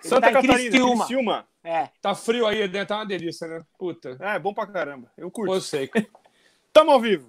Ele 0.00 0.08
Santa 0.08 0.26
tá 0.28 0.32
Catarina, 0.32 0.70
Criciúma. 0.70 1.06
Criciúma. 1.06 1.48
É. 1.64 1.88
Tá 2.00 2.14
frio 2.14 2.46
aí, 2.46 2.66
dentro 2.68 2.88
tá 2.88 2.96
uma 2.96 3.06
delícia, 3.06 3.46
né? 3.46 3.62
Puta. 3.78 4.16
É, 4.20 4.38
bom 4.38 4.54
pra 4.54 4.66
caramba. 4.66 5.10
Eu 5.16 5.30
curto. 5.30 5.52
Eu 5.52 5.60
sei. 5.60 5.90
Tamo 6.72 6.92
ao 6.92 7.00
vivo. 7.00 7.26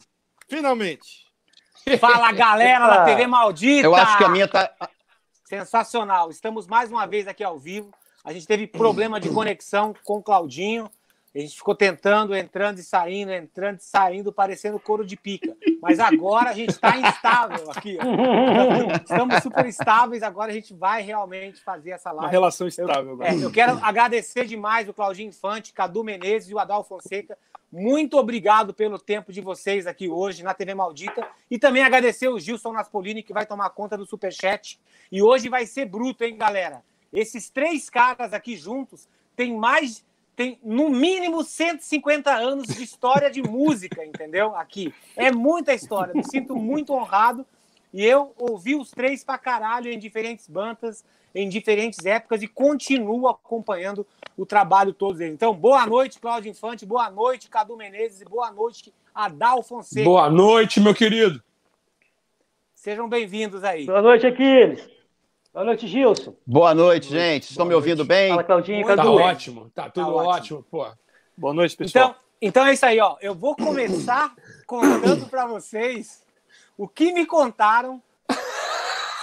Finalmente. 0.47 1.27
Fala, 1.99 2.31
galera 2.31 2.87
da. 2.87 3.05
TV 3.05 3.25
Maldita! 3.25 3.85
Eu 3.85 3.95
acho 3.95 4.17
que 4.17 4.23
a 4.23 4.29
minha 4.29 4.47
tá. 4.47 4.71
Sensacional. 5.45 6.29
Estamos 6.29 6.67
mais 6.67 6.91
uma 6.91 7.07
vez 7.07 7.27
aqui 7.27 7.43
ao 7.43 7.57
vivo. 7.57 7.91
A 8.23 8.31
gente 8.31 8.45
teve 8.45 8.67
problema 8.67 9.19
de 9.19 9.29
conexão 9.29 9.93
com 10.03 10.17
o 10.17 10.23
Claudinho. 10.23 10.89
A 11.35 11.39
gente 11.39 11.55
ficou 11.55 11.75
tentando, 11.75 12.35
entrando 12.35 12.79
e 12.79 12.83
saindo, 12.83 13.31
entrando 13.31 13.77
e 13.79 13.83
saindo, 13.83 14.33
parecendo 14.33 14.79
couro 14.79 15.05
de 15.05 15.15
pica. 15.15 15.55
Mas 15.79 15.99
agora 15.99 16.49
a 16.49 16.53
gente 16.53 16.71
está 16.71 16.97
instável 16.97 17.69
aqui. 17.71 17.97
ó. 18.01 18.95
Estamos 18.97 19.43
super 19.43 19.65
estáveis. 19.67 20.23
Agora 20.23 20.51
a 20.51 20.53
gente 20.53 20.73
vai 20.73 21.01
realmente 21.03 21.61
fazer 21.61 21.91
essa 21.91 22.11
Uma 22.11 22.21
live. 22.23 22.31
relação 22.31 22.67
estável 22.67 23.13
agora. 23.13 23.29
É, 23.29 23.43
eu 23.43 23.51
quero 23.51 23.77
agradecer 23.83 24.45
demais 24.45 24.89
o 24.89 24.93
Claudinho 24.93 25.29
Infante, 25.29 25.71
Cadu 25.71 26.03
Menezes 26.03 26.49
e 26.49 26.53
o 26.55 26.59
Adal 26.59 26.83
Fonseca. 26.83 27.37
Muito 27.71 28.17
obrigado 28.17 28.73
pelo 28.73 28.97
tempo 28.97 29.31
de 29.31 29.41
vocês 29.41 29.85
aqui 29.85 30.09
hoje 30.09 30.41
na 30.41 30.55
TV 30.55 30.73
Maldita. 30.73 31.27
E 31.51 31.59
também 31.59 31.83
agradecer 31.83 32.27
o 32.27 32.39
Gilson 32.39 32.71
Naspolini, 32.73 33.21
que 33.21 33.33
vai 33.33 33.45
tomar 33.45 33.69
conta 33.69 33.95
do 33.95 34.05
Superchat. 34.07 34.79
E 35.11 35.21
hoje 35.21 35.47
vai 35.47 35.67
ser 35.67 35.85
bruto, 35.85 36.23
hein, 36.23 36.35
galera? 36.35 36.81
Esses 37.13 37.49
três 37.51 37.87
caras 37.87 38.33
aqui 38.33 38.55
juntos 38.57 39.07
têm 39.35 39.55
mais. 39.55 40.03
Tem 40.39 40.57
no 40.63 40.87
mínimo 40.87 41.43
150 41.43 42.33
anos 42.33 42.67
de 42.67 42.81
história 42.81 43.29
de 43.29 43.41
música, 43.41 44.05
entendeu? 44.05 44.55
Aqui. 44.55 44.93
É 45.13 45.33
muita 45.33 45.73
história. 45.73 46.13
Me 46.13 46.23
sinto 46.23 46.55
muito 46.55 46.93
honrado. 46.93 47.45
E 47.93 48.05
eu 48.05 48.33
ouvi 48.37 48.73
os 48.73 48.89
três 48.89 49.21
pra 49.21 49.37
caralho 49.37 49.91
em 49.91 49.99
diferentes 49.99 50.47
bandas, 50.47 51.03
em 51.35 51.49
diferentes 51.49 52.05
épocas 52.05 52.41
e 52.41 52.47
continuo 52.47 53.27
acompanhando 53.27 54.07
o 54.37 54.45
trabalho 54.45 54.93
todos 54.93 55.17
deles. 55.17 55.33
Então, 55.33 55.53
boa 55.53 55.85
noite, 55.85 56.21
Cláudio 56.21 56.49
Infante, 56.49 56.85
boa 56.85 57.11
noite, 57.11 57.49
Cadu 57.49 57.75
Menezes 57.75 58.21
e 58.21 58.25
boa 58.25 58.49
noite, 58.49 58.93
Adal 59.13 59.61
Fonseca. 59.61 60.05
Boa 60.05 60.29
noite, 60.29 60.79
meu 60.79 60.95
querido. 60.95 61.43
Sejam 62.73 63.09
bem-vindos 63.09 63.61
aí. 63.61 63.85
Boa 63.85 64.01
noite, 64.01 64.25
Aquiles. 64.25 64.98
Boa 65.51 65.65
noite, 65.65 65.87
Gilson. 65.87 66.35
Boa 66.45 66.75
noite, 66.75 67.09
gente. 67.09 67.49
Estão 67.49 67.65
me 67.65 67.73
ouvindo 67.73 68.05
bem? 68.05 68.29
Fala, 68.29 68.43
Claudinho, 68.43 68.85
Tá 68.85 68.95
Cadu. 68.95 69.13
ótimo. 69.13 69.71
Tá 69.73 69.89
tudo 69.89 70.05
Tá 70.05 70.11
ótimo. 70.13 70.29
ótimo, 70.29 70.63
pô. 70.69 70.87
Boa 71.35 71.53
noite, 71.53 71.75
pessoal. 71.75 72.09
Então, 72.09 72.15
então 72.41 72.65
é 72.67 72.73
isso 72.73 72.85
aí, 72.85 72.99
ó. 72.99 73.17
Eu 73.19 73.33
vou 73.33 73.55
começar 73.55 74.33
contando 74.67 75.25
para 75.27 75.47
vocês 75.47 76.23
o 76.77 76.87
que 76.87 77.11
me 77.11 77.25
contaram 77.25 78.01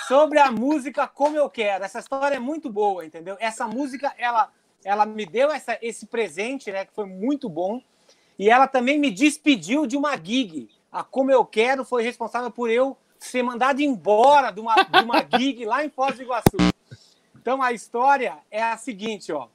sobre 0.09 0.39
a 0.41 0.51
música 0.51 1.07
Como 1.07 1.37
Eu 1.37 1.49
Quero. 1.49 1.85
Essa 1.85 2.01
história 2.01 2.35
é 2.37 2.41
muito 2.41 2.69
boa, 2.71 3.05
entendeu? 3.07 3.37
Essa 3.39 3.69
música, 3.69 4.13
ela, 4.19 4.51
ela 4.85 5.07
me 5.07 5.25
deu 5.27 5.51
essa, 5.53 5.79
esse 5.81 6.07
presente, 6.07 6.73
né? 6.73 6.85
Que 6.85 6.93
foi 6.93 7.07
muito 7.07 7.49
bom. 7.49 7.81
E 8.37 8.51
ela 8.51 8.67
também 8.67 8.99
me 8.99 9.13
despediu 9.13 9.87
de 9.87 9.97
uma 9.97 10.17
gig. 10.17 10.69
A 10.91 11.05
Como 11.05 11.31
Eu 11.31 11.45
Quero 11.45 11.85
foi 11.85 12.03
responsável 12.03 12.51
por 12.51 12.69
eu 12.69 12.97
ser 13.27 13.43
mandado 13.43 13.81
embora 13.81 14.51
de 14.51 14.61
uma, 14.61 14.75
de 14.75 15.05
uma 15.05 15.27
gig 15.39 15.65
lá 15.65 15.85
em 15.85 15.91
Foz 15.91 16.17
do 16.17 16.23
Iguaçu. 16.23 16.57
Então 17.35 17.63
a 17.63 17.73
história 17.73 18.39
é 18.51 18.63
a 18.63 18.77
seguinte, 18.77 19.33
ó. 19.33 19.49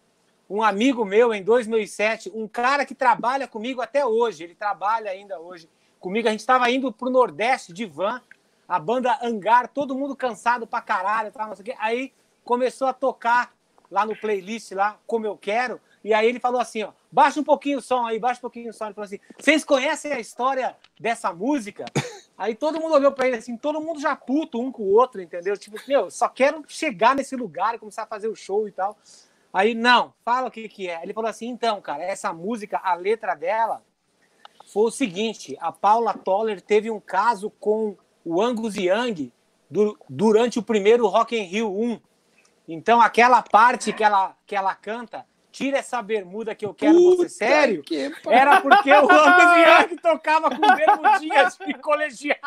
Um 0.49 0.61
amigo 0.61 1.05
meu 1.05 1.33
em 1.33 1.41
2007, 1.43 2.31
um 2.33 2.47
cara 2.47 2.85
que 2.85 2.93
trabalha 2.93 3.47
comigo 3.47 3.81
até 3.81 4.05
hoje, 4.05 4.43
ele 4.43 4.53
trabalha 4.53 5.09
ainda 5.09 5.39
hoje 5.39 5.69
comigo. 5.99 6.27
A 6.27 6.31
gente 6.31 6.41
estava 6.41 6.69
indo 6.69 6.91
para 6.91 7.07
o 7.07 7.11
Nordeste 7.11 7.71
de 7.71 7.85
van, 7.85 8.21
a 8.67 8.77
banda 8.77 9.17
Angar, 9.21 9.67
todo 9.69 9.95
mundo 9.95 10.15
cansado 10.15 10.67
pra 10.67 10.81
caralho, 10.81 11.31
tal, 11.31 11.47
não 11.47 11.55
sei 11.55 11.63
o 11.63 11.65
quê. 11.65 11.75
Aí 11.79 12.13
começou 12.43 12.87
a 12.87 12.93
tocar 12.93 13.53
lá 13.89 14.05
no 14.05 14.15
playlist, 14.15 14.71
lá, 14.71 14.97
como 15.05 15.25
eu 15.25 15.37
quero. 15.37 15.79
E 16.03 16.13
aí 16.13 16.27
ele 16.27 16.39
falou 16.39 16.59
assim, 16.59 16.83
ó, 16.83 16.91
baixa 17.11 17.39
um 17.39 17.43
pouquinho 17.43 17.79
o 17.79 17.81
som 17.81 18.05
aí, 18.05 18.17
baixa 18.19 18.39
um 18.39 18.41
pouquinho 18.41 18.69
o 18.69 18.73
som. 18.73 18.85
Ele 18.85 18.93
falou 18.93 19.05
assim, 19.05 19.19
vocês 19.37 19.63
conhecem 19.65 20.13
a 20.13 20.19
história 20.19 20.75
dessa 20.99 21.33
música? 21.33 21.85
Aí 22.37 22.55
todo 22.55 22.79
mundo 22.79 22.95
olhou 22.95 23.11
pra 23.11 23.27
ele 23.27 23.37
assim, 23.37 23.57
todo 23.57 23.81
mundo 23.81 23.99
já 23.99 24.15
puto 24.15 24.59
um 24.59 24.71
com 24.71 24.83
o 24.83 24.93
outro, 24.93 25.21
entendeu? 25.21 25.57
Tipo, 25.57 25.77
meu, 25.87 26.09
só 26.09 26.27
quero 26.29 26.63
chegar 26.67 27.15
nesse 27.15 27.35
lugar 27.35 27.75
e 27.75 27.79
começar 27.79 28.03
a 28.03 28.07
fazer 28.07 28.27
o 28.27 28.35
show 28.35 28.67
e 28.67 28.71
tal. 28.71 28.97
Aí, 29.53 29.73
não, 29.73 30.13
fala 30.23 30.47
o 30.47 30.51
que 30.51 30.69
que 30.69 30.89
é. 30.89 31.03
Ele 31.03 31.13
falou 31.13 31.29
assim, 31.29 31.47
então, 31.49 31.81
cara, 31.81 32.03
essa 32.03 32.31
música, 32.31 32.79
a 32.81 32.93
letra 32.93 33.35
dela 33.35 33.83
foi 34.71 34.83
o 34.83 34.91
seguinte, 34.91 35.57
a 35.59 35.71
Paula 35.71 36.13
Toller 36.13 36.61
teve 36.61 36.89
um 36.89 36.99
caso 37.01 37.49
com 37.59 37.97
o 38.23 38.41
Angus 38.41 38.75
Young 38.77 39.31
du- 39.69 39.97
durante 40.09 40.57
o 40.57 40.63
primeiro 40.63 41.05
Rock 41.07 41.35
in 41.35 41.43
Rio 41.43 41.69
1. 41.69 41.99
Então, 42.67 43.01
aquela 43.01 43.41
parte 43.41 43.91
que 43.91 44.03
ela, 44.03 44.37
que 44.45 44.55
ela 44.55 44.73
canta, 44.73 45.25
tira 45.51 45.77
essa 45.79 46.01
bermuda 46.01 46.55
que 46.55 46.65
eu 46.65 46.73
quero 46.73 47.17
você 47.17 47.29
sério, 47.29 47.83
Que 47.83 48.11
era 48.27 48.61
porque 48.61 48.91
o 48.91 48.95
Angus 49.11 49.89
Young 49.89 49.97
tocava 50.01 50.49
com 50.49 50.75
bermudinhas 50.75 51.57
de 51.65 51.73
colegial. 51.75 52.37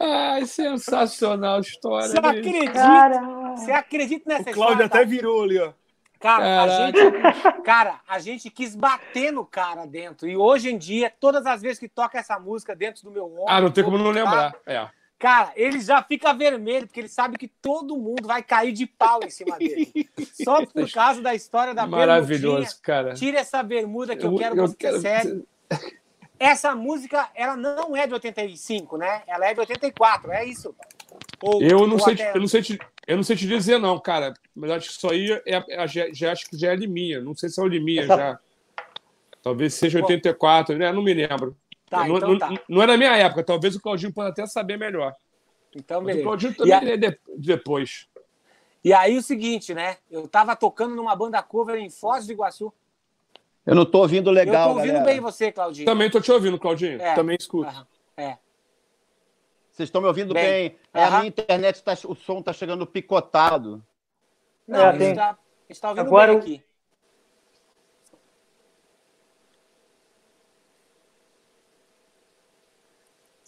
Ai, 0.00 0.44
sensacional 0.46 1.58
a 1.58 1.60
história. 1.60 2.08
Você 2.08 2.20
bicho. 2.20 2.26
acredita? 2.28 2.72
Cara, 2.72 3.20
Você 3.56 3.72
acredita 3.72 4.24
nessa 4.28 4.50
O 4.50 4.54
Cláudio 4.54 4.84
história? 4.84 4.86
até 4.86 5.04
virou 5.04 5.42
ali, 5.44 5.58
ó. 5.58 5.72
Cara, 6.20 6.62
a 6.62 6.68
gente, 6.68 7.62
cara, 7.64 8.00
a 8.08 8.18
gente 8.18 8.50
quis 8.50 8.74
bater 8.74 9.30
no 9.30 9.44
cara 9.44 9.86
dentro. 9.86 10.26
E 10.26 10.34
hoje 10.36 10.70
em 10.70 10.78
dia, 10.78 11.12
todas 11.20 11.44
as 11.44 11.60
vezes 11.60 11.78
que 11.78 11.86
toca 11.88 12.18
essa 12.18 12.38
música 12.38 12.74
dentro 12.74 13.02
do 13.02 13.10
meu 13.10 13.26
ombro. 13.26 13.44
Ah, 13.46 13.60
não 13.60 13.70
tem 13.70 13.84
como 13.84 13.98
não 13.98 14.06
tá? 14.06 14.10
lembrar. 14.10 14.54
É. 14.66 14.88
Cara, 15.18 15.52
ele 15.56 15.80
já 15.80 16.02
fica 16.02 16.32
vermelho, 16.34 16.86
porque 16.86 17.00
ele 17.00 17.08
sabe 17.08 17.38
que 17.38 17.48
todo 17.48 17.96
mundo 17.96 18.26
vai 18.26 18.42
cair 18.42 18.72
de 18.72 18.86
pau 18.86 19.20
em 19.24 19.30
cima 19.30 19.56
dele. 19.56 20.08
Só 20.44 20.66
por 20.66 20.90
causa 20.90 21.22
da 21.22 21.34
história 21.34 21.72
da. 21.72 21.86
Maravilhoso, 21.86 22.78
cara. 22.82 23.14
Tira 23.14 23.38
essa 23.38 23.62
bermuda 23.62 24.16
que 24.16 24.24
eu, 24.26 24.32
Eu- 24.32 24.38
quero 24.38 24.56
eu 24.56 24.66
você 24.68 24.76
quero- 24.76 25.00
sério. 25.00 25.46
Essa 26.38 26.74
música, 26.74 27.30
ela 27.34 27.56
não 27.56 27.96
é 27.96 28.06
de 28.06 28.12
85, 28.12 28.98
né? 28.98 29.22
Ela 29.26 29.46
é 29.46 29.54
de 29.54 29.60
84, 29.60 30.32
é 30.32 30.44
isso? 30.44 30.74
Ou- 31.40 31.62
Eu 31.62 31.86
não, 31.86 31.98
sei, 31.98 32.14
até- 32.14 32.32
eu, 32.36 32.40
não 32.40 32.48
sei 32.48 32.60
te, 32.60 32.78
eu 33.06 33.16
não 33.16 33.22
sei 33.22 33.36
te 33.36 33.46
dizer, 33.46 33.78
não, 33.78 33.98
cara. 34.00 34.34
Mas 34.54 34.70
acho 34.72 34.88
que 34.88 34.94
isso 34.96 35.08
aí 35.10 35.30
é, 35.46 35.64
é- 35.70 35.86
já, 36.12 36.32
acho 36.32 36.50
que 36.50 36.58
já 36.58 36.72
é 36.72 36.76
Liminha. 36.76 37.20
Não 37.20 37.34
sei 37.36 37.48
se 37.48 37.60
é 37.60 37.62
o 37.62 37.68
Liminha 37.68 38.02
Essa- 38.02 38.16
já. 38.16 38.38
Talvez 39.42 39.74
seja 39.74 40.00
Bom. 40.00 40.06
84, 40.06 40.76
né? 40.76 40.90
Não 40.90 41.02
me 41.02 41.14
lembro. 41.14 41.56
Tá, 41.98 42.08
não, 42.08 42.16
então 42.16 42.28
não, 42.30 42.38
tá. 42.38 42.50
não 42.68 42.86
da 42.86 42.96
minha 42.96 43.16
época. 43.16 43.42
Talvez 43.44 43.74
o 43.76 43.80
Claudinho 43.80 44.12
possa 44.12 44.28
até 44.30 44.46
saber 44.46 44.76
melhor. 44.78 45.14
Então, 45.74 46.00
Mas 46.02 46.16
o. 46.18 46.22
Claudinho 46.22 46.52
E 46.52 46.54
também 46.56 46.72
a- 46.74 46.82
é 46.92 46.96
de- 46.96 47.18
depois. 47.36 48.08
E 48.84 48.92
aí 48.92 49.16
o 49.16 49.22
seguinte, 49.22 49.72
né? 49.74 49.96
Eu 50.10 50.28
tava 50.28 50.54
tocando 50.54 50.94
numa 50.94 51.16
banda 51.16 51.42
cover 51.42 51.76
em 51.76 51.88
Foz 51.90 52.26
do 52.26 52.32
Iguaçu. 52.32 52.72
Eu 53.66 53.74
não 53.74 53.86
tô 53.86 54.00
ouvindo 54.00 54.28
eu 54.28 54.34
legal, 54.34 54.68
tô 54.70 54.74
ouvindo 54.76 54.92
galera. 54.92 55.10
bem 55.10 55.20
você, 55.20 55.50
Claudinho. 55.50 55.86
Também 55.86 56.10
tô 56.10 56.20
te 56.20 56.30
ouvindo, 56.30 56.58
Claudinho. 56.58 57.00
É. 57.00 57.14
Também 57.14 57.36
escuto. 57.40 57.68
Aham, 57.70 57.86
É. 58.16 58.36
Vocês 59.72 59.88
estão 59.88 60.00
me 60.00 60.06
ouvindo 60.06 60.32
Bem. 60.34 60.44
bem? 60.70 60.78
É, 60.92 61.02
A 61.04 61.10
minha 61.12 61.26
internet, 61.26 61.82
tá, 61.82 61.94
o 62.06 62.14
som 62.14 62.40
tá 62.40 62.52
chegando 62.52 62.86
picotado. 62.86 63.82
Não, 64.68 64.78
É, 64.78 64.84
a 64.84 64.92
gente 64.92 64.98
tem- 65.00 65.14
tá, 65.16 65.30
a 65.30 65.36
gente 65.72 65.80
tá 65.80 65.88
ouvindo 65.88 66.06
Agora 66.06 66.32
bem 66.32 66.38
aqui. 66.40 66.62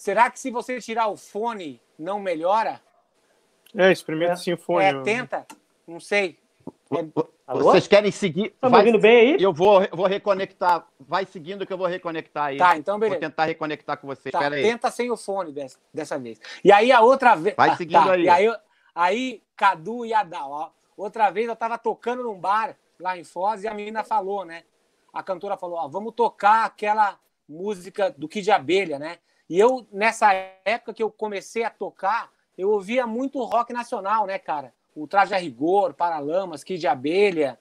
Será 0.06 0.30
que 0.30 0.38
se 0.38 0.52
você 0.52 0.80
tirar 0.80 1.08
o 1.08 1.16
fone 1.16 1.82
não 1.98 2.20
melhora? 2.20 2.80
É, 3.76 3.90
experimenta 3.90 4.34
É. 4.34 4.36
sim 4.36 4.52
o 4.52 4.56
fone. 4.56 4.84
é, 4.84 5.02
tenta? 5.02 5.44
Não 5.84 5.98
sei. 5.98 6.38
Alô? 7.44 7.64
Vocês 7.64 7.88
querem 7.88 8.12
seguir? 8.12 8.50
tá 8.60 8.68
me 8.68 8.70
Vai- 8.70 8.80
ouvindo 8.82 9.00
bem 9.00 9.34
aí? 9.34 9.42
Eu 9.42 9.52
vou, 9.52 9.82
eu 9.82 9.96
vou 9.96 10.06
reconectar. 10.06 10.86
Vai 11.00 11.26
seguindo 11.26 11.66
que 11.66 11.72
eu 11.72 11.76
vou 11.76 11.88
reconectar 11.88 12.44
aí. 12.44 12.56
Tá, 12.56 12.76
então 12.76 12.94
Vou 12.94 13.00
beleza. 13.00 13.18
tentar 13.20 13.46
reconectar 13.46 13.98
com 13.98 14.06
vocês. 14.06 14.30
Tá, 14.30 14.38
Espera 14.38 14.54
aí. 14.54 14.62
tenta 14.62 14.88
sem 14.92 15.10
o 15.10 15.16
fone 15.16 15.50
dessa, 15.52 15.76
dessa 15.92 16.16
vez. 16.20 16.40
E 16.62 16.70
aí 16.70 16.92
a 16.92 17.00
outra 17.00 17.34
vez. 17.34 17.56
Vai 17.56 17.70
Ah, 17.70 17.76
seguindo 17.76 18.04
tá. 18.04 18.12
aí. 18.12 18.22
E 18.22 18.28
aí, 18.28 18.56
aí, 18.94 19.42
Cadu 19.56 20.06
e 20.06 20.14
Adal, 20.14 20.52
ó. 20.52 20.70
Outra 20.96 21.30
vez 21.32 21.48
eu 21.48 21.56
tava 21.56 21.76
tocando 21.78 22.22
num 22.22 22.38
bar 22.38 22.76
lá 23.00 23.18
em 23.18 23.24
Foz 23.24 23.64
e 23.64 23.66
a 23.66 23.74
menina 23.74 24.04
falou, 24.04 24.44
né? 24.44 24.62
A 25.12 25.20
cantora 25.20 25.56
falou, 25.56 25.78
ó, 25.78 25.88
vamos 25.88 26.14
tocar 26.14 26.64
aquela 26.64 27.18
música 27.48 28.08
do 28.16 28.28
Kid 28.28 28.48
Abelha, 28.52 29.00
né? 29.00 29.18
E 29.48 29.58
eu, 29.58 29.86
nessa 29.92 30.32
época 30.64 30.92
que 30.94 31.02
eu 31.02 31.10
comecei 31.10 31.62
a 31.64 31.70
tocar, 31.70 32.30
eu 32.58 32.70
ouvia 32.70 33.06
muito 33.06 33.42
rock 33.44 33.72
nacional, 33.72 34.26
né, 34.26 34.38
cara? 34.38 34.72
O 34.94 35.06
Traje 35.06 35.34
a 35.34 35.38
Rigor, 35.38 35.94
Paralamas, 35.94 36.64
Kid 36.64 36.86
Abelha, 36.86 37.58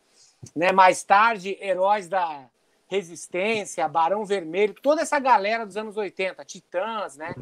né? 0.55 0.71
Mais 0.71 1.03
tarde, 1.03 1.57
Heróis 1.61 2.07
da 2.07 2.45
Resistência, 2.87 3.87
Barão 3.87 4.25
Vermelho, 4.25 4.73
toda 4.81 5.01
essa 5.01 5.19
galera 5.19 5.65
dos 5.65 5.75
anos 5.77 5.97
80, 5.97 6.43
Titãs, 6.45 7.17
né? 7.17 7.35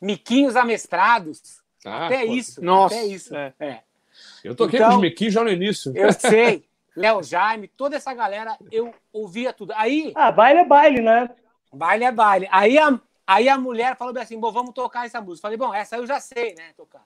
Miquinhos 0.00 0.56
Amestrados, 0.56 1.60
Ah, 1.84 2.06
até 2.06 2.24
pô, 2.26 2.32
isso, 2.32 2.62
Nossa, 2.62 2.94
até 2.94 3.06
isso. 3.06 3.36
é. 3.36 3.52
É. 3.58 3.80
Eu 4.44 4.54
toquei 4.54 4.78
Então- 4.78 4.90
com 4.90 4.96
os 4.96 5.00
Mequinhos 5.02 5.34
já 5.34 5.42
no 5.42 5.50
início. 5.50 5.92
Eu 5.96 6.08
sei, 6.12 6.64
Léo 6.96 7.22
Jaime, 7.22 7.68
toda 7.68 7.96
essa 7.96 8.12
galera, 8.14 8.56
eu 8.70 8.92
ouvia 9.12 9.52
tudo. 9.52 9.72
Aí, 9.76 10.12
Ah, 10.14 10.30
baile 10.32 10.60
é 10.60 10.64
baile, 10.64 11.00
né? 11.00 11.30
baile 11.72 12.04
é 12.04 12.12
baile. 12.12 12.48
Aí 12.50 12.76
a, 12.78 13.00
aí 13.28 13.48
a 13.48 13.58
mulher 13.58 13.96
falou 13.96 14.16
assim, 14.18 14.40
bom, 14.40 14.50
vamos 14.50 14.72
tocar 14.72 15.04
essa 15.04 15.20
música. 15.20 15.42
Falei, 15.42 15.58
bom, 15.58 15.74
essa 15.74 15.96
eu 15.96 16.06
já 16.06 16.18
sei, 16.18 16.54
né, 16.54 16.72
tocar. 16.74 17.04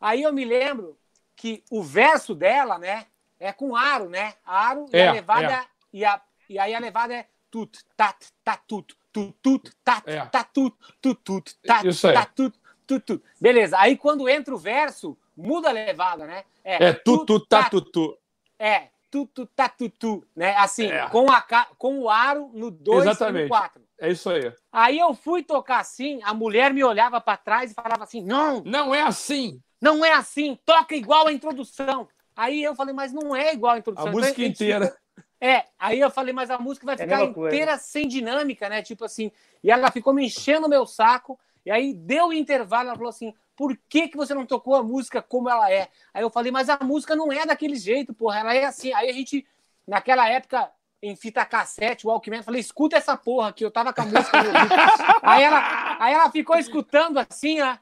Aí 0.00 0.22
eu 0.22 0.32
me 0.32 0.44
lembro 0.44 0.98
que 1.36 1.62
o 1.70 1.82
verso 1.82 2.34
dela, 2.34 2.78
né, 2.78 3.06
é 3.38 3.52
com 3.52 3.76
aro, 3.76 4.10
né? 4.10 4.34
Aro 4.44 4.86
e 4.92 4.96
É, 4.96 5.08
a 5.08 5.12
levada 5.12 5.52
é. 5.52 5.66
e, 5.92 6.04
a, 6.04 6.20
e 6.48 6.58
aí 6.58 6.74
a 6.74 6.78
levada 6.78 7.14
é 7.14 7.26
tut, 7.50 7.78
tat, 7.96 8.26
tatut, 8.44 8.94
tut, 9.12 9.34
tut, 9.40 9.72
tat, 9.82 10.02
É. 10.06 10.26
tatut, 10.26 10.76
tut, 11.00 11.20
tut, 11.22 11.56
tat, 11.66 11.84
tatut, 12.12 12.58
tut, 12.86 13.06
tut. 13.06 13.24
Beleza. 13.40 13.78
Aí 13.78 13.96
quando 13.96 14.28
entra 14.28 14.54
o 14.54 14.58
verso, 14.58 15.16
muda 15.36 15.70
a 15.70 15.72
levada, 15.72 16.26
né? 16.26 16.44
É. 16.62 16.88
É, 16.88 16.92
tu, 16.92 17.24
tu, 17.24 17.40
tá, 17.40 17.70
tu, 17.70 19.88
tu, 19.88 20.24
né? 20.36 20.54
Assim, 20.56 20.90
É. 20.90 21.08
com, 21.08 21.30
a, 21.30 21.40
com 21.78 22.00
o 22.00 22.10
aro 22.10 22.50
no 22.52 22.70
2 22.70 23.02
e 23.02 23.04
no 23.06 23.10
Exatamente. 23.10 23.48
4. 23.48 23.82
É 24.00 24.10
isso 24.10 24.30
aí. 24.30 24.52
Aí 24.72 24.98
eu 24.98 25.12
fui 25.14 25.42
tocar 25.42 25.80
assim, 25.80 26.20
a 26.24 26.32
mulher 26.32 26.72
me 26.72 26.82
olhava 26.82 27.20
pra 27.20 27.36
trás 27.36 27.70
e 27.70 27.74
falava 27.74 28.04
assim: 28.04 28.22
não, 28.22 28.62
Não 28.64 28.94
é 28.94 29.02
assim. 29.02 29.60
não 29.80 30.04
é 30.04 30.12
assim, 30.12 30.58
toca 30.64 30.94
igual 30.96 31.26
a 31.26 31.32
introdução. 31.32 32.08
Aí 32.34 32.62
eu 32.62 32.74
falei, 32.74 32.94
mas 32.94 33.12
não 33.12 33.36
é 33.36 33.52
igual 33.52 33.72
a 33.72 33.76
A 33.76 33.78
introdução. 33.78 34.10
música 34.10 34.30
Então, 34.30 34.42
a 34.42 34.46
gente 34.46 34.54
inteira. 34.54 34.96
É, 35.38 35.64
aí 35.78 36.00
eu 36.00 36.10
falei, 36.10 36.32
mas 36.32 36.50
a 36.50 36.58
música 36.58 36.86
vai 36.86 36.94
É 36.94 36.98
a 36.98 37.02
ficar 37.02 37.24
inteira 37.24 37.76
sem 37.78 38.08
dinâmica, 38.08 38.68
né? 38.68 38.82
Tipo 38.82 39.04
assim. 39.04 39.30
E 39.62 39.70
ela 39.70 39.90
ficou 39.90 40.12
me 40.14 40.24
enchendo 40.24 40.66
o 40.66 40.70
meu 40.70 40.86
saco. 40.86 41.38
E 41.64 41.70
aí 41.70 41.92
deu 41.92 42.28
o 42.28 42.32
intervalo, 42.32 42.88
ela 42.88 42.96
falou 42.96 43.10
assim: 43.10 43.34
por 43.56 43.76
que, 43.88 44.08
que 44.08 44.16
você 44.16 44.32
não 44.32 44.46
tocou 44.46 44.74
a 44.74 44.82
música 44.82 45.20
como 45.20 45.50
ela 45.50 45.70
é? 45.70 45.88
Aí 46.14 46.22
eu 46.22 46.30
falei, 46.30 46.50
mas 46.50 46.70
a 46.70 46.78
música 46.82 47.14
não 47.14 47.30
é 47.30 47.44
daquele 47.44 47.76
jeito, 47.76 48.14
porra, 48.14 48.40
ela 48.40 48.54
é 48.54 48.64
assim. 48.64 48.92
Aí 48.94 49.10
a 49.10 49.12
gente, 49.12 49.46
naquela 49.86 50.26
época, 50.26 50.70
em 51.02 51.16
fita 51.16 51.44
cassete, 51.46 52.06
o 52.06 52.10
Walkman, 52.10 52.40
eu 52.40 52.44
falei, 52.44 52.60
escuta 52.60 52.96
essa 52.96 53.16
porra 53.16 53.48
aqui, 53.48 53.64
eu 53.64 53.70
tava 53.70 53.92
com 53.92 54.02
a 54.02 54.04
música 54.04 54.38
aí, 55.22 55.42
ela, 55.42 55.96
aí 55.98 56.12
ela 56.12 56.30
ficou 56.30 56.56
escutando 56.56 57.18
assim, 57.18 57.60
ó. 57.60 57.76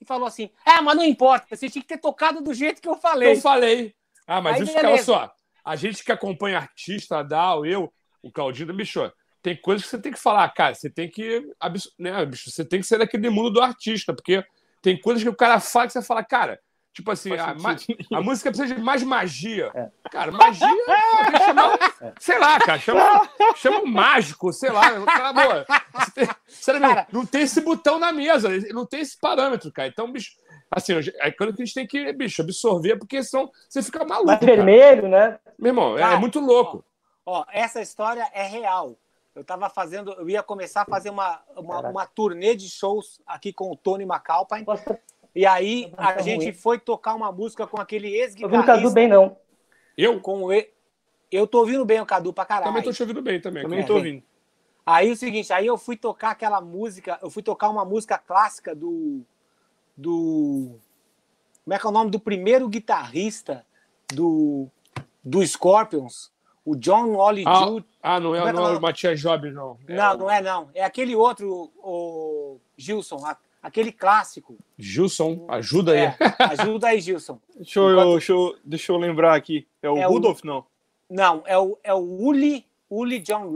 E 0.00 0.04
falou 0.04 0.28
assim: 0.28 0.50
É, 0.64 0.80
mas 0.80 0.96
não 0.96 1.04
importa, 1.04 1.56
você 1.56 1.68
tinha 1.68 1.82
que 1.82 1.88
ter 1.88 1.98
tocado 1.98 2.40
do 2.40 2.54
jeito 2.54 2.80
que 2.80 2.88
eu 2.88 2.96
falei. 2.96 3.32
Eu 3.32 3.40
falei. 3.40 3.94
Ah, 4.26 4.40
mas 4.40 4.56
Aí, 4.56 4.62
isso, 4.62 4.74
beleza. 4.74 5.04
só. 5.04 5.32
A 5.64 5.74
gente 5.74 6.04
que 6.04 6.12
acompanha 6.12 6.58
artista, 6.58 7.18
a 7.18 7.22
Dal, 7.22 7.66
eu, 7.66 7.92
o 8.22 8.30
Claudinho, 8.30 8.72
bicho, 8.74 9.10
tem 9.42 9.56
coisas 9.56 9.84
que 9.84 9.90
você 9.90 10.00
tem 10.00 10.12
que 10.12 10.18
falar, 10.18 10.48
cara. 10.50 10.74
Você 10.74 10.90
tem 10.90 11.08
que. 11.10 11.50
Né, 11.98 12.26
bicho, 12.26 12.50
você 12.50 12.64
tem 12.64 12.80
que 12.80 12.86
ser 12.86 12.98
daquele 12.98 13.30
mundo 13.30 13.50
do 13.50 13.60
artista, 13.60 14.14
porque 14.14 14.44
tem 14.82 15.00
coisas 15.00 15.22
que 15.22 15.28
o 15.28 15.34
cara 15.34 15.58
fala 15.60 15.86
que 15.86 15.92
você 15.92 16.02
fala, 16.02 16.22
cara. 16.22 16.60
Tipo 16.98 17.12
assim, 17.12 17.30
a, 17.32 17.54
a 18.12 18.20
música 18.20 18.50
precisa 18.50 18.74
de 18.74 18.80
mais 18.80 19.04
magia. 19.04 19.70
É. 19.72 19.88
Cara, 20.10 20.32
magia, 20.32 20.66
que 21.30 21.44
chamar, 21.44 21.78
sei 22.18 22.38
lá, 22.40 22.58
cara, 22.58 22.78
chama, 22.80 23.30
chama 23.54 23.78
um 23.82 23.86
mágico, 23.86 24.52
sei 24.52 24.68
lá. 24.68 25.00
Cara, 25.06 25.32
boa, 25.32 25.66
não 27.12 27.24
tem 27.24 27.42
esse 27.42 27.60
botão 27.60 28.00
na 28.00 28.10
mesa, 28.10 28.48
não 28.72 28.84
tem 28.84 28.98
esse 28.98 29.16
parâmetro, 29.16 29.70
cara. 29.70 29.86
Então, 29.86 30.10
bicho, 30.10 30.32
assim, 30.68 30.94
é 31.20 31.30
que 31.30 31.44
a 31.44 31.52
gente 31.52 31.72
tem 31.72 31.86
que, 31.86 32.12
bicho, 32.12 32.42
absorver, 32.42 32.96
porque 32.96 33.22
senão 33.22 33.48
você 33.68 33.80
fica 33.80 34.04
maluco. 34.04 34.26
Mais 34.26 34.40
cara. 34.40 34.56
vermelho, 34.56 35.06
né? 35.06 35.38
Meu 35.56 35.70
irmão, 35.70 35.96
é, 35.96 36.00
Cara, 36.00 36.18
muito 36.18 36.40
louco. 36.40 36.84
Ó, 37.24 37.44
essa 37.52 37.80
história 37.80 38.28
é 38.34 38.42
real. 38.42 38.98
Eu 39.36 39.44
tava 39.44 39.70
fazendo, 39.70 40.10
eu 40.14 40.28
ia 40.28 40.42
começar 40.42 40.82
a 40.82 40.84
fazer 40.84 41.10
uma, 41.10 41.40
uma, 41.56 41.78
uma 41.90 42.06
turnê 42.06 42.56
de 42.56 42.68
shows 42.68 43.20
aqui 43.24 43.52
com 43.52 43.70
o 43.70 43.76
Tony 43.76 44.04
Macalpine. 44.04 44.64
Posso 44.64 44.82
E 45.38 45.46
aí 45.46 45.92
a 45.96 46.20
gente 46.20 46.46
ruim. 46.46 46.52
foi 46.52 46.78
tocar 46.80 47.14
uma 47.14 47.30
música 47.30 47.64
com 47.64 47.80
aquele 47.80 48.08
tô 48.08 48.42
ouvindo 48.42 48.60
o 48.60 48.66
Cadu 48.66 48.78
ex-guitarrista. 48.80 48.94
bem, 48.94 49.06
não. 49.06 49.36
Eu 49.96 50.20
Com 50.20 50.42
o 50.42 50.52
e... 50.52 50.68
Eu 51.30 51.46
tô 51.46 51.60
ouvindo 51.60 51.84
bem 51.84 52.00
o 52.00 52.06
Cadu 52.06 52.32
pra 52.32 52.44
caralho. 52.44 52.66
também 52.70 52.82
tô 52.82 52.92
te 52.92 53.00
ouvindo 53.02 53.22
bem 53.22 53.40
também. 53.40 53.62
Também 53.62 53.86
tô 53.86 53.94
ouvindo. 53.94 54.20
Aí 54.84 55.12
o 55.12 55.16
seguinte, 55.16 55.52
aí 55.52 55.64
eu 55.64 55.78
fui 55.78 55.96
tocar 55.96 56.30
aquela 56.32 56.60
música, 56.60 57.20
eu 57.22 57.30
fui 57.30 57.40
tocar 57.44 57.68
uma 57.68 57.84
música 57.84 58.18
clássica 58.18 58.74
do. 58.74 59.22
do. 59.96 60.76
Como 61.64 61.74
é 61.74 61.78
que 61.78 61.86
é 61.86 61.88
o 61.88 61.92
nome? 61.92 62.10
Do 62.10 62.18
primeiro 62.18 62.66
guitarrista 62.68 63.64
do, 64.12 64.66
do 65.22 65.46
Scorpions, 65.46 66.32
o 66.64 66.74
John 66.74 67.14
Ollie 67.14 67.44
Ah, 67.46 67.64
Judd. 67.66 67.86
ah, 68.02 68.18
não 68.18 68.34
é, 68.34 68.38
é 68.38 68.52
não 68.52 68.66
é 68.66 68.70
é 68.70 68.74
o 68.74 68.78
o- 68.78 68.80
Matias 68.82 69.20
Jobs, 69.20 69.54
não. 69.54 69.78
É 69.86 69.94
Não, 69.94 70.14
o 70.14 70.18
não 70.18 70.30
é 70.30 70.40
não. 70.40 70.70
É 70.74 70.82
aquele 70.82 71.14
outro, 71.14 71.70
o 71.76 72.58
Gilson, 72.76 73.24
a- 73.24 73.36
aquele 73.62 73.92
clássico. 73.92 74.56
Gilson, 74.78 75.46
ajuda 75.48 75.92
aí. 75.92 75.98
É, 75.98 76.16
ajuda 76.60 76.88
aí, 76.88 77.00
Gilson. 77.00 77.40
Deixa 77.56 77.78
eu, 77.80 77.90
Enquanto- 77.92 78.10
deixa, 78.12 78.32
eu, 78.32 78.58
deixa 78.64 78.92
eu 78.92 78.96
lembrar 78.96 79.34
aqui. 79.34 79.66
É 79.82 79.90
o 79.90 79.96
É 79.96 80.06
o- 80.06 80.10
Rudolph, 80.10 80.42
não? 80.44 80.64
Não, 81.10 81.42
é 81.46 81.56
o, 81.58 81.78
é 81.82 81.94
o 81.94 81.98
Uli, 81.98 82.66
Uli 82.90 83.18
John 83.18 83.50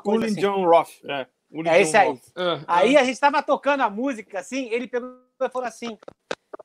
coisa 0.00 0.24
Uli 0.26 0.32
assim. 0.32 0.40
John 0.40 0.64
Roth. 0.64 0.90
É, 1.04 1.26
Uli 1.50 1.68
É 1.68 1.72
John 1.72 1.78
esse 1.80 1.96
aí. 1.96 2.08
Roth. 2.08 2.22
Aí 2.66 2.96
a 2.96 3.04
gente 3.04 3.18
tava 3.18 3.42
tocando 3.42 3.80
a 3.82 3.90
música 3.90 4.38
assim, 4.38 4.68
ele 4.70 4.86
pegou 4.86 5.10
e 5.40 5.48
falou 5.48 5.66
assim: 5.66 5.98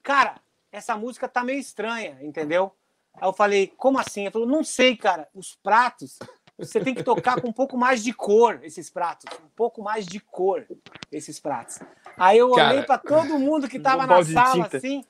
Cara, 0.04 0.36
essa 0.72 0.96
música 0.96 1.28
tá 1.28 1.44
meio 1.44 1.60
estranha, 1.60 2.18
entendeu? 2.22 2.72
Aí 3.16 3.28
eu 3.28 3.34
falei: 3.34 3.68
Como 3.76 3.98
assim? 3.98 4.22
Ele 4.24 4.32
falou: 4.32 4.48
Não 4.48 4.64
sei, 4.64 4.96
cara. 4.96 5.28
Os 5.34 5.56
pratos, 5.56 6.20
você 6.58 6.80
tem 6.80 6.94
que 6.94 7.04
tocar 7.04 7.42
com 7.42 7.48
um 7.48 7.54
pouco 7.54 7.76
mais 7.76 8.04
de 8.04 8.14
cor, 8.14 8.60
esses 8.64 8.90
pratos. 8.92 9.26
Um 9.44 9.50
pouco 9.56 9.82
mais 9.82 10.06
de 10.06 10.20
cor, 10.20 10.68
esses 11.12 11.40
pratos. 11.40 11.80
Aí 12.18 12.40
eu 12.40 12.52
Cara, 12.52 12.70
olhei 12.70 12.84
para 12.84 12.98
todo 12.98 13.38
mundo 13.40 13.68
que 13.70 13.80
tava 13.80 14.08
na 14.08 14.24
sala 14.24 14.66
assim. 14.66 15.06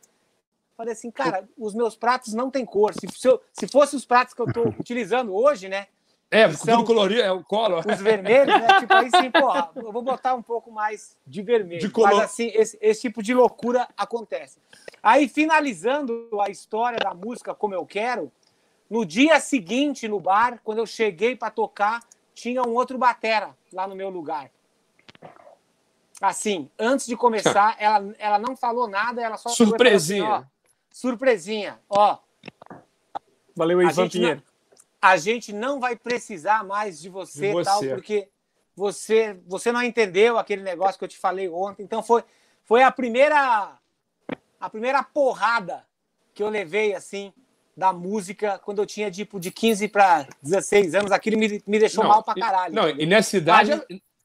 Falei 0.75 0.94
assim, 0.94 1.09
cara, 1.09 1.50
os 1.57 1.74
meus 1.74 1.95
pratos 1.95 2.33
não 2.33 2.51
têm 2.51 2.63
cor. 2.65 2.94
Se, 2.94 3.07
se, 3.07 3.27
eu- 3.27 3.42
se 3.51 3.68
fosse 3.68 3.95
os 3.95 4.06
pratos 4.06 4.33
que 4.33 4.42
eu 4.42 4.51
tô 4.51 4.65
utilizando 4.80 5.33
hoje, 5.33 5.68
né? 5.68 5.88
é, 6.30 6.51
são- 6.51 6.77
tudo 6.77 6.88
colorido, 6.88 7.21
é 7.21 7.31
o 7.31 7.44
colo. 7.44 7.81
os 7.86 8.00
vermelhos, 8.01 8.59
né? 8.59 8.68
Tipo 8.80 8.94
aí 8.94 9.09
sim, 9.09 9.31
pô, 9.31 9.50
eu 9.77 9.92
vou 9.92 10.01
botar 10.01 10.36
um 10.36 10.42
pouco 10.42 10.69
mais 10.69 11.15
de 11.25 11.42
vermelho. 11.42 11.80
De 11.81 11.89
color. 11.89 12.09
Mas 12.09 12.19
assim, 12.19 12.51
esse, 12.54 12.77
esse 12.81 13.01
tipo 13.01 13.24
de 13.24 13.33
loucura 13.33 13.88
acontece. 13.98 14.59
Aí, 15.01 15.30
finalizando 15.30 16.30
a 16.42 16.50
história 16.50 17.00
da 17.00 17.13
música 17.13 17.56
como 17.56 17.74
eu 17.74 17.86
quero, 17.86 18.30
no 18.89 19.06
dia 19.06 19.39
seguinte 19.39 20.07
no 20.07 20.19
bar, 20.19 20.59
quando 20.63 20.80
eu 20.80 20.86
cheguei 20.86 21.36
para 21.36 21.50
tocar, 21.50 22.04
tinha 22.33 22.62
um 22.62 22.74
outro 22.74 22.98
batera 22.98 23.56
lá 23.71 23.88
no 23.88 23.95
meu 23.95 24.09
lugar. 24.09 24.51
Assim, 26.22 26.69
antes 26.80 27.06
de 27.06 27.16
começar, 27.16 27.75
ela, 27.80 28.14
ela 28.18 28.40
não 28.40 28.56
falou 28.56 28.88
nada, 28.88 29.22
ela 29.22 29.38
só 29.38 29.50
assim, 29.50 29.66
Surpresinha. 29.66 30.25
ó, 30.25 30.44
surpresinha, 30.92 31.80
ó, 31.90 32.18
Valeu, 33.56 33.81
Ivan 33.81 34.08
Pinheiro. 34.10 34.44
a 35.02 35.18
gente 35.18 35.52
não 35.54 35.80
vai 35.80 35.96
precisar 35.96 36.64
mais 36.64 37.00
de 37.00 37.10
você, 37.10 37.48
De 37.48 37.54
você. 37.54 37.64
tal, 37.69 37.84
porque 37.96 38.30
você, 38.75 39.40
você 39.48 39.72
não 39.72 39.81
entendeu 39.81 40.38
aquele 40.38 40.62
negócio 40.62 40.98
que 41.00 41.04
eu 41.06 41.10
te 41.10 41.18
falei 41.18 41.50
ontem. 41.50 41.81
Então 41.84 42.04
foi, 42.04 42.24
foi 42.64 42.84
a 42.84 42.92
primeira 42.92 43.78
a 44.60 44.69
primeira 44.69 45.02
porrada 45.04 45.86
que 46.34 46.42
eu 46.44 46.50
levei 46.50 46.94
assim 46.94 47.34
da 47.75 47.92
música 47.94 48.60
quando 48.60 48.80
eu 48.80 48.86
tinha 48.86 49.10
tipo 49.10 49.40
de 49.40 49.52
15 49.52 49.88
para 49.88 50.28
16 50.42 50.94
anos. 50.95 51.12
Aquilo 51.12 51.38
me, 51.40 51.62
me 51.66 51.80
deixou 51.80 52.04
Não, 52.04 52.12
mal 52.12 52.24
pra 52.24 52.36
caralho. 52.36 52.74
Não, 52.76 52.88
e 52.90 53.06
nessa 53.07 53.38
idade, 53.38 53.71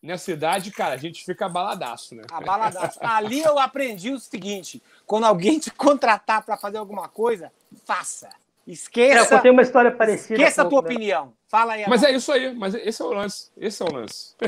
nessa 0.02 0.32
idade, 0.32 0.70
cara, 0.70 0.94
a 0.94 0.98
gente 0.98 1.24
fica 1.24 1.48
baladaço, 1.48 2.14
né? 2.14 2.22
A 2.30 2.40
baladaço. 2.40 2.98
Ali 3.02 3.40
eu 3.40 3.58
aprendi 3.58 4.10
o 4.12 4.18
seguinte: 4.18 4.82
quando 5.06 5.24
alguém 5.24 5.58
te 5.58 5.70
contratar 5.70 6.42
para 6.44 6.56
fazer 6.56 6.78
alguma 6.78 7.08
coisa, 7.08 7.52
faça. 7.84 8.26
É, 8.28 8.30
eu 8.70 8.72
Esqueça, 8.74 9.36
contei 9.36 9.50
uma 9.50 9.62
história 9.62 9.90
parecida. 9.90 10.34
esqueça 10.34 10.62
a 10.62 10.64
tua 10.64 10.82
né? 10.82 10.88
opinião. 10.88 11.32
Fala 11.48 11.72
aí. 11.74 11.84
Mas 11.88 12.02
Adão. 12.02 12.14
é 12.14 12.16
isso 12.16 12.30
aí, 12.32 12.54
mas 12.54 12.74
esse 12.74 13.02
é 13.02 13.04
o 13.04 13.12
lance. 13.12 13.50
Esse 13.56 13.82
é 13.82 13.86
o 13.86 13.92
lance. 13.92 14.34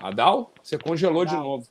Adal, 0.00 0.50
você 0.62 0.78
congelou 0.78 1.24
de 1.24 1.34
Adal. 1.34 1.44
novo. 1.46 1.66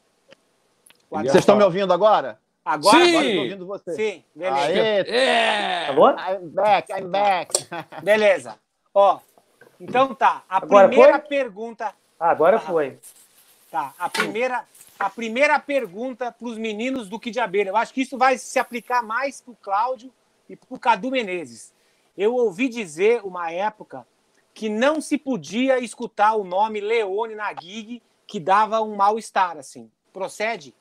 O 1.10 1.16
Ele 1.16 1.22
Adão- 1.22 1.32
Vocês 1.32 1.42
estão 1.42 1.58
me 1.58 1.64
ouvindo 1.64 1.92
agora? 1.92 2.40
Agora, 2.64 3.04
Sim! 3.04 3.10
Agora 3.10 3.26
eu 3.26 3.36
tô 3.36 3.42
ouvindo 3.42 3.66
vocês. 3.68 3.96
Sim, 3.98 4.24
beleza. 4.36 4.62
Aê, 4.66 5.02
É! 5.10 5.88
Alô? 5.88 6.10
I'm 6.12 6.50
back, 6.50 6.92
I'm 6.94 7.08
back. 7.10 7.68
Beleza. 8.04 8.60
Ó, 8.94 9.20
então 9.84 10.14
tá. 10.14 10.44
A 10.48 10.58
Agora 10.58 10.88
primeira 10.88 11.20
foi? 11.20 11.28
pergunta. 11.28 11.94
Ah, 12.20 12.30
agora 12.30 12.60
foi. 12.60 13.00
Tá. 13.70 13.94
A 13.98 14.10
primeira, 14.10 14.64
a 15.00 15.10
primeira 15.10 15.60
pergunta 15.60 16.32
para 16.32 16.48
os 16.48 16.58
meninos 16.58 17.10
do 17.10 17.20
Kid 17.20 17.40
Abelha. 17.40 17.70
Eu 17.70 17.78
acho 17.78 17.94
que 17.94 18.02
isso 18.02 18.18
vai 18.18 18.38
se 18.38 18.60
aplicar 18.60 19.02
mais 19.02 19.42
para 19.42 19.52
o 19.52 19.56
Cláudio 19.56 20.14
e 20.48 20.56
para 20.56 20.68
o 20.70 20.80
Cadu 20.80 21.10
Menezes. 21.10 21.74
Eu 22.18 22.36
ouvi 22.36 22.68
dizer 22.70 23.22
uma 23.24 23.52
época 23.52 24.06
que 24.54 24.68
não 24.70 25.00
se 25.02 25.18
podia 25.18 25.80
escutar 25.80 26.36
o 26.36 26.44
nome 26.44 26.82
Leone 26.82 27.36
na 27.36 27.54
gig, 27.54 28.02
que 28.28 28.40
dava 28.40 28.82
um 28.82 28.96
mal-estar, 28.96 29.58
assim. 29.58 29.90
Procede? 30.12 30.76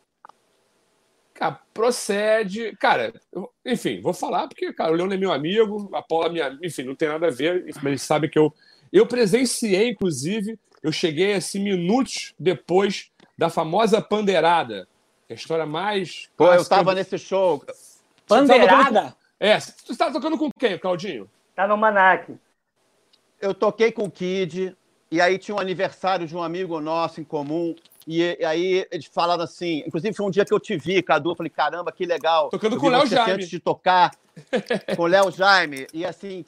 Cara, 1.33 1.61
procede. 1.73 2.76
Cara, 2.76 3.12
eu- 3.33 3.50
enfim, 3.64 4.00
vou 4.00 4.12
falar 4.12 4.49
porque, 4.49 4.73
cara, 4.73 4.92
o 4.92 4.95
Leandro 4.95 5.14
é 5.14 5.19
meu 5.19 5.33
amigo, 5.33 5.88
a 5.95 6.02
Paula 6.02 6.26
é 6.26 6.30
minha. 6.30 6.59
Enfim, 6.62 6.83
não 6.83 6.95
tem 6.95 7.09
nada 7.09 7.28
a 7.28 7.30
ver, 7.30 7.64
mas 7.76 7.85
eles 7.87 8.02
sabem 8.02 8.28
que 8.28 8.38
eu. 8.38 8.52
Eu 8.92 9.06
presenciei, 9.06 9.90
inclusive, 9.90 10.59
eu 10.82 10.90
cheguei 10.90 11.35
assim 11.35 11.61
minutos 11.61 12.35
depois 12.38 13.11
da 13.37 13.49
famosa 13.49 14.00
pandeirada. 14.02 14.88
que 15.26 15.32
é 15.32 15.35
a 15.35 15.37
história 15.37 15.66
mais. 15.66 16.28
Pô, 16.37 16.52
eu 16.52 16.64
tava 16.64 16.94
nesse 16.94 17.18
show. 17.18 17.64
Pandeirada? 18.26 19.16
É, 19.38 19.59
você 19.59 19.92
estava 19.92 20.12
tocando 20.12 20.37
com 20.37 20.50
quem, 20.59 20.78
Claudinho? 20.78 21.30
Tá 21.54 21.66
no 21.66 21.76
Manac. 21.76 22.35
Eu 23.40 23.54
toquei 23.54 23.90
com 23.90 24.04
o 24.04 24.11
Kid, 24.11 24.76
e 25.11 25.20
aí 25.20 25.38
tinha 25.38 25.54
um 25.54 25.61
aniversário 25.61 26.26
de 26.26 26.37
um 26.37 26.42
amigo 26.42 26.78
nosso 26.80 27.20
em 27.20 27.25
comum, 27.25 27.75
E, 28.06 28.37
e 28.38 28.44
aí 28.44 28.87
eles 28.90 29.06
falaram 29.06 29.44
assim, 29.44 29.82
inclusive 29.87 30.14
foi 30.14 30.26
um 30.26 30.30
dia 30.30 30.44
que 30.44 30.52
eu 30.52 30.61
te 30.61 30.76
vi, 30.76 31.02
Cadu, 31.02 31.30
eu 31.30 31.37
falei, 31.37 31.50
caramba, 31.50 31.92
que 31.92 32.04
legal. 32.04 32.50
Tocando 32.50 32.76
Eu 32.76 32.80
com 32.80 32.87
o 32.87 32.90
Léo 32.90 33.06
Jaime. 33.06 33.32
Antes 33.32 33.49
de 33.49 33.59
tocar 33.59 34.11
com 34.97 35.02
o 35.02 35.06
Léo 35.06 35.30
Jaime. 35.30 35.87
E 35.92 36.04
assim, 36.04 36.44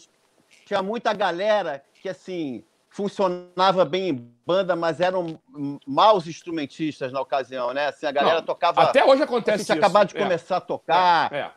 tinha 0.65 0.83
muita 0.83 1.13
galera 1.13 1.83
que 1.95 2.09
assim 2.09 2.65
funcionava 2.89 3.85
bem 3.87 4.09
em 4.11 4.35
banda, 4.47 4.77
mas 4.77 5.01
eram 5.01 5.41
maus 5.87 6.27
instrumentistas 6.27 7.11
na 7.11 7.21
ocasião, 7.21 7.73
né? 7.73 7.87
Assim, 7.87 8.05
a 8.07 8.13
galera 8.13 8.37
Não, 8.41 8.45
tocava. 8.47 8.83
Até 8.83 9.03
hoje 9.03 9.15
assim, 9.15 9.23
acontece 9.23 9.65
tinha 9.65 9.77
isso. 9.77 9.85
acabado 9.85 10.09
de 10.09 10.17
É, 10.17 10.23
começar 10.23 10.57
a 10.59 10.61
tocar. 10.61 11.33
É, 11.33 11.39
é. 11.39 11.51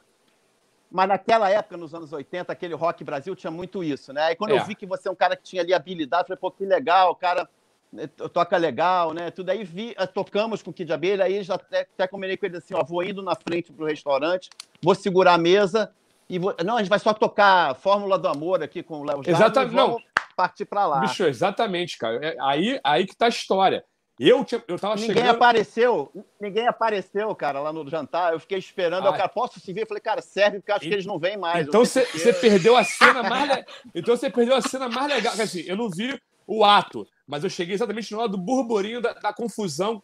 Mas 0.89 1.09
naquela 1.09 1.49
época, 1.49 1.75
nos 1.75 1.93
anos 1.93 2.13
80, 2.13 2.53
aquele 2.53 2.73
rock 2.73 3.03
Brasil 3.03 3.35
tinha 3.35 3.51
muito 3.51 3.83
isso, 3.83 4.13
né? 4.13 4.31
E 4.31 4.35
quando 4.35 4.51
É. 4.51 4.59
eu 4.59 4.63
vi 4.63 4.75
que 4.75 4.85
você 4.85 5.09
é 5.09 5.11
um 5.11 5.15
cara 5.15 5.35
que 5.35 5.43
tinha 5.43 5.61
ali 5.61 5.73
habilidade, 5.73 6.23
eu 6.23 6.27
falei, 6.27 6.39
pô, 6.39 6.51
que 6.51 6.65
legal, 6.65 7.11
o 7.11 7.15
cara 7.15 7.49
né, 7.91 8.07
to- 8.07 8.29
toca 8.29 8.55
legal, 8.55 9.13
né? 9.13 9.29
Tudo 9.29 9.49
aí 9.49 9.63
vi, 9.65 9.93
eh, 9.97 10.07
tocamos 10.07 10.63
com 10.63 10.69
o 10.71 10.73
Kid 10.73 10.91
Abelha, 10.93 11.25
aí 11.25 11.43
já 11.43 11.55
até, 11.55 11.81
até 11.81 12.07
combinei 12.07 12.37
com 12.37 12.45
ele 12.45 12.57
assim, 12.57 12.73
ó, 12.73 12.83
vou 12.83 13.03
indo 13.03 13.21
na 13.21 13.35
frente 13.35 13.73
pro 13.73 13.85
restaurante, 13.85 14.49
vou 14.81 14.95
segurar 14.95 15.33
a 15.33 15.37
mesa 15.37 15.93
e 16.29 16.39
vou... 16.39 16.55
Não, 16.63 16.75
a 16.77 16.79
gente 16.79 16.89
vai 16.89 16.99
só 16.99 17.13
tocar 17.13 17.75
Fórmula 17.75 18.17
do 18.17 18.27
Amor 18.27 18.61
aqui 18.63 18.81
com 18.83 18.99
o 18.99 19.03
Léo 19.03 19.21
Exatamente, 19.25 19.73
e 19.73 19.75
vamos 19.75 20.03
partir 20.35 20.65
pra 20.65 20.85
lá. 20.85 20.99
Bicho, 20.99 21.23
exatamente, 21.25 21.97
cara. 21.97 22.17
É 22.25 22.35
aí, 22.39 22.79
aí 22.83 23.05
que 23.05 23.15
tá 23.15 23.25
a 23.25 23.29
história. 23.29 23.83
Eu, 24.17 24.45
tinha, 24.45 24.63
eu 24.67 24.79
tava 24.79 24.95
Ninguém 24.95 25.13
chegando. 25.15 25.29
apareceu, 25.35 26.09
ninguém 26.39 26.67
apareceu, 26.67 27.35
cara, 27.35 27.59
lá 27.59 27.73
no 27.73 27.85
jantar. 27.89 28.31
Eu 28.31 28.39
fiquei 28.39 28.57
esperando. 28.57 29.05
aí 29.07 29.13
Ah. 29.13 29.17
cara, 29.17 29.27
posso 29.29 29.59
se 29.59 29.73
vir? 29.73 29.81
Eu 29.81 29.87
falei, 29.87 29.99
cara, 30.01 30.21
serve, 30.21 30.59
porque 30.59 30.71
eu 30.71 30.75
acho 30.75 30.85
E- 30.85 30.87
que 30.87 30.93
eles 30.95 31.05
não 31.05 31.19
vêm 31.19 31.35
mais. 31.35 31.67
Então 31.67 31.81
não 31.81 31.85
você 31.85 32.33
perdeu 32.33 32.77
a 32.77 32.83
cena 32.85 33.21
mais 33.29 33.49
le- 33.57 33.65
Então 33.93 34.15
você 34.15 34.29
perdeu 34.29 34.55
a 34.55 34.61
cena 34.61 34.87
mais 34.87 35.07
legal. 35.13 35.33
Assim, 35.33 35.61
eu 35.67 35.75
não 35.75 35.89
vi 35.89 36.17
o 36.47 36.63
ato, 36.63 37.05
mas 37.27 37.43
eu 37.43 37.49
cheguei 37.49 37.75
exatamente 37.75 38.13
na 38.13 38.19
hora 38.19 38.29
do 38.29 38.37
burburinho 38.37 39.01
da, 39.01 39.11
da 39.13 39.33
confusão. 39.33 40.01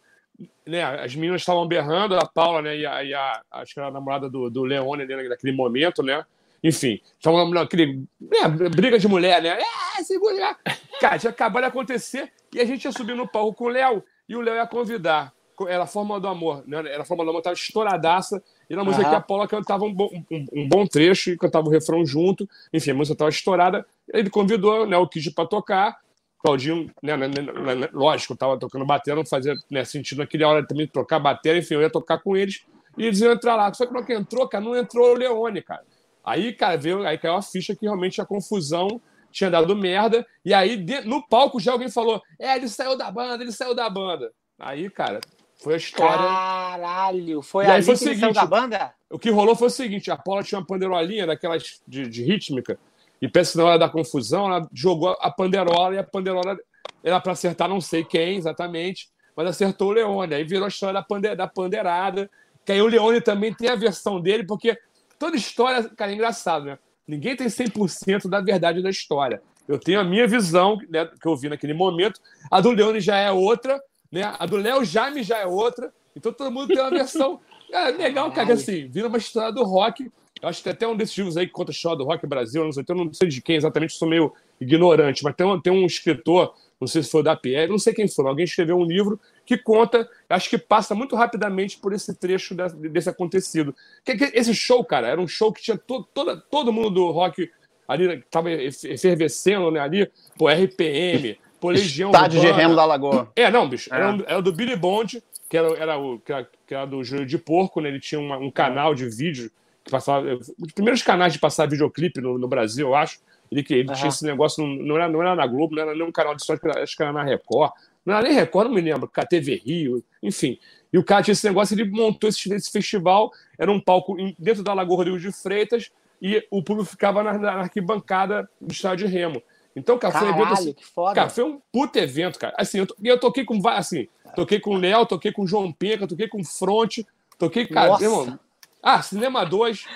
Né? 0.66 0.82
As 0.82 1.14
meninas 1.14 1.42
estavam 1.42 1.66
berrando, 1.66 2.16
a 2.16 2.26
Paula, 2.26 2.62
né? 2.62 2.76
E 2.76 2.86
a, 2.86 3.04
e 3.04 3.14
a- 3.14 3.42
acho 3.50 3.74
que 3.74 3.80
era 3.80 3.88
a 3.88 3.92
namorada 3.92 4.28
do, 4.30 4.48
do 4.48 4.62
Leone 4.64 5.02
ali 5.02 5.28
naquele 5.28 5.52
momento, 5.52 6.02
né? 6.02 6.24
Enfim, 6.62 7.00
estavam 7.18 7.50
naquele. 7.50 8.04
Né, 8.20 8.68
briga 8.74 8.98
de 8.98 9.08
mulher, 9.08 9.42
né? 9.42 9.58
É, 9.98 10.02
segura. 10.04 10.56
Cara, 11.00 11.18
tinha 11.18 11.30
acabado 11.30 11.62
de 11.64 11.68
acontecer 11.68 12.32
e 12.54 12.60
a 12.60 12.64
gente 12.64 12.84
ia 12.84 12.92
subir 12.92 13.16
no 13.16 13.26
palco 13.26 13.54
com 13.54 13.64
o 13.64 13.68
Léo 13.68 14.02
e 14.28 14.36
o 14.36 14.40
Léo 14.40 14.54
ia 14.54 14.66
convidar. 14.66 15.32
Era 15.68 15.84
a 15.84 15.86
Fórmula 15.86 16.18
do 16.18 16.26
Amor, 16.28 16.62
né? 16.66 16.78
Era 16.78 17.02
a 17.02 17.04
Fórmula 17.04 17.26
do 17.26 17.30
Amor, 17.30 17.42
tava 17.42 17.54
estouradaça. 17.54 18.42
E 18.70 18.74
na 18.74 18.82
música 18.82 19.02
Aham. 19.02 19.10
que 19.10 19.16
a 19.16 19.20
Paula 19.20 19.46
cantava 19.46 19.84
um 19.84 19.92
bom, 19.92 20.08
um, 20.30 20.46
um 20.52 20.68
bom 20.68 20.86
trecho 20.86 21.30
e 21.30 21.36
cantava 21.36 21.66
o 21.66 21.70
refrão 21.70 22.06
junto. 22.06 22.48
Enfim, 22.72 22.92
a 22.92 22.94
música 22.94 23.14
estava 23.14 23.28
estourada. 23.30 23.84
Ele 24.12 24.30
convidou 24.30 24.86
né, 24.86 24.96
o 24.96 25.06
Kid 25.06 25.30
para 25.32 25.46
tocar. 25.46 25.98
Claudinho, 26.42 26.90
né, 27.02 27.16
né, 27.16 27.28
né, 27.28 27.74
né, 27.74 27.88
lógico, 27.92 28.34
estava 28.34 28.58
tocando 28.58 28.84
bateria, 28.84 29.16
não 29.16 29.24
fazia 29.24 29.54
né, 29.70 29.84
sentido 29.84 30.18
naquela 30.18 30.48
hora 30.48 30.66
também 30.66 30.86
tocar 30.88 31.20
bateria. 31.20 31.60
Enfim, 31.60 31.74
eu 31.74 31.82
ia 31.82 31.90
tocar 31.90 32.18
com 32.18 32.36
eles 32.36 32.64
e 32.98 33.06
eles 33.06 33.20
iam 33.20 33.32
entrar 33.32 33.54
lá. 33.54 33.72
Só 33.72 33.86
que 33.86 33.94
hora 33.94 34.04
que 34.04 34.12
entrou, 34.12 34.48
cara, 34.48 34.64
não 34.64 34.76
entrou 34.76 35.12
o 35.12 35.14
Leone, 35.14 35.62
cara. 35.62 35.82
Aí, 36.24 36.52
cara, 36.52 36.76
veio, 36.76 37.06
aí 37.06 37.16
caiu 37.16 37.34
a 37.34 37.42
ficha 37.42 37.74
que 37.74 37.86
realmente 37.86 38.20
a 38.20 38.26
confusão 38.26 39.00
tinha 39.30 39.50
dado 39.50 39.74
merda. 39.76 40.26
E 40.44 40.52
aí, 40.52 40.76
de- 40.76 41.02
no 41.02 41.26
palco, 41.26 41.60
já 41.60 41.72
alguém 41.72 41.88
falou: 41.88 42.20
É, 42.38 42.56
ele 42.56 42.68
saiu 42.68 42.96
da 42.96 43.10
banda, 43.10 43.42
ele 43.42 43.52
saiu 43.52 43.74
da 43.74 43.88
banda. 43.88 44.30
Aí, 44.58 44.90
cara, 44.90 45.20
foi 45.62 45.74
a 45.74 45.76
história. 45.76 46.16
Caralho, 46.16 47.42
foi 47.42 47.64
E 47.66 47.70
aí 47.70 47.82
foi 47.82 47.94
o 47.94 47.96
seguinte, 47.96 48.34
da 48.34 48.46
banda? 48.46 48.92
O 49.10 49.18
que 49.18 49.30
rolou 49.30 49.54
foi 49.56 49.68
o 49.68 49.70
seguinte: 49.70 50.10
a 50.10 50.16
Paula 50.16 50.42
tinha 50.42 50.58
uma 50.58 50.66
panderolinha 50.66 51.26
daquelas 51.26 51.80
de, 51.86 52.08
de 52.08 52.22
rítmica, 52.24 52.78
e 53.22 53.28
pensa 53.28 53.56
na 53.56 53.64
hora 53.64 53.78
da 53.78 53.88
confusão, 53.88 54.46
ela 54.46 54.68
jogou 54.74 55.16
a 55.20 55.30
panderola 55.30 55.94
e 55.94 55.98
a 55.98 56.02
panderola 56.02 56.58
era 57.04 57.20
para 57.20 57.32
acertar 57.32 57.68
não 57.68 57.80
sei 57.80 58.02
quem 58.02 58.36
exatamente, 58.36 59.08
mas 59.36 59.46
acertou 59.46 59.90
o 59.90 59.92
Leone. 59.92 60.34
Aí 60.34 60.42
virou 60.42 60.64
a 60.64 60.68
história 60.68 60.94
da, 60.94 61.02
pande, 61.02 61.32
da 61.36 61.46
pandeirada. 61.46 62.28
Que 62.66 62.72
aí 62.72 62.82
o 62.82 62.88
Leone 62.88 63.20
também 63.20 63.54
tem 63.54 63.68
a 63.68 63.76
versão 63.76 64.20
dele, 64.20 64.44
porque 64.44 64.76
toda 65.20 65.36
história, 65.36 65.88
cara, 65.96 66.10
é 66.10 66.14
engraçado, 66.14 66.64
né? 66.64 66.78
Ninguém 67.06 67.36
tem 67.36 67.46
100% 67.46 68.28
da 68.28 68.40
verdade 68.40 68.82
da 68.82 68.90
história. 68.90 69.40
Eu 69.68 69.78
tenho 69.78 70.00
a 70.00 70.04
minha 70.04 70.26
visão, 70.26 70.76
né, 70.90 71.08
que 71.20 71.26
eu 71.26 71.36
vi 71.36 71.48
naquele 71.48 71.74
momento. 71.74 72.20
A 72.50 72.60
do 72.60 72.72
Leone 72.72 73.00
já 73.00 73.16
é 73.16 73.30
outra, 73.30 73.80
né? 74.10 74.34
A 74.36 74.44
do 74.46 74.56
Léo 74.56 74.84
Jaime 74.84 75.22
já 75.22 75.38
é 75.38 75.46
outra. 75.46 75.92
Então 76.16 76.32
todo 76.32 76.50
mundo 76.50 76.68
tem 76.68 76.80
uma 76.80 76.90
versão. 76.90 77.40
É 77.70 77.90
legal, 77.92 78.30
cara, 78.32 78.46
que 78.46 78.52
assim, 78.52 78.88
vira 78.88 79.06
uma 79.06 79.18
história 79.18 79.52
do 79.52 79.62
rock. 79.62 80.10
Eu 80.42 80.48
acho 80.48 80.58
que 80.58 80.64
tem 80.64 80.72
até 80.72 80.88
um 80.88 80.96
desses 80.96 81.16
livros 81.16 81.36
aí 81.36 81.46
que 81.46 81.52
conta 81.52 81.70
a 81.70 81.72
história 81.74 81.96
do 81.98 82.04
rock 82.04 82.26
Brasil, 82.26 82.62
eu 82.62 82.66
não 82.66 82.72
sei, 82.72 82.84
eu 82.88 82.94
não 82.96 83.12
sei 83.14 83.28
de 83.28 83.40
quem 83.40 83.54
exatamente, 83.54 83.92
sou 83.94 84.08
meio 84.08 84.32
ignorante, 84.60 85.22
mas 85.22 85.36
tem 85.36 85.46
um, 85.46 85.60
tem 85.60 85.72
um 85.72 85.86
escritor, 85.86 86.52
não 86.80 86.88
sei 86.88 87.02
se 87.02 87.10
foi 87.10 87.20
o 87.20 87.24
da 87.24 87.36
Pierre, 87.36 87.70
não 87.70 87.78
sei 87.78 87.94
quem 87.94 88.08
foi, 88.08 88.26
alguém 88.26 88.44
escreveu 88.44 88.76
um 88.76 88.84
livro 88.84 89.20
que 89.46 89.56
conta, 89.56 90.08
acho 90.28 90.50
que 90.50 90.58
passa 90.58 90.94
muito 90.96 91.14
rapidamente 91.14 91.78
por 91.78 91.92
esse 91.92 92.12
trecho 92.14 92.54
desse, 92.56 92.74
desse 92.76 93.08
acontecido. 93.08 93.72
Que, 94.04 94.16
que 94.16 94.24
esse 94.36 94.52
show, 94.52 94.84
cara, 94.84 95.06
era 95.06 95.20
um 95.20 95.28
show 95.28 95.52
que 95.52 95.62
tinha 95.62 95.78
to, 95.78 96.02
toda, 96.12 96.36
todo 96.36 96.72
mundo 96.72 96.90
do 96.90 97.10
rock 97.12 97.48
ali, 97.86 98.18
que 98.18 98.26
tava 98.28 98.50
efervescendo 98.50 99.70
né, 99.70 99.80
ali, 99.80 100.10
pô, 100.36 100.48
RPM, 100.48 101.38
pô, 101.60 101.70
Legião 101.70 102.10
Estádio 102.10 102.40
de. 102.40 102.50
Remo 102.50 102.74
da 102.74 102.84
Lagoa. 102.84 103.30
É, 103.36 103.50
não, 103.50 103.68
bicho. 103.68 103.92
Era, 103.94 104.06
É. 104.06 104.10
um- 104.10 104.24
era 104.26 104.42
do 104.42 104.52
Billy 104.52 104.76
Bond, 104.76 105.22
que 105.48 105.56
era, 105.56 105.68
era, 105.78 105.98
o, 105.98 106.18
que 106.18 106.32
era, 106.32 106.48
que 106.66 106.74
era 106.74 106.86
do 106.86 107.02
Júlio 107.04 107.26
de 107.26 107.38
Porco, 107.38 107.80
né? 107.80 107.88
Ele 107.88 108.00
tinha 108.00 108.20
uma- 108.20 108.38
um 108.38 108.50
canal 108.50 108.94
de 108.94 109.08
vídeo 109.08 109.50
passava. 109.90 110.26
Um 110.26 110.38
dos 110.38 110.72
primeiros 110.74 111.02
canais 111.02 111.32
de 111.32 111.38
passar 111.38 111.68
videoclipe 111.68 112.20
no, 112.20 112.38
no 112.38 112.48
Brasil, 112.48 112.88
eu 112.88 112.94
acho. 112.94 113.20
Ele, 113.50 113.62
que- 113.62 113.74
ele 113.74 113.88
Aham. 113.88 113.96
tinha 113.98 114.08
esse 114.08 114.24
negócio, 114.24 114.64
não, 114.66 114.74
não, 114.86 114.96
era, 114.96 115.08
não 115.08 115.20
era 115.20 115.34
na 115.36 115.46
Globo, 115.46 115.74
não 115.74 115.82
era 115.82 115.92
nem 115.94 116.02
um 116.02 116.12
canal 116.12 116.34
de 116.34 116.40
história, 116.40 116.82
acho 116.82 116.96
que 116.96 117.02
era- 117.02 117.12
na 117.12 117.22
Record. 117.22 117.72
Não 118.04 118.14
era 118.14 118.22
nem 118.26 118.32
Record, 118.32 118.68
não 118.68 118.74
me 118.74 118.80
lembro, 118.80 119.06
KTV 119.08 119.62
Rio, 119.64 120.02
enfim. 120.22 120.58
E 120.92 120.98
o 120.98 121.04
cara 121.04 121.22
tinha 121.22 121.32
esse 121.32 121.46
negócio, 121.46 121.74
ele 121.74 121.84
montou 121.84 122.28
esse, 122.28 122.52
esse 122.52 122.70
festival, 122.70 123.30
era 123.58 123.70
um 123.70 123.78
palco 123.80 124.16
dentro 124.38 124.62
da 124.62 124.72
Lagoa 124.74 124.96
Rodrigo 124.98 125.18
de 125.18 125.30
Freitas, 125.32 125.90
e 126.20 126.44
o 126.50 126.62
público 126.62 126.88
ficava 126.90 127.22
na, 127.22 127.36
na 127.38 127.52
arquibancada 127.52 128.48
do 128.60 128.72
estádio 128.72 129.06
de 129.06 129.12
Remo. 129.12 129.42
Então, 129.74 129.98
cara, 129.98 130.18
foi 130.18 130.28
um 130.28 130.30
evento 130.30 130.42
assim, 130.52 130.54
Caralho, 130.54 130.74
que 130.74 130.84
foda. 130.86 131.14
Cara, 131.14 131.30
foi 131.30 131.44
um 131.44 131.60
puto 131.72 131.98
evento, 131.98 132.38
cara. 132.38 132.54
Assim, 132.58 132.78
eu, 132.78 132.86
to- 132.86 132.96
eu 133.02 133.18
toquei 133.18 133.44
com 133.44 133.60
assim, 133.68 134.06
toquei 134.36 134.60
com 134.60 134.74
o 134.74 134.78
Léo, 134.78 135.06
toquei 135.06 135.32
com 135.32 135.42
o 135.42 135.46
João 135.46 135.72
Penca, 135.72 136.06
toquei 136.06 136.28
com 136.28 136.40
o 136.40 136.44
Fronte, 136.44 137.06
toquei, 137.38 137.66
cara, 137.66 137.88
Nossa. 137.90 138.04
irmão. 138.04 138.38
Ah, 138.82 139.00
Cinema 139.00 139.44
2. 139.46 139.86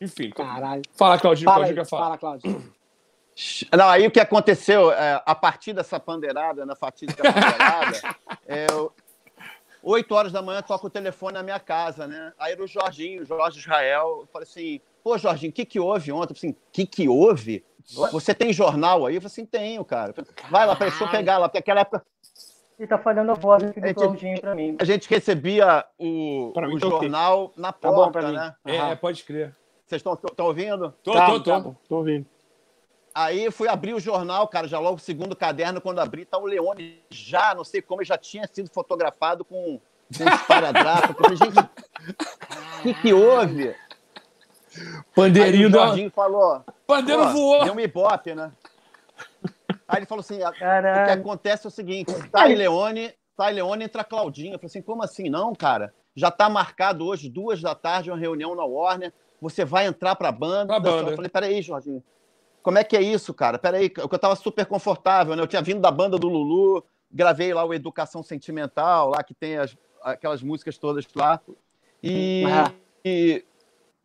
Enfim. 0.00 0.30
Caralho. 0.30 0.82
Fala, 0.96 1.18
Claudinho, 1.18 1.44
Fala, 1.44 1.58
Claudinho 1.64 1.80
aí, 1.82 1.88
falar. 1.88 2.02
fala, 2.04 2.18
Cláudio. 2.18 2.74
Não, 3.76 3.88
aí 3.88 4.06
o 4.06 4.10
que 4.10 4.20
aconteceu, 4.20 4.92
é, 4.92 5.20
a 5.24 5.34
partir 5.34 5.72
dessa 5.72 5.98
pandeirada, 5.98 6.64
na 6.64 6.76
fatídica 6.76 7.22
pandeirada, 7.22 8.16
é, 8.46 8.66
eu- 8.70 8.92
horas 10.10 10.32
da 10.32 10.40
manhã 10.40 10.62
toca 10.62 10.86
o 10.86 10.90
telefone 10.90 11.34
na 11.34 11.42
minha 11.42 11.58
casa, 11.60 12.06
né? 12.06 12.32
Aí 12.38 12.52
era 12.52 12.62
o 12.62 12.66
Jorginho, 12.66 13.22
o 13.22 13.26
Jorge 13.26 13.58
Israel. 13.58 14.20
Eu 14.22 14.28
falei 14.32 14.48
assim, 14.48 14.80
pô, 15.02 15.18
Jorginho, 15.18 15.50
o 15.50 15.52
que 15.52 15.64
que 15.64 15.80
houve 15.80 16.12
ontem? 16.12 16.32
Eu 16.32 16.36
falei 16.36 16.50
assim, 16.50 16.50
o 16.50 16.72
que 16.72 16.86
que 16.86 17.08
houve? 17.08 17.64
Você 18.12 18.32
tem 18.34 18.52
jornal 18.52 19.04
aí? 19.04 19.16
Eu 19.16 19.20
falei 19.20 19.32
assim, 19.32 19.44
tenho, 19.44 19.84
cara. 19.84 20.12
Falei, 20.14 20.30
Vai 20.48 20.66
lá, 20.66 20.74
deixa 20.74 21.04
eu 21.04 21.10
pegar 21.10 21.38
lá, 21.38 21.48
porque 21.48 21.58
naquela 21.58 21.80
época 21.80 22.02
Ele 22.78 22.88
tá 22.88 22.98
falhando 22.98 23.30
a 23.30 23.34
voz 23.34 23.62
aqui 23.62 23.80
do 23.80 23.86
tipo- 23.86 24.00
Claudinho 24.00 24.40
pra 24.40 24.54
mim. 24.54 24.76
a 24.80 24.84
gente 24.84 25.08
recebia 25.08 25.84
o, 25.98 26.52
mim 26.56 26.74
o 26.74 26.78
tá 26.80 26.86
jornal 26.88 27.52
na 27.56 27.72
Tá 27.72 27.88
bom 27.88 27.96
porta, 27.96 28.22
mim. 28.28 28.34
né? 28.34 28.54
É, 28.66 28.78
Aham. 28.78 28.96
pode 28.96 29.22
crer. 29.24 29.54
Vocês 29.86 30.02
estão 30.04 30.46
ouvindo? 30.46 30.92
Tô, 31.02 31.12
Tá, 31.12 31.26
tô, 31.26 31.40
tô. 31.40 31.50
tá. 31.62 31.70
Tô, 31.88 31.96
ouvindo. 31.96 32.26
Aí 33.14 33.48
fui 33.52 33.68
abrir 33.68 33.94
o 33.94 34.00
jornal, 34.00 34.48
cara, 34.48 34.66
já 34.66 34.80
logo 34.80 34.96
o 34.96 35.00
segundo 35.00 35.36
caderno, 35.36 35.80
quando 35.80 36.00
abri, 36.00 36.24
tá 36.24 36.36
o 36.36 36.46
Leone 36.46 37.00
já, 37.10 37.54
não 37.54 37.62
sei 37.62 37.80
como, 37.80 38.00
ele 38.00 38.08
já 38.08 38.18
tinha 38.18 38.44
sido 38.48 38.68
fotografado 38.70 39.44
com, 39.44 39.78
com 40.18 40.24
um 40.24 40.28
esparadrapo. 40.34 41.12
Eu 41.12 41.14
falei, 41.14 41.36
gente, 41.36 41.58
o 41.60 42.82
que, 42.82 42.94
que 42.94 43.12
houve? 43.12 43.68
Aí 43.68 43.76
Pandeirinho 45.14 45.68
o 45.68 45.70
do. 45.70 45.78
Jorginho 45.78 46.10
falou, 46.10 46.64
Pandeiro 46.84 47.28
voou. 47.28 47.62
deu 47.64 47.74
um 47.74 47.78
ibope, 47.80 48.34
né? 48.34 48.50
Aí 49.94 49.98
ele 50.00 50.06
falou 50.06 50.20
assim, 50.20 50.42
a- 50.42 50.50
o 50.50 50.52
que 51.06 51.10
acontece 51.12 51.66
é 51.66 51.68
o 51.68 51.70
seguinte, 51.70 52.12
sai 52.30 52.54
Leone, 52.54 53.12
sai 53.36 53.52
Leone, 53.52 53.84
entra 53.84 54.04
Claudinha. 54.04 54.54
Eu 54.54 54.58
falei 54.58 54.66
assim, 54.68 54.82
como 54.82 55.02
assim? 55.02 55.28
Não, 55.30 55.54
cara, 55.54 55.92
já 56.14 56.30
tá 56.30 56.48
marcado 56.48 57.06
hoje, 57.06 57.28
duas 57.28 57.60
da 57.60 57.74
tarde, 57.74 58.10
uma 58.10 58.18
reunião 58.18 58.54
na 58.54 58.64
Warner, 58.64 59.12
você 59.40 59.64
vai 59.64 59.86
entrar 59.86 60.14
pra 60.16 60.30
banda. 60.32 60.66
Pra 60.66 60.80
banda. 60.80 61.10
Eu 61.10 61.16
falei, 61.16 61.28
peraí, 61.30 61.60
Jorginho, 61.62 62.02
como 62.62 62.78
é 62.78 62.84
que 62.84 62.96
é 62.96 63.02
isso, 63.02 63.34
cara? 63.34 63.58
Peraí, 63.58 63.90
que 63.90 64.00
eu 64.00 64.08
tava 64.18 64.36
super 64.36 64.64
confortável, 64.66 65.36
né? 65.36 65.42
Eu 65.42 65.46
tinha 65.46 65.60
vindo 65.62 65.80
da 65.80 65.90
banda 65.90 66.18
do 66.18 66.28
Lulu, 66.28 66.84
gravei 67.12 67.52
lá 67.52 67.64
o 67.64 67.74
Educação 67.74 68.22
Sentimental, 68.22 69.10
lá 69.10 69.22
que 69.22 69.34
tem 69.34 69.58
as, 69.58 69.76
aquelas 70.02 70.42
músicas 70.42 70.78
todas 70.78 71.06
lá. 71.14 71.40
E, 72.02 72.44
Ah. 72.46 72.72
e 73.04 73.44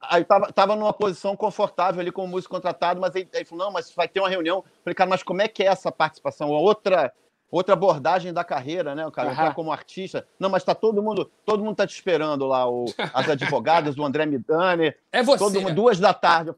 aí 0.01 0.21
eu 0.21 0.25
tava, 0.25 0.51
tava 0.53 0.75
numa 0.75 0.93
posição 0.93 1.35
confortável 1.35 1.99
ali 2.01 2.11
como 2.11 2.27
músico 2.27 2.53
contratado, 2.55 2.99
mas 3.01 3.15
ele, 3.15 3.29
ele 3.33 3.45
falou, 3.45 3.65
não, 3.65 3.71
mas 3.73 3.91
vai 3.93 4.07
ter 4.07 4.19
uma 4.19 4.29
reunião. 4.29 4.57
Eu 4.57 4.83
falei, 4.83 4.95
cara, 4.95 5.09
mas 5.09 5.23
como 5.23 5.41
é 5.41 5.47
que 5.47 5.63
é 5.63 5.67
essa 5.67 5.91
participação? 5.91 6.49
Outra, 6.49 7.11
outra 7.51 7.73
abordagem 7.73 8.31
da 8.33 8.43
carreira, 8.43 8.93
né, 8.95 9.09
cara? 9.11 9.31
Entrar 9.31 9.53
como 9.55 9.71
artista. 9.71 10.27
Não, 10.39 10.49
mas 10.49 10.63
tá 10.63 10.73
todo 10.75 11.01
mundo, 11.03 11.29
todo 11.45 11.63
mundo 11.63 11.75
tá 11.75 11.85
te 11.87 11.93
esperando 11.93 12.45
lá, 12.45 12.69
o, 12.69 12.85
as 13.13 13.29
advogadas, 13.29 13.97
o 13.97 14.03
André 14.05 14.25
Midani, 14.25 14.93
É 15.11 15.21
você. 15.23 15.39
todo 15.43 15.61
mundo, 15.61 15.73
duas 15.75 15.99
da 15.99 16.13
tarde. 16.13 16.53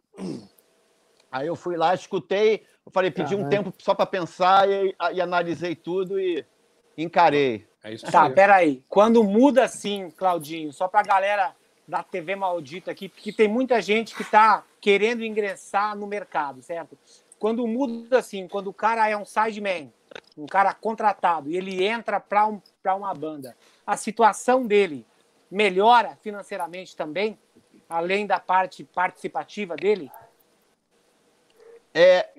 Aí 1.31 1.48
eu 1.48 1.55
fui 1.55 1.77
lá, 1.77 1.93
escutei, 1.93 2.65
eu 2.86 2.91
falei, 2.91 3.10
pedi 3.10 3.36
um 3.36 3.43
Caralho. 3.43 3.63
tempo 3.63 3.74
só 3.79 3.93
para 3.95 4.05
pensar 4.05 4.67
e, 4.69 4.93
e 5.13 5.21
analisei 5.21 5.75
tudo 5.75 6.19
e 6.19 6.45
Encarei. 6.98 7.65
É 7.83 7.93
isso 7.93 8.05
Tá, 8.12 8.24
aí. 8.24 8.33
peraí. 8.33 8.83
Quando 8.89 9.24
muda 9.24 9.63
assim, 9.63 10.10
Claudinho, 10.12 10.74
só 10.74 10.89
pra 10.89 11.01
galera 11.01 11.55
da 11.91 12.01
TV 12.01 12.38
maldita 12.38 12.89
aqui, 12.89 13.10
porque 13.10 13.33
tem 13.33 13.50
muita 13.50 13.81
gente 13.81 14.15
que 14.15 14.24
tá 14.24 14.63
querendo 14.79 15.25
ingressar 15.25 15.93
no 15.93 16.07
mercado, 16.07 16.63
certo? 16.63 16.98
Quando 17.38 17.67
muda 17.67 18.19
assim, 18.19 18.48
quando 18.48 18.67
o 18.67 18.74
cara 18.74 19.10
é 19.10 19.17
um 19.17 19.25
sideman, 19.25 19.91
um 20.38 20.45
cara 20.45 20.74
contratado, 20.74 21.51
e 21.51 21.57
ele 21.57 21.83
entra 21.83 22.17
pra, 22.17 22.48
um, 22.48 22.62
pra 22.81 22.95
uma 22.95 23.13
banda, 23.13 23.57
a 23.86 23.98
situação 23.98 24.65
dele 24.65 25.05
melhora 25.51 26.17
financeiramente 26.21 26.95
também, 26.95 27.38
além 27.89 28.25
da 28.25 28.39
parte 28.39 28.86
participativa 28.86 29.75
dele? 29.75 30.10
É, 31.93 32.29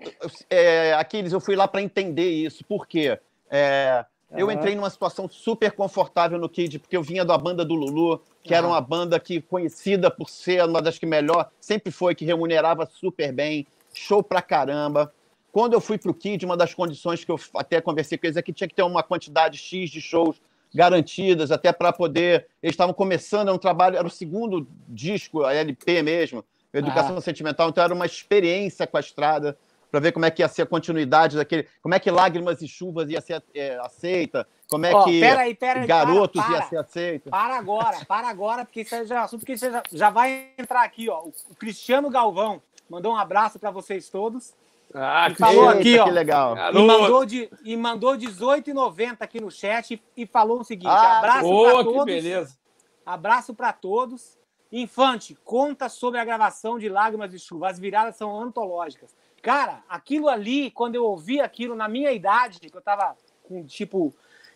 é, 0.48 0.94
Aquiles, 0.94 1.34
eu 1.34 1.40
fui 1.40 1.54
lá 1.54 1.68
para 1.68 1.82
entender 1.82 2.30
isso. 2.30 2.64
Por 2.64 2.86
quê? 2.86 3.20
É, 3.50 4.06
eu 4.30 4.46
Aham. 4.46 4.54
entrei 4.54 4.74
numa 4.74 4.88
situação 4.88 5.28
super 5.28 5.72
confortável 5.72 6.38
no 6.38 6.48
Kid, 6.48 6.78
porque 6.78 6.96
eu 6.96 7.02
vinha 7.02 7.22
da 7.22 7.36
banda 7.36 7.66
do 7.66 7.74
Lulu, 7.74 8.22
que 8.42 8.54
era 8.54 8.66
Aham. 8.66 8.74
uma 8.74 8.80
banda 8.80 9.20
que 9.20 9.40
conhecida 9.40 10.10
por 10.10 10.28
ser 10.28 10.64
uma 10.64 10.82
das 10.82 10.98
que 10.98 11.06
melhor, 11.06 11.50
sempre 11.60 11.92
foi, 11.92 12.14
que 12.14 12.24
remunerava 12.24 12.86
super 12.86 13.32
bem, 13.32 13.66
show 13.94 14.22
pra 14.22 14.42
caramba. 14.42 15.12
Quando 15.52 15.74
eu 15.74 15.80
fui 15.80 15.98
pro 15.98 16.14
Kid, 16.14 16.44
uma 16.44 16.56
das 16.56 16.74
condições 16.74 17.24
que 17.24 17.30
eu 17.30 17.38
até 17.56 17.80
conversei 17.80 18.16
com 18.18 18.26
eles 18.26 18.36
é 18.36 18.42
que 18.42 18.52
tinha 18.52 18.66
que 18.66 18.74
ter 18.74 18.82
uma 18.82 19.02
quantidade 19.02 19.58
X 19.58 19.90
de 19.90 20.00
shows 20.00 20.40
garantidas, 20.74 21.50
até 21.50 21.72
para 21.72 21.92
poder. 21.92 22.46
Eles 22.62 22.72
estavam 22.72 22.94
começando, 22.94 23.48
era 23.48 23.54
um 23.54 23.58
trabalho, 23.58 23.96
era 23.96 24.06
o 24.06 24.10
segundo 24.10 24.66
disco, 24.88 25.44
a 25.44 25.52
LP 25.54 26.02
mesmo, 26.02 26.44
Educação 26.72 27.20
Sentimental, 27.20 27.68
então 27.68 27.84
era 27.84 27.92
uma 27.92 28.06
experiência 28.06 28.86
com 28.86 28.96
a 28.96 29.00
estrada 29.00 29.56
para 29.90 30.00
ver 30.00 30.12
como 30.12 30.24
é 30.24 30.30
que 30.30 30.40
ia 30.40 30.48
ser 30.48 30.62
a 30.62 30.66
continuidade 30.66 31.36
daquele, 31.36 31.68
como 31.82 31.94
é 31.94 31.98
que 31.98 32.10
Lágrimas 32.10 32.62
e 32.62 32.66
Chuvas 32.66 33.10
ia 33.10 33.20
ser 33.20 33.42
é, 33.54 33.76
aceita, 33.76 34.48
como 34.72 34.86
é 34.86 34.94
Ó, 34.94 35.04
que 35.04 35.20
peraí, 35.20 35.54
peraí, 35.54 35.86
Garotos 35.86 36.42
para, 36.42 36.52
ia 36.52 36.58
para. 36.58 36.68
ser 36.68 36.76
aceita. 36.78 37.30
Para 37.30 37.56
agora, 37.56 38.04
para 38.06 38.28
agora, 38.28 38.64
porque 38.64 38.80
isso 38.80 38.94
aí 38.94 39.06
já 39.06 39.16
é 39.16 39.18
assunto 39.18 39.44
que 39.46 39.56
você 39.56 39.70
já, 39.70 39.82
já 39.92 40.10
vai 40.10 40.48
entrar 40.58 40.82
aqui, 40.82 41.08
ó. 41.08 41.20
O, 41.20 41.32
Cristiano 41.56 42.08
Galvão 42.10 42.60
mandou 42.88 43.12
um 43.12 43.16
abraço 43.16 43.58
para 43.58 43.70
vocês 43.70 44.08
todos 44.08 44.52
Ah, 44.94 45.28
E 45.30 45.34
falou 45.34 45.66
Eita, 45.68 45.78
aqui, 45.78 45.98
ó. 45.98 46.04
que 46.04 46.10
legal. 46.10 46.56
e 46.56 46.86
mandou, 46.86 47.24
de, 47.24 47.50
e 47.64 47.76
mandou 47.76 48.12
18,90 48.16 49.16
aqui 49.20 49.40
no 49.40 49.50
chat 49.50 49.94
e, 49.94 50.02
e 50.22 50.26
falou 50.26 50.60
o 50.60 50.64
seguinte: 50.64 50.88
Ah, 50.88 51.18
abraço 51.18 51.48
para 51.48 51.78
que 51.78 51.84
todos. 51.84 52.04
beleza. 52.04 52.56
Abraço 53.04 53.54
para 53.54 53.72
todos. 53.72 54.38
Infante, 54.70 55.36
conta 55.44 55.88
sobre 55.90 56.18
a 56.18 56.24
gravação 56.24 56.78
de 56.78 56.88
Lágrimas 56.88 57.30
de 57.30 57.38
Chuva. 57.38 57.68
As 57.68 57.78
viradas 57.78 58.16
são 58.16 58.40
antológicas. 58.40 59.14
Cara, 59.42 59.82
aquilo 59.88 60.28
ali, 60.28 60.70
quando 60.70 60.94
eu 60.94 61.04
ouvi 61.04 61.40
aquilo 61.40 61.74
na 61.74 61.88
minha 61.88 62.10
idade, 62.12 62.58
que 62.60 62.74
eu 62.76 62.80
tava 62.80 63.14
com 63.42 63.64
tipo 63.66 64.14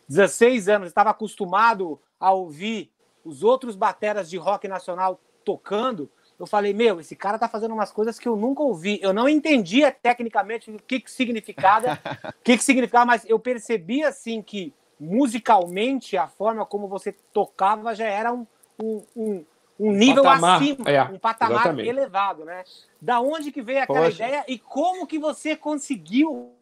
16 0.08 0.68
anos, 0.68 0.88
estava 0.88 1.10
acostumado 1.10 2.00
a 2.18 2.32
ouvir 2.32 2.90
os 3.24 3.42
outros 3.42 3.74
bateras 3.74 4.30
de 4.30 4.36
rock 4.36 4.68
nacional 4.68 5.20
tocando, 5.44 6.10
eu 6.38 6.46
falei, 6.46 6.74
meu, 6.74 7.00
esse 7.00 7.16
cara 7.16 7.38
tá 7.38 7.48
fazendo 7.48 7.72
umas 7.72 7.90
coisas 7.90 8.18
que 8.18 8.28
eu 8.28 8.36
nunca 8.36 8.62
ouvi. 8.62 8.98
Eu 9.02 9.12
não 9.12 9.28
entendia 9.28 9.90
tecnicamente 9.90 10.70
o 10.70 10.78
que 10.78 11.00
que 11.00 11.10
significava, 11.10 11.98
o 12.24 12.32
que 12.44 12.58
que 12.58 12.64
significava, 12.64 13.06
mas 13.06 13.24
eu 13.26 13.38
percebi 13.38 14.04
assim 14.04 14.42
que 14.42 14.74
musicalmente 15.00 16.16
a 16.16 16.26
forma 16.26 16.64
como 16.66 16.88
você 16.88 17.12
tocava 17.32 17.94
já 17.94 18.06
era 18.06 18.32
um, 18.32 18.46
um, 18.78 19.02
um, 19.16 19.44
um 19.80 19.92
nível 19.92 20.22
Patamar, 20.22 20.62
acima, 20.62 20.90
é, 20.90 21.02
um 21.04 21.18
patamar 21.18 21.60
exatamente. 21.60 21.88
elevado, 21.88 22.44
né? 22.44 22.64
Da 23.00 23.20
onde 23.20 23.50
que 23.50 23.62
veio 23.62 23.82
aquela 23.82 24.06
Poxa. 24.06 24.24
ideia 24.24 24.44
e 24.46 24.58
como 24.58 25.06
que 25.06 25.18
você 25.18 25.56
conseguiu 25.56 26.52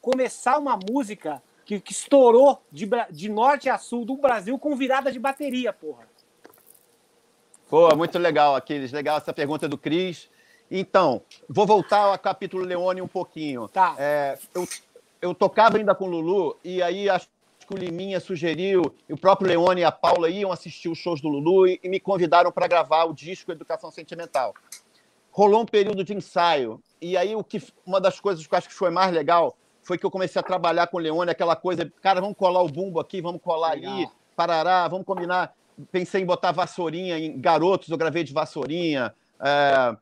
começar 0.00 0.58
uma 0.58 0.78
música 0.90 1.42
que, 1.70 1.78
que 1.78 1.92
estourou 1.92 2.60
de, 2.72 2.88
de 3.10 3.28
norte 3.28 3.68
a 3.68 3.78
sul 3.78 4.04
do 4.04 4.16
Brasil 4.16 4.58
com 4.58 4.74
virada 4.74 5.12
de 5.12 5.20
bateria, 5.20 5.72
porra? 5.72 6.08
Pô, 7.68 7.94
muito 7.94 8.18
legal, 8.18 8.56
Aquiles. 8.56 8.90
Legal 8.90 9.18
essa 9.18 9.32
pergunta 9.32 9.68
do 9.68 9.78
Cris. 9.78 10.28
Então, 10.68 11.22
vou 11.48 11.64
voltar 11.66 12.00
ao 12.00 12.18
capítulo 12.18 12.64
Leone 12.64 13.00
um 13.00 13.06
pouquinho. 13.06 13.68
Tá. 13.68 13.94
É, 13.98 14.36
eu, 14.52 14.66
eu 15.22 15.32
tocava 15.32 15.76
ainda 15.76 15.94
com 15.94 16.06
o 16.06 16.10
Lulu, 16.10 16.58
e 16.64 16.82
aí 16.82 17.08
acho 17.08 17.28
que 17.60 17.74
o 17.74 17.78
Liminha 17.78 18.18
sugeriu, 18.18 18.92
e 19.08 19.12
o 19.12 19.16
próprio 19.16 19.48
Leone 19.48 19.82
e 19.82 19.84
a 19.84 19.92
Paula 19.92 20.28
iam 20.28 20.50
assistir 20.50 20.88
os 20.88 20.98
shows 20.98 21.20
do 21.20 21.28
Lulu 21.28 21.68
e, 21.68 21.78
e 21.84 21.88
me 21.88 22.00
convidaram 22.00 22.50
para 22.50 22.66
gravar 22.66 23.04
o 23.04 23.14
disco 23.14 23.52
Educação 23.52 23.92
Sentimental. 23.92 24.54
Rolou 25.30 25.60
um 25.60 25.66
período 25.66 26.02
de 26.02 26.14
ensaio, 26.14 26.82
e 27.00 27.16
aí 27.16 27.36
o 27.36 27.44
que, 27.44 27.62
uma 27.86 28.00
das 28.00 28.18
coisas 28.18 28.44
que 28.44 28.52
eu 28.52 28.58
acho 28.58 28.68
que 28.68 28.74
foi 28.74 28.90
mais 28.90 29.12
legal 29.12 29.56
foi 29.90 29.98
que 29.98 30.06
eu 30.06 30.10
comecei 30.10 30.38
a 30.38 30.42
trabalhar 30.42 30.86
com 30.86 30.98
o 30.98 31.00
Leone, 31.00 31.32
aquela 31.32 31.56
coisa, 31.56 31.92
cara, 32.00 32.20
vamos 32.20 32.36
colar 32.36 32.62
o 32.62 32.68
bumbo 32.68 33.00
aqui, 33.00 33.20
vamos 33.20 33.42
colar 33.42 33.74
Legal. 33.74 33.92
ali, 33.92 34.08
parará, 34.36 34.86
vamos 34.86 35.04
combinar. 35.04 35.52
Pensei 35.90 36.22
em 36.22 36.24
botar 36.24 36.52
vassourinha 36.52 37.18
em 37.18 37.40
Garotos, 37.40 37.88
eu 37.88 37.98
gravei 37.98 38.22
de 38.22 38.32
vassourinha. 38.32 39.12
é, 39.40 39.96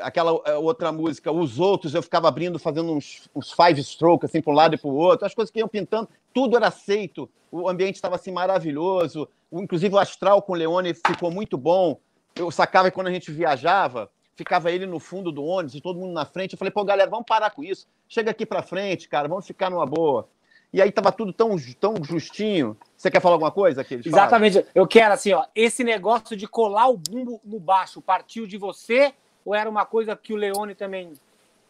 aquela 0.00 0.40
é, 0.46 0.54
outra 0.54 0.90
música, 0.90 1.30
Os 1.30 1.60
Outros, 1.60 1.94
eu 1.94 2.02
ficava 2.02 2.26
abrindo, 2.26 2.58
fazendo 2.58 2.90
uns, 2.90 3.28
uns 3.36 3.52
five 3.52 3.78
stroke, 3.82 4.24
assim, 4.24 4.40
para 4.40 4.50
um 4.50 4.56
lado 4.56 4.76
e 4.76 4.78
para 4.78 4.88
o 4.88 4.94
outro. 4.94 5.26
As 5.26 5.34
coisas 5.34 5.52
que 5.52 5.58
iam 5.58 5.68
pintando, 5.68 6.08
tudo 6.32 6.56
era 6.56 6.68
aceito. 6.68 7.28
O 7.52 7.68
ambiente 7.68 7.96
estava 7.96 8.14
assim 8.14 8.32
maravilhoso. 8.32 9.28
Inclusive 9.52 9.94
o 9.94 9.98
astral 9.98 10.40
com 10.40 10.54
o 10.54 10.56
Leone 10.56 10.94
ficou 10.94 11.30
muito 11.30 11.58
bom. 11.58 12.00
Eu 12.34 12.50
sacava 12.50 12.90
que 12.90 12.94
quando 12.94 13.08
a 13.08 13.12
gente 13.12 13.30
viajava, 13.30 14.10
ficava 14.36 14.70
ele 14.70 14.86
no 14.86 14.98
fundo 14.98 15.30
do 15.30 15.44
ônibus 15.44 15.74
e 15.74 15.80
todo 15.80 15.98
mundo 15.98 16.12
na 16.12 16.24
frente. 16.24 16.52
Eu 16.52 16.58
falei, 16.58 16.72
pô, 16.72 16.84
galera, 16.84 17.10
vamos 17.10 17.26
parar 17.26 17.50
com 17.50 17.62
isso. 17.62 17.86
Chega 18.08 18.30
aqui 18.30 18.44
para 18.44 18.62
frente, 18.62 19.08
cara, 19.08 19.28
vamos 19.28 19.46
ficar 19.46 19.70
numa 19.70 19.86
boa. 19.86 20.28
E 20.72 20.82
aí 20.82 20.90
tava 20.90 21.12
tudo 21.12 21.32
tão, 21.32 21.56
tão 21.78 21.94
justinho. 22.02 22.76
Você 22.96 23.08
quer 23.10 23.20
falar 23.20 23.36
alguma 23.36 23.52
coisa? 23.52 23.84
Fala. 23.84 24.00
Exatamente. 24.04 24.66
Eu 24.74 24.86
quero 24.88 25.14
assim, 25.14 25.32
ó, 25.32 25.44
esse 25.54 25.84
negócio 25.84 26.36
de 26.36 26.48
colar 26.48 26.88
o 26.88 26.96
bumbo 26.96 27.40
no 27.44 27.60
baixo 27.60 28.02
partiu 28.02 28.46
de 28.46 28.56
você 28.56 29.14
ou 29.44 29.54
era 29.54 29.70
uma 29.70 29.86
coisa 29.86 30.16
que 30.16 30.32
o 30.32 30.36
Leone 30.36 30.74
também 30.74 31.12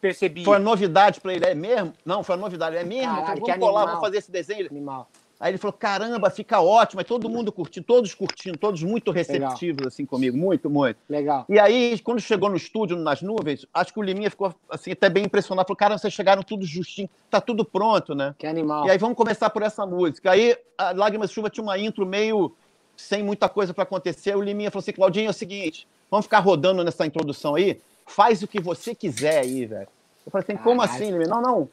percebia? 0.01 0.45
Foi 0.45 0.57
novidade 0.57 1.21
para 1.21 1.33
ele, 1.33 1.45
é 1.45 1.53
mesmo? 1.53 1.93
Não, 2.03 2.23
foi 2.23 2.35
novidade, 2.35 2.75
é 2.75 2.83
mesmo? 2.83 3.15
Caralho, 3.15 3.31
então 3.33 3.45
que 3.45 3.51
vamos 3.51 3.67
colar, 3.67 3.85
vamos 3.85 4.01
fazer 4.01 4.17
esse 4.17 4.31
desenho. 4.31 4.67
Animal. 4.69 5.07
Aí 5.39 5.51
ele 5.51 5.57
falou: 5.57 5.73
caramba, 5.73 6.29
fica 6.29 6.61
ótimo. 6.61 7.01
Aí 7.01 7.05
todo 7.05 7.29
mundo 7.29 7.51
curtindo, 7.51 7.85
todos 7.85 8.13
curtindo, 8.13 8.57
todos 8.57 8.81
muito 8.83 9.11
receptivos 9.11 9.85
assim 9.87 10.05
comigo, 10.05 10.37
muito, 10.37 10.69
muito. 10.69 10.97
Legal. 11.09 11.45
E 11.49 11.59
aí, 11.59 11.99
quando 11.99 12.21
chegou 12.21 12.49
no 12.49 12.55
estúdio, 12.55 12.95
nas 12.97 13.21
nuvens, 13.21 13.65
acho 13.73 13.93
que 13.93 13.99
o 13.99 14.03
Liminha 14.03 14.29
ficou 14.29 14.53
assim, 14.69 14.91
até 14.91 15.09
bem 15.09 15.25
impressionado. 15.25 15.67
Falou: 15.67 15.77
cara, 15.77 15.97
vocês 15.97 16.13
chegaram 16.13 16.41
tudo 16.41 16.65
justinho, 16.65 17.09
tá 17.29 17.41
tudo 17.41 17.65
pronto, 17.65 18.15
né? 18.15 18.33
Que 18.37 18.47
animal. 18.47 18.87
E 18.87 18.91
aí 18.91 18.97
vamos 18.97 19.17
começar 19.17 19.49
por 19.49 19.61
essa 19.61 19.85
música. 19.85 20.31
Aí 20.31 20.57
a 20.77 20.91
Lágrimas 20.91 21.29
de 21.29 21.35
Chuva 21.35 21.49
tinha 21.49 21.63
uma 21.63 21.77
intro 21.77 22.05
meio 22.05 22.55
sem 22.95 23.21
muita 23.21 23.49
coisa 23.49 23.73
para 23.73 23.83
acontecer. 23.83 24.35
O 24.35 24.41
Liminha 24.41 24.71
falou 24.71 24.81
assim: 24.81 24.93
Claudinho, 24.93 25.27
é 25.27 25.31
o 25.31 25.33
seguinte, 25.33 25.85
vamos 26.09 26.25
ficar 26.27 26.39
rodando 26.39 26.81
nessa 26.81 27.05
introdução 27.05 27.55
aí, 27.55 27.81
faz 28.05 28.41
o 28.41 28.47
que 28.47 28.61
você 28.61 28.95
quiser 28.95 29.39
aí, 29.39 29.65
velho. 29.65 29.87
Eu 30.25 30.31
falei 30.31 30.45
assim: 30.47 30.57
como 30.63 30.81
assim, 30.81 31.11
Liminha? 31.11 31.27
Não, 31.27 31.41
não, 31.41 31.69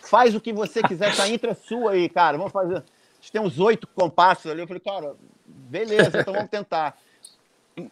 faz 0.00 0.32
o 0.34 0.40
que 0.40 0.52
você 0.52 0.80
quiser, 0.80 1.08
essa 1.08 1.28
intro 1.28 1.50
é 1.50 1.54
sua 1.54 1.92
aí, 1.92 2.08
cara. 2.08 2.38
Vamos 2.38 2.52
fazer. 2.52 2.84
A 3.20 3.22
gente 3.22 3.32
tem 3.32 3.40
uns 3.40 3.58
oito 3.58 3.86
compassos 3.86 4.50
ali. 4.50 4.60
Eu 4.62 4.66
falei, 4.66 4.80
cara, 4.80 5.14
beleza, 5.46 6.20
então 6.20 6.32
vamos 6.32 6.48
tentar. 6.50 6.96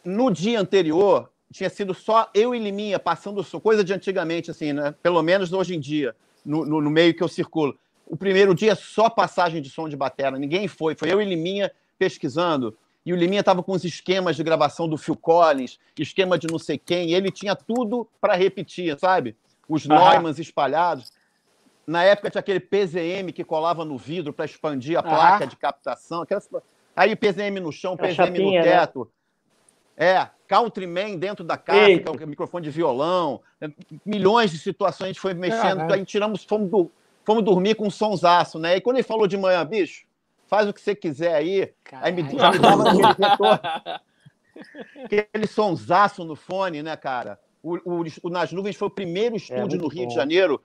No 0.05 0.31
dia 0.31 0.59
anterior, 0.61 1.31
tinha 1.53 1.69
sido 1.71 1.93
só 1.95 2.29
eu 2.35 2.55
e 2.55 2.59
Liminha 2.59 2.99
passando 2.99 3.43
som, 3.45 3.61
coisa 3.61 3.85
de 3.85 3.93
antigamente, 3.93 4.51
assim, 4.51 4.73
né? 4.73 4.95
Pelo 5.03 5.23
menos 5.23 5.53
hoje 5.53 5.75
em 5.77 5.81
dia, 5.81 6.15
no, 6.45 6.65
no- 6.65 6.81
no 6.81 6.91
meio 6.91 7.15
que 7.15 7.23
eu 7.23 7.29
circulo. 7.29 7.79
O 8.07 8.17
primeiro 8.17 8.55
dia 8.55 8.75
só 8.75 9.11
passagem 9.11 9.61
de 9.61 9.69
som 9.69 9.87
de 9.89 9.97
bateria, 9.97 10.39
ninguém 10.39 10.67
foi. 10.67 10.95
Foi 10.95 11.13
eu 11.13 11.21
e 11.21 11.25
Liminha 11.25 11.71
pesquisando. 11.99 12.77
E 13.05 13.13
o 13.13 13.17
Liminha 13.17 13.41
estava 13.41 13.63
com 13.63 13.73
os 13.73 13.85
esquemas 13.85 14.35
de 14.37 14.43
gravação 14.43 14.89
do 14.89 14.97
Phil 14.99 15.17
Collins, 15.17 15.79
esquema 15.99 16.39
de 16.39 16.47
não 16.47 16.59
sei 16.59 16.79
quem, 16.79 17.13
ele 17.13 17.31
tinha 17.31 17.55
tudo 17.55 18.09
para 18.21 18.35
repetir, 18.35 18.99
sabe? 18.99 19.37
Os. 19.69 19.87
Neumanns 20.15 20.39
espalhados. 20.39 21.13
Na 21.89 22.05
época 22.05 22.29
tinha 22.29 22.41
aquele 22.41 22.61
PZM 22.61 23.33
que 23.33 23.43
colava 23.43 23.83
no 23.83 23.97
vidro 23.97 24.31
para 24.31 24.45
expandir 24.45 24.99
a 24.99 25.01
Aham. 25.01 25.09
placa 25.09 25.47
de 25.47 25.57
captação. 25.57 26.21
aquelas- 26.21 26.47
Aí 26.95 27.17
PZM 27.17 27.59
no 27.61 27.73
chão, 27.73 27.95
A 27.95 27.97
PZM 27.97 28.15
chapinha, 28.15 28.61
no 28.61 28.67
né? 28.67 28.73
teto. 28.81 29.11
É, 29.97 30.29
Countryman 30.47 31.17
dentro 31.17 31.43
da 31.45 31.57
casa, 31.57 31.89
Eita. 31.91 32.13
que 32.15 32.23
é 32.23 32.27
o 32.27 32.29
microfone 32.29 32.63
de 32.65 32.71
violão. 32.71 33.41
É, 33.59 33.71
Milhões 34.05 34.51
de 34.51 34.59
situações 34.59 35.05
a 35.07 35.09
gente 35.09 35.21
foi 35.21 35.33
mexendo. 35.33 35.91
Aí 35.91 36.05
tiramos, 36.05 36.45
fomos, 36.45 36.71
do- 36.71 36.91
fomos 37.25 37.43
dormir 37.43 37.75
com 37.75 37.87
um 37.87 37.91
sonsaço, 37.91 38.59
né? 38.59 38.77
E 38.77 38.81
quando 38.83 38.97
ele 38.97 39.03
falou 39.03 39.27
de 39.27 39.39
manhã, 39.39 39.65
bicho, 39.65 40.05
faz 40.47 40.69
o 40.69 40.75
que 40.75 40.81
você 40.83 40.95
quiser 40.95 41.35
aí. 41.35 41.73
Aí 41.93 42.13
me, 42.13 42.23
dava 42.23 42.55
aquele 42.91 43.07
retorno. 43.07 43.61
Aquele 45.05 45.47
sonsaço 45.47 46.23
no 46.25 46.37
fone, 46.37 46.83
né, 46.83 46.97
cara? 46.97 47.39
O, 47.63 47.77
o- 48.03 48.05
o 48.25 48.29
Nas 48.29 48.53
Nuvens 48.53 48.77
foi 48.77 48.89
o 48.89 48.91
primeiro 48.91 49.37
estúdio 49.37 49.63
muito 49.69 49.83
no 49.83 49.89
Rio 49.89 50.03
bom. 50.03 50.09
de 50.09 50.15
Janeiro 50.15 50.61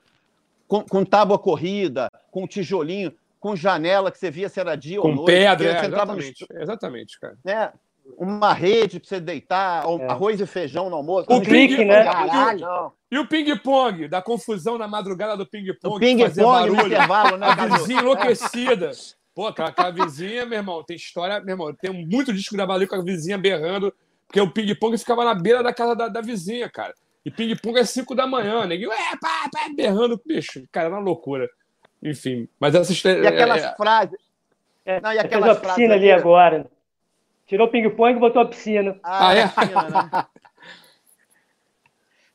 com, 0.74 0.82
com 0.82 1.06
tábua 1.06 1.38
corrida, 1.38 2.10
com 2.32 2.48
tijolinho, 2.48 3.14
com 3.40 3.56
janela 3.56 4.12
que 4.12 4.18
você 4.18 4.32
via 4.32 4.50
se 4.50 4.60
era 4.60 4.76
dia 4.76 5.00
ou 5.00 5.04
Com 5.04 5.14
noite. 5.14 5.28
pedra, 5.28 5.70
porque 5.70 5.86
é, 5.86 5.88
entrava 5.88 6.14
no 6.14 6.20
exatamente. 6.20 6.48
Exatamente, 6.64 7.20
cara. 7.20 7.38
né? 7.46 7.72
Uma 8.18 8.54
rede 8.54 9.00
para 9.00 9.08
você 9.08 9.20
deitar, 9.20 9.86
É. 9.86 10.06
arroz 10.08 10.42
e 10.42 10.48
feijão 10.48 10.90
no 10.90 10.96
almoço. 10.96 11.28
O 11.32 11.42
clique, 11.42 11.86
né? 11.86 12.04
Caralho. 12.04 12.92
E 13.12 13.20
o 13.20 13.28
ping-pong, 13.28 14.08
da 14.08 14.20
confusão 14.20 14.76
na 14.80 14.88
madrugada 14.88 15.38
do 15.38 15.46
ping-pong. 15.46 15.96
O 15.96 16.00
que 16.00 16.18
fazia 16.18 16.44
ping-pong 16.44 16.70
no 16.72 16.88
intervalo, 16.88 17.38
né, 17.38 17.48
A 17.50 17.78
vizinha 17.78 18.02
enlouquecida. 18.02 18.90
Pô, 19.36 19.46
aquela, 19.46 19.70
aquela 19.70 19.92
vizinha, 19.92 20.44
meu 20.44 20.58
irmão, 20.58 20.84
tem 20.84 20.96
história, 20.96 21.40
meu 21.40 21.54
irmão, 21.54 21.72
tem 21.72 21.92
muito 21.92 22.34
disco 22.34 22.56
gravado 22.56 22.80
ali 22.80 22.88
com 22.88 22.96
a 22.96 23.04
vizinha 23.04 23.38
berrando, 23.38 23.94
porque 24.26 24.42
o 24.42 24.50
ping-pong 24.50 24.98
ficava 24.98 25.24
na 25.24 25.36
beira 25.36 25.62
da 25.62 25.72
casa 25.72 25.96
da, 25.96 26.08
da 26.08 26.22
vizinha, 26.22 26.68
cara. 26.68 26.96
E 27.26 27.32
ping-pong 27.32 27.80
é 27.80 27.86
5 27.86 28.14
da 28.16 28.28
manhã, 28.28 28.66
neguinho, 28.66 28.92
é, 28.92 29.16
pá, 29.20 29.50
pá, 29.52 29.70
berrando, 29.76 30.22
bicho, 30.26 30.64
cara, 30.72 30.88
era 30.88 30.96
uma 30.96 31.02
loucura. 31.02 31.50
Enfim, 32.02 32.50
mas 32.60 32.76
essa 32.76 32.92
história. 32.92 33.22
E 33.22 33.28
aquelas 33.28 33.64
é- 33.64 33.76
frases. 33.76 34.20
É, 34.86 35.00
Não, 35.00 35.10
e 35.12 35.14
fez 35.14 35.26
aquelas 35.26 35.50
uma 35.50 35.56
frases 35.56 35.76
piscina 35.76 35.94
ali 35.96 36.12
ali- 36.12 36.20
agora. 36.20 36.70
Tirou 37.48 37.68
o 37.68 37.72
ping-pong 37.72 38.18
e 38.18 38.20
botou 38.20 38.42
a 38.42 38.46
piscina. 38.48 39.00
Ah, 39.04 39.30
Ah, 39.30 39.34
é? 39.36 39.48
piscina, 39.48 39.90
né? 39.90 40.26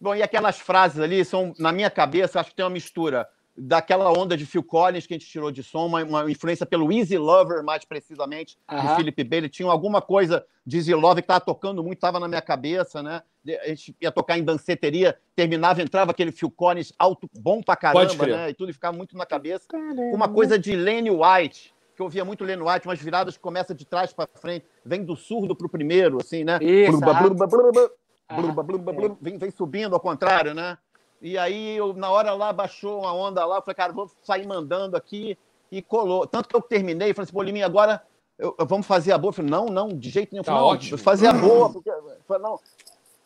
Bom, 0.01 0.14
e 0.14 0.22
aquelas 0.22 0.59
frases 0.59 1.01
ali 1.01 1.24
são, 1.24 1.53
na 1.59 1.72
minha 1.72 1.90
cabeça, 1.90 2.40
acho 2.40 2.51
que 2.51 2.57
tem 2.57 2.64
uma 2.64 2.70
mistura 2.70 3.29
daquela 3.59 4.11
onda 4.12 4.37
de 4.37 4.47
Phil 4.47 4.62
Collins 4.62 5.07
que 5.07 5.14
a 5.14 5.18
gente 5.18 5.27
tirou 5.29 5.51
de 5.51 5.62
som, 5.62 5.87
uma, 5.87 6.05
uma 6.05 6.31
influência 6.31 6.64
pelo 6.64 6.92
Easy 6.92 7.18
Lover, 7.18 7.62
mais 7.64 7.85
precisamente, 7.85 8.57
do 8.68 8.77
Aham. 8.77 8.97
Philip 8.97 9.25
Bailey. 9.25 9.49
Tinha 9.49 9.68
alguma 9.68 10.01
coisa 10.01 10.47
de 10.64 10.77
Easy 10.77 10.94
Lover 10.94 11.16
que 11.16 11.21
estava 11.23 11.40
tocando 11.40 11.83
muito, 11.83 11.99
estava 11.99 12.21
na 12.21 12.29
minha 12.29 12.40
cabeça, 12.40 13.03
né? 13.03 13.23
A 13.62 13.68
gente 13.68 13.97
ia 14.01 14.12
tocar 14.12 14.38
em 14.38 14.44
danceteria, 14.44 15.18
terminava, 15.35 15.83
entrava 15.83 16.12
aquele 16.12 16.31
Phil 16.31 16.51
Collins 16.51 16.92
alto, 16.99 17.29
bom 17.35 17.62
pra 17.62 17.75
caramba, 17.75 18.27
né? 18.27 18.51
E 18.51 18.55
tudo 18.55 18.73
ficava 18.73 18.97
muito 18.97 19.16
na 19.16 19.27
cabeça. 19.27 19.66
Uma 20.12 20.29
coisa 20.29 20.59
de 20.59 20.77
Lenny 20.77 21.11
White, 21.11 21.75
que 21.97 22.03
eu 22.03 22.05
ouvia 22.05 22.25
muito 22.25 22.44
Lenny 22.44 22.62
White, 22.62 22.87
umas 22.87 23.01
viradas 23.01 23.37
que 23.37 23.42
começa 23.42 23.75
de 23.75 23.85
trás 23.85 24.12
para 24.12 24.29
frente, 24.35 24.66
vem 24.85 25.05
do 25.05 25.16
surdo 25.16 25.57
pro 25.57 25.68
primeiro, 25.68 26.18
assim, 26.21 26.44
né? 26.44 26.59
Isso, 26.62 26.92
Blubba, 26.92 27.12
aham. 27.12 27.29
blubba, 27.29 27.47
blubba, 27.47 27.90
Aham. 28.31 28.42
blubba, 28.42 28.62
blubba, 28.62 28.92
blubba, 28.92 29.18
vem, 29.21 29.38
vem 29.38 29.51
subindo 29.51 29.94
ao 29.94 30.01
contrário, 30.01 30.55
né? 30.55 30.77
E 31.20 31.37
aí, 31.37 31.76
eu, 31.76 31.92
na 31.94 32.11
hora 32.11 32.33
lá, 32.33 32.52
baixou 32.52 33.00
uma 33.00 33.12
onda 33.12 33.44
lá, 33.44 33.57
eu 33.57 33.62
falei, 33.62 33.74
cara, 33.74 33.92
vou 33.92 34.11
sair 34.22 34.46
mandando 34.46 34.96
aqui 34.96 35.37
e 35.70 35.83
colou. 35.83 36.26
Tanto 36.26 36.48
que 36.48 36.54
eu 36.57 36.62
terminei, 36.62 37.12
falei 37.12 37.24
assim, 37.24 37.33
pô, 37.33 37.42
Liminha, 37.42 37.66
agora 37.66 38.02
eu- 38.38 38.54
eu- 38.59 38.66
vamos 38.66 38.87
fazer 38.87 39.12
a 39.12 39.18
boa. 39.18 39.31
Eu 39.31 39.35
falei, 39.35 39.50
não, 39.50 39.66
não, 39.66 39.88
de 39.88 40.11
jeito 40.11 40.33
nenhum. 40.33 40.44
Tá 40.44 40.52
falei, 40.52 40.66
não, 40.66 40.72
ótimo. 40.74 40.96
vou 40.96 41.04
fazer 41.04 41.26
a 41.26 41.33
boa. 41.33 41.72
Porque... 41.72 41.90
falei, 42.26 42.42
não. 42.42 42.61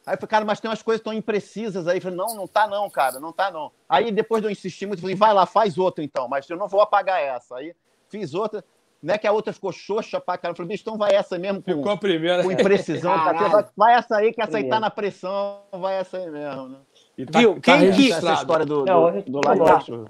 Aí 0.05 0.14
eu 0.14 0.18
falei, 0.18 0.28
cara, 0.28 0.44
mas 0.44 0.59
tem 0.59 0.68
umas 0.70 0.83
coisas 0.83 1.02
tão 1.05 1.12
imprecisas 1.12 1.87
aí. 1.87 1.98
Eu 1.98 2.02
falei, 2.02 2.16
não, 2.16 2.35
não 2.35 2.46
tá 2.48 2.66
não, 2.66 2.88
cara, 2.90 3.20
não 3.20 3.33
tá 3.33 3.50
não. 3.50 3.70
Aí 3.88 4.11
depois 4.11 4.40
de 4.42 4.48
eu 4.48 4.50
insistir 4.50 4.87
muito, 4.87 4.98
eu 4.98 5.02
falei, 5.02 5.14
vai 5.14 5.33
lá, 5.33 5.46
faz 5.46 5.78
outra 5.78 6.02
então, 6.02 6.26
mas 6.28 6.48
eu 6.50 6.57
não 6.57 6.66
vou 6.68 6.81
apagar 6.81 7.20
essa. 7.20 7.57
Aí 7.57 7.74
fiz 8.09 8.35
outra, 8.35 8.64
não 9.00 9.14
é 9.14 9.18
que 9.18 9.26
a 9.26 9.33
outra 9.33 9.52
ficou 9.52 9.70
xoxa 9.70 10.20
pra 10.20 10.37
caramba. 10.38 10.55
Eu 10.55 10.57
falei, 10.57 10.68
bicho, 10.70 10.83
então 10.83 10.96
vai 10.98 11.14
essa 11.14 11.38
mesmo 11.38 11.62
com, 11.62 11.72
Ficou 11.72 11.92
a 11.92 11.96
primeira. 11.96 12.42
com 12.42 12.50
imprecisão. 12.50 13.12
tá? 13.22 13.33
Vai, 13.48 13.64
vai 13.76 13.94
essa 13.94 14.16
aí, 14.16 14.33
que 14.33 14.42
essa 14.42 14.57
aí 14.57 14.68
tá 14.68 14.81
na 14.81 14.90
pressão, 14.90 15.61
vai 15.72 15.94
essa 15.96 16.16
aí 16.18 16.28
mesmo, 16.31 16.68
né? 16.68 16.78
E 17.16 17.27
tá, 17.27 17.38
Viu? 17.38 17.55
tá 17.55 17.61
Quem 17.61 17.92
que- 17.92 18.12
Essa 18.12 18.33
história 18.35 18.64
do, 18.66 18.85
Não, 18.85 19.12
do, 19.20 19.22
do 19.22 19.40
tá 19.40 19.55
live. 19.55 20.05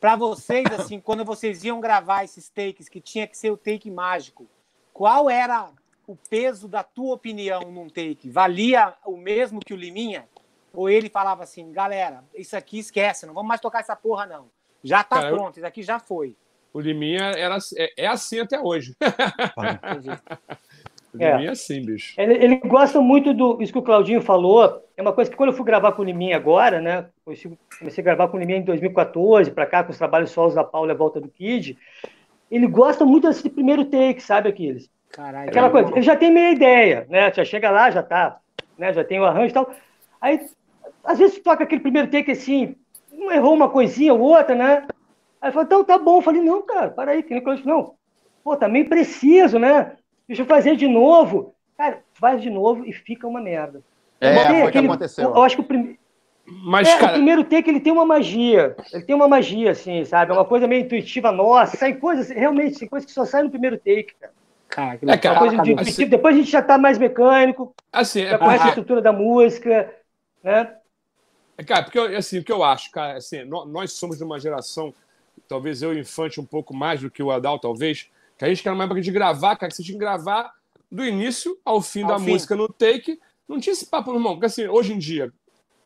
Pra 0.00 0.16
vocês, 0.16 0.66
assim, 0.78 1.00
quando 1.00 1.24
vocês 1.24 1.64
iam 1.64 1.80
gravar 1.80 2.24
esses 2.24 2.48
takes, 2.48 2.88
que 2.88 3.00
tinha 3.00 3.26
que 3.26 3.36
ser 3.38 3.50
o 3.50 3.56
take 3.56 3.90
mágico, 3.90 4.46
qual 4.92 5.30
era 5.30 5.70
o 6.06 6.14
peso 6.28 6.68
da 6.68 6.82
tua 6.82 7.14
opinião 7.14 7.62
num 7.72 7.88
take? 7.88 8.28
Valia 8.30 8.94
o 9.04 9.16
mesmo 9.16 9.60
que 9.64 9.72
o 9.72 9.76
Liminha? 9.76 10.28
Ou 10.74 10.90
ele 10.90 11.08
falava 11.08 11.42
assim, 11.42 11.72
galera, 11.72 12.22
isso 12.34 12.56
aqui 12.56 12.78
esquece, 12.80 13.26
não 13.26 13.32
vamos 13.34 13.48
mais 13.48 13.60
tocar 13.60 13.80
essa 13.80 13.96
porra, 13.96 14.26
não. 14.26 14.50
Já 14.82 15.02
tá 15.02 15.16
Cara, 15.16 15.30
eu- 15.30 15.36
pronto, 15.36 15.56
isso 15.56 15.66
aqui 15.66 15.82
já 15.82 15.98
foi. 15.98 16.36
O 16.72 16.80
Liminha 16.80 17.22
era, 17.36 17.56
é, 17.78 18.04
é 18.04 18.06
assim 18.08 18.40
até 18.40 18.60
hoje. 18.60 18.94
É. 19.00 19.08
Liminha 21.18 21.48
é 21.48 21.52
assim, 21.52 21.84
bicho. 21.84 22.14
Ele, 22.18 22.34
ele 22.34 22.56
gosta 22.56 23.00
muito 23.00 23.32
do. 23.32 23.60
Isso 23.62 23.72
que 23.72 23.78
o 23.78 23.82
Claudinho 23.82 24.20
falou. 24.20 24.82
É 24.96 25.02
uma 25.02 25.12
coisa 25.12 25.30
que 25.30 25.36
quando 25.36 25.50
eu 25.50 25.56
fui 25.56 25.64
gravar 25.64 25.92
com 25.92 26.02
o 26.02 26.04
Liminha 26.04 26.36
agora, 26.36 26.80
né? 26.80 27.06
Comecei, 27.24 27.50
comecei 27.78 28.02
a 28.02 28.04
gravar 28.04 28.28
com 28.28 28.36
o 28.36 28.40
Liminha 28.40 28.58
em 28.58 28.64
2014, 28.64 29.50
para 29.50 29.66
cá, 29.66 29.82
com 29.82 29.90
os 29.90 29.98
trabalhos 29.98 30.30
solos 30.30 30.54
da 30.54 30.62
Paula 30.62 30.92
e 30.92 30.94
a 30.94 30.96
volta 30.96 31.20
do 31.20 31.28
Kid. 31.28 31.76
Ele 32.50 32.66
gosta 32.66 33.04
muito 33.04 33.26
desse 33.26 33.48
primeiro 33.50 33.84
take, 33.84 34.20
sabe, 34.20 34.48
Aquiles? 34.48 34.88
Caralho. 35.10 35.48
Aquela 35.48 35.70
coisa, 35.70 35.90
ele 35.92 36.02
já 36.02 36.16
tem 36.16 36.30
meia 36.30 36.52
ideia, 36.52 37.06
né? 37.08 37.32
Já 37.32 37.44
chega 37.44 37.70
lá, 37.70 37.90
já 37.90 38.02
tá, 38.02 38.38
né? 38.76 38.92
Já 38.92 39.04
tem 39.04 39.20
o 39.20 39.24
arranjo 39.24 39.50
e 39.50 39.52
tal. 39.52 39.70
Aí, 40.20 40.40
às 41.04 41.18
vezes, 41.18 41.38
toca 41.40 41.64
aquele 41.64 41.80
primeiro 41.80 42.08
take 42.08 42.30
assim, 42.30 42.74
um 43.12 43.30
errou 43.30 43.54
uma 43.54 43.68
coisinha 43.68 44.14
ou 44.14 44.20
outra, 44.20 44.54
né? 44.54 44.86
Aí 45.40 45.52
fala, 45.52 45.64
então 45.64 45.84
tá 45.84 45.98
bom. 45.98 46.18
Eu 46.18 46.22
falei, 46.22 46.40
não, 46.40 46.62
cara, 46.62 46.90
para 46.90 47.12
aí, 47.12 47.22
que 47.22 47.34
nem 47.34 47.42
coisa, 47.42 47.62
não. 47.64 47.94
Pô, 48.42 48.56
tá 48.56 48.68
meio 48.68 48.88
preciso, 48.88 49.58
né? 49.58 49.92
Deixa 50.26 50.42
eu 50.42 50.46
fazer 50.46 50.76
de 50.76 50.88
novo. 50.88 51.54
Cara, 51.76 52.02
faz 52.12 52.40
de 52.40 52.50
novo 52.50 52.84
e 52.86 52.92
fica 52.92 53.26
uma 53.26 53.40
merda. 53.40 53.82
É, 54.20 54.34
Tem 54.34 54.44
foi 54.44 54.54
o 54.54 54.62
que 54.62 54.68
aquele- 54.68 54.86
aconteceu. 54.86 55.24
Eu 55.30 55.42
acho 55.42 55.56
que 55.56 55.62
o, 55.62 55.64
prim... 55.64 55.98
Mas, 56.46 56.88
é, 56.88 56.96
o 56.96 56.98
cara, 56.98 57.12
primeiro 57.14 57.44
take 57.44 57.68
ele 57.68 57.80
tem 57.80 57.92
uma 57.92 58.04
magia. 58.06 58.76
Ele 58.92 59.02
tem 59.02 59.14
uma 59.14 59.26
magia, 59.28 59.70
assim, 59.70 60.04
sabe? 60.04 60.30
É 60.30 60.34
uma 60.34 60.44
coisa 60.44 60.66
meio 60.66 60.82
intuitiva 60.84 61.32
nossa. 61.32 61.76
Sai 61.76 61.94
coisas, 61.94 62.28
realmente, 62.30 62.78
tem 62.78 62.88
coisas 62.88 63.06
que 63.06 63.12
só 63.12 63.24
saem 63.24 63.44
no 63.44 63.50
primeiro 63.50 63.76
take, 63.78 64.14
cara. 64.20 64.32
Cara, 64.68 64.98
que 64.98 65.10
É, 65.10 65.16
cara, 65.16 65.38
coisa 65.38 65.58
de 65.62 65.72
intuitivo. 65.72 66.10
Depois 66.10 66.34
a 66.34 66.38
gente 66.38 66.50
já 66.50 66.62
tá 66.62 66.76
mais 66.76 66.98
mecânico, 66.98 67.74
assim, 67.92 68.22
é 68.22 68.30
já 68.30 68.38
conhece 68.38 68.64
a 68.64 68.68
estrutura 68.68 69.00
da 69.00 69.12
música, 69.12 69.94
né? 70.42 70.74
é, 71.56 71.62
cara, 71.64 71.84
porque 71.84 71.98
assim, 71.98 72.38
o 72.40 72.44
que 72.44 72.50
eu 72.50 72.64
acho, 72.64 72.90
cara, 72.90 73.18
assim, 73.18 73.44
nó- 73.44 73.64
nós 73.64 73.92
somos 73.92 74.18
de 74.18 74.24
uma 74.24 74.38
geração, 74.40 74.92
talvez 75.48 75.80
eu 75.82 75.96
infante 75.96 76.40
um 76.40 76.44
pouco 76.44 76.74
mais 76.74 77.00
do 77.00 77.10
que 77.10 77.22
o 77.22 77.30
Adal, 77.30 77.58
talvez, 77.58 78.10
que 78.38 78.44
a 78.44 78.48
gente 78.48 78.62
quer 78.62 78.72
uma 78.72 78.84
época 78.84 79.00
de 79.00 79.10
gravar, 79.10 79.56
cara, 79.56 79.70
que 79.70 79.76
você 79.76 79.82
tinha 79.82 79.94
que 79.94 80.04
gravar 80.04 80.52
do 80.90 81.04
início 81.04 81.58
ao 81.64 81.80
fim 81.80 82.02
Ao 82.02 82.08
da 82.08 82.18
fim. 82.18 82.30
música 82.30 82.56
no 82.56 82.68
take. 82.68 83.18
Não 83.48 83.60
tinha 83.60 83.72
esse 83.72 83.86
papo, 83.86 84.12
irmão, 84.12 84.32
porque 84.32 84.46
assim, 84.46 84.66
hoje 84.66 84.92
em 84.92 84.98
dia, 84.98 85.32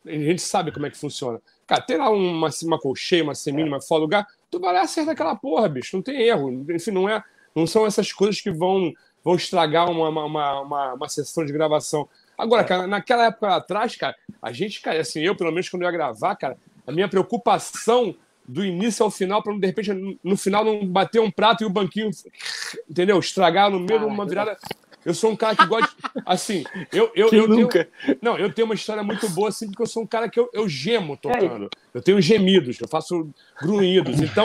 a 0.06 0.10
gente 0.10 0.42
sabe 0.42 0.70
como 0.70 0.86
é 0.86 0.90
que 0.90 0.96
funciona. 0.98 1.40
Cara, 1.66 1.82
tem 1.82 1.96
lá 1.96 2.10
uma, 2.10 2.48
uma 2.62 2.78
colcheia, 2.78 3.22
uma 3.22 3.34
semínima, 3.34 3.76
uma 3.76 3.82
fora 3.82 4.00
lugar, 4.00 4.26
tu 4.50 4.58
vai 4.58 4.72
lá 4.72 4.80
e 4.80 4.82
acerta 4.84 5.12
aquela 5.12 5.36
porra, 5.36 5.68
bicho, 5.68 5.96
não 5.96 6.02
tem 6.02 6.22
erro. 6.22 6.64
Enfim, 6.70 6.90
não, 6.92 7.08
é, 7.08 7.22
não 7.54 7.66
são 7.66 7.84
essas 7.84 8.12
coisas 8.12 8.40
que 8.40 8.50
vão, 8.50 8.92
vão 9.22 9.34
estragar 9.34 9.90
uma, 9.90 10.08
uma, 10.08 10.60
uma, 10.62 10.94
uma, 10.94 11.08
sessão 11.08 11.44
de 11.44 11.52
gravação. 11.52 12.08
Agora, 12.36 12.64
cara, 12.64 12.86
naquela 12.86 13.26
época 13.26 13.56
atrás, 13.56 13.96
cara, 13.96 14.16
a 14.40 14.52
gente, 14.52 14.80
cara, 14.80 15.00
assim, 15.00 15.20
eu, 15.20 15.36
pelo 15.36 15.50
menos, 15.50 15.68
quando 15.68 15.82
eu 15.82 15.86
ia 15.86 15.92
gravar, 15.92 16.36
cara, 16.36 16.56
a 16.86 16.92
minha 16.92 17.08
preocupação 17.08 18.14
do 18.48 18.64
início 18.64 19.04
ao 19.04 19.10
final, 19.10 19.42
para 19.42 19.52
de 19.56 19.66
repente, 19.66 19.92
no- 20.24 20.36
final, 20.36 20.64
não 20.64 20.84
bater 20.86 21.20
um 21.20 21.30
prato 21.30 21.62
e 21.62 21.66
o 21.66 21.70
banquinho, 21.70 22.10
entendeu? 22.90 23.18
Estragar 23.18 23.70
no 23.70 23.78
meio 23.78 24.00
de 24.00 24.04
uma 24.06 24.24
virada. 24.26 24.56
Eu 25.04 25.14
sou 25.14 25.30
um 25.30 25.36
cara 25.36 25.54
que 25.54 25.64
gosta. 25.66 25.94
Assim, 26.26 26.64
eu, 26.92 27.04
eu, 27.14 27.26
eu 27.26 27.30
tenho- 27.30 27.46
nunca? 27.48 27.88
não, 28.20 28.36
eu 28.36 28.52
tenho 28.52 28.64
uma 28.66 28.74
história 28.74 29.02
muito 29.02 29.28
boa, 29.30 29.48
assim, 29.48 29.66
porque 29.68 29.82
eu 29.82 29.86
sou 29.86 30.02
um 30.02 30.06
cara 30.06 30.28
que 30.28 30.38
eu, 30.40 30.50
eu 30.52 30.68
gemo 30.68 31.16
tocando. 31.16 31.70
Eu 31.94 32.02
tenho 32.02 32.20
gemidos, 32.20 32.78
eu 32.80 32.88
faço 32.88 33.30
grunhidos. 33.62 34.20
Então, 34.20 34.44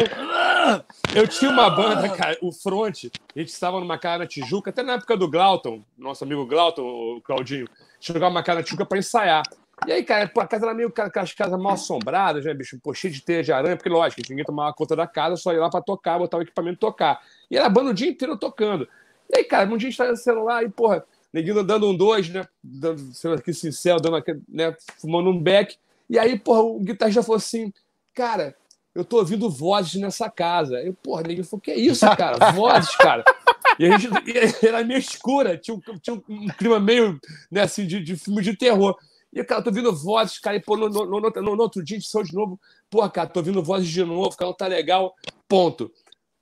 eu 1.16 1.28
tinha 1.28 1.50
uma 1.52 1.70
banda, 1.70 2.08
cara, 2.10 2.38
o 2.42 2.52
Front, 2.52 3.06
a 3.36 3.40
gente 3.40 3.50
estava 3.50 3.80
numa 3.80 3.98
casa 3.98 4.20
na 4.20 4.28
Tijuca, 4.28 4.70
até 4.70 4.84
na 4.84 4.94
época 4.94 5.18
do 5.18 5.30
Glauton, 5.30 5.82
nosso 5.98 6.24
amigo 6.24 6.46
Glauton, 6.46 6.84
o 7.18 7.22
Claudinho, 7.22 7.68
jogava 8.00 8.30
uma 8.34 8.44
casa 8.44 8.60
na 8.60 8.64
Tijuca 8.64 8.86
para 8.86 9.00
ensaiar. 9.00 9.44
E 9.88 9.92
aí, 9.92 10.04
cara, 10.04 10.28
pô, 10.28 10.40
a 10.40 10.48
casa 10.48 10.66
era 10.66 10.74
meio 10.74 10.94
aquelas 10.96 11.34
casas 11.34 11.60
mal 11.60 11.74
assombradas, 11.74 12.46
né, 12.46 12.54
bicho? 12.54 12.80
Pô, 12.82 12.94
cheio 12.94 13.14
de 13.14 13.22
teia 13.22 13.44
de 13.44 13.52
aranha, 13.52 13.76
porque 13.76 13.90
lógico, 13.90 14.22
ninguém 14.30 14.46
tomava 14.46 14.74
conta 14.74 14.96
da 14.96 15.08
casa, 15.08 15.36
só 15.36 15.52
ia 15.52 15.60
lá 15.60 15.70
para 15.70 15.82
tocar, 15.82 16.20
botar 16.20 16.38
o 16.38 16.42
equipamento 16.42 16.76
e 16.76 16.80
tocar. 16.80 17.22
E 17.50 17.58
era 17.58 17.68
banda 17.68 17.90
o 17.90 17.94
dia 17.94 18.10
inteiro 18.10 18.38
tocando. 18.38 18.88
E 19.30 19.38
aí, 19.38 19.44
cara, 19.44 19.66
um 19.70 19.78
dia 19.78 19.88
a 19.88 19.92
gente 19.92 19.98
tá 19.98 20.08
no 20.08 20.16
celular 20.16 20.64
e, 20.64 20.70
porra, 20.70 21.04
neguinho 21.34 21.64
dando 21.64 21.90
um 21.90 21.98
dois, 21.98 22.30
né? 22.30 22.48
Dando, 22.64 23.14
sendo 23.14 23.36
aqui 23.36 23.54
sincero, 23.54 24.00
dando 24.00 24.18
aquele, 24.18 24.42
né? 24.48 24.76
Fumando 25.02 25.30
um 25.30 25.42
beck. 25.42 25.76
E 26.10 26.20
aí, 26.20 26.38
porra, 26.38 26.62
o 26.62 26.80
guitarrista 26.80 27.24
falou 27.24 27.38
assim, 27.38 27.74
cara, 28.14 28.56
eu 28.94 29.04
tô 29.04 29.18
ouvindo 29.18 29.50
vozes 29.50 29.96
nessa 29.96 30.30
casa. 30.30 30.80
Eu, 30.82 30.94
porra, 30.94 31.24
neguinho 31.24 31.46
falou, 31.46 31.62
que 31.62 31.72
é 31.72 31.76
isso, 31.76 32.06
cara? 32.16 32.52
Vozes, 32.52 32.96
cara. 32.96 33.24
E 33.80 33.86
a 33.88 33.98
gente 33.98 34.08
e 34.28 34.68
era 34.68 34.84
meio 34.84 35.00
escura, 35.00 35.58
tinha 35.58 35.76
um, 35.76 35.82
tinha 36.00 36.22
um 36.30 36.48
clima 36.50 36.80
meio, 36.80 37.20
né, 37.52 37.62
assim, 37.62 37.88
de, 37.88 38.00
de 38.04 38.16
filme 38.16 38.44
de 38.44 38.56
terror. 38.56 38.96
E, 39.34 39.44
cara, 39.44 39.62
tô 39.64 39.70
ouvindo 39.70 39.92
vozes, 39.96 40.38
cara, 40.40 40.56
e, 40.56 40.60
pô, 40.62 40.78
no, 40.78 40.88
no, 40.90 41.06
no, 41.20 41.32
no- 41.56 41.62
outro 41.64 41.84
dia 41.84 41.98
a 41.98 42.00
gente 42.00 42.10
saiu 42.10 42.24
de 42.24 42.34
novo. 42.34 42.60
Pô, 42.90 43.08
cara, 43.10 43.28
tô 43.28 43.40
ouvindo 43.40 43.64
vozes 43.64 43.90
de 43.90 44.04
novo, 44.04 44.36
cara, 44.38 44.50
não 44.50 44.56
tá 44.56 44.68
legal. 44.68 45.16
Ponto. 45.48 45.92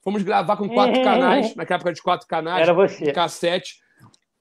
Fomos 0.04 0.24
gravar 0.24 0.58
com 0.58 0.68
quatro 0.68 0.98
Uhum. 0.98 1.04
canais, 1.04 1.56
naquela 1.56 1.78
época 1.78 1.94
de 1.94 2.02
quatro 2.02 2.28
canais, 2.28 2.64
Era 2.64 2.74
você. 2.74 3.12
cassete. 3.14 3.80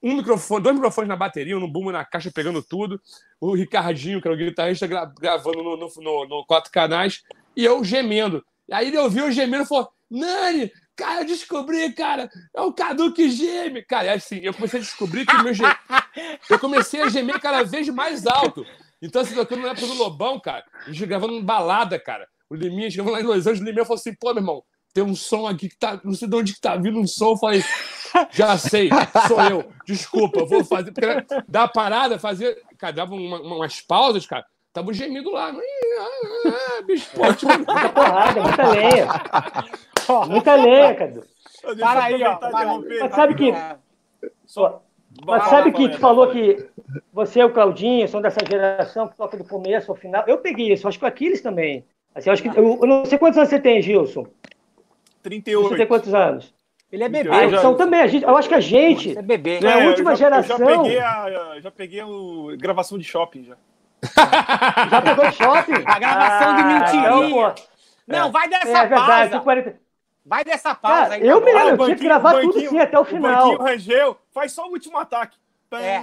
Um 0.03 0.15
microfone, 0.17 0.63
dois 0.63 0.75
microfones 0.75 1.07
na 1.07 1.15
bateria, 1.15 1.55
um 1.55 1.59
no 1.59 1.67
boom 1.71 1.91
na 1.91 2.03
caixa 2.03 2.31
pegando 2.33 2.61
tudo. 2.63 2.99
O 3.39 3.53
Ricardinho, 3.55 4.19
que 4.19 4.27
era 4.27 4.35
o 4.35 4.37
guitarrista, 4.37 4.87
gra- 4.87 5.05
gravando 5.19 5.61
no, 5.63 5.77
no, 5.77 5.87
no- 5.97 6.25
no 6.27 6.45
quatro 6.45 6.71
canais. 6.71 7.21
E 7.55 7.63
eu 7.63 7.83
gemendo. 7.83 8.43
Aí 8.71 8.87
ele 8.87 8.97
ouviu 8.97 9.25
eu 9.25 9.31
gemendo 9.31 9.63
e 9.63 9.67
falou: 9.67 9.91
Nani, 10.09 10.71
cara, 10.95 11.21
eu 11.21 11.25
descobri, 11.25 11.91
cara, 11.93 12.29
é 12.55 12.61
o 12.61 12.73
Cadu 12.73 13.13
que 13.13 13.29
geme. 13.29 13.81
Cara, 13.83 14.07
é 14.07 14.13
assim, 14.13 14.39
eu 14.41 14.53
comecei 14.53 14.79
a 14.79 14.83
descobrir 14.83 15.25
que 15.25 15.35
o 15.35 15.43
meu 15.43 15.53
gem... 15.53 15.67
Eu 16.49 16.59
comecei 16.59 17.01
a 17.01 17.09
gemer 17.09 17.39
cada 17.39 17.63
vez 17.63 17.87
mais 17.89 18.25
alto. 18.27 18.65
Então, 19.01 19.21
assim, 19.21 19.33
tocando 19.33 19.61
na 19.63 19.69
época 19.69 19.87
do 19.87 19.93
Lobão, 19.95 20.39
cara, 20.39 20.63
a 20.85 20.91
gente 20.91 21.05
gravando 21.05 21.33
em 21.33 21.43
balada, 21.43 21.97
cara. 21.99 22.27
O 22.49 22.55
Liminha, 22.55 22.89
chegamos 22.91 23.11
lá 23.13 23.19
em 23.21 23.23
Los 23.23 23.47
Angeles, 23.47 23.61
o 23.61 23.63
Liminha 23.63 23.85
falou 23.85 23.97
assim: 23.99 24.13
pô, 24.13 24.33
meu 24.33 24.41
irmão, 24.41 24.63
tem 24.93 25.03
um 25.03 25.15
som 25.15 25.47
aqui 25.47 25.69
que 25.69 25.77
tá. 25.77 25.99
Não 26.03 26.13
sei 26.13 26.27
de 26.27 26.35
onde 26.35 26.53
que 26.53 26.59
tá 26.61 26.75
vindo 26.75 26.99
um 26.99 27.07
som. 27.07 27.31
Eu 27.31 27.37
falei, 27.37 27.63
já 28.31 28.57
sei, 28.57 28.89
sou 29.27 29.41
eu. 29.43 29.71
Desculpa, 29.87 30.45
vou 30.45 30.63
fazer. 30.65 30.91
Porque 30.91 31.25
dá 31.47 31.67
parada, 31.67 32.19
fazer. 32.19 32.61
Cara, 32.77 32.91
dava 32.93 33.15
uma- 33.15 33.39
uma- 33.41 33.55
umas 33.55 33.79
pausas, 33.81 34.25
cara. 34.25 34.45
Tava 34.73 34.93
gemindo 34.93 35.31
lá. 35.31 35.49
Ih, 35.51 35.97
ah, 35.99 36.77
ah, 36.77 36.81
bicho, 36.83 37.09
pô, 37.15 37.33
tipo, 37.33 37.65
porrada, 37.65 38.41
muita 38.43 38.67
lenha. 38.69 39.07
Muita 40.27 40.55
lenha, 40.55 40.95
Cadu. 40.95 41.23
Para 41.79 42.03
aí, 42.05 42.23
ó, 42.23 42.35
para 42.35 42.65
Mas 43.01 43.15
sabe 43.15 43.35
que-. 43.35 43.51
É, 43.51 43.75
Só- 44.45 44.81
Mas 45.25 45.43
sabe 45.49 45.71
que 45.71 45.89
tu 45.89 45.97
falou 45.99 46.29
que 46.31 46.69
você 47.13 47.39
e 47.39 47.43
o 47.43 47.51
Claudinho 47.53 48.07
são 48.07 48.21
dessa 48.21 48.39
geração 48.49 49.07
que 49.07 49.15
toca 49.17 49.37
do 49.37 49.43
começo 49.43 49.91
ao 49.91 49.97
final. 49.97 50.23
Eu 50.27 50.37
peguei 50.39 50.71
isso, 50.71 50.87
acho 50.87 50.97
que 50.97 51.05
o 51.05 51.07
Aquiles 51.07 51.41
também. 51.41 51.85
Assim, 52.15 52.29
eu, 52.29 52.33
acho 52.33 52.41
que, 52.41 52.49
eu, 52.49 52.79
eu 52.81 52.87
não 52.87 53.05
sei 53.05 53.17
quantos 53.17 53.37
anos 53.37 53.49
você 53.49 53.59
tem, 53.59 53.81
Gilson. 53.81 54.23
Você 54.23 55.29
tem 55.29 55.41
38. 55.41 55.87
quantos 55.87 56.13
anos? 56.13 56.53
ele 56.91 57.03
é 57.05 57.09
bebê. 57.09 57.29
Eu 57.29 57.33
Ah, 57.33 57.47
já- 57.47 57.57
então 57.59 57.75
também, 57.77 58.01
a 58.01 58.07
gente, 58.07 58.23
eu 58.25 58.35
acho 58.35 58.49
que 58.49 58.55
a 58.55 58.59
gente, 58.59 59.13
Você 59.13 59.19
é 59.19 59.21
bebê. 59.21 59.59
É, 59.63 59.67
a 59.73 59.83
eu 59.83 59.89
última 59.89 60.13
já, 60.15 60.27
Eu 60.27 60.31
geração- 60.43 60.57
já 60.57 60.65
peguei 60.65 60.99
a, 60.99 61.59
já 61.61 61.71
peguei 61.71 62.01
a 62.01 62.05
gravação 62.57 62.97
de 62.97 63.03
shopping 63.05 63.45
já. 63.45 63.55
já 64.91 65.01
pegou 65.01 65.25
de 65.29 65.35
shopping? 65.35 65.83
A 65.85 65.99
gravação 65.99 66.55
de 66.57 66.63
mentirinha. 66.63 67.29
pô, 67.55 67.63
Não, 68.07 68.31
vai 68.31 68.45
é 68.47 68.49
dessa 68.49 68.81
verdade. 68.85 68.89
pausa. 69.07 69.29
tem 69.29 69.39
40 69.41 69.79
Vai 70.25 70.43
dessa 70.43 70.75
pausa 70.75 71.01
Cara, 71.01 71.13
aí. 71.15 71.27
eu 71.27 71.39
tá 71.39 71.45
me 71.45 71.51
bom? 71.51 71.57
lembro, 71.57 71.67
Ah, 71.67 71.69
eu 71.69 71.81
o 71.81 71.85
tinha 71.85 71.97
que 71.97 72.03
gravar 72.03 72.35
o 72.35 72.41
tudo 72.41 72.59
sim 72.69 72.77
até 72.79 72.97
o 72.97 73.01
O 73.01 73.05
final. 73.05 73.43
banquinho 73.49 73.67
rangeu, 73.67 74.17
faz 74.31 74.51
só 74.51 74.67
o 74.67 74.71
último 74.71 74.97
ataque. 74.97 75.37
É. 75.73 76.01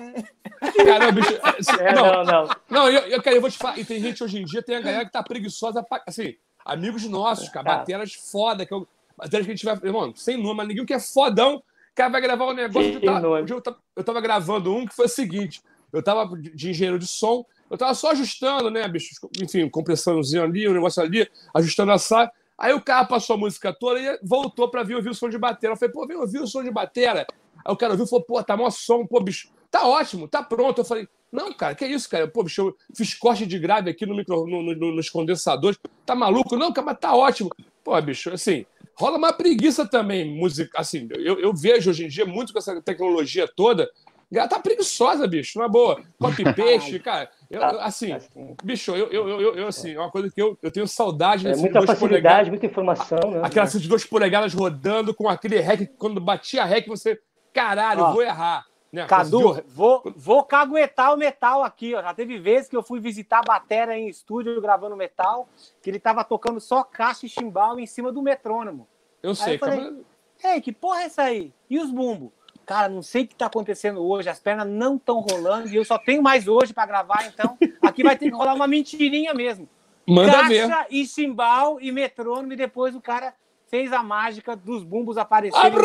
Cara, 0.85 1.13
bicho, 1.13 1.35
É, 1.81 1.93
não, 1.95 2.07
não, 2.07 2.25
não. 2.25 2.49
Não, 2.71 2.89
eu, 2.91 3.01
eu, 3.03 3.23
cara, 3.23 3.37
eu 3.37 3.41
vou 3.41 3.51
te 3.51 3.59
falar. 3.59 3.79
E 3.79 3.85
tem 3.85 4.01
gente 4.01 4.25
hoje 4.25 4.41
em 4.41 4.45
dia, 4.45 4.63
tem 4.63 4.77
a 4.77 4.81
galera 4.81 5.05
que 5.05 5.13
tá 5.13 5.23
preguiçosa. 5.23 5.83
pra- 5.83 6.03
Assim, 6.07 6.35
amigos 6.65 7.05
nossos, 7.05 7.49
cara, 7.51 7.65
Tá. 7.67 7.77
bateras 7.77 8.15
foda. 8.15 8.65
Que 8.65 8.73
eu, 8.73 8.89
bateras 9.17 9.45
que 9.47 9.53
a 9.53 9.55
gente 9.55 9.65
vai. 9.67 9.75
Irmão, 9.85 10.13
sem 10.17 10.37
nome, 10.43 10.55
mas 10.57 10.69
ninguém 10.69 10.87
que 10.87 10.95
é 10.95 10.99
fodão. 10.99 11.57
O 11.57 11.63
cara 11.95 12.09
vai 12.11 12.21
gravar 12.21 12.47
um 12.47 12.55
negócio. 12.55 12.83
Sem 12.95 12.95
Eu 12.95 13.01
tava, 13.13 13.27
eu, 13.41 13.61
tava, 13.61 13.77
eu 13.97 14.05
tava 14.05 14.21
gravando 14.23 14.75
um 14.75 14.87
que 14.87 14.95
foi 14.97 15.05
o 15.05 15.09
seguinte: 15.09 15.61
eu 15.93 16.03
tava 16.03 16.27
de, 16.37 16.51
de 16.55 16.71
engenheiro 16.71 16.99
de 16.99 17.07
som, 17.07 17.45
eu 17.71 17.77
tava 17.77 17.93
só 17.95 18.13
ajustando, 18.13 18.71
né, 18.71 18.89
bicho? 18.89 19.15
Enfim, 19.43 19.69
compressãozinho 19.69 20.43
ali, 20.45 20.67
um 20.67 20.73
negócio 20.73 21.03
ali, 21.03 21.29
ajustando 21.55 21.93
a 21.93 21.99
sala. 21.99 22.33
Aí 22.59 22.73
o 22.73 22.81
cara 22.83 23.05
passou 23.05 23.35
a 23.35 23.39
música 23.39 23.73
toda 23.73 24.01
e 24.01 24.19
voltou 24.23 24.69
pra 24.69 24.83
vir 24.83 24.97
ouvir 24.97 25.11
o 25.11 25.15
som 25.15 25.29
de 25.29 25.39
batera. 25.39 25.73
Eu 25.73 25.77
falei, 25.77 25.93
pô, 25.93 26.07
vem 26.07 26.17
ouvir 26.17 26.41
o 26.41 26.47
som 26.47 26.63
de 26.63 26.71
batera. 26.71 27.27
Aí 27.65 27.73
o 27.73 27.77
cara 27.77 27.93
ouviu 27.93 28.05
e 28.07 28.09
falou, 28.09 28.25
pô, 28.25 28.43
tá 28.43 28.57
mó 28.57 28.69
som, 28.71 29.07
pô, 29.07 29.21
bicho, 29.21 29.51
tá 29.71 29.87
ótimo, 29.87 30.27
tá 30.27 30.43
pronto. 30.43 30.81
Eu 30.81 30.85
falei, 30.85 31.07
não, 31.31 31.53
cara, 31.53 31.75
que 31.75 31.87
isso, 31.87 32.09
cara? 32.11 32.27
Pô, 32.27 32.43
bicho, 32.43 32.61
eu 32.63 32.77
fiz 32.97 33.15
corte 33.15 33.47
de 33.47 33.59
grave 33.59 33.91
aqui 33.91 34.05
no 34.07 34.17
micro, 34.17 34.47
no- 34.47 34.63
no- 34.75 34.93
nos 34.95 35.09
condensadores. 35.09 35.79
Tá 36.05 36.15
maluco? 36.15 36.57
Não, 36.57 36.73
cara, 36.73 36.87
mas 36.87 36.99
tá 36.99 37.15
ótimo. 37.15 37.51
Pô, 37.85 38.01
bicho, 38.03 38.31
assim, 38.33 38.67
rola 38.97 39.19
uma 39.19 39.33
preguiça 39.33 39.87
também, 39.87 40.37
música. 40.37 40.81
Assim, 40.81 41.07
eu, 41.13 41.39
eu 41.39 41.55
vejo 41.55 41.91
hoje 41.91 42.05
em 42.07 42.09
dia 42.09 42.27
muito 42.27 42.53
com 42.53 42.59
essa 42.59 42.81
tecnologia 42.83 43.47
toda. 43.47 43.89
Ela 44.33 44.47
tá 44.47 44.59
preguiçosa, 44.61 45.27
bicho, 45.27 45.59
na 45.59 45.69
boa. 45.69 46.03
Copy-paste, 46.19 46.99
cara. 47.01 47.31
Eu, 47.51 47.61
eu, 47.63 47.81
assim, 47.81 48.13
Assim, 48.13 48.55
bicho, 48.63 48.95
eu, 48.95 49.09
eu, 49.11 49.29
eu, 49.41 49.55
eu, 49.57 49.67
assim, 49.67 49.95
é 49.95 49.99
uma 49.99 50.11
coisa 50.11 50.31
que 50.31 50.41
eu, 50.41 50.59
eu 50.63 50.71
tenho 50.71 50.87
saudade 50.87 51.47
é 51.49 51.57
muita 51.57 51.81
facilidade, 51.81 51.99
polegadas. 52.01 52.49
muita 52.49 52.67
informação, 52.67 53.31
né? 53.31 53.41
Aquela 53.43 53.67
de 53.67 53.89
duas 53.89 54.05
polegadas 54.05 54.53
rodando 54.53 55.15
com 55.15 55.29
aquele 55.29 55.59
rec, 55.61 55.91
quando 55.97 56.21
batia 56.21 56.65
rec, 56.65 56.87
você, 56.87 57.19
caralho, 57.55 58.03
Ó, 58.03 58.13
vou 58.13 58.23
errar. 58.23 58.67
Né? 58.93 59.07
Cadu, 59.07 59.43
Conseguiu- 59.43 59.65
vou, 59.69 60.03
vou 60.17 60.45
caguetar 60.45 61.13
o 61.15 61.17
metal 61.17 61.63
aqui, 61.63 61.95
ó. 61.95 62.03
Já 62.03 62.13
teve 62.15 62.39
vezes 62.39 62.69
que 62.69 62.77
eu 62.77 62.83
fui 62.83 63.01
visitar 63.01 63.39
a 63.41 63.43
batera 63.43 63.97
em 63.97 64.09
estúdio 64.09 64.61
gravando 64.61 64.97
metal, 64.97 65.49
que 65.83 65.89
ele 65.91 65.99
tava 65.99 66.25
tocando 66.25 66.61
só 66.61 66.83
caixa 66.83 67.25
e 67.27 67.29
chimbal 67.29 67.79
em 67.79 67.87
cima 67.87 68.11
do 68.13 68.23
metrônomo. 68.23 68.87
Eu 69.23 69.35
sei, 69.35 69.55
eu 69.55 69.59
falei, 69.59 69.79
cara. 69.79 70.55
Ei, 70.55 70.61
que 70.61 70.73
porra 70.73 71.03
é 71.03 71.05
essa 71.05 71.23
aí? 71.23 71.53
E 71.69 71.79
os 71.79 71.91
bumbos? 71.91 72.31
Cara, 72.69 72.87
não 72.91 73.01
sei 73.01 73.23
o 73.23 73.27
que 73.27 73.35
tá 73.35 73.47
acontecendo 73.47 74.07
hoje, 74.07 74.29
as 74.29 74.39
pernas 74.39 74.67
não 74.69 74.97
estão 74.97 75.21
rolando 75.21 75.69
e 75.69 75.77
eu 75.77 75.87
só 75.87 75.97
tenho 75.97 76.23
mais 76.23 76.47
hoje 76.47 76.75
para 76.75 76.85
gravar, 76.85 77.25
então 77.27 77.57
aqui 77.81 78.03
vai 78.03 78.15
ter 78.15 78.27
que 78.31 78.37
rolar 78.37 78.53
uma 78.53 78.67
mentirinha 78.67 79.33
mesmo. 79.33 79.67
Manda 80.07 80.47
ver. 80.47 80.69
Caixa 80.69 80.87
e 80.91 81.07
chimbal 81.07 81.81
e 81.81 81.91
metrônomo 81.91 82.53
e 82.53 82.57
depois 82.57 82.95
o 82.95 83.01
cara 83.01 83.33
fez 83.71 83.91
a 83.91 84.03
mágica 84.03 84.55
dos 84.55 84.85
bumbos 84.85 85.17
aparecerem. 85.17 85.79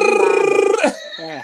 É. 1.19 1.41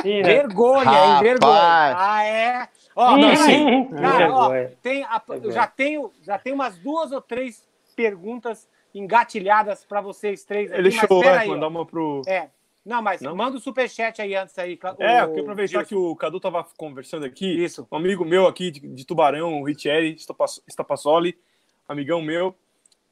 Sim, 0.00 0.22
né? 0.22 0.22
Vergonha, 0.22 0.84
hein? 1.16 1.22
Vergonha. 1.22 1.96
Ah, 1.98 2.24
é. 2.24 2.68
Ó, 2.94 3.16
Ih, 3.16 3.20
peraí. 3.36 3.88
Cara, 4.00 4.32
ó, 4.32 4.50
tem 4.80 5.02
a- 5.02 5.22
eu 5.42 5.50
já 5.50 5.66
tenho, 5.66 6.12
já 6.22 6.38
tenho 6.38 6.54
umas 6.54 6.78
duas 6.78 7.10
ou 7.10 7.20
três 7.20 7.66
perguntas 7.96 8.68
engatilhadas 8.94 9.84
para 9.84 10.00
vocês 10.00 10.44
três 10.44 10.70
aqui, 10.70 10.80
Ele 10.80 10.90
peraí, 10.90 11.20
vai 11.20 11.48
ó. 11.48 11.50
mandar 11.50 11.66
uma 11.66 11.84
pro. 11.84 12.22
É. 12.28 12.48
Não, 12.88 13.02
mas 13.02 13.20
Não? 13.20 13.36
manda 13.36 13.56
o 13.56 13.60
superchat 13.60 14.20
aí 14.22 14.34
antes 14.34 14.58
aí. 14.58 14.76
Cla- 14.76 14.96
É, 14.98 15.20
o- 15.22 15.24
eu 15.24 15.28
queria 15.28 15.42
aproveitar 15.42 15.84
que 15.84 15.94
o 15.94 16.16
Cadu 16.16 16.40
tava 16.40 16.66
conversando 16.76 17.24
aqui. 17.26 17.46
Isso. 17.62 17.86
Um 17.92 17.96
amigo 17.96 18.24
meu 18.24 18.46
aqui 18.46 18.70
de, 18.70 18.80
de 18.80 19.04
Tubarão, 19.04 19.60
o 19.60 19.64
Richelli 19.64 20.16
Stapassoli, 20.68 21.36
amigão 21.88 22.22
meu. 22.22 22.54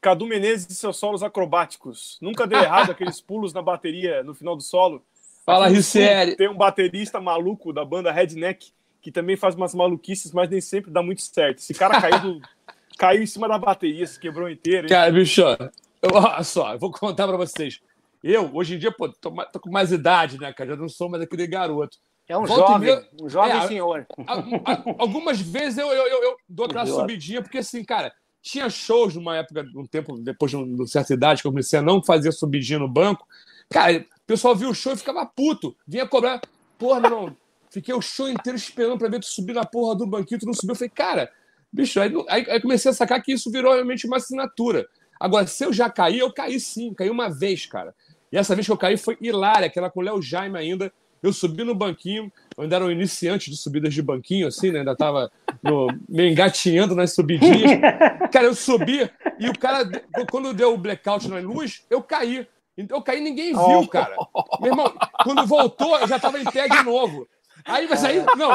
Cadu 0.01 0.25
Menezes 0.25 0.67
e 0.69 0.75
seus 0.75 0.97
solos 0.97 1.23
acrobáticos. 1.23 2.17
Nunca 2.21 2.45
deu 2.47 2.59
errado 2.59 2.89
aqueles 2.91 3.19
pulos 3.21 3.53
na 3.53 3.61
bateria 3.61 4.23
no 4.23 4.33
final 4.33 4.55
do 4.55 4.61
solo. 4.63 5.03
Fala, 5.45 5.67
Ricieri. 5.67 6.35
Tem 6.35 6.49
um 6.49 6.57
baterista 6.57 7.21
maluco 7.21 7.71
da 7.71 7.85
banda 7.85 8.11
Redneck 8.11 8.71
que 9.01 9.11
também 9.11 9.37
faz 9.37 9.55
umas 9.55 9.73
maluquices, 9.73 10.31
mas 10.33 10.49
nem 10.49 10.59
sempre 10.59 10.91
dá 10.91 11.01
muito 11.01 11.21
certo. 11.21 11.59
Esse 11.59 11.73
cara 11.73 12.01
caiu, 12.01 12.19
do- 12.19 12.41
caiu 12.97 13.23
em 13.23 13.27
cima 13.27 13.47
da 13.47 13.57
bateria, 13.57 14.05
se 14.05 14.19
quebrou 14.19 14.49
inteiro. 14.49 14.85
hein? 14.87 14.89
Cara, 14.89 15.11
bicho, 15.11 15.41
olha 15.43 16.43
só, 16.43 16.73
eu 16.73 16.79
vou 16.79 16.91
contar 16.91 17.27
pra 17.27 17.37
vocês. 17.37 17.79
Eu, 18.23 18.49
hoje 18.53 18.75
em 18.75 18.79
dia, 18.79 18.91
pô, 18.91 19.09
tô, 19.09 19.31
tô 19.51 19.59
com 19.59 19.69
mais 19.71 19.91
idade, 19.91 20.39
né, 20.39 20.51
cara? 20.53 20.71
Já 20.71 20.75
não 20.75 20.89
sou 20.89 21.09
mais 21.09 21.23
aquele 21.23 21.47
garoto. 21.47 21.97
É 22.27 22.37
um 22.37 22.45
Volta 22.45 22.73
jovem, 22.73 22.79
meia- 22.89 23.07
um 23.21 23.29
jovem 23.29 23.57
É, 23.57 23.67
senhor. 23.67 24.05
A- 24.25 24.39
a- 24.73 24.83
algumas 24.97 25.39
vezes 25.39 25.77
eu, 25.77 25.87
eu, 25.87 26.07
eu, 26.07 26.23
eu 26.23 26.37
dou 26.49 26.65
aquela 26.65 26.83
Idiota. 26.83 27.01
subidinha, 27.01 27.41
porque 27.41 27.59
assim, 27.59 27.83
cara, 27.85 28.11
tinha 28.41 28.69
shows 28.69 29.15
numa 29.15 29.37
época, 29.37 29.65
um 29.75 29.85
tempo 29.85 30.17
depois 30.17 30.51
de 30.51 30.57
uma 30.57 30.85
certa 30.87 31.13
idade, 31.13 31.41
que 31.41 31.47
eu 31.47 31.51
comecei 31.51 31.79
a 31.79 31.81
não 31.81 32.03
fazer 32.03 32.31
subidinha 32.33 32.79
no 32.79 32.87
banco. 32.87 33.25
Cara, 33.69 33.99
o 33.99 34.05
pessoal 34.27 34.55
via 34.55 34.67
o 34.69 34.73
show 34.73 34.91
e 34.93 34.97
ficava 34.97 35.25
puto, 35.25 35.75
vinha 35.87 36.05
cobrar. 36.05 36.41
Porra, 36.77 36.99
meu 36.99 37.09
irmão, 37.11 37.37
fiquei 37.69 37.93
o 37.93 38.01
show 38.01 38.27
inteiro 38.29 38.57
esperando 38.57 38.97
pra 38.97 39.07
ver 39.09 39.19
tu 39.21 39.25
subir 39.27 39.53
na 39.53 39.65
porra 39.65 39.95
do 39.95 40.05
banquinho, 40.05 40.39
tu 40.39 40.45
não 40.45 40.53
subiu. 40.53 40.71
Eu 40.71 40.75
falei, 40.75 40.89
cara, 40.89 41.31
bicho, 41.71 41.99
aí, 42.01 42.11
aí 42.29 42.59
comecei 42.61 42.91
a 42.91 42.93
sacar 42.93 43.21
que 43.23 43.31
isso 43.31 43.49
virou 43.51 43.73
realmente 43.73 44.05
uma 44.05 44.17
assinatura. 44.17 44.85
Agora, 45.19 45.47
se 45.47 45.63
eu 45.65 45.71
já 45.73 45.89
caí, 45.89 46.19
eu 46.19 46.31
caí 46.31 46.59
sim, 46.59 46.93
caí 46.93 47.09
uma 47.09 47.29
vez, 47.29 47.65
cara. 47.65 47.95
E 48.31 48.37
essa 48.37 48.53
vez 48.55 48.65
que 48.65 48.71
eu 48.71 48.77
caí 48.77 48.97
foi 48.97 49.17
hilária, 49.21 49.67
aquela 49.67 49.89
com 49.89 49.99
o 49.99 50.03
Léo 50.03 50.21
Jaime 50.21 50.57
ainda. 50.57 50.91
Eu 51.23 51.33
subi 51.33 51.63
no 51.63 51.73
banquinho, 51.73 52.31
eu 52.55 52.63
ainda 52.63 52.75
era 52.75 52.85
um 52.85 52.91
iniciante 52.91 53.49
de 53.49 53.57
subidas 53.57 53.91
de 53.91 54.03
banquinho, 54.03 54.45
assim, 54.47 54.71
né? 54.71 54.79
Ainda 54.79 54.95
tava 54.95 55.31
no, 55.63 55.87
meio 56.07 56.29
engatinhando 56.31 56.93
nas 56.93 57.15
subidinhas. 57.15 57.79
Cara, 58.31 58.45
eu 58.45 58.53
subi 58.53 59.09
e 59.39 59.49
o 59.49 59.57
cara, 59.57 59.89
quando 60.29 60.53
deu 60.53 60.73
o 60.73 60.77
blackout 60.77 61.27
na 61.27 61.39
luz, 61.39 61.83
eu 61.89 62.03
caí. 62.03 62.47
Então 62.77 62.97
eu 62.99 63.01
caí 63.01 63.17
e 63.17 63.21
ninguém 63.21 63.51
viu, 63.53 63.87
cara. 63.87 64.15
Meu 64.61 64.71
irmão, 64.71 64.93
quando 65.23 65.47
voltou, 65.47 65.97
eu 65.97 66.07
já 66.07 66.19
tava 66.19 66.39
em 66.39 66.45
pé 66.45 66.67
de 66.69 66.83
novo. 66.83 67.27
Aí, 67.65 67.87
mas 67.89 68.03
aí, 68.03 68.23
não, 68.37 68.49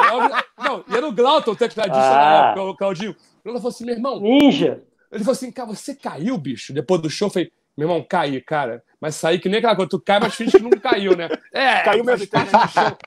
não, 0.56 0.84
e 0.88 0.96
era 0.96 1.06
o 1.08 1.12
Glauton, 1.12 1.50
o 1.50 1.56
tecladista 1.56 2.00
na 2.00 2.20
Ah. 2.44 2.46
época, 2.50 2.62
o 2.62 2.76
Claudinho. 2.76 3.10
O 3.10 3.16
Glauton 3.42 3.60
falou 3.60 3.68
assim, 3.74 3.84
meu 3.84 3.94
irmão, 3.96 4.20
Ninja. 4.20 4.80
ele 5.10 5.24
falou 5.24 5.32
assim, 5.32 5.50
cara, 5.50 5.66
você 5.68 5.96
caiu, 5.96 6.38
bicho? 6.38 6.72
Depois 6.72 7.02
do 7.02 7.10
show, 7.10 7.26
eu 7.26 7.32
falei, 7.32 7.52
meu 7.76 7.88
irmão, 7.88 8.04
caí, 8.08 8.40
cara. 8.40 8.82
Mas 9.00 9.16
saí 9.16 9.38
que 9.38 9.48
nem 9.48 9.58
aquela 9.58 9.76
coisa, 9.76 9.90
tu 9.90 10.00
cai, 10.00 10.20
mas 10.20 10.34
finge 10.34 10.58
que 10.58 10.62
não 10.62 10.70
caiu, 10.70 11.16
né? 11.16 11.28
É, 11.52 11.82
Caiu 11.82 12.04
mesmo. 12.04 12.26
do. 12.26 12.98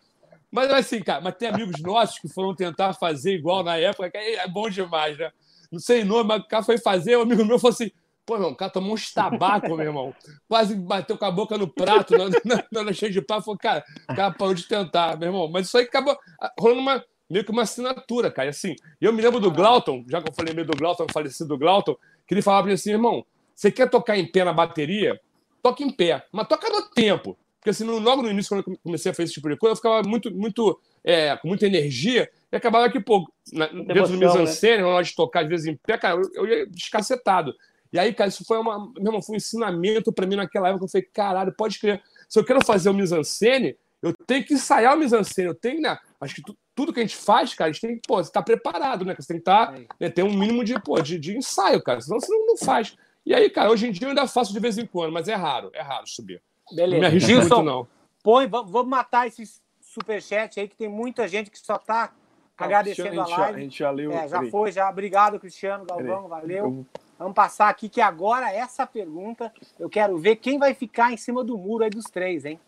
Mas 0.52 0.72
assim, 0.72 1.02
cara, 1.02 1.22
mas 1.22 1.36
tem 1.36 1.50
amigos 1.50 1.82
nossos 1.82 2.20
que 2.20 2.30
foram 2.30 2.56
tentar 2.56 2.94
fazer 2.94 3.34
igual 3.34 3.64
na 3.64 3.78
época, 3.78 4.10
que 4.10 4.18
é 4.18 4.48
bom 4.48 4.70
demais, 4.70 5.18
né? 5.18 5.32
Não 5.72 5.80
sei 5.80 6.04
nome, 6.04 6.28
mas 6.28 6.42
o 6.42 6.48
cara 6.48 6.64
foi 6.64 6.78
fazer, 6.78 7.18
um 7.18 7.22
amigo 7.22 7.44
meu 7.44 7.60
falou 7.60 7.74
assim, 7.74 7.92
pô, 8.26 8.36
irmão, 8.36 8.52
o 8.52 8.56
cara 8.56 8.72
tomou 8.72 8.94
uns 8.94 9.14
tabaco, 9.14 9.76
meu 9.76 9.86
irmão. 9.86 10.16
Quase 10.48 10.76
bateu 10.76 11.18
com 11.18 11.26
a 11.26 11.32
boca 11.32 11.58
no 11.58 11.68
prato, 11.68 12.16
na, 12.18 12.30
na, 12.72 12.84
na 12.84 12.94
cheia 12.94 13.12
de 13.12 13.22
pá. 13.22 13.42
Falou, 13.42 13.58
cara, 13.58 13.84
o 14.10 14.16
cara 14.16 14.32
parou 14.32 14.54
de 14.54 14.64
tentar, 14.64 15.18
meu 15.18 15.28
irmão. 15.30 15.50
Mas 15.50 15.68
isso 15.68 15.78
aí 15.78 15.84
acabou 15.84 16.18
rolando 16.60 16.82
uma, 16.82 17.04
meio 17.30 17.46
que 17.46 17.52
uma 17.52 17.64
assinatura, 17.64 18.32
cara. 18.32 18.48
E 18.48 18.50
Assim, 18.50 18.76
eu 19.00 19.14
me 19.14 19.22
lembro 19.22 19.40
do 19.40 19.52
Glauton, 19.52 20.04
já 20.08 20.22
que 20.22 20.30
eu 20.30 20.34
falei 20.34 20.54
meio 20.54 20.68
do 20.68 20.78
Glauton, 20.78 21.06
falecido 21.12 21.58
Glauton, 21.58 21.96
que 22.28 22.34
ele 22.34 22.42
falava 22.42 22.64
pra 22.64 22.70
mim 22.70 22.76
assim, 22.76 22.92
irmão, 22.92 23.26
você 23.56 23.72
quer 23.72 23.90
tocar 23.90 24.18
em 24.18 24.30
pé 24.30 24.44
na 24.44 24.54
bateria? 24.54 25.20
Toca 25.64 25.82
em 25.84 25.90
pé, 25.90 26.26
mas 26.32 26.48
toca 26.48 26.70
no 26.70 26.84
tempo. 26.90 27.38
Porque 27.60 27.72
assim, 27.72 27.84
logo 27.86 28.22
no 28.22 28.30
início, 28.30 28.50
quando 28.50 28.70
eu 28.72 28.78
comecei 28.84 29.12
a 29.12 29.16
fazer 29.16 29.24
esse 29.24 29.34
tipo 29.34 29.50
de 29.50 29.58
coisa, 29.58 29.72
eu 29.72 29.76
ficava 29.78 30.08
muito, 30.08 30.30
muito, 30.32 30.80
é, 31.04 31.36
com 31.38 31.48
muita 31.48 31.66
energia, 31.66 32.30
e 32.52 32.56
acabava 32.56 32.88
que, 32.92 33.00
pô, 33.00 33.28
na, 33.52 33.66
dentro 33.66 33.86
do 33.86 33.92
emoção, 33.98 34.18
mise-en-scène, 34.20 34.84
na 34.84 34.90
hora 34.90 35.04
de 35.04 35.16
tocar, 35.16 35.42
às 35.44 35.50
vezes, 35.50 35.66
em 35.66 35.76
pé, 35.76 35.98
cara, 35.98 36.22
eu, 36.22 36.30
eu 36.36 36.48
ia 36.48 36.68
descacetado. 36.68 37.56
E 37.92 37.98
aí, 37.98 38.14
cara, 38.14 38.28
isso 38.28 38.44
foi, 38.46 38.58
uma, 38.60 38.78
meu 38.98 39.06
irmão, 39.08 39.22
foi 39.22 39.34
um 39.34 39.38
ensinamento 39.38 40.12
pra 40.14 40.28
mim 40.28 40.36
naquela 40.36 40.68
época. 40.70 40.86
Eu 40.86 40.90
falei, 40.90 41.08
caralho, 41.12 41.54
pode 41.56 41.80
crer. 41.80 42.04
Se 42.30 42.38
eu 42.38 42.44
quero 42.46 42.64
fazer 42.64 42.90
o 42.90 42.94
mise-en-scène, 42.94 43.76
eu 44.02 44.14
tenho 44.28 44.44
que 44.46 44.54
ensaiar 44.54 44.96
o 44.96 45.00
mise-en-scène. 45.00 45.48
Eu 45.48 45.56
tenho, 45.56 45.82
né? 45.82 45.98
Acho 46.22 46.36
que 46.36 46.42
tu- 46.44 46.58
tudo 46.76 46.92
que 46.94 47.00
a 47.00 47.04
gente 47.04 47.16
faz, 47.16 47.54
cara, 47.56 47.70
a 47.70 47.74
gente 47.74 47.82
tem 47.82 47.96
que, 47.96 48.02
pô, 48.06 48.20
estar 48.20 48.44
preparado, 48.44 49.06
né? 49.06 49.16
Você 49.18 49.28
tem 49.30 49.38
que 49.38 49.42
estar, 49.42 49.74
Aí. 49.74 49.88
né, 50.00 50.10
ter 50.10 50.24
um 50.24 50.34
mínimo 50.38 50.64
de, 50.64 50.80
pô, 50.82 51.02
de, 51.02 51.18
de 51.18 51.38
ensaio, 51.38 51.82
cara. 51.82 52.02
Senão 52.02 52.20
você 52.20 52.32
não, 52.32 52.46
não 52.46 52.58
faz. 52.58 52.96
E 53.26 53.34
aí, 53.34 53.50
cara, 53.50 53.72
hoje 53.72 53.88
em 53.88 53.92
dia 53.92 54.06
eu 54.06 54.10
ainda 54.10 54.28
faço 54.28 54.54
de 54.54 54.60
vez 54.60 54.78
em 54.78 54.86
quando, 54.86 55.12
mas 55.12 55.28
é 55.28 55.34
raro, 55.36 55.72
é 55.74 55.82
raro 55.82 56.06
subir. 56.08 56.42
Não 56.72 56.76
me 56.76 56.82
Beleza. 56.82 57.06
arrisco 57.08 57.30
Gilson, 57.30 57.56
muito, 57.56 57.66
não. 57.66 57.88
põe, 58.24 58.48
va- 58.48 58.62
vamos 58.62 58.88
matar 58.90 59.28
esses 59.28 59.62
superchat 59.82 60.60
aí, 60.60 60.68
que 60.68 60.76
tem 60.76 60.90
muita 60.90 61.28
gente 61.28 61.50
que 61.50 61.58
só 61.60 61.78
tá 61.78 62.12
agradecendo 62.58 63.10
a 63.22 63.26
gente 63.26 63.30
já- 63.30 63.36
a 63.36 63.40
live. 63.40 63.62
gente 63.62 63.80
já 63.80 63.92
leu. 63.92 64.12
É, 64.12 64.28
já 64.28 64.38
peraí. 64.38 64.52
foi, 64.52 64.72
já. 64.72 64.90
Obrigado, 64.90 65.40
Cristiano 65.40 65.86
Galvão, 65.86 66.24
Peraí. 66.24 66.42
valeu. 66.42 66.66
Eu- 66.66 66.86
Vamos 67.18 67.34
passar 67.34 67.70
aqui 67.70 67.88
que 67.88 68.02
agora 68.02 68.52
essa 68.52 68.86
pergunta 68.86 69.50
eu 69.80 69.90
quero 69.90 70.18
ver 70.18 70.36
quem 70.36 70.60
vai 70.60 70.74
ficar 70.74 71.14
em 71.14 71.18
cima 71.18 71.46
do 71.46 71.58
muro 71.58 71.86
aí 71.86 71.90
dos 71.90 72.04
três, 72.06 72.44
hein? 72.44 72.60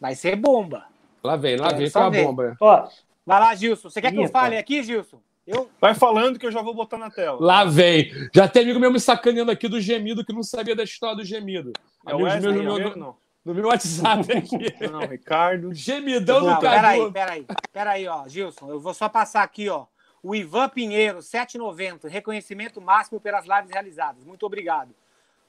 Vai 0.00 0.14
ser 0.14 0.36
bomba. 0.36 0.86
Lá 1.22 1.36
vem, 1.36 1.56
lá 1.58 1.68
vem 1.68 1.90
com 1.90 1.98
a 1.98 2.10
bomba. 2.10 2.56
Ó, 2.60 2.88
Vai 3.26 3.40
lá, 3.40 3.54
Gilson. 3.54 3.90
Você 3.90 4.00
quer 4.00 4.10
que 4.10 4.18
eu 4.22 4.28
fale 4.28 4.56
aqui, 4.56 4.82
Gilson? 4.82 5.18
Eu, 5.46 5.70
Vai 5.78 5.94
falando 5.94 6.38
que 6.38 6.46
eu 6.46 6.52
já 6.52 6.62
vou 6.62 6.74
botar 6.74 6.96
na 6.96 7.10
tela. 7.10 7.38
Lá 7.40 7.64
vem. 7.64 8.10
Já 8.34 8.48
tem 8.48 8.62
amigo 8.62 8.80
meu 8.80 8.90
me 8.90 8.98
sacaneando 8.98 9.50
aqui 9.50 9.68
do 9.68 9.80
gemido 9.80 10.24
que 10.24 10.32
não 10.32 10.42
sabia 10.42 10.74
da 10.74 10.84
história 10.84 11.16
do 11.16 11.24
gemido. 11.24 11.72
É 12.06 12.14
o 12.14 12.22
Wesley, 12.22 12.62
no, 12.62 12.62
meu, 12.62 12.96
não. 12.96 13.16
no 13.44 13.54
meu 13.54 13.66
WhatsApp 13.66 14.32
aqui. 14.32 14.74
Não, 14.80 15.00
não, 15.00 15.06
Ricardo. 15.06 15.74
Gemidão 15.74 16.40
do 16.40 16.60
peraí, 16.60 16.98
Cadu. 16.98 17.12
peraí, 17.12 17.46
peraí, 17.72 18.08
ó, 18.08 18.26
Gilson, 18.26 18.70
eu 18.70 18.80
vou 18.80 18.94
só 18.94 19.08
passar 19.08 19.42
aqui, 19.42 19.68
ó. 19.68 19.86
O 20.22 20.34
Ivan 20.34 20.70
Pinheiro, 20.70 21.18
7,90, 21.18 22.08
reconhecimento 22.08 22.80
máximo 22.80 23.20
pelas 23.20 23.44
lives 23.44 23.70
realizadas. 23.70 24.24
Muito 24.24 24.46
obrigado. 24.46 24.94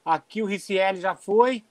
Aqui 0.04 0.42
o 0.42 0.46
Ricieli 0.46 1.00
já 1.00 1.16
foi. 1.16 1.64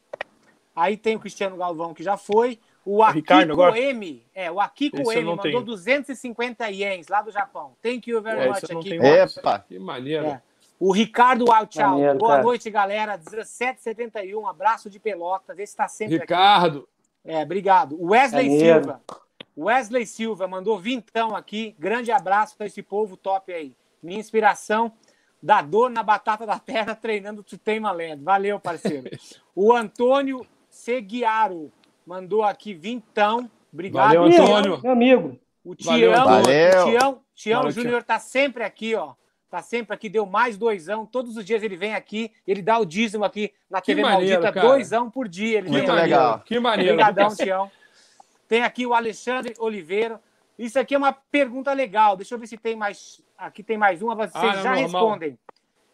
Aí 0.75 0.97
tem 0.97 1.15
o 1.15 1.21
Cristiano 1.21 1.59
Galvão, 1.59 1.93
que 1.93 2.03
já 2.03 2.17
foi. 2.17 2.59
O 2.85 3.03
Akiko 3.03 3.16
Ricardo 3.16 3.53
agora? 3.53 3.79
M, 3.79 4.27
é, 4.35 4.51
o 4.51 4.61
Akiko 4.61 5.01
Esse 5.01 5.18
M 5.18 5.25
mandou 5.25 5.42
tenho. 5.42 5.62
250 5.62 6.70
ienes 6.70 7.09
lá 7.09 7.23
do 7.23 7.31
Japão. 7.31 7.75
Thank 7.83 8.11
you 8.11 8.20
very 8.20 8.40
É, 8.40 8.49
much, 8.49 8.64
Akiko. 8.64 9.05
Epa! 9.05 9.59
Que 9.61 9.79
maneiro. 9.79 10.27
É. 10.27 10.42
O 10.79 10.92
Ricardo 10.92 11.51
Altchau. 11.51 11.99
Boa 12.16 12.33
cara. 12.33 12.42
noite, 12.42 12.68
galera. 12.70 13.16
1771, 13.16 14.47
abraço 14.47 14.90
de 14.90 14.99
Pelotas. 14.99 15.59
Esse 15.59 15.73
está 15.73 15.88
sempre 15.88 16.16
aqui. 16.16 16.25
Ricardo. 16.25 16.88
É, 17.25 17.42
obrigado. 17.42 17.97
Wesley 17.99 18.51
Maneiro. 18.51 18.83
Silva. 18.83 19.01
Wesley 19.57 20.07
Silva 20.07 20.47
mandou 20.47 20.79
vintão 20.79 21.35
aqui. 21.35 21.75
Grande 21.79 22.12
abraço 22.12 22.57
para 22.57 22.66
esse 22.66 22.83
povo 22.83 23.16
top 23.16 23.53
aí. 23.53 23.75
Minha 24.03 24.20
inspiração 24.20 24.92
da 25.42 25.62
dor 25.62 25.90
na 25.90 26.03
batata 26.03 26.44
da 26.44 26.59
terra 26.59 26.94
treinando 26.94 27.42
to 27.42 27.57
Tema 27.57 27.92
Land. 27.92 28.23
Valeu, 28.23 28.61
parceiro. 28.61 29.09
o 29.55 29.73
Antônio 29.73 30.44
Seguiaro 30.68 31.73
mandou 32.07 32.43
aqui 32.43 32.75
vintão. 32.75 33.51
Obrigado. 33.73 34.14
Valeu, 34.14 34.25
Antônio. 34.25 34.81
Meu 34.83 34.93
amigo. 34.93 35.38
O 35.64 35.75
Tião, 35.75 36.25
Valeu. 36.25 36.83
o 36.83 36.85
Tião, 36.90 37.21
Tião 37.35 37.71
Júnior 37.71 38.03
tá 38.03 38.19
sempre 38.19 38.62
aqui, 38.62 38.95
ó. 38.95 39.14
Tá 39.51 39.62
sempre 39.62 39.95
aqui, 39.95 40.09
deu 40.09 40.27
mais 40.27 40.57
doisão. 40.59 41.07
Todos 41.07 41.37
os 41.37 41.45
dias 41.45 41.62
ele 41.62 41.77
vem 41.77 41.95
aqui, 41.95 42.31
ele 42.47 42.61
dá 42.61 42.79
o 42.79 42.85
dízimo 42.85 43.25
aqui 43.25 43.53
na 43.71 43.81
Que 43.81 43.87
TV 43.87 44.03
maneiro, 44.03 44.43
Maldita, 44.43 44.53
cara. 44.53 44.67
doisão 44.69 45.09
por 45.09 45.29
dia. 45.29 45.59
Ele 45.59 45.71
Muito 45.71 45.83
vem 45.87 45.90
aqui. 45.90 45.90
maneiro. 46.01 46.21
legal. 46.23 46.40
Que 46.40 46.59
maneiro. 46.61 46.93
Obrigadão, 46.95 47.35
Tião. 47.35 47.71
Tem 48.49 48.62
aqui 48.62 48.85
o 48.87 48.93
Alexandre 48.93 49.55
Oliveira. 49.59 50.21
Isso 50.59 50.79
aqui 50.79 50.95
é 50.95 50.99
uma 50.99 51.12
pergunta 51.12 51.73
legal. 51.73 52.17
Deixa 52.17 52.35
eu 52.35 52.38
ver 52.38 52.47
se 52.47 52.57
tem 52.59 52.77
mais. 52.77 53.23
Aqui 53.38 53.62
tem 53.62 53.79
mais 53.79 54.03
uma, 54.03 54.14
vocês 54.14 54.35
Ah, 54.35 54.47
é 54.49 54.62
já 54.62 54.75
normal. 54.75 54.83
respondem. 54.83 55.38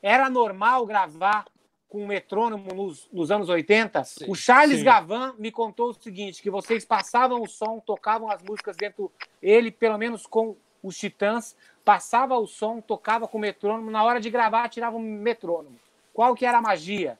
Era 0.02 0.28
normal 0.30 0.84
gravar 0.86 1.44
com 1.90 2.06
metrônomo 2.06 2.72
nos, 2.72 3.08
nos 3.12 3.30
anos 3.30 3.48
80? 3.48 4.04
Sim, 4.04 4.24
o 4.28 4.34
Charles 4.34 4.78
sim. 4.78 4.84
Gavan 4.84 5.34
me 5.36 5.50
contou 5.50 5.90
o 5.90 5.94
seguinte: 5.94 6.40
que 6.40 6.48
vocês 6.48 6.84
passavam 6.84 7.42
o 7.42 7.48
som, 7.48 7.80
tocavam 7.80 8.30
as 8.30 8.40
músicas 8.42 8.76
dentro. 8.76 9.12
Ele, 9.42 9.70
pelo 9.70 9.98
menos 9.98 10.24
com 10.24 10.56
os 10.82 10.96
Titãs, 10.96 11.54
passava 11.84 12.38
o 12.38 12.46
som, 12.46 12.80
tocava 12.80 13.26
com 13.28 13.36
o 13.36 13.40
metrônomo. 13.40 13.90
Na 13.90 14.04
hora 14.04 14.20
de 14.20 14.30
gravar, 14.30 14.68
tirava 14.68 14.96
o 14.96 15.00
metrônomo. 15.00 15.78
Qual 16.14 16.34
que 16.34 16.46
era 16.46 16.58
a 16.58 16.62
magia 16.62 17.18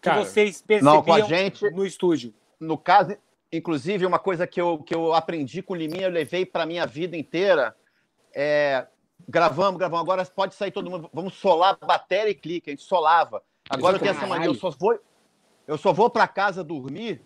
que 0.00 0.08
Cara, 0.08 0.24
vocês 0.24 0.64
Não, 0.82 1.02
com 1.02 1.12
a 1.12 1.16
percebiam 1.16 1.28
gente, 1.28 1.70
no 1.70 1.84
estúdio? 1.84 2.32
no 2.58 2.78
caso, 2.78 3.16
inclusive, 3.52 4.06
uma 4.06 4.18
coisa 4.18 4.46
que 4.46 4.60
eu, 4.60 4.78
que 4.78 4.94
eu 4.94 5.12
aprendi 5.12 5.62
com 5.62 5.74
o 5.74 5.76
Liminha, 5.76 6.06
eu 6.06 6.10
levei 6.10 6.46
para 6.46 6.66
minha 6.66 6.86
vida 6.86 7.16
inteira. 7.16 7.76
É, 8.34 8.86
gravamos, 9.28 9.78
gravamos. 9.78 10.02
Agora 10.02 10.24
pode 10.24 10.54
sair 10.54 10.70
todo 10.70 10.90
mundo. 10.90 11.10
Vamos 11.12 11.34
solar 11.34 11.76
bateria 11.84 12.30
e 12.30 12.34
clique. 12.34 12.70
A 12.70 12.72
gente 12.72 12.82
solava. 12.84 13.42
Agora 13.68 13.96
eu 13.96 14.00
tenho 14.00 14.12
essa 14.12 14.26
mania. 14.26 14.46
Eu 14.46 14.54
só 14.54 14.70
vou, 14.70 14.98
eu 15.66 15.76
só 15.78 15.92
vou 15.92 16.08
para 16.08 16.26
casa 16.26 16.64
dormir 16.64 17.20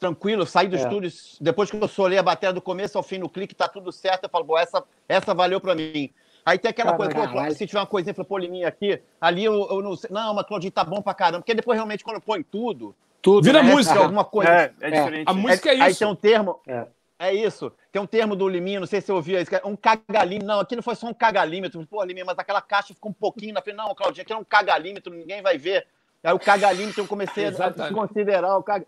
tranquilo, 0.00 0.44
sair 0.44 0.68
do 0.68 0.76
É. 0.76 0.80
estúdio. 0.80 1.10
Depois 1.40 1.70
que 1.70 1.76
eu 1.76 1.86
solei 1.88 2.18
a 2.18 2.22
bateria 2.22 2.52
do 2.52 2.60
começo 2.60 2.98
ao 2.98 3.04
fim 3.04 3.18
no 3.18 3.28
clique, 3.28 3.54
tá 3.54 3.68
tudo 3.68 3.92
certo. 3.92 4.24
Eu 4.24 4.30
falo, 4.30 4.44
pô, 4.44 4.58
essa, 4.58 4.82
essa 5.08 5.34
valeu 5.34 5.60
para 5.60 5.74
mim. 5.74 6.10
Aí 6.44 6.58
tem 6.58 6.70
aquela 6.70 6.94
coisa, 6.94 7.14
pô, 7.14 7.20
Caralho. 7.20 7.54
se 7.54 7.66
tiver 7.66 7.78
uma 7.78 7.86
coisinha, 7.86 8.14
fala, 8.14 8.26
pô, 8.26 8.38
Liminha 8.38 8.66
aqui, 8.68 9.00
ali 9.20 9.44
eu, 9.44 9.68
eu 9.70 9.82
não 9.82 9.94
sei. 9.94 10.08
Não, 10.10 10.34
mas 10.34 10.46
Claudinho 10.46 10.72
tá 10.72 10.82
bom 10.82 11.02
pra 11.02 11.12
caramba. 11.14 11.40
Porque 11.40 11.54
depois 11.54 11.76
realmente, 11.76 12.02
quando 12.02 12.20
põe 12.20 12.42
tudo, 12.42 12.94
Tudo. 13.20 13.44
Vira 13.44 13.62
né? 13.62 13.70
música. 13.70 13.98
alguma 14.00 14.24
coisa. 14.24 14.50
É, 14.50 14.72
é 14.80 14.90
diferente. 14.90 15.28
A 15.28 15.34
música 15.34 15.68
é 15.72 15.80
Aí 15.80 15.90
isso. 15.90 15.98
tem 15.98 16.08
um 16.08 16.14
termo. 16.14 16.58
É. 16.66 16.86
É 17.18 17.34
isso. 17.34 17.70
Tem 17.90 18.02
um 18.02 18.06
termo 18.06 18.36
do 18.36 18.46
Liminha, 18.48 18.80
não 18.80 18.86
sei 18.86 19.00
se 19.00 19.06
você 19.06 19.12
ouvia 19.12 19.40
isso, 19.40 19.50
que 19.50 19.56
é 19.56 19.62
um 19.64 19.76
cagalímetro. 19.76 20.46
Não, 20.46 20.60
aqui 20.60 20.76
não 20.76 20.82
foi 20.82 20.94
só 20.94 21.06
um 21.06 21.14
cagalímetro. 21.14 21.86
Pô, 21.86 22.02
Liminha, 22.04 22.24
mas 22.24 22.38
aquela 22.38 22.60
caixa 22.60 22.92
ficou 22.92 23.10
um 23.10 23.14
pouquinho 23.14 23.54
na 23.54 23.62
frente. 23.62 23.76
Não, 23.76 23.94
Claudinha, 23.94 24.22
aqui 24.22 24.32
é 24.32 24.36
um 24.36 24.44
cagalímetro, 24.44 25.12
ninguém 25.12 25.40
vai 25.40 25.56
ver. 25.56 25.86
Aí 26.22 26.32
o 26.32 26.38
cagalímetro 26.38 27.02
eu 27.02 27.06
comecei 27.06 27.46
a 27.46 27.48
Exatamente. 27.48 27.94
considerar 27.94 28.56
o 28.56 28.62
cag... 28.62 28.84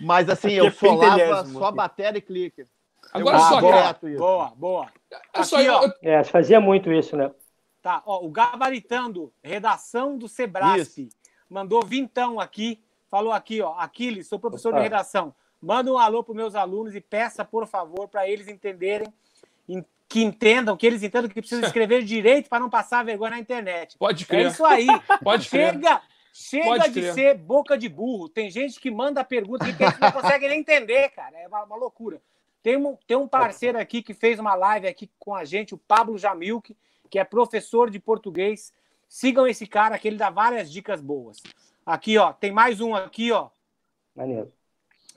Mas 0.00 0.28
assim, 0.28 0.52
eu 0.52 0.66
é 0.66 0.70
solava 0.70 1.10
pentelésimo 1.14 1.58
só 1.58 1.70
bateria 1.70 2.18
e 2.18 2.22
clique. 2.22 2.64
Agora 3.12 3.36
Ah, 3.36 3.40
só, 3.40 3.60
boa, 3.60 3.98
boa, 4.16 4.50
boa. 4.56 4.92
É 5.34 5.42
só 5.44 5.56
Aqui, 5.56 5.68
ó. 5.68 5.84
eu- 5.84 5.92
É, 6.02 6.24
fazia 6.24 6.60
muito 6.60 6.90
isso, 6.90 7.16
né? 7.16 7.30
Tá, 7.82 8.02
ó, 8.06 8.24
o 8.24 8.30
Gabaritando, 8.30 9.32
redação 9.42 10.16
do 10.16 10.28
Sebrasp, 10.28 11.08
mandou 11.50 11.84
vintão 11.84 12.40
aqui, 12.40 12.82
falou 13.10 13.32
aqui, 13.32 13.60
ó, 13.60 13.74
Aquiles, 13.76 14.28
sou 14.28 14.38
professor 14.38 14.70
de 14.70 14.76
Opa. 14.76 14.84
redação, 14.84 15.34
manda 15.62 15.90
um 15.92 15.98
alô 15.98 16.22
para 16.24 16.34
meus 16.34 16.54
alunos 16.54 16.94
e 16.94 17.00
peça, 17.00 17.44
por 17.44 17.66
favor, 17.66 18.08
para 18.08 18.28
eles 18.28 18.48
entenderem, 18.48 19.06
em- 19.68 19.84
que 20.08 20.22
entendam, 20.22 20.76
que 20.76 20.86
eles 20.86 21.02
entendam 21.02 21.28
que 21.28 21.40
precisam 21.40 21.64
escrever 21.64 22.02
direito 22.04 22.48
para 22.50 22.60
não 22.60 22.68
passar 22.68 23.04
vergonha 23.04 23.30
na 23.30 23.38
internet. 23.38 23.96
Pode 23.96 24.24
É 24.24 24.26
crer. 24.26 24.46
isso 24.48 24.64
aí. 24.64 24.86
Pode 25.24 25.48
crer. 25.48 25.72
Chega, 25.72 26.02
chega 26.32 26.64
Pode 26.66 26.90
de 26.90 27.00
crer. 27.00 27.14
ser 27.14 27.34
boca 27.38 27.78
de 27.78 27.88
burro. 27.88 28.28
Tem 28.28 28.50
gente 28.50 28.78
que 28.80 28.90
manda 28.90 29.24
pergunta 29.24 29.64
que 29.72 30.00
não 30.00 30.12
consegue 30.12 30.48
nem 30.48 30.60
entender, 30.60 31.08
cara. 31.10 31.38
É 31.38 31.48
uma, 31.48 31.62
uma 31.64 31.76
loucura. 31.76 32.20
Tem 32.62 32.76
um, 32.76 32.96
tem 33.06 33.16
um 33.16 33.26
parceiro 33.26 33.78
aqui 33.78 34.02
que 34.02 34.12
fez 34.14 34.38
uma 34.38 34.54
live 34.54 34.86
aqui 34.86 35.10
com 35.18 35.34
a 35.34 35.44
gente, 35.44 35.74
o 35.74 35.78
Pablo 35.78 36.18
Jamilk, 36.18 36.76
que 37.10 37.18
é 37.18 37.24
professor 37.24 37.88
de 37.90 37.98
português. 37.98 38.72
Sigam 39.08 39.46
esse 39.46 39.66
cara 39.66 39.98
que 39.98 40.06
ele 40.08 40.16
dá 40.16 40.30
várias 40.30 40.70
dicas 40.70 41.00
boas. 41.00 41.38
Aqui, 41.84 42.16
ó, 42.18 42.32
tem 42.32 42.52
mais 42.52 42.80
um 42.80 42.94
aqui, 42.94 43.32
ó. 43.32 43.48
Maneiro. 44.14 44.52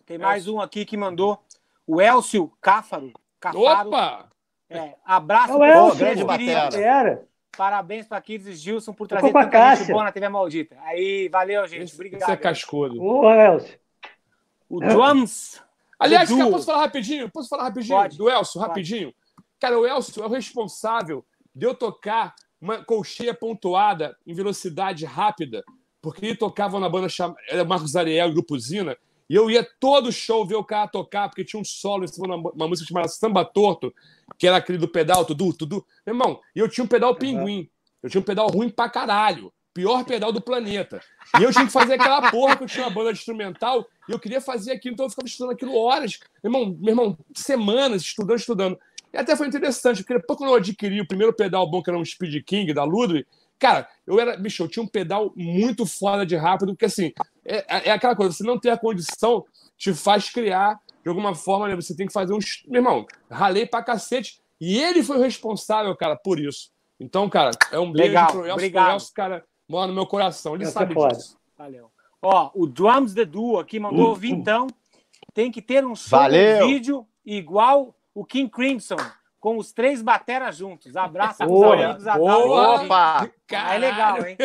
Tem 0.06 0.18
mais 0.18 0.48
um 0.48 0.60
aqui 0.62 0.86
que 0.86 0.96
mandou 0.96 1.42
o 1.88 2.02
Elcio 2.02 2.52
Cáfaro. 2.62 3.12
Cafaro. 3.40 3.90
Opa! 3.90 4.30
É, 4.70 4.96
abraço, 5.04 5.64
Elcio, 5.64 5.98
grande 6.00 6.26
queridos. 6.26 6.56
batera. 6.56 6.78
Era. 6.78 7.28
Parabéns 7.58 8.06
para 8.08 8.18
Aquiles 8.18 8.48
e 8.48 8.54
Gilson 8.54 8.94
por 8.94 9.08
trazer 9.08 9.28
tanta 9.28 9.42
gente 9.44 9.52
Cássia. 9.52 9.94
boa 9.94 10.04
na 10.04 10.12
TV 10.12 10.28
Maldita. 10.28 10.78
Aí, 10.84 11.30
valeu, 11.30 11.66
gente. 11.68 11.84
Esse, 11.84 11.96
Obrigado. 11.96 12.22
esse 12.22 12.32
é 12.32 12.38
cascudo. 12.38 13.02
Ô, 13.02 13.32
Elcio. 13.32 13.80
O 14.70 14.80
Drums. 14.80 15.62
Aliás, 15.98 16.30
cara, 16.30 16.50
posso 16.52 16.66
falar 16.66 16.80
rapidinho? 16.82 17.32
Posso 17.32 17.48
falar 17.48 17.64
rapidinho? 17.64 17.98
Pode. 17.98 18.18
Do 18.18 18.30
Elcio, 18.30 18.60
Pode. 18.60 18.68
rapidinho. 18.68 19.14
Cara, 19.60 19.80
o 19.80 19.88
Elcio 19.88 20.22
é 20.22 20.26
o 20.26 20.30
responsável 20.30 21.26
de 21.54 21.66
eu 21.66 21.74
tocar 21.74 22.36
uma 22.60 22.84
colcheia 22.84 23.34
pontuada 23.34 24.18
em 24.28 24.34
velocidade 24.34 25.06
rápida, 25.06 25.64
porque 26.02 26.26
ele 26.26 26.36
tocava 26.36 26.80
na 26.80 26.90
banda 26.90 27.08
chamada 27.08 27.40
Marcos 27.66 27.96
Ariel, 27.96 28.34
Grupo 28.34 28.60
Zina, 28.60 28.98
e 29.30 29.36
eu 29.36 29.50
ia 29.50 29.68
todo 29.80 30.12
show 30.12 30.46
ver 30.46 30.56
o 30.56 30.64
cara 30.64 30.88
tocar, 30.88 31.30
porque 31.30 31.44
tinha 31.44 31.60
um 31.60 31.66
solo 31.66 32.04
em 32.04 32.08
cima 32.08 32.28
de 32.28 32.34
uma, 32.34 32.52
uma 32.52 32.68
música 32.68 32.88
chamada 32.88 33.08
Samba 33.08 33.44
Torto, 33.44 33.94
que 34.38 34.48
era 34.48 34.58
aquele 34.58 34.78
do 34.78 34.88
pedal, 34.88 35.26
tudo, 35.26 35.52
tudo. 35.54 35.86
Meu 36.06 36.16
irmão, 36.16 36.40
e 36.56 36.60
eu 36.60 36.70
tinha 36.70 36.84
um 36.84 36.88
pedal 36.88 37.16
pinguim. 37.16 37.70
Eu 38.04 38.10
tinha 38.10 38.22
um 38.22 38.26
pedal 38.26 38.48
ruim 38.48 38.70
pra 38.70 38.88
caralho. 38.88 39.52
Pior 39.74 40.06
pedal 40.06 40.32
do 40.32 40.40
planeta. 40.40 41.02
E 41.40 41.44
eu 41.44 41.52
tinha 41.52 41.66
que 41.66 41.72
fazer 41.72 41.96
aquela 41.96 42.32
porra 42.32 42.56
que 42.56 42.64
eu 42.64 42.68
tinha 42.68 42.86
uma 42.86 42.94
banda 42.94 43.12
de 43.12 43.20
instrumental 43.20 43.86
e 44.08 44.12
eu 44.12 44.20
queria 44.20 44.40
fazer 44.40 44.72
aquilo, 44.72 44.94
então 44.94 45.08
eu 45.08 45.10
ficava 45.10 45.28
estudando 45.28 45.52
aquilo 45.52 45.76
horas. 45.76 46.20
Meu 46.42 46.54
irmão, 46.54 46.78
meu 46.80 46.92
irmão 46.92 47.18
semanas 47.34 48.04
estudando, 48.04 48.38
estudando. 48.38 48.80
E 49.12 49.18
até 49.18 49.36
foi 49.36 49.48
interessante, 49.48 49.98
porque 50.04 50.14
depois 50.14 50.38
quando 50.38 50.52
eu 50.52 50.56
adquiri 50.56 51.02
o 51.02 51.08
primeiro 51.08 51.34
pedal 51.34 51.70
bom, 51.70 51.82
que 51.82 51.90
era 51.90 51.98
um 51.98 52.06
Speed 52.06 52.44
King 52.46 52.74
da 52.74 52.84
Ludwig, 52.84 53.26
cara, 53.60 53.88
eu 54.06 54.20
era, 54.20 54.38
bicho, 54.38 54.64
eu 54.64 54.68
tinha 54.68 54.84
um 54.84 54.88
pedal 54.88 55.32
muito 55.36 55.86
foda 55.86 56.26
de 56.26 56.36
rápido, 56.36 56.74
porque 56.74 56.86
assim, 56.86 57.12
é, 57.44 57.90
é 57.90 57.92
aquela 57.92 58.16
coisa, 58.16 58.34
você 58.34 58.44
não 58.44 58.60
ter 58.60 58.70
a 58.70 58.78
condição, 58.78 59.46
te 59.78 59.94
faz 59.94 60.30
criar, 60.30 60.80
de 61.04 61.10
alguma 61.10 61.36
forma, 61.36 61.68
né, 61.68 61.76
você 61.76 61.96
tem 61.96 62.08
que 62.08 62.14
fazer 62.14 62.34
um. 62.34 62.40
Meu 62.68 62.80
irmão, 62.80 63.06
ralei 63.30 63.66
pra 63.66 63.84
cacete. 63.84 64.40
E 64.60 64.82
ele 64.82 65.04
foi 65.04 65.18
o 65.18 65.22
responsável, 65.22 65.96
cara, 65.96 66.16
por 66.16 66.40
isso. 66.40 66.72
Então, 67.00 67.30
cara, 67.30 67.52
é 67.72 67.78
um 67.78 67.92
beijo 67.92 68.08
Legal, 68.08 68.28
pro 68.28 68.40
Elcio, 68.40 68.54
obrigado. 68.54 68.86
pro 68.86 68.94
Elcio, 68.96 69.14
cara, 69.14 69.46
mora 69.68 69.88
no 69.88 69.94
meu 69.94 70.08
coração. 70.08 70.56
Ele 70.56 70.64
Essa 70.64 70.72
sabe 70.72 71.00
é 71.00 71.08
disso. 71.08 71.38
Valeu. 71.58 71.92
Ó, 72.22 72.52
o 72.56 72.66
Drums 72.66 73.14
The 73.14 73.26
Duo 73.26 73.60
aqui 73.60 73.80
mandou 73.80 74.16
vintão. 74.16 74.68
Tem 75.34 75.52
que 75.52 75.62
ter 75.62 75.86
um 75.86 75.96
som 75.96 76.18
Valeu. 76.18 76.66
um 76.66 76.68
vídeo 76.68 77.06
igual 77.26 77.96
o 78.14 78.26
King 78.26 78.50
Crimson, 78.50 78.96
com 79.46 79.58
os 79.58 79.72
três 79.72 80.02
bateras 80.02 80.58
juntos. 80.58 80.98
Abraço 80.98 81.44
aos 81.44 81.52
Boa, 81.52 81.76
amigos 81.76 82.04
da 82.04 82.18
boa. 82.18 82.82
Opa! 82.82 83.30
É 83.52 83.78
legal, 83.78 84.26
hein? 84.26 84.36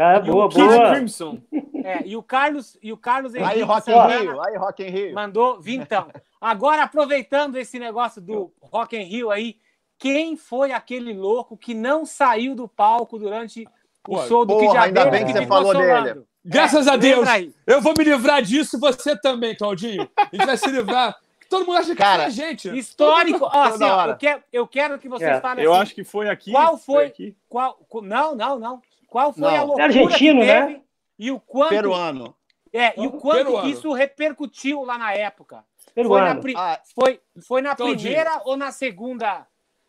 Ah, 0.00 0.20
boa, 0.20 0.48
Kid 0.48 0.62
boa. 0.68 0.90
Crimson. 0.94 1.38
É, 1.82 2.06
e 2.06 2.16
o 2.16 2.22
Carlos, 2.22 2.78
e 2.80 2.92
o 2.92 2.96
Carlos 2.96 3.34
Aí, 3.34 3.42
Henrique 3.42 3.62
Rock 3.62 3.90
in 3.90 3.92
Santana 3.92 4.20
Rio, 4.20 4.40
aí, 4.40 4.56
Rock 4.56 4.82
in 4.84 4.88
Rio. 4.90 5.14
mandou 5.16 5.60
vintão. 5.60 6.06
Agora, 6.40 6.84
aproveitando 6.84 7.56
esse 7.56 7.76
negócio 7.80 8.20
do 8.22 8.52
Rock 8.62 8.96
in 8.96 9.02
Rio 9.02 9.32
aí, 9.32 9.56
quem 9.98 10.36
foi 10.36 10.70
aquele 10.70 11.12
louco 11.12 11.56
que 11.56 11.74
não 11.74 12.06
saiu 12.06 12.54
do 12.54 12.68
palco 12.68 13.18
durante 13.18 13.64
o 14.06 14.14
Pô, 14.14 14.22
show 14.28 14.46
do 14.46 14.54
porra, 14.54 14.66
Kid 14.68 14.76
ainda 14.78 15.02
Abelha 15.02 15.10
bem 15.10 15.26
que 15.26 15.32
que 15.32 15.38
você 15.40 15.46
falou 15.48 15.72
solando? 15.72 16.04
dele. 16.04 16.24
Graças 16.44 16.86
É, 16.86 16.90
a 16.92 16.96
Deus. 16.96 17.26
aí. 17.26 17.52
Eu 17.66 17.80
vou 17.80 17.94
me 17.98 18.04
livrar 18.04 18.40
disso 18.42 18.78
você 18.78 19.20
também, 19.20 19.56
Claudinho. 19.56 20.08
A 20.16 20.28
gente 20.32 20.46
vai 20.46 20.56
se 20.56 20.70
livrar. 20.70 21.16
Todo 21.50 21.66
mundo 21.66 21.76
acha 21.78 21.90
que 21.90 21.96
Cara, 21.96 22.24
é 22.24 22.30
gente. 22.30 22.68
Histórico. 22.78 23.44
Ó, 23.44 23.48
assim, 23.62 23.84
ó, 23.84 24.06
eu, 24.06 24.16
quero, 24.16 24.42
eu 24.52 24.66
quero 24.68 24.98
que 24.98 25.08
vocês 25.08 25.28
É. 25.36 25.40
falem 25.40 25.64
Eu 25.64 25.72
assim, 25.72 25.82
acho 25.82 25.94
que 25.96 26.04
foi 26.04 26.28
aqui. 26.30 26.52
Qual 26.52 26.78
foi? 26.78 27.06
aqui. 27.06 27.36
qual, 27.48 27.76
não, 28.02 28.34
não, 28.36 28.58
não. 28.58 28.82
Qual 29.08 29.32
foi 29.32 29.42
Não. 29.42 29.58
a 29.58 29.62
loucura 29.64 29.84
argentino, 29.86 30.40
que 30.40 30.46
né? 30.46 30.80
e 31.18 31.30
o 31.32 31.40
quanto, 31.40 31.70
Peruano. 31.70 32.34
é, 32.72 32.94
e 32.98 33.04
o 33.06 33.10
quanto 33.10 33.44
Peruano. 33.46 33.68
isso 33.68 33.92
repercutiu 33.92 34.84
lá 34.84 34.96
na 34.96 35.12
época? 35.12 35.64
Foi 35.86 35.92
Peruano. 35.94 36.34
na, 36.34 36.40
pri- 36.40 36.54
Ah, 36.56 36.80
foi, 36.94 37.20
foi 37.44 37.60
na 37.60 37.74
primeira 37.74 38.40
ou 38.44 38.56
na 38.56 38.70
segunda 38.70 39.44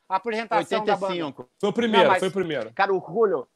apresentação 0.09 0.83
da 0.83 0.95
banda? 0.95 1.13
85. 1.13 1.49
Foi 1.59 1.69
o 1.69 1.73
primeiro, 1.73 2.05
Não, 2.05 2.11
mas- 2.11 2.19
foi 2.19 2.29
o 2.29 2.31
primeiro. 2.31 2.71
Cara, 2.73 2.91
o 2.93 2.99
Julio, 2.99 3.47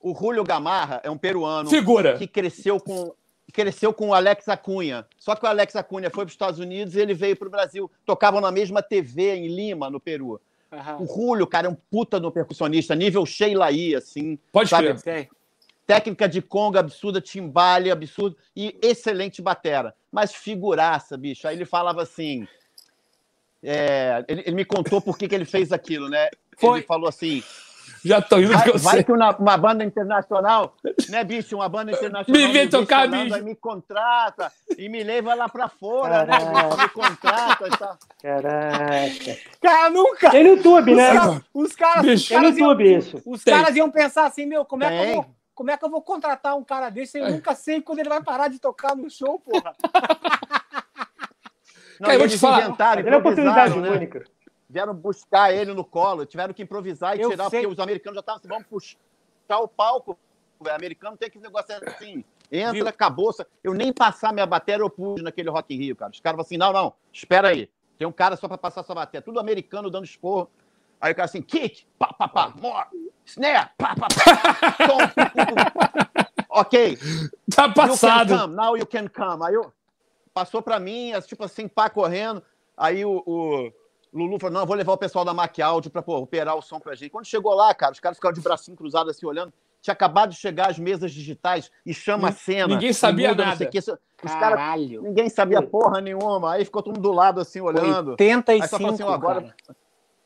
o 0.00 0.12
Julio 0.14 0.42
Gamarra 0.44 1.00
é 1.04 1.10
um 1.10 1.16
peruano 1.16 1.70
Figura. 1.70 2.18
que 2.18 2.26
cresceu 2.26 2.80
com 2.80 3.14
cresceu 3.52 3.92
com 3.92 4.08
o 4.08 4.14
Alex 4.14 4.48
Acunha. 4.48 5.06
Só 5.18 5.36
que 5.36 5.44
o 5.44 5.48
Alex 5.48 5.76
Acunha 5.76 6.10
foi 6.10 6.24
para 6.24 6.28
os 6.28 6.32
Estados 6.32 6.58
Unidos 6.58 6.94
e 6.96 7.00
ele 7.00 7.14
veio 7.14 7.36
para 7.36 7.48
o 7.48 7.50
Brasil. 7.50 7.90
Tocavam 8.04 8.40
na 8.40 8.50
mesma 8.50 8.82
TV 8.82 9.34
em 9.36 9.48
Lima, 9.48 9.90
no 9.90 10.00
Peru. 10.00 10.40
Aham. 10.72 11.02
O 11.02 11.06
Julio, 11.06 11.46
cara, 11.46 11.66
é 11.66 11.70
um 11.70 11.74
puta 11.74 12.18
no 12.18 12.32
percussionista, 12.32 12.94
nível 12.94 13.26
Sheila 13.26 13.70
I, 13.70 13.94
assim. 13.94 14.38
Pode 14.50 14.70
Sabe? 14.70 14.94
crer. 15.02 15.28
Técnica 15.86 16.28
de 16.28 16.40
conga 16.40 16.80
absurda, 16.80 17.20
timbale 17.20 17.90
absurdo 17.90 18.36
e 18.56 18.78
excelente 18.80 19.42
batera. 19.42 19.94
Mas 20.10 20.32
figuraça, 20.32 21.16
bicho. 21.18 21.46
Aí 21.46 21.56
ele 21.56 21.66
falava 21.66 22.02
assim. 22.02 22.48
é, 23.62 24.24
ele, 24.28 24.42
ele 24.46 24.56
me 24.56 24.64
contou 24.64 25.00
por 25.00 25.18
que, 25.18 25.28
que 25.28 25.34
ele 25.34 25.44
fez 25.44 25.72
aquilo, 25.72 26.08
né? 26.08 26.28
Foi. 26.56 26.78
Ele 26.78 26.86
falou 26.86 27.08
assim: 27.08 27.42
Já 28.04 28.20
tô 28.20 28.38
indo 28.38 28.52
vai, 28.52 28.62
que 28.64 28.70
eu 28.70 28.78
vai 28.78 28.94
sei. 28.94 29.04
que 29.04 29.12
uma, 29.12 29.36
uma 29.36 29.56
banda 29.56 29.84
internacional, 29.84 30.74
né, 31.08 31.22
bicho? 31.22 31.54
Uma 31.56 31.68
banda 31.68 31.92
internacional 31.96 32.40
Me 32.40 32.52
vê 32.52 32.66
tocar, 32.66 33.06
bicho. 33.08 33.44
me 33.44 33.54
contrata 33.54 34.52
e 34.76 34.88
me 34.88 35.04
leva 35.04 35.34
lá 35.34 35.48
pra 35.48 35.68
fora, 35.68 36.24
né? 36.26 36.38
Caraca. 36.38 36.76
Me 36.82 36.88
contrata 36.88 37.66
e 37.68 37.70
tal. 37.70 37.98
Caraca. 38.20 39.36
Cara, 39.60 39.90
nunca! 39.90 40.30
Tem 40.30 40.42
no 40.42 40.50
YouTube, 40.50 40.94
né? 40.94 41.10
Os 41.54 41.74
caras, 41.76 42.04
os 42.04 42.10
Bicho. 42.10 42.28
Tem 42.28 42.38
no 42.38 42.42
caras, 42.44 42.58
iam, 42.58 42.68
YouTube 42.70 42.96
isso. 42.98 43.22
os 43.24 43.44
Tem. 43.44 43.54
caras 43.54 43.76
iam 43.76 43.90
pensar 43.90 44.26
assim, 44.26 44.46
meu, 44.46 44.64
como 44.64 44.82
é, 44.84 44.88
que 44.88 44.94
eu 44.96 45.00
Tem. 45.02 45.14
vou, 45.14 45.26
como 45.54 45.70
é 45.70 45.76
que 45.76 45.84
eu 45.84 45.90
vou 45.90 46.02
contratar 46.02 46.56
um 46.56 46.64
cara 46.64 46.90
desse? 46.90 47.18
Eu 47.18 47.26
É. 47.26 47.30
nunca 47.30 47.54
sei 47.54 47.80
quando 47.80 48.00
ele 48.00 48.08
vai 48.08 48.22
parar 48.22 48.48
de 48.48 48.58
tocar 48.58 48.96
no 48.96 49.08
show, 49.10 49.38
porra. 49.38 49.74
Não, 52.00 52.06
Cara, 52.06 52.14
eu 52.14 52.18
vou 52.18 52.28
te 52.28 52.38
falar. 52.38 52.62
inventaram, 52.62 53.02
Mas 53.02 53.06
é 53.12 53.16
uma 53.16 53.18
oportunidade 53.20 53.78
né? 53.78 53.90
única. 53.90 54.24
Vieram 54.72 54.94
buscar 54.94 55.52
ele 55.52 55.74
no 55.74 55.84
colo, 55.84 56.24
tiveram 56.24 56.54
que 56.54 56.62
improvisar 56.62 57.14
e 57.14 57.20
Eu 57.20 57.28
tirar, 57.28 57.50
sei. 57.50 57.60
porque 57.60 57.74
os 57.74 57.78
americanos 57.78 58.14
já 58.14 58.20
estavam 58.20 58.38
assim, 58.38 58.48
vamos 58.48 58.66
puxar 58.66 59.60
o 59.60 59.68
palco. 59.68 60.18
O 60.58 60.66
americano 60.70 61.14
tem 61.14 61.28
que 61.28 61.38
negócio 61.38 61.74
assim. 61.86 62.24
Entra, 62.50 62.72
Viu? 62.72 62.88
acabou. 62.88 63.34
Eu 63.62 63.74
nem 63.74 63.92
passar 63.92 64.32
minha 64.32 64.46
bateria 64.46 64.82
eu 64.82 64.88
pude 64.88 65.22
naquele 65.22 65.50
Rock 65.50 65.74
in 65.74 65.78
Rio, 65.78 65.94
cara. 65.96 66.10
Os 66.10 66.20
caras 66.20 66.40
assim: 66.40 66.56
não, 66.56 66.72
não, 66.72 66.94
espera 67.12 67.48
aí. 67.48 67.68
Tem 67.98 68.08
um 68.08 68.12
cara 68.12 68.34
só 68.34 68.48
pra 68.48 68.56
passar 68.56 68.82
sua 68.82 68.94
bateria. 68.94 69.20
Tudo 69.20 69.38
americano 69.38 69.90
dando 69.90 70.04
esporro. 70.04 70.48
Aí 70.98 71.12
o 71.12 71.14
cara 71.14 71.26
assim, 71.26 71.42
kick, 71.42 71.84
pá, 71.98 72.12
pá, 72.14 72.28
pá, 72.28 72.52
more, 72.56 72.86
snare, 73.26 73.68
pá, 73.76 73.94
pá, 73.94 74.06
pá, 74.08 74.86
tom, 74.86 74.98
ok, 76.48 76.96
Tá 77.54 77.64
You 77.66 77.74
can 77.74 77.88
passado. 77.88 78.38
come, 78.38 78.54
now 78.54 78.76
you 78.76 78.86
can 78.86 79.08
come. 79.08 79.44
Aí 79.44 79.54
eu, 79.54 79.72
passou 80.32 80.62
pra 80.62 80.78
mim, 80.78 81.12
tipo 81.26 81.44
assim, 81.44 81.68
pá, 81.68 81.90
correndo. 81.90 82.42
Aí 82.76 83.04
o, 83.04 83.22
o 83.26 83.72
Lulu 84.12 84.38
falou: 84.38 84.58
não, 84.60 84.66
vou 84.66 84.76
levar 84.76 84.92
o 84.92 84.98
pessoal 84.98 85.24
da 85.24 85.32
Mac 85.32 85.58
Audio 85.60 85.90
pra 85.90 86.02
pô, 86.02 86.16
operar 86.18 86.56
o 86.56 86.62
som 86.62 86.78
pra 86.78 86.94
gente. 86.94 87.10
Quando 87.10 87.24
chegou 87.26 87.54
lá, 87.54 87.72
cara, 87.74 87.92
os 87.92 88.00
caras 88.00 88.18
ficaram 88.18 88.34
de 88.34 88.40
bracinho 88.40 88.76
cruzado 88.76 89.10
assim, 89.10 89.24
olhando. 89.26 89.52
Tinha 89.80 89.92
acabado 89.94 90.30
de 90.30 90.36
chegar 90.36 90.70
as 90.70 90.78
mesas 90.78 91.10
digitais 91.12 91.70
e 91.84 91.92
chama 91.92 92.28
a 92.28 92.32
cena. 92.32 92.68
ninguém 92.68 92.92
sabia 92.92 93.30
muda, 93.30 93.44
nada. 93.46 93.66
quê. 93.66 93.78
Os 93.78 94.32
Caralho. 94.34 95.02
ninguém 95.02 95.28
sabia 95.28 95.60
porra 95.60 96.00
nenhuma. 96.00 96.52
Aí 96.52 96.64
ficou 96.64 96.82
todo 96.82 96.94
mundo 96.94 97.02
do 97.02 97.12
lado 97.12 97.40
assim, 97.40 97.60
olhando. 97.60 98.10
85, 98.10 98.62
Aí 98.62 98.68
só 98.68 98.76
falou 98.78 98.94
assim, 98.94 99.02
ó, 99.02 99.12
agora- 99.12 99.40
cara. 99.42 99.76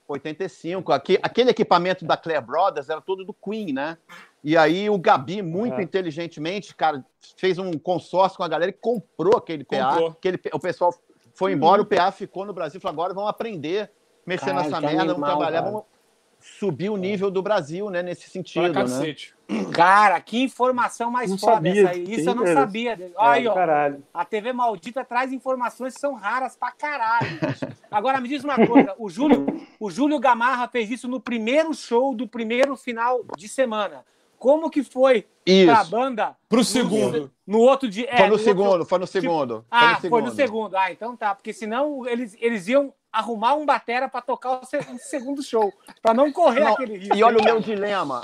85. 0.08 0.92
Aqui, 0.92 1.18
aquele 1.22 1.50
equipamento 1.50 2.04
da 2.04 2.16
Claire 2.16 2.44
Brothers 2.44 2.88
era 2.88 3.00
todo 3.00 3.24
do 3.24 3.32
Queen, 3.32 3.72
né? 3.72 3.96
E 4.44 4.56
aí 4.56 4.88
o 4.88 4.98
Gabi, 4.98 5.42
muito 5.42 5.74
Uhum. 5.74 5.80
inteligentemente, 5.80 6.74
cara, 6.74 7.04
fez 7.36 7.58
um 7.58 7.72
consórcio 7.72 8.36
com 8.36 8.44
a 8.44 8.48
galera 8.48 8.70
e 8.70 8.74
comprou 8.74 9.36
aquele 9.36 9.64
PA. 9.64 9.88
Comprou. 9.90 10.10
Aquele, 10.10 10.40
o 10.52 10.60
pessoal 10.60 10.94
foi 11.36 11.52
embora, 11.52 11.82
o 11.82 11.84
PA 11.86 12.10
ficou 12.10 12.44
no 12.44 12.52
Brasil. 12.52 12.80
Falou, 12.80 12.94
agora 12.94 13.14
vamos 13.14 13.30
aprender, 13.30 13.90
mexer 14.26 14.46
Caralho, 14.46 14.70
nessa 14.70 14.80
que 14.80 14.86
merda, 14.86 15.12
vamos 15.14 15.28
trabalhar, 15.28 15.58
cara. 15.60 15.70
vamos 15.70 15.84
subir 16.40 16.90
o 16.90 16.96
nível 16.96 17.30
do 17.30 17.42
Brasil, 17.42 17.90
né? 17.90 18.02
Nesse 18.02 18.22
Pra 18.22 18.30
sentido, 18.30 18.68
né? 18.68 18.72
cacete. 18.74 19.34
Cara, 19.72 20.20
que 20.20 20.42
informação 20.42 21.10
mais 21.10 21.30
Não 21.30 21.38
foda 21.38 21.54
sabia. 21.54 21.82
essa 21.82 21.90
aí. 21.92 22.02
Isso 22.14 22.28
eu 22.30 22.34
não 22.34 22.44
era? 22.46 22.60
sabia. 22.60 23.12
Olha 23.16 23.30
aí, 23.32 23.46
ó. 23.46 23.54
Caralho. 23.54 24.02
A 24.12 24.24
TV 24.24 24.52
Maldita 24.52 25.04
traz 25.04 25.32
informações 25.32 25.94
que 25.94 26.00
são 26.00 26.14
raras 26.14 26.56
pra 26.56 26.72
caralho. 26.72 27.38
Agora 27.90 28.20
me 28.20 28.28
diz 28.28 28.42
uma 28.44 28.56
coisa: 28.66 28.94
o 28.98 29.08
Júlio, 29.08 29.46
o 29.78 29.90
Júlio 29.90 30.18
Gamarra 30.18 30.68
fez 30.68 30.90
isso 30.90 31.06
no 31.08 31.20
primeiro 31.20 31.72
show 31.74 32.14
do 32.14 32.26
primeiro 32.26 32.76
final 32.76 33.24
de 33.36 33.48
semana. 33.48 34.04
Como 34.38 34.70
que 34.70 34.82
foi 34.82 35.22
pra 35.44 35.52
Isso. 35.82 35.90
banda 35.90 36.36
Pro 36.48 36.58
no- 36.58 36.64
segundo. 36.64 37.30
no 37.46 37.58
outro 37.60 37.88
dia? 37.88 38.06
é, 38.10 38.16
Foi 38.16 38.26
no 38.26 38.32
outro- 38.32 38.44
segundo, 38.44 38.84
foi 38.84 38.98
no 38.98 39.06
segundo. 39.06 39.64
Ah, 39.70 39.98
foi 40.00 40.22
no 40.22 40.30
segundo. 40.32 40.76
Ah, 40.76 40.90
então 40.92 41.16
tá. 41.16 41.34
Porque 41.34 41.52
senão 41.52 42.06
eles, 42.06 42.36
eles 42.40 42.66
iam 42.68 42.92
arrumar 43.12 43.54
um 43.54 43.64
batera 43.64 44.08
pra 44.08 44.20
tocar 44.20 44.60
o 44.60 44.64
se- 44.66 44.76
o 44.78 44.98
segundo 44.98 45.42
show. 45.42 45.72
Pra 46.02 46.12
não 46.12 46.30
correr 46.32 46.60
Não, 46.60 46.72
aquele 46.74 46.98
risco. 46.98 47.16
E 47.16 47.22
olha 47.22 47.38
o 47.38 47.44
meu 47.44 47.60
dilema. 47.60 48.22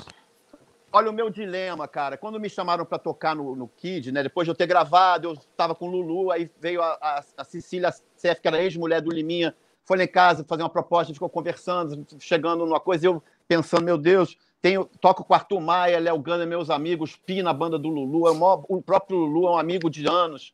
Olha 0.95 1.09
o 1.09 1.13
meu 1.13 1.27
dilema, 1.31 1.87
cara. 1.87 2.17
Quando 2.17 2.39
me 2.39 2.47
chamaram 2.47 2.85
para 2.85 2.99
tocar 2.99 3.35
no, 3.35 3.55
no 3.55 3.67
Kid, 3.67 4.11
né? 4.11 4.21
Depois 4.21 4.45
de 4.45 4.51
eu 4.51 4.55
ter 4.55 4.67
gravado, 4.67 5.29
eu 5.29 5.33
estava 5.33 5.73
com 5.73 5.87
o 5.87 5.91
Lulu, 5.91 6.29
aí 6.31 6.51
veio 6.59 6.83
a, 6.83 6.97
a, 7.01 7.23
a 7.37 7.43
Cecília 7.43 7.91
que 8.21 8.47
era 8.47 8.61
ex-mulher 8.61 9.01
do 9.01 9.09
Liminha, 9.11 9.55
foi 9.85 9.97
lá 9.97 10.03
em 10.03 10.07
casa 10.07 10.45
fazer 10.47 10.61
uma 10.61 10.69
proposta, 10.69 11.11
ficou 11.11 11.27
conversando, 11.29 12.05
chegando 12.19 12.63
numa 12.65 12.79
coisa, 12.79 13.05
e 13.05 13.09
eu 13.09 13.23
pensando, 13.47 13.83
meu 13.83 13.97
Deus, 13.97 14.37
tenho, 14.63 14.85
toco 15.01 15.25
com 15.25 15.33
Arthur 15.33 15.59
Maia, 15.59 15.99
Léo 15.99 16.17
Gana, 16.19 16.45
meus 16.45 16.69
amigos, 16.69 17.17
Pi 17.17 17.43
na 17.43 17.51
banda 17.51 17.77
do 17.77 17.89
Lulu, 17.89 18.29
é 18.29 18.31
o, 18.31 18.35
maior- 18.35 18.63
o 18.69 18.81
próprio 18.81 19.17
Lulu 19.17 19.47
é 19.49 19.51
um 19.51 19.57
amigo 19.57 19.89
de 19.89 20.07
anos. 20.07 20.53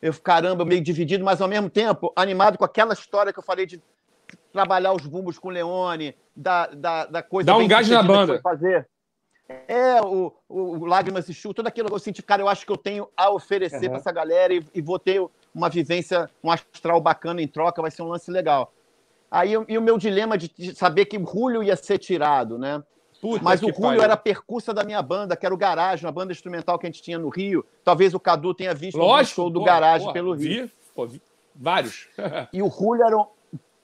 Eu, 0.00 0.14
caramba, 0.14 0.64
meio 0.64 0.80
dividido, 0.80 1.24
mas 1.24 1.40
ao 1.42 1.48
mesmo 1.48 1.68
tempo 1.68 2.12
animado 2.14 2.56
com 2.56 2.64
aquela 2.64 2.94
história 2.94 3.32
que 3.32 3.38
eu 3.40 3.42
falei 3.42 3.66
de 3.66 3.82
trabalhar 4.52 4.92
os 4.92 5.04
bumbos 5.04 5.36
com 5.36 5.48
o 5.48 5.50
Leone, 5.50 6.14
da, 6.34 6.68
da, 6.68 7.06
da 7.06 7.22
coisa. 7.24 7.48
Dá 7.48 7.56
um 7.56 7.58
bem 7.58 7.68
gás 7.68 7.88
na 7.88 8.02
banda. 8.04 8.40
Fazer. 8.40 8.88
É, 9.66 10.00
o, 10.00 10.32
o, 10.48 10.60
o 10.78 10.84
Lágrimas 10.86 11.28
e 11.28 11.34
Chu, 11.34 11.52
tudo 11.52 11.66
aquilo 11.66 11.88
que 11.88 11.94
eu 11.94 11.98
senti, 11.98 12.22
cara, 12.22 12.40
eu 12.40 12.48
acho 12.48 12.64
que 12.64 12.70
eu 12.70 12.76
tenho 12.76 13.08
a 13.16 13.30
oferecer 13.30 13.86
Uhum. 13.86 13.90
para 13.90 13.98
essa 13.98 14.12
galera 14.12 14.54
e, 14.54 14.64
e 14.72 14.80
vou 14.80 14.96
ter 14.96 15.20
uma 15.52 15.68
vivência, 15.68 16.30
um 16.42 16.52
astral 16.52 17.00
bacana 17.00 17.42
em 17.42 17.48
troca, 17.48 17.82
vai 17.82 17.90
ser 17.90 18.02
um 18.02 18.08
lance 18.08 18.30
legal. 18.30 18.72
Aí 19.28 19.54
e 19.68 19.76
o 19.76 19.82
meu 19.82 19.98
dilema 19.98 20.38
de, 20.38 20.48
de 20.48 20.72
saber 20.74 21.06
que 21.06 21.18
o 21.18 21.26
Julio 21.26 21.64
ia 21.64 21.74
ser 21.74 21.98
tirado, 21.98 22.56
né? 22.58 22.80
Puta 23.20 23.44
Mas 23.44 23.62
o 23.62 23.72
Julio 23.72 24.00
era 24.00 24.14
a 24.14 24.16
percussa 24.16 24.72
da 24.72 24.82
minha 24.82 25.02
banda, 25.02 25.36
que 25.36 25.44
era 25.44 25.54
o 25.54 25.58
Garage, 25.58 26.06
uma 26.06 26.12
banda 26.12 26.32
instrumental 26.32 26.78
que 26.78 26.86
a 26.86 26.90
gente 26.90 27.02
tinha 27.02 27.18
no 27.18 27.28
Rio. 27.28 27.64
Talvez 27.84 28.14
o 28.14 28.20
Cadu 28.20 28.54
tenha 28.54 28.72
visto 28.72 28.96
Lógico. 28.96 29.34
show 29.36 29.50
do 29.50 29.60
pô, 29.60 29.66
Garage 29.66 30.06
pô, 30.06 30.12
pelo 30.12 30.32
Rio. 30.32 30.64
Vi, 30.66 30.72
pô, 30.94 31.06
vi 31.06 31.20
vários. 31.54 32.08
E 32.52 32.62
o 32.62 32.70
Julio 32.70 33.04
era 33.04 33.18
um 33.18 33.26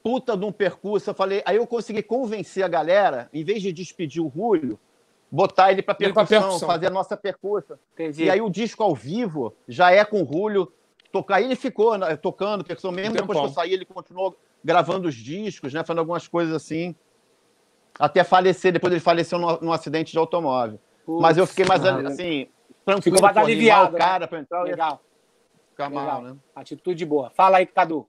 puta 0.03 0.37
de 0.37 0.45
um 0.45 0.53
percurso. 0.53 1.11
Eu 1.11 1.15
falei, 1.15 1.43
aí 1.45 1.57
eu 1.57 1.67
consegui 1.67 2.03
convencer 2.03 2.65
a 2.65 2.69
galera, 2.69 3.29
em 3.33 3.45
vez 3.45 3.61
de 3.61 3.73
despedir 3.73 4.23
o 4.23 4.33
Julio, 4.35 4.79
botar 5.31 5.71
ele 5.71 5.83
para 5.83 5.95
percussão, 5.95 6.27
percussão. 6.27 6.69
fazer 6.69 6.87
a 6.87 6.91
nossa 6.91 7.17
percussa. 7.17 7.79
Entendi. 7.93 8.25
E 8.25 8.31
aí 8.31 8.41
o 8.41 8.49
disco 8.49 8.83
ao 8.83 8.95
vivo 8.95 9.55
já 9.69 9.91
é 9.91 10.05
com 10.05 10.23
o 10.23 10.27
Julio. 10.27 10.73
Tocar. 11.13 11.37
Aí 11.37 11.45
ele 11.45 11.57
ficou 11.57 11.99
né, 11.99 12.17
tocando 12.17 12.65
percussão, 12.65 12.91
mesmo 12.91 13.13
Um 13.13 13.17
depois 13.17 13.39
que 13.39 13.45
eu 13.45 13.51
saí, 13.51 13.73
ele 13.73 13.85
continuou 13.85 14.37
gravando 14.65 15.09
os 15.09 15.15
discos, 15.15 15.73
né, 15.73 15.85
fazendo 15.85 16.01
algumas 16.01 16.27
coisas 16.27 16.55
assim. 16.55 16.95
Até 17.99 18.23
falecer, 18.25 18.73
depois 18.73 18.93
ele 18.93 19.01
faleceu 19.01 19.39
num, 19.39 19.59
num 19.61 19.73
acidente 19.73 20.13
de 20.13 20.19
automóvel. 20.19 20.79
Mas 21.07 21.39
eu 21.39 21.47
fiquei 21.47 21.65
mais 21.65 21.83
cara. 21.83 22.09
assim, 22.09 22.49
tranquilo, 22.85 23.17
Ficou 23.17 23.23
mais 23.23 23.37
aliviado, 23.37 23.95
o 23.95 23.99
cara 23.99 24.27
para 24.27 24.41
entrar, 24.41 24.63
Legal, 24.63 25.01
ficar 25.71 25.89
mal, 25.89 26.05
legal. 26.05 26.23
né? 26.35 26.37
Atitude 26.55 27.05
boa. 27.05 27.31
Fala 27.31 27.59
aí, 27.59 27.67
Cadu. 27.67 28.07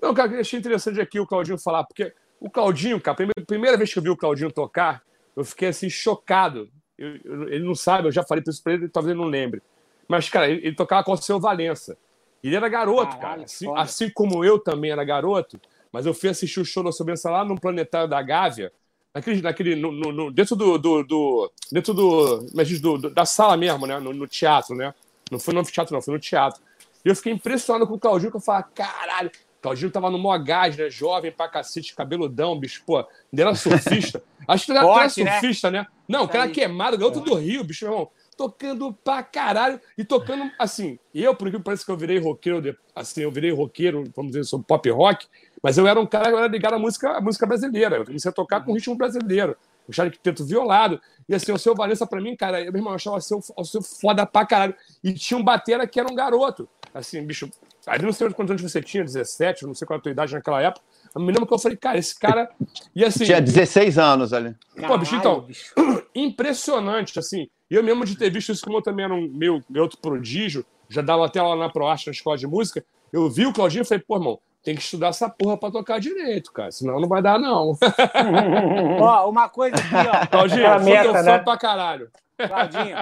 Não, 0.00 0.14
cara, 0.14 0.32
eu 0.32 0.40
achei 0.40 0.58
interessante 0.58 1.00
aqui 1.00 1.20
o 1.20 1.26
Claudinho 1.26 1.58
falar, 1.58 1.84
porque 1.84 2.12
o 2.40 2.48
Claudinho, 2.48 3.00
cara, 3.00 3.12
a 3.12 3.16
primeira, 3.16 3.46
primeira 3.46 3.76
vez 3.76 3.92
que 3.92 3.98
eu 3.98 4.02
vi 4.02 4.10
o 4.10 4.16
Claudinho 4.16 4.50
tocar, 4.50 5.02
eu 5.36 5.44
fiquei 5.44 5.68
assim, 5.68 5.90
chocado. 5.90 6.68
Eu- 6.96 7.16
eu- 7.24 7.48
ele 7.48 7.64
não 7.64 7.74
sabe, 7.74 8.08
eu 8.08 8.12
já 8.12 8.24
falei 8.24 8.42
isso 8.46 8.62
pra 8.62 8.72
ele, 8.72 8.88
talvez 8.88 9.12
ele 9.14 9.22
não 9.22 9.28
lembre. 9.28 9.62
Mas, 10.08 10.28
cara, 10.28 10.48
ele, 10.48 10.66
ele 10.66 10.74
tocava 10.74 11.04
com 11.04 11.12
o 11.12 11.16
seu 11.16 11.38
Valença. 11.38 11.96
Ele 12.42 12.56
era 12.56 12.68
garoto, 12.68 13.16
Caralho, 13.16 13.20
cara. 13.20 13.42
Assim, 13.42 13.72
assim 13.76 14.10
como 14.10 14.44
eu 14.44 14.58
também 14.58 14.90
era 14.90 15.04
garoto, 15.04 15.60
mas 15.92 16.06
eu 16.06 16.14
fui 16.14 16.28
assistir 16.28 16.60
o 16.60 16.64
show 16.64 16.82
da 16.82 16.92
Sobrança 16.92 17.28
lá 17.30 17.44
no 17.44 17.60
Planetário 17.60 18.08
da 18.08 18.22
Gávea, 18.22 18.72
naquele, 19.14 19.42
naquele, 19.42 19.74
no, 19.76 19.90
no- 19.92 20.30
dentro 20.30 20.54
do, 20.56 20.78
do, 20.78 21.02
do- 21.02 21.52
dentro 21.72 21.92
do, 21.94 22.46
mas 22.54 22.68
diz, 22.68 22.80
do- 22.80 22.98
do- 22.98 23.10
da 23.10 23.24
sala 23.24 23.56
mesmo, 23.56 23.86
né? 23.86 23.98
No, 23.98 24.12
no 24.12 24.26
teatro, 24.26 24.74
né? 24.74 24.94
Não 25.30 25.38
foi 25.38 25.52
no 25.54 25.62
teatro, 25.62 25.94
não, 25.94 26.02
foi 26.02 26.14
no 26.14 26.20
teatro. 26.20 26.60
E 27.04 27.08
eu 27.08 27.14
fiquei 27.16 27.32
impressionado 27.32 27.86
com 27.86 27.94
o 27.94 27.98
Claudinho, 27.98 28.30
que 28.30 28.36
eu 28.36 28.40
falava, 28.40 28.64
caralho, 28.74 29.30
Claudinho 29.60 29.90
tava 29.90 30.10
no 30.10 30.18
maior 30.18 30.38
gás, 30.42 30.76
né? 30.76 30.88
Jovem 30.88 31.32
pra 31.32 31.48
cacete, 31.48 31.94
cabeludão, 31.94 32.58
bicho, 32.58 32.82
pô, 32.86 33.00
ele 33.32 33.42
era 33.42 33.54
surfista. 33.54 34.22
Acho 34.46 34.64
que 34.66 34.72
ele 34.72 34.78
era, 34.78 34.86
Forte, 34.86 35.20
era 35.20 35.30
né? 35.30 35.40
surfista, 35.40 35.70
né? 35.70 35.86
Não, 36.08 36.24
o 36.24 36.28
cara 36.28 36.48
queimado, 36.48 36.96
garoto 36.96 37.20
do 37.20 37.34
Rio, 37.34 37.62
bicho, 37.64 37.84
meu 37.84 37.92
irmão. 37.92 38.10
tocando 38.36 38.92
pra 39.04 39.22
caralho 39.22 39.80
e 39.96 40.04
tocando 40.04 40.50
assim. 40.58 40.98
Eu, 41.12 41.34
por 41.34 41.50
que 41.50 41.58
parece 41.58 41.84
que 41.84 41.90
eu 41.90 41.96
virei 41.96 42.18
roqueiro, 42.18 42.76
assim, 42.94 43.22
eu 43.22 43.30
virei 43.30 43.50
roqueiro, 43.50 44.04
vamos 44.16 44.30
dizer, 44.32 44.44
sou 44.44 44.62
pop 44.62 44.88
rock, 44.90 45.26
mas 45.62 45.78
eu 45.78 45.86
era 45.86 45.98
um 45.98 46.06
cara 46.06 46.30
que 46.30 46.36
era 46.36 46.46
ligado 46.46 46.74
à 46.74 46.78
música, 46.78 47.16
à 47.16 47.20
música 47.20 47.46
brasileira. 47.46 47.96
Eu 47.96 48.04
comecei 48.04 48.28
a 48.28 48.32
tocar 48.32 48.64
com 48.64 48.72
ritmo 48.72 48.94
brasileiro. 48.94 49.56
O 49.88 49.92
Charlie 49.92 50.14
Quinteto 50.14 50.44
violado. 50.44 51.00
E 51.28 51.34
assim, 51.34 51.50
o 51.52 51.58
seu 51.58 51.74
Valença, 51.74 52.06
pra 52.06 52.20
mim, 52.20 52.36
cara, 52.36 52.60
eu, 52.60 52.72
meu 52.72 52.80
irmão, 52.80 52.92
eu 52.92 52.96
achava 52.96 53.16
o 53.16 53.20
seu, 53.20 53.40
o 53.56 53.64
seu 53.64 53.82
foda 53.82 54.26
pra 54.26 54.46
caralho. 54.46 54.74
E 55.02 55.12
tinha 55.12 55.38
um 55.38 55.42
batera 55.42 55.86
que 55.86 55.98
era 55.98 56.10
um 56.10 56.14
garoto. 56.14 56.68
Assim, 56.94 57.22
bicho, 57.22 57.50
ali 57.86 58.04
não 58.04 58.12
sei 58.12 58.30
quantos 58.30 58.50
anos 58.50 58.62
você 58.62 58.82
tinha, 58.82 59.04
17, 59.04 59.66
não 59.66 59.74
sei 59.74 59.86
qual 59.86 59.96
era 59.96 60.00
a 60.00 60.02
tua 60.02 60.12
idade 60.12 60.34
naquela 60.34 60.60
época. 60.60 60.84
Eu 61.14 61.20
me 61.20 61.28
lembro 61.28 61.46
que 61.46 61.54
eu 61.54 61.58
falei, 61.58 61.76
cara, 61.76 61.98
esse 61.98 62.18
cara. 62.18 62.50
E 62.94 63.04
assim. 63.04 63.24
Tinha 63.24 63.40
16 63.40 63.98
anos 63.98 64.32
ali. 64.32 64.54
Pô, 64.86 64.96
bicho, 64.98 65.16
então, 65.16 65.40
bicho. 65.40 65.72
impressionante, 66.14 67.18
assim. 67.18 67.48
E 67.70 67.74
eu 67.74 67.82
mesmo 67.82 68.04
de 68.04 68.16
ter 68.16 68.30
visto 68.30 68.52
isso, 68.52 68.64
como 68.64 68.78
eu 68.78 68.82
também 68.82 69.04
era 69.04 69.14
um 69.14 69.28
meu, 69.28 69.62
meu 69.68 69.82
outro 69.82 69.98
prodígio, 69.98 70.64
já 70.88 71.02
dava 71.02 71.26
até 71.26 71.40
lá 71.42 71.54
na 71.54 71.68
ProArte, 71.68 72.06
na 72.06 72.12
escola 72.12 72.36
de 72.36 72.46
música, 72.46 72.84
eu 73.12 73.28
vi 73.28 73.46
o 73.46 73.52
Claudinho 73.52 73.82
e 73.82 73.84
falei, 73.84 74.02
pô, 74.06 74.16
irmão, 74.16 74.38
tem 74.68 74.74
que 74.76 74.82
estudar 74.82 75.08
essa 75.08 75.30
porra 75.30 75.56
pra 75.56 75.70
tocar 75.70 75.98
direito, 75.98 76.52
cara, 76.52 76.70
senão 76.70 77.00
não 77.00 77.08
vai 77.08 77.22
dar, 77.22 77.38
não. 77.38 77.72
Ó, 79.00 79.30
uma 79.30 79.48
coisa 79.48 79.76
aqui, 79.76 79.94
ó. 79.94 80.26
Claudinho, 80.26 80.66
Aquela 80.66 80.76
eu 80.76 80.82
sou 80.82 80.84
teu 80.84 81.12
meta, 81.12 81.12
fã 81.12 81.22
né? 81.22 81.38
pra 81.38 81.56
caralho. 81.56 82.10
Claudinho, 82.36 82.96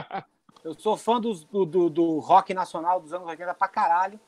eu 0.63 0.75
sou 0.79 0.97
fã 0.97 1.21
do, 1.21 1.35
do, 1.67 1.91
do 1.91 2.19
rock 2.21 2.55
nacional 2.55 3.01
dos 3.01 3.13
anos 3.13 3.27
80 3.27 3.53
pra 3.55 3.67
caralho. 3.67 4.21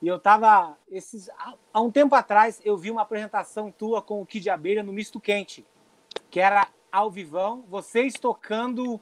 E 0.00 0.06
eu 0.06 0.18
tava. 0.20 0.76
Esses, 0.88 1.28
há- 1.30 1.54
há 1.72 1.80
um 1.80 1.90
tempo 1.90 2.14
atrás, 2.14 2.60
eu 2.64 2.76
vi 2.76 2.90
uma 2.92 3.02
apresentação 3.02 3.72
tua 3.72 4.00
com 4.00 4.20
o 4.22 4.26
Kid 4.26 4.48
Abelha 4.50 4.82
no 4.82 4.92
Misto 4.92 5.18
Quente, 5.20 5.66
que 6.30 6.38
era 6.38 6.68
ao 6.92 7.10
vivão, 7.10 7.64
vocês 7.68 8.14
tocando 8.14 9.00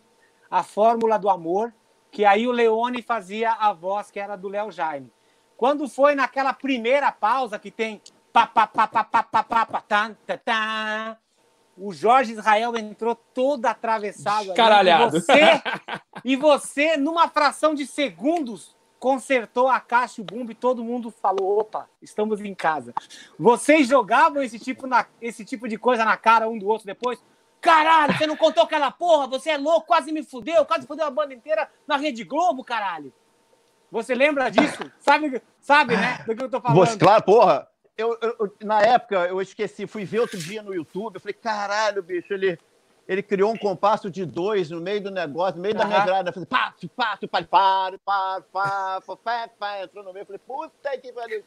a 0.51 0.63
Fórmula 0.63 1.19
do 1.19 1.29
Amor, 1.29 1.75
que 2.11 2.25
aí 2.25 2.47
o 2.47 2.53
Leone 2.53 3.03
fazia 3.03 3.53
a 3.53 3.71
voz, 3.75 4.11
que 4.11 4.19
era 4.19 4.35
do 4.37 4.49
Léo 4.49 4.71
Jaime. 4.73 5.13
Quando 5.63 5.89
foi 5.89 6.17
naquela 6.17 6.53
primeira 6.53 7.13
pausa 7.13 7.57
que 7.57 7.71
tem 7.71 8.03
pá, 8.33 8.49
pá, 8.49 8.67
pá, 8.67 8.89
pá, 8.89 9.05
pá, 9.05 9.23
pá, 9.23 9.45
pá, 9.45 9.65
pá, 9.65 9.81
tan, 9.81 11.17
o 11.79 11.93
Jorge 11.93 12.33
Israel 12.33 12.77
entrou 12.77 13.15
todo 13.15 13.65
atravessado. 13.67 14.41
ali, 14.41 14.51
Escaralhado. 14.51 15.17
E 15.17 15.21
você, 15.21 15.63
e 16.25 16.35
você, 16.35 16.97
numa 16.97 17.29
fração 17.29 17.77
de 17.77 17.87
segundos, 17.87 18.77
consertou 18.99 19.69
a 19.69 19.79
caixa 19.79 20.21
e 20.21 20.23
o 20.23 20.25
bumbo 20.25 20.51
e 20.51 20.55
todo 20.57 20.83
mundo 20.83 21.13
falou: 21.13 21.61
opa, 21.61 21.89
estamos 22.03 22.41
em 22.41 22.57
casa. 22.57 22.93
Vocês 23.39 23.87
jogavam 23.87 24.43
esse 24.43 24.59
tipo, 24.59 24.89
na, 24.89 25.07
esse 25.21 25.45
tipo 25.45 25.69
de 25.69 25.79
coisa 25.79 26.05
na 26.05 26.17
cara 26.17 26.49
um 26.49 26.59
do 26.59 26.67
outro 26.67 26.89
depois? 26.89 27.23
Caralho, 27.61 28.19
você 28.19 28.27
não 28.27 28.37
contou 28.37 28.65
aquela 28.65 28.91
porra? 28.91 29.29
Você 29.29 29.51
é 29.51 29.59
louco, 29.59 29.87
quase 29.87 30.11
me 30.11 30.25
fudeu, 30.25 30.67
quase 30.67 30.89
fudeu 30.89 31.07
a 31.07 31.11
banda 31.11 31.33
inteira 31.33 31.71
na 31.87 31.97
Rede 31.97 32.25
Globo, 32.25 32.65
caralho. 32.65 33.15
Você 33.93 34.15
lembra 34.15 34.49
disso? 34.51 34.91
Sabe, 34.99 35.41
sabe 35.61 35.95
né? 35.97 36.19
Do 36.27 36.35
que 36.35 36.43
eu 36.43 36.49
tô 36.51 36.61
falando? 36.61 36.79
Você, 36.79 36.97
claro, 36.99 37.23
porra. 37.23 37.69
Eu, 37.97 38.17
eu- 38.23 38.57
na 38.65 38.81
época, 38.81 39.27
eu 39.27 39.41
esqueci, 39.43 39.87
fui 39.87 40.05
ver 40.07 40.21
outro 40.21 40.39
dia 40.39 40.63
no 40.63 40.75
YouTube, 40.75 41.17
eu 41.17 41.21
falei, 41.21 41.35
caralho, 41.35 42.03
bicho, 42.03 42.33
ele, 42.33 42.59
ele 43.07 43.23
criou 43.23 43.53
um 43.53 43.57
compasso 43.59 44.11
de 44.11 44.25
dois 44.25 44.71
no 44.71 44.81
meio 44.81 45.03
do 45.03 45.11
negócio, 45.11 45.57
no 45.57 45.63
meio 45.63 45.75
da 45.75 45.85
minha 45.85 46.03
grada. 46.03 46.31
Eu 46.31 46.33
falei, 46.33 46.47
pá, 46.47 46.75
pá, 46.97 47.19
pá, 47.21 47.29
pá, 47.29 47.43
pá, 47.47 47.93
pá, 48.03 48.43
pá, 48.51 49.01
pá, 49.07 49.17
pá, 49.23 49.49
pá, 49.59 49.83
entrou 49.83 50.03
no 50.03 50.11
meio, 50.15 50.23
eu 50.23 50.27
falei, 50.27 50.41
puta 50.47 50.97
que 50.99 51.13
pariu. 51.13 51.45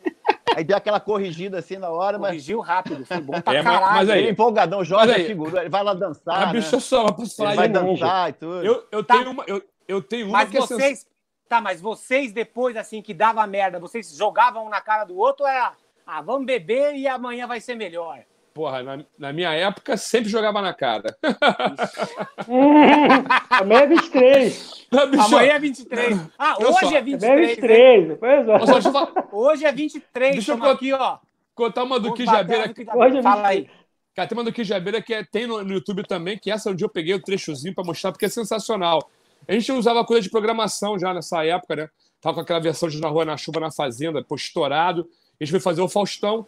Aí 0.56 0.64
deu 0.64 0.78
aquela 0.78 1.00
corrigida 1.00 1.58
assim 1.58 1.78
na 1.78 1.90
hora, 1.90 2.20
mas 2.20 2.30
Corrigiu 2.30 2.60
rápido, 2.62 3.04
foi 3.08 3.20
bom 3.22 3.42
pra 3.42 3.56
É, 3.56 3.62
mas- 3.64 3.74
caralho. 3.80 3.96
mas 3.96 4.10
aí- 4.12 4.20
ele 4.20 4.30
empolgadão, 4.32 4.80
o 4.82 4.86
Jorge 4.86 5.08
Mas 5.08 5.16
aí- 5.16 5.24
é 5.24 5.28
figura, 5.28 5.62
ele 5.62 5.70
vai 5.70 5.84
lá 5.84 5.94
dançar, 5.96 6.46
né? 6.48 6.54
bicho, 6.54 6.76
eu 6.76 6.80
só 6.80 7.12
posso 7.12 7.36
falar 7.36 7.50
ele 7.50 7.58
vai 7.58 7.70
dançar 7.70 8.30
e 8.30 8.34
tudo. 8.34 8.64
Eu, 8.64 8.86
eu, 8.92 9.04
Tá. 9.04 9.18
tenho 9.18 9.32
uma, 9.32 9.44
eu, 9.48 9.64
eu 9.88 10.02
tenho 10.02 10.28
uma 10.28 10.38
Mas 10.38 10.50
que 10.52 10.58
é 10.58 10.62
sens- 10.62 10.80
vocês. 10.80 11.08
Tá, 11.48 11.62
mas 11.62 11.80
vocês, 11.82 12.32
depois, 12.34 12.76
assim, 12.76 13.02
que 13.02 13.14
dava 13.14 13.46
merda, 13.46 13.80
vocês 13.80 14.16
jogavam 14.16 14.66
um 14.66 14.70
na 14.70 14.82
cara 14.82 15.04
do 15.06 15.18
outro 15.18 15.44
ou 15.46 15.50
era. 15.50 15.74
Ah, 16.06 16.22
vamos 16.22 16.46
beber 16.46 16.96
e 16.96 17.08
amanhã 17.08 17.48
vai 17.48 17.60
ser 17.60 17.76
melhor. 17.76 18.20
Porra, 18.54 18.82
na, 18.84 19.04
na 19.20 19.34
minha 19.34 19.52
época 19.54 19.98
sempre 19.98 20.30
jogava 20.30 20.62
na 20.62 20.74
cara. 20.74 21.16
Amanhã 23.50 23.82
é 23.82 23.88
23. 23.88 24.86
Bicho, 25.12 25.24
Amanhã 25.26 25.54
é 25.54 25.60
23. 25.60 26.20
Ah, 26.38 26.56
hoje 26.60 26.72
só- 26.72 26.80
é 26.80 26.80
Amanhã 26.86 26.98
é 26.98 27.02
23. 27.02 27.40
hein? 27.40 27.48
23. 27.48 28.08
Depois, 28.08 28.48
ó. 28.50 28.56
Ó, 28.56 28.60
só 28.66 28.74
deixa 28.74 28.88
eu 28.88 28.92
falar- 28.94 29.28
Hoje 29.32 29.66
é 29.66 29.72
23. 29.72 30.32
Deixa 30.36 30.52
eu 30.54 30.64
aqui, 30.66 30.94
ó. 30.94 31.18
contar 31.54 31.84
uma 31.84 31.98
do 32.00 32.04
Vamos 32.04 32.18
que 32.18 32.26
bater 32.26 32.38
Jabeira 32.38 32.68
no 32.68 32.74
que 32.74 32.86
Hoje 32.96 33.18
é 33.18 33.22
Fala 33.22 33.48
aí. 33.48 33.58
23. 33.58 33.86
Cara, 34.16 34.28
tem 34.30 34.38
uma 34.38 34.44
do 34.46 34.54
Kid 34.54 34.74
Abelha 34.74 35.02
que 35.02 35.14
é- 35.14 35.24
tem 35.26 35.46
no, 35.46 35.62
no 35.62 35.74
YouTube 35.74 36.04
também, 36.08 36.38
que 36.40 36.50
essa 36.50 36.70
um 36.70 36.76
dia 36.76 36.86
eu 36.86 36.90
peguei 36.90 37.14
o 37.14 37.22
trechozinho 37.22 37.76
pra 37.76 37.84
mostrar, 37.84 38.14
porque 38.14 38.26
é 38.26 38.30
sensacional. 38.30 39.10
A 39.48 39.54
gente 39.54 39.72
usava 39.72 40.04
coisa 40.04 40.22
de 40.22 40.30
programação 40.30 40.98
já 40.98 41.14
nessa 41.14 41.44
época, 41.46 41.76
né? 41.76 41.90
Tava 42.22 42.36
com 42.36 42.42
aquela 42.42 42.60
versão 42.60 42.90
de 42.90 43.00
Na 43.00 43.08
Rua, 43.08 43.26
na 43.26 43.38
Chuva, 43.38 43.60
na 43.60 43.72
Fazenda, 43.72 44.24
pô, 44.24 44.36
estourado. 44.36 45.08
A 45.40 45.44
gente 45.44 45.52
foi 45.52 45.60
fazer 45.60 45.82
o 45.82 45.88
Faustão. 45.88 46.46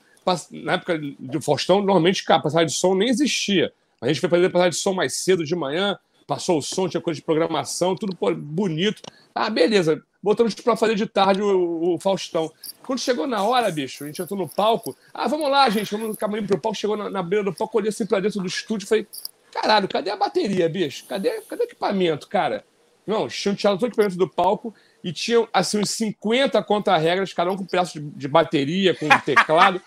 Na 0.51 0.73
época 0.73 0.99
do 1.19 1.41
Faustão, 1.41 1.77
normalmente, 1.77 2.23
cara, 2.23 2.41
passagem 2.41 2.67
de 2.67 2.73
som 2.73 2.95
nem 2.95 3.09
existia. 3.09 3.71
A 4.01 4.07
gente 4.07 4.19
foi 4.19 4.29
fazer 4.29 4.49
passagem 4.49 4.71
de 4.71 4.77
som 4.77 4.93
mais 4.93 5.13
cedo 5.13 5.45
de 5.45 5.55
manhã, 5.55 5.97
passou 6.25 6.57
o 6.57 6.61
som, 6.61 6.89
tinha 6.89 6.99
coisa 7.01 7.19
de 7.19 7.25
programação, 7.25 7.95
tudo 7.95 8.15
pô, 8.15 8.33
bonito. 8.33 9.01
Ah, 9.33 9.49
beleza. 9.49 10.03
Botamos 10.21 10.53
pra 10.55 10.75
fazer 10.75 10.95
de 10.95 11.05
tarde 11.05 11.41
o, 11.41 11.93
o 11.93 11.99
Faustão. 11.99 12.51
Quando 12.83 12.99
chegou 12.99 13.25
na 13.27 13.43
hora, 13.43 13.71
bicho, 13.71 14.03
a 14.03 14.07
gente 14.07 14.21
entrou 14.21 14.37
no 14.37 14.49
palco. 14.49 14.95
Ah, 15.13 15.27
vamos 15.27 15.49
lá, 15.49 15.69
gente, 15.69 15.91
vamos 15.91 16.09
no 16.09 16.17
camarim 16.17 16.45
pro 16.45 16.59
palco. 16.59 16.77
Chegou 16.77 16.97
na, 16.97 17.09
na 17.09 17.23
beira 17.23 17.45
do 17.45 17.53
palco, 17.53 17.77
olhei 17.77 17.89
assim 17.89 18.05
pra 18.05 18.19
dentro 18.19 18.41
do 18.41 18.47
estúdio 18.47 18.85
e 18.85 18.89
falei: 18.89 19.07
caralho, 19.51 19.87
cadê 19.87 20.09
a 20.09 20.17
bateria, 20.17 20.67
bicho? 20.67 21.05
Cadê, 21.05 21.41
cadê 21.41 21.63
o 21.63 21.65
equipamento, 21.65 22.27
cara? 22.27 22.65
Não, 23.07 23.29
tinham 23.29 23.55
tirado 23.55 23.75
todo 23.75 23.83
o 23.83 23.87
equipamento 23.87 24.17
do 24.17 24.29
palco 24.29 24.75
e 25.01 25.13
tinham, 25.13 25.47
assim, 25.53 25.79
uns 25.79 25.91
50 25.91 26.61
contra-regras, 26.63 27.31
cada 27.31 27.49
um 27.49 27.55
com 27.55 27.65
pedaço 27.65 27.99
de, 27.99 28.09
de 28.09 28.27
bateria, 28.27 28.93
com 28.93 29.07
teclado. 29.25 29.81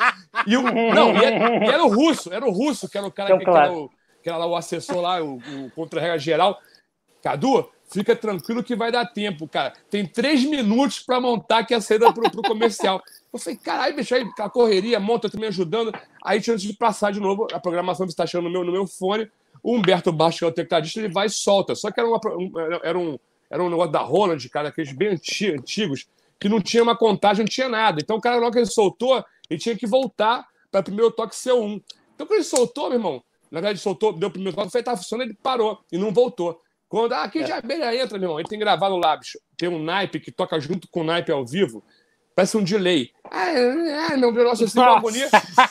E 0.46 0.56
o, 0.56 0.62
não, 0.62 1.12
e 1.12 1.24
era, 1.24 1.66
e 1.66 1.68
era 1.68 1.84
o 1.84 1.88
russo, 1.88 2.32
era 2.32 2.46
o 2.46 2.50
russo, 2.50 2.88
que 2.88 2.96
era 2.96 3.06
o 3.06 3.12
cara 3.12 3.34
Então, 3.34 3.38
que, 3.38 3.44
que 3.44 3.50
era, 3.50 3.66
claro. 3.68 3.84
o, 3.84 3.90
que 4.22 4.28
era 4.28 4.38
lá 4.38 4.46
o 4.46 4.56
assessor 4.56 5.00
lá, 5.00 5.22
o, 5.22 5.36
o 5.36 5.70
contra-regra 5.74 6.18
geral. 6.18 6.58
Cadu, 7.22 7.68
fica 7.90 8.16
tranquilo 8.16 8.62
que 8.62 8.74
vai 8.74 8.90
dar 8.90 9.04
tempo, 9.04 9.46
cara. 9.46 9.74
Tem 9.90 10.06
três 10.06 10.44
minutos 10.44 11.00
para 11.00 11.20
montar 11.20 11.64
que 11.64 11.74
é 11.74 11.76
a 11.76 11.80
saída 11.80 12.10
pro, 12.12 12.30
pro 12.30 12.42
comercial. 12.42 13.02
Eu 13.32 13.38
falei, 13.38 13.58
caralho, 13.58 13.96
bicho, 13.96 14.14
aí 14.14 14.26
a 14.38 14.48
correria, 14.48 14.98
monta, 14.98 15.26
eu 15.26 15.30
tô 15.30 15.38
me 15.38 15.46
ajudando. 15.46 15.92
Aí, 16.24 16.38
antes 16.38 16.62
de 16.62 16.72
passar 16.72 17.12
de 17.12 17.20
novo, 17.20 17.46
a 17.52 17.60
programação 17.60 18.06
que 18.06 18.12
está 18.12 18.26
chegando 18.26 18.46
no 18.46 18.50
meu, 18.50 18.64
no 18.64 18.72
meu 18.72 18.86
fone, 18.86 19.30
o 19.62 19.76
Humberto 19.76 20.12
Baixo, 20.12 20.38
que 20.38 20.44
é 20.44 20.48
o 20.48 20.52
tecladista, 20.52 21.00
ele 21.00 21.12
vai 21.12 21.26
e 21.26 21.30
solta. 21.30 21.74
Só 21.74 21.90
que 21.90 22.00
era, 22.00 22.08
uma, 22.08 22.20
um, 22.36 22.52
era, 22.82 22.98
um, 22.98 23.18
era 23.50 23.62
um 23.62 23.70
negócio 23.70 23.92
da 23.92 24.00
Roland, 24.00 24.48
cara, 24.48 24.68
aqueles 24.68 24.92
bem 24.92 25.08
anti- 25.10 25.52
antigos, 25.52 26.06
que 26.38 26.48
não 26.48 26.60
tinha 26.60 26.82
uma 26.82 26.96
contagem, 26.96 27.44
não 27.44 27.50
tinha 27.50 27.68
nada. 27.68 28.00
Então, 28.00 28.16
o 28.16 28.20
cara, 28.20 28.38
logo 28.38 28.52
que 28.52 28.58
ele 28.58 28.66
soltou, 28.66 29.24
ele 29.48 29.60
tinha 29.60 29.76
que 29.76 29.86
voltar 29.86 30.46
para 30.70 30.80
o 30.80 30.84
primeiro 30.84 31.10
toque 31.10 31.34
ser 31.34 31.52
um. 31.52 31.80
Então, 32.14 32.26
quando 32.26 32.34
ele 32.38 32.44
soltou, 32.44 32.88
meu 32.88 32.98
irmão, 32.98 33.22
na 33.50 33.60
verdade, 33.60 33.78
soltou, 33.80 34.12
deu 34.12 34.28
o 34.28 34.32
primeiro 34.32 34.56
toque, 34.56 34.70
foi, 34.70 34.82
tá 34.82 34.96
funcionando, 34.96 35.28
ele 35.28 35.38
parou 35.42 35.78
e 35.90 35.98
não 35.98 36.12
voltou. 36.12 36.60
Quando 36.88 37.12
ah, 37.12 37.22
aqui 37.22 37.44
de 37.44 37.52
abelha 37.52 37.94
entra, 37.94 38.18
meu 38.18 38.26
irmão, 38.26 38.40
ele 38.40 38.48
tem 38.48 38.58
gravado 38.58 38.96
lá, 38.96 39.16
bicho. 39.16 39.38
Tem 39.56 39.68
um 39.68 39.82
naipe 39.82 40.18
que 40.18 40.32
toca 40.32 40.58
junto 40.58 40.88
com 40.88 41.02
o 41.02 41.04
naipe 41.04 41.30
ao 41.30 41.46
vivo. 41.46 41.84
Parece 42.34 42.56
um 42.56 42.64
delay. 42.64 43.10
Ah, 43.30 43.50
é, 43.50 44.12
é, 44.12 44.16
meu 44.16 44.32
negócio 44.32 44.64
assim, 44.64 44.78
uma 44.78 44.96
agonia. 44.96 45.28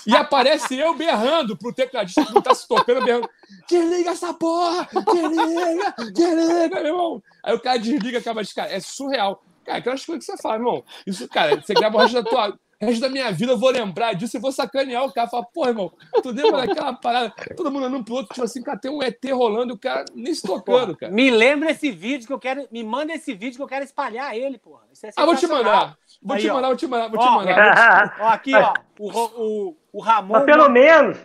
E 0.07 0.15
aparece 0.15 0.77
eu 0.77 0.93
berrando 0.95 1.57
pro 1.57 1.73
tecladista 1.73 2.25
que 2.25 2.33
não 2.33 2.41
tá 2.41 2.53
se 2.53 2.67
tocando, 2.67 3.03
berrando. 3.03 3.29
Desliga 3.67 4.11
essa 4.11 4.33
porra! 4.33 4.87
Desliga! 5.13 5.95
Desliga, 6.13 6.75
meu 6.75 6.85
irmão! 6.85 7.23
Aí 7.43 7.53
o 7.53 7.59
cara 7.59 7.77
desliga, 7.77 8.19
acaba 8.19 8.43
de. 8.43 8.53
Cara, 8.53 8.71
é 8.71 8.79
surreal. 8.79 9.43
Cara, 9.65 9.79
aquelas 9.79 10.05
coisas 10.05 10.25
que 10.25 10.31
você 10.31 10.41
fala, 10.41 10.55
irmão. 10.55 10.83
Isso, 11.05 11.27
cara, 11.27 11.61
você 11.61 11.73
grava 11.73 11.97
o 11.97 11.99
resto 11.99 12.21
da 12.21 12.23
tua. 12.23 12.57
O 12.81 12.85
resto 12.85 13.01
da 13.01 13.09
minha 13.09 13.29
vida 13.29 13.51
eu 13.51 13.57
vou 13.57 13.71
lembrar 13.71 14.13
disso 14.13 14.37
e 14.37 14.39
vou 14.39 14.53
sacanear 14.53 15.03
o 15.03 15.11
cara. 15.11 15.27
Fala, 15.29 15.45
pô, 15.53 15.67
irmão, 15.67 15.91
tu 16.23 16.29
lembra 16.31 16.65
daquela 16.65 16.93
parada? 16.93 17.33
Todo 17.57 17.69
mundo 17.69 17.87
andando 17.87 18.05
pro 18.05 18.15
outro, 18.15 18.33
tipo 18.33 18.45
assim, 18.45 18.63
cara, 18.63 18.79
tem 18.79 18.89
um 18.89 19.03
ET 19.03 19.19
rolando 19.33 19.73
e 19.73 19.75
o 19.75 19.77
cara 19.77 20.05
nem 20.15 20.33
se 20.33 20.41
tocando, 20.41 20.95
cara. 20.95 21.11
Me 21.11 21.29
lembra 21.29 21.71
esse 21.71 21.91
vídeo 21.91 22.25
que 22.25 22.31
eu 22.31 22.39
quero. 22.39 22.65
Me 22.71 22.81
manda 22.81 23.11
esse 23.11 23.33
vídeo 23.33 23.57
que 23.57 23.61
eu 23.61 23.67
quero 23.67 23.83
espalhar 23.83 24.33
ele, 24.33 24.57
porra. 24.57 24.83
Isso 24.93 25.05
é 25.05 25.11
Ah, 25.13 25.25
vou 25.25 25.35
te 25.35 25.45
mandar. 25.45 25.97
Vou 26.21 26.35
Aí, 26.35 26.41
te 26.41 26.49
ó. 26.49 26.53
mandar, 26.55 26.67
vou 26.67 26.75
te 26.77 26.87
mandar, 26.87 27.07
vou 27.09 27.19
te 27.19 27.25
Ó, 27.25 27.31
mandar. 27.31 28.15
Ó, 28.19 28.27
aqui, 28.27 28.53
ó. 28.55 28.73
O, 28.99 29.09
o, 29.09 29.77
o 29.93 30.01
Ramon. 30.01 30.33
Mas 30.33 30.43
pelo 30.43 30.69
menos, 30.69 31.17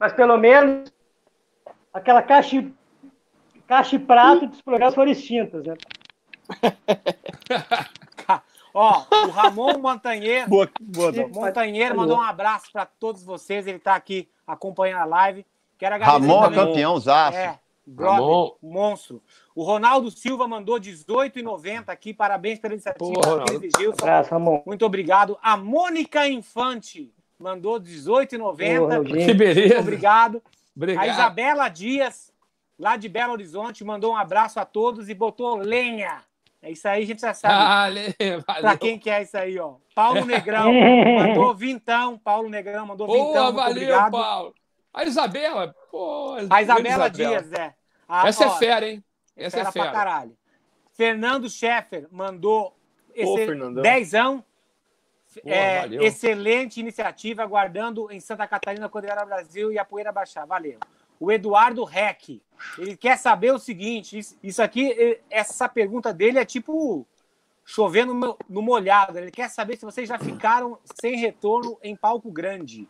mas 0.00 0.12
pelo 0.14 0.36
menos, 0.38 0.92
aquela 1.92 2.22
caixa, 2.22 2.64
caixa 3.66 3.96
e 3.96 3.98
prato 3.98 4.46
dos 4.46 4.62
programas 4.62 4.94
foram 4.94 5.10
extintas, 5.12 5.64
né? 5.66 5.74
Ó, 8.74 9.04
o 9.26 9.30
Ramon 9.30 9.78
Montanheiro. 9.78 10.48
Boa, 10.48 10.70
boa. 10.80 11.12
Montanheiro 11.28 11.94
mandou 11.94 12.16
um 12.16 12.22
abraço 12.22 12.72
para 12.72 12.86
todos 12.86 13.22
vocês. 13.22 13.66
Ele 13.66 13.76
está 13.76 13.94
aqui 13.94 14.30
acompanhando 14.46 15.02
a 15.02 15.04
live. 15.04 15.44
Quero 15.76 15.96
agradecer 15.96 16.26
Ramon, 16.26 16.42
também- 16.42 16.58
campeão, 16.66 16.98
zaço. 16.98 17.36
É, 17.36 17.58
brother, 17.86 18.18
Ramon. 18.20 18.52
monstro. 18.62 19.22
O 19.54 19.62
Ronaldo 19.62 20.10
Silva 20.10 20.48
mandou 20.48 20.78
18,90 20.80 21.84
aqui. 21.88 22.14
Parabéns 22.14 22.58
pela 22.58 22.74
iniciativa. 22.74 23.12
Pô, 23.12 23.62
e 23.62 23.70
Gilson. 23.78 24.02
Abraço, 24.02 24.30
Ramon. 24.30 24.62
Muito 24.66 24.84
obrigado. 24.86 25.38
A 25.42 25.56
Mônica 25.56 26.26
Infante 26.28 27.12
mandou 27.38 27.74
Ô, 27.76 27.80
18,90. 27.80 28.78
Ronaldinho. 28.80 29.26
Que 29.26 29.34
beleza. 29.34 29.74
Muito 29.74 29.80
obrigado. 29.80 30.36
A 30.44 30.50
Obrigado. 30.76 31.06
Isabela 31.08 31.68
Dias 31.68 32.32
lá 32.78 32.96
de 32.96 33.08
Belo 33.08 33.32
Horizonte, 33.34 33.84
mandou 33.84 34.12
um 34.12 34.16
abraço 34.16 34.58
a 34.58 34.64
todos 34.64 35.08
e 35.08 35.14
botou 35.14 35.56
lenha. 35.56 36.22
É 36.62 36.70
isso 36.70 36.86
aí, 36.88 37.02
a 37.02 37.06
gente 37.06 37.20
já 37.20 37.34
sabe. 37.34 37.54
Ah, 37.54 38.60
valeu. 38.62 38.78
quem 38.78 38.98
que 38.98 39.10
é 39.10 39.22
isso 39.22 39.36
aí, 39.36 39.58
ó? 39.58 39.74
Paulo 39.94 40.24
Negrão 40.24 40.72
mandou 41.18 41.54
vintão. 41.54 42.16
Paulo 42.16 42.48
Negrão 42.48 42.86
mandou 42.86 43.06
Boa, 43.06 43.18
vintão. 43.26 43.44
muito 43.44 43.56
valeu, 43.56 43.72
obrigado. 43.72 44.12
Paulo. 44.12 44.54
A 44.94 45.04
Isabela, 45.04 45.74
pô. 45.90 46.36
A 46.48 46.62
Isabela 46.62 47.10
Dias, 47.10 47.52
é. 47.52 47.74
A- 48.08 48.28
Essa 48.28 48.46
ó, 48.48 48.54
é 48.54 48.58
fera, 48.58 48.88
hein? 48.88 49.04
Essa 49.42 49.56
fera 49.56 49.68
é 49.68 49.72
pra 49.72 49.82
fera. 49.82 49.92
caralho. 49.92 50.36
Fernando 50.92 51.48
Scheffer 51.48 52.06
mandou 52.10 52.76
esse 53.14 53.46
dezão. 53.82 54.44
Pô, 55.34 55.48
É, 55.48 55.86
excelente 56.04 56.78
iniciativa, 56.78 57.42
aguardando 57.42 58.10
em 58.10 58.20
Santa 58.20 58.46
Catarina 58.46 58.88
quando 58.88 59.04
vier 59.04 59.18
ao 59.18 59.24
Brasil 59.24 59.72
e 59.72 59.78
a 59.78 59.84
poeira 59.84 60.12
baixar. 60.12 60.46
Valeu. 60.46 60.78
O 61.18 61.32
Eduardo 61.32 61.84
Reck, 61.84 62.42
ele 62.76 62.96
quer 62.96 63.16
saber 63.16 63.50
o 63.52 63.58
seguinte: 63.58 64.18
isso, 64.42 64.62
aqui, 64.62 65.18
essa 65.30 65.68
pergunta 65.68 66.12
dele 66.12 66.38
é 66.38 66.44
tipo 66.44 67.06
chovendo 67.64 68.12
no, 68.12 68.36
no 68.48 68.60
molhado. 68.60 69.18
Ele 69.18 69.30
quer 69.30 69.48
saber 69.48 69.76
se 69.76 69.84
vocês 69.84 70.06
já 70.06 70.18
ficaram 70.18 70.78
sem 71.00 71.16
retorno 71.16 71.78
em 71.82 71.96
palco 71.96 72.30
grande. 72.30 72.86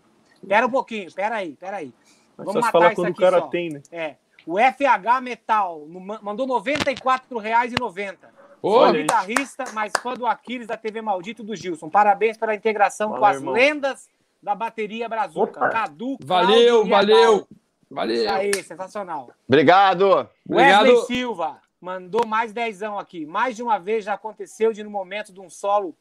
Pera 0.49 0.67
um 0.67 0.71
pouquinho, 0.71 1.13
pera 1.13 1.37
aí, 1.37 1.55
pera 1.55 1.77
aí. 1.77 1.95
Vamos 2.37 2.55
só 2.55 2.61
matar 2.61 2.73
falar 2.73 2.87
isso 2.93 2.97
quando 2.97 3.09
o 3.09 3.13
aqui 3.13 3.21
cara 3.21 3.39
só. 3.39 3.47
tem, 3.47 3.71
né? 3.71 3.83
É. 3.93 4.17
O 4.47 4.59
FH 4.59 5.21
Metal 5.23 5.87
no- 5.89 6.01
mandou 6.01 6.47
R$ 6.47 6.53
94,90. 6.53 8.17
Ô, 8.61 8.71
Sou 8.85 8.93
guitarrista, 8.93 9.65
mas 9.73 9.93
fã 10.03 10.15
do 10.15 10.27
Aquiles 10.27 10.67
da 10.69 10.77
TV 10.77 11.01
Maldito 11.03 11.43
do 11.43 11.55
Gilson. 11.57 11.89
Parabéns 11.91 12.37
pela 12.37 12.55
integração 12.55 13.11
com 13.11 13.19
Valeu, 13.19 13.27
as 13.31 13.37
irmão. 13.39 13.55
lendas 13.55 14.09
da 14.43 14.55
bateria 14.55 15.09
Brazuca. 15.09 15.59
Opa. 15.59 15.69
Cadu, 15.69 16.17
Valeu, 16.25 16.87
valeu. 16.87 17.47
Valeu. 17.91 18.23
Isso 18.25 18.33
aí, 18.33 18.55
sensacional. 18.63 19.31
Obrigado. 19.49 20.29
Obrigado. 20.49 20.85
Wesley 20.89 21.07
Silva 21.07 21.59
mandou 21.81 22.25
mais 22.27 22.53
dezão 22.53 22.99
aqui. 22.99 23.27
Mais 23.27 23.57
de 23.57 23.63
uma 23.63 23.79
vez 23.79 24.05
já 24.05 24.15
aconteceu 24.15 24.73
de 24.73 24.83
no 24.85 24.91
momento 24.91 25.33
de 25.33 25.41
um 25.41 25.51
solo 25.51 25.95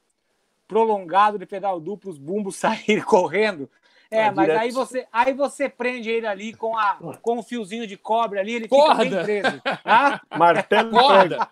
prolongado 0.67 1.37
de 1.39 1.45
pedal 1.45 1.79
duplo, 1.79 2.09
os 2.11 2.17
bumbos 2.17 2.55
saírem 2.57 3.03
correndo. 3.03 3.69
É, 4.11 4.29
mas 4.29 4.45
direto. 4.45 4.61
aí 4.61 4.71
você, 4.71 5.07
aí 5.11 5.33
você 5.33 5.69
prende 5.69 6.09
ele 6.09 6.27
ali 6.27 6.53
com, 6.53 6.77
a, 6.77 6.95
com 7.21 7.39
o 7.39 7.43
fiozinho 7.43 7.87
de 7.87 7.95
cobre 7.97 8.39
ali, 8.39 8.53
ele 8.55 8.65
fica 8.67 8.93
bem 8.95 9.09
Corda. 9.09 9.23
preso. 9.23 9.61
Ah? 9.85 10.21
Martelo 10.37 10.89
e. 10.89 10.99
Corda. 10.99 11.49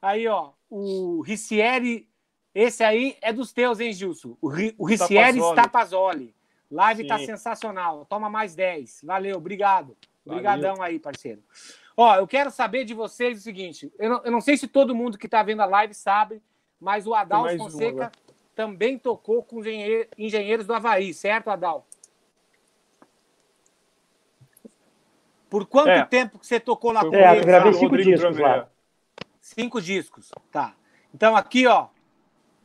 Aí, 0.00 0.26
ó, 0.26 0.50
o 0.68 1.20
Ricieri, 1.20 2.08
esse 2.54 2.82
aí 2.82 3.16
é 3.20 3.32
dos 3.32 3.52
teus, 3.52 3.78
hein, 3.80 3.92
Gilson? 3.92 4.36
O, 4.40 4.48
Ri- 4.48 4.74
o 4.78 4.84
Ricieri 4.86 5.38
Stapazoli. 5.38 6.34
Live 6.70 7.06
tá 7.06 7.18
Sim. 7.18 7.26
sensacional. 7.26 8.06
Toma 8.06 8.30
mais 8.30 8.54
10. 8.54 9.02
Valeu, 9.04 9.36
obrigado. 9.36 9.94
Obrigadão 10.24 10.80
aí, 10.80 10.98
parceiro. 10.98 11.42
Ó, 11.96 12.16
eu 12.16 12.26
quero 12.26 12.50
saber 12.50 12.84
de 12.86 12.94
vocês 12.94 13.38
o 13.38 13.42
seguinte: 13.42 13.92
eu 13.98 14.08
não, 14.08 14.22
eu 14.24 14.30
não 14.32 14.40
sei 14.40 14.56
se 14.56 14.66
todo 14.66 14.94
mundo 14.94 15.18
que 15.18 15.28
tá 15.28 15.42
vendo 15.42 15.60
a 15.60 15.66
live 15.66 15.92
sabe, 15.92 16.42
mas 16.80 17.06
o 17.06 17.14
Adal 17.14 17.42
mais 17.42 17.60
um 17.60 17.64
Fonseca. 17.64 18.10
Também 18.54 18.98
tocou 18.98 19.42
com 19.42 19.60
engenhe- 19.60 20.08
engenheiros 20.18 20.66
do 20.66 20.74
Havaí, 20.74 21.12
certo, 21.14 21.48
Adal? 21.48 21.86
Por 25.48 25.66
quanto 25.66 25.88
É. 25.90 26.04
tempo 26.04 26.38
que 26.38 26.46
você 26.46 26.58
tocou 26.58 26.92
lá 26.92 27.02
com 27.04 27.14
É, 27.14 27.28
eu 27.28 27.32
eles? 27.34 27.44
gravei 27.44 27.72
lá? 27.72 27.78
cinco 27.78 27.90
Rodrigo 27.90 28.10
discos 28.10 28.38
lá. 28.38 28.68
Cinco 29.40 29.80
discos. 29.82 30.30
Tá. 30.50 30.74
Então 31.14 31.36
aqui, 31.36 31.66
ó. 31.66 31.88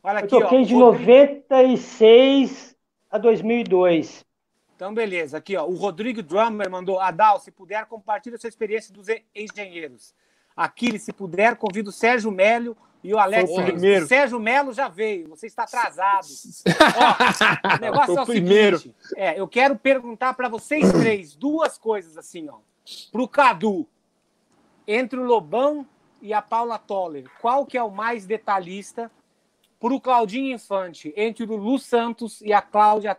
Olha 0.03 0.19
Eu 0.19 0.25
aqui, 0.25 0.29
toquei 0.29 0.61
ó. 0.61 0.63
de 0.63 0.73
Rodrigo- 0.73 0.79
96 0.79 2.75
a 3.11 3.17
2002. 3.17 4.25
Então, 4.75 4.93
beleza. 4.93 5.37
Aqui, 5.37 5.57
ó. 5.57 5.65
O 5.65 5.73
Rodrigo 5.75 6.21
Drummer 6.23 6.69
mandou. 6.69 6.99
Adal, 6.99 7.39
se 7.39 7.51
puder, 7.51 7.85
compartilha 7.87 8.37
sua 8.37 8.47
experiência 8.47 8.93
dos 8.93 9.07
engenheiros. 9.35 10.13
Aquiles, 10.55 11.01
se 11.03 11.11
puder, 11.11 11.55
convido 11.57 11.89
o 11.89 11.93
Sérgio 11.93 12.31
Melo 12.31 12.77
e 13.07 13.13
o 13.13 13.17
Alex. 13.17 13.49
O 13.49 13.63
primeiro. 13.63 14.03
O 14.03 14.07
Sérgio 14.07 14.37
Melo 14.37 14.73
já 14.73 14.89
veio. 14.89 15.29
Você 15.29 15.47
está 15.47 15.63
atrasado. 15.63 16.27
Ó, 16.97 17.77
o 17.77 17.79
negócio 17.79 18.07
Foi 18.07 18.15
é 18.15 18.19
o 18.19 18.23
o 18.23 18.25
primeiro. 18.25 18.79
seguinte. 18.79 18.97
É, 19.15 19.39
eu 19.39 19.47
quero 19.47 19.77
perguntar 19.77 20.33
para 20.33 20.49
vocês 20.49 20.91
três 20.91 21.33
duas 21.33 21.77
coisas 21.77 22.17
assim, 22.17 22.49
ó. 22.49 22.57
Pro 23.09 23.25
Cadu, 23.25 23.87
entre 24.85 25.17
o 25.17 25.23
Lobão 25.23 25.87
e 26.21 26.33
a 26.33 26.41
Paula 26.41 26.77
Toller, 26.77 27.23
qual 27.39 27.65
que 27.65 27.77
é 27.77 27.83
o 27.83 27.89
mais 27.89 28.25
detalhista? 28.25 29.09
Pro 29.79 30.01
Claudinho 30.01 30.53
Infante, 30.53 31.13
entre 31.15 31.45
o 31.45 31.47
Lulu 31.47 31.79
Santos 31.79 32.41
e 32.41 32.51
a 32.51 32.61
Cláudia 32.61 33.17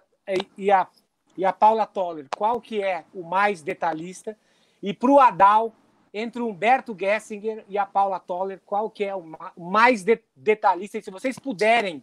e 0.57 0.70
a, 0.70 0.86
e 1.34 1.47
a 1.47 1.53
Paula 1.53 1.86
Toller, 1.86 2.26
qual 2.36 2.61
que 2.61 2.82
é 2.82 3.05
o 3.14 3.22
mais 3.22 3.62
detalhista? 3.62 4.36
E 4.82 4.93
pro 4.93 5.18
Adal, 5.18 5.72
entre 6.13 6.41
o 6.43 6.49
Humberto 6.49 6.97
Gessinger 6.99 7.65
e 7.69 7.77
a 7.79 7.85
Paula 7.87 8.19
Toller, 8.19 8.61
qual 8.65 8.91
que 8.91 9.05
é 9.05 9.15
o 9.15 9.23
ma- 9.23 9.53
o 9.57 9.71
mais 9.71 10.03
de- 10.03 10.23
detalhista? 10.37 10.99
E 10.99 11.03
se 11.03 11.11
vocês 11.11 11.39
puderem 11.39 12.03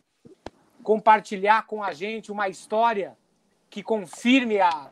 compartilhar 0.83 1.65
com 1.65 1.83
a 1.83 1.93
gente 1.93 2.31
uma 2.31 2.47
história 2.47 3.17
que 3.69 3.81
confirme 3.81 4.59
a, 4.59 4.91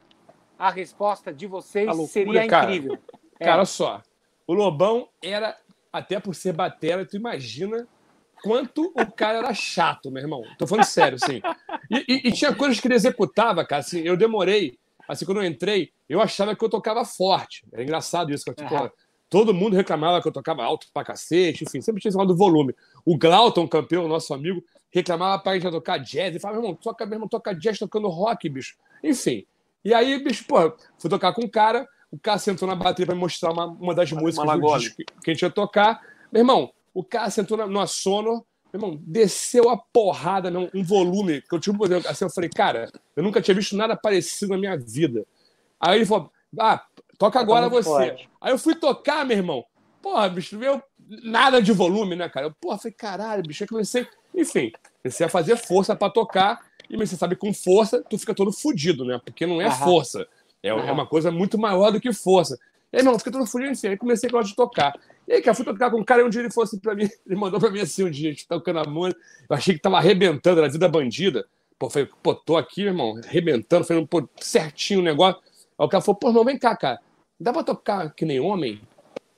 a 0.57 0.70
resposta 0.70 1.34
de 1.34 1.45
vocês, 1.47 1.88
A 1.88 1.91
loucura, 1.91 2.11
seria 2.11 2.47
cara. 2.47 2.66
incrível. 2.66 2.97
É. 3.39 3.45
Cara, 3.45 3.66
só. 3.66 4.01
O 4.47 4.53
Lobão 4.53 5.07
era, 5.22 5.55
até 5.91 6.20
por 6.20 6.34
ser 6.36 6.53
batera, 6.53 7.05
tu 7.05 7.16
imagina 7.16 7.88
quanto 8.43 8.91
o 8.95 9.11
cara 9.11 9.38
era 9.39 9.53
chato, 9.53 10.11
meu 10.11 10.22
irmão. 10.22 10.43
Tô 10.57 10.68
falando 10.68 10.86
sério, 10.86 11.18
assim. 11.22 11.41
E, 11.89 12.05
e- 12.07 12.28
e 12.28 12.32
tinha 12.32 12.53
coisas 12.53 12.80
que 12.80 12.88
ele 12.88 12.95
executava, 12.95 13.66
cara. 13.66 13.80
Assim, 13.82 14.01
eu 14.01 14.18
demorei. 14.18 14.78
Assim, 15.07 15.26
quando 15.26 15.38
eu 15.41 15.45
entrei, 15.45 15.91
eu 16.09 16.22
achava 16.22 16.55
que 16.55 16.64
eu 16.64 16.70
tocava 16.70 17.05
forte. 17.05 17.66
Era 17.72 17.84
engraçado 17.84 18.34
isso. 18.34 18.43
Que, 18.45 18.51
eu, 18.51 18.55
tipo, 18.55 18.74
Aham. 18.74 18.91
Todo 19.34 19.51
mundo 19.51 19.75
reclamava 19.75 20.21
que 20.21 20.27
eu 20.27 20.31
tocava 20.31 20.63
alto 20.63 20.86
pra 20.93 21.03
cacete, 21.03 21.63
enfim, 21.63 21.81
sempre 21.81 21.99
tinha 21.99 22.09
esse 22.09 22.27
do 22.27 22.36
volume. 22.36 22.75
O 23.03 23.17
Glauton, 23.17 23.67
campeão, 23.67 24.07
nosso 24.07 24.31
amigo, 24.31 24.63
reclamava 24.91 25.41
pra 25.41 25.55
gente 25.55 25.71
tocar 25.71 25.97
jazz. 25.97 26.27
Ele 26.27 26.39
falava, 26.39 26.59
meu 26.59 26.69
irmão, 26.69 26.79
toca, 26.79 27.03
meu 27.03 27.15
irmão, 27.15 27.27
toca 27.27 27.51
jazz 27.51 27.79
tocando 27.79 28.07
rock, 28.09 28.47
bicho. 28.47 28.75
Enfim. 29.03 29.43
E 29.84 29.91
aí, 29.91 30.23
bicho, 30.23 30.45
pô, 30.45 30.71
fui 30.99 31.09
tocar 31.09 31.34
com 31.34 31.45
um 31.45 31.47
cara, 31.47 31.89
o 32.11 32.19
cara 32.19 32.38
sentou 32.38 32.67
na 32.67 32.75
bateria 32.75 33.07
pra 33.07 33.15
me 33.15 33.21
mostrar 33.21 33.51
uma, 33.51 33.65
uma 33.65 33.95
das 33.95 34.11
músicas 34.11 34.59
do 34.59 34.77
disco 34.77 34.97
que 34.97 35.03
que 35.03 35.31
a 35.31 35.34
gente 35.34 35.41
ia 35.41 35.49
tocar. 35.49 35.99
Meu 36.31 36.41
irmão, 36.41 36.71
o 36.93 37.03
cara 37.03 37.31
sentou 37.31 37.57
na, 37.57 37.65
numa 37.65 37.88
sono, 37.88 38.45
meu 38.71 38.84
irmão, 38.84 39.01
desceu 39.01 39.67
a 39.67 39.77
porrada, 39.77 40.51
não, 40.51 40.69
um 40.75 40.84
volume, 40.84 41.41
que 41.41 41.55
eu 41.55 41.59
tipo, 41.59 41.84
assim, 42.07 42.25
eu 42.25 42.29
falei, 42.29 42.51
cara, 42.51 42.91
eu 43.15 43.23
nunca 43.23 43.41
tinha 43.41 43.55
visto 43.55 43.75
nada 43.75 43.95
parecido 43.95 44.51
na 44.51 44.59
minha 44.59 44.77
vida. 44.77 45.25
Aí 45.79 45.97
ele 45.97 46.05
falou, 46.05 46.31
ah, 46.59 46.86
toca 47.18 47.39
agora 47.39 47.70
muito 47.70 47.84
você. 47.84 47.89
forte. 47.89 48.30
Aí 48.41 48.51
eu 48.51 48.57
fui 48.57 48.76
tocar, 48.76 49.26
meu 49.26 49.38
irmão. 49.38 49.66
Porra, 50.01 50.28
bicho, 50.30 50.57
veio 50.57 50.82
nada 51.24 51.61
de 51.61 51.72
volume, 51.72 52.16
né, 52.16 52.28
cara? 52.30 52.47
Eu, 52.47 52.51
porra, 52.51 52.78
falei, 52.78 52.93
caralho, 52.93 53.43
bicho, 53.43 53.64
eu 53.64 53.68
comecei. 53.68 54.07
Enfim, 54.36 54.72
comecei 55.01 55.26
a 55.26 55.30
fazer 55.30 55.55
força 55.55 55.95
pra 55.95 56.09
tocar. 56.09 56.59
E 56.89 56.97
você 56.97 57.16
sabe, 57.16 57.36
com 57.36 57.53
força, 57.53 58.03
tu 58.09 58.18
fica 58.18 58.34
todo 58.34 58.51
fudido, 58.51 59.05
né? 59.05 59.20
Porque 59.24 59.45
não 59.45 59.61
é 59.61 59.68
Aham. 59.68 59.86
força. 59.86 60.28
É, 60.61 60.70
é 60.70 60.74
uma 60.74 61.07
coisa 61.07 61.32
muito 61.32 61.57
maior 61.57 61.91
do 61.91 61.99
que 61.99 62.11
força. 62.14 62.57
E 62.91 62.97
aí, 62.97 63.01
irmão, 63.01 63.18
fica 63.18 63.32
todo 63.32 63.45
fudido, 63.45 63.72
enfim. 63.72 63.88
Aí 63.88 63.97
comecei 63.97 64.30
a 64.32 64.41
de 64.41 64.55
tocar. 64.55 64.93
E 65.28 65.34
aí, 65.34 65.41
cara, 65.41 65.55
fui 65.55 65.66
tocar 65.66 65.89
com 65.89 65.99
um 65.99 66.03
cara 66.03 66.22
e 66.22 66.26
um 66.26 66.30
dia 66.30 66.41
ele 66.41 66.51
falou 66.51 66.66
assim 66.66 66.80
pra 66.80 66.93
mim, 66.93 67.09
ele 67.26 67.36
mandou 67.36 67.59
pra 67.59 67.72
mim 67.72 67.80
assim 67.80 68.03
um 68.03 68.11
dia, 68.11 68.30
a 68.30 68.34
gente 68.34 68.47
tocando 68.47 68.80
a 68.80 68.86
música. 68.86 69.20
Eu 69.49 69.55
achei 69.55 69.74
que 69.74 69.82
tava 69.82 69.97
arrebentando, 69.97 70.59
era 70.59 70.70
vida 70.70 70.88
bandida. 70.88 71.45
Pô, 71.80 71.89
falei, 71.89 72.07
pô, 72.22 72.36
tô 72.36 72.55
aqui, 72.55 72.82
meu 72.82 72.91
irmão, 72.91 73.20
arrebentando, 73.26 73.86
fazendo 73.86 74.07
pô, 74.07 74.28
certinho 74.39 74.99
o 74.99 75.03
negócio. 75.03 75.41
Aí 75.84 75.86
o 75.86 75.89
cara 75.89 76.01
falou, 76.01 76.17
pô, 76.17 76.29
irmão, 76.29 76.45
vem 76.45 76.57
cá, 76.57 76.75
cara. 76.77 76.99
Dá 77.39 77.51
pra 77.51 77.63
tocar 77.63 78.09
que 78.13 78.23
nem 78.23 78.39
homem? 78.39 78.81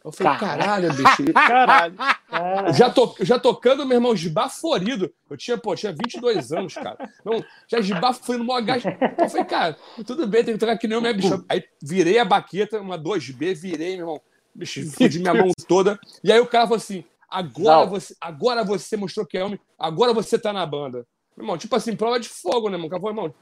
Eu 0.04 0.12
falei, 0.12 0.38
caralho, 0.38 0.94
bicho. 0.94 1.34
Caralho. 1.34 1.96
Ah, 1.98 2.66
Eu 2.68 2.74
já, 2.74 2.92
to, 2.92 3.16
já 3.22 3.40
tocando, 3.40 3.84
meu 3.88 3.98
irmão, 3.98 4.14
esbaforido. 4.14 5.12
Eu 5.28 5.36
tinha, 5.36 5.58
pô, 5.58 5.76
tinha 5.76 5.92
22 5.92 6.52
anos, 6.52 6.76
cara. 6.76 7.10
Não, 7.26 7.44
já 7.68 7.80
esbaforido, 7.80 8.44
mó 8.44 8.62
gás. 8.62 8.84
Eu 8.86 9.28
falei, 9.30 9.46
cara, 9.46 9.76
tudo 10.06 10.28
bem, 10.28 10.44
tem 10.44 10.54
que 10.54 10.60
tocar 10.60 10.78
que 10.78 10.88
nem 10.88 10.96
homem, 10.96 11.10
é 11.10 11.14
bicho. 11.14 11.44
Aí 11.50 11.64
virei 11.82 12.20
a 12.20 12.26
baqueta, 12.26 12.80
uma 12.80 13.00
2B, 13.00 13.56
virei, 13.56 13.96
meu 13.98 14.02
irmão. 14.06 14.22
Bicho, 14.54 14.86
fudi 14.92 15.18
minha 15.18 15.34
mão 15.34 15.52
toda. 15.68 16.00
E 16.24 16.32
aí 16.32 16.40
o 16.40 16.46
cara 16.46 16.66
falou 16.66 16.78
assim: 16.78 17.04
agora 17.28 17.86
Não. 17.86 17.90
você, 17.90 18.16
agora 18.22 18.64
você 18.64 18.96
mostrou 18.96 19.26
que 19.26 19.40
é 19.40 19.44
homem, 19.44 19.60
agora 19.78 20.14
você 20.14 20.38
tá 20.38 20.54
na 20.54 20.68
banda. 20.68 21.00
Meu 21.36 21.46
irmão, 21.46 21.58
tipo 21.58 21.76
assim, 21.76 21.96
prova 21.96 22.20
de 22.20 22.30
fogo, 22.30 22.70
né, 22.70 22.76
irmão? 22.76 22.86
O 22.86 22.90
cara 22.92 23.02
falou, 23.02 23.16
irmão, 23.16 23.36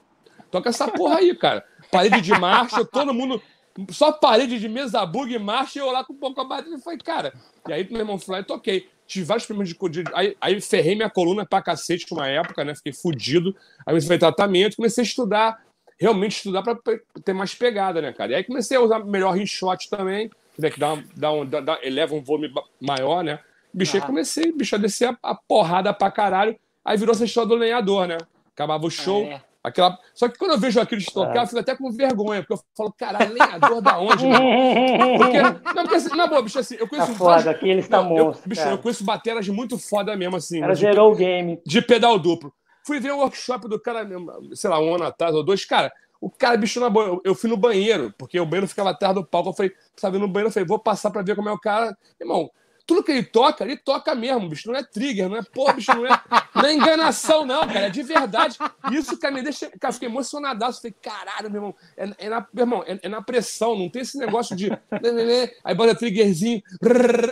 toca 0.54 0.70
essa 0.70 0.88
porra 0.88 1.18
aí, 1.18 1.36
cara. 1.36 1.66
Parede 1.92 2.22
de 2.22 2.32
marcha, 2.40 2.86
todo 2.86 3.14
mundo. 3.14 3.42
Só 3.90 4.12
parede 4.12 4.60
de 4.60 4.70
mesa 4.70 5.04
bug, 5.04 5.38
marcha 5.40 5.80
e 5.80 5.82
eu 5.82 5.92
lá 5.92 6.04
com 6.04 6.14
um 6.14 6.18
pouco 6.18 6.40
a 6.40 6.44
bateria. 6.46 6.78
Falei, 6.78 7.00
cara. 7.00 7.34
E 7.68 7.74
aí, 7.74 7.88
meu 7.90 8.02
irmão 8.02 8.20
e 8.40 8.44
toquei. 8.44 8.88
Tive 9.08 9.26
vários 9.26 9.46
problemas 9.48 9.74
de. 9.92 10.04
aí, 10.14 10.38
aí 10.40 10.62
ferrei 10.62 10.96
minha 10.96 11.10
coluna 11.10 11.46
pra 11.46 11.62
cacete 11.62 12.06
uma 12.14 12.28
época, 12.28 12.64
né? 12.64 12.76
Fiquei 12.76 12.94
fudido. 12.94 13.56
Aí 13.80 13.86
comecei 13.94 14.06
a 14.06 14.10
fazer 14.10 14.20
tratamento, 14.20 14.76
comecei 14.78 15.02
a 15.04 15.08
estudar, 15.08 15.62
realmente 16.00 16.38
estudar 16.38 16.62
pra 16.62 16.78
ter 17.26 17.34
mais 17.34 17.54
pegada, 17.56 18.00
né, 18.00 18.14
cara? 18.14 18.32
E 18.32 18.36
aí 18.36 18.44
comecei 18.44 18.78
a 18.78 18.82
usar 18.82 19.00
melhor 19.00 19.32
rinshot 19.34 19.90
também, 19.90 20.30
né, 20.58 20.70
que 20.70 20.80
dá, 20.80 20.98
dá 21.16 21.32
um, 21.34 21.46
dá, 21.46 21.80
eleva 21.82 22.16
um 22.16 22.24
volume 22.24 22.54
maior, 22.80 23.24
né? 23.24 23.40
Bicho, 23.74 23.98
aí 23.98 24.04
Ah. 24.04 24.06
comecei, 24.06 24.52
bicho, 24.52 24.76
a 24.76 24.80
descer 24.80 25.10
a, 25.10 25.18
a 25.32 25.36
porrada 25.36 25.92
pra 25.94 26.12
caralho. 26.12 26.56
Aí 26.86 26.96
virou 26.98 27.14
essa 27.14 27.26
história 27.26 27.50
do 27.50 27.56
lenhador, 27.56 28.08
né? 28.08 28.18
Acabava 28.54 28.86
o 28.86 28.90
show, 28.92 29.24
É. 29.26 29.42
Aquela... 29.64 29.98
Só 30.14 30.28
que 30.28 30.38
quando 30.38 30.52
eu 30.52 30.60
vejo 30.60 30.80
aquilo 30.82 31.02
tocar, 31.06 31.38
é. 31.38 31.44
eu 31.44 31.48
fico 31.48 31.60
até 31.60 31.76
com 31.76 31.90
vergonha, 31.90 32.42
porque 32.42 32.54
eu 32.54 32.60
falo, 32.76 32.92
caralho, 32.92 33.34
lenhador 33.34 33.82
da 33.82 33.98
onde? 33.98 34.26
porque, 35.18 35.42
não, 35.42 35.84
porque 35.84 35.96
assim, 35.96 36.16
na 36.18 36.28
boa, 36.28 36.42
bicho, 36.42 36.60
assim, 36.60 36.76
eu 36.78 36.88
conheço. 36.88 37.14
Tá 37.14 37.18
foda, 37.18 37.52
aqui 37.52 37.70
eles 37.70 37.86
estão 37.86 38.04
monstros. 38.04 38.46
Bicho, 38.46 38.62
eu 38.62 38.78
conheço 38.78 39.06
bateras 39.06 39.48
muito 39.48 39.78
foda 39.78 40.16
mesmo, 40.18 40.36
assim. 40.36 40.62
Ela 40.62 40.76
zerou 40.76 41.14
o 41.14 41.16
game. 41.16 41.62
De 41.66 41.82
pedal 41.82 42.20
duplo. 42.20 42.54
Fui 42.86 43.00
ver 43.00 43.14
o 43.14 43.20
workshop 43.20 43.70
do 43.70 43.80
cara, 43.80 44.06
sei 44.54 44.70
lá, 44.70 44.80
um 44.82 44.96
ano 44.96 45.06
atrás 45.06 45.34
ou 45.34 45.44
dois, 45.44 45.64
cara. 45.64 45.94
O 46.20 46.30
cara, 46.30 46.58
bicho, 46.58 46.80
na 46.80 46.90
boa, 46.90 47.22
eu 47.24 47.34
fui 47.34 47.50
no 47.50 47.56
banheiro, 47.56 48.14
porque 48.18 48.40
o 48.40 48.46
banheiro 48.46 48.68
ficava 48.68 48.90
atrás 48.90 49.16
do 49.16 49.26
palco. 49.26 49.50
Eu 49.50 49.54
falei, 49.54 49.72
sabe, 49.96 50.18
no 50.18 50.28
banheiro, 50.28 50.50
eu 50.50 50.54
falei, 50.54 50.68
vou 50.68 50.80
passar 50.80 51.10
pra 51.10 51.22
ver 51.22 51.36
como 51.36 51.48
é 51.48 51.52
o 51.54 51.60
cara. 51.60 51.98
Irmão, 52.20 52.50
tudo 52.86 53.04
que 53.04 53.12
ele 53.12 53.24
toca, 53.24 53.64
ele 53.64 53.78
toca 53.78 54.14
mesmo, 54.14 54.50
bicho. 54.50 54.70
Não 54.70 54.78
é 54.78 54.84
trigger, 54.84 55.30
não 55.30 55.38
é 55.38 55.44
porra, 55.44 55.74
bicho, 55.74 55.94
não 55.94 56.06
é, 56.06 56.22
não 56.54 56.66
é 56.66 56.74
enganação, 56.74 57.46
não, 57.46 57.62
cara. 57.62 57.88
É 57.88 57.90
de 57.90 58.04
verdade. 58.04 58.58
Isso, 58.92 59.18
cara, 59.18 59.34
me 59.34 59.42
deixa. 59.42 59.72
Cara, 59.80 59.94
fiquei 59.94 60.10
emocionadaço. 60.10 60.82
Falei, 60.82 60.96
caralho, 61.02 61.50
meu 61.50 61.60
irmão. 61.60 61.76
É, 61.96 62.26
é 62.26 62.30
na, 62.30 62.48
meu 62.54 62.64
irmão, 62.64 62.84
é, 62.86 63.00
é, 63.02 63.10
na 63.10 63.22
pressão, 63.22 63.78
não 63.78 63.90
tem 63.90 64.02
esse 64.02 64.18
negócio 64.18 64.56
de. 64.56 64.70
Aí 65.64 65.76
bota 65.76 65.96
triggerzinho. 65.96 66.62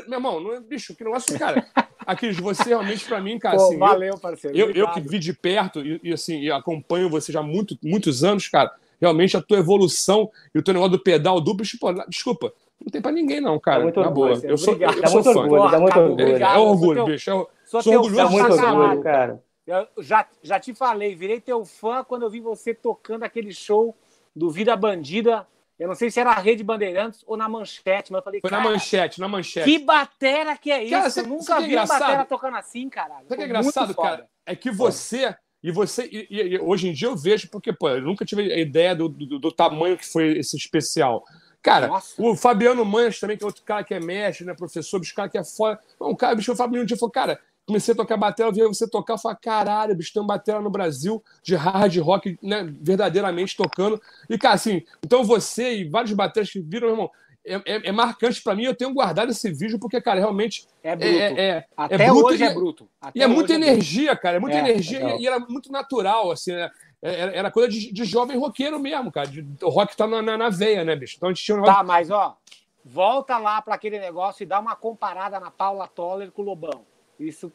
Meu 0.07 0.17
irmão, 0.17 0.39
não 0.39 0.53
é, 0.53 0.61
bicho, 0.61 0.95
que 0.95 1.03
negócio, 1.03 1.37
cara. 1.37 1.67
Aquiles, 2.05 2.37
você 2.37 2.69
realmente, 2.69 3.05
pra 3.05 3.19
mim, 3.19 3.37
cara, 3.37 3.57
Pô, 3.57 3.65
assim. 3.65 3.77
Valeu, 3.77 4.17
parceiro. 4.17 4.57
Eu, 4.57 4.71
eu, 4.71 4.89
que 4.91 5.01
vi 5.01 5.19
de 5.19 5.33
perto 5.33 5.85
e, 5.85 5.99
e, 6.03 6.13
assim, 6.13 6.39
e 6.39 6.51
acompanho 6.51 7.09
você 7.09 7.31
já 7.31 7.41
há 7.41 7.43
muito, 7.43 7.77
muitos 7.83 8.23
anos, 8.23 8.47
cara. 8.47 8.71
Realmente 8.99 9.35
a 9.35 9.41
tua 9.41 9.57
evolução 9.57 10.29
e 10.53 10.59
o 10.59 10.63
teu 10.63 10.73
negócio 10.73 10.97
do 10.97 11.03
pedal 11.03 11.41
duplo, 11.41 11.65
tipo, 11.65 11.91
desculpa, 12.07 12.53
não 12.83 12.91
tem 12.91 13.01
pra 13.01 13.11
ninguém, 13.11 13.39
não, 13.39 13.59
cara. 13.59 13.79
Dá 13.79 13.83
muito 13.83 13.99
na 13.99 14.07
orgulho, 14.07 14.35
boa. 14.35 14.51
Eu 14.51 14.57
sou, 14.57 14.73
eu, 14.75 14.89
eu 14.89 15.07
sou 15.07 15.23
fã. 15.23 15.39
Orgulho, 15.41 15.71
dá 15.71 15.79
muito 15.79 15.99
orgulho. 15.99 16.35
É, 16.35 16.41
é 16.41 16.57
orgulho, 16.57 17.05
bicho. 17.05 17.29
Eu, 17.29 17.49
sou, 17.65 17.81
sou 17.81 17.93
orgulhoso. 17.93 18.15
Dá 18.17 18.29
muito 18.29 18.53
orgulho, 18.53 19.01
cara. 19.03 19.43
Eu 19.65 19.87
já, 20.03 20.27
já 20.41 20.59
te 20.59 20.73
falei, 20.73 21.15
virei 21.15 21.39
teu 21.39 21.63
fã 21.63 22.03
quando 22.03 22.23
eu 22.23 22.29
vi 22.29 22.39
você 22.39 22.73
tocando 22.73 23.23
aquele 23.23 23.53
show 23.53 23.95
do 24.35 24.49
Vida 24.49 24.75
Bandida. 24.75 25.47
Eu 25.79 25.87
não 25.87 25.95
sei 25.95 26.11
se 26.11 26.19
era 26.19 26.31
a 26.31 26.39
Rede 26.39 26.63
Bandeirantes 26.63 27.23
ou 27.25 27.37
na 27.37 27.47
Manchete, 27.47 28.11
mas 28.11 28.19
eu 28.19 28.23
falei, 28.23 28.41
Foi 28.41 28.51
na 28.51 28.59
Manchete, 28.59 29.19
na 29.19 29.27
Manchete. 29.27 29.69
Que 29.69 29.79
batera 29.79 30.55
que 30.57 30.71
é 30.71 30.83
isso? 30.83 30.91
Cara, 30.91 31.09
você, 31.09 31.21
eu 31.21 31.27
nunca 31.27 31.59
vi 31.59 31.75
uma 31.75 31.85
batera 31.85 32.25
tocando 32.25 32.57
assim, 32.57 32.89
caralho. 32.89 33.25
Sabe 33.27 33.37
que 33.37 33.43
é 33.43 33.45
engraçado, 33.45 33.95
cara? 33.95 34.27
É 34.45 34.55
que 34.55 34.71
você... 34.71 35.35
E 35.63 35.71
você, 35.71 36.09
e, 36.11 36.27
e, 36.31 36.59
hoje 36.59 36.89
em 36.89 36.91
dia 36.91 37.07
eu 37.07 37.15
vejo, 37.15 37.47
porque, 37.51 37.71
pô, 37.71 37.87
eu 37.89 38.01
nunca 38.01 38.25
tive 38.25 38.51
a 38.51 38.57
ideia 38.57 38.95
do, 38.95 39.07
do, 39.07 39.37
do 39.37 39.51
tamanho 39.51 39.95
que 39.95 40.11
foi 40.11 40.39
esse 40.39 40.57
especial. 40.57 41.23
Cara, 41.61 41.87
Nossa. 41.87 42.13
o 42.17 42.35
Fabiano 42.35 42.83
Manches 42.83 43.19
também, 43.19 43.37
que 43.37 43.43
é 43.43 43.47
outro 43.47 43.63
cara 43.63 43.83
que 43.83 43.93
é 43.93 43.99
mestre, 43.99 44.45
né, 44.45 44.53
professor, 44.53 44.99
bicho, 44.99 45.13
cara 45.13 45.29
que 45.29 45.37
é 45.37 45.43
foda. 45.43 45.79
Um 45.99 46.15
cara, 46.15 46.35
bicho, 46.35 46.51
o 46.51 46.55
Fabiano 46.55 46.83
um 46.83 46.85
dia 46.85 46.97
falou, 46.97 47.11
cara, 47.11 47.39
comecei 47.67 47.93
a 47.93 47.97
tocar 47.97 48.17
bateria, 48.17 48.49
eu 48.49 48.53
vi 48.53 48.75
você 48.75 48.89
tocar, 48.89 49.13
eu 49.13 49.17
falei, 49.17 49.37
caralho, 49.41 49.95
bicho, 49.95 50.11
tem 50.11 50.21
uma 50.21 50.27
bateria 50.27 50.59
no 50.59 50.71
Brasil 50.71 51.23
de 51.43 51.55
hard 51.55 51.95
rock, 51.97 52.37
né, 52.41 52.67
verdadeiramente 52.81 53.55
tocando. 53.55 54.01
E, 54.29 54.37
cara, 54.37 54.55
assim, 54.55 54.83
então 55.03 55.23
você 55.23 55.77
e 55.77 55.89
vários 55.89 56.13
bateras 56.13 56.49
que 56.49 56.59
viram, 56.59 56.89
irmão, 56.89 57.11
é, 57.45 57.55
é, 57.55 57.89
é 57.89 57.91
marcante 57.91 58.41
para 58.41 58.55
mim, 58.55 58.63
eu 58.63 58.75
tenho 58.75 58.93
guardado 58.93 59.31
esse 59.31 59.51
vídeo, 59.51 59.79
porque, 59.79 59.99
cara, 59.99 60.19
realmente. 60.19 60.67
É 60.83 60.95
bruto. 60.95 61.11
É, 61.11 61.25
é, 61.25 61.47
é 61.49 61.65
Até 61.75 62.07
bruto, 62.07 62.25
hoje 62.27 62.43
é 62.43 62.53
bruto. 62.53 62.89
Até 63.01 63.19
e 63.19 63.23
é 63.23 63.27
muita 63.27 63.53
energia, 63.53 64.15
cara, 64.15 64.37
é 64.37 64.39
muita 64.39 64.57
energia 64.57 65.15
e, 65.15 65.21
e 65.23 65.27
era 65.27 65.39
muito 65.39 65.71
natural, 65.71 66.31
assim, 66.31 66.53
né? 66.53 66.69
Era, 67.01 67.35
era 67.35 67.51
coisa 67.51 67.67
de, 67.67 67.91
de, 67.91 68.05
jovem 68.05 68.37
roqueiro 68.37 68.79
mesmo, 68.79 69.11
cara. 69.11 69.27
De, 69.27 69.45
o 69.63 69.69
rock 69.69 69.97
tá 69.97 70.05
na, 70.05 70.21
na, 70.21 70.37
na, 70.37 70.49
veia, 70.49 70.83
né, 70.83 70.95
bicho? 70.95 71.15
Então 71.17 71.29
a 71.29 71.33
gente 71.33 71.43
tinha 71.43 71.57
um 71.57 71.61
negócio... 71.61 71.79
Tá, 71.79 71.83
mas 71.83 72.11
ó, 72.11 72.37
volta 72.85 73.37
lá 73.39 73.61
para 73.61 73.73
aquele 73.73 73.99
negócio 73.99 74.43
e 74.43 74.45
dá 74.45 74.59
uma 74.59 74.75
comparada 74.75 75.39
na 75.39 75.49
Paula 75.49 75.87
Toller 75.87 76.31
com 76.31 76.43
o 76.43 76.45
Lobão. 76.45 76.85
Isso. 77.19 77.51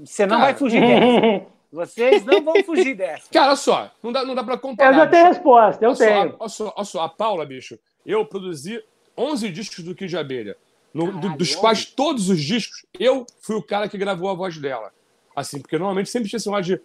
Você 0.00 0.26
não 0.26 0.38
cara... 0.38 0.50
vai 0.50 0.58
fugir 0.58 0.80
dessa. 0.80 1.46
Vocês 1.70 2.24
não 2.24 2.42
vão 2.42 2.64
fugir 2.64 2.94
dessa. 2.94 3.30
Cara, 3.30 3.48
olha 3.48 3.56
só, 3.56 3.90
não 4.02 4.10
dá, 4.10 4.24
não 4.24 4.34
dá 4.34 4.42
pra 4.42 4.56
comparar. 4.56 4.90
Eu 4.90 4.94
já 5.00 5.06
tenho 5.06 5.26
resposta, 5.26 5.84
eu 5.84 5.90
olha 5.90 5.98
tenho. 5.98 6.30
Só, 6.30 6.36
olha, 6.38 6.48
só, 6.48 6.74
olha 6.74 6.84
só, 6.84 7.02
a 7.02 7.08
Paula, 7.10 7.44
bicho, 7.44 7.78
eu 8.06 8.24
produzi 8.24 8.82
11 9.16 9.50
discos 9.50 9.84
do 9.84 9.94
Kid 9.94 10.08
de 10.08 10.16
Abelha. 10.16 10.56
No, 10.94 11.06
Caralho, 11.06 11.30
do, 11.30 11.36
dos 11.36 11.54
quais 11.54 11.84
todos 11.84 12.30
os 12.30 12.42
discos, 12.42 12.86
eu 12.98 13.26
fui 13.42 13.54
o 13.56 13.62
cara 13.62 13.86
que 13.86 13.98
gravou 13.98 14.30
a 14.30 14.34
voz 14.34 14.56
dela. 14.56 14.92
Assim, 15.36 15.60
porque 15.60 15.76
normalmente 15.76 16.08
sempre 16.08 16.28
tinha 16.28 16.38
esse 16.38 16.48
lado 16.48 16.64
de 16.64 16.80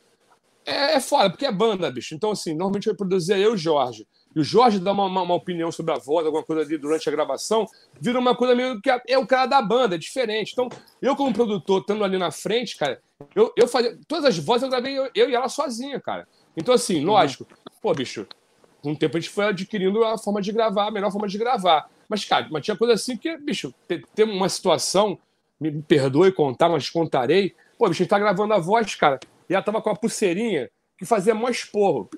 é, 0.66 0.96
é 0.96 1.00
foda, 1.00 1.30
porque 1.30 1.46
é 1.46 1.52
banda, 1.52 1.92
bicho. 1.92 2.16
Então, 2.16 2.32
assim, 2.32 2.52
normalmente 2.52 2.88
eu 2.88 2.96
produzia 2.96 3.38
eu 3.38 3.52
e 3.52 3.54
o 3.54 3.58
Jorge. 3.58 4.08
E 4.36 4.40
o 4.40 4.44
Jorge 4.44 4.80
dá 4.80 4.92
uma, 4.92 5.06
uma, 5.06 5.22
uma, 5.22 5.36
opinião 5.36 5.72
sobre 5.72 5.94
a 5.94 5.98
voz, 5.98 6.26
alguma 6.26 6.44
coisa 6.44 6.64
ali 6.64 6.78
durante 6.78 7.08
a 7.08 7.12
gravação, 7.12 7.68
vira 8.00 8.18
uma 8.18 8.36
coisa 8.36 8.56
meio 8.56 8.82
que 8.82 8.90
é, 9.08 9.18
o 9.18 9.28
cara 9.28 9.46
da 9.46 9.62
banda, 9.62 9.96
é 9.96 9.98
diferente. 9.98 10.54
Então, 10.54 10.70
eu, 11.02 11.16
como 11.16 11.34
produtor, 11.34 11.82
estando 11.82 12.04
ali 12.04 12.18
na 12.18 12.32
frente, 12.32 12.76
cara, 12.78 13.00
eu, 13.36 13.54
eu 13.56 13.68
fazia. 13.68 13.98
Todas 14.08 14.26
as 14.26 14.38
vozes 14.38 14.64
eu 14.64 14.70
gravei 14.70 14.98
eu, 14.98 15.10
eu 15.14 15.30
e 15.30 15.36
ela 15.36 15.48
sozinha, 15.50 16.00
cara. 16.00 16.28
Então, 16.58 16.74
assim, 16.74 17.00
uhum. 17.00 17.12
lógico, 17.12 17.46
pô, 17.82 17.94
bicho, 17.94 18.26
com 18.82 18.92
o 18.92 18.96
tempo 18.96 19.18
a 19.18 19.20
gente 19.20 19.30
foi 19.30 19.46
adquirindo 19.46 20.04
a 20.04 20.18
forma 20.18 20.42
de 20.42 20.52
gravar, 20.52 20.88
a 20.88 20.92
melhor 20.92 21.12
forma 21.12 21.28
de 21.28 21.38
gravar. 21.38 21.88
Mas, 22.10 22.26
cara, 22.26 22.48
mas 22.52 22.64
tinha 22.64 22.76
coisa 22.76 22.94
assim 22.94 23.16
que, 23.16 23.38
bicho, 23.38 23.74
tem 23.88 24.26
uma 24.26 24.50
situação, 24.50 25.18
me, 25.60 25.70
me 25.70 25.82
perdoe 25.82 26.32
contar, 26.32 26.70
mas 26.70 26.90
contarei. 26.90 27.56
Pô, 27.78 27.88
bicho, 27.88 28.02
a 28.02 28.04
gente 28.04 28.10
tá 28.10 28.20
gravando 28.20 28.54
a 28.54 28.60
voz, 28.60 28.96
cara. 28.96 29.20
E 29.50 29.54
ela 29.54 29.64
tava 29.64 29.82
com 29.82 29.90
a 29.90 29.96
pulseirinha 29.96 30.70
que 30.98 31.06
fazia 31.06 31.36
mó 31.36 31.50
esporro. 31.50 32.10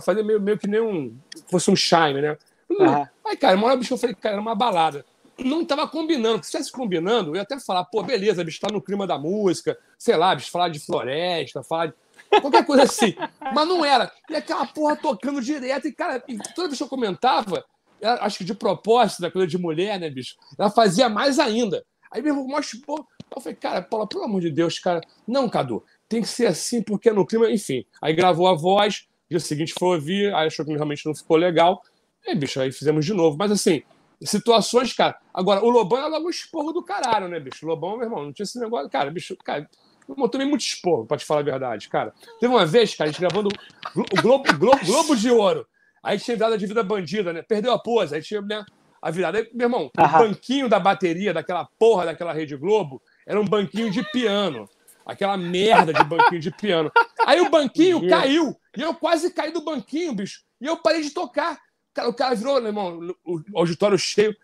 Fazia 0.00 0.24
meio, 0.24 0.40
meio 0.40 0.58
que 0.58 0.66
nem 0.66 0.80
um. 0.80 1.16
fosse 1.48 1.70
um 1.70 1.76
chime, 1.76 2.22
né? 2.22 2.36
Uhum. 2.70 3.06
Aí, 3.24 3.36
cara, 3.36 3.56
uma 3.56 3.68
hora 3.68 3.76
bicho, 3.76 3.94
eu 3.94 3.98
falei, 3.98 4.14
cara, 4.14 4.34
era 4.34 4.42
uma 4.42 4.54
balada. 4.54 5.04
Não 5.38 5.64
tava 5.64 5.86
combinando. 5.86 6.38
Se 6.38 6.46
estivesse 6.46 6.72
combinando, 6.72 7.30
eu 7.30 7.36
ia 7.36 7.42
até 7.42 7.58
falar, 7.60 7.84
pô, 7.84 8.02
beleza, 8.02 8.42
bicho, 8.42 8.60
tá 8.60 8.68
no 8.72 8.80
clima 8.80 9.06
da 9.06 9.18
música, 9.18 9.78
sei 9.98 10.16
lá, 10.16 10.34
bicho, 10.34 10.50
falar 10.50 10.70
de 10.70 10.80
floresta, 10.80 11.62
falar 11.62 11.86
de. 11.88 11.94
Qualquer 12.40 12.64
coisa 12.64 12.84
assim. 12.84 13.14
Mas 13.54 13.68
não 13.68 13.84
era. 13.84 14.10
E 14.30 14.34
aquela 14.34 14.66
porra 14.66 14.96
tocando 14.96 15.40
direto. 15.42 15.86
E, 15.86 15.92
cara, 15.92 16.22
toda 16.54 16.68
vez 16.68 16.78
que 16.78 16.84
eu 16.84 16.88
comentava, 16.88 17.64
ela, 18.00 18.24
acho 18.24 18.38
que 18.38 18.44
de 18.44 18.54
propósito, 18.54 19.20
da 19.20 19.30
coisa 19.30 19.46
de 19.46 19.58
mulher, 19.58 20.00
né, 20.00 20.08
bicho? 20.08 20.34
Ela 20.58 20.70
fazia 20.70 21.08
mais 21.08 21.38
ainda. 21.38 21.84
Aí 22.10 22.22
meu 22.22 22.32
irmão 22.32 22.48
mostrou. 22.48 23.06
Eu 23.34 23.40
falei, 23.40 23.56
cara, 23.56 23.82
Paula, 23.82 24.06
pelo 24.06 24.24
amor 24.24 24.40
de 24.40 24.50
Deus, 24.50 24.78
cara. 24.78 25.00
Não, 25.26 25.48
Cadu 25.48 25.84
tem 26.08 26.22
que 26.22 26.28
ser 26.28 26.46
assim 26.46 26.82
porque 26.82 27.08
é 27.08 27.12
no 27.12 27.26
clima, 27.26 27.50
enfim. 27.50 27.84
Aí 28.00 28.14
gravou 28.14 28.48
a 28.48 28.54
voz, 28.54 29.06
dia 29.28 29.40
seguinte 29.40 29.74
foi 29.78 29.96
ouvir, 29.96 30.34
aí 30.34 30.46
achou 30.46 30.64
que 30.64 30.72
realmente 30.72 31.04
não 31.06 31.14
ficou 31.14 31.36
legal. 31.36 31.82
Aí, 32.26 32.34
bicho, 32.34 32.60
aí 32.60 32.72
fizemos 32.72 33.04
de 33.04 33.12
novo. 33.12 33.36
Mas 33.38 33.50
assim, 33.50 33.82
situações, 34.22 34.92
cara. 34.92 35.16
Agora, 35.32 35.64
o 35.64 35.70
Lobão 35.70 35.98
é 35.98 36.08
logo 36.08 36.26
um 36.26 36.30
esporro 36.30 36.72
do 36.72 36.82
caralho, 36.82 37.28
né, 37.28 37.38
bicho? 37.38 37.64
O 37.64 37.68
Lobão, 37.68 37.96
meu 37.96 38.06
irmão, 38.06 38.24
não 38.24 38.32
tinha 38.32 38.44
esse 38.44 38.58
negócio. 38.58 38.88
Cara, 38.90 39.10
bicho, 39.10 39.36
cara, 39.36 39.68
eu 40.08 40.28
tomei 40.28 40.46
muito 40.46 40.62
esporro, 40.62 41.06
pra 41.06 41.16
te 41.16 41.24
falar 41.24 41.40
a 41.40 41.44
verdade, 41.44 41.88
cara. 41.88 42.12
Teve 42.38 42.52
uma 42.52 42.64
vez, 42.64 42.94
cara, 42.94 43.10
a 43.10 43.12
gente 43.12 43.20
gravando 43.20 43.48
o 43.94 44.22
Globo, 44.22 44.44
Globo, 44.58 44.84
Globo 44.84 45.16
de 45.16 45.30
Ouro. 45.30 45.66
Aí 46.02 46.18
tinha 46.18 46.36
virada 46.36 46.56
de 46.56 46.66
vida 46.66 46.82
bandida, 46.82 47.32
né? 47.32 47.42
Perdeu 47.42 47.72
a 47.72 47.78
pose, 47.78 48.14
aí 48.14 48.22
tinha 48.22 48.40
né, 48.40 48.64
a 49.02 49.10
virada. 49.10 49.38
Aí, 49.38 49.50
meu 49.52 49.66
irmão, 49.66 49.90
Aham. 49.98 50.24
o 50.24 50.28
banquinho 50.28 50.68
da 50.68 50.78
bateria 50.78 51.34
daquela 51.34 51.68
porra 51.78 52.06
daquela 52.06 52.32
Rede 52.32 52.56
Globo 52.56 53.02
era 53.26 53.40
um 53.40 53.44
banquinho 53.44 53.90
de 53.90 54.04
piano. 54.12 54.68
Aquela 55.06 55.36
merda 55.36 55.92
de 55.92 56.02
banquinho 56.02 56.40
de 56.40 56.50
piano. 56.50 56.90
Aí 57.24 57.40
o 57.40 57.48
banquinho 57.48 58.08
caiu. 58.08 58.56
E 58.76 58.82
eu 58.82 58.92
quase 58.92 59.30
caí 59.30 59.52
do 59.52 59.62
banquinho, 59.62 60.12
bicho. 60.12 60.42
E 60.60 60.66
eu 60.66 60.76
parei 60.76 61.00
de 61.00 61.10
tocar. 61.10 61.58
Cara, 61.94 62.08
o 62.08 62.14
cara 62.14 62.34
virou, 62.34 62.60
meu 62.60 62.66
irmão, 62.66 63.16
o 63.24 63.40
auditório 63.54 63.96
cheio. 63.96 64.36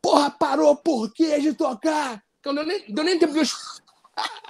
Porra, 0.00 0.30
parou 0.30 0.76
por 0.76 1.12
quê 1.12 1.40
de 1.40 1.52
tocar? 1.52 2.22
Não 2.44 2.54
deu 2.54 2.64
nem, 2.64 2.84
deu 2.92 3.04
nem 3.04 3.18
tempo 3.18 3.32
de 3.32 3.40
eu... 3.40 3.44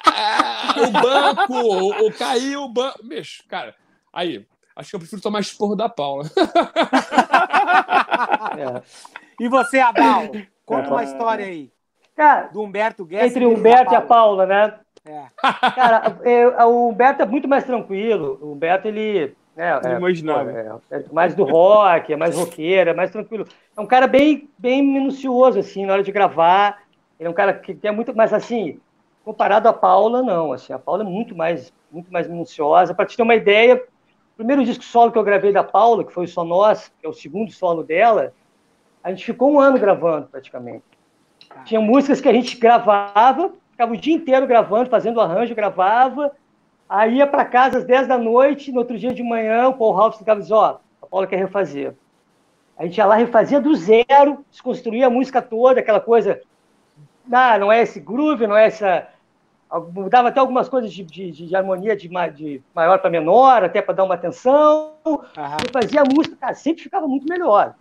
ah, 0.06 0.74
o 0.86 0.90
banco, 0.90 1.54
o, 1.54 2.08
o, 2.08 2.12
caiu 2.12 2.62
o 2.64 2.68
banco. 2.68 3.02
Bicho, 3.02 3.42
cara, 3.48 3.74
aí, 4.12 4.46
acho 4.76 4.90
que 4.90 4.96
eu 4.96 5.00
prefiro 5.00 5.22
tomar 5.22 5.40
esporro 5.40 5.74
da 5.74 5.88
Paula. 5.88 6.30
é. 8.58 8.82
E 9.40 9.48
você, 9.48 9.78
Adal? 9.78 10.30
Conta 10.66 10.90
uma 10.90 11.04
história 11.04 11.46
aí. 11.46 11.73
Cara, 12.14 12.48
do 12.48 12.62
Humberto 12.62 13.04
Guedes. 13.04 13.30
Entre 13.30 13.44
o 13.44 13.50
Humberto 13.52 13.92
e 13.92 13.96
a 13.96 14.00
Paula, 14.00 14.46
né? 14.46 14.74
É. 15.04 15.24
Cara, 15.74 16.18
é, 16.22 16.64
o 16.64 16.88
Humberto 16.88 17.22
é 17.22 17.26
muito 17.26 17.48
mais 17.48 17.64
tranquilo. 17.64 18.38
O 18.40 18.52
Humberto, 18.52 18.88
ele. 18.88 19.36
É, 19.56 19.68
é, 19.68 19.80
é, 19.84 20.96
é, 20.96 21.04
mais 21.12 21.34
do 21.34 21.44
rock, 21.44 22.12
é 22.12 22.16
mais 22.16 22.36
roqueiro, 22.36 22.90
é 22.90 22.94
mais 22.94 23.10
tranquilo. 23.10 23.46
É 23.76 23.80
um 23.80 23.86
cara 23.86 24.08
bem, 24.08 24.48
bem 24.58 24.82
minucioso, 24.82 25.60
assim, 25.60 25.86
na 25.86 25.92
hora 25.92 26.02
de 26.02 26.10
gravar. 26.10 26.82
Ele 27.20 27.28
é 27.28 27.30
um 27.30 27.34
cara 27.34 27.54
que 27.54 27.78
é 27.86 27.92
muito 27.92 28.16
mais 28.16 28.32
assim, 28.32 28.80
comparado 29.24 29.68
à 29.68 29.72
Paula, 29.72 30.22
não. 30.22 30.52
Assim, 30.52 30.72
a 30.72 30.78
Paula 30.78 31.04
é 31.04 31.06
muito 31.06 31.36
mais, 31.36 31.72
muito 31.90 32.12
mais 32.12 32.26
minuciosa. 32.26 32.94
Para 32.94 33.06
te 33.06 33.16
ter 33.16 33.22
uma 33.22 33.36
ideia, 33.36 33.76
o 33.76 34.36
primeiro 34.36 34.64
disco 34.64 34.82
solo 34.82 35.12
que 35.12 35.18
eu 35.18 35.22
gravei 35.22 35.52
da 35.52 35.62
Paula, 35.62 36.04
que 36.04 36.12
foi 36.12 36.24
o 36.24 36.28
Só 36.28 36.44
Nós, 36.44 36.92
que 37.00 37.06
é 37.06 37.08
o 37.08 37.12
segundo 37.12 37.52
solo 37.52 37.84
dela, 37.84 38.32
a 39.04 39.10
gente 39.10 39.24
ficou 39.24 39.52
um 39.52 39.60
ano 39.60 39.78
gravando 39.78 40.26
praticamente. 40.26 40.93
Tinha 41.64 41.80
músicas 41.80 42.20
que 42.20 42.28
a 42.28 42.32
gente 42.32 42.57
gravava, 42.57 43.52
ficava 43.70 43.92
o 43.92 43.96
dia 43.96 44.14
inteiro 44.14 44.46
gravando, 44.46 44.90
fazendo 44.90 45.20
arranjo, 45.20 45.55
gravava, 45.55 46.32
aí 46.88 47.16
ia 47.16 47.26
para 47.26 47.44
casa 47.44 47.78
às 47.78 47.84
10 47.84 48.07
da 48.07 48.18
noite, 48.18 48.72
no 48.72 48.78
outro 48.78 48.98
dia 48.98 49.12
de 49.12 49.22
manhã, 49.22 49.68
o 49.68 49.74
Paul 49.74 49.92
Ralph 49.92 50.18
ficava 50.18 50.40
dizia, 50.40 50.57
ó, 50.57 50.78
a 51.02 51.07
Paula 51.07 51.26
quer 51.26 51.36
refazer. 51.36 51.94
A 52.76 52.84
gente 52.84 52.98
ia 52.98 53.07
lá, 53.07 53.14
refazia 53.14 53.61
do 53.61 53.74
zero, 53.74 54.44
desconstruía 54.50 55.07
a 55.07 55.11
música 55.11 55.40
toda, 55.40 55.80
aquela 55.80 56.00
coisa, 56.00 56.40
ah, 57.30 57.59
não 57.59 57.70
é 57.70 57.82
esse 57.82 58.00
groove, 58.00 58.46
não 58.46 58.57
é 58.57 58.66
essa, 58.66 59.09
mudava 59.92 60.28
até 60.28 60.40
algumas 60.40 60.68
coisas 60.68 60.92
de, 60.92 61.02
de, 61.05 61.30
de 61.30 61.57
harmonia 61.57 61.96
de, 61.96 62.09
de 62.09 62.62
maior 62.74 62.98
para 62.98 63.11
menor, 63.11 63.64
até 63.64 63.80
para 63.80 63.94
dar 63.94 64.05
uma 64.05 64.14
atenção. 64.14 64.94
Uhum. 65.05 65.18
E 65.66 65.72
fazia 65.72 66.02
a 66.02 66.05
música, 66.05 66.36
cara, 66.36 66.55
sempre 66.55 66.82
ficava 66.82 67.07
muito 67.07 67.26
melhor, 67.28 67.74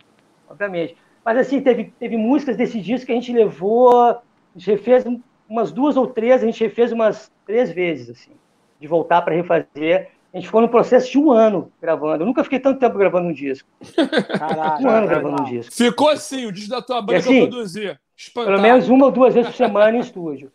obviamente. 0.48 0.96
Mas 1.24 1.38
assim, 1.38 1.60
teve, 1.60 1.92
teve 1.98 2.16
músicas 2.16 2.56
desse 2.56 2.80
disco 2.80 3.06
que 3.06 3.12
a 3.12 3.14
gente 3.14 3.32
levou, 3.32 3.92
a 4.02 4.20
gente 4.56 4.70
refez 4.70 5.04
umas 5.48 5.72
duas 5.72 5.96
ou 5.96 6.06
três, 6.06 6.42
a 6.42 6.46
gente 6.46 6.62
refez 6.62 6.92
umas 6.92 7.32
três 7.46 7.72
vezes, 7.72 8.10
assim, 8.10 8.32
de 8.78 8.86
voltar 8.86 9.22
para 9.22 9.34
refazer. 9.34 10.10
A 10.32 10.36
gente 10.36 10.46
ficou 10.46 10.60
no 10.60 10.68
processo 10.68 11.10
de 11.10 11.18
um 11.18 11.30
ano 11.30 11.70
gravando. 11.80 12.24
Eu 12.24 12.26
nunca 12.26 12.42
fiquei 12.42 12.58
tanto 12.58 12.80
tempo 12.80 12.98
gravando 12.98 13.28
um 13.28 13.32
disco. 13.32 13.68
Caralho, 14.36 14.84
um 14.84 14.90
ano 14.90 15.06
gravando 15.06 15.42
um 15.42 15.44
disco. 15.44 15.72
Ficou 15.72 16.08
assim, 16.08 16.46
o 16.46 16.52
disco 16.52 16.70
da 16.70 16.82
tua 16.82 17.00
banda 17.00 17.18
assim, 17.18 17.28
que 17.30 17.38
eu 17.38 17.48
produzi. 17.48 17.98
Pelo 18.34 18.60
menos 18.60 18.88
uma 18.88 19.06
ou 19.06 19.12
duas 19.12 19.32
vezes 19.32 19.50
por 19.50 19.56
semana 19.56 19.96
em 19.96 20.00
estúdio. 20.00 20.50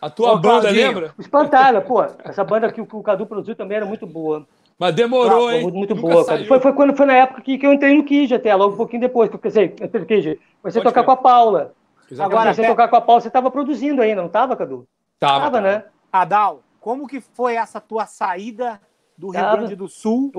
A 0.00 0.10
tua 0.10 0.32
Ô, 0.32 0.36
banda, 0.36 0.60
Claudinho, 0.62 0.86
lembra? 0.86 1.14
Espantalha, 1.18 1.80
pô. 1.80 2.02
Essa 2.24 2.44
banda 2.44 2.70
que 2.70 2.80
o 2.80 3.02
Cadu 3.02 3.26
produziu 3.26 3.56
também 3.56 3.76
era 3.76 3.86
muito 3.86 4.06
boa. 4.06 4.46
Mas 4.78 4.94
demorou, 4.94 5.50
hein? 5.50 5.62
Muito 5.62 5.94
Nunca 5.94 6.08
boa, 6.08 6.24
cara. 6.24 6.44
Foi, 6.44 6.60
foi, 6.60 6.72
quando, 6.72 6.96
foi 6.96 7.06
na 7.06 7.14
época 7.14 7.40
que, 7.40 7.56
que 7.56 7.66
eu 7.66 7.72
entrei 7.72 7.96
no 7.96 8.04
Kid 8.04 8.34
até, 8.34 8.54
logo 8.54 8.74
um 8.74 8.76
pouquinho 8.76 9.00
depois, 9.00 9.30
que 9.30 9.36
eu 9.36 9.62
entrei 9.64 10.00
no 10.00 10.06
Kid. 10.06 10.40
Comecei 10.60 10.80
a 10.80 10.84
tocar 10.84 11.00
ver. 11.00 11.06
com 11.06 11.12
a 11.12 11.16
Paula. 11.16 11.74
Exatamente. 12.10 12.38
Agora, 12.38 12.50
a 12.50 12.54
tocar 12.54 12.88
com 12.88 12.96
a 12.96 13.00
Paula, 13.00 13.20
você 13.20 13.28
estava 13.28 13.50
produzindo 13.50 14.02
ainda, 14.02 14.20
não 14.20 14.26
estava, 14.26 14.54
Cadu? 14.54 14.86
Tava, 15.18 15.44
tava, 15.44 15.60
né? 15.60 15.84
Adal, 16.12 16.62
como 16.80 17.06
que 17.06 17.20
foi 17.20 17.54
essa 17.54 17.80
tua 17.80 18.06
saída 18.06 18.80
do 19.16 19.30
Rio 19.30 19.50
Grande 19.50 19.74
do 19.74 19.88
Sul 19.88 20.30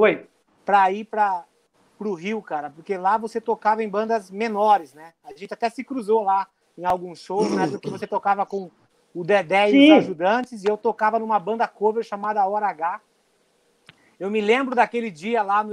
para 0.63 0.91
ir 0.91 1.05
para 1.05 1.45
o 1.99 2.13
Rio, 2.13 2.41
cara? 2.41 2.69
Porque 2.69 2.95
lá 2.95 3.17
você 3.17 3.41
tocava 3.41 3.83
em 3.83 3.89
bandas 3.89 4.29
menores, 4.29 4.93
né? 4.93 5.13
A 5.23 5.33
gente 5.33 5.53
até 5.53 5.69
se 5.69 5.83
cruzou 5.83 6.23
lá 6.23 6.47
em 6.77 6.85
alguns 6.85 7.19
shows, 7.19 7.51
né? 7.51 7.67
Do 7.67 7.79
que 7.79 7.89
você 7.89 8.05
tocava 8.05 8.45
com 8.45 8.69
o 9.15 9.23
Dedé 9.23 9.71
Sim. 9.71 9.77
e 9.77 9.91
os 9.91 9.97
ajudantes, 9.97 10.63
e 10.63 10.67
eu 10.67 10.77
tocava 10.77 11.17
numa 11.17 11.39
banda 11.39 11.67
cover 11.67 12.03
chamada 12.03 12.45
Hora 12.45 12.67
H. 12.67 13.01
Eu 14.19 14.31
me 14.31 14.41
lembro 14.41 14.75
daquele 14.75 15.11
dia 15.11 15.43
lá, 15.43 15.63
no, 15.63 15.71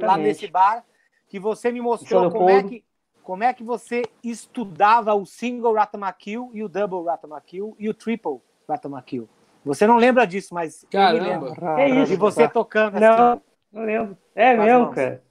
lá 0.00 0.16
nesse 0.16 0.48
bar 0.48 0.84
que 1.28 1.38
você 1.38 1.70
me 1.70 1.80
mostrou 1.80 2.30
como 2.30 2.50
é, 2.50 2.62
que, 2.62 2.84
como 3.22 3.44
é 3.44 3.52
que 3.52 3.62
você 3.62 4.02
estudava 4.22 5.14
o 5.14 5.24
single 5.24 5.74
Ratamakill 5.74 6.50
e 6.52 6.62
o 6.62 6.68
double 6.68 7.04
Ratamakill 7.04 7.76
e 7.78 7.88
o 7.88 7.94
triple 7.94 8.40
Ratamakill. 8.68 9.28
Você 9.64 9.86
não 9.86 9.96
lembra 9.96 10.26
disso, 10.26 10.52
mas 10.52 10.84
Caramba. 10.90 11.16
eu 11.16 11.22
me 11.22 11.30
lembro. 11.30 11.80
É 11.80 11.88
isso. 11.88 12.12
De 12.12 12.16
você 12.16 12.48
tocando. 12.48 12.98
Não, 13.00 13.32
assim, 13.32 13.42
não 13.72 13.84
lembro. 13.84 14.18
É 14.34 14.56
mesmo, 14.56 14.90
cara. 14.90 15.22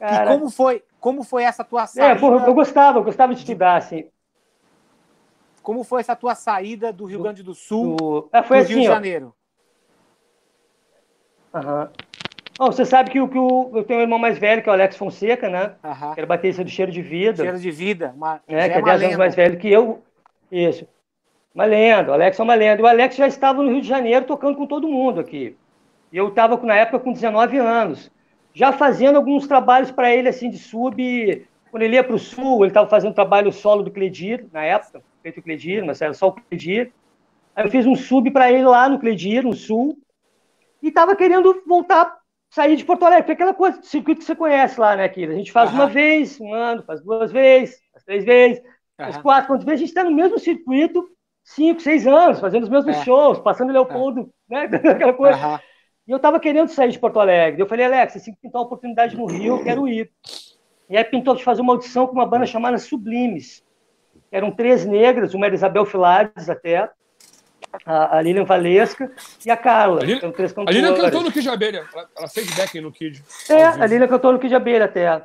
E 0.00 0.26
como 0.26 0.50
foi, 0.50 0.84
como 0.98 1.22
foi 1.22 1.42
essa 1.42 1.64
tua 1.64 1.86
saída? 1.86 2.12
É, 2.12 2.18
porra, 2.18 2.46
eu 2.46 2.54
gostava, 2.54 2.98
eu 2.98 3.04
gostava 3.04 3.34
de 3.34 3.40
estudar, 3.40 3.76
assim. 3.76 4.08
Como 5.62 5.84
foi 5.84 6.00
essa 6.00 6.16
tua 6.16 6.34
saída 6.34 6.92
do 6.92 7.04
Rio 7.04 7.22
Grande 7.22 7.42
do 7.42 7.54
Sul 7.54 7.96
do... 7.96 8.28
É, 8.32 8.42
foi 8.42 8.58
assim, 8.60 8.74
Rio 8.74 8.80
de 8.82 8.86
Janeiro? 8.86 9.34
Aham. 11.52 11.82
Uhum. 11.82 12.09
Você 12.66 12.84
sabe 12.84 13.10
que, 13.10 13.20
o, 13.20 13.28
que 13.28 13.38
o, 13.38 13.70
eu 13.74 13.84
tenho 13.84 14.00
um 14.00 14.02
irmão 14.02 14.18
mais 14.18 14.38
velho, 14.38 14.62
que 14.62 14.68
é 14.68 14.72
o 14.72 14.74
Alex 14.74 14.96
Fonseca, 14.96 15.48
né? 15.48 15.74
Uhum. 15.82 16.14
Que 16.14 16.20
era 16.20 16.26
baterista 16.26 16.62
do 16.62 16.70
Cheiro 16.70 16.92
de 16.92 17.02
Vida. 17.02 17.42
Cheiro 17.42 17.58
de 17.58 17.70
Vida. 17.70 18.12
Uma, 18.16 18.40
é, 18.46 18.68
que 18.68 18.78
é 18.78 18.82
10 18.82 19.02
anos 19.02 19.16
mais 19.16 19.34
velho 19.34 19.58
que 19.58 19.68
eu. 19.68 20.02
Isso. 20.50 20.86
Uma 21.54 21.64
lenda. 21.64 22.10
O 22.10 22.14
Alex 22.14 22.38
é 22.38 22.42
uma 22.42 22.54
lenda. 22.54 22.82
O 22.82 22.86
Alex 22.86 23.16
já 23.16 23.26
estava 23.26 23.62
no 23.62 23.70
Rio 23.70 23.80
de 23.80 23.88
Janeiro 23.88 24.26
tocando 24.26 24.56
com 24.56 24.66
todo 24.66 24.88
mundo 24.88 25.20
aqui. 25.20 25.56
E 26.12 26.16
eu 26.16 26.28
estava, 26.28 26.56
na 26.64 26.76
época, 26.76 26.98
com 27.00 27.12
19 27.12 27.58
anos. 27.58 28.10
Já 28.52 28.72
fazendo 28.72 29.16
alguns 29.16 29.46
trabalhos 29.46 29.90
para 29.90 30.14
ele, 30.14 30.28
assim, 30.28 30.50
de 30.50 30.58
sub... 30.58 31.46
Quando 31.70 31.84
ele 31.84 31.94
ia 31.94 32.02
para 32.02 32.16
o 32.16 32.18
Sul, 32.18 32.64
ele 32.64 32.70
estava 32.70 32.88
fazendo 32.88 33.14
trabalho 33.14 33.52
solo 33.52 33.84
do 33.84 33.92
Cledir, 33.92 34.44
na 34.52 34.64
época 34.64 35.00
feito 35.22 35.40
o 35.40 35.42
Cledir, 35.42 35.84
mas 35.84 36.00
era 36.00 36.14
só 36.14 36.28
o 36.28 36.32
Cledir. 36.32 36.92
Aí 37.54 37.64
eu 37.64 37.70
fiz 37.70 37.86
um 37.86 37.94
sub 37.94 38.30
para 38.30 38.50
ele 38.50 38.64
lá 38.64 38.88
no 38.88 38.98
Cledir, 38.98 39.44
no 39.44 39.54
Sul, 39.54 39.98
e 40.82 40.88
estava 40.88 41.14
querendo 41.14 41.62
voltar, 41.66 42.19
sair 42.50 42.76
de 42.76 42.84
Porto 42.84 43.04
Alegre. 43.04 43.24
Foi 43.24 43.34
aquela 43.34 43.54
coisa, 43.54 43.82
circuito 43.82 44.20
que 44.20 44.26
você 44.26 44.36
conhece 44.36 44.78
lá, 44.78 44.96
né, 44.96 45.08
Kira? 45.08 45.32
A 45.32 45.36
gente 45.36 45.52
faz 45.52 45.70
uhum. 45.70 45.76
uma 45.76 45.86
vez, 45.86 46.40
um 46.40 46.52
ano, 46.52 46.82
faz 46.82 47.00
duas 47.02 47.32
vezes, 47.32 47.80
faz 47.92 48.04
três 48.04 48.24
vezes, 48.24 48.58
uhum. 48.58 48.64
faz 48.98 49.16
quatro, 49.18 49.46
quantas 49.48 49.64
vezes 49.64 49.78
a 49.78 49.84
gente 49.86 49.88
está 49.88 50.04
no 50.04 50.14
mesmo 50.14 50.38
circuito, 50.38 51.08
cinco, 51.42 51.80
seis 51.80 52.06
anos, 52.06 52.40
fazendo 52.40 52.64
os 52.64 52.68
mesmos 52.68 52.96
é. 52.96 53.04
shows, 53.04 53.38
passando 53.38 53.72
Leopoldo, 53.72 54.30
é. 54.50 54.68
né, 54.68 54.76
aquela 54.90 55.14
coisa. 55.14 55.46
Uhum. 55.46 55.58
E 56.08 56.10
eu 56.10 56.16
estava 56.16 56.40
querendo 56.40 56.68
sair 56.68 56.90
de 56.90 56.98
Porto 56.98 57.20
Alegre. 57.20 57.62
Eu 57.62 57.66
falei, 57.66 57.86
Alex, 57.86 58.16
assim 58.16 58.34
que 58.34 58.40
pintar 58.40 58.60
uma 58.60 58.66
oportunidade 58.66 59.16
no 59.16 59.26
Rio, 59.26 59.56
eu 59.56 59.62
quero 59.62 59.86
ir. 59.86 60.10
E 60.88 60.96
aí 60.96 61.04
pintou 61.04 61.36
de 61.36 61.44
fazer 61.44 61.62
uma 61.62 61.72
audição 61.72 62.06
com 62.06 62.14
uma 62.14 62.26
banda 62.26 62.46
chamada 62.46 62.76
Sublimes 62.78 63.62
eram 64.30 64.50
três 64.50 64.84
negras, 64.84 65.34
uma 65.34 65.46
era 65.46 65.54
Isabel 65.54 65.84
Filares 65.84 66.48
até, 66.48 66.88
a, 67.84 68.18
a 68.18 68.22
Lilian 68.22 68.44
Valesca 68.44 69.10
e 69.44 69.50
a 69.50 69.56
Carla. 69.56 70.02
A 70.02 70.04
Lilian, 70.04 70.30
três 70.32 70.54
a 70.56 70.70
Lilian 70.70 70.94
cantou 70.94 71.22
no 71.22 71.32
Kid 71.32 71.48
Abelha, 71.48 71.86
ela, 71.92 72.08
ela 72.16 72.28
fez 72.28 72.50
backing 72.54 72.80
no 72.80 72.92
Kid. 72.92 73.22
É, 73.48 73.64
a 73.64 73.86
Lilian 73.86 74.08
cantou 74.08 74.32
no 74.32 74.38
Kid 74.38 74.54
Abelha 74.54 74.84
até. 74.84 75.22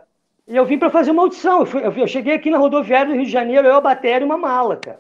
E 0.48 0.56
eu 0.56 0.66
vim 0.66 0.78
para 0.78 0.90
fazer 0.90 1.12
uma 1.12 1.24
audição. 1.24 1.62
Eu, 1.62 1.66
fui, 1.66 1.86
eu, 1.86 1.92
eu, 1.92 2.08
cheguei 2.08 2.36
aqui 2.36 2.50
na 2.50 2.58
rodoviária 2.58 3.08
do 3.08 3.16
Rio 3.16 3.26
de 3.26 3.32
Janeiro, 3.32 3.68
eu, 3.68 3.76
a 3.76 3.82
bateria 3.82 4.20
e 4.20 4.24
uma 4.24 4.38
mala, 4.38 4.78
cara. 4.78 5.00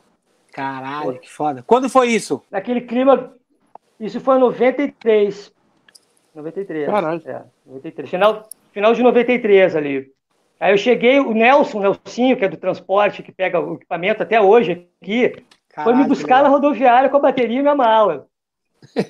Caralho, 0.51 1.13
Pô. 1.13 1.19
que 1.19 1.29
foda. 1.31 1.63
Quando 1.67 1.89
foi 1.89 2.07
isso? 2.07 2.41
Naquele 2.49 2.81
clima. 2.81 3.33
Isso 3.99 4.19
foi 4.19 4.37
em 4.37 4.39
93. 4.39 5.53
93. 6.33 6.85
Caralho. 6.87 7.21
É, 7.25 7.43
93. 7.65 8.09
Final, 8.09 8.49
final 8.71 8.93
de 8.93 9.03
93 9.03 9.75
ali. 9.75 10.11
Aí 10.59 10.73
eu 10.73 10.77
cheguei, 10.77 11.19
o 11.19 11.33
Nelson, 11.33 11.79
o 11.79 11.81
Nelsinho, 11.81 12.37
que 12.37 12.45
é 12.45 12.49
do 12.49 12.57
transporte, 12.57 13.21
que 13.21 13.31
pega 13.31 13.59
o 13.59 13.75
equipamento 13.75 14.23
até 14.23 14.39
hoje 14.39 14.87
aqui, 15.01 15.43
foi 15.83 15.93
me 15.95 16.05
buscar 16.05 16.43
na 16.43 16.49
rodoviária 16.49 17.09
com 17.09 17.17
a 17.17 17.21
bateria 17.21 17.59
e 17.59 17.61
minha 17.61 17.75
mala. 17.75 18.27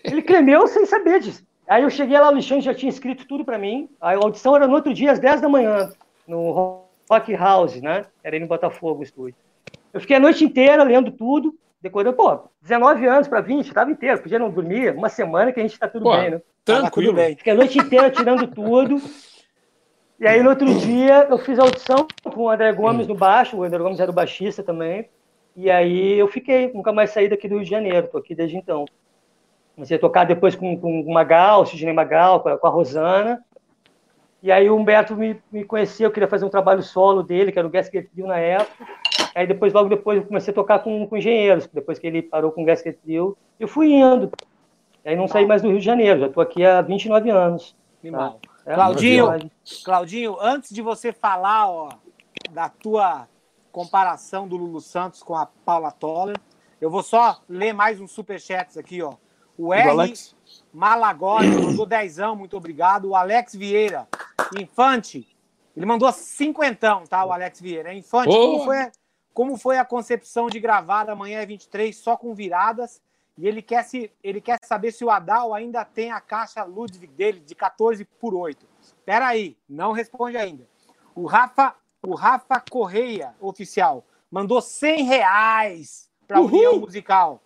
Ele 0.03 0.21
cremeu 0.21 0.67
sem 0.67 0.85
saber 0.85 1.19
disso. 1.19 1.45
Aí 1.67 1.83
eu 1.83 1.89
cheguei 1.89 2.17
lá, 2.19 2.25
o 2.25 2.29
Alexandre 2.29 2.63
já 2.63 2.73
tinha 2.73 2.89
escrito 2.89 3.27
tudo 3.27 3.43
para 3.43 3.57
mim. 3.57 3.89
A 3.99 4.13
audição 4.15 4.55
era 4.55 4.67
no 4.67 4.75
outro 4.75 4.93
dia, 4.93 5.11
às 5.11 5.19
10 5.19 5.41
da 5.41 5.49
manhã, 5.49 5.89
no 6.27 6.87
Rock 7.09 7.35
House, 7.35 7.81
né? 7.81 8.05
Era 8.23 8.35
aí 8.35 8.39
no 8.39 8.47
Botafogo 8.47 8.99
o 8.99 9.03
estúdio. 9.03 9.35
Eu 9.93 9.99
fiquei 9.99 10.17
a 10.17 10.19
noite 10.19 10.43
inteira 10.43 10.83
lendo 10.83 11.11
tudo, 11.11 11.55
decorando, 11.81 12.15
pô, 12.15 12.49
19 12.61 13.07
anos 13.07 13.27
para 13.27 13.41
20, 13.41 13.67
estava 13.67 13.89
inteiro, 13.89 14.21
podia 14.21 14.37
não 14.37 14.49
dormir, 14.49 14.95
uma 14.95 15.09
semana 15.09 15.51
que 15.51 15.59
a 15.59 15.63
gente 15.63 15.79
tá 15.79 15.87
tudo 15.87 16.03
pô, 16.03 16.15
bem, 16.15 16.31
né? 16.31 16.41
Tranquilo. 16.63 17.13
Tá 17.13 17.21
bem. 17.21 17.35
Fiquei 17.35 17.53
a 17.53 17.55
noite 17.55 17.79
inteira 17.79 18.11
tirando 18.11 18.47
tudo. 18.47 19.01
E 20.19 20.27
aí, 20.27 20.41
no 20.41 20.49
outro 20.49 20.73
dia, 20.75 21.27
eu 21.29 21.37
fiz 21.37 21.59
a 21.59 21.63
audição 21.63 22.07
com 22.23 22.43
o 22.43 22.49
André 22.49 22.71
Gomes 22.73 23.07
no 23.07 23.15
baixo, 23.15 23.57
o 23.57 23.63
André 23.63 23.79
Gomes 23.79 23.99
era 23.99 24.09
o 24.09 24.13
baixista 24.13 24.63
também. 24.63 25.09
E 25.55 25.71
aí 25.71 26.19
eu 26.19 26.27
fiquei, 26.27 26.71
nunca 26.73 26.91
mais 26.91 27.11
saí 27.11 27.29
daqui 27.29 27.47
do 27.47 27.55
Rio 27.55 27.63
de 27.63 27.69
Janeiro, 27.69 28.09
tô 28.11 28.17
aqui 28.17 28.35
desde 28.35 28.57
então. 28.57 28.85
Comecei 29.73 29.97
a 29.97 29.99
tocar 29.99 30.25
depois 30.25 30.55
com, 30.55 30.77
com 30.77 31.01
o 31.01 31.13
Magal, 31.13 31.61
o 31.61 31.65
Sidney 31.65 31.93
Magal, 31.93 32.41
com 32.41 32.49
a, 32.49 32.57
com 32.57 32.67
a 32.67 32.69
Rosana. 32.69 33.43
E 34.43 34.51
aí 34.51 34.69
o 34.69 34.75
Humberto 34.75 35.15
me, 35.15 35.41
me 35.51 35.63
conhecia, 35.63 36.05
eu 36.05 36.11
queria 36.11 36.27
fazer 36.27 36.45
um 36.45 36.49
trabalho 36.49 36.83
solo 36.83 37.23
dele, 37.23 37.51
que 37.51 37.59
era 37.59 37.67
o 37.67 37.71
Gasket 37.71 38.07
Trio 38.09 38.27
na 38.27 38.37
época. 38.37 38.85
Aí 39.33 39.47
depois, 39.47 39.73
logo 39.73 39.89
depois, 39.89 40.19
eu 40.19 40.25
comecei 40.25 40.51
a 40.51 40.55
tocar 40.55 40.79
com, 40.79 41.07
com 41.07 41.17
engenheiros, 41.17 41.67
depois 41.67 41.99
que 41.99 42.07
ele 42.07 42.21
parou 42.21 42.51
com 42.51 42.61
o 42.61 42.65
Gasket 42.65 42.97
Trio. 43.03 43.37
Eu 43.59 43.67
fui 43.67 43.91
indo. 43.93 44.31
Aí 45.03 45.15
não 45.15 45.27
saí 45.27 45.45
mais 45.45 45.61
do 45.61 45.69
Rio 45.69 45.79
de 45.79 45.85
Janeiro, 45.85 46.19
já 46.19 46.27
estou 46.27 46.43
aqui 46.43 46.65
há 46.65 46.81
29 46.81 47.29
anos. 47.29 47.75
Tá? 48.11 48.35
É, 48.65 48.73
Claudinho, 48.73 49.51
Claudinho, 49.83 50.37
antes 50.39 50.73
de 50.73 50.81
você 50.81 51.11
falar 51.11 51.69
ó, 51.69 51.89
da 52.51 52.69
tua 52.69 53.27
comparação 53.75 54.47
do 54.47 54.55
Lulu 54.55 54.79
Santos 54.79 55.21
com 55.21 55.35
a 55.35 55.45
Paula 55.45 55.91
Toller, 55.91 56.39
eu 56.79 56.89
vou 56.89 57.03
só 57.03 57.41
ler 57.49 57.73
mais 57.73 57.99
uns 57.99 58.13
superchats 58.13 58.77
aqui, 58.77 59.01
ó. 59.01 59.15
O 59.57 59.73
R. 59.73 59.89
Alex? 59.89 60.33
Malagoli 60.71 61.49
mandou 61.61 61.85
dezão, 61.85 62.37
muito 62.37 62.55
obrigado. 62.55 63.09
O 63.09 63.15
Alex 63.17 63.53
Vieira, 63.53 64.07
Infante, 64.57 65.27
ele 65.75 65.85
mandou 65.85 66.09
cinquentão, 66.13 67.03
tá? 67.03 67.25
O 67.25 67.33
Alex 67.33 67.59
Vieira. 67.59 67.93
Infante, 67.93 68.29
oh. 68.29 68.51
como, 68.51 68.63
foi, 68.63 68.91
como 69.33 69.57
foi 69.57 69.77
a 69.77 69.83
concepção 69.83 70.47
de 70.47 70.57
gravar 70.57 71.09
amanhã 71.09 71.41
é 71.41 71.45
23 71.45 71.93
só 71.97 72.15
com 72.15 72.33
viradas 72.33 73.01
e 73.37 73.45
ele 73.45 73.61
quer, 73.61 73.83
se, 73.83 74.09
ele 74.23 74.39
quer 74.39 74.57
saber 74.63 74.93
se 74.93 75.03
o 75.03 75.09
Adal 75.09 75.53
ainda 75.53 75.83
tem 75.83 76.13
a 76.13 76.21
caixa 76.21 76.63
Ludwig 76.63 77.07
dele 77.07 77.41
de 77.41 77.53
14 77.53 78.05
por 78.05 78.33
8. 78.33 78.65
Espera 78.81 79.27
aí, 79.27 79.57
não 79.67 79.91
responde 79.91 80.37
ainda. 80.37 80.65
O 81.13 81.25
Rafa, 81.25 81.75
o 82.05 82.15
Rafa 82.15 82.61
Correia, 82.69 83.33
oficial, 83.39 84.05
mandou 84.29 84.61
100 84.61 85.03
reais 85.03 86.09
para 86.27 86.37
a 86.37 86.41
União 86.41 86.79
Musical. 86.79 87.41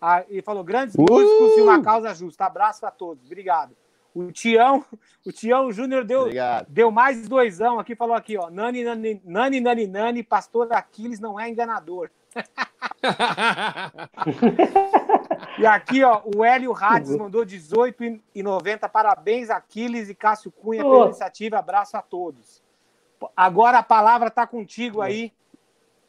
Ah, 0.00 0.24
ele 0.28 0.42
falou, 0.42 0.64
grandes 0.64 0.94
uh! 0.94 1.02
músicos 1.02 1.58
e 1.58 1.60
uma 1.60 1.82
causa 1.82 2.14
justa. 2.14 2.46
Abraço 2.46 2.86
a 2.86 2.90
todos, 2.90 3.26
obrigado. 3.26 3.76
O 4.14 4.32
Tião, 4.32 4.84
o 5.26 5.32
Tião 5.32 5.70
Júnior 5.70 6.04
deu, 6.04 6.26
deu 6.68 6.90
mais 6.90 7.28
doisão 7.28 7.78
aqui, 7.78 7.94
falou 7.94 8.16
aqui, 8.16 8.36
ó. 8.36 8.50
Nani, 8.50 8.82
nani, 8.82 9.20
nani, 9.24 9.60
nani, 9.60 9.86
nani, 9.86 10.22
pastor 10.22 10.72
Aquiles 10.72 11.20
não 11.20 11.38
é 11.38 11.48
enganador. 11.48 12.10
e 15.58 15.66
aqui, 15.66 16.04
ó, 16.04 16.22
o 16.34 16.44
Hélio 16.44 16.74
Hades 16.74 17.16
mandou 17.16 17.44
18,90. 17.44 18.88
Parabéns, 18.88 19.50
Aquiles 19.50 20.08
e 20.08 20.14
Cássio 20.14 20.50
Cunha, 20.50 20.82
pela 20.82 21.06
iniciativa. 21.06 21.58
Abraço 21.58 21.96
a 21.96 22.02
todos. 22.02 22.62
Agora 23.36 23.78
a 23.78 23.82
palavra 23.82 24.28
está 24.28 24.46
contigo 24.46 25.00
aí, 25.00 25.32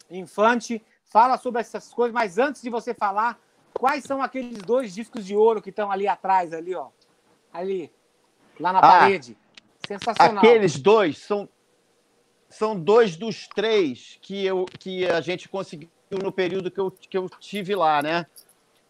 Infante. 0.09 0.83
Fala 1.05 1.37
sobre 1.37 1.61
essas 1.61 1.93
coisas, 1.93 2.13
mas 2.13 2.37
antes 2.37 2.61
de 2.61 2.69
você 2.69 2.93
falar, 2.93 3.39
quais 3.73 4.03
são 4.03 4.21
aqueles 4.21 4.59
dois 4.59 4.93
discos 4.93 5.25
de 5.25 5.35
ouro 5.35 5.61
que 5.61 5.69
estão 5.69 5.91
ali 5.91 6.07
atrás, 6.07 6.53
ali, 6.53 6.73
ó. 6.73 6.87
Ali, 7.51 7.91
lá 8.59 8.71
na 8.71 8.79
Ah, 8.79 8.81
parede. 8.81 9.37
Sensacional. 9.85 10.43
Aqueles 10.43 10.79
dois 10.79 11.17
são, 11.17 11.49
são 12.49 12.79
dois 12.79 13.17
dos 13.17 13.47
três 13.47 14.17
que, 14.21 14.45
eu, 14.45 14.65
que 14.79 15.05
a 15.05 15.19
gente 15.19 15.49
conseguiu 15.49 15.89
no 16.11 16.31
período 16.31 16.71
que 16.71 16.79
eu, 16.79 16.91
que 16.91 17.17
eu 17.17 17.29
tive 17.29 17.75
lá, 17.75 18.01
né? 18.01 18.25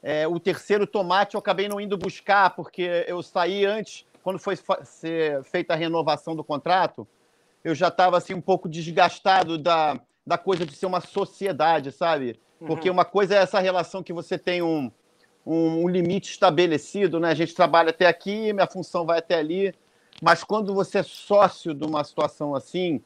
É, 0.03 0.27
o 0.27 0.39
terceiro 0.39 0.85
tomate 0.87 1.35
eu 1.35 1.39
acabei 1.39 1.67
não 1.67 1.79
indo 1.79 1.97
buscar, 1.97 2.55
porque 2.55 3.05
eu 3.07 3.21
saí 3.21 3.65
antes, 3.65 4.05
quando 4.23 4.39
foi 4.39 4.55
ser 4.83 5.43
feita 5.43 5.73
a 5.73 5.77
renovação 5.77 6.35
do 6.35 6.43
contrato, 6.43 7.07
eu 7.63 7.75
já 7.75 7.87
estava 7.89 8.17
assim, 8.17 8.33
um 8.33 8.41
pouco 8.41 8.67
desgastado 8.67 9.57
da, 9.57 9.99
da 10.25 10.37
coisa 10.37 10.65
de 10.65 10.75
ser 10.75 10.85
uma 10.85 11.01
sociedade, 11.01 11.91
sabe? 11.91 12.39
Porque 12.65 12.89
uma 12.89 13.05
coisa 13.05 13.35
é 13.35 13.37
essa 13.39 13.59
relação 13.59 14.03
que 14.03 14.13
você 14.13 14.37
tem 14.37 14.61
um, 14.61 14.91
um, 15.45 15.83
um 15.83 15.87
limite 15.87 16.29
estabelecido, 16.29 17.19
né? 17.19 17.29
A 17.29 17.33
gente 17.33 17.55
trabalha 17.55 17.89
até 17.89 18.05
aqui, 18.05 18.53
minha 18.53 18.67
função 18.67 19.05
vai 19.05 19.19
até 19.19 19.35
ali, 19.35 19.73
mas 20.21 20.43
quando 20.43 20.73
você 20.73 20.99
é 20.99 21.03
sócio 21.03 21.73
de 21.73 21.83
uma 21.83 22.03
situação 22.03 22.53
assim 22.53 23.01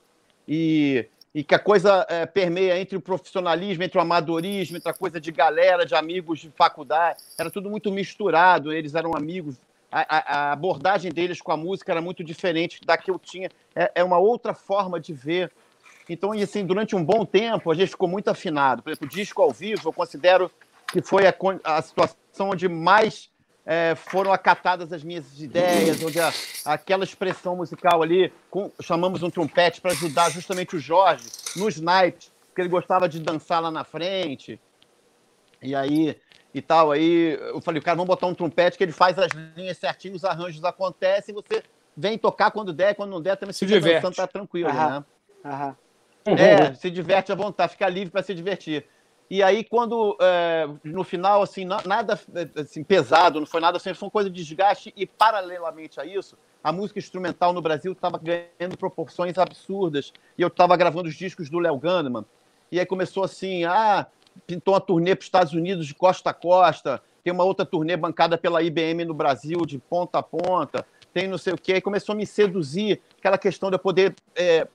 e, 0.47 1.07
e 1.33 1.43
que 1.43 1.55
a 1.55 1.59
coisa 1.59 2.05
eh, 2.09 2.25
permeia 2.25 2.79
entre 2.79 2.97
o 2.97 3.01
profissionalismo, 3.01 3.83
entre 3.83 3.97
o 3.97 4.01
amadorismo, 4.01 4.77
entre 4.77 4.89
a 4.89 4.93
coisa 4.93 5.19
de 5.19 5.31
galera, 5.31 5.85
de 5.85 5.95
amigos 5.95 6.39
de 6.39 6.49
faculdade, 6.51 7.19
era 7.37 7.49
tudo 7.49 7.69
muito 7.69 7.91
misturado, 7.91 8.73
eles 8.73 8.93
eram 8.93 9.15
amigos. 9.15 9.55
A, 9.97 10.49
a- 10.49 10.51
abordagem 10.51 11.09
deles 11.09 11.39
com 11.41 11.53
a 11.53 11.57
música 11.57 11.91
era 11.91 12.01
muito 12.01 12.21
diferente 12.23 12.81
da 12.85 12.97
que 12.97 13.09
eu 13.09 13.17
tinha. 13.17 13.49
É, 13.73 13.91
é 13.95 14.03
uma 14.03 14.17
outra 14.17 14.53
forma 14.53 14.99
de 14.99 15.13
ver. 15.13 15.51
Então, 16.09 16.35
e 16.35 16.43
assim, 16.43 16.65
durante 16.65 16.95
um 16.95 17.03
bom 17.03 17.25
tempo, 17.25 17.71
a 17.71 17.75
gente 17.75 17.89
ficou 17.91 18.07
muito 18.09 18.27
afinado. 18.29 18.83
Por 18.83 18.89
exemplo, 18.89 19.07
o 19.07 19.09
disco 19.09 19.41
ao 19.41 19.51
vivo, 19.51 19.87
eu 19.87 19.93
considero 19.93 20.51
que 20.87 21.01
foi 21.01 21.25
a, 21.25 21.33
a 21.63 21.81
situação 21.81 22.49
onde 22.49 22.67
mais 22.67 23.29
eh, 23.65 23.95
foram 23.95 24.33
acatadas 24.33 24.91
as 24.91 25.03
minhas 25.03 25.39
ideias, 25.41 26.03
onde 26.03 26.19
a- 26.19 26.31
aquela 26.65 27.03
expressão 27.05 27.55
musical 27.55 28.03
ali, 28.03 28.31
com- 28.51 28.69
chamamos 28.81 29.23
um 29.23 29.29
trompete 29.29 29.79
para 29.79 29.91
ajudar 29.91 30.29
justamente 30.29 30.75
o 30.75 30.79
Jorge 30.79 31.25
nos 31.55 31.79
naipes, 31.79 32.31
porque 32.47 32.61
ele 32.61 32.69
gostava 32.69 33.07
de 33.07 33.19
dançar 33.19 33.61
lá 33.61 33.71
na 33.71 33.83
frente. 33.85 34.59
E 35.61 35.73
aí, 35.73 36.15
e 36.55 36.61
tal, 36.61 36.89
aí 36.89 37.33
eu 37.33 37.59
falei, 37.59 37.81
cara, 37.81 37.97
vamos 37.97 38.07
botar 38.07 38.27
um 38.27 38.33
trompete 38.33 38.77
que 38.77 38.83
ele 38.85 38.93
faz 38.93 39.19
as 39.19 39.29
linhas 39.57 39.77
certinho, 39.77 40.15
os 40.15 40.23
arranjos 40.23 40.63
acontecem, 40.63 41.35
você 41.35 41.61
vem 41.97 42.17
tocar 42.17 42.49
quando 42.49 42.71
der, 42.71 42.95
quando 42.95 43.09
não 43.09 43.21
der, 43.21 43.35
também 43.35 43.51
Se 43.51 43.59
se 43.59 43.65
diverte. 43.65 44.01
dançando, 44.01 44.15
tá 44.15 44.25
tranquilo, 44.25 44.69
Aham. 44.69 44.99
né? 45.01 45.05
Aham. 45.43 45.75
É, 46.25 46.73
se 46.75 46.89
diverte 46.89 47.29
à 47.29 47.35
vontade, 47.35 47.73
fica 47.73 47.89
livre 47.89 48.09
para 48.09 48.23
se 48.23 48.33
divertir. 48.33 48.85
E 49.29 49.43
aí, 49.43 49.65
quando 49.65 50.17
é, 50.21 50.65
no 50.81 51.03
final, 51.03 51.41
assim, 51.41 51.65
na- 51.65 51.81
nada 51.85 52.17
assim, 52.55 52.85
pesado, 52.85 53.37
não 53.41 53.45
foi 53.45 53.59
nada 53.59 53.75
assim, 53.75 53.93
foi 53.93 54.05
uma 54.05 54.11
coisa 54.11 54.29
de 54.29 54.41
desgaste, 54.41 54.93
e 54.95 55.05
paralelamente 55.05 55.99
a 55.99 56.05
isso, 56.05 56.37
a 56.63 56.71
música 56.71 56.99
instrumental 56.99 57.51
no 57.51 57.61
Brasil 57.61 57.91
estava 57.91 58.17
ganhando 58.17 58.77
proporções 58.77 59.37
absurdas. 59.37 60.13
E 60.37 60.41
eu 60.41 60.47
estava 60.47 60.77
gravando 60.77 61.09
os 61.09 61.15
discos 61.15 61.49
do 61.49 61.59
Léo 61.59 61.77
Gandeman. 61.77 62.23
E 62.71 62.79
aí 62.79 62.85
começou 62.85 63.25
assim: 63.25 63.65
ah, 63.65 64.07
pintou 64.47 64.73
uma 64.73 64.81
turnê 64.81 65.15
para 65.15 65.21
os 65.21 65.25
Estados 65.25 65.53
Unidos 65.53 65.85
de 65.87 65.93
costa 65.93 66.29
a 66.29 66.33
costa, 66.33 67.01
tem 67.23 67.33
uma 67.33 67.43
outra 67.43 67.65
turnê 67.65 67.97
bancada 67.97 68.37
pela 68.37 68.61
IBM 68.61 69.05
no 69.05 69.13
Brasil, 69.13 69.65
de 69.65 69.79
ponta 69.79 70.19
a 70.19 70.23
ponta, 70.23 70.85
tem 71.13 71.27
não 71.27 71.37
sei 71.37 71.53
o 71.53 71.57
quê. 71.57 71.73
Aí 71.73 71.81
começou 71.81 72.13
a 72.13 72.15
me 72.15 72.25
seduzir 72.25 73.01
aquela 73.17 73.37
questão 73.37 73.69
de 73.69 73.75
eu 73.75 73.79
poder. 73.79 74.15
é, 74.35 74.67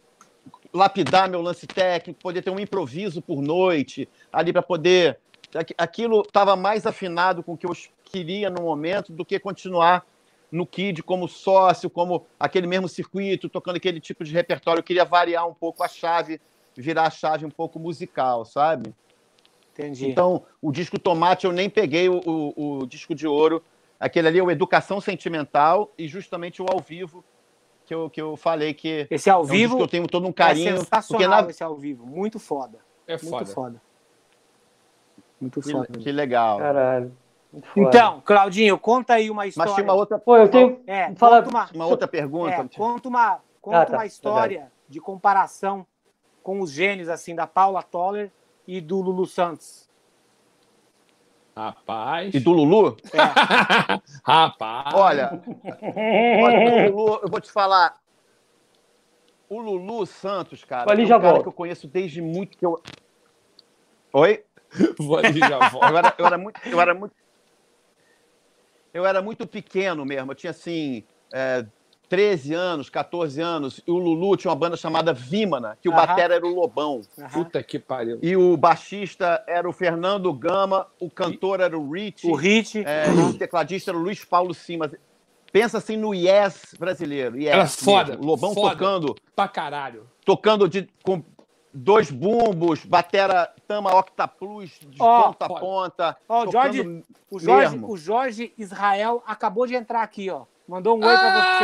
lapidar 0.73 1.29
meu 1.29 1.43
lance 1.43 1.67
técnico, 1.67 2.21
poder 2.21 2.43
ter 2.43 2.51
um 2.51 2.61
improviso 2.61 3.21
por 3.21 3.43
noite, 3.43 4.09
ali 4.33 4.53
para 4.53 4.63
poder. 4.63 5.19
aqu- 5.55 5.75
Aquilo 5.77 6.23
estava 6.23 6.55
mais 6.55 6.87
afinado 6.87 7.43
com 7.43 7.55
o 7.55 7.57
que 7.57 7.67
eu 7.67 7.73
queria 8.05 8.49
no 8.49 8.63
momento 8.63 9.13
do 9.13 9.25
que 9.25 9.39
continuar 9.39 10.07
no 10.51 10.65
Kid 10.67 11.03
como 11.03 11.29
sócio, 11.29 11.91
como 11.91 12.25
aquele 12.39 12.67
mesmo 12.67 12.89
circuito, 12.89 13.49
tocando 13.49 13.77
aquele 13.77 14.01
tipo 14.01 14.25
de 14.25 14.33
repertório. 14.33 14.81
Eu 14.81 14.85
queria 14.85 15.05
variar 15.05 15.47
um 15.49 15.55
pouco 15.55 15.83
a 15.83 15.89
chave, 15.89 16.41
virar 16.77 17.05
a 17.07 17.11
chave 17.11 17.45
um 17.45 17.51
pouco 17.51 17.79
musical, 17.79 18.45
sabe? 18.45 18.95
Entendi. 19.81 20.09
Então, 20.11 20.43
o 20.61 20.71
disco 20.73 20.99
Tomate 20.99 21.47
eu 21.47 21.53
nem 21.53 21.69
peguei 21.71 22.09
o, 22.09 22.21
o- 22.27 22.79
o 22.83 22.87
disco 22.87 23.15
de 23.15 23.27
ouro. 23.27 23.63
Aquele 23.99 24.29
ali 24.29 24.39
é 24.39 24.43
o 24.43 24.51
Educação 24.51 25.01
Sentimental 25.01 25.91
e 25.99 26.07
justamente 26.09 26.63
o 26.63 26.67
ao 26.71 26.79
vivo 26.81 27.25
que 27.85 27.95
eu, 27.95 28.09
que 28.09 28.21
eu 28.23 28.37
falei 28.37 28.73
que 28.73 29.07
esse 29.11 29.29
ao 29.29 29.41
é 29.41 29.43
um 29.43 29.47
disco 29.47 29.57
vivo 29.57 29.77
que 29.77 29.83
eu 29.83 29.89
tenho 29.89 30.07
todo 30.07 30.27
um 30.27 30.31
é 30.31 30.33
carinho. 30.33 30.79
sensacional 30.79 31.29
porque 31.29 31.45
na... 31.45 31.51
esse 31.51 31.63
ao 31.63 31.75
vivo. 31.77 32.07
Muito 32.07 32.39
foda. 32.39 32.79
É 33.07 33.13
Muito 33.13 33.29
foda. 33.29 33.47
foda. 33.47 33.83
Muito 35.41 35.61
que, 35.61 35.73
foda. 35.73 35.87
que 35.99 36.13
legal. 36.13 36.59
Caralho. 36.59 37.13
foda. 37.51 37.89
Então, 37.89 38.21
Claudinho, 38.25 38.79
conta 38.79 39.15
aí 39.15 39.31
uma 39.31 39.47
história. 39.47 39.71
Mas 39.71 39.75
tinha 39.75 39.85
uma 39.85 39.95
outra, 39.95 40.19
Pô, 40.19 40.37
eu 40.37 40.49
tenho. 40.49 40.81
É, 40.87 41.13
Fala- 41.15 41.43
conta 41.43 41.51
uma, 41.57 41.71
uma 41.75 41.87
outra 41.87 42.07
pergunta. 42.09 42.53
é, 42.55 42.69
conta 42.77 43.09
uma, 43.09 43.41
conta 43.61 43.79
Ah, 43.83 43.87
tá, 43.87 43.97
uma 43.99 44.07
história 44.07 44.71
de 44.89 45.01
comparação 45.01 45.87
com 46.43 46.61
os 46.61 46.71
gênios 46.71 47.09
assim 47.09 47.35
da 47.35 47.47
Paula 47.47 47.83
Toller 47.83 48.31
e 48.71 48.81
do 48.81 49.01
Lulu 49.01 49.27
Santos. 49.27 49.91
Rapaz. 51.57 52.33
E 52.33 52.39
do 52.39 52.53
Lulu? 52.53 52.97
Rapaz. 54.25 54.95
Olha, 54.95 55.43
olha, 56.41 56.89
Lulu, 56.89 57.19
eu 57.21 57.29
vou 57.29 57.41
te 57.41 57.51
falar. 57.51 58.01
O 59.49 59.61
Lulu 59.61 60.07
Santos, 60.07 60.63
cara, 60.63 60.89
Ali 60.89 61.03
é 61.03 61.05
um 61.05 61.09
já 61.09 61.19
cara 61.19 61.31
volto. 61.33 61.43
que 61.43 61.49
eu 61.49 61.53
conheço 61.53 61.89
desde 61.89 62.23
muito 62.23 62.57
que 62.57 62.65
eu. 62.65 62.81
Oi? 64.13 64.45
Vou 64.97 65.19
ali 65.19 65.41
já 65.41 65.69
volto. 65.69 65.89
Eu 65.89 65.99
era, 65.99 66.15
eu 66.17 66.27
era 66.27 66.39
muito. 66.39 66.61
Eu 66.65 66.81
era 66.81 66.95
muito, 66.95 67.15
eu 68.95 69.05
era 69.05 69.21
muito 69.21 69.49
pequeno 69.49 70.05
mesmo. 70.05 70.31
Eu 70.31 70.37
tinha 70.37 70.53
assim. 70.53 71.03
É, 71.33 71.67
13 72.11 72.53
anos, 72.53 72.91
14 72.91 73.41
anos, 73.41 73.81
e 73.87 73.91
o 73.91 73.97
Lulu 73.97 74.37
tinha 74.37 74.51
uma 74.51 74.57
banda 74.57 74.77
chamada 74.77 75.13
Vímana, 75.13 75.79
que 75.81 75.89
o 75.89 75.93
Aham. 75.93 76.07
batera 76.07 76.35
era 76.35 76.45
o 76.45 76.53
Lobão. 76.53 77.03
Aham. 77.17 77.29
Puta 77.31 77.63
que 77.63 77.79
pariu. 77.79 78.19
E 78.21 78.37
o 78.37 78.57
baixista 78.57 79.43
era 79.47 79.67
o 79.69 79.73
Fernando 79.73 80.33
Gama, 80.33 80.89
o 81.01 81.09
cantor 81.09 81.61
era 81.61 81.79
o 81.79 81.89
Rich, 81.93 82.27
O 82.27 82.35
Hit. 82.35 82.83
é, 82.85 83.05
e 83.09 83.21
o 83.31 83.33
tecladista 83.39 83.93
era 83.93 83.97
o 83.99 84.03
Luiz 84.03 84.25
Paulo 84.25 84.53
Simas. 84.53 84.93
Pensa 85.53 85.79
assim 85.79 85.97
no 85.97 86.13
Yes 86.13 86.75
brasileiro. 86.79 87.37
Yes 87.37 87.47
Era 87.53 87.67
foda, 87.67 88.11
mesmo. 88.11 88.25
O 88.25 88.27
Lobão 88.27 88.55
foda. 88.55 88.71
tocando, 88.73 89.15
Pra 89.37 89.47
caralho. 89.49 90.05
tocando 90.25 90.69
de, 90.69 90.89
com 91.05 91.23
dois 91.73 92.11
bumbos, 92.11 92.85
batera 92.85 93.53
Tama 93.69 93.95
Octaplus 93.97 94.71
de 94.89 94.97
Ó, 95.01 95.23
ponta 95.29 95.45
a 95.45 95.49
foda. 95.49 95.61
ponta. 95.61 96.17
Ó, 96.29 96.43
o 96.43 96.45
tocando 96.47 96.53
Jorge- 96.75 97.05
O 97.31 97.39
Jorge, 97.39 97.71
mesmo. 97.71 97.89
o 97.93 97.97
Jorge 97.97 98.53
Israel 98.59 99.23
acabou 99.25 99.65
de 99.65 99.77
entrar 99.77 100.03
aqui, 100.03 100.29
ó. 100.29 100.43
Mandou 100.71 100.97
um 100.97 101.05
oi 101.05 101.17
pra 101.19 101.57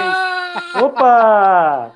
vocês. 0.75 0.83
Opa! 0.83 1.93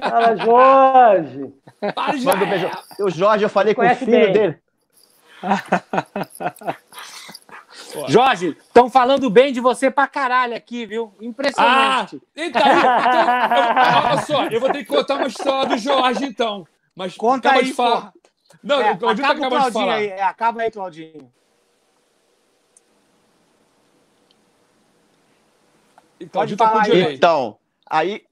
Fala, 0.00 0.36
Jorge! 0.38 1.54
Para, 1.94 2.16
Manda 2.16 2.44
um 2.46 2.48
beijo. 2.48 2.70
O 3.00 3.10
Jorge, 3.10 3.44
eu 3.44 3.50
falei 3.50 3.74
com 3.74 3.82
o 3.86 3.94
filho 3.96 4.10
bem. 4.10 4.32
dele. 4.32 4.58
Jorge, 8.08 8.56
estão 8.58 8.88
falando 8.88 9.28
bem 9.28 9.52
de 9.52 9.60
você 9.60 9.90
pra 9.90 10.06
caralho 10.06 10.56
aqui, 10.56 10.86
viu? 10.86 11.12
Ah, 11.20 11.24
Impressionante. 11.24 12.22
então, 12.34 12.62
aí, 12.64 12.78
então 12.78 13.12
eu, 13.12 14.04
olha 14.08 14.22
só, 14.22 14.44
eu 14.46 14.58
vou 14.60 14.70
ter 14.72 14.78
que 14.78 14.84
contar 14.86 15.16
uma 15.16 15.26
história 15.26 15.68
do 15.68 15.76
Jorge, 15.76 16.24
então. 16.24 16.66
Mas 16.96 17.14
Conta 17.14 17.50
aí, 17.52 17.66
de 17.66 17.74
falar. 17.74 18.10
Não, 18.62 18.80
É, 18.80 18.88
acaba 18.92 19.10
o 19.34 19.50
Claudinho 19.50 19.72
falar. 19.72 19.94
aí. 19.96 20.06
É, 20.08 20.22
acaba 20.22 20.62
aí, 20.62 20.70
Claudinho. 20.70 21.30
Então, 26.22 26.40
Pode 26.42 26.56
falar 26.56 26.82
aí. 26.82 27.14
Então, 27.14 27.56
aí. 27.86 28.24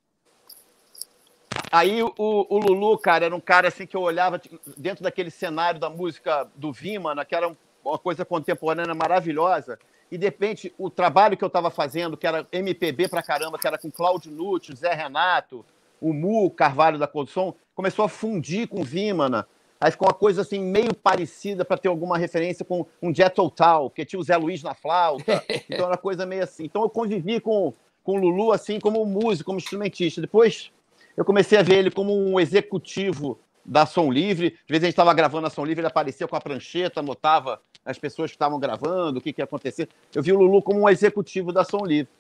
Aí 1.73 2.03
o, 2.03 2.13
o 2.19 2.59
Lulu, 2.59 2.99
cara, 2.99 3.25
era 3.27 3.35
um 3.35 3.41
cara 3.41 3.69
assim 3.69 3.87
que 3.87 3.97
eu 3.97 4.01
olhava 4.03 4.39
tipo, 4.39 4.59
dentro 4.77 5.03
daquele 5.05 5.31
cenário 5.31 5.79
da 5.79 5.89
música 5.91 6.49
do 6.57 6.73
Vimana, 6.73 7.25
que 7.25 7.35
era 7.35 7.49
um- 7.49 7.57
uma 7.85 7.99
coisa 7.99 8.25
contemporânea 8.25 8.95
maravilhosa. 8.95 9.79
E 10.11 10.19
de 10.19 10.25
repente, 10.27 10.75
o 10.77 10.91
trabalho 10.91 11.37
que 11.37 11.45
eu 11.45 11.49
estava 11.49 11.71
fazendo, 11.71 12.17
que 12.17 12.27
era 12.27 12.47
MPB 12.53 13.09
pra 13.09 13.23
caramba, 13.23 13.59
que 13.59 13.67
era 13.67 13.79
com 13.79 13.91
Cláudio 13.91 14.33
Nucci, 14.33 14.75
Zé 14.75 14.93
Renato, 14.93 15.65
o 16.01 16.13
Mu 16.13 16.51
Carvalho 16.51 16.99
da 16.99 17.07
Condução, 17.07 17.55
começou 17.75 18.05
a 18.05 18.09
fundir 18.09 18.67
com 18.69 18.83
Vimana. 18.83 19.47
Aí 19.81 19.91
ficou 19.91 20.07
uma 20.07 20.15
coisa 20.15 20.43
assim 20.43 20.61
meio 20.61 20.95
parecida 20.95 21.65
para 21.65 21.79
ter 21.79 21.89
alguma 21.89 22.19
referência 22.19 22.65
com 22.65 22.85
um 23.01 23.15
Jet 23.15 23.35
Total, 23.35 23.89
que 23.89 24.05
tinha 24.05 24.21
o 24.21 24.23
Zé 24.23 24.37
Luiz 24.37 24.63
na 24.63 24.75
flauta. 24.75 25.43
Então 25.71 25.87
era 25.87 25.93
uma 25.93 25.97
coisa 25.97 26.27
meio 26.27 26.45
assim. 26.45 26.65
Então 26.65 26.83
eu 26.83 26.91
convivi 26.91 27.41
com, 27.41 27.73
com 28.05 28.13
o 28.13 28.21
Lulu 28.21 28.53
assim 28.53 28.79
como 28.79 29.05
músico, 29.07 29.47
como 29.47 29.59
instrumentista. 29.59 30.21
Depois 30.21 30.71
eu 31.17 31.25
comecei 31.25 31.59
a 31.59 31.63
ver 31.63 31.79
ele 31.79 31.91
como 31.91 32.13
um 32.13 32.39
executivo 32.39 33.39
da 33.65 33.87
Som 33.87 34.11
Livre. 34.11 34.49
Às 34.49 34.69
vezes 34.69 34.85
a 34.85 34.87
gente 34.87 34.93
estava 34.93 35.15
gravando 35.15 35.47
a 35.47 35.51
Som 35.51 35.65
Livre, 35.65 35.81
ele 35.81 35.87
aparecia 35.87 36.29
com 36.29 36.37
a 36.37 36.41
prancheta, 36.41 37.01
anotava 37.01 37.61
as 37.85 37.99
pessoas 37.99 38.31
que 38.31 38.37
estavam 38.37 38.59
gravando, 38.59 39.19
o 39.19 39.23
que, 39.23 39.33
que 39.33 39.41
ia 39.41 39.45
acontecer. 39.45 39.89
Eu 40.15 40.23
vi 40.23 40.33
o 40.33 40.39
Lulu 40.39 40.61
como 40.63 40.81
um 40.81 40.89
executivo 40.89 41.53
da 41.53 41.65
Som 41.65 41.87
Livre. 41.87 42.13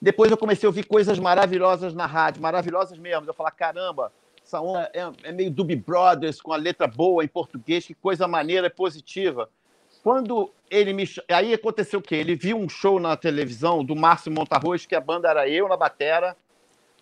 Depois 0.00 0.30
eu 0.30 0.36
comecei 0.36 0.66
a 0.66 0.70
ouvir 0.70 0.84
coisas 0.84 1.18
maravilhosas 1.18 1.94
na 1.94 2.06
rádio, 2.06 2.42
maravilhosas 2.42 2.98
mesmo. 2.98 3.26
Eu 3.26 3.34
falar, 3.34 3.52
caramba, 3.52 4.12
essa 4.52 4.60
onda 4.60 4.90
é, 4.92 5.30
é 5.30 5.32
meio 5.32 5.50
Doobie 5.50 5.76
Brothers, 5.76 6.40
com 6.40 6.52
a 6.52 6.56
letra 6.56 6.86
boa 6.86 7.24
em 7.24 7.28
português, 7.28 7.86
que 7.86 7.94
coisa 7.94 8.28
maneira 8.28 8.66
e 8.66 8.70
positiva. 8.70 9.48
quando 10.02 10.50
ele 10.70 10.92
me. 10.92 11.08
Aí 11.30 11.54
aconteceu 11.54 12.00
o 12.00 12.02
quê? 12.02 12.16
Ele 12.16 12.36
viu 12.36 12.58
um 12.58 12.68
show 12.68 13.00
na 13.00 13.16
televisão 13.16 13.82
do 13.82 13.96
Márcio 13.96 14.30
Montarroz, 14.30 14.84
que 14.84 14.94
a 14.94 15.00
banda 15.00 15.28
era 15.28 15.48
eu 15.48 15.68
na 15.68 15.76
batera, 15.76 16.36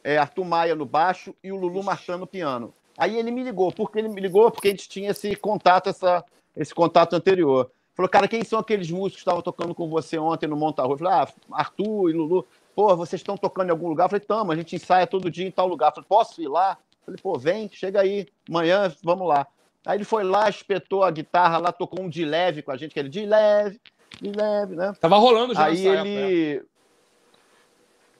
é, 0.04 0.16
Arthur 0.16 0.44
Maia 0.44 0.74
no 0.76 0.84
baixo 0.84 1.34
e 1.42 1.50
o 1.50 1.56
Lulu 1.56 1.82
Martã 1.82 2.16
no 2.16 2.26
piano. 2.26 2.72
Aí 2.96 3.16
ele 3.18 3.30
me 3.30 3.42
ligou. 3.42 3.72
Por 3.72 3.90
que 3.90 3.98
ele 3.98 4.08
me 4.08 4.20
ligou? 4.20 4.50
Porque 4.50 4.68
a 4.68 4.70
gente 4.70 4.88
tinha 4.88 5.10
esse 5.10 5.34
contato, 5.34 5.88
essa, 5.88 6.24
esse 6.56 6.74
contato 6.74 7.14
anterior. 7.14 7.70
Falou, 7.94 8.08
cara, 8.08 8.28
quem 8.28 8.44
são 8.44 8.58
aqueles 8.58 8.90
músicos 8.90 9.14
que 9.14 9.20
estavam 9.20 9.42
tocando 9.42 9.74
com 9.74 9.88
você 9.88 10.18
ontem 10.18 10.46
no 10.46 10.56
Montarroz? 10.56 11.00
Falei, 11.00 11.14
ah, 11.14 11.28
Arthur 11.52 12.10
e 12.10 12.12
Lulu. 12.12 12.46
Pô, 12.74 12.94
vocês 12.96 13.20
estão 13.20 13.36
tocando 13.36 13.68
em 13.68 13.70
algum 13.72 13.88
lugar? 13.88 14.08
Falei, 14.08 14.24
tamo, 14.24 14.52
a 14.52 14.56
gente 14.56 14.76
ensaia 14.76 15.06
todo 15.06 15.30
dia 15.30 15.46
em 15.46 15.50
tal 15.50 15.66
lugar. 15.66 15.92
Falei, 15.92 16.06
posso 16.08 16.40
ir 16.40 16.48
lá? 16.48 16.78
Falei, 17.10 17.22
pô, 17.22 17.38
vem, 17.38 17.68
chega 17.72 18.00
aí, 18.00 18.28
amanhã 18.48 18.94
vamos 19.02 19.26
lá. 19.26 19.46
Aí 19.84 19.96
ele 19.96 20.04
foi 20.04 20.22
lá, 20.22 20.48
espetou 20.48 21.02
a 21.02 21.10
guitarra 21.10 21.58
lá, 21.58 21.72
tocou 21.72 22.04
um 22.04 22.08
de 22.08 22.24
leve 22.24 22.62
com 22.62 22.70
a 22.70 22.76
gente, 22.76 22.92
que 22.92 23.00
ele 23.00 23.08
de 23.08 23.26
leve, 23.26 23.80
de 24.20 24.30
leve, 24.30 24.76
né? 24.76 24.92
Tava 25.00 25.16
rolando 25.16 25.54
já 25.54 25.64
Aí 25.64 25.86
ele. 25.86 26.54
Época. 26.56 26.70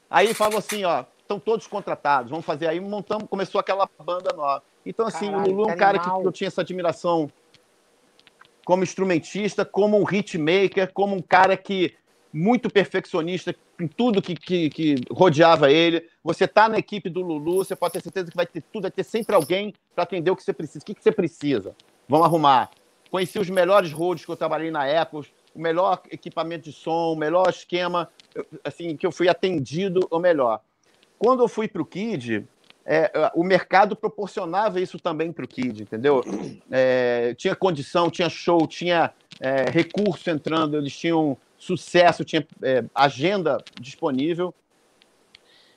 Aí 0.09 0.27
ele 0.27 0.33
falou 0.33 0.57
assim, 0.57 0.83
ó, 0.83 1.05
estão 1.19 1.39
todos 1.39 1.67
contratados, 1.67 2.29
vamos 2.29 2.45
fazer 2.45 2.67
aí, 2.67 2.79
montamos, 2.81 3.29
começou 3.29 3.61
aquela 3.61 3.89
banda 4.03 4.35
nova. 4.35 4.61
Então, 4.85 5.07
assim, 5.07 5.31
Caralho, 5.31 5.51
o 5.51 5.55
Lulu 5.55 5.69
é 5.69 5.73
um 5.73 5.77
cara 5.77 5.99
que, 5.99 6.09
que 6.09 6.27
eu 6.27 6.31
tinha 6.31 6.47
essa 6.49 6.61
admiração 6.61 7.31
como 8.65 8.83
instrumentista, 8.83 9.63
como 9.63 9.97
um 9.97 10.03
hitmaker, 10.03 10.91
como 10.91 11.15
um 11.15 11.21
cara 11.21 11.55
que 11.55 11.95
muito 12.33 12.69
perfeccionista 12.69 13.55
em 13.79 13.87
tudo 13.87 14.21
que, 14.21 14.35
que, 14.35 14.69
que 14.69 14.95
rodeava 15.11 15.71
ele. 15.71 16.07
Você 16.23 16.45
está 16.45 16.69
na 16.69 16.77
equipe 16.77 17.09
do 17.09 17.21
Lulu, 17.21 17.57
você 17.57 17.75
pode 17.75 17.93
ter 17.93 18.01
certeza 18.01 18.29
que 18.29 18.37
vai 18.37 18.45
ter 18.45 18.61
tudo, 18.71 18.83
vai 18.83 18.91
ter 18.91 19.03
sempre 19.03 19.35
alguém 19.35 19.73
para 19.93 20.03
atender 20.03 20.31
o 20.31 20.35
que 20.35 20.43
você 20.43 20.53
precisa. 20.53 20.79
O 20.79 20.85
que, 20.85 20.95
que 20.95 21.03
você 21.03 21.11
precisa? 21.11 21.75
Vamos 22.07 22.25
arrumar. 22.25 22.69
Conheci 23.09 23.37
os 23.39 23.49
melhores 23.49 23.91
roads 23.91 24.23
que 24.23 24.31
eu 24.31 24.37
trabalhei 24.37 24.71
na 24.71 24.87
época, 24.87 25.27
o 25.53 25.59
melhor 25.59 26.01
equipamento 26.09 26.69
de 26.69 26.71
som, 26.71 27.11
o 27.11 27.15
melhor 27.15 27.49
esquema, 27.49 28.09
assim, 28.63 28.95
que 28.95 29.05
eu 29.05 29.11
fui 29.11 29.27
atendido, 29.27 30.07
o 30.09 30.19
melhor. 30.19 30.61
Quando 31.19 31.43
eu 31.43 31.47
fui 31.47 31.67
para 31.67 31.81
o 31.81 31.85
Kid, 31.85 32.47
é, 32.85 33.11
o 33.35 33.43
mercado 33.43 33.95
proporcionava 33.95 34.79
isso 34.79 34.97
também 34.97 35.31
para 35.31 35.45
o 35.45 35.47
Kid, 35.47 35.83
entendeu? 35.83 36.23
É, 36.71 37.33
tinha 37.35 37.55
condição, 37.55 38.09
tinha 38.09 38.29
show, 38.29 38.65
tinha 38.65 39.13
é, 39.39 39.69
recurso 39.69 40.29
entrando, 40.29 40.77
eles 40.77 40.95
tinham 40.95 41.37
sucesso, 41.61 42.25
tinha 42.25 42.45
é, 42.63 42.83
agenda 42.93 43.63
disponível. 43.79 44.53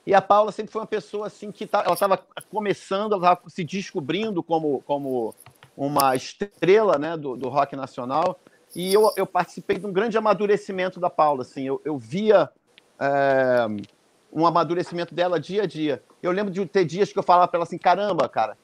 E 0.05 0.15
a 0.15 0.21
Paula 0.21 0.51
sempre 0.51 0.71
foi 0.71 0.81
uma 0.81 0.87
pessoa 0.87 1.27
assim 1.27 1.51
que 1.51 1.67
tá, 1.67 1.83
ela 1.85 1.93
estava 1.93 2.17
começando, 2.49 3.13
ela 3.13 3.33
estava 3.33 3.49
se 3.49 3.63
descobrindo 3.63 4.41
como, 4.41 4.81
como 4.81 5.35
uma 5.77 6.15
estrela 6.15 6.97
né, 6.97 7.15
do, 7.15 7.37
do 7.37 7.49
rock 7.49 7.75
nacional. 7.75 8.39
E 8.75 8.91
eu, 8.91 9.11
eu 9.15 9.27
participei 9.27 9.77
de 9.77 9.85
um 9.85 9.93
grande 9.93 10.17
amadurecimento 10.17 10.99
da 10.99 11.09
Paula. 11.09 11.43
Assim, 11.43 11.67
eu, 11.67 11.79
eu 11.85 11.99
via 11.99 12.49
é, 12.99 13.67
um 14.33 14.45
amadurecimento 14.45 15.13
dela 15.13 15.39
dia 15.39 15.63
a 15.63 15.65
dia. 15.67 16.03
Eu 16.21 16.31
lembro 16.31 16.51
de 16.51 16.65
ter 16.65 16.83
dias 16.83 17.13
que 17.13 17.19
eu 17.19 17.23
falava 17.23 17.47
para 17.47 17.59
ela 17.59 17.63
assim: 17.63 17.77
caramba, 17.77 18.27
cara, 18.27 18.57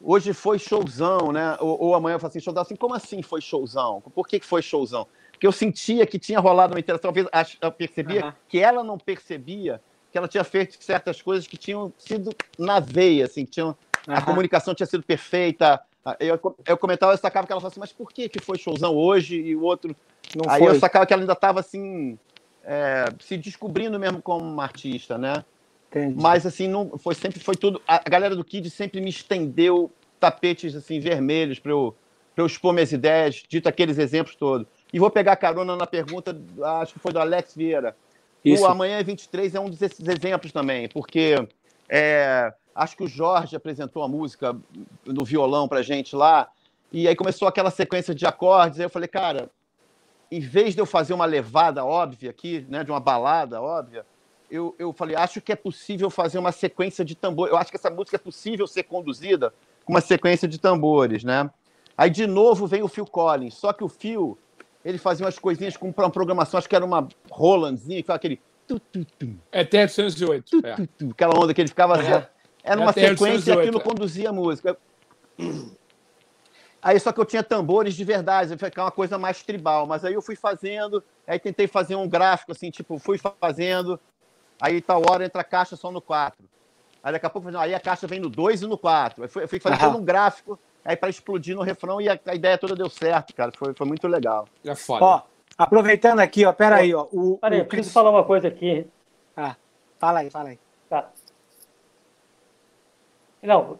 hoje 0.00 0.32
foi 0.32 0.58
showzão, 0.58 1.32
né? 1.32 1.56
Ou, 1.60 1.80
ou 1.80 1.94
amanhã 1.94 2.14
eu 2.14 2.18
falo 2.18 2.30
assim: 2.30 2.40
showzão. 2.40 2.62
Assim, 2.62 2.76
como 2.76 2.94
assim 2.94 3.22
foi 3.22 3.42
showzão? 3.42 4.00
Por 4.14 4.26
que, 4.26 4.40
que 4.40 4.46
foi 4.46 4.62
showzão? 4.62 5.06
Porque 5.36 5.46
eu 5.46 5.52
sentia 5.52 6.06
que 6.06 6.18
tinha 6.18 6.40
rolado 6.40 6.72
uma 6.72 6.80
interação, 6.80 7.12
talvez 7.12 7.28
eu 7.60 7.70
percebia 7.70 8.24
uhum. 8.24 8.32
que 8.48 8.58
ela 8.58 8.82
não 8.82 8.96
percebia 8.96 9.82
que 10.10 10.16
ela 10.16 10.26
tinha 10.26 10.42
feito 10.44 10.82
certas 10.82 11.20
coisas 11.20 11.46
que 11.46 11.58
tinham 11.58 11.92
sido 11.98 12.34
na 12.58 12.80
veia, 12.80 13.26
assim, 13.26 13.44
tinham, 13.44 13.76
uhum. 14.08 14.14
a 14.14 14.22
comunicação 14.22 14.74
tinha 14.74 14.86
sido 14.86 15.02
perfeita. 15.02 15.78
Eu, 16.18 16.40
eu 16.66 16.78
comentava, 16.78 17.12
eu 17.12 17.18
sacava 17.18 17.46
que 17.46 17.52
ela 17.52 17.60
falava 17.60 17.72
assim, 17.74 17.80
mas 17.80 17.92
por 17.92 18.10
que, 18.10 18.30
que 18.30 18.40
foi 18.40 18.56
showzão 18.56 18.96
hoje 18.96 19.36
e 19.36 19.54
o 19.54 19.62
outro 19.62 19.94
não 20.34 20.50
Aí 20.50 20.60
foi? 20.60 20.74
eu 20.74 20.80
sacava 20.80 21.04
que 21.04 21.12
ela 21.12 21.22
ainda 21.22 21.34
estava 21.34 21.60
assim, 21.60 22.18
é, 22.64 23.04
se 23.20 23.36
descobrindo 23.36 23.98
mesmo 23.98 24.22
como 24.22 24.42
uma 24.42 24.62
artista, 24.62 25.18
né? 25.18 25.44
Entendi. 25.90 26.16
Mas 26.18 26.46
assim, 26.46 26.66
não, 26.66 26.96
foi 26.96 27.14
sempre 27.14 27.40
foi 27.40 27.54
tudo. 27.54 27.82
A 27.86 27.98
galera 28.08 28.34
do 28.34 28.44
Kid 28.44 28.70
sempre 28.70 29.02
me 29.02 29.10
estendeu 29.10 29.92
tapetes 30.18 30.74
assim 30.74 30.98
vermelhos 30.98 31.58
para 31.58 31.72
eu, 31.72 31.94
eu 32.36 32.46
expor 32.46 32.72
minhas 32.72 32.90
ideias, 32.90 33.42
dito 33.46 33.68
aqueles 33.68 33.98
exemplos 33.98 34.34
todos. 34.34 34.66
E 34.96 34.98
vou 34.98 35.10
pegar 35.10 35.36
carona 35.36 35.76
na 35.76 35.86
pergunta, 35.86 36.34
acho 36.80 36.94
que 36.94 36.98
foi 36.98 37.12
do 37.12 37.20
Alex 37.20 37.54
Vieira. 37.54 37.94
Isso. 38.42 38.62
O 38.62 38.66
Amanhã 38.66 38.98
é 38.98 39.02
23 39.02 39.54
é 39.54 39.60
um 39.60 39.68
desses 39.68 40.08
exemplos 40.08 40.52
também, 40.52 40.88
porque 40.88 41.34
é, 41.86 42.50
acho 42.74 42.96
que 42.96 43.04
o 43.04 43.06
Jorge 43.06 43.54
apresentou 43.54 44.02
a 44.02 44.08
música 44.08 44.56
no 45.04 45.22
violão 45.22 45.68
pra 45.68 45.82
gente 45.82 46.16
lá, 46.16 46.48
e 46.90 47.06
aí 47.06 47.14
começou 47.14 47.46
aquela 47.46 47.70
sequência 47.70 48.14
de 48.14 48.24
acordes, 48.24 48.80
aí 48.80 48.86
eu 48.86 48.90
falei, 48.90 49.06
cara, 49.06 49.50
em 50.32 50.40
vez 50.40 50.74
de 50.74 50.80
eu 50.80 50.86
fazer 50.86 51.12
uma 51.12 51.26
levada 51.26 51.84
óbvia 51.84 52.30
aqui, 52.30 52.64
né, 52.66 52.82
de 52.82 52.90
uma 52.90 52.98
balada 52.98 53.60
óbvia, 53.60 54.06
eu, 54.50 54.74
eu 54.78 54.94
falei, 54.94 55.14
acho 55.14 55.42
que 55.42 55.52
é 55.52 55.56
possível 55.56 56.08
fazer 56.08 56.38
uma 56.38 56.52
sequência 56.52 57.04
de 57.04 57.14
tambores. 57.14 57.52
Eu 57.52 57.58
acho 57.58 57.70
que 57.70 57.76
essa 57.76 57.90
música 57.90 58.16
é 58.16 58.18
possível 58.18 58.66
ser 58.66 58.84
conduzida 58.84 59.52
com 59.84 59.92
uma 59.92 60.00
sequência 60.00 60.48
de 60.48 60.58
tambores, 60.58 61.22
né? 61.22 61.50
Aí, 61.98 62.08
de 62.08 62.26
novo, 62.26 62.66
vem 62.66 62.82
o 62.82 62.88
Phil 62.88 63.04
Collins. 63.04 63.54
Só 63.54 63.74
que 63.74 63.84
o 63.84 63.88
Phil, 63.88 64.38
ele 64.86 64.98
fazia 64.98 65.26
umas 65.26 65.36
coisinhas 65.36 65.76
com 65.76 65.92
uma 65.96 66.10
programação, 66.10 66.58
acho 66.58 66.68
que 66.68 66.76
era 66.76 66.84
uma 66.84 67.08
Rolandzinha, 67.28 68.00
que 68.04 68.12
aquele. 68.12 68.40
Tu, 68.68 68.78
tu, 68.78 69.04
tu, 69.18 69.36
é 69.50 69.64
TR-208. 69.64 70.44
Tu, 70.48 70.60
é. 70.64 70.76
tu, 70.76 70.86
tu, 70.86 71.10
aquela 71.10 71.36
onda 71.36 71.52
que 71.52 71.60
ele 71.60 71.68
ficava. 71.68 72.00
É. 72.00 72.28
Era 72.62 72.80
uma 72.80 72.90
é 72.90 72.92
sequência 72.92 73.52
e 73.52 73.58
aquilo 73.58 73.78
é. 73.78 73.82
conduzia 73.82 74.30
a 74.30 74.32
música. 74.32 74.78
Aí 76.80 77.00
só 77.00 77.10
que 77.10 77.18
eu 77.18 77.24
tinha 77.24 77.42
tambores 77.42 77.96
de 77.96 78.04
verdade, 78.04 78.56
ficar 78.56 78.84
uma 78.84 78.92
coisa 78.92 79.18
mais 79.18 79.42
tribal. 79.42 79.88
Mas 79.88 80.04
aí 80.04 80.14
eu 80.14 80.22
fui 80.22 80.36
fazendo, 80.36 81.02
aí 81.26 81.36
tentei 81.36 81.66
fazer 81.66 81.96
um 81.96 82.08
gráfico 82.08 82.52
assim, 82.52 82.70
tipo, 82.70 82.96
fui 83.00 83.18
fazendo. 83.40 83.98
Aí 84.60 84.80
tal 84.80 85.02
hora 85.10 85.24
entra 85.24 85.40
a 85.40 85.44
caixa 85.44 85.74
só 85.74 85.90
no 85.90 86.00
4. 86.00 86.38
Aí 87.06 87.12
daqui 87.12 87.24
a 87.26 87.30
pouco, 87.30 87.56
aí 87.56 87.72
a 87.72 87.78
caixa 87.78 88.04
vem 88.04 88.18
no 88.18 88.28
2 88.28 88.62
e 88.62 88.66
no 88.66 88.76
4. 88.76 89.22
Aí 89.22 89.28
fui, 89.28 89.46
fui 89.46 89.60
fazendo 89.60 89.96
um 89.96 90.04
gráfico 90.04 90.58
aí 90.84 90.96
para 90.96 91.08
explodir 91.08 91.54
no 91.54 91.62
refrão 91.62 92.00
e 92.00 92.08
a, 92.08 92.18
a, 92.26 92.34
ideia 92.34 92.58
toda 92.58 92.74
deu 92.74 92.90
certo, 92.90 93.32
cara. 93.32 93.52
Foi, 93.56 93.72
foi 93.74 93.86
muito 93.86 94.08
legal. 94.08 94.48
É 94.64 94.74
foda. 94.74 95.04
Ó, 95.04 95.22
aproveitando 95.56 96.18
aqui, 96.18 96.44
ó, 96.44 96.52
pera 96.52 96.78
aí, 96.78 96.92
ó. 96.92 97.06
O, 97.12 97.38
Peraí, 97.38 97.60
eu 97.60 97.64
preciso 97.64 97.92
falar 97.92 98.10
uma 98.10 98.24
coisa 98.24 98.48
aqui. 98.48 98.88
Ah, 99.36 99.54
fala 100.00 100.18
aí, 100.18 100.30
fala 100.30 100.48
aí. 100.48 100.58
Tá. 100.90 101.08
Não, 103.40 103.78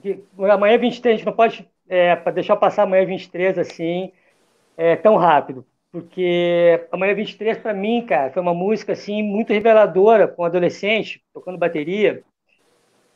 amanhã 0.48 0.78
23, 0.78 1.14
a 1.14 1.16
gente 1.16 1.26
não 1.26 1.32
pode 1.32 1.68
é, 1.88 2.14
para 2.14 2.30
deixar 2.30 2.54
passar 2.54 2.84
amanhã 2.84 3.04
23 3.06 3.58
assim, 3.58 4.12
é, 4.76 4.94
tão 4.94 5.16
rápido. 5.16 5.66
Porque 5.90 6.86
amanhã 6.92 7.12
23, 7.12 7.58
para 7.58 7.74
mim, 7.74 8.06
cara, 8.06 8.30
foi 8.30 8.40
uma 8.40 8.54
música 8.54 8.92
assim 8.92 9.20
muito 9.20 9.52
reveladora 9.52 10.28
com 10.28 10.42
um 10.42 10.46
adolescente, 10.46 11.24
tocando 11.34 11.58
bateria. 11.58 12.22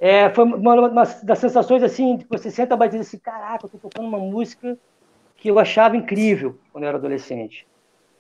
É, 0.00 0.30
foi 0.30 0.44
uma, 0.44 0.88
uma, 0.88 1.04
das 1.22 1.38
sensações 1.38 1.82
assim, 1.82 2.16
que 2.16 2.26
você 2.26 2.50
senta 2.50 2.72
a 2.72 2.76
bateria 2.76 3.02
assim, 3.02 3.18
caraca, 3.18 3.66
eu 3.66 3.68
tô 3.68 3.76
tocando 3.76 4.08
uma 4.08 4.18
música 4.18 4.78
que 5.36 5.50
eu 5.50 5.58
achava 5.58 5.94
incrível 5.94 6.58
quando 6.72 6.84
eu 6.84 6.88
era 6.88 6.96
adolescente. 6.96 7.66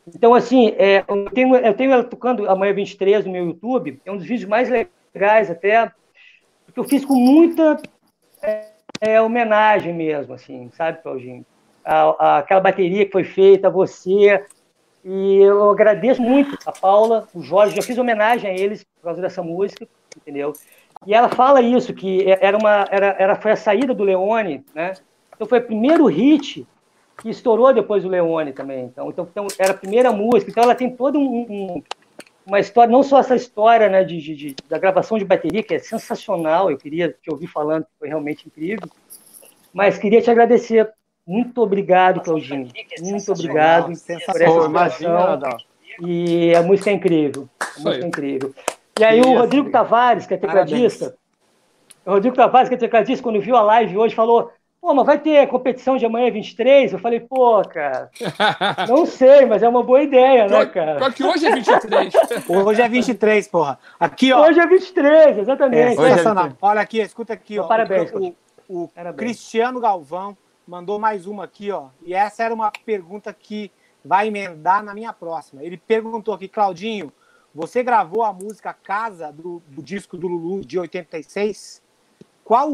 Então, 0.06 0.34
assim, 0.34 0.74
é, 0.78 1.02
eu, 1.08 1.30
tenho, 1.30 1.56
eu 1.56 1.74
tenho 1.74 1.92
ela 1.92 2.04
tocando 2.04 2.48
amanhã 2.50 2.74
23 2.74 3.24
no 3.24 3.32
meu 3.32 3.46
YouTube, 3.46 3.98
é 4.04 4.12
um 4.12 4.18
dos 4.18 4.26
vídeos 4.26 4.48
mais 4.48 4.68
legais 4.68 5.50
até, 5.50 5.90
porque 6.66 6.80
eu 6.80 6.84
fiz 6.84 7.02
com 7.02 7.14
muita 7.14 7.80
é, 8.42 8.66
é, 9.00 9.20
homenagem 9.20 9.94
mesmo, 9.94 10.34
assim, 10.34 10.70
sabe, 10.74 11.02
Claudinho? 11.02 11.46
A, 11.82 12.02
a, 12.02 12.38
aquela 12.38 12.60
bateria 12.60 13.06
que 13.06 13.12
foi 13.12 13.24
feita, 13.24 13.68
a 13.68 13.70
você, 13.70 14.44
e 15.02 15.36
eu 15.38 15.70
agradeço 15.70 16.20
muito 16.20 16.58
a 16.66 16.72
Paula, 16.72 17.26
o 17.32 17.40
Jorge, 17.40 17.76
já 17.76 17.82
fiz 17.82 17.96
homenagem 17.96 18.50
a 18.50 18.54
eles 18.54 18.84
por 18.84 19.04
causa 19.04 19.22
dessa 19.22 19.42
música, 19.42 19.88
entendeu? 20.14 20.52
E 21.06 21.14
ela 21.14 21.28
fala 21.28 21.62
isso, 21.62 21.94
que 21.94 22.26
era 22.28 22.56
uma, 22.56 22.86
era, 22.90 23.16
era, 23.18 23.34
foi 23.36 23.52
a 23.52 23.56
saída 23.56 23.94
do 23.94 24.04
Leone, 24.04 24.64
né? 24.74 24.92
Então 25.34 25.46
foi 25.46 25.58
o 25.58 25.64
primeiro 25.64 26.04
hit 26.06 26.66
que 27.22 27.30
estourou 27.30 27.72
depois 27.72 28.02
do 28.02 28.08
Leone 28.08 28.52
também. 28.52 28.84
Então, 28.84 29.08
então, 29.08 29.26
então 29.30 29.46
era 29.58 29.72
a 29.72 29.76
primeira 29.76 30.12
música. 30.12 30.50
Então 30.50 30.62
ela 30.62 30.74
tem 30.74 30.94
toda 30.94 31.18
um, 31.18 31.46
um, 31.48 31.82
uma 32.46 32.60
história, 32.60 32.92
não 32.92 33.02
só 33.02 33.20
essa 33.20 33.34
história 33.34 33.88
né, 33.88 34.04
de, 34.04 34.20
de, 34.20 34.36
de, 34.36 34.56
da 34.68 34.78
gravação 34.78 35.18
de 35.18 35.24
bateria, 35.24 35.62
que 35.62 35.74
é 35.74 35.78
sensacional, 35.78 36.70
eu 36.70 36.76
queria 36.76 37.08
te 37.22 37.30
ouvir 37.30 37.46
falando, 37.46 37.86
foi 37.98 38.08
realmente 38.08 38.46
incrível. 38.46 38.88
Mas 39.72 39.96
queria 39.96 40.20
te 40.20 40.30
agradecer. 40.30 40.90
Muito 41.26 41.62
obrigado, 41.62 42.20
Claudinho. 42.20 42.68
Muito 43.00 43.32
obrigado 43.32 43.92
por 44.26 44.42
essa 44.42 44.64
imagina, 44.66 45.38
E 46.02 46.54
a 46.54 46.62
música 46.62 46.90
é 46.90 46.92
incrível. 46.92 47.48
A 47.60 47.80
música 47.80 48.04
é 48.04 48.08
incrível. 48.08 48.54
E 49.00 49.04
aí 49.04 49.20
o 49.20 49.38
Rodrigo 49.38 49.70
Tavares, 49.70 50.26
que 50.26 50.34
é 50.34 50.36
tecladista, 50.36 51.16
o 52.04 52.10
Rodrigo 52.12 52.36
Tavares, 52.36 52.68
que 52.68 52.74
é 52.74 52.78
tecladista, 52.78 53.22
quando 53.22 53.40
viu 53.40 53.56
a 53.56 53.62
live 53.62 53.96
hoje, 53.96 54.14
falou: 54.14 54.52
Pô, 54.80 54.94
mas 54.94 55.04
vai 55.04 55.18
ter 55.18 55.46
competição 55.46 55.98
de 55.98 56.06
amanhã 56.06 56.30
23? 56.30 56.94
Eu 56.94 56.98
falei, 56.98 57.20
pô, 57.20 57.60
cara, 57.62 58.10
não 58.88 59.04
sei, 59.04 59.44
mas 59.44 59.62
é 59.62 59.68
uma 59.68 59.82
boa 59.82 60.02
ideia, 60.02 60.48
né, 60.48 60.64
cara? 60.64 60.98
Só 60.98 61.10
que 61.10 61.22
hoje 61.22 61.46
é 61.46 61.54
23. 61.54 62.14
hoje 62.48 62.82
é 62.82 62.88
23, 62.88 63.48
porra. 63.48 63.78
Aqui, 63.98 64.32
ó. 64.32 64.46
Hoje 64.46 64.58
é 64.58 64.66
23, 64.66 65.38
exatamente. 65.38 66.00
É, 66.00 66.08
é 66.08 66.52
Olha 66.62 66.80
aqui, 66.80 66.98
escuta 66.98 67.34
aqui, 67.34 67.58
ó. 67.58 67.66
Parabéns. 67.66 68.10
O, 68.12 68.34
o, 68.68 68.84
o 68.84 69.14
Cristiano 69.14 69.80
Galvão 69.80 70.34
mandou 70.66 70.98
mais 70.98 71.26
uma 71.26 71.44
aqui, 71.44 71.70
ó. 71.70 71.88
E 72.02 72.14
essa 72.14 72.42
era 72.42 72.54
uma 72.54 72.72
pergunta 72.86 73.34
que 73.34 73.70
vai 74.02 74.28
emendar 74.28 74.82
na 74.82 74.94
minha 74.94 75.12
próxima. 75.12 75.62
Ele 75.62 75.76
perguntou 75.76 76.32
aqui, 76.32 76.48
Claudinho, 76.48 77.12
você 77.54 77.82
gravou 77.82 78.22
a 78.22 78.32
música 78.32 78.72
Casa 78.72 79.32
do, 79.32 79.62
do 79.68 79.82
disco 79.82 80.16
do 80.16 80.26
Lulu 80.28 80.64
de 80.64 80.78
86? 80.78 81.82
Qual. 82.44 82.72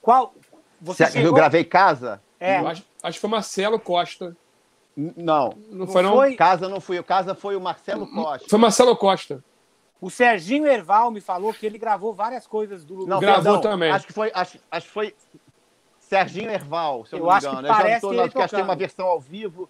qual 0.00 0.34
você 0.80 1.06
Cê- 1.06 1.12
chegou- 1.12 1.28
Eu 1.28 1.34
gravei 1.34 1.64
casa? 1.64 2.20
É, 2.38 2.60
Eu 2.60 2.68
acho, 2.68 2.84
acho 3.02 3.16
que 3.16 3.20
foi 3.20 3.30
Marcelo 3.30 3.78
Costa. 3.78 4.36
Não. 4.96 5.54
Não, 5.70 5.86
foi, 5.86 6.02
não? 6.02 6.12
foi? 6.12 6.36
Casa 6.36 6.68
não 6.68 6.80
fui 6.80 6.98
eu. 6.98 7.04
Casa 7.04 7.34
foi 7.34 7.56
o 7.56 7.60
Marcelo 7.60 8.06
Costa. 8.06 8.48
Foi 8.48 8.58
Marcelo 8.58 8.96
Costa. 8.96 9.42
o 10.00 10.10
Serginho 10.10 10.66
Erval 10.66 11.10
me 11.10 11.20
falou 11.20 11.52
que 11.54 11.64
ele 11.64 11.78
gravou 11.78 12.12
várias 12.12 12.46
coisas 12.46 12.84
do 12.84 12.94
Lulu. 12.94 13.06
Não, 13.08 13.18
Gravou 13.20 13.42
perdão, 13.54 13.60
também. 13.60 13.90
Acho 13.90 14.06
que 14.06 14.12
foi, 14.12 14.30
acho, 14.34 14.58
acho 14.70 14.86
que 14.86 14.92
foi 14.92 15.14
Serginho 15.98 16.50
Erval, 16.50 17.06
se 17.06 17.14
eu, 17.14 17.18
Eu 17.20 17.24
não 17.24 17.30
me 17.30 17.36
acho 17.36 17.46
que 17.46 17.52
engano. 17.52 17.66
Eu 17.66 17.72
já 17.72 17.76
parece 17.76 18.06
não 18.06 18.12
tô 18.14 18.22
porque 18.22 18.38
acho 18.38 18.48
que 18.50 18.56
tem 18.56 18.64
uma 18.64 18.76
versão 18.76 19.06
ao 19.06 19.18
vivo 19.20 19.68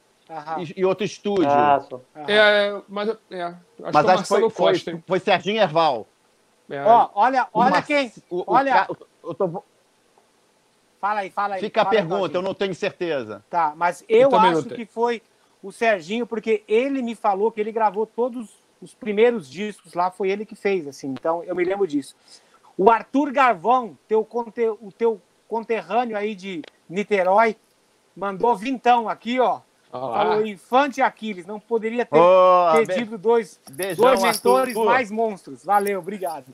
e, 0.61 0.81
e 0.81 0.85
outro 0.85 1.05
estúdio. 1.05 1.49
Ah. 1.49 1.81
É, 2.29 2.81
mas 2.89 3.09
é, 3.31 3.43
acho 3.43 3.57
Mas 3.79 3.93
que 3.95 4.03
foi 4.03 4.13
acho 4.13 4.23
que 4.23 4.29
foi, 4.29 4.41
foi, 4.51 4.73
Costa, 4.73 4.91
hein? 4.91 5.05
foi 5.07 5.21
Serginho 5.21 5.61
Erval. 5.61 6.07
É. 6.71 6.83
Ó, 6.83 7.11
olha, 7.15 7.47
O 7.53 7.61
olha 7.61 7.83
quem. 7.83 8.11
o- 8.31 8.39
o 8.41 8.45
olha, 8.47 8.87
eu 9.23 9.35
tô- 9.35 9.63
fala 11.01 11.21
aí, 11.21 11.31
fala 11.31 11.55
aí. 11.57 11.61
Fica 11.61 11.83
a 11.83 11.85
fala 11.85 11.95
aí, 11.95 11.99
pergunta, 12.01 12.17
Claudinho. 12.19 12.39
eu 12.39 12.43
não 12.43 12.55
tenho 12.55 12.75
certeza. 12.75 13.45
Tá, 13.51 13.75
mas 13.77 14.03
eu, 14.09 14.31
Eu 14.31 14.39
acho 14.39 14.65
que 14.71 14.87
foi 14.87 15.21
o 15.63 15.71
Serginho, 15.71 16.27
porque 16.27 16.63
ele 16.67 17.03
me 17.03 17.15
falou 17.15 17.53
que 17.53 17.61
ele 17.61 17.73
gravou 17.73 18.07
todos 18.07 18.49
os 18.81 18.95
primeiros 18.95 19.49
discos 19.49 19.95
lá, 19.95 20.11
foi 20.11 20.31
ele 20.31 20.45
que 20.47 20.55
fez, 20.55 20.87
assim. 20.87 21.09
Então 21.09 21.43
eu 21.45 21.55
me 21.55 21.65
lembro 21.65 21.87
disso. 21.87 22.15
O 22.77 22.91
Arthur 22.91 23.31
Garvão, 23.33 23.97
teu 24.09 24.25
conte, 24.25 24.67
o 24.81 24.91
teu 24.91 25.21
conterrâneo 25.49 26.17
aí 26.17 26.35
de 26.35 26.63
Niterói, 26.89 27.57
mandou 28.17 28.57
vintão 28.57 29.09
aqui, 29.09 29.39
ó. 29.39 29.61
Falou 30.01 30.45
Infante 30.47 31.01
Aquiles, 31.01 31.47
não 31.47 31.61
poderia 31.61 32.05
ter 32.05 32.19
be- 32.19 32.87
pedido 32.87 33.17
dois, 33.17 33.61
beijão, 33.71 34.05
dois 34.05 34.23
mentores 34.23 34.75
mais 34.77 35.11
monstros. 35.11 35.65
Valeu, 35.65 36.01
obrigado. 36.01 36.47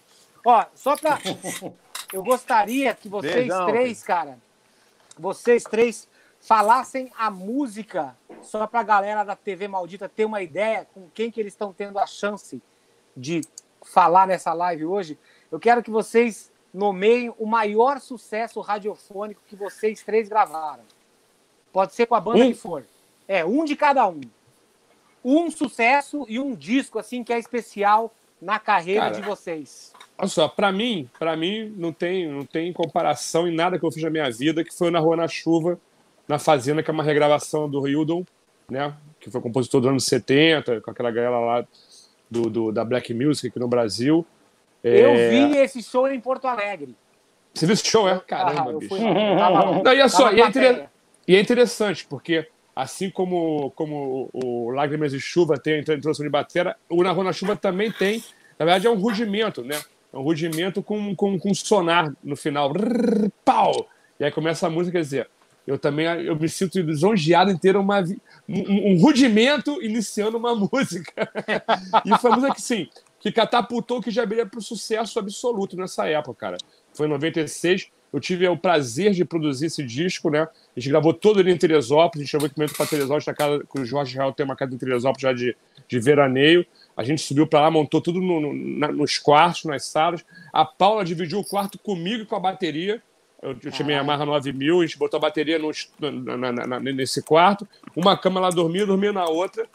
Ó, 0.44 0.64
só 0.74 0.96
pra. 0.96 1.18
Eu 2.12 2.22
gostaria 2.24 2.92
que 2.94 3.08
vocês 3.08 3.34
Beijão, 3.34 3.66
três, 3.68 4.02
cara, 4.02 4.36
vocês 5.18 5.62
três 5.62 6.08
falassem 6.40 7.10
a 7.16 7.30
música, 7.30 8.16
só 8.42 8.66
pra 8.66 8.82
galera 8.82 9.22
da 9.22 9.36
TV 9.36 9.68
Maldita 9.68 10.08
ter 10.08 10.24
uma 10.24 10.42
ideia 10.42 10.86
com 10.92 11.08
quem 11.14 11.30
que 11.30 11.38
eles 11.40 11.52
estão 11.52 11.72
tendo 11.72 11.98
a 11.98 12.06
chance 12.06 12.60
de 13.16 13.42
falar 13.84 14.26
nessa 14.26 14.52
live 14.52 14.84
hoje. 14.86 15.18
Eu 15.52 15.60
quero 15.60 15.82
que 15.82 15.90
vocês 15.90 16.50
nomeiem 16.74 17.32
o 17.38 17.46
maior 17.46 18.00
sucesso 18.00 18.60
radiofônico 18.60 19.40
que 19.46 19.54
vocês 19.56 20.02
três 20.02 20.28
gravaram. 20.28 20.82
Pode 21.72 21.94
ser 21.94 22.06
com 22.06 22.14
a 22.16 22.20
banda 22.20 22.44
Um? 22.44 22.48
que 22.48 22.54
for. 22.54 22.84
É, 23.30 23.44
um 23.44 23.64
de 23.64 23.76
cada 23.76 24.08
um. 24.08 24.20
Um 25.24 25.48
sucesso 25.52 26.26
e 26.28 26.40
um 26.40 26.52
disco, 26.52 26.98
assim, 26.98 27.22
que 27.22 27.32
é 27.32 27.38
especial 27.38 28.12
na 28.42 28.58
carreira 28.58 29.02
Cara, 29.02 29.14
de 29.14 29.22
vocês. 29.22 29.92
Olha 30.18 30.26
só, 30.26 30.48
pra 30.48 30.72
mim, 30.72 31.08
para 31.16 31.36
mim 31.36 31.72
não 31.76 31.92
tem, 31.92 32.26
não 32.26 32.44
tem 32.44 32.72
comparação 32.72 33.46
em 33.46 33.54
nada 33.54 33.78
que 33.78 33.84
eu 33.86 33.92
fiz 33.92 34.02
na 34.02 34.10
minha 34.10 34.28
vida, 34.32 34.64
que 34.64 34.76
foi 34.76 34.90
na 34.90 34.98
Rua 34.98 35.14
na 35.16 35.28
Chuva, 35.28 35.78
na 36.26 36.40
Fazenda, 36.40 36.82
que 36.82 36.90
é 36.90 36.92
uma 36.92 37.04
regravação 37.04 37.70
do 37.70 37.86
Hildon, 37.86 38.24
né? 38.68 38.92
Que 39.20 39.30
foi 39.30 39.40
compositor 39.40 39.80
dos 39.80 39.90
anos 39.90 40.04
70, 40.06 40.80
com 40.80 40.90
aquela 40.90 41.12
galera 41.12 41.38
lá 41.38 41.64
do, 42.28 42.50
do- 42.50 42.72
da 42.72 42.84
Black 42.84 43.14
Music 43.14 43.46
aqui 43.46 43.60
no 43.60 43.68
Brasil. 43.68 44.26
Eu 44.82 45.10
É, 45.10 45.28
vi 45.28 45.56
esse 45.58 45.82
show 45.84 46.08
em 46.08 46.18
Porto 46.18 46.46
Alegre. 46.48 46.96
Você 47.54 47.64
viu 47.66 47.74
esse 47.74 47.86
show, 47.86 48.08
é? 48.08 48.14
Ah, 48.14 48.20
Caramba, 48.20 48.70
eu 48.72 48.78
bicho. 48.80 48.96
fui 48.96 49.04
tava. 49.38 49.82
Não, 49.84 49.92
e 49.92 50.00
é 50.00 50.08
só, 50.08 50.32
e 50.32 50.40
é, 50.40 50.88
e 51.28 51.36
é 51.36 51.40
interessante, 51.40 52.06
porque 52.08 52.48
assim 52.82 53.10
como, 53.10 53.70
como 53.72 54.30
o 54.32 54.70
Lágrimas 54.70 55.12
de 55.12 55.20
Chuva 55.20 55.58
tem 55.58 55.74
a 55.74 55.78
introdução 55.78 56.24
de 56.24 56.30
batera, 56.30 56.76
o 56.88 57.02
Na 57.02 57.12
Rua 57.12 57.24
na 57.24 57.32
Chuva 57.32 57.56
também 57.56 57.92
tem, 57.92 58.22
na 58.58 58.64
verdade 58.64 58.86
é 58.86 58.90
um 58.90 58.98
rudimento, 58.98 59.62
né? 59.62 59.80
É 60.12 60.16
um 60.16 60.22
rudimento 60.22 60.82
com, 60.82 61.14
com, 61.14 61.38
com 61.38 61.54
sonar 61.54 62.12
no 62.22 62.36
final. 62.36 62.72
Rrr, 62.72 63.30
pau! 63.44 63.88
E 64.18 64.24
aí 64.24 64.30
começa 64.30 64.66
a 64.66 64.70
música, 64.70 64.98
quer 64.98 65.04
dizer, 65.04 65.30
eu 65.66 65.78
também 65.78 66.06
eu 66.06 66.34
me 66.36 66.48
sinto 66.48 66.80
lisonjeado 66.80 67.50
em 67.50 67.56
ter 67.56 67.76
uma, 67.76 68.00
um, 68.48 68.92
um 68.92 69.00
rudimento 69.00 69.82
iniciando 69.82 70.36
uma 70.36 70.54
música. 70.54 71.30
e 72.04 72.18
foi 72.18 72.30
uma 72.30 72.36
música 72.36 72.54
que, 72.54 72.62
sim, 72.62 72.88
que 73.20 73.30
catapultou 73.30 74.00
que 74.00 74.10
já 74.10 74.26
para 74.26 74.58
o 74.58 74.62
sucesso 74.62 75.18
absoluto 75.18 75.76
nessa 75.76 76.08
época, 76.08 76.34
cara. 76.34 76.56
Foi 76.92 77.06
em 77.06 77.10
96, 77.10 77.88
eu 78.12 78.18
tive 78.20 78.46
o 78.48 78.56
prazer 78.56 79.12
de 79.12 79.24
produzir 79.24 79.66
esse 79.66 79.82
disco, 79.84 80.30
né? 80.30 80.42
A 80.76 80.80
gente 80.80 80.88
gravou 80.90 81.12
todo 81.14 81.40
ele 81.40 81.50
em 81.52 81.56
Teresópolis, 81.56 82.22
a 82.22 82.24
gente 82.24 82.32
gravou 82.32 82.46
equipamento 82.46 82.74
para 82.74 82.86
Teresópolis, 82.86 83.26
na 83.26 83.34
casa, 83.34 83.64
o 83.74 83.84
Jorge 83.84 84.14
Real 84.16 84.32
tem 84.32 84.44
uma 84.44 84.56
casa 84.56 84.74
em 84.74 84.78
Teresópolis 84.78 85.22
já 85.22 85.32
de, 85.32 85.56
de 85.88 86.00
veraneio. 86.00 86.66
A 86.96 87.04
gente 87.04 87.22
subiu 87.22 87.46
para 87.46 87.60
lá, 87.62 87.70
montou 87.70 88.00
tudo 88.00 88.20
no- 88.20 88.40
no- 88.40 88.52
na- 88.78 88.92
nos 88.92 89.16
quartos, 89.18 89.64
nas 89.64 89.84
salas. 89.86 90.24
A 90.52 90.64
Paula 90.64 91.04
dividiu 91.04 91.38
o 91.38 91.44
quarto 91.44 91.78
comigo 91.78 92.22
e 92.22 92.26
com 92.26 92.36
a 92.36 92.40
bateria. 92.40 93.02
Eu, 93.42 93.50
eu 93.62 93.70
tinha 93.70 93.86
minha 93.86 93.98
Yamaha 93.98 94.26
9000, 94.26 94.80
a 94.80 94.86
gente 94.86 94.98
botou 94.98 95.16
a 95.16 95.20
bateria 95.20 95.58
no- 95.58 95.70
na- 96.36 96.52
na- 96.66 96.80
nesse 96.80 97.22
quarto. 97.22 97.66
Uma 97.96 98.16
cama 98.18 98.38
ela 98.40 98.50
dormia, 98.50 98.84
dormia 98.84 99.12
na 99.12 99.24
outra. 99.26 99.66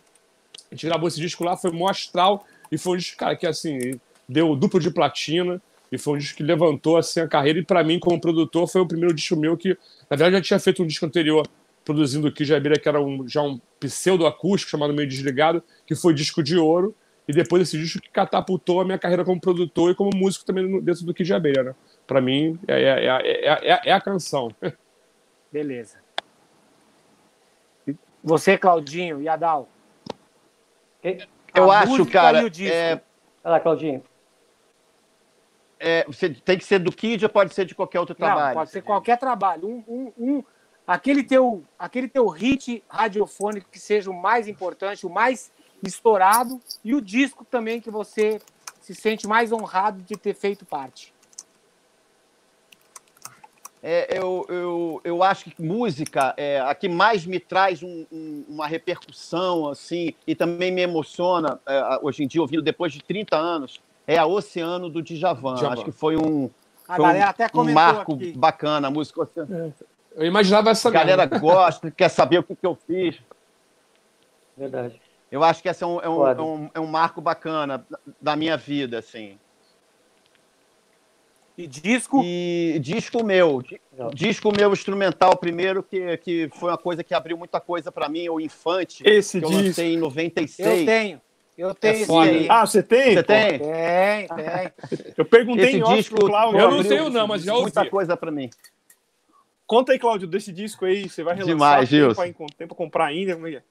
A 0.71 0.75
gente 0.75 0.85
gravou 0.85 1.07
esse 1.07 1.19
disco 1.19 1.43
lá, 1.43 1.55
foi 1.57 1.71
mó 1.71 1.87
astral. 1.89 2.45
E 2.71 2.77
foi 2.77 2.93
um 2.93 2.97
disco, 2.97 3.17
cara, 3.17 3.35
que 3.35 3.47
assim, 3.47 3.99
deu 4.27 4.55
duplo 4.55 4.79
de 4.79 4.91
platina. 4.91 5.61
E 5.91 5.97
foi 5.97 6.15
um 6.15 6.17
disco 6.17 6.37
que 6.37 6.43
levantou 6.43 6.97
assim, 6.97 7.19
a 7.19 7.27
carreira. 7.27 7.59
E 7.59 7.63
para 7.63 7.83
mim, 7.83 7.99
como 7.99 8.19
produtor, 8.19 8.67
foi 8.67 8.81
o 8.81 8.87
primeiro 8.87 9.13
disco 9.13 9.35
meu 9.35 9.55
que, 9.55 9.69
na 10.09 10.17
verdade, 10.17 10.35
eu 10.35 10.39
já 10.39 10.41
tinha 10.41 10.59
feito 10.59 10.83
um 10.83 10.87
disco 10.87 11.05
anterior 11.05 11.47
produzindo 11.83 12.27
aqui, 12.27 12.43
já 12.43 12.59
que 12.59 12.89
era 12.89 12.99
um, 12.99 13.27
já 13.27 13.41
um 13.41 13.59
pseudo-acústico 13.79 14.71
chamado 14.71 14.93
Meio 14.93 15.07
Desligado, 15.07 15.63
que 15.85 15.95
foi 15.95 16.13
disco 16.13 16.41
de 16.41 16.57
ouro. 16.57 16.95
E 17.27 17.33
depois 17.33 17.61
esse 17.63 17.77
disco 17.77 17.99
que 18.01 18.09
catapultou 18.09 18.81
a 18.81 18.85
minha 18.85 18.99
carreira 18.99 19.23
como 19.25 19.39
produtor 19.41 19.91
e 19.91 19.95
como 19.95 20.11
músico 20.15 20.45
também 20.45 20.79
dentro 20.81 21.05
do 21.05 21.13
Kid 21.13 21.33
Abelha, 21.33 21.63
né? 21.63 21.75
Pra 22.05 22.21
mim, 22.21 22.59
é, 22.67 22.81
é, 22.81 23.05
é, 23.05 23.47
é, 23.47 23.71
é- 23.73 23.81
é 23.85 23.91
a 23.91 24.01
canção. 24.01 24.51
Beleza. 25.51 25.97
Você, 28.23 28.57
Claudinho 28.57 29.21
e 29.21 29.27
Adal. 29.29 29.69
Eu 31.53 31.71
acho, 31.71 32.05
cara, 32.07 32.41
e 32.41 32.45
o 32.45 32.49
disco. 32.49 32.73
é, 32.75 33.01
Olha 33.43 33.53
lá, 33.53 33.59
Claudinho. 33.59 34.03
É, 35.79 36.03
você 36.05 36.29
tem 36.29 36.57
que 36.57 36.63
ser 36.65 36.79
do 36.79 36.91
Kid 36.91 37.23
ou 37.25 37.29
pode 37.29 37.53
ser 37.53 37.65
de 37.65 37.75
qualquer 37.75 37.99
outro 37.99 38.15
Não, 38.17 38.27
trabalho? 38.27 38.53
pode 38.55 38.69
ser 38.71 38.81
qualquer 38.81 39.17
trabalho. 39.17 39.67
Um, 39.67 39.83
um, 39.87 40.11
um- 40.17 40.43
aquele, 40.87 41.23
teu, 41.23 41.63
aquele 41.77 42.07
teu 42.07 42.27
hit 42.27 42.83
radiofônico 42.89 43.69
que 43.69 43.79
seja 43.79 44.09
o 44.09 44.13
mais 44.13 44.47
importante, 44.47 45.05
o 45.05 45.09
mais 45.09 45.51
estourado, 45.83 46.59
e 46.83 46.95
o 46.95 47.01
disco 47.01 47.43
também 47.45 47.81
que 47.81 47.91
você 47.91 48.39
se 48.79 48.93
sente 48.95 49.27
mais 49.27 49.51
honrado 49.51 50.01
de 50.01 50.15
ter 50.15 50.33
feito 50.33 50.65
parte. 50.65 51.13
É, 53.83 54.17
eu, 54.17 54.45
eu, 54.49 55.01
eu 55.03 55.21
acho 55.23 55.45
que 55.51 55.61
música 55.61 56.33
é 56.37 56.59
a 56.59 56.73
que 56.73 56.89
mais 56.89 57.23
me 57.23 57.39
traz 57.39 57.83
um- 57.83 58.05
um- 58.11 58.43
uma 58.47 58.65
repercussão, 58.65 59.67
assim, 59.69 60.13
e 60.25 60.33
também 60.33 60.71
me 60.71 60.81
emociona, 60.81 61.59
é, 61.67 61.99
hoje 62.01 62.23
em 62.23 62.27
dia, 62.27 62.41
ouvindo 62.41 62.63
depois 62.63 62.91
de 62.91 63.03
30 63.03 63.37
anos, 63.37 63.79
é 64.07 64.17
a 64.17 64.25
Oceano 64.25 64.89
do 64.89 65.01
Djavan. 65.01 65.55
Djavan. 65.55 65.73
Acho 65.73 65.85
que 65.85 65.91
foi 65.91 66.15
um, 66.17 66.49
A 66.87 66.95
foi 66.95 67.05
um- 67.05 67.07
galera 67.07 67.29
até 67.29 67.47
um 67.53 67.71
marco 67.73 68.13
aqui. 68.15 68.31
bacana, 68.37 68.87
a 68.87 68.91
música 68.91 69.21
Oceano. 69.21 69.73
Eu 70.15 70.25
imaginava 70.25 70.69
essa 70.69 70.87
A 70.87 70.91
galera 70.91 71.25
mesmo. 71.27 71.39
gosta, 71.47 71.91
quer 71.91 72.09
saber 72.09 72.39
o 72.39 72.43
que, 72.43 72.55
que 72.55 72.65
eu 72.65 72.75
fiz. 72.87 73.17
Verdade. 74.57 75.01
Eu 75.31 75.43
acho 75.43 75.61
que 75.61 75.67
esse 75.67 75.83
é 75.83 75.87
um, 75.87 75.99
é 75.99 76.07
um, 76.07 76.27
é 76.27 76.41
um, 76.41 76.69
é 76.75 76.79
um 76.79 76.87
marco 76.87 77.19
bacana 77.19 77.85
da 78.21 78.35
minha 78.35 78.55
vida, 78.55 78.99
assim. 78.99 79.37
E 81.57 81.67
disco, 81.67 82.21
E 82.23 82.77
disco 82.81 83.23
meu, 83.23 83.61
Legal. 83.91 84.11
disco 84.13 84.51
meu 84.55 84.73
instrumental 84.73 85.37
primeiro, 85.37 85.81
que, 85.81 86.17
que 86.17 86.49
foi 86.53 86.69
uma 86.69 86.77
coisa 86.77 87.01
que 87.01 87.13
abriu 87.13 87.37
muita 87.37 87.61
coisa 87.61 87.91
pra 87.93 88.09
mim, 88.09 88.27
o 88.27 88.41
Infante, 88.41 89.03
Esse 89.07 89.39
que 89.39 89.45
eu 89.45 89.49
disco. 89.49 89.63
lancei 89.65 89.91
em 89.93 89.95
eu 89.95 90.01
96. 90.01 90.85
tenho. 90.85 91.21
Eu 91.57 91.73
tenho 91.73 91.93
esse 91.95 92.05
foda. 92.05 92.29
aí. 92.29 92.47
Ah, 92.49 92.65
você 92.65 92.83
tem? 92.83 93.13
Você 93.15 93.23
tem? 93.23 93.59
Tem, 93.59 94.27
tem. 94.27 94.71
Eu 95.17 95.25
perguntei 95.25 95.65
Esse 95.67 95.77
em 95.77 95.83
off 95.83 95.95
disco 95.95 96.15
pro 96.15 96.27
Cláudio. 96.27 96.59
Eu 96.59 96.71
não 96.71 96.83
tenho, 96.83 97.09
não, 97.09 97.27
mas 97.27 97.43
já 97.43 97.53
Muita 97.53 97.79
ouvi. 97.81 97.89
coisa 97.89 98.17
pra 98.17 98.29
mim. 98.31 98.49
Conta 99.65 99.93
aí, 99.93 99.99
Cláudio, 99.99 100.27
desse 100.27 100.51
disco 100.51 100.85
aí. 100.85 101.07
Você 101.09 101.23
vai 101.23 101.33
relançar? 101.33 101.55
Demais, 101.55 101.89
Gilson. 101.89 102.25
encon- 102.25 102.47
tem 102.57 102.67
pra 102.67 102.75
comprar 102.75 103.05
ainda? 103.05 103.33
Como 103.35 103.47
é 103.47 103.51
que 103.51 103.57
é? 103.57 103.63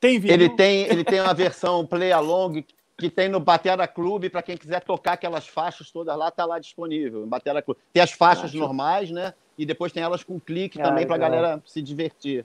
Tem 0.00 0.18
vídeo? 0.18 0.34
Ele 0.34 0.48
tem, 0.48 0.82
ele 0.86 1.04
tem 1.04 1.20
uma 1.20 1.34
versão 1.34 1.86
play 1.86 2.10
along 2.12 2.64
que 2.98 3.08
tem 3.08 3.28
no 3.28 3.40
Batera 3.40 3.86
Clube, 3.88 4.28
para 4.28 4.42
quem 4.42 4.56
quiser 4.56 4.80
tocar 4.82 5.12
aquelas 5.14 5.46
faixas 5.46 5.90
todas 5.90 6.14
lá, 6.18 6.30
tá 6.30 6.44
lá 6.44 6.58
disponível. 6.58 7.20
no 7.20 7.26
Batera 7.26 7.62
Clube. 7.62 7.80
Tem 7.92 8.02
as 8.02 8.12
faixas 8.12 8.52
normais, 8.52 9.10
né? 9.10 9.32
E 9.56 9.64
depois 9.64 9.92
tem 9.92 10.02
elas 10.02 10.22
com 10.22 10.38
clique 10.40 10.80
Ah, 10.80 10.84
também 10.84 11.06
pra 11.06 11.16
legal. 11.16 11.30
galera 11.30 11.62
se 11.66 11.80
divertir. 11.80 12.44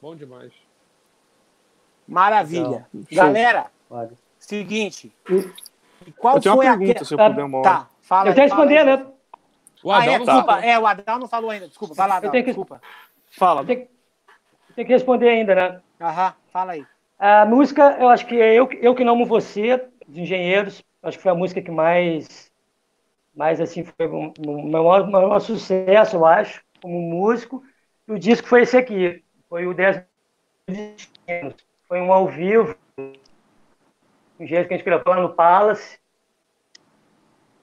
Bom 0.00 0.14
demais. 0.14 0.52
Maravilha. 2.06 2.86
Show. 2.92 3.04
Galera, 3.12 3.66
Foda. 3.88 4.14
seguinte. 4.38 5.12
Qual 6.16 6.36
Eu 6.36 6.40
tenho 6.40 6.54
uma 6.54 6.62
foi 6.62 6.66
a 6.66 6.76
pergunta, 6.76 6.98
que- 7.00 7.04
se 7.04 7.14
eu 7.14 7.20
Ah, 7.20 7.30
puder 7.30 7.44
uma 7.44 7.58
hora. 7.58 7.68
Tá, 7.70 7.88
fala 8.02 8.30
Eu 8.30 8.34
fala 8.34 8.42
responder, 8.46 8.78
aí. 8.78 8.84
né? 8.84 9.06
O 9.82 9.92
Ah, 9.92 9.96
Adão 9.98 10.14
é, 10.14 10.18
não 10.18 10.24
desculpa. 10.26 10.60
É, 10.64 10.78
o 10.78 10.86
Adal 10.86 11.18
não 11.18 11.28
falou 11.28 11.50
ainda. 11.50 11.68
Desculpa, 11.68 11.94
vai 11.94 12.08
lá, 12.08 12.14
Eu 12.14 12.18
Adal, 12.18 12.30
tenho 12.32 12.44
que- 12.44 12.50
desculpa. 12.50 12.80
Fala. 13.30 13.60
Eu 13.62 13.66
tenho, 13.66 13.88
Tem 14.74 14.84
que 14.84 14.92
responder 14.92 15.28
ainda, 15.30 15.54
né? 15.54 15.80
Aham, 16.00 16.34
fala 16.52 16.72
aí. 16.72 16.84
A 17.18 17.46
música, 17.46 17.96
eu 17.98 18.08
acho 18.10 18.26
que 18.26 18.38
é 18.38 18.52
Eu, 18.54 18.68
eu 18.72 18.94
Que 18.94 19.04
Não 19.04 19.14
Amo 19.14 19.24
Você, 19.24 19.88
dos 20.06 20.18
Engenheiros. 20.18 20.84
Acho 21.02 21.16
que 21.16 21.22
foi 21.22 21.32
a 21.32 21.34
música 21.34 21.62
que 21.62 21.70
mais, 21.70 22.52
mais 23.34 23.58
assim, 23.60 23.84
foi 23.84 24.06
o 24.06 24.16
um, 24.26 24.32
meu 24.38 24.68
maior, 24.84 25.08
maior 25.08 25.38
sucesso, 25.40 26.16
eu 26.16 26.26
acho, 26.26 26.62
como 26.82 27.00
músico. 27.00 27.64
E 28.06 28.12
o 28.12 28.18
disco 28.18 28.46
foi 28.48 28.62
esse 28.62 28.76
aqui. 28.76 29.24
Foi 29.48 29.66
o 29.66 29.72
10 29.72 30.02
Foi 31.88 32.00
um 32.00 32.12
ao 32.12 32.28
vivo. 32.28 32.76
Um 32.98 34.46
jeito 34.46 34.68
que 34.68 34.74
a 34.74 34.76
gente 34.76 34.84
gravou 34.84 35.14
no 35.16 35.34
Palace. 35.34 35.98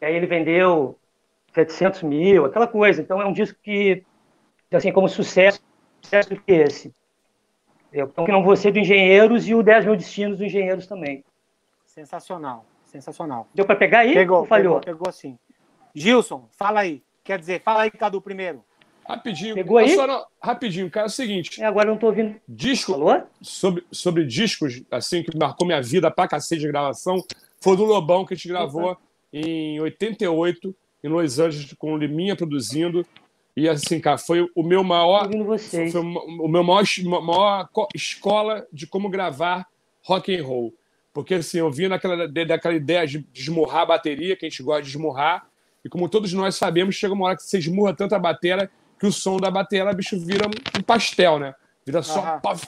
E 0.01 0.05
aí 0.05 0.15
ele 0.15 0.27
vendeu 0.27 0.97
700 1.53 2.03
mil, 2.03 2.45
aquela 2.45 2.67
coisa. 2.67 3.01
Então 3.01 3.21
é 3.21 3.25
um 3.25 3.33
disco 3.33 3.57
que, 3.61 4.03
assim, 4.71 4.91
como 4.91 5.07
sucesso, 5.07 5.61
sucesso 6.01 6.35
que 6.35 6.51
esse. 6.51 6.93
Então, 7.91 8.25
que 8.25 8.31
não 8.31 8.43
você 8.43 8.71
do 8.71 8.79
Engenheiros 8.79 9.47
e 9.47 9.53
o 9.53 9.61
10 9.61 9.85
mil 9.85 9.95
destinos 9.95 10.39
do 10.39 10.45
Engenheiros 10.45 10.87
também. 10.87 11.23
Sensacional, 11.85 12.65
sensacional. 12.85 13.47
Deu 13.53 13.65
para 13.65 13.75
pegar 13.75 13.99
aí? 13.99 14.15
Pegou, 14.15 14.39
ou 14.39 14.45
falhou? 14.45 14.79
Pegou, 14.79 14.97
pegou 14.97 15.11
sim. 15.13 15.37
Gilson, 15.93 16.47
fala 16.51 16.79
aí. 16.79 17.03
Quer 17.23 17.39
dizer, 17.39 17.61
fala 17.61 17.83
aí, 17.83 17.91
Cadu, 17.91 18.19
primeiro. 18.19 18.65
Rapidinho. 19.07 19.55
Pegou 19.55 19.77
aí? 19.77 19.95
Não- 19.95 20.25
rapidinho, 20.41 20.89
cara, 20.89 21.05
é 21.05 21.09
o 21.09 21.11
seguinte. 21.11 21.61
É, 21.61 21.65
agora 21.65 21.88
eu 21.89 21.91
não 21.93 21.99
tô 21.99 22.07
ouvindo. 22.07 22.35
Disco, 22.47 22.93
Falou? 22.93 23.23
sobre, 23.41 23.84
sobre 23.91 24.25
discos, 24.25 24.81
assim, 24.89 25.23
que 25.23 25.38
marcou 25.38 25.65
minha 25.67 25.81
vida 25.81 26.09
pra 26.09 26.27
cacete 26.27 26.61
de 26.61 26.67
gravação, 26.67 27.23
foi 27.59 27.75
do 27.77 27.84
Lobão, 27.84 28.25
que 28.25 28.34
a 28.34 28.38
gente 28.38 28.47
gravou 28.47 28.97
em 29.31 29.80
88, 29.80 30.75
em 31.03 31.07
Los 31.07 31.39
Angeles, 31.39 31.73
com 31.77 31.93
o 31.93 31.97
Liminha 31.97 32.35
produzindo. 32.35 33.05
E 33.55 33.69
assim, 33.69 33.99
cara, 33.99 34.17
foi 34.17 34.49
o 34.55 34.63
meu 34.63 34.84
maior. 34.84 35.30
Foi 35.59 35.89
o 36.39 36.47
meu 36.47 36.63
maior, 36.63 36.84
maior 37.21 37.69
co- 37.71 37.88
escola 37.93 38.65
de 38.71 38.88
como 38.88 39.09
gravar 39.09 39.67
rock 40.01 40.35
and 40.35 40.43
roll. 40.43 40.73
Porque 41.13 41.35
assim, 41.35 41.59
eu 41.59 41.69
vim 41.69 41.88
naquela, 41.88 42.27
daquela 42.27 42.73
ideia 42.73 43.05
de 43.05 43.23
esmurrar 43.34 43.81
a 43.81 43.85
bateria, 43.85 44.35
que 44.35 44.45
a 44.45 44.49
gente 44.49 44.63
gosta 44.63 44.81
de 44.81 44.89
esmurrar. 44.89 45.45
E 45.85 45.89
como 45.89 46.09
todos 46.09 46.34
nós 46.34 46.55
sabemos, 46.55 46.95
chega 46.95 47.13
uma 47.13 47.25
hora 47.27 47.35
que 47.35 47.43
você 47.43 47.59
esmurra 47.59 47.93
tanto 47.93 48.15
a 48.15 48.19
bateria 48.19 48.69
que 49.03 49.07
o 49.07 49.11
som 49.11 49.35
da 49.38 49.51
bateria, 49.51 49.91
bicho, 49.91 50.17
vira 50.17 50.47
um 50.47 50.81
pastel, 50.81 51.38
né? 51.38 51.53
Vira 51.85 52.01
só. 52.01 52.21
Puff. 52.39 52.65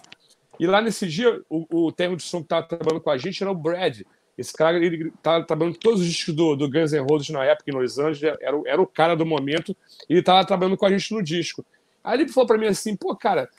E 0.60 0.68
lá 0.68 0.82
nesse 0.82 1.07
dia, 1.07 1.41
o, 1.49 1.86
o 1.88 1.91
técnico 1.94 2.22
de 2.22 2.28
som 2.28 2.40
que 2.40 2.45
estava 2.45 2.64
trabalhando 2.68 3.02
com 3.02 3.10
a 3.10 3.18
gente 3.18 3.41
era 3.41 3.49
o 3.49 3.56
Brad. 3.56 4.02
Esse 4.38 4.52
cara, 4.52 4.78
ele 4.78 5.14
estava 5.16 5.45
trabalhando 5.45 5.78
todos 5.78 6.02
os 6.02 6.07
discos 6.07 6.36
do, 6.36 6.57
do 6.57 6.70
Guns 6.70 6.91
N' 6.91 6.99
Roses 7.10 7.30
na 7.30 7.45
época, 7.45 7.72
em 7.72 7.74
Los 7.74 7.98
Angeles, 7.98 8.38
era, 8.41 8.57
o- 8.57 8.68
era 8.68 8.82
o 8.82 8.86
cara 8.86 9.16
do 9.16 9.26
momento, 9.26 9.76
e 10.10 10.14
ele 10.14 10.20
estava 10.20 10.44
trabalhando 10.45 10.76
com 10.76 10.86
a 10.86 10.90
gente 10.90 11.14
no 11.14 11.24
disco. 11.24 11.66
Aí 12.03 12.20
ele 12.20 12.30
falou 12.30 12.45
para 12.48 12.57
mim 12.57 12.68
assim, 12.68 12.98
pô, 12.98 13.16
cara, 13.16 13.49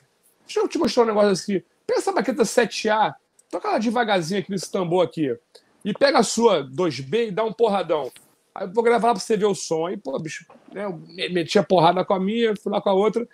deixa 0.45 0.59
eu 0.59 0.67
te 0.67 0.77
mostrar 0.77 1.01
um 1.01 1.07
negócio 1.07 1.31
assim, 1.31 1.63
pega 1.87 1.99
essa 1.99 2.11
baqueta 2.11 2.43
7A, 2.43 3.15
toca 3.49 3.67
ela 3.69 3.79
devagarzinho 3.79 4.39
aqui 4.39 4.51
nesse 4.51 4.71
tambor 4.71 5.03
aqui, 5.03 5.35
e 5.83 5.93
pega 5.93 6.19
a 6.19 6.23
sua 6.23 6.63
2B 6.63 7.29
e 7.29 7.31
dá 7.31 7.43
um 7.43 7.51
porradão. 7.53 8.11
Aí 8.57 8.65
eu 8.65 8.73
vou 8.73 8.83
gravar 8.83 9.11
pra 9.13 9.19
você 9.19 9.37
ver 9.37 9.45
o 9.45 9.53
som. 9.53 9.85
Aí, 9.85 9.95
pô, 9.95 10.17
bicho, 10.17 10.45
né, 10.73 10.85
eu 10.85 10.93
me- 10.97 11.29
meti 11.29 11.59
a 11.59 11.63
porrada 11.63 12.03
com 12.03 12.13
a 12.15 12.19
minha, 12.19 12.55
fui 12.55 12.71
lá 12.71 12.81
com 12.81 12.89
a 12.89 12.93
outra, 12.93 13.27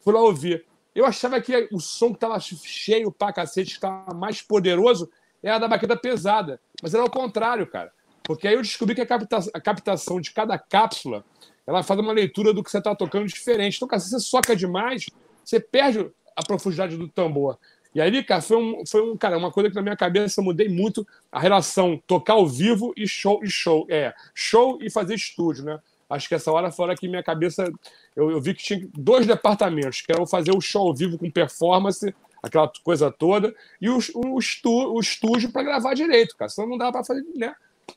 fui 0.00 0.12
lá 0.12 0.20
ouvir. 0.20 0.64
Eu 0.92 1.06
achava 1.06 1.40
que 1.40 1.68
o 1.70 1.78
som 1.78 2.12
que 2.12 2.18
tava 2.18 2.38
cheio 2.40 3.12
pra 3.12 3.32
cacete, 3.32 3.74
que 3.74 3.80
tava 3.80 4.12
mais 4.12 4.42
poderoso, 4.42 5.08
era 5.42 5.58
da 5.58 5.68
baqueta 5.68 5.96
pesada. 5.96 6.60
Mas 6.82 6.94
era 6.94 7.04
o 7.04 7.10
contrário, 7.10 7.64
cara. 7.66 7.92
Porque 8.24 8.48
aí 8.48 8.54
eu 8.54 8.62
descobri 8.62 8.94
que 8.94 9.00
a, 9.02 9.06
capta- 9.06 9.50
a 9.54 9.60
captação 9.60 10.20
de 10.20 10.32
cada 10.32 10.58
cápsula, 10.58 11.24
ela 11.64 11.84
faz 11.84 12.00
uma 12.00 12.12
leitura 12.12 12.52
do 12.52 12.64
que 12.64 12.70
você 12.70 12.80
tá 12.82 12.92
tocando 12.94 13.26
diferente. 13.28 13.76
Então, 13.80 13.98
se 14.00 14.10
você 14.10 14.18
soca 14.18 14.56
demais, 14.56 15.06
você 15.44 15.60
perde 15.60 16.10
a 16.34 16.42
profundidade 16.44 16.96
do 16.96 17.06
tambor. 17.08 17.56
E 17.96 18.00
aí, 18.02 18.22
cara, 18.22 18.42
foi, 18.42 18.58
um, 18.58 18.84
foi 18.84 19.00
um, 19.00 19.16
cara, 19.16 19.38
uma 19.38 19.50
coisa 19.50 19.70
que 19.70 19.74
na 19.74 19.80
minha 19.80 19.96
cabeça 19.96 20.38
eu 20.38 20.44
mudei 20.44 20.68
muito 20.68 21.06
a 21.32 21.40
relação 21.40 21.98
tocar 22.06 22.34
ao 22.34 22.46
vivo 22.46 22.92
e 22.94 23.08
show 23.08 23.40
e 23.42 23.48
show. 23.48 23.86
É, 23.88 24.12
show 24.34 24.76
e 24.82 24.90
fazer 24.90 25.14
estúdio, 25.14 25.64
né? 25.64 25.80
Acho 26.10 26.28
que 26.28 26.34
essa 26.34 26.52
hora 26.52 26.70
fora 26.70 26.94
que 26.94 27.08
minha 27.08 27.22
cabeça 27.22 27.72
eu, 28.14 28.30
eu 28.30 28.38
vi 28.38 28.52
que 28.52 28.62
tinha 28.62 28.86
dois 28.92 29.26
departamentos, 29.26 30.02
que 30.02 30.12
era 30.12 30.20
o 30.20 30.26
fazer 30.26 30.54
o 30.54 30.60
show 30.60 30.88
ao 30.88 30.94
vivo 30.94 31.16
com 31.16 31.30
performance, 31.30 32.14
aquela 32.42 32.70
coisa 32.84 33.10
toda, 33.10 33.54
e 33.80 33.88
o, 33.88 33.98
o, 34.14 34.38
estu, 34.38 34.92
o 34.92 35.00
estúdio 35.00 35.50
para 35.50 35.62
gravar 35.62 35.94
direito, 35.94 36.36
cara. 36.36 36.50
Senão 36.50 36.68
não 36.68 36.76
dava 36.76 36.92
para 36.92 37.04
fazer, 37.04 37.24
né? 37.34 37.54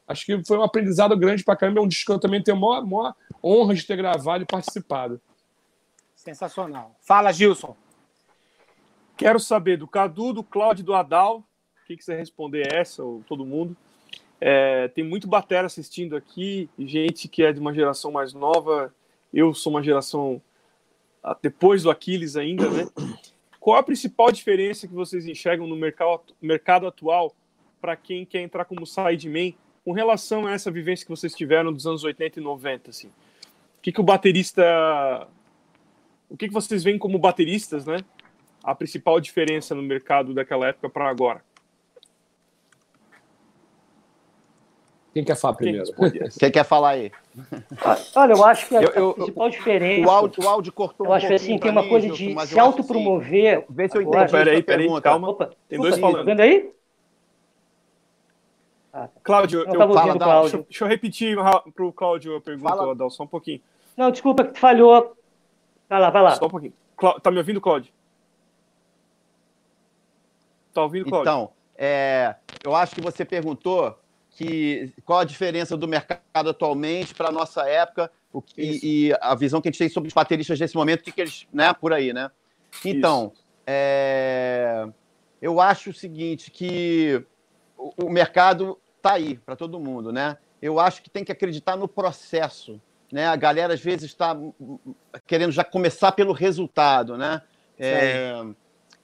Acho 0.08 0.26
que 0.26 0.46
foi 0.46 0.58
um 0.58 0.64
aprendizado 0.64 1.18
grande 1.18 1.44
para 1.44 1.58
caramba. 1.58 1.82
É 1.82 1.84
um 1.84 1.88
disco 1.90 2.06
que 2.06 2.16
eu 2.16 2.22
também 2.22 2.42
tenho 2.42 2.56
a 2.56 2.60
maior, 2.62 2.86
maior 2.86 3.16
honra 3.44 3.76
de 3.76 3.86
ter 3.86 3.98
gravado 3.98 4.46
e 4.46 4.48
participado. 4.48 5.20
Sensacional. 6.16 6.96
Fala, 7.02 7.34
Gilson. 7.34 7.76
Quero 9.20 9.38
saber 9.38 9.76
do 9.76 9.86
Cadu, 9.86 10.32
do 10.32 10.42
Cláudio 10.42 10.86
do 10.86 10.94
Adal. 10.94 11.40
O 11.84 11.86
que, 11.86 11.98
que 11.98 12.06
você 12.06 12.16
responder 12.16 12.74
essa, 12.74 13.04
ou 13.04 13.22
todo 13.28 13.46
mundo? 13.46 13.76
É, 14.40 14.88
tem 14.88 15.04
muito 15.04 15.28
batera 15.28 15.68
assistindo 15.68 16.16
aqui, 16.16 16.70
gente 16.80 17.28
que 17.28 17.44
é 17.44 17.52
de 17.52 17.60
uma 17.60 17.74
geração 17.74 18.14
mais 18.14 18.34
nova. 18.34 18.96
Eu 19.34 19.54
sou 19.54 19.74
uma 19.74 19.84
geração 19.84 20.42
ah, 21.22 21.38
depois 21.42 21.84
do 21.84 21.92
Aquiles 21.92 22.38
ainda, 22.38 22.70
né? 22.70 22.88
Qual 23.60 23.76
a 23.78 23.84
principal 23.84 24.32
diferença 24.32 24.88
que 24.88 24.94
vocês 24.94 25.28
enxergam 25.28 25.68
no 25.68 25.76
mercado, 25.76 26.34
mercado 26.42 26.88
atual 26.88 27.36
para 27.82 27.98
quem 27.98 28.26
quer 28.26 28.40
entrar 28.40 28.64
como 28.64 28.88
sideman 28.88 29.54
com 29.84 29.92
relação 29.92 30.48
a 30.48 30.54
essa 30.54 30.72
vivência 30.72 31.06
que 31.06 31.12
vocês 31.12 31.36
tiveram 31.36 31.74
dos 31.74 31.86
anos 31.86 32.06
80 32.06 32.40
e 32.40 32.42
90, 32.42 32.90
assim? 32.90 33.08
O 33.08 33.82
que, 33.82 33.92
que 33.92 34.00
o 34.00 34.04
baterista... 34.04 35.28
O 36.30 36.38
que, 36.38 36.48
que 36.48 36.54
vocês 36.54 36.86
veem 36.86 36.98
como 36.98 37.20
bateristas, 37.20 37.86
né? 37.86 37.98
A 38.64 38.76
principal 38.76 39.20
diferença 39.20 39.74
no 39.76 39.82
mercado 39.82 40.34
daquela 40.34 40.68
época 40.68 40.90
para 40.90 41.10
agora? 41.10 41.42
Quem 45.14 45.24
quer 45.24 45.36
falar 45.36 45.56
primeiro? 45.56 45.86
Quem 46.40 46.52
quer 46.52 46.64
falar 46.64 46.90
aí? 46.92 47.12
Olha, 48.16 48.34
eu 48.34 48.44
acho 48.46 48.68
que 48.68 48.76
a, 48.78 48.82
Eu- 48.82 48.92
eu- 48.94 49.14
principal 49.16 49.50
diferença. 49.50 50.08
O 50.08 50.12
áudio, 50.12 50.44
o 50.44 50.48
áudio 50.48 50.72
cortou 50.72 51.08
eu 51.08 51.12
um 51.12 51.16
acho 51.16 51.28
que 51.28 51.34
assim, 51.34 51.58
tem 51.58 51.72
uma 51.72 51.88
coisa 51.88 52.08
de 52.10 52.16
se 52.16 52.26
eu 52.32 52.40
acho 52.40 52.42
assim, 52.52 52.60
autopromover. 52.60 53.66
Vê 53.70 53.90
se 53.90 53.98
eu. 53.98 54.10
Peraí, 54.10 54.62
peraí, 54.62 55.02
calma. 55.02 55.30
Opa, 55.30 55.50
Tem 55.68 55.80
dois 55.80 55.96
tá 55.96 56.02
falando. 56.02 56.26
vendo 56.26 56.40
aí? 56.42 56.72
Cláudio, 59.24 59.62
eu, 59.62 59.66
tava 59.78 59.94
fala, 59.94 60.18
Cláudio. 60.18 60.42
deixa, 60.52 60.58
deixa 60.70 60.84
eu 60.84 60.88
repetir 60.88 61.38
para 61.74 61.86
o 61.86 61.94
Cláudio 61.94 62.36
a 62.36 62.42
pergunta, 62.42 62.76
Fala. 62.76 62.92
Adal, 62.92 63.10
só 63.10 63.24
um 63.24 63.28
pouquinho. 63.28 63.62
Não, 63.96 64.12
desculpa, 64.12 64.44
que 64.44 64.60
falhou. 64.60 65.16
Vai 65.88 66.00
lá, 66.00 66.10
vai 66.10 66.22
lá. 66.22 66.32
Só 66.36 66.46
um 66.46 66.50
pouquinho. 66.50 66.74
Clá- 66.98 67.20
tá 67.20 67.32
me 67.32 67.38
ouvindo, 67.38 67.62
Cláudio? 67.62 67.92
Tá 70.74 70.84
ouvindo, 70.84 71.10
Cláudio? 71.10 71.30
Então, 71.32 71.52
é, 71.78 72.36
eu 72.64 72.76
acho 72.76 72.96
que 72.96 73.02
você 73.02 73.24
perguntou 73.26 73.98
que 74.32 74.94
qual 75.06 75.20
a 75.20 75.24
diferença 75.24 75.76
do 75.76 75.88
mercado 75.88 76.50
atualmente 76.50 77.14
para 77.14 77.30
a 77.30 77.32
nossa 77.32 77.68
época 77.68 78.12
o 78.32 78.42
que- 78.42 78.62
e, 78.62 79.08
e 79.10 79.18
a 79.20 79.34
visão 79.36 79.60
que 79.60 79.68
a 79.68 79.72
gente 79.72 79.80
tem 79.80 79.90
sobre 79.90 80.08
os 80.08 80.14
bateristas 80.14 80.60
desse 80.60 80.76
momento, 80.76 81.02
o 81.02 81.04
que, 81.04 81.12
que 81.12 81.22
eles, 81.22 81.48
né, 81.52 81.74
por 81.74 81.92
aí, 81.92 82.14
né? 82.14 82.30
Então, 82.86 83.34
é, 83.66 84.88
eu 85.42 85.60
acho 85.60 85.90
o 85.90 85.94
seguinte, 85.94 86.52
que 86.52 87.26
o, 87.78 88.06
o 88.06 88.10
mercado 88.10 88.78
está 88.98 89.14
aí 89.14 89.38
para 89.38 89.56
todo 89.56 89.80
mundo, 89.80 90.12
né? 90.12 90.38
Eu 90.62 90.80
acho 90.80 91.02
que 91.02 91.10
tem 91.10 91.24
que 91.24 91.32
acreditar 91.32 91.76
no 91.76 91.88
processo, 91.88 92.80
né? 93.12 93.28
A 93.28 93.36
galera 93.36 93.74
às 93.74 93.82
vezes 93.82 94.04
está 94.06 94.38
querendo 95.26 95.52
já 95.52 95.64
começar 95.64 96.12
pelo 96.12 96.34
resultado, 96.34 97.18
né? 97.18 97.42
É, 97.80 98.44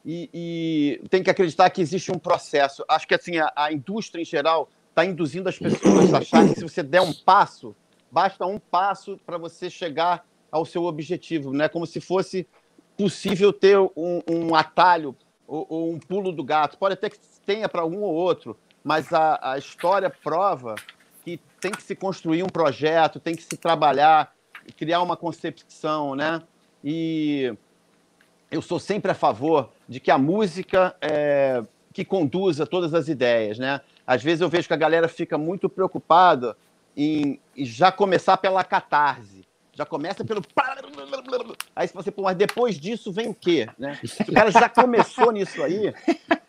e, 0.06 0.30
e 0.34 1.07
tem 1.10 1.23
que 1.23 1.30
acreditar 1.30 1.69
que 1.72 1.82
existe 1.82 2.11
um 2.11 2.19
processo. 2.19 2.86
Acho 2.88 3.07
que 3.07 3.15
assim 3.15 3.38
a, 3.38 3.52
a 3.56 3.73
indústria 3.73 4.22
em 4.22 4.26
geral 4.26 4.69
está 4.90 5.03
induzindo 5.03 5.49
as 5.49 5.57
pessoas 5.57 6.14
a 6.14 6.19
acharem 6.19 6.53
que 6.53 6.60
se 6.60 6.64
você 6.64 6.84
der 6.84 7.02
um 7.02 7.11
passo, 7.11 7.76
basta 8.11 8.45
um 8.45 8.60
passo 8.60 9.19
para 9.26 9.38
você 9.38 9.69
chegar 9.69 10.26
ao 10.52 10.64
seu 10.64 10.84
objetivo, 10.84 11.52
né? 11.52 11.68
Como 11.68 11.86
se 11.86 11.99
fosse 11.99 12.48
possível 12.95 13.52
ter 13.52 13.77
um, 13.77 14.22
um 14.30 14.56
atalho 14.56 15.15
ou, 15.48 15.65
ou 15.68 15.94
um 15.94 15.99
pulo 15.99 16.32
do 16.32 16.44
gato. 16.44 16.77
Pode 16.77 16.94
até 16.94 17.10
que 17.10 17.18
tenha 17.45 17.68
para 17.68 17.86
um 17.86 18.02
ou 18.03 18.14
outro, 18.14 18.57
mas 18.84 19.11
a, 19.11 19.40
a 19.41 19.57
história 19.57 20.10
prova 20.10 20.76
que 21.23 21.40
tem 21.60 21.72
que 21.72 21.84
se 21.84 21.95
construir 21.95 22.44
um 22.44 22.48
projeto, 22.48 23.19
tem 23.19 23.36
que 23.36 23.44
se 23.44 23.57
trabalhar, 23.57 24.34
criar 24.77 25.02
uma 25.02 25.18
concepção, 25.18 26.15
né? 26.15 26.41
E 26.84 27.53
eu 28.52 28.62
sou 28.62 28.80
sempre 28.80 29.12
a 29.12 29.16
favor 29.16 29.70
de 29.88 30.00
que 30.00 30.12
a 30.12 30.18
música 30.18 30.96
é, 31.02 31.64
que 31.94 32.06
conduza 32.06 32.66
todas 32.66 32.94
as 32.94 33.08
ideias, 33.08 33.58
né? 33.58 33.82
Às 34.06 34.24
vezes 34.24 34.42
eu 34.42 34.50
vejo 34.50 34.68
que 34.68 34.74
a 34.74 34.78
galera 34.78 35.08
fica 35.08 35.38
muito 35.38 35.68
preocupada 35.68 36.56
em, 36.96 37.40
em 37.56 37.66
já 37.66 37.92
começar 37.92 38.38
pela 38.38 38.64
catarse. 38.64 39.44
Já 39.74 39.86
começa 39.86 40.24
pelo. 40.24 40.42
Aí 41.76 41.88
você, 41.94 42.10
pô, 42.10 42.22
mas 42.22 42.38
depois 42.38 42.80
disso 42.80 43.12
vem 43.12 43.28
o 43.28 43.34
quê? 43.34 43.68
Né? 43.78 44.00
Se 44.06 44.24
o 44.24 44.34
cara 44.34 44.50
já 44.50 44.70
começou 44.70 45.34
nisso 45.34 45.62
aí, 45.62 45.94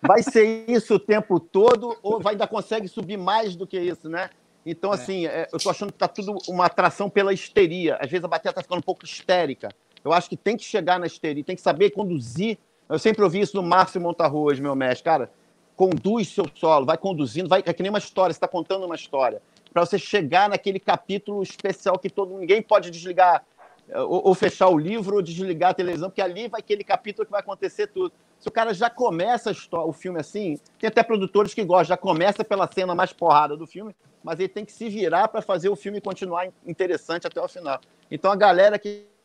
vai 0.01 0.23
ser 0.23 0.65
isso 0.71 0.95
o 0.95 0.99
tempo 0.99 1.41
todo, 1.41 1.97
ou 2.05 2.21
vai 2.21 2.35
ainda 2.35 2.47
consegue 2.47 2.87
subir 2.87 3.17
mais 3.17 3.57
do 3.57 3.67
que 3.67 3.81
isso, 3.81 4.09
né? 4.09 4.31
Então, 4.65 4.93
assim, 4.93 5.27
é, 5.27 5.49
eu 5.53 5.59
tô 5.59 5.71
achando 5.71 5.93
que 5.93 5.99
tá 5.99 6.07
tudo 6.09 6.39
uma 6.49 6.67
atração 6.67 7.11
pela 7.11 7.33
histeria. 7.33 7.97
Às 8.01 8.11
vezes 8.11 8.25
a 8.25 8.29
bateria 8.29 8.53
tá 8.53 8.63
ficando 8.63 8.79
um 8.79 8.83
pouco 8.83 9.05
histérica. 9.05 9.71
Eu 10.07 10.13
acho 10.13 10.29
que 10.29 10.37
tem 10.37 10.57
que 10.57 10.63
chegar 10.63 11.01
na 11.01 11.07
histeria, 11.07 11.43
tem 11.43 11.57
que 11.57 11.63
saber 11.63 11.91
conduzir 11.91 12.59
Eu 12.89 12.97
sempre 12.97 13.25
ouvi 13.25 13.41
isso 13.41 13.53
do 13.53 13.63
Márcio 13.63 14.01
Montarroz, 14.01 14.61
meu 14.61 14.77
mestre. 14.77 15.03
Cara, 15.03 15.33
conduz 15.75 16.29
seu 16.29 16.49
solo, 16.55 16.87
vai 16.87 16.97
conduzindo, 16.97 17.49
vai, 17.49 17.61
é 17.67 17.73
que 17.73 17.83
nem 17.83 17.91
uma 17.91 17.99
história, 17.99 18.33
você 18.33 18.37
está 18.37 18.47
contando 18.47 18.87
uma 18.87 18.95
história. 18.95 19.43
Para 19.73 19.85
você 19.85 19.99
chegar 19.99 20.49
naquele 20.49 20.79
capítulo 20.79 21.43
especial 21.43 21.99
que 21.99 22.09
todo 22.09 22.39
ninguém 22.39 22.63
pode 22.63 22.89
desligar 22.89 23.45
eh, 23.89 23.99
ou, 23.99 24.29
ou, 24.29 24.35
fechar 24.35 24.69
o 24.69 24.79
livro 24.79 25.17
ou 25.17 25.23
desligar 25.23 25.71
a 25.71 25.75
televisão, 25.75 26.09
porque 26.09 26.23
ali 26.23 26.47
vai 26.47 26.61
aquele 26.61 26.85
capítulo 26.85 27.27
que 27.27 27.33
vai 27.33 27.41
acontecer 27.41 27.89
tudo. 27.89 28.13
Se 28.39 28.47
o 28.47 28.53
cara 28.53 28.73
já 28.73 28.89
começa 28.89 29.51
história, 29.51 29.89
o 29.89 29.93
filme 29.93 30.21
assim, 30.21 30.57
tem 30.79 30.87
até 30.87 31.03
produtores 31.03 31.53
que 31.53 31.65
gostam, 31.65 31.89
já 31.89 31.97
começa 31.97 32.45
pela 32.45 32.71
cena 32.73 32.95
mais 32.95 33.13
porrada 33.13 33.57
do 33.57 33.67
filme, 33.67 33.95
mas 34.23 34.39
ele 34.39 34.49
tem 34.49 34.65
que 34.65 34.73
se 34.73 34.89
virar 34.89 35.27
para 35.27 35.43
fazer 35.43 35.69
o 35.69 35.75
filme 35.75 36.01
continuar 36.01 36.47
interessante 36.65 37.27
até 37.27 37.41
o 37.43 37.49
final. 37.49 37.81
Então 38.09 38.31
a 38.31 38.37
galera 38.37 38.79
que 38.79 39.16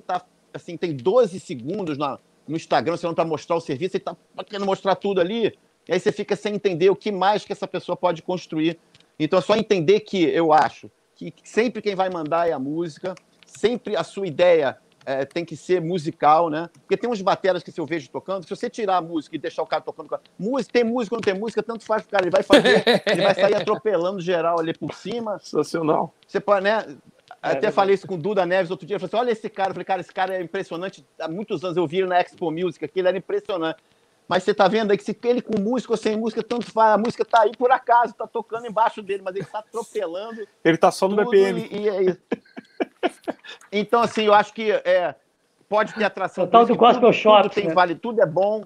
está 0.00 0.24
assim, 0.52 0.76
tem 0.76 0.94
12 0.94 1.38
segundos 1.40 1.98
na, 1.98 2.18
no 2.46 2.56
Instagram, 2.56 2.96
você 2.96 3.06
não 3.06 3.12
está 3.12 3.24
mostrar 3.24 3.56
o 3.56 3.60
serviço, 3.60 3.96
ele 3.96 4.02
está 4.02 4.16
querendo 4.44 4.66
mostrar 4.66 4.94
tudo 4.94 5.20
ali, 5.20 5.56
e 5.86 5.92
aí 5.92 6.00
você 6.00 6.10
fica 6.10 6.34
sem 6.36 6.54
entender 6.54 6.90
o 6.90 6.96
que 6.96 7.12
mais 7.12 7.44
que 7.44 7.52
essa 7.52 7.66
pessoa 7.66 7.96
pode 7.96 8.22
construir. 8.22 8.78
Então 9.18 9.38
é 9.38 9.42
só 9.42 9.56
entender 9.56 10.00
que 10.00 10.22
eu 10.24 10.52
acho 10.52 10.90
que 11.14 11.34
sempre 11.42 11.82
quem 11.82 11.94
vai 11.94 12.08
mandar 12.08 12.48
é 12.48 12.52
a 12.52 12.58
música, 12.58 13.14
sempre 13.44 13.96
a 13.96 14.04
sua 14.04 14.26
ideia 14.26 14.78
é, 15.04 15.24
tem 15.24 15.44
que 15.44 15.56
ser 15.56 15.80
musical, 15.80 16.50
né? 16.50 16.68
Porque 16.80 16.96
tem 16.96 17.08
uns 17.08 17.22
bateras 17.22 17.62
que 17.62 17.72
se 17.72 17.80
eu 17.80 17.86
vejo 17.86 18.10
tocando, 18.10 18.44
se 18.44 18.50
você 18.50 18.68
tirar 18.68 18.98
a 18.98 19.00
música 19.00 19.34
e 19.34 19.38
deixar 19.38 19.62
o 19.62 19.66
cara 19.66 19.82
tocando. 19.82 20.20
Música, 20.38 20.72
tem 20.72 20.84
música 20.84 21.16
ou 21.16 21.18
não 21.18 21.22
tem 21.22 21.34
música, 21.34 21.62
tanto 21.62 21.84
faz 21.84 22.02
pro 22.02 22.10
cara. 22.12 22.24
Ele 22.24 22.30
vai 22.30 22.42
fazer, 22.42 22.84
ele 23.10 23.22
vai 23.22 23.34
sair 23.34 23.54
atropelando 23.54 24.20
geral 24.20 24.60
ali 24.60 24.74
por 24.74 24.94
cima. 24.94 25.38
Sensacional. 25.38 26.12
Você 26.26 26.38
pode, 26.38 26.64
né? 26.64 26.84
É, 27.42 27.52
Até 27.52 27.68
é 27.68 27.70
falei 27.70 27.94
isso 27.94 28.06
com 28.06 28.14
o 28.14 28.18
Duda 28.18 28.44
Neves 28.44 28.70
outro 28.70 28.86
dia. 28.86 28.96
Eu 28.96 29.00
falei 29.00 29.08
assim: 29.08 29.16
olha 29.16 29.32
esse 29.32 29.48
cara. 29.48 29.70
Eu 29.70 29.74
falei, 29.74 29.84
cara, 29.84 30.00
esse 30.00 30.12
cara 30.12 30.36
é 30.36 30.42
impressionante. 30.42 31.06
Há 31.20 31.28
muitos 31.28 31.64
anos 31.64 31.76
eu 31.76 31.86
vi 31.86 31.98
ele 31.98 32.06
na 32.06 32.20
Expo 32.20 32.50
Music 32.50 32.84
aqui, 32.84 32.98
ele 32.98 33.08
era 33.08 33.16
impressionante. 33.16 33.78
Mas 34.28 34.42
você 34.42 34.52
tá 34.52 34.68
vendo 34.68 34.90
aí 34.90 34.98
que 34.98 35.04
se 35.04 35.16
ele 35.24 35.40
com 35.40 35.58
música 35.58 35.92
ou 35.92 35.96
sem 35.96 36.16
música, 36.16 36.42
tanto 36.42 36.70
faz. 36.70 36.94
A 36.94 36.98
música 36.98 37.24
tá 37.24 37.42
aí 37.42 37.52
por 37.56 37.70
acaso, 37.70 38.12
tá 38.12 38.26
tocando 38.26 38.66
embaixo 38.66 39.00
dele, 39.00 39.22
mas 39.24 39.34
ele 39.34 39.46
tá 39.46 39.60
atropelando. 39.60 40.46
Ele 40.62 40.76
tá 40.76 40.90
só 40.90 41.08
no 41.08 41.16
BPM. 41.16 41.66
E, 41.70 41.78
e 41.78 41.88
é 41.88 42.02
isso. 42.02 42.20
Então, 43.70 44.00
assim, 44.00 44.24
eu 44.24 44.34
acho 44.34 44.52
que 44.52 44.70
é, 44.70 45.14
pode 45.68 45.94
ter 45.94 46.04
atração. 46.04 46.44
O 46.44 46.46
tal 46.46 46.66
do 46.66 46.74
gospel 46.74 47.12
shop. 47.12 47.42
Tudo 47.44 47.54
tem, 47.54 47.66
né? 47.68 47.74
vale, 47.74 47.94
tudo 47.94 48.20
é 48.20 48.26
bom. 48.26 48.64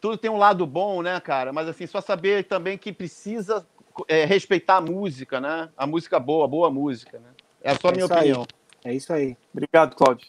Tudo 0.00 0.16
tem 0.16 0.30
um 0.30 0.36
lado 0.36 0.66
bom, 0.66 1.02
né, 1.02 1.18
cara? 1.20 1.52
Mas, 1.52 1.68
assim, 1.68 1.86
só 1.86 2.00
saber 2.00 2.44
também 2.44 2.76
que 2.76 2.92
precisa 2.92 3.66
é, 4.08 4.24
respeitar 4.24 4.76
a 4.76 4.80
música, 4.80 5.40
né? 5.40 5.68
A 5.76 5.86
música 5.86 6.18
boa, 6.18 6.46
boa 6.48 6.70
música, 6.70 7.18
né? 7.18 7.30
É 7.66 7.74
só 7.74 7.88
a 7.88 7.92
minha 7.92 8.06
opinião. 8.06 8.46
Aí. 8.84 8.92
É 8.92 8.94
isso 8.94 9.12
aí. 9.12 9.36
Obrigado, 9.52 9.96
Cláudio. 9.96 10.28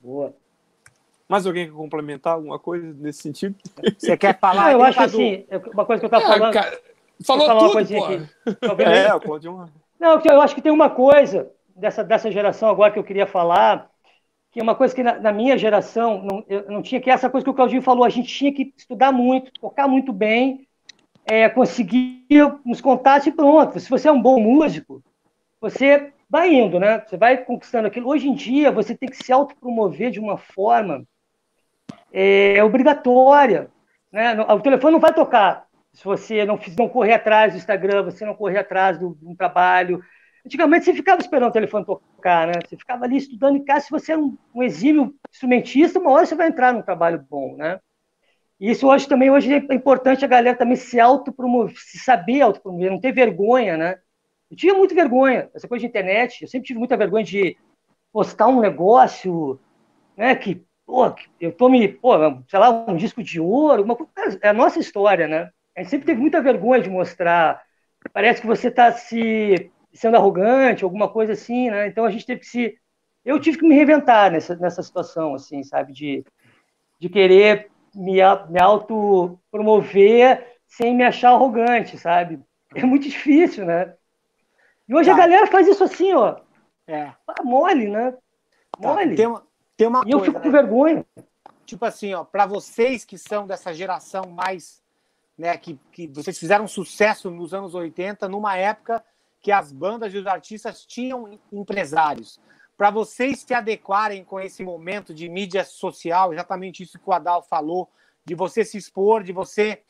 Boa. 0.00 0.32
Mais 1.28 1.44
alguém 1.44 1.66
quer 1.66 1.72
complementar 1.72 2.34
alguma 2.34 2.58
coisa 2.58 2.94
nesse 2.94 3.22
sentido? 3.22 3.56
Você 3.98 4.16
quer 4.16 4.38
falar? 4.38 4.66
Ah, 4.66 4.72
eu 4.72 4.82
acho 4.82 5.00
assim, 5.00 5.44
uma 5.72 5.84
coisa 5.84 5.98
que 5.98 6.04
eu 6.04 6.08
estava 6.08 6.24
ah, 6.24 6.28
falando. 6.28 6.52
Cara, 6.52 6.80
falou 7.26 7.72
tudo, 7.72 7.86
pô. 7.88 8.82
É, 8.84 9.12
o 9.12 9.20
Cláudio. 9.20 9.68
Não, 9.98 10.20
eu 10.20 10.40
acho 10.40 10.54
que 10.54 10.62
tem 10.62 10.70
uma 10.70 10.90
coisa 10.90 11.50
dessa, 11.74 12.04
dessa 12.04 12.30
geração 12.30 12.68
agora 12.68 12.92
que 12.92 12.98
eu 12.98 13.04
queria 13.04 13.26
falar, 13.26 13.90
que 14.52 14.60
é 14.60 14.62
uma 14.62 14.76
coisa 14.76 14.94
que 14.94 15.02
na, 15.02 15.18
na 15.18 15.32
minha 15.32 15.58
geração 15.58 16.22
não, 16.22 16.44
eu 16.48 16.70
não 16.70 16.82
tinha, 16.82 17.00
que 17.00 17.10
é 17.10 17.12
essa 17.12 17.30
coisa 17.30 17.44
que 17.44 17.50
o 17.50 17.54
Claudinho 17.54 17.82
falou, 17.82 18.04
a 18.04 18.10
gente 18.10 18.28
tinha 18.28 18.52
que 18.52 18.72
estudar 18.76 19.10
muito, 19.10 19.50
tocar 19.54 19.88
muito 19.88 20.12
bem, 20.12 20.68
é, 21.26 21.48
conseguir 21.48 22.26
nos 22.64 22.80
contatos 22.80 23.26
e 23.26 23.32
pronto. 23.32 23.78
Se 23.78 23.88
você 23.88 24.08
é 24.08 24.12
um 24.12 24.20
bom 24.20 24.40
músico, 24.40 25.02
você 25.60 26.12
vai 26.28 26.52
indo, 26.52 26.80
né? 26.80 27.00
Você 27.00 27.16
vai 27.16 27.38
conquistando 27.44 27.88
aquilo. 27.88 28.08
Hoje 28.08 28.28
em 28.28 28.34
dia, 28.34 28.70
você 28.70 28.96
tem 28.96 29.08
que 29.08 29.22
se 29.22 29.32
autopromover 29.32 30.10
de 30.10 30.20
uma 30.20 30.36
forma 30.36 31.04
é, 32.12 32.62
obrigatória. 32.64 33.70
Né? 34.10 34.40
O 34.40 34.60
telefone 34.60 34.92
não 34.92 35.00
vai 35.00 35.14
tocar 35.14 35.66
se 35.92 36.04
você 36.04 36.44
não, 36.44 36.58
não 36.76 36.88
correr 36.88 37.14
atrás 37.14 37.52
do 37.52 37.58
Instagram, 37.58 38.02
você 38.02 38.24
não 38.24 38.34
correr 38.34 38.58
atrás 38.58 38.98
do, 38.98 39.16
um 39.22 39.36
trabalho. 39.36 40.02
Antigamente 40.44 40.84
você 40.84 40.94
ficava 40.94 41.20
esperando 41.20 41.50
o 41.50 41.52
telefone 41.52 41.84
tocar, 41.84 42.46
né? 42.46 42.54
Você 42.66 42.76
ficava 42.76 43.04
ali 43.04 43.16
estudando 43.16 43.56
em 43.56 43.64
casa. 43.64 43.84
Se 43.86 43.90
você 43.90 44.12
é 44.12 44.18
um, 44.18 44.36
um 44.54 44.62
exímio 44.62 45.14
instrumentista, 45.30 46.00
uma 46.00 46.10
hora 46.10 46.26
você 46.26 46.34
vai 46.34 46.48
entrar 46.48 46.72
num 46.72 46.82
trabalho 46.82 47.24
bom, 47.28 47.56
né? 47.56 47.78
Isso 48.62 48.86
hoje 48.86 49.08
também 49.08 49.28
hoje 49.28 49.52
é 49.52 49.74
importante 49.74 50.24
a 50.24 50.28
galera 50.28 50.56
também 50.56 50.76
se 50.76 51.00
autopromover, 51.00 51.74
se 51.76 51.98
saber 51.98 52.42
autopromover, 52.42 52.92
não 52.92 53.00
ter 53.00 53.10
vergonha, 53.10 53.76
né? 53.76 53.98
Eu 54.48 54.56
tinha 54.56 54.72
muita 54.72 54.94
vergonha, 54.94 55.50
essa 55.52 55.66
coisa 55.66 55.80
de 55.80 55.88
internet, 55.88 56.42
eu 56.42 56.48
sempre 56.48 56.68
tive 56.68 56.78
muita 56.78 56.96
vergonha 56.96 57.24
de 57.24 57.56
postar 58.12 58.46
um 58.46 58.60
negócio, 58.60 59.58
né, 60.16 60.36
que, 60.36 60.64
pô, 60.86 61.12
eu 61.40 61.50
tô 61.50 61.68
me, 61.68 61.88
pô, 61.88 62.12
sei 62.48 62.58
lá, 62.60 62.70
um 62.86 62.94
disco 62.94 63.20
de 63.20 63.40
ouro, 63.40 63.82
uma 63.82 63.96
coisa, 63.96 64.38
é 64.40 64.50
a 64.50 64.52
nossa 64.52 64.78
história, 64.78 65.26
né? 65.26 65.50
A 65.76 65.80
gente 65.80 65.90
sempre 65.90 66.06
teve 66.06 66.20
muita 66.20 66.40
vergonha 66.40 66.80
de 66.80 66.88
mostrar, 66.88 67.60
parece 68.12 68.40
que 68.40 68.46
você 68.46 68.68
está 68.68 68.92
se 68.92 69.72
sendo 69.92 70.16
arrogante, 70.16 70.84
alguma 70.84 71.08
coisa 71.08 71.32
assim, 71.32 71.68
né? 71.68 71.88
Então 71.88 72.04
a 72.04 72.12
gente 72.12 72.24
teve 72.24 72.38
que 72.38 72.46
se 72.46 72.78
eu 73.24 73.40
tive 73.40 73.58
que 73.58 73.66
me 73.66 73.74
reinventar 73.74 74.30
nessa, 74.30 74.54
nessa 74.54 74.84
situação, 74.84 75.34
assim, 75.34 75.64
sabe, 75.64 75.92
de, 75.92 76.24
de 77.00 77.08
querer 77.08 77.71
me, 77.94 78.18
me 78.48 78.60
autopromover 78.60 80.58
sem 80.66 80.94
me 80.94 81.04
achar 81.04 81.30
arrogante, 81.30 81.98
sabe? 81.98 82.40
É 82.74 82.84
muito 82.84 83.08
difícil, 83.08 83.66
né? 83.66 83.94
E 84.88 84.94
hoje 84.94 85.10
tá. 85.10 85.14
a 85.14 85.18
galera 85.18 85.46
faz 85.46 85.68
isso 85.68 85.84
assim, 85.84 86.12
ó. 86.14 86.36
É. 86.86 87.12
Mole, 87.42 87.88
né? 87.88 88.12
Tá, 88.80 88.88
Mole. 88.88 89.10
Tá. 89.10 89.16
Tem 89.16 89.26
uma, 89.26 89.46
tem 89.76 89.86
uma 89.86 90.00
e 90.00 90.02
coisa, 90.02 90.16
eu 90.16 90.20
fico 90.24 90.38
né? 90.38 90.44
com 90.44 90.50
vergonha. 90.50 91.06
Tipo 91.64 91.84
assim, 91.84 92.14
ó, 92.14 92.24
para 92.24 92.46
vocês 92.46 93.04
que 93.04 93.16
são 93.16 93.46
dessa 93.46 93.72
geração 93.72 94.24
mais, 94.26 94.82
né, 95.38 95.56
que, 95.56 95.78
que 95.92 96.06
vocês 96.08 96.38
fizeram 96.38 96.66
sucesso 96.66 97.30
nos 97.30 97.54
anos 97.54 97.74
80, 97.74 98.28
numa 98.28 98.56
época 98.56 99.04
que 99.40 99.50
as 99.50 99.72
bandas 99.72 100.12
e 100.14 100.18
os 100.18 100.26
artistas 100.26 100.84
tinham 100.86 101.38
empresários 101.52 102.40
para 102.76 102.90
vocês 102.90 103.40
se 103.40 103.54
adequarem 103.54 104.24
com 104.24 104.40
esse 104.40 104.62
momento 104.62 105.14
de 105.14 105.28
mídia 105.28 105.64
social, 105.64 106.32
exatamente 106.32 106.82
isso 106.82 106.98
que 106.98 107.08
o 107.08 107.12
Adal 107.12 107.42
falou, 107.42 107.88
de 108.24 108.34
você 108.34 108.64
se 108.64 108.76
expor, 108.76 109.22
de 109.22 109.32
você 109.32 109.82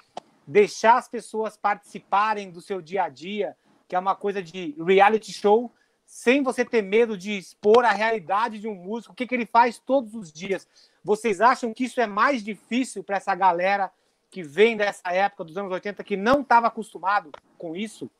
deixar 0.46 0.96
as 0.96 1.08
pessoas 1.08 1.56
participarem 1.56 2.50
do 2.50 2.60
seu 2.60 2.80
dia 2.82 3.04
a 3.04 3.08
dia, 3.08 3.56
que 3.88 3.94
é 3.94 3.98
uma 3.98 4.14
coisa 4.14 4.42
de 4.42 4.74
reality 4.78 5.32
show, 5.32 5.72
sem 6.04 6.42
você 6.42 6.64
ter 6.64 6.82
medo 6.82 7.16
de 7.16 7.38
expor 7.38 7.84
a 7.84 7.92
realidade 7.92 8.58
de 8.58 8.68
um 8.68 8.74
músico, 8.74 9.12
o 9.12 9.16
que, 9.16 9.26
que 9.26 9.34
ele 9.34 9.46
faz 9.46 9.78
todos 9.78 10.14
os 10.14 10.32
dias. 10.32 10.68
Vocês 11.02 11.40
acham 11.40 11.72
que 11.72 11.84
isso 11.84 12.00
é 12.00 12.06
mais 12.06 12.42
difícil 12.42 13.02
para 13.02 13.16
essa 13.16 13.34
galera 13.34 13.90
que 14.30 14.42
vem 14.42 14.76
dessa 14.76 15.10
época 15.10 15.44
dos 15.44 15.56
anos 15.56 15.72
80 15.72 16.02
que 16.04 16.16
não 16.16 16.42
estava 16.42 16.66
acostumado 16.66 17.30
com 17.56 17.74
isso? 17.74 18.10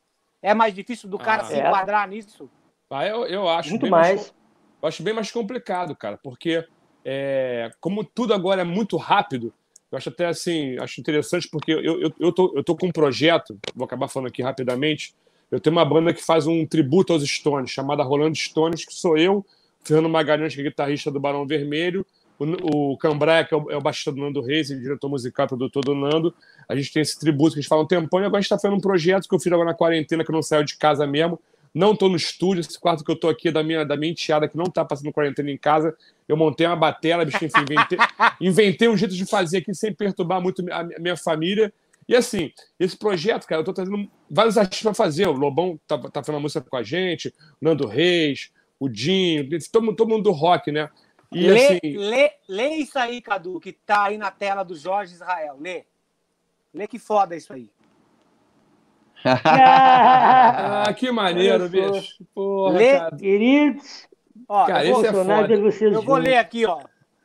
É 0.40 0.54
mais 0.54 0.74
difícil 0.74 1.08
do 1.08 1.18
cara 1.18 1.42
ah, 1.42 1.44
se 1.44 1.54
é. 1.54 1.66
enquadrar 1.66 2.08
nisso? 2.08 2.50
Ah, 2.90 3.06
eu, 3.06 3.26
eu 3.26 3.48
acho. 3.48 3.70
Muito 3.70 3.88
mais. 3.88 4.34
Eu 4.82 4.88
acho 4.88 5.02
bem 5.02 5.14
mais 5.14 5.30
complicado, 5.30 5.94
cara, 5.94 6.18
porque 6.22 6.64
é, 7.04 7.70
como 7.80 8.04
tudo 8.04 8.34
agora 8.34 8.62
é 8.62 8.64
muito 8.64 8.96
rápido, 8.96 9.52
eu 9.90 9.98
acho 9.98 10.08
até 10.08 10.26
assim, 10.26 10.76
acho 10.80 11.00
interessante 11.00 11.48
porque 11.48 11.70
eu, 11.70 12.00
eu, 12.00 12.12
eu, 12.18 12.32
tô, 12.32 12.52
eu 12.56 12.64
tô 12.64 12.74
com 12.74 12.86
um 12.86 12.92
projeto, 12.92 13.58
vou 13.74 13.84
acabar 13.84 14.08
falando 14.08 14.28
aqui 14.28 14.42
rapidamente. 14.42 15.14
Eu 15.50 15.60
tenho 15.60 15.76
uma 15.76 15.84
banda 15.84 16.14
que 16.14 16.24
faz 16.24 16.46
um 16.46 16.66
tributo 16.66 17.12
aos 17.12 17.22
Stones, 17.22 17.70
chamada 17.70 18.02
Rolando 18.02 18.34
Stones, 18.34 18.86
que 18.86 18.94
sou 18.94 19.18
eu, 19.18 19.44
Fernando 19.84 20.08
Magalhães, 20.08 20.54
que 20.54 20.62
é 20.62 20.64
guitarrista 20.64 21.10
do 21.10 21.20
Barão 21.20 21.46
Vermelho, 21.46 22.06
o, 22.38 22.92
o 22.92 22.96
Cambraia, 22.96 23.44
que 23.44 23.52
é 23.52 23.56
o, 23.58 23.70
é 23.70 23.76
o 23.76 23.80
baixista 23.82 24.10
do 24.10 24.18
Nando 24.18 24.40
Reis, 24.40 24.68
diretor 24.68 25.10
musical, 25.10 25.46
produtor 25.46 25.84
do 25.84 25.94
Nando. 25.94 26.34
A 26.66 26.74
gente 26.74 26.90
tem 26.90 27.02
esse 27.02 27.20
tributo 27.20 27.52
que 27.52 27.58
a 27.58 27.62
gente 27.62 27.68
fala 27.68 27.82
um 27.82 27.86
tempão, 27.86 28.20
e 28.20 28.24
agora 28.24 28.38
a 28.38 28.40
gente 28.40 28.46
está 28.46 28.58
fazendo 28.58 28.78
um 28.78 28.80
projeto 28.80 29.28
que 29.28 29.34
eu 29.34 29.38
fiz 29.38 29.52
agora 29.52 29.68
na 29.68 29.74
quarentena, 29.74 30.24
que 30.24 30.30
eu 30.30 30.34
não 30.34 30.42
saio 30.42 30.64
de 30.64 30.76
casa 30.78 31.06
mesmo, 31.06 31.38
não 31.74 31.92
estou 31.92 32.08
no 32.08 32.16
estúdio, 32.16 32.60
esse 32.60 32.78
quarto 32.78 33.02
que 33.02 33.10
eu 33.10 33.14
estou 33.14 33.30
aqui 33.30 33.48
é 33.48 33.52
da 33.52 33.62
minha, 33.62 33.84
da 33.84 33.96
minha 33.96 34.12
enteada 34.12 34.46
que 34.46 34.56
não 34.56 34.64
está 34.64 34.84
passando 34.84 35.12
quarentena 35.12 35.50
em 35.50 35.56
casa. 35.56 35.96
Eu 36.28 36.36
montei 36.36 36.66
uma 36.66 36.76
batela, 36.76 37.24
bicho, 37.24 37.42
enfim, 37.44 37.60
inventei, 37.60 37.98
inventei 38.40 38.88
um 38.88 38.96
jeito 38.96 39.14
de 39.14 39.24
fazer 39.24 39.58
aqui 39.58 39.74
sem 39.74 39.92
perturbar 39.92 40.40
muito 40.40 40.62
a 40.70 40.84
minha 41.00 41.16
família. 41.16 41.72
E 42.06 42.14
assim, 42.14 42.52
esse 42.78 42.96
projeto, 42.96 43.46
cara, 43.46 43.60
eu 43.60 43.62
estou 43.62 43.72
trazendo 43.72 44.10
vários 44.30 44.58
artistas 44.58 44.82
para 44.82 44.94
fazer. 44.94 45.26
O 45.28 45.32
Lobão 45.32 45.80
tá, 45.86 45.96
tá 45.98 46.22
fazendo 46.22 46.40
música 46.40 46.60
com 46.68 46.76
a 46.76 46.82
gente, 46.82 47.28
o 47.28 47.32
Nando 47.60 47.86
Reis, 47.86 48.50
o 48.78 48.88
Dinho, 48.88 49.48
todo, 49.70 49.94
todo 49.94 50.10
mundo 50.10 50.24
do 50.24 50.32
rock, 50.32 50.70
né? 50.70 50.90
E, 51.30 51.46
lê, 51.46 51.66
assim... 51.66 51.96
lê, 51.96 52.32
lê 52.46 52.68
isso 52.76 52.98
aí, 52.98 53.22
Cadu, 53.22 53.58
que 53.58 53.72
tá 53.72 54.04
aí 54.04 54.18
na 54.18 54.30
tela 54.30 54.62
do 54.62 54.76
Jorge 54.76 55.14
Israel. 55.14 55.56
Lê. 55.58 55.84
Lê 56.74 56.86
que 56.86 56.98
foda 56.98 57.34
isso 57.34 57.52
aí. 57.52 57.70
Ah, 59.24 60.92
que 60.96 61.10
maneiro, 61.10 61.68
bicho. 61.68 62.24
Porra, 62.34 62.78
Lê, 62.78 62.98
cara. 62.98 63.16
Queridos, 63.16 64.08
ó, 64.48 64.66
cara, 64.66 64.84
eu, 64.86 64.94
vou, 64.94 65.04
é 65.04 65.84
eu 65.96 66.02
vou 66.02 66.16
ler 66.16 66.36
aqui, 66.36 66.66
ó. 66.66 66.80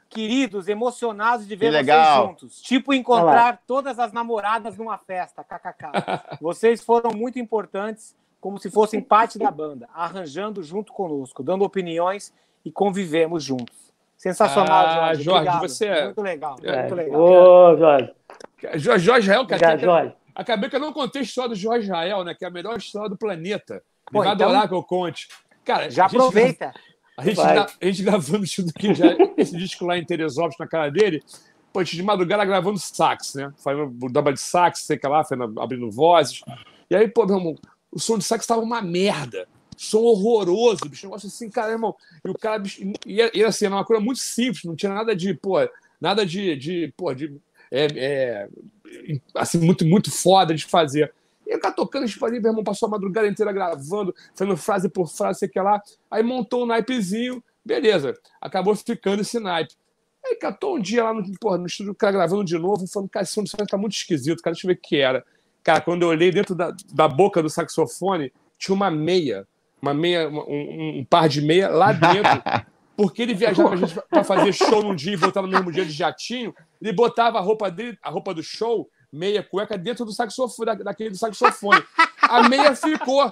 Queridos, 0.09 0.67
emocionados 0.67 1.45
de 1.47 1.55
ver 1.55 1.71
vocês 1.71 2.15
juntos. 2.15 2.61
Tipo 2.61 2.93
encontrar 2.93 3.61
todas 3.67 3.99
as 3.99 4.13
namoradas 4.13 4.77
numa 4.77 4.97
festa. 4.97 5.43
KKK. 5.43 6.37
Vocês 6.41 6.81
foram 6.81 7.11
muito 7.11 7.37
importantes, 7.37 8.15
como 8.39 8.57
se 8.57 8.71
fossem 8.71 9.01
parte 9.01 9.37
da 9.37 9.51
banda, 9.51 9.87
arranjando 9.93 10.63
junto 10.63 10.93
conosco, 10.93 11.43
dando 11.43 11.65
opiniões 11.65 12.33
e 12.63 12.71
convivemos 12.71 13.43
juntos. 13.43 13.75
Sensacional, 14.17 14.85
Ah, 14.87 15.13
Jorge. 15.13 15.23
Jorge, 15.23 15.39
Obrigado. 15.49 15.61
você 15.61 15.85
é- 15.85 16.05
Muito 16.05 16.21
legal, 16.21 16.55
É. 16.63 16.79
muito 16.79 16.95
legal. 16.95 17.21
Ô, 17.21 17.77
Jorge. 17.77 18.11
Jorge, 18.75 19.05
Jorge 19.05 19.27
Rael, 19.29 19.45
cara, 19.45 19.55
Obrigado, 19.73 19.79
que- 19.79 19.85
Jorge. 19.85 20.15
Acabei 20.41 20.69
que 20.69 20.75
eu 20.75 20.79
não 20.79 20.93
contei 20.93 21.21
a 21.21 21.23
história 21.25 21.49
do 21.49 21.55
Jorge 21.55 21.89
Rael, 21.89 22.23
né? 22.23 22.33
Que 22.33 22.45
é 22.45 22.47
a 22.47 22.51
melhor 22.51 22.77
história 22.77 23.09
do 23.09 23.17
planeta. 23.17 23.83
Pô, 24.11 24.19
vai 24.23 24.33
então- 24.33 24.47
adorar 24.47 24.67
que 24.67 24.73
eu 24.73 24.83
conte. 24.83 25.27
Cara, 25.65 25.89
Já 25.89 26.05
a 26.05 26.07
gente- 26.07 26.17
aproveita. 26.17 26.73
A 27.17 27.25
gente, 27.25 27.35
Vai. 27.35 27.57
a 27.57 27.67
gente 27.85 28.03
gravando 28.03 28.45
esse 29.37 29.57
disco 29.57 29.85
lá 29.85 29.97
em 29.97 30.05
Teresópolis, 30.05 30.57
na 30.59 30.67
cara 30.67 30.89
dele, 30.91 31.23
pô, 31.73 31.83
de 31.83 32.03
madrugada 32.03 32.45
gravando 32.45 32.77
sax, 32.77 33.33
né? 33.33 33.51
Fazendo 33.57 33.91
daba 34.11 34.31
de 34.31 34.39
sax, 34.39 34.81
sei 34.81 34.97
que 34.99 35.07
lá, 35.07 35.23
abrindo 35.59 35.89
vozes. 35.89 36.41
E 36.89 36.95
aí, 36.95 37.07
pô, 37.07 37.25
meu 37.25 37.37
irmão, 37.37 37.55
o 37.91 37.99
som 37.99 38.17
de 38.19 38.23
sax 38.23 38.45
tava 38.45 38.61
uma 38.61 38.81
merda. 38.83 39.47
Som 39.75 39.99
horroroso, 40.03 40.81
bicho. 40.87 41.05
Negócio 41.07 41.27
assim, 41.27 41.49
cara, 41.49 41.71
irmão. 41.71 41.95
E 42.23 42.29
o 42.29 42.33
cara, 42.35 42.59
bicho, 42.59 42.81
e, 43.05 43.31
e 43.33 43.43
assim, 43.43 43.65
era 43.65 43.75
uma 43.75 43.83
coisa 43.85 44.01
muito 44.03 44.19
simples, 44.19 44.63
não 44.63 44.75
tinha 44.75 44.93
nada 44.93 45.15
de, 45.15 45.33
pô, 45.33 45.55
nada 45.99 46.23
de, 46.25 46.55
de 46.55 46.93
pô, 46.95 47.13
de. 47.13 47.35
É, 47.71 47.87
é, 47.95 48.49
assim, 49.35 49.59
muito, 49.59 49.85
muito 49.85 50.11
foda 50.11 50.53
de 50.53 50.65
fazer. 50.65 51.13
E 51.45 51.55
o 51.55 51.59
cara 51.59 51.73
tocando, 51.73 52.03
a 52.03 52.07
gente 52.07 52.19
meu 52.19 52.35
irmão, 52.35 52.63
passou 52.63 52.87
a 52.87 52.91
madrugada 52.91 53.27
inteira 53.27 53.53
gravando, 53.53 54.13
fazendo 54.35 54.57
frase 54.57 54.89
por 54.89 55.07
frase, 55.07 55.39
sei 55.39 55.47
que 55.47 55.59
lá. 55.59 55.81
Aí 56.11 56.21
montou 56.21 56.63
um 56.63 56.65
naipezinho, 56.65 57.41
beleza. 57.63 58.17
Acabou 58.41 58.75
ficando 58.75 59.21
esse 59.21 59.39
naipe. 59.39 59.73
Aí 60.25 60.35
catou 60.35 60.75
um 60.75 60.79
dia 60.79 61.05
lá 61.05 61.13
no, 61.13 61.23
porra, 61.39 61.57
no 61.57 61.67
estúdio, 61.67 61.93
o 61.93 61.95
cara 61.95 62.11
gravando 62.11 62.43
de 62.43 62.57
novo, 62.57 62.85
falando, 62.87 63.09
cara, 63.09 63.23
esse 63.23 63.33
som 63.33 63.43
tá 63.65 63.77
muito 63.77 63.93
esquisito, 63.93 64.41
cara, 64.41 64.53
deixa 64.53 64.67
eu 64.67 64.73
ver 64.73 64.77
o 64.77 64.81
que 64.81 64.97
era. 64.97 65.23
Cara, 65.63 65.79
quando 65.79 66.01
eu 66.01 66.09
olhei 66.09 66.31
dentro 66.31 66.53
da, 66.53 66.75
da 66.93 67.07
boca 67.07 67.41
do 67.41 67.49
saxofone, 67.49 68.31
tinha 68.57 68.75
uma 68.75 68.91
meia, 68.91 69.47
uma 69.81 69.93
meia, 69.93 70.29
um, 70.29 70.99
um 70.99 71.05
par 71.05 71.29
de 71.29 71.41
meia 71.41 71.69
lá 71.69 71.93
dentro. 71.93 72.31
Porque 72.97 73.21
ele 73.21 73.33
viajava 73.33 73.75
para 74.09 74.23
fazer 74.23 74.51
show 74.53 74.83
num 74.83 74.95
dia 74.95 75.13
e 75.13 75.15
voltava 75.15 75.45
no 75.47 75.53
mesmo 75.53 75.71
dia 75.71 75.85
de 75.85 75.91
jatinho, 75.93 76.53
ele 76.81 76.91
botava 76.91 77.37
a 77.37 77.41
roupa 77.41 77.69
dele, 77.71 77.97
a 78.01 78.09
roupa 78.09 78.33
do 78.33 78.41
show, 78.43 78.89
meia 79.13 79.41
cueca, 79.43 79.77
dentro 79.77 80.03
do 80.03 80.11
saxofone, 80.11 80.65
da- 80.65 80.83
daquele 80.83 81.11
do 81.11 81.17
saxofone. 81.17 81.81
A 82.21 82.49
meia 82.49 82.75
ficou. 82.75 83.31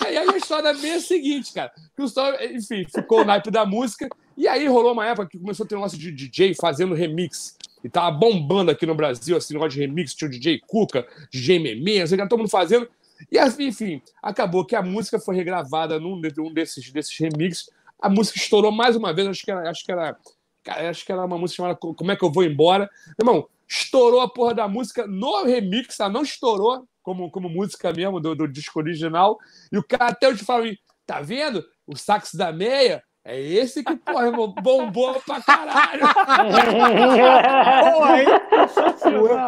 Aí 0.00 0.16
a 0.16 0.24
história 0.36 0.72
da 0.72 0.74
meia 0.74 0.94
é 0.94 0.96
a 0.96 1.00
seguinte, 1.00 1.52
cara. 1.52 1.70
que 1.96 2.02
o 2.02 2.08
som- 2.08 2.32
Enfim, 2.54 2.86
ficou 2.86 3.20
o 3.20 3.24
naipe 3.24 3.50
da 3.50 3.66
música. 3.66 4.08
E 4.36 4.48
aí 4.48 4.66
rolou 4.68 4.92
uma 4.92 5.04
época 5.06 5.28
que 5.28 5.38
começou 5.38 5.64
a 5.64 5.68
ter 5.68 5.74
um 5.74 5.78
negócio 5.78 5.98
de 5.98 6.10
DJ 6.12 6.54
fazendo 6.54 6.94
remix. 6.94 7.58
E 7.84 7.88
tava 7.88 8.10
bombando 8.16 8.70
aqui 8.70 8.86
no 8.86 8.94
Brasil, 8.94 9.36
assim, 9.36 9.52
negócio 9.54 9.72
de 9.78 9.80
remix. 9.86 10.14
Tinha 10.14 10.28
o 10.28 10.30
DJ 10.30 10.60
Cuca, 10.66 11.06
DJ 11.30 11.58
Memê, 11.58 12.00
assim, 12.00 12.16
todo 12.16 12.38
mundo 12.38 12.48
fazendo. 12.50 12.88
E, 13.30 13.38
assim, 13.38 13.64
enfim, 13.66 14.00
acabou 14.22 14.64
que 14.64 14.74
a 14.74 14.80
música 14.82 15.18
foi 15.18 15.34
regravada 15.36 15.98
num 16.00 16.18
de- 16.20 16.40
um 16.40 16.52
desses, 16.52 16.90
desses 16.90 17.14
remixes. 17.18 17.68
A 18.00 18.08
música 18.08 18.38
estourou 18.38 18.72
mais 18.72 18.96
uma 18.96 19.12
vez. 19.12 19.28
Acho 19.28 19.44
que 19.44 19.50
era, 19.50 19.70
acho 19.70 19.84
que 19.84 19.92
era, 19.92 20.16
cara, 20.62 20.90
acho 20.90 21.04
que 21.04 21.12
era 21.12 21.24
uma 21.24 21.38
música 21.38 21.56
chamada 21.56 21.76
Como 21.76 22.10
é 22.10 22.16
que 22.16 22.24
eu 22.24 22.32
vou 22.32 22.44
embora? 22.44 22.88
Irmão, 23.18 23.46
estourou 23.68 24.20
a 24.20 24.28
porra 24.28 24.54
da 24.54 24.68
música 24.68 25.06
no 25.06 25.44
remix, 25.44 25.96
tá? 25.96 26.08
Não 26.08 26.22
estourou 26.22 26.86
como, 27.02 27.30
como 27.30 27.48
música 27.48 27.92
mesmo 27.92 28.20
do, 28.20 28.34
do 28.34 28.48
disco 28.48 28.78
original. 28.78 29.38
E 29.70 29.78
o 29.78 29.84
cara 29.84 30.08
até 30.08 30.28
hoje 30.28 30.44
fala, 30.44 30.64
tá 31.06 31.20
vendo? 31.20 31.64
O 31.86 31.96
sax 31.96 32.34
da 32.34 32.52
meia 32.52 33.02
é 33.24 33.38
esse 33.40 33.84
que, 33.84 33.96
porra, 33.96 34.26
irmão, 34.26 34.54
bombou 34.62 35.20
pra 35.20 35.42
caralho. 35.42 36.02
Boa, 37.92 38.20
hein? 38.20 38.28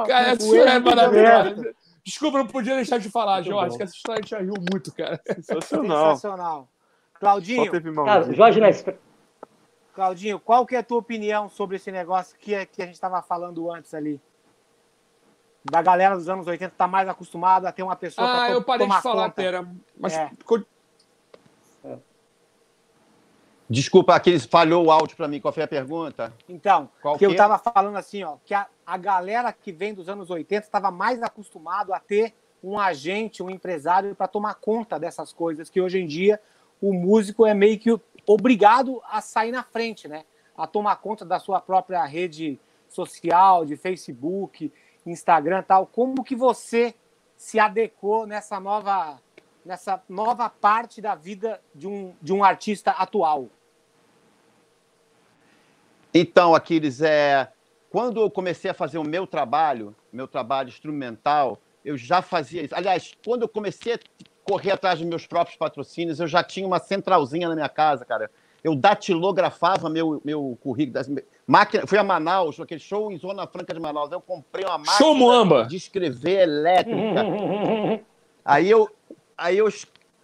O 0.03 0.07
cara, 0.07 0.31
essa 0.33 0.45
história 0.45 0.71
é 0.71 0.79
maravilhosa. 0.79 1.75
Desculpa, 2.05 2.39
não 2.39 2.47
podia 2.47 2.75
deixar 2.75 2.99
de 2.99 3.09
falar, 3.09 3.37
Muito 3.37 3.51
Jorge, 3.51 3.71
bom. 3.71 3.77
que 3.77 3.83
essa 3.85 3.95
história 3.95 4.19
a 4.19 4.23
gente 4.23 4.31
já 4.31 4.39
riu 4.41 4.55
muito, 4.71 4.93
cara. 4.93 5.21
Sensacional. 5.25 6.17
Sensacional. 6.17 6.69
Claudinho. 7.23 7.71
Cara, 8.05 8.33
Jorge 8.33 8.61
Mestre. 8.61 8.97
Claudinho, 9.95 10.41
qual 10.41 10.67
que 10.67 10.75
é 10.75 10.79
a 10.81 10.83
tua 10.83 10.99
opinião 10.99 11.49
sobre 11.49 11.77
esse 11.77 11.93
negócio 11.93 12.37
que, 12.37 12.53
é, 12.53 12.67
que 12.67 12.83
a 12.83 12.87
gente 12.87 12.97
estava 12.97 13.23
falando 13.23 13.71
antes 13.71 13.95
ali? 13.95 14.21
Da 15.65 15.81
galera 15.81 16.17
dos 16.17 16.29
anos 16.29 16.49
80 16.49 16.75
tá 16.77 16.89
mais 16.89 17.09
acostumada 17.09 17.69
a 17.69 17.73
ter 17.73 17.85
uma 17.85 17.95
pessoa 17.95 18.27
Ah, 18.27 18.51
eu 18.51 18.61
parei 18.65 18.89
de 18.89 19.01
falar, 19.01 19.27
conta. 19.27 19.37
Pera. 19.37 19.69
Mas 19.97 20.15
É. 20.15 20.31
Desculpa, 23.71 24.17
aquele 24.17 24.41
falhou 24.41 24.87
o 24.87 24.91
áudio 24.91 25.17
para 25.17 25.29
mim. 25.29 25.41
Qual 25.41 25.55
foi 25.55 25.63
a 25.63 25.69
pergunta? 25.69 26.35
Então, 26.49 26.91
Qual 27.01 27.17
que 27.17 27.25
eu 27.25 27.29
que 27.29 27.37
é? 27.37 27.39
tava 27.39 27.57
falando 27.57 27.97
assim, 27.97 28.25
ó, 28.25 28.39
que 28.45 28.53
a, 28.53 28.67
a 28.85 28.97
galera 28.97 29.53
que 29.53 29.71
vem 29.71 29.95
dos 29.95 30.09
anos 30.09 30.29
80 30.29 30.67
estava 30.67 30.91
mais 30.91 31.23
acostumado 31.23 31.95
a 31.95 32.01
ter 32.01 32.35
um 32.65 32.81
agente, 32.81 33.45
um 33.45 33.49
empresário 33.49 34.13
para 34.17 34.27
tomar 34.27 34.55
conta 34.55 34.99
dessas 34.99 35.33
coisas, 35.33 35.71
que 35.71 35.81
hoje 35.81 36.01
em 36.01 36.07
dia 36.07 36.41
o 36.83 36.93
músico 36.93 37.47
é 37.47 37.55
meio 37.55 37.79
que 37.79 37.97
obrigado 38.27 39.01
a 39.09 39.21
sair 39.21 39.53
na 39.53 39.63
frente, 39.63 40.09
né? 40.09 40.25
A 40.57 40.67
tomar 40.67 40.97
conta 40.97 41.25
da 41.25 41.39
sua 41.39 41.61
própria 41.61 42.05
rede 42.05 42.59
social, 42.89 43.65
de 43.65 43.77
Facebook, 43.77 44.71
Instagram 45.07 45.63
tal. 45.63 45.87
Como 45.87 46.25
que 46.25 46.35
você 46.35 46.95
se 47.37 47.59
adequou 47.59 48.27
nessa 48.27 48.59
nova, 48.59 49.21
nessa 49.65 50.03
nova 50.09 50.51
parte 50.51 51.01
da 51.01 51.15
vida 51.15 51.63
de 51.73 51.87
um, 51.87 52.15
de 52.21 52.33
um 52.33 52.43
artista 52.43 52.91
atual? 52.91 53.49
Então, 56.13 56.55
Aquiles, 56.55 57.01
é, 57.01 57.51
quando 57.91 58.21
eu 58.21 58.31
comecei 58.31 58.71
a 58.71 58.75
fazer 58.75 58.99
o 58.99 59.05
meu 59.05 59.27
trabalho, 59.27 59.95
meu 60.13 60.29
trabalho 60.29 60.69
instrumental, 60.69 61.59
eu 61.85 61.97
já 61.97 62.21
fazia 62.21 62.63
isso. 62.63 62.75
Aliás, 62.75 63.15
quando 63.25 63.43
eu 63.43 63.49
comecei 63.49 63.95
a 63.95 63.99
correr 64.45 64.73
atrás 64.73 64.99
dos 64.99 65.09
meus 65.09 65.27
próprios 65.27 65.57
patrocínios, 65.57 66.21
eu 66.21 66.27
já 66.27 66.43
tinha 66.43 66.67
uma 66.67 66.79
centralzinha 66.79 67.49
na 67.49 67.55
minha 67.55 67.69
casa, 67.69 68.05
cara. 68.05 68.31
Eu 68.63 68.77
datilografava 68.77 69.89
meu, 69.89 70.21
meu 70.25 70.57
currículo. 70.63 71.05
Máquina, 71.47 71.87
fui 71.87 71.99
a 71.99 72.05
Manaus, 72.05 72.61
aquele 72.61 72.81
show 72.81 73.11
em 73.11 73.19
Zona 73.19 73.47
Franca 73.47 73.75
de 73.75 73.81
Manaus. 73.81 74.13
Eu 74.13 74.21
comprei 74.21 74.65
uma 74.65 74.79
máquina 74.79 74.97
Show 74.97 75.15
de 75.67 75.77
escrever 75.77 76.43
elétrica. 76.43 77.25
Aí 78.45 78.71
eu, 78.71 78.89
aí 79.37 79.59
eu, 79.59 79.69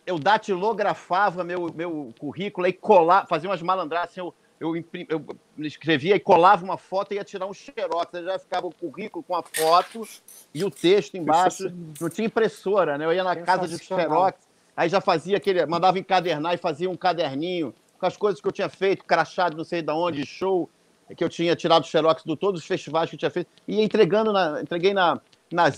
eu 0.06 0.18
datilografava 0.18 1.42
meu, 1.42 1.72
meu 1.74 2.12
currículo 2.18 2.66
e 2.66 2.72
colava, 2.72 3.26
fazia 3.26 3.48
umas 3.48 3.62
malandradas 3.62 4.10
assim, 4.10 4.20
eu, 4.20 4.34
eu, 4.60 4.76
imprim- 4.76 5.06
eu 5.08 5.24
escrevia 5.58 6.16
e 6.16 6.20
colava 6.20 6.64
uma 6.64 6.76
foto 6.76 7.12
e 7.12 7.16
ia 7.16 7.24
tirar 7.24 7.46
um 7.46 7.54
xerox. 7.54 8.14
Aí 8.14 8.24
já 8.24 8.38
ficava 8.38 8.66
o 8.66 8.74
currículo 8.74 9.22
com 9.22 9.34
a 9.34 9.42
foto 9.42 10.06
e 10.52 10.64
o 10.64 10.70
texto 10.70 11.16
embaixo. 11.16 11.64
Não 12.00 12.08
tinha 12.08 12.26
impressora, 12.26 12.98
né? 12.98 13.04
Eu 13.04 13.12
ia 13.12 13.24
na 13.24 13.36
casa 13.36 13.68
de 13.68 13.78
xerox, 13.84 14.38
aí 14.76 14.88
já 14.88 15.00
fazia 15.00 15.36
aquele, 15.36 15.64
mandava 15.66 15.98
encadernar 15.98 16.54
e 16.54 16.56
fazia 16.56 16.90
um 16.90 16.96
caderninho 16.96 17.74
com 17.98 18.06
as 18.06 18.16
coisas 18.16 18.40
que 18.40 18.46
eu 18.46 18.52
tinha 18.52 18.68
feito, 18.68 19.04
crachado 19.04 19.56
não 19.56 19.64
sei 19.64 19.82
de 19.82 19.92
onde, 19.92 20.24
show, 20.24 20.70
que 21.16 21.24
eu 21.24 21.28
tinha 21.28 21.56
tirado 21.56 21.86
xerox 21.86 22.22
de 22.24 22.36
todos 22.36 22.60
os 22.60 22.66
festivais 22.66 23.10
que 23.10 23.16
eu 23.16 23.18
tinha 23.18 23.30
feito, 23.30 23.50
e 23.66 23.76
ia 23.76 23.82
entregando, 23.82 24.32
na, 24.32 24.60
entreguei 24.60 24.94
na, 24.94 25.20
na 25.50 25.68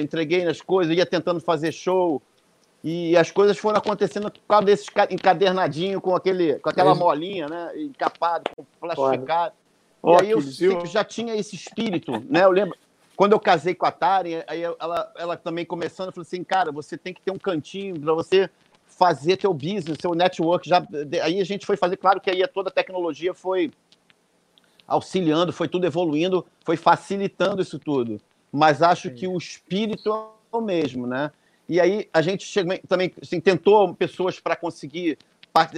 entreguei 0.00 0.44
nas 0.44 0.60
coisas, 0.60 0.96
ia 0.96 1.04
tentando 1.04 1.40
fazer 1.40 1.72
show, 1.72 2.22
e 2.82 3.16
as 3.16 3.30
coisas 3.30 3.58
foram 3.58 3.78
acontecendo 3.78 4.30
por 4.30 4.40
causa 4.48 4.66
desses 4.66 4.88
ca- 4.88 5.08
encadernadinho 5.10 6.00
com, 6.00 6.14
aquele, 6.14 6.54
com 6.60 6.70
aquela 6.70 6.94
molinha, 6.98 7.48
né? 7.48 7.72
Encapado, 7.76 8.44
plastificado. 8.80 9.54
E 10.04 10.08
aí 10.20 10.30
eu 10.30 10.40
sempre 10.42 10.86
já 10.86 11.02
tinha 11.02 11.34
esse 11.34 11.56
espírito, 11.56 12.12
né? 12.28 12.44
Eu 12.44 12.50
lembro, 12.50 12.76
quando 13.16 13.32
eu 13.32 13.40
casei 13.40 13.74
com 13.74 13.84
a 13.84 13.90
Tari, 13.90 14.44
aí 14.46 14.62
ela, 14.62 15.12
ela 15.16 15.36
também 15.36 15.64
começando, 15.64 16.12
falou 16.12 16.22
assim, 16.22 16.44
cara, 16.44 16.70
você 16.70 16.96
tem 16.96 17.12
que 17.12 17.20
ter 17.20 17.32
um 17.32 17.38
cantinho 17.38 17.98
para 17.98 18.14
você 18.14 18.48
fazer 18.86 19.36
teu 19.36 19.52
business, 19.52 19.98
seu 20.00 20.14
network. 20.14 20.68
Já, 20.68 20.86
aí 21.22 21.40
a 21.40 21.44
gente 21.44 21.66
foi 21.66 21.76
fazer, 21.76 21.96
claro 21.96 22.20
que 22.20 22.30
aí 22.30 22.46
toda 22.46 22.68
a 22.68 22.72
tecnologia 22.72 23.34
foi 23.34 23.72
auxiliando, 24.86 25.52
foi 25.52 25.68
tudo 25.68 25.86
evoluindo, 25.86 26.46
foi 26.64 26.76
facilitando 26.76 27.60
isso 27.60 27.78
tudo. 27.78 28.20
Mas 28.50 28.82
acho 28.82 29.10
que 29.10 29.26
o 29.26 29.36
espírito 29.36 30.10
é 30.52 30.56
o 30.56 30.60
mesmo, 30.60 31.06
né? 31.06 31.30
E 31.68 31.80
aí 31.80 32.08
a 32.12 32.22
gente 32.22 32.44
chegou, 32.44 32.78
também 32.88 33.12
assim, 33.20 33.40
tentou 33.40 33.94
pessoas 33.94 34.40
para 34.40 34.56
conseguir 34.56 35.18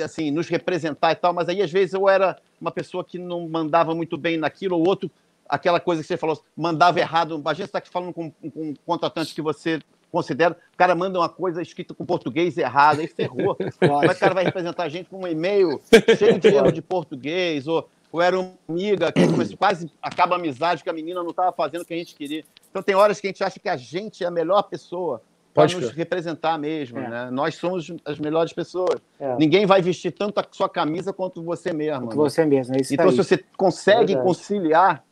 assim, 0.05 0.31
nos 0.31 0.49
representar 0.49 1.13
e 1.13 1.17
tal, 1.17 1.33
mas 1.33 1.49
aí 1.49 1.63
às 1.63 1.71
vezes 1.71 1.95
eu 1.95 2.09
era 2.09 2.37
uma 2.61 2.71
pessoa 2.71 3.03
que 3.03 3.19
não 3.19 3.49
mandava 3.49 3.95
muito 3.95 4.17
bem 4.17 4.37
naquilo, 4.37 4.77
ou 4.77 4.87
outro, 4.87 5.11
aquela 5.49 5.81
coisa 5.81 6.03
que 6.03 6.09
você 6.09 6.17
falou, 6.17 6.41
mandava 6.57 7.01
errado. 7.01 7.37
Imagina 7.37 7.67
você 7.67 7.79
está 7.79 7.91
falando 7.91 8.13
com, 8.13 8.31
com 8.31 8.51
um 8.57 8.75
contratante 8.87 9.35
que 9.35 9.43
você 9.43 9.81
considera, 10.13 10.57
o 10.75 10.77
cara 10.77 10.95
manda 10.95 11.19
uma 11.19 11.29
coisa 11.29 11.63
escrita 11.63 11.95
com 11.95 12.05
português 12.05 12.59
errado, 12.59 13.01
aí 13.01 13.07
ferrou. 13.07 13.57
Como 13.79 14.05
é 14.05 14.09
o 14.09 14.19
cara 14.19 14.35
vai 14.35 14.45
representar 14.45 14.85
a 14.85 14.89
gente 14.89 15.09
com 15.09 15.23
um 15.23 15.27
e-mail 15.27 15.81
cheio 16.19 16.39
de 16.39 16.49
erro 16.49 16.73
de 16.73 16.83
português, 16.83 17.67
ou, 17.67 17.89
ou 18.13 18.21
era 18.21 18.39
uma 18.39 18.53
amiga 18.69 19.13
que 19.13 19.57
quase 19.57 19.91
acaba 20.03 20.35
a 20.35 20.39
amizade 20.39 20.83
que 20.83 20.91
a 20.91 20.93
menina 20.93 21.23
não 21.23 21.31
estava 21.31 21.53
fazendo 21.53 21.83
o 21.83 21.85
que 21.85 21.95
a 21.95 21.97
gente 21.97 22.15
queria. 22.15 22.45
Então 22.71 22.83
tem 22.83 22.95
horas 22.95 23.21
que 23.21 23.29
a 23.29 23.31
gente 23.31 23.43
acha 23.43 23.59
que 23.59 23.69
a 23.69 23.77
gente 23.77 24.25
é 24.25 24.27
a 24.27 24.31
melhor 24.31 24.63
pessoa 24.65 25.23
para 25.61 25.69
Pode 25.69 25.77
nos 25.77 25.91
crer. 25.93 25.97
representar 25.97 26.59
mesmo, 26.59 26.99
É. 26.99 27.09
né? 27.09 27.31
Nós 27.31 27.55
somos 27.57 27.93
as 28.05 28.19
melhores 28.19 28.53
pessoas. 28.53 29.01
É. 29.19 29.37
Ninguém 29.37 29.67
vai 29.67 29.83
vestir 29.83 30.13
tanto 30.13 30.39
a 30.39 30.47
sua 30.51 30.69
camisa 30.69 31.13
quanto 31.13 31.43
você 31.43 31.73
mesmo. 31.73 32.09
né? 32.09 32.15
Você 32.15 32.45
mesmo, 32.45 32.75
é 32.75 32.81
isso 32.81 32.95
Então, 32.95 33.07
aí. 33.07 33.13
se 33.13 33.19
você 33.19 33.45
consegue 33.57 34.17
conciliar 34.17 35.05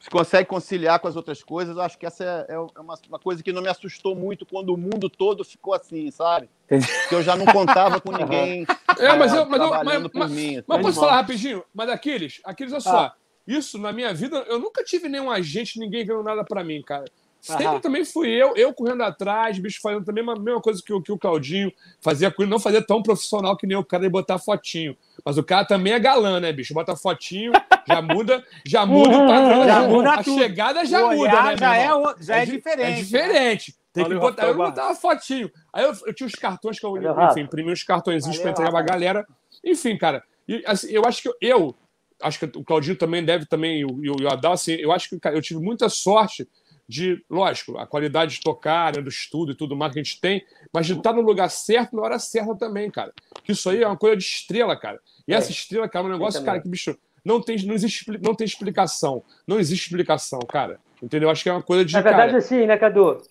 se 0.00 0.08
consegue 0.08 0.48
conciliar 0.48 0.98
com 0.98 1.08
as 1.08 1.14
outras 1.14 1.42
coisas. 1.42 1.76
Eu 1.76 1.82
acho 1.82 1.98
que 1.98 2.06
essa 2.06 2.24
é, 2.48 2.54
é 2.54 2.58
uma, 2.58 2.98
uma, 3.06 3.18
coisa 3.18 3.42
que 3.42 3.52
não 3.52 3.60
me 3.60 3.68
assustou 3.68 4.16
muito 4.16 4.46
quando 4.46 4.72
o 4.72 4.76
mundo 4.76 5.10
todo 5.10 5.44
ficou 5.44 5.74
assim, 5.74 6.10
sabe? 6.10 6.48
Porque 6.66 7.14
eu 7.14 7.22
já 7.22 7.36
não 7.36 7.44
contava 7.44 8.00
com 8.00 8.10
ninguém. 8.16 8.66
É, 8.98 9.14
mas 9.14 9.34
eu, 9.34 9.44
mas, 9.44 9.60
eu, 9.60 9.84
mas, 9.84 10.10
mas, 10.14 10.30
mim, 10.30 10.64
mas 10.66 10.80
posso 10.80 11.00
falar 11.00 11.16
rapidinho? 11.16 11.62
Mas 11.74 11.90
Aquiles, 11.90 12.40
Aquiles, 12.44 12.72
olha 12.72 12.80
só. 12.80 12.98
Ah. 12.98 13.14
Isso, 13.46 13.78
na 13.78 13.92
minha 13.92 14.14
vida, 14.14 14.38
eu 14.48 14.58
nunca 14.58 14.82
tive 14.84 15.08
nenhum 15.08 15.30
agente, 15.30 15.78
ninguém 15.78 16.04
vendo 16.04 16.22
nada 16.22 16.44
para 16.44 16.62
mim, 16.62 16.80
cara. 16.82 17.04
Sempre 17.40 17.66
Aham. 17.66 17.80
também 17.80 18.04
fui 18.04 18.28
eu, 18.28 18.54
eu 18.54 18.72
correndo 18.74 19.02
atrás, 19.02 19.58
bicho, 19.58 19.80
fazendo 19.80 20.04
também 20.04 20.22
a 20.22 20.34
mesma 20.38 20.60
coisa 20.60 20.82
que 20.84 20.92
o, 20.92 21.00
que 21.00 21.10
o 21.10 21.18
Claudinho 21.18 21.72
fazia 22.00 22.30
com 22.30 22.42
ele, 22.42 22.50
não 22.50 22.58
fazia 22.58 22.84
tão 22.84 23.02
profissional 23.02 23.56
que 23.56 23.66
nem 23.66 23.76
o 23.76 23.84
cara 23.84 24.02
de 24.02 24.10
botar 24.10 24.38
fotinho. 24.38 24.94
Mas 25.24 25.38
o 25.38 25.42
cara 25.42 25.64
também 25.64 25.94
é 25.94 25.98
galã, 25.98 26.38
né, 26.38 26.52
bicho? 26.52 26.74
Bota 26.74 26.94
fotinho, 26.94 27.52
já 27.86 28.02
muda, 28.02 28.44
já 28.64 28.84
muda 28.84 29.16
o 29.16 29.26
padrão. 29.26 29.64
Já 29.70 29.82
muda 29.82 30.12
a 30.12 30.24
tudo. 30.24 30.38
chegada 30.38 30.84
já 30.84 31.06
o 31.06 31.16
muda, 31.16 31.42
né? 31.42 31.56
Já, 31.56 31.76
é, 31.76 31.94
o, 31.94 32.14
já 32.20 32.36
é, 32.36 32.42
é, 32.42 32.46
diferente. 32.46 32.90
É 32.90 32.94
diferente. 32.94 33.70
Né? 33.70 33.80
Tem 33.92 34.02
Valeu, 34.04 34.20
que 34.20 34.26
botar, 34.26 34.46
eu 34.46 34.56
botava 34.56 34.94
fotinho. 34.94 35.50
Aí 35.72 35.84
eu, 35.84 35.92
eu, 36.06 36.14
tinha 36.14 36.26
os 36.26 36.34
cartões 36.34 36.78
que 36.78 36.86
eu, 36.86 36.96
enfim, 36.96 37.40
imprimi 37.40 37.72
os 37.72 37.82
cartõezinhos 37.82 38.38
para 38.38 38.50
entregar 38.50 38.70
pra 38.70 38.82
galera. 38.82 39.26
Enfim, 39.64 39.96
cara, 39.96 40.22
e, 40.46 40.62
assim, 40.66 40.90
eu 40.90 41.04
acho 41.04 41.22
que 41.22 41.30
eu, 41.40 41.74
acho 42.22 42.38
que 42.38 42.58
o 42.58 42.64
Claudinho 42.64 42.96
também 42.96 43.24
deve 43.24 43.46
também, 43.46 43.80
e 43.80 43.84
o, 43.84 44.24
o 44.24 44.28
Adal, 44.28 44.52
assim, 44.52 44.72
eu 44.74 44.92
acho 44.92 45.08
que 45.08 45.18
cara, 45.18 45.36
eu 45.36 45.42
tive 45.42 45.60
muita 45.60 45.88
sorte 45.88 46.46
de, 46.90 47.24
lógico, 47.30 47.78
a 47.78 47.86
qualidade 47.86 48.34
de 48.34 48.40
tocar, 48.40 48.96
né, 48.96 49.00
do 49.00 49.08
estudo 49.08 49.52
e 49.52 49.54
tudo 49.54 49.76
mais 49.76 49.92
que 49.92 50.00
a 50.00 50.02
gente 50.02 50.20
tem, 50.20 50.44
mas 50.72 50.86
de 50.86 50.94
estar 50.94 51.12
no 51.12 51.20
lugar 51.20 51.48
certo 51.48 51.94
na 51.94 52.02
hora 52.02 52.18
certa 52.18 52.56
também, 52.56 52.90
cara. 52.90 53.12
Que 53.44 53.52
isso 53.52 53.70
aí 53.70 53.80
é 53.80 53.86
uma 53.86 53.96
coisa 53.96 54.16
de 54.16 54.24
estrela, 54.24 54.76
cara. 54.76 54.98
E 55.26 55.32
é. 55.32 55.36
essa 55.36 55.52
estrela, 55.52 55.88
cara, 55.88 56.04
é 56.04 56.08
um 56.08 56.12
negócio, 56.12 56.44
cara, 56.44 56.60
que, 56.60 56.68
bicho, 56.68 56.98
não 57.24 57.40
tem, 57.40 57.64
não, 57.64 57.74
existe, 57.74 58.10
não 58.20 58.34
tem 58.34 58.44
explicação. 58.44 59.22
Não 59.46 59.60
existe 59.60 59.86
explicação, 59.86 60.40
cara. 60.40 60.80
Entendeu? 61.00 61.30
Acho 61.30 61.44
que 61.44 61.48
é 61.48 61.52
uma 61.52 61.62
coisa 61.62 61.84
de. 61.84 61.94
Na 61.94 62.00
verdade, 62.00 62.32
cara... 62.32 62.38
assim, 62.38 62.66
né, 62.66 62.76
Cadu? 62.76 63.22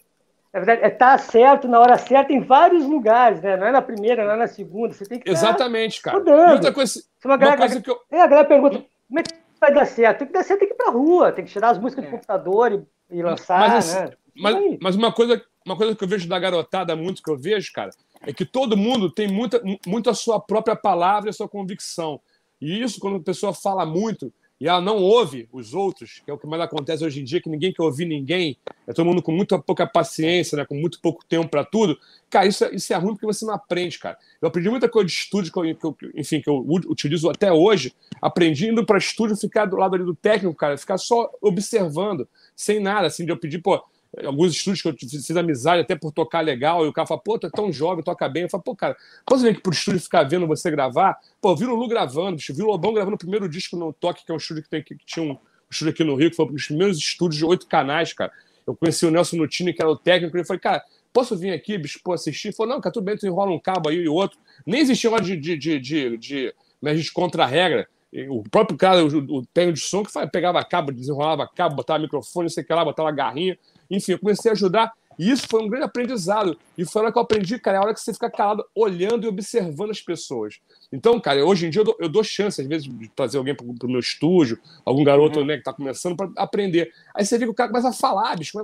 Na 0.54 0.62
verdade, 0.62 0.82
é 0.82 0.88
estar 0.88 1.18
tá 1.18 1.18
certo 1.18 1.68
na 1.68 1.80
hora 1.82 1.98
certa 1.98 2.32
em 2.32 2.40
vários 2.40 2.86
lugares, 2.86 3.42
né? 3.42 3.58
Não 3.58 3.68
é 3.68 3.72
na 3.72 3.82
primeira, 3.82 4.26
não 4.26 4.32
é 4.32 4.38
na 4.38 4.48
segunda. 4.48 4.94
Você 4.94 5.06
tem 5.06 5.20
que 5.20 5.30
Exatamente, 5.30 6.02
cara. 6.02 6.18
Mudando. 6.18 6.54
outra 6.54 6.72
coisa, 6.72 7.04
uma, 7.26 7.36
uma 7.36 7.58
coisa 7.58 7.82
que 7.82 7.92
eu... 7.92 8.00
É, 8.10 8.22
a 8.22 8.28
galera 8.28 8.48
pergunta, 8.48 8.84
como 9.08 9.20
é 9.20 9.24
que 9.24 9.36
vai 9.60 9.74
dar 9.74 9.86
certo? 9.86 10.20
Tem 10.20 10.28
que 10.28 10.34
dar 10.34 10.44
certo, 10.44 10.60
tem 10.62 10.70
que 10.70 10.74
ir 10.74 10.78
pra 10.78 10.92
rua, 10.92 11.32
tem 11.32 11.46
que 11.46 11.52
tirar 11.52 11.72
as 11.72 11.78
músicas 11.78 12.06
é. 12.06 12.08
do 12.08 12.12
computador 12.12 12.72
e 12.72 12.82
e 13.12 13.22
lançar, 13.22 13.60
mas, 13.60 13.74
assim, 13.74 14.00
né? 14.00 14.12
Mas, 14.36 14.78
mas, 14.82 14.96
uma, 14.96 15.12
coisa, 15.12 15.44
uma 15.66 15.76
coisa 15.76 15.96
que 15.96 16.04
eu 16.04 16.08
vejo 16.08 16.28
da 16.28 16.40
garotada 16.40 16.96
muito, 16.96 17.22
que 17.22 17.32
eu 17.32 17.38
vejo, 17.38 17.72
cara, 17.74 17.90
é 18.22 18.32
que 18.32 18.46
todo 18.46 18.78
mundo 18.78 19.12
tem 19.12 19.28
muita, 19.28 19.62
muito 19.86 20.10
a 20.10 20.14
sua 20.14 20.40
própria 20.40 20.76
palavra 20.76 21.30
e 21.30 21.32
a 21.32 21.34
sua 21.34 21.50
convicção. 21.50 22.22
E 22.62 22.82
isso, 22.82 23.00
quando 23.00 23.18
a 23.18 23.24
pessoa 23.24 23.54
fala 23.54 23.86
muito, 23.86 24.34
e 24.60 24.68
ela 24.68 24.82
não 24.82 24.98
ouve 24.98 25.48
os 25.54 25.74
outros, 25.74 26.22
que 26.24 26.30
é 26.30 26.34
o 26.34 26.38
que 26.38 26.46
mais 26.46 26.62
acontece 26.62 27.04
hoje 27.04 27.22
em 27.22 27.24
dia, 27.24 27.42
que 27.42 27.50
ninguém 27.50 27.72
quer 27.72 27.82
ouvir 27.82 28.06
ninguém, 28.06 28.58
é 28.86 28.92
todo 28.92 29.06
mundo 29.06 29.22
com 29.22 29.32
muito 29.32 29.58
pouca 29.62 29.88
paciência, 29.88 30.58
né, 30.58 30.66
com 30.66 30.76
muito 30.76 31.00
pouco 31.00 31.24
tempo 31.26 31.48
para 31.48 31.64
tudo. 31.64 31.98
Cara, 32.30 32.46
isso, 32.46 32.66
é, 32.66 32.76
isso 32.76 32.94
é 32.94 32.98
ruim 32.98 33.14
porque 33.14 33.26
você 33.26 33.46
não 33.46 33.54
aprende, 33.54 33.98
cara. 33.98 34.18
Eu 34.42 34.50
aprendi 34.50 34.70
muita 34.70 34.90
coisa 34.90 35.08
de 35.08 35.14
estúdio, 35.14 35.54
que 35.54 35.60
eu, 35.86 35.94
que 35.94 36.12
enfim, 36.14 36.42
que 36.42 36.50
eu 36.50 36.66
utilizo 36.88 37.30
até 37.30 37.54
hoje. 37.54 37.94
Aprendi 38.22 38.68
indo 38.68 38.86
para 38.86 38.98
estúdio, 38.98 39.38
ficar 39.38 39.66
do 39.66 39.78
lado 39.78 39.96
ali 39.96 40.04
do 40.04 40.16
técnico, 40.16 40.56
cara, 40.56 40.78
ficar 40.78 40.98
só 40.98 41.30
observando, 41.42 42.28
sem 42.56 42.80
nada, 42.82 43.08
assim, 43.08 43.24
de 43.24 43.32
eu 43.32 43.38
pedir, 43.38 43.60
pô, 43.60 43.82
alguns 44.24 44.54
estúdios 44.54 44.82
que 44.82 44.88
eu 44.88 44.96
fiz 44.98 45.38
amizade 45.38 45.82
até 45.82 45.96
por 45.96 46.12
tocar 46.12 46.42
legal, 46.42 46.86
e 46.86 46.90
o 46.90 46.94
cara 46.94 47.08
fala, 47.08 47.22
pô, 47.22 47.38
tu 47.38 47.48
é 47.48 47.50
tão 47.50 47.72
jovem, 47.72 48.04
toca 48.04 48.28
bem. 48.28 48.44
Eu 48.44 48.50
falo, 48.50 48.64
pô, 48.64 48.76
cara, 48.76 48.96
posso 49.26 49.44
vir 49.44 49.50
aqui 49.50 49.62
pro 49.62 49.72
estúdio 49.72 50.02
ficar 50.02 50.24
vendo 50.24 50.48
você 50.48 50.72
gravar? 50.72 51.18
Pô, 51.42 51.56
vi 51.56 51.66
o 51.66 51.76
Lu 51.76 51.88
gravando, 51.88 52.38
bicho, 52.38 52.54
vi 52.54 52.64
o 52.64 52.68
Lobão 52.68 52.94
gravando 52.94 53.16
o 53.16 53.20
primeiro 53.20 53.48
disco 53.48 53.78
no 53.78 53.94
Toque, 53.94 54.26
que 54.26 54.32
é 54.32 54.34
um 54.34 54.38
estúdio 54.38 54.64
que, 54.64 54.70
tem, 54.70 54.84
que 54.84 54.98
tinha 55.06 55.24
um, 55.24 55.32
um 55.32 55.38
estúdio 55.70 55.94
aqui 55.94 56.04
no 56.04 56.16
Rio, 56.16 56.30
que 56.30 56.36
foi 56.36 56.46
um 56.46 56.54
dos 56.54 56.66
primeiros 56.66 56.98
estúdios 56.98 57.38
de 57.38 57.46
oito 57.46 57.68
canais, 57.68 58.14
cara. 58.14 58.32
Eu 58.66 58.76
conheci 58.76 59.06
o 59.06 59.12
Nelson 59.12 59.38
Nutini, 59.38 59.74
que 59.74 59.82
era 59.82 59.90
o 59.90 59.96
técnico, 59.96 60.36
e 60.36 60.40
ele 60.40 60.48
falou, 60.48 60.60
cara, 60.60 60.84
posso 61.14 61.38
vir 61.38 61.52
aqui, 61.52 61.78
bicho, 61.78 62.00
pô, 62.04 62.14
assistir? 62.14 62.54
Falou, 62.54 62.74
não, 62.74 62.82
cara, 62.82 62.94
tudo 62.94 63.04
bem, 63.04 63.18
tu 63.18 63.26
enrola 63.26 63.52
um 63.52 63.60
cabo 63.60 63.90
aí 63.90 63.98
e 63.98 64.10
outro. 64.10 64.38
Nem 64.66 64.82
existia 64.82 65.10
hora 65.12 65.24
de, 65.24 65.36
de, 65.38 65.58
de, 65.58 65.80
de, 65.80 66.18
de, 66.18 66.56
de, 66.82 66.96
de 67.02 67.12
contra-regra. 67.12 67.88
O 68.30 68.44
próprio 68.44 68.76
cara, 68.76 69.06
o, 69.06 69.38
o 69.38 69.46
técnico 69.46 69.78
de 69.78 69.84
som, 69.84 70.04
que 70.04 70.12
pegava 70.32 70.64
cabo, 70.64 70.92
desenrolava 70.92 71.48
cabo, 71.48 71.76
botava 71.76 72.00
microfone, 72.00 72.50
sei 72.50 72.66
lá, 72.70 72.84
botava 72.84 73.12
garrinha. 73.12 73.58
Enfim, 73.90 74.14
eu 74.14 74.20
comecei 74.20 74.52
a 74.52 74.54
ajudar. 74.54 74.92
E 75.20 75.30
isso 75.30 75.46
foi 75.50 75.62
um 75.62 75.68
grande 75.68 75.84
aprendizado. 75.84 76.58
E 76.78 76.86
foi 76.86 77.02
a 77.02 77.04
hora 77.04 77.12
que 77.12 77.18
eu 77.18 77.22
aprendi, 77.22 77.60
cara, 77.60 77.76
é 77.76 77.80
a 77.80 77.84
hora 77.84 77.94
que 77.94 78.00
você 78.00 78.14
fica 78.14 78.32
calado, 78.32 78.64
olhando 78.74 79.26
e 79.26 79.28
observando 79.28 79.92
as 79.92 80.00
pessoas. 80.00 80.62
Então, 80.94 81.20
cara, 81.20 81.46
hoje 81.46 81.68
em 81.68 81.70
dia 81.70 81.82
eu 81.82 81.86
dou, 81.86 81.98
eu 82.00 82.08
dou 82.08 82.24
chance, 82.24 82.62
às 82.62 82.66
vezes, 82.66 82.88
de 82.88 83.10
trazer 83.10 83.38
alguém 83.38 83.54
para 83.54 83.66
o 83.66 83.90
meu 83.92 84.00
estúdio, 84.00 84.58
algum 84.86 85.04
garoto 85.04 85.40
uhum. 85.40 85.46
né, 85.46 85.56
que 85.56 85.60
está 85.60 85.74
começando, 85.74 86.16
para 86.16 86.30
aprender. 86.38 86.94
Aí 87.14 87.26
você 87.26 87.38
vê 87.38 87.44
que 87.44 87.52
o 87.52 87.54
cara 87.54 87.70
começa 87.70 87.90
a 87.90 87.94
falar, 87.94 88.38
bicho. 88.38 88.58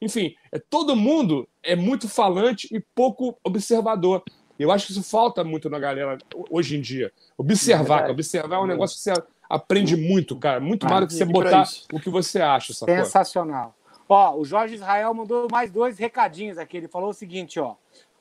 Enfim, 0.00 0.32
é, 0.52 0.60
todo 0.60 0.94
mundo 0.94 1.48
é 1.60 1.74
muito 1.74 2.08
falante 2.08 2.68
e 2.70 2.78
pouco 2.94 3.36
observador. 3.42 4.22
Eu 4.56 4.70
acho 4.70 4.86
que 4.86 4.92
isso 4.92 5.02
falta 5.02 5.42
muito 5.42 5.68
na 5.68 5.78
galera 5.80 6.18
hoje 6.48 6.76
em 6.76 6.80
dia. 6.80 7.12
Observar, 7.36 8.08
é 8.08 8.12
observar 8.12 8.54
é 8.54 8.58
um 8.58 8.62
uhum. 8.62 8.68
negócio 8.68 8.96
que 8.96 9.02
você 9.02 9.12
aprende 9.50 9.96
muito, 9.96 10.36
cara. 10.36 10.60
Muito 10.60 10.86
ah, 10.86 10.90
mais 10.90 11.00
do 11.02 11.08
que 11.08 11.14
você 11.14 11.24
botar 11.24 11.68
o 11.92 12.00
que 12.00 12.08
você 12.08 12.40
acha. 12.40 12.72
Sacou? 12.72 12.94
Sensacional. 12.94 13.74
Ó, 14.08 14.36
o 14.36 14.44
Jorge 14.44 14.74
Israel 14.74 15.12
mandou 15.12 15.48
mais 15.50 15.70
dois 15.70 15.98
recadinhos 15.98 16.58
aqui. 16.58 16.76
Ele 16.76 16.88
falou 16.88 17.10
o 17.10 17.14
seguinte, 17.14 17.58
ó. 17.58 17.74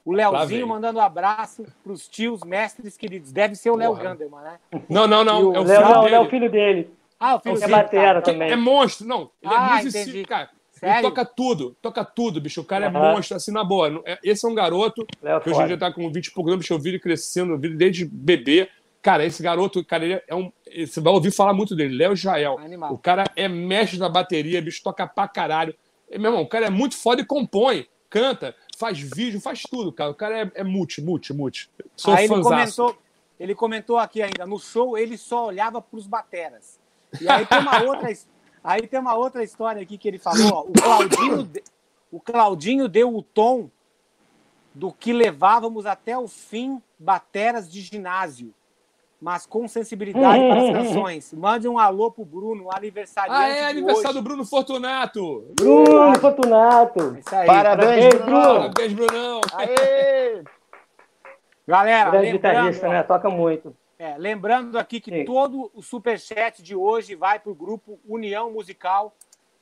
O 0.04 0.14
Léozinho 0.14 0.68
mandando 0.68 1.00
um 1.00 1.02
abraço 1.02 1.66
para 1.84 1.92
os 1.92 2.08
tios 2.08 2.42
mestres 2.44 2.96
queridos. 2.96 3.32
Deve 3.32 3.56
ser 3.56 3.72
o 3.72 3.76
Léo 3.76 3.96
Ganderman, 3.96 4.42
né? 4.42 4.60
Não, 4.88 5.08
não, 5.08 5.24
não. 5.24 5.50
O... 5.50 5.56
É 5.56 5.60
o 5.60 5.66
filho 5.66 5.80
Léo, 5.80 6.04
dele. 6.04 6.16
é 6.16 6.20
o 6.20 6.30
filho 6.30 6.52
dele. 6.52 6.90
Ah, 7.20 7.36
o 7.36 7.40
filho 7.40 7.56
é 7.56 7.60
dele. 7.60 7.74
É 7.74 7.76
batera 7.76 8.22
tá. 8.22 8.32
também. 8.32 8.52
É 8.52 8.56
monstro, 8.56 9.08
não. 9.08 9.32
Ele 9.42 9.54
é 9.54 9.58
ah, 9.58 9.80
é 9.80 9.84
musicista, 9.84 10.28
cara. 10.28 10.50
Sério? 10.74 10.96
Ele 10.96 11.02
toca 11.04 11.26
tudo, 11.26 11.76
toca 11.82 12.06
tudo, 12.06 12.40
bicho. 12.40 12.62
O 12.62 12.66
cara 12.66 12.90
uhum. 12.90 12.96
é 12.98 13.14
monstro, 13.14 13.38
assim, 13.38 13.52
na 13.52 13.64
boa. 13.64 14.04
É, 14.06 14.20
esse 14.24 14.46
é 14.46 14.50
um 14.50 14.54
garoto 14.54 15.08
Léo 15.24 15.42
que 15.42 15.50
hoje 15.50 15.68
dia 15.68 15.78
tá 15.78 15.92
com 15.92 16.12
20 16.12 16.28
e 16.28 16.32
poucos 16.32 16.52
anos, 16.52 16.64
bicho. 16.64 16.74
Eu 16.74 16.80
vi 16.80 16.90
ele 16.90 17.00
crescendo, 17.00 17.54
eu 17.54 17.58
vi 17.58 17.70
ele 17.70 17.78
desde 17.78 18.06
bebê. 18.06 18.70
Cara, 19.06 19.24
esse 19.24 19.44
garoto, 19.44 19.86
cara, 19.86 20.04
ele 20.04 20.24
é 20.28 20.34
um. 20.34 20.52
Você 20.76 21.00
vai 21.00 21.14
ouvir 21.14 21.30
falar 21.30 21.54
muito 21.54 21.76
dele, 21.76 21.96
Léo 21.96 22.14
Israel. 22.14 22.58
Animal. 22.58 22.92
O 22.92 22.98
cara 22.98 23.26
é 23.36 23.48
mestre 23.48 24.00
da 24.00 24.10
bateria, 24.10 24.60
bicho, 24.60 24.82
toca 24.82 25.06
pra 25.06 25.28
caralho. 25.28 25.76
Meu 26.10 26.32
irmão, 26.32 26.42
o 26.42 26.50
cara 26.50 26.66
é 26.66 26.70
muito 26.72 26.98
foda 26.98 27.22
e 27.22 27.26
compõe, 27.26 27.88
canta, 28.10 28.56
faz 28.80 28.98
vídeo, 28.98 29.40
faz 29.40 29.62
tudo, 29.62 29.94
cara. 29.94 30.10
O 30.10 30.16
cara 30.16 30.40
é, 30.40 30.52
é 30.56 30.64
multi, 30.64 31.04
multi, 31.04 31.34
multi. 31.34 31.70
Sou 31.96 32.16
Aí 32.16 32.26
ele 32.26 32.42
comentou, 32.42 32.98
ele 33.40 33.54
comentou 33.54 34.00
aqui 34.00 34.24
ainda, 34.24 34.44
no 34.44 34.58
show 34.58 34.98
ele 34.98 35.20
só 35.20 35.46
olhava 35.46 35.80
para 35.80 36.00
os 36.00 36.08
bateras. 36.08 36.80
E 37.22 37.30
aí 37.30 37.46
tem 37.46 37.60
uma 37.60 37.84
outra, 37.86 38.12
aí 38.64 38.88
tem 38.88 39.00
uma 39.00 39.14
outra 39.14 39.44
história 39.44 39.84
aqui 39.84 40.00
que 40.00 40.08
ele 40.08 40.18
falou, 40.18 40.52
ó, 40.52 40.62
o 40.64 40.74
Claudinho, 40.74 41.52
o 42.12 42.20
Claudinho 42.20 42.90
deu 42.90 43.16
o 43.16 43.22
tom 43.22 43.70
do 44.74 44.92
que 44.92 45.14
levávamos 45.14 45.86
até 45.86 46.18
o 46.18 46.28
fim 46.28 46.82
bateras 46.98 47.72
de 47.72 47.82
ginásio 47.82 48.52
mas 49.26 49.48
com 49.48 49.68
sensibilidade 49.68 50.38
para 50.38 50.62
as 50.62 50.70
canções. 50.70 51.34
Mande 51.34 51.68
um 51.68 51.80
alô 51.80 52.12
pro 52.12 52.24
Bruno, 52.24 52.70
aniversariante 52.72 53.42
Ah, 53.42 53.50
é 53.50 53.66
aniversário 53.66 54.10
hoje. 54.12 54.20
do 54.20 54.22
Bruno 54.22 54.46
Fortunato. 54.46 55.52
Bruno 55.56 56.20
Fortunato. 56.20 57.18
Isso 57.18 57.36
aí. 57.36 57.48
Parabéns, 57.48 58.14
Parabéns 58.14 58.24
Bruno. 58.24 58.60
Parabéns, 58.60 58.94
Brunão. 58.94 59.42
Aê! 59.56 60.44
Galera, 61.68 62.12
Grande 62.12 62.32
guitarrista, 62.34 62.88
né? 62.88 63.02
Toca 63.02 63.28
muito. 63.28 63.76
É, 63.98 64.16
lembrando 64.16 64.78
aqui 64.78 65.00
que 65.00 65.10
Sim. 65.10 65.26
todo 65.26 65.72
o 65.74 65.82
superchat 65.82 66.62
de 66.62 66.76
hoje 66.76 67.16
vai 67.16 67.40
para 67.40 67.52
o 67.52 67.56
grupo 67.56 67.98
União 68.08 68.52
Musical, 68.52 69.12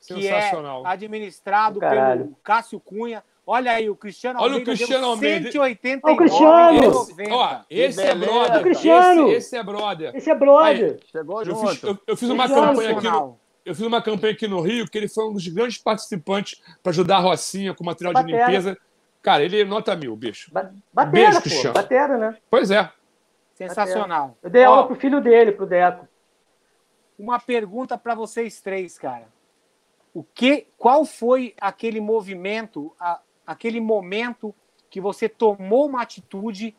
que 0.05 0.27
é 0.27 0.51
administrado 0.83 1.79
pelo 1.79 2.35
Cássio 2.43 2.81
Cunha. 2.81 3.23
Olha 3.45 3.73
aí, 3.73 3.89
o 3.89 3.95
Cristiano 3.95 4.39
Olha 4.39 4.53
Almeida. 4.53 4.71
Olha 4.71 4.73
o 4.73 4.77
Cristiano 4.77 5.05
Almeida. 5.07 5.51
189, 5.51 6.01
Olha 6.03 6.13
o 6.13 6.17
Cristiano. 6.17 6.87
Esse, 6.87 7.31
ó, 7.31 7.61
esse 7.69 8.01
é 8.01 8.15
brother. 8.15 8.59
O 8.59 8.63
Cristiano. 8.63 9.27
Esse, 9.27 9.37
esse, 9.37 9.57
é 9.57 9.63
brother. 9.63 10.15
Esse 10.15 10.29
é 10.29 10.35
brother. 10.35 10.91
Aí, 10.91 10.99
Chegou 11.11 11.41
eu 11.41 11.45
junto. 11.45 11.67
Fiz, 11.67 11.83
eu, 11.83 11.99
eu 12.07 12.17
fiz 12.17 12.29
uma 12.29 12.47
campanha 12.47 12.97
aqui 12.97 13.09
no, 13.09 13.39
eu 13.65 13.75
fiz 13.75 13.85
uma 13.85 14.01
campanha 14.01 14.33
aqui 14.33 14.47
no 14.47 14.61
Rio 14.61 14.87
que 14.87 14.97
ele 14.97 15.07
foi 15.07 15.27
um 15.27 15.33
dos 15.33 15.47
grandes 15.47 15.77
participantes 15.77 16.61
para 16.81 16.91
ajudar 16.91 17.17
a 17.17 17.19
Rocinha 17.19 17.73
com 17.73 17.83
material 17.83 18.13
Batera. 18.13 18.37
de 18.37 18.45
limpeza. 18.45 18.77
Cara, 19.21 19.43
ele 19.43 19.61
é 19.61 19.65
nota 19.65 19.95
mil, 19.95 20.15
bicho. 20.15 20.51
Batera, 20.51 21.11
Beijo, 21.11 21.33
pô. 21.35 21.41
Cristiano. 21.41 21.73
Batera, 21.73 22.17
né? 22.17 22.37
Pois 22.49 22.71
é. 22.71 22.91
Sensacional. 23.53 24.27
Batera. 24.27 24.39
Eu 24.43 24.49
dei 24.49 24.63
aula 24.63 24.85
pro 24.85 24.95
filho 24.95 25.21
dele, 25.21 25.51
pro 25.51 25.65
Deco. 25.65 26.07
Uma 27.17 27.39
pergunta 27.39 27.97
para 27.97 28.15
vocês 28.15 28.59
três, 28.59 28.97
cara. 28.97 29.27
O 30.13 30.23
que, 30.23 30.67
qual 30.77 31.05
foi 31.05 31.55
aquele 31.59 32.01
movimento, 32.01 32.93
a, 32.99 33.19
aquele 33.45 33.79
momento 33.79 34.53
que 34.89 35.01
você 35.01 35.27
tomou 35.27 35.87
uma 35.87 36.01
atitude 36.01 36.75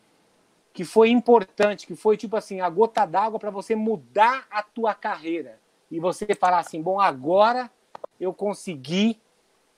que 0.73 0.85
foi 0.85 1.11
importante, 1.11 1.86
que 1.86 1.95
foi 1.95 2.16
tipo 2.16 2.36
assim, 2.36 2.61
a 2.61 2.69
gota 2.69 3.05
d'água 3.05 3.39
para 3.39 3.51
você 3.51 3.74
mudar 3.77 4.47
a 4.51 4.62
tua 4.62 4.95
carreira 4.95 5.59
e 5.91 6.01
você 6.01 6.35
falar 6.35 6.59
assim, 6.59 6.82
bom, 6.82 7.01
agora 7.01 7.70
eu 8.19 8.32
consegui 8.32 9.20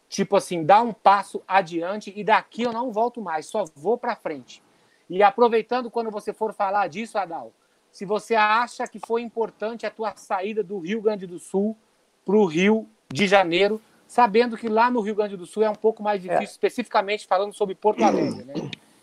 tipo 0.09 0.37
assim, 0.37 0.65
dar 0.65 0.83
um 0.83 0.93
passo 0.93 1.43
adiante 1.47 2.13
e 2.15 2.23
daqui 2.23 2.63
eu 2.63 2.73
não 2.73 2.93
volto 2.93 3.21
mais, 3.21 3.47
só 3.47 3.65
vou 3.75 3.99
para 3.99 4.17
frente. 4.17 4.63
E 5.09 5.23
aproveitando 5.23 5.91
quando 5.91 6.11
você 6.11 6.33
for 6.33 6.53
falar 6.53 6.89
disso, 6.89 7.19
Adal, 7.19 7.53
se 7.91 8.05
você 8.05 8.35
acha 8.35 8.87
que 8.87 8.99
foi 8.99 9.23
importante 9.23 9.87
a 9.87 9.91
tua 9.91 10.15
saída 10.17 10.63
do 10.63 10.79
Rio 10.79 11.01
Grande 11.01 11.27
do 11.27 11.39
Sul 11.39 11.77
para 12.25 12.37
o 12.37 12.45
Rio 12.45 12.89
de 13.13 13.27
janeiro, 13.27 13.81
sabendo 14.07 14.57
que 14.57 14.69
lá 14.69 14.91
no 14.91 15.01
Rio 15.01 15.15
Grande 15.15 15.37
do 15.37 15.47
Sul 15.47 15.63
é 15.63 15.71
um 15.71 15.75
pouco 15.75 16.03
mais 16.03 16.23
difícil, 16.23 16.43
é. 16.43 16.45
especificamente 16.45 17.27
falando 17.27 17.53
sobre 17.53 17.75
Porto 17.75 18.05
Alegre. 18.05 18.45
Né? 18.45 18.55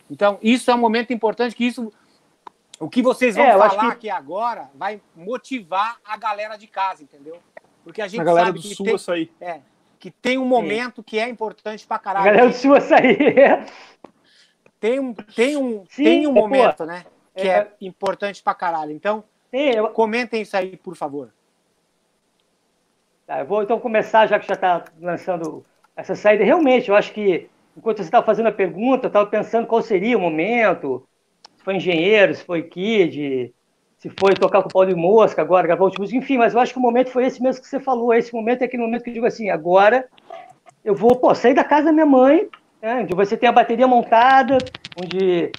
Então, 0.09 0.37
isso 0.41 0.69
é 0.71 0.75
um 0.75 0.79
momento 0.79 1.11
importante 1.11 1.55
que 1.55 1.65
isso. 1.65 1.91
O 2.79 2.89
que 2.89 3.01
vocês 3.01 3.35
vão 3.35 3.45
é, 3.45 3.51
falar 3.51 3.69
que... 3.69 3.85
aqui 3.85 4.09
agora 4.09 4.69
vai 4.75 5.01
motivar 5.15 5.97
a 6.03 6.17
galera 6.17 6.57
de 6.57 6.67
casa, 6.67 7.03
entendeu? 7.03 7.37
Porque 7.83 8.01
a 8.01 8.07
gente 8.07 8.21
a 8.21 8.23
galera 8.23 8.47
sabe 8.47 8.59
do 8.59 8.67
que 8.67 8.75
Sul 8.75 8.85
tem, 8.85 8.95
açaí. 8.95 9.31
É, 9.39 9.59
que 9.99 10.11
tem 10.11 10.37
um 10.37 10.45
momento 10.45 10.97
Sim. 10.97 11.03
que 11.03 11.19
é 11.19 11.29
importante 11.29 11.85
pra 11.85 11.99
caralho. 11.99 12.27
A 12.27 12.31
galera 12.31 12.49
do 12.49 12.55
Sul 12.55 12.75
açaí. 12.75 13.17
Tem 14.79 14.99
um, 14.99 15.13
tem 15.13 15.55
um, 15.55 15.85
Sim, 15.89 16.03
tem 16.03 16.27
um 16.27 16.31
é, 16.31 16.41
momento, 16.41 16.77
pô, 16.79 16.85
né? 16.85 17.05
Que 17.33 17.47
é, 17.47 17.59
é, 17.59 17.71
importante 17.79 18.43
pra 18.43 18.53
caralho. 18.53 18.91
Então, 18.91 19.23
eu... 19.51 19.87
comentem 19.91 20.41
isso 20.41 20.57
aí, 20.57 20.75
por 20.75 20.95
favor. 20.97 21.33
Tá, 23.25 23.39
eu 23.39 23.45
vou 23.45 23.63
então 23.63 23.79
começar, 23.79 24.27
já 24.27 24.37
que 24.37 24.47
já 24.47 24.53
está 24.53 24.83
lançando 25.01 25.65
essa 25.95 26.15
saída. 26.15 26.43
Realmente, 26.43 26.89
eu 26.89 26.95
acho 26.95 27.13
que, 27.13 27.49
enquanto 27.75 27.97
você 27.97 28.03
estava 28.03 28.25
fazendo 28.25 28.47
a 28.47 28.51
pergunta, 28.51 29.05
eu 29.05 29.09
estava 29.09 29.25
pensando 29.25 29.67
qual 29.67 29.81
seria 29.81 30.17
o 30.17 30.21
momento. 30.21 31.07
Se 31.55 31.63
foi 31.63 31.75
engenheiro, 31.75 32.35
se 32.35 32.43
foi 32.43 32.63
Kid, 32.63 33.53
se 33.97 34.09
foi 34.19 34.35
tocar 34.35 34.61
com 34.61 34.67
o 34.67 34.73
Paulo 34.73 34.91
e 34.91 34.95
Mosca, 34.95 35.41
agora 35.41 35.65
gravar 35.65 35.85
o 35.85 35.91
música, 35.97 36.17
enfim, 36.17 36.37
mas 36.37 36.53
eu 36.53 36.59
acho 36.59 36.73
que 36.73 36.79
o 36.79 36.81
momento 36.81 37.11
foi 37.11 37.25
esse 37.25 37.41
mesmo 37.41 37.61
que 37.61 37.67
você 37.69 37.79
falou. 37.79 38.13
Esse 38.13 38.33
momento 38.33 38.61
é 38.61 38.65
aquele 38.65 38.83
momento 38.83 39.03
que 39.03 39.11
eu 39.11 39.13
digo 39.13 39.25
assim: 39.25 39.49
agora 39.49 40.05
eu 40.83 40.93
vou 40.93 41.15
pô, 41.15 41.33
sair 41.33 41.53
da 41.53 41.63
casa 41.63 41.85
da 41.85 41.93
minha 41.93 42.05
mãe, 42.05 42.49
né, 42.81 43.01
onde 43.01 43.15
você 43.15 43.37
tem 43.37 43.47
a 43.47 43.53
bateria 43.53 43.87
montada, 43.87 44.57
onde. 45.01 45.49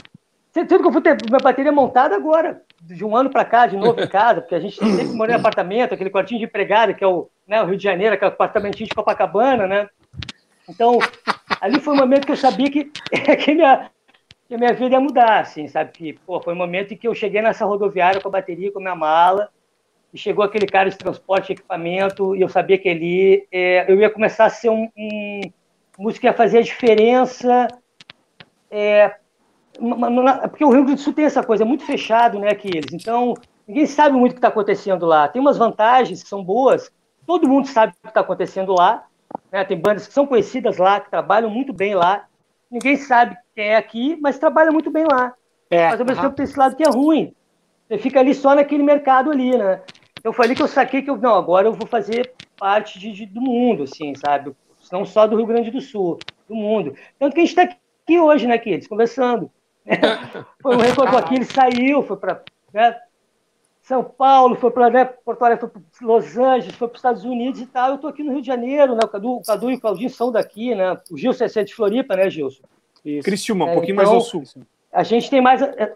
Sendo 0.52 0.68
que 0.68 0.86
eu 0.86 0.92
fui 0.92 1.00
ter 1.00 1.16
minha 1.26 1.40
bateria 1.42 1.72
montada 1.72 2.14
agora, 2.14 2.62
de 2.82 3.02
um 3.04 3.16
ano 3.16 3.30
para 3.30 3.46
cá, 3.46 3.66
de 3.66 3.76
novo 3.78 3.98
em 4.02 4.06
casa, 4.08 4.42
porque 4.42 4.54
a 4.54 4.60
gente 4.60 4.76
sempre 4.76 5.16
morou 5.16 5.34
em 5.34 5.38
apartamento, 5.38 5.94
aquele 5.94 6.10
quartinho 6.10 6.40
de 6.40 6.44
empregado, 6.44 6.94
que 6.94 7.02
é 7.02 7.06
o, 7.06 7.30
né, 7.46 7.62
o 7.62 7.66
Rio 7.66 7.76
de 7.76 7.82
Janeiro, 7.82 8.14
aquele 8.14 8.30
apartamentinho 8.30 8.88
de 8.88 8.94
Copacabana, 8.94 9.66
né? 9.66 9.88
Então, 10.68 10.98
ali 11.60 11.78
foi 11.80 11.94
um 11.94 11.98
momento 11.98 12.26
que 12.26 12.32
eu 12.32 12.36
sabia 12.36 12.70
que, 12.70 12.84
que, 13.44 13.54
minha, 13.54 13.90
que 14.48 14.56
minha 14.56 14.72
vida 14.72 14.94
ia 14.94 15.00
mudar, 15.00 15.40
assim, 15.40 15.68
sabe? 15.68 15.92
Que, 15.92 16.12
pô, 16.26 16.40
foi 16.40 16.54
um 16.54 16.56
momento 16.58 16.94
em 16.94 16.96
que 16.96 17.08
eu 17.08 17.14
cheguei 17.14 17.42
nessa 17.42 17.64
rodoviária 17.64 18.20
com 18.20 18.28
a 18.28 18.32
bateria, 18.32 18.72
com 18.72 18.78
a 18.78 18.82
minha 18.82 18.96
mala, 18.96 19.50
e 20.12 20.18
chegou 20.18 20.44
aquele 20.44 20.66
cara 20.66 20.88
de 20.88 20.96
transporte, 20.96 21.52
equipamento, 21.52 22.34
e 22.34 22.40
eu 22.40 22.48
sabia 22.48 22.78
que 22.78 22.88
ali 22.88 23.46
é, 23.52 23.90
eu 23.90 24.00
ia 24.00 24.08
começar 24.08 24.46
a 24.46 24.50
ser 24.50 24.70
um, 24.70 24.88
um 24.96 25.40
músico 25.98 26.22
que 26.22 26.26
ia 26.26 26.32
fazer 26.32 26.58
a 26.58 26.62
diferença 26.62 27.68
é, 28.70 29.14
porque 30.48 30.64
o 30.64 30.70
Rio 30.70 30.84
Grande 30.84 30.94
do 30.94 31.00
Sul 31.00 31.12
tem 31.12 31.24
essa 31.24 31.42
coisa, 31.42 31.64
é 31.64 31.66
muito 31.66 31.84
fechado, 31.84 32.38
né, 32.38 32.54
que 32.54 32.68
eles. 32.68 32.92
Então, 32.92 33.34
ninguém 33.66 33.86
sabe 33.86 34.16
muito 34.16 34.32
o 34.32 34.34
que 34.34 34.38
está 34.38 34.48
acontecendo 34.48 35.06
lá. 35.06 35.28
Tem 35.28 35.40
umas 35.40 35.56
vantagens 35.56 36.22
que 36.22 36.28
são 36.28 36.42
boas, 36.42 36.90
todo 37.26 37.48
mundo 37.48 37.68
sabe 37.68 37.92
o 37.92 38.02
que 38.02 38.08
está 38.08 38.20
acontecendo 38.20 38.74
lá. 38.74 39.06
Né? 39.50 39.64
Tem 39.64 39.78
bandas 39.78 40.06
que 40.06 40.12
são 40.12 40.26
conhecidas 40.26 40.78
lá, 40.78 41.00
que 41.00 41.10
trabalham 41.10 41.50
muito 41.50 41.72
bem 41.72 41.94
lá. 41.94 42.26
Ninguém 42.70 42.96
sabe 42.96 43.36
quem 43.54 43.68
é 43.68 43.76
aqui, 43.76 44.18
mas 44.20 44.38
trabalha 44.38 44.72
muito 44.72 44.90
bem 44.90 45.04
lá. 45.04 45.34
É, 45.70 45.90
mas 45.90 46.00
ao 46.00 46.06
mesmo 46.06 46.22
tempo 46.22 46.36
tem 46.36 46.44
esse 46.44 46.58
lado 46.58 46.76
que 46.76 46.82
é 46.82 46.88
ruim. 46.88 47.34
Você 47.88 47.98
fica 47.98 48.20
ali 48.20 48.34
só 48.34 48.54
naquele 48.54 48.82
mercado 48.82 49.30
ali, 49.30 49.56
né? 49.56 49.82
Eu 50.22 50.32
falei 50.32 50.56
que 50.56 50.62
eu 50.62 50.68
saquei 50.68 51.02
que 51.02 51.10
eu, 51.10 51.16
não, 51.16 51.34
agora 51.34 51.68
eu 51.68 51.72
vou 51.72 51.86
fazer 51.86 52.32
parte 52.58 52.98
de, 52.98 53.12
de, 53.12 53.26
do 53.26 53.40
mundo, 53.40 53.82
assim, 53.82 54.14
sabe? 54.14 54.54
Não 54.90 55.04
só 55.04 55.26
do 55.26 55.36
Rio 55.36 55.46
Grande 55.46 55.70
do 55.70 55.80
Sul, 55.80 56.18
do 56.48 56.54
mundo. 56.54 56.94
Tanto 57.18 57.34
que 57.34 57.40
a 57.40 57.44
gente 57.44 57.58
está 57.58 57.62
aqui 57.62 58.18
hoje, 58.18 58.46
né, 58.46 58.56
Kids, 58.56 58.88
conversando. 58.88 59.50
foi 60.62 60.76
um 60.76 60.80
recordou 60.80 61.18
aqui, 61.18 61.34
ele 61.34 61.44
saiu, 61.44 62.02
foi 62.02 62.16
para 62.16 62.42
né, 62.72 62.96
São 63.84 64.02
Paulo, 64.02 64.56
foi 64.56 64.70
para 64.70 64.88
né, 64.88 65.04
Porto 65.04 65.44
Alegre, 65.44 65.60
foi 65.60 65.68
para 65.68 66.06
Los 66.06 66.38
Angeles, 66.38 66.74
foi 66.74 66.88
para 66.88 66.94
os 66.94 66.98
Estados 66.98 67.24
Unidos 67.24 67.60
e 67.60 67.66
tal. 67.66 67.90
Eu 67.90 67.94
estou 67.96 68.08
aqui 68.08 68.22
no 68.22 68.32
Rio 68.32 68.40
de 68.40 68.46
Janeiro, 68.46 68.94
né? 68.94 69.00
O 69.04 69.08
Cadu, 69.08 69.36
o 69.36 69.42
Cadu 69.42 69.70
e 69.70 69.74
o 69.74 69.80
Claudinho 69.80 70.08
são 70.08 70.32
daqui, 70.32 70.74
né? 70.74 70.98
O 71.10 71.18
Gilson 71.18 71.44
é 71.44 71.62
de 71.62 71.74
Floripa, 71.74 72.16
né, 72.16 72.30
Gilson? 72.30 72.62
Cristiúma, 73.22 73.66
um 73.66 73.68
é, 73.68 73.74
pouquinho 73.74 74.00
então, 74.00 74.06
mais 74.06 74.08
ao 74.08 74.22
sul. 74.22 74.42
A 74.90 75.02
gente 75.02 75.28
tem 75.28 75.42
mais. 75.42 75.60
É, 75.60 75.94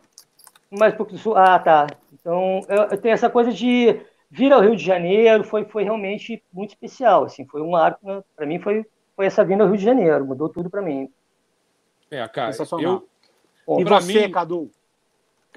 mais 0.70 0.93
um 0.93 0.97
pouco 0.98 1.12
do 1.12 1.19
sul. 1.19 1.35
Ah, 1.35 1.59
tá. 1.59 1.86
Então, 2.12 2.60
eu, 2.69 2.82
eu 2.82 2.98
tenho 2.98 3.15
essa 3.15 3.31
coisa 3.31 3.51
de 3.51 3.98
vir 4.31 4.52
ao 4.52 4.60
Rio 4.60 4.77
de 4.77 4.85
Janeiro, 4.85 5.43
foi, 5.43 5.65
foi 5.65 5.82
realmente 5.82 6.43
muito 6.52 6.70
especial. 6.70 7.24
Assim, 7.24 7.47
foi 7.47 7.62
um 7.62 7.74
arco, 7.74 8.06
né? 8.06 8.23
para 8.36 8.44
mim, 8.44 8.59
foi, 8.59 8.85
foi 9.16 9.24
essa 9.24 9.43
vinda 9.43 9.65
ao 9.65 9.70
Rio 9.70 9.78
de 9.78 9.85
Janeiro, 9.85 10.27
mudou 10.27 10.51
tudo 10.51 10.69
para 10.69 10.82
mim. 10.82 11.10
É, 12.10 12.28
cara, 12.28 12.52
eu, 12.82 13.09
e 13.78 13.85
pra 13.85 13.98
você, 13.98 14.27
mim, 14.27 14.31
Cadu? 14.31 14.70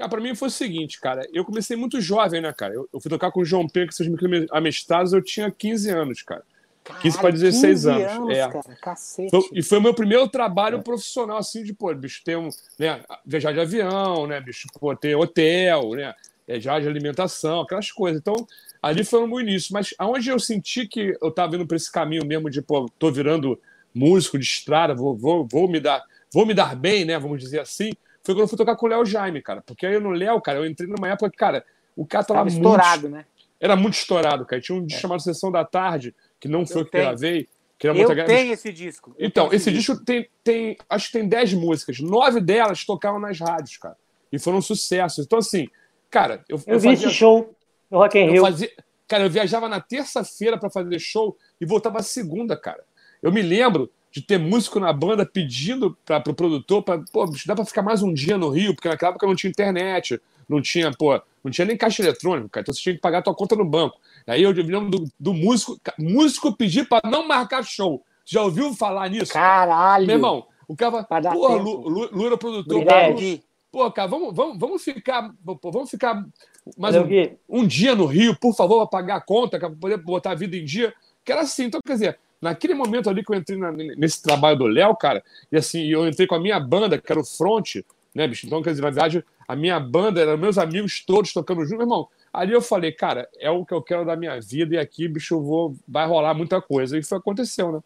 Cara, 0.02 0.10
pra 0.10 0.20
mim 0.20 0.34
foi 0.34 0.48
o 0.48 0.52
seguinte, 0.52 1.00
cara. 1.00 1.28
Eu 1.32 1.46
comecei 1.46 1.78
muito 1.78 2.02
jovem, 2.02 2.42
né, 2.42 2.52
cara? 2.52 2.74
Eu, 2.74 2.90
eu 2.92 3.00
fui 3.00 3.08
tocar 3.08 3.32
com 3.32 3.42
o 3.42 3.46
João 3.46 3.68
Pedro, 3.68 3.90
que 3.90 3.96
seus 3.96 4.10
amestrados, 4.52 5.14
eu 5.14 5.22
tinha 5.22 5.52
15 5.52 5.92
anos, 5.92 6.24
cara. 6.24 6.42
Caralho, 6.84 7.04
15 7.04 7.18
para 7.20 7.30
16 7.30 7.86
anos. 7.86 8.12
anos. 8.12 8.30
é. 8.36 8.48
cara, 8.48 8.78
cacete. 8.82 9.30
Foi, 9.30 9.42
e 9.54 9.62
foi 9.62 9.78
o 9.78 9.82
meu 9.82 9.94
primeiro 9.94 10.28
trabalho 10.28 10.80
é. 10.80 10.82
profissional, 10.82 11.38
assim, 11.38 11.64
de, 11.64 11.72
pô, 11.72 11.94
bicho, 11.94 12.24
ter 12.26 12.36
um. 12.36 12.50
Né, 12.80 13.04
viajar 13.24 13.52
de 13.52 13.60
avião, 13.60 14.26
né, 14.26 14.42
bicho, 14.42 14.68
pô, 14.80 14.96
ter 14.96 15.16
hotel, 15.16 15.92
né? 15.92 16.16
Já 16.60 16.80
de 16.80 16.88
alimentação, 16.88 17.62
aquelas 17.62 17.92
coisas. 17.92 18.20
Então, 18.20 18.34
ali 18.82 19.04
foi 19.04 19.20
o 19.20 19.28
meu 19.28 19.40
início. 19.40 19.72
Mas 19.72 19.94
aonde 20.00 20.30
eu 20.30 20.40
senti 20.40 20.88
que 20.88 21.16
eu 21.22 21.30
tava 21.30 21.56
indo 21.56 21.68
para 21.68 21.78
esse 21.78 21.92
caminho 21.92 22.26
mesmo 22.26 22.50
de, 22.50 22.60
pô, 22.60 22.90
tô 22.98 23.12
virando 23.12 23.60
músico 23.94 24.40
de 24.40 24.46
estrada, 24.46 24.96
vou, 24.96 25.16
vou, 25.16 25.48
vou 25.48 25.70
me 25.70 25.80
dar 25.80 26.04
vou 26.34 26.46
me 26.46 26.56
dar 26.56 26.76
bem, 26.76 27.06
né? 27.06 27.20
Vamos 27.20 27.40
dizer 27.40 27.60
assim, 27.60 27.92
foi 28.24 28.36
quando 28.36 28.42
eu 28.42 28.48
fui 28.48 28.58
tocar 28.58 28.76
com 28.76 28.86
o 28.86 28.90
Léo 28.90 29.06
Jaime, 29.06 29.42
cara. 29.42 29.62
Porque 29.66 29.86
aí 29.86 30.00
no 30.00 30.12
Léo, 30.12 30.42
cara, 30.42 30.60
eu 30.60 30.66
entrei 30.66 30.88
numa 30.88 31.08
época 31.08 31.30
que, 31.30 31.38
cara, 31.38 31.66
o 31.96 32.06
cara 32.06 32.24
tava, 32.24 32.40
tava 32.40 32.50
muito. 32.50 32.58
estourado, 32.58 33.10
né? 33.10 33.26
Era 33.60 33.76
muito 33.76 33.94
estourado, 33.96 34.46
cara. 34.46 34.62
Tinha 34.62 34.78
um 34.78 34.86
disco 34.86 35.00
é. 35.00 35.02
chamado 35.02 35.22
Sessão 35.22 35.52
da 35.52 35.66
Tarde, 35.66 36.16
que 36.40 36.48
não 36.48 36.66
foi 36.66 36.82
o 36.82 36.86
que 36.86 36.98
gravei. 36.98 37.48
Que 37.78 37.88
era 37.88 37.98
eu 37.98 38.26
tenho 38.26 38.54
esse 38.54 38.72
disco. 38.72 39.16
Eu 39.18 39.28
então, 39.28 39.48
esse, 39.48 39.56
esse 39.56 39.72
disco, 39.72 39.94
disco 39.94 40.06
tem, 40.06 40.30
tem. 40.44 40.78
Acho 40.88 41.08
que 41.08 41.14
tem 41.14 41.28
10 41.28 41.54
músicas. 41.54 42.00
Nove 42.00 42.40
delas 42.40 42.86
tocavam 42.86 43.20
nas 43.20 43.40
rádios, 43.40 43.78
cara. 43.78 43.98
E 44.32 44.38
foram 44.38 44.62
sucessos. 44.62 45.26
Então, 45.26 45.40
assim, 45.40 45.68
cara, 46.10 46.44
eu. 46.48 46.58
Eu, 46.58 46.76
eu 46.76 46.80
vi 46.80 46.90
fazia... 46.90 47.08
esse 47.08 47.16
show 47.16 47.56
no 47.90 47.98
Rock 47.98 48.20
in 48.20 48.30
Rio. 48.30 48.44
Fazia... 48.44 48.70
Cara, 49.08 49.24
eu 49.24 49.30
viajava 49.30 49.68
na 49.68 49.82
terça-feira 49.82 50.60
para 50.60 50.70
fazer 50.70 51.00
show 51.00 51.36
e 51.60 51.66
voltava 51.66 52.04
segunda, 52.04 52.56
cara. 52.56 52.84
Eu 53.22 53.32
me 53.32 53.42
lembro 53.42 53.92
de 54.12 54.22
ter 54.22 54.38
músico 54.38 54.80
na 54.80 54.92
banda 54.92 55.26
pedindo 55.26 55.98
para 56.06 56.18
o 56.18 56.24
pro 56.24 56.34
produtor 56.34 56.84
para, 56.84 57.02
pô, 57.12 57.26
dá 57.46 57.56
para 57.56 57.66
ficar 57.66 57.82
mais 57.82 58.04
um 58.04 58.14
dia 58.14 58.38
no 58.38 58.50
Rio, 58.50 58.76
porque 58.76 58.90
naquela 58.90 59.12
época 59.12 59.26
não 59.26 59.36
tinha 59.36 59.50
internet, 59.50 60.22
não 60.50 60.62
tinha, 60.62 60.92
pô, 60.92 61.20
não 61.44 61.50
tinha 61.50 61.66
nem 61.66 61.78
caixa 61.78 62.02
eletrônica, 62.02 62.50
cara, 62.50 62.62
então 62.62 62.74
você 62.74 62.82
tinha 62.82 62.96
que 62.96 63.02
pagar 63.02 63.20
a 63.20 63.22
tua 63.22 63.34
conta 63.34 63.56
no 63.56 63.64
banco. 63.64 63.98
Aí 64.28 64.44
eu 64.44 64.52
lembro 64.52 64.90
do, 64.90 65.12
do 65.18 65.34
músico, 65.34 65.80
músico 65.98 66.56
pedir 66.56 66.88
para 66.88 67.10
não 67.10 67.28
marcar 67.28 67.64
show. 67.64 68.04
Já 68.26 68.44
ouviu 68.44 68.74
falar 68.76 69.10
nisso? 69.10 69.34
Caralho! 69.34 70.06
Meu 70.06 70.18
irmão, 70.18 70.46
o 70.68 70.76
cara, 70.76 71.04
porra, 71.04 71.56
Lu, 71.56 72.10
Lu, 72.12 72.26
era 72.26 72.38
produtor, 72.38 72.86
cara, 72.86 73.16
pô, 73.72 73.90
cara, 73.92 74.08
vamos, 74.08 74.36
vamos, 74.36 74.60
vamos 74.60 74.84
ficar, 74.84 75.34
vamos 75.44 75.90
ficar 75.90 76.26
mais 76.78 76.96
um, 76.96 77.08
um, 77.50 77.66
dia 77.66 77.96
no 77.96 78.06
Rio, 78.06 78.36
por 78.36 78.54
favor, 78.54 78.86
para 78.88 79.00
pagar 79.00 79.16
a 79.16 79.22
conta, 79.22 79.58
para 79.58 79.70
poder 79.70 79.98
botar 79.98 80.32
a 80.32 80.36
vida 80.36 80.56
em 80.56 80.66
dia. 80.66 80.94
Que 81.24 81.32
era 81.32 81.42
assim, 81.42 81.66
então, 81.66 81.80
quer 81.86 81.94
dizer, 81.94 82.20
Naquele 82.42 82.74
momento 82.74 83.10
ali 83.10 83.24
que 83.24 83.32
eu 83.32 83.38
entrei 83.38 83.58
na, 83.58 83.72
nesse 83.72 84.22
trabalho 84.22 84.58
do 84.58 84.66
Léo, 84.66 84.96
cara, 84.96 85.24
e 85.52 85.58
assim, 85.58 85.86
eu 85.86 86.08
entrei 86.08 86.26
com 86.26 86.36
a 86.36 86.40
minha 86.40 86.60
banda, 86.60 86.98
que 86.98 87.12
era 87.12 87.22
o 87.22 87.26
Front, 87.26 87.76
né, 88.16 88.28
bicho? 88.28 88.48
Então, 88.48 88.62
quer 88.64 88.72
dizer, 88.72 88.82
na 88.82 88.90
verdade, 88.90 89.26
a 89.48 89.56
minha 89.56 89.80
banda, 89.80 90.22
eram 90.22 90.38
meus 90.38 90.58
amigos 90.58 91.04
todos 91.06 91.32
tocando 91.34 91.62
junto, 91.64 91.78
meu 91.78 91.82
irmão. 91.82 92.08
Ali 92.34 92.54
eu 92.54 92.62
falei, 92.62 92.92
cara, 92.92 93.30
é 93.38 93.52
o 93.52 93.66
que 93.66 93.74
eu 93.74 93.82
quero 93.82 94.06
da 94.06 94.16
minha 94.16 94.40
vida, 94.42 94.76
e 94.76 94.78
aqui, 94.78 95.08
bicho, 95.08 95.36
eu 95.36 95.42
vou, 95.42 95.76
vai 95.88 96.08
rolar 96.08 96.34
muita 96.34 96.62
coisa. 96.62 96.98
E 96.98 97.04
foi 97.04 97.18
aconteceu, 97.18 97.72
né? 97.72 97.80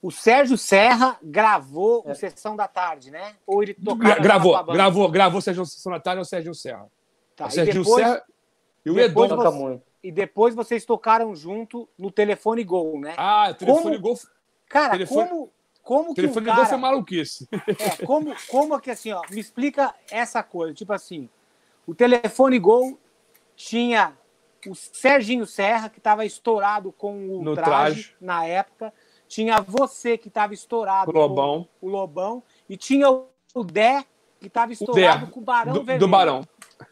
O 0.00 0.10
Sérgio 0.12 0.56
Serra 0.56 1.18
gravou 1.22 2.04
é. 2.06 2.12
o 2.12 2.14
Sessão 2.14 2.54
da 2.54 2.68
Tarde, 2.68 3.10
né? 3.10 3.34
Ou 3.46 3.62
ele 3.62 3.74
tocou? 3.74 3.98
Gravou, 3.98 4.64
gravou, 4.64 5.10
gravou 5.10 5.40
Sessão 5.40 5.92
da 5.92 6.00
Tarde, 6.00 6.20
é 6.20 6.22
o 6.22 6.24
Sérgio 6.24 6.54
Serra. 6.54 6.86
Tá, 7.34 7.46
o 7.46 7.50
Sérgio 7.50 7.82
depois, 7.82 8.04
Serra 8.04 8.22
e 8.86 8.90
o 8.90 8.98
Edom. 8.98 9.28
Você, 9.28 9.80
e 10.02 10.12
depois 10.12 10.54
vocês 10.54 10.84
tocaram 10.84 11.34
junto 11.34 11.88
no 11.98 12.10
Telefone 12.10 12.64
Gol, 12.64 13.00
né? 13.00 13.14
Ah, 13.16 13.54
Telefone 13.54 13.82
como, 13.82 14.00
Gol. 14.00 14.18
Cara, 14.68 14.92
telefone, 14.92 15.28
como, 15.28 15.52
como 15.82 16.08
que 16.14 16.20
telefone 16.20 16.44
um 16.44 16.46
cara... 16.46 16.56
Gol 16.58 16.66
foi 16.66 16.78
maluquice. 16.78 17.48
É, 17.78 18.04
como, 18.04 18.34
como 18.48 18.80
que 18.80 18.90
assim, 18.90 19.12
ó, 19.12 19.22
me 19.30 19.40
explica 19.40 19.94
essa 20.10 20.42
coisa. 20.42 20.74
Tipo 20.74 20.92
assim, 20.92 21.28
o 21.86 21.94
Telefone 21.94 22.58
Gol 22.58 22.98
tinha 23.56 24.16
o 24.66 24.74
Serginho 24.74 25.46
Serra, 25.46 25.88
que 25.88 25.98
estava 25.98 26.24
estourado 26.24 26.92
com 26.92 27.38
o 27.38 27.42
no 27.42 27.54
traje, 27.54 27.70
traje, 27.70 28.14
na 28.20 28.44
época. 28.44 28.92
Tinha 29.26 29.60
você, 29.60 30.16
que 30.16 30.28
estava 30.28 30.54
estourado 30.54 31.10
o 31.10 31.14
Lobão. 31.14 31.68
com 31.80 31.86
o 31.86 31.90
Lobão. 31.90 32.42
E 32.68 32.76
tinha 32.76 33.10
o 33.10 33.64
Dé, 33.64 34.04
que 34.40 34.46
estava 34.46 34.72
estourado 34.72 35.28
com 35.28 35.40
o 35.40 35.42
Barão 35.42 35.72
do, 35.72 35.78
Vermelho. 35.80 36.00
Do 36.00 36.08
Barão. 36.08 36.42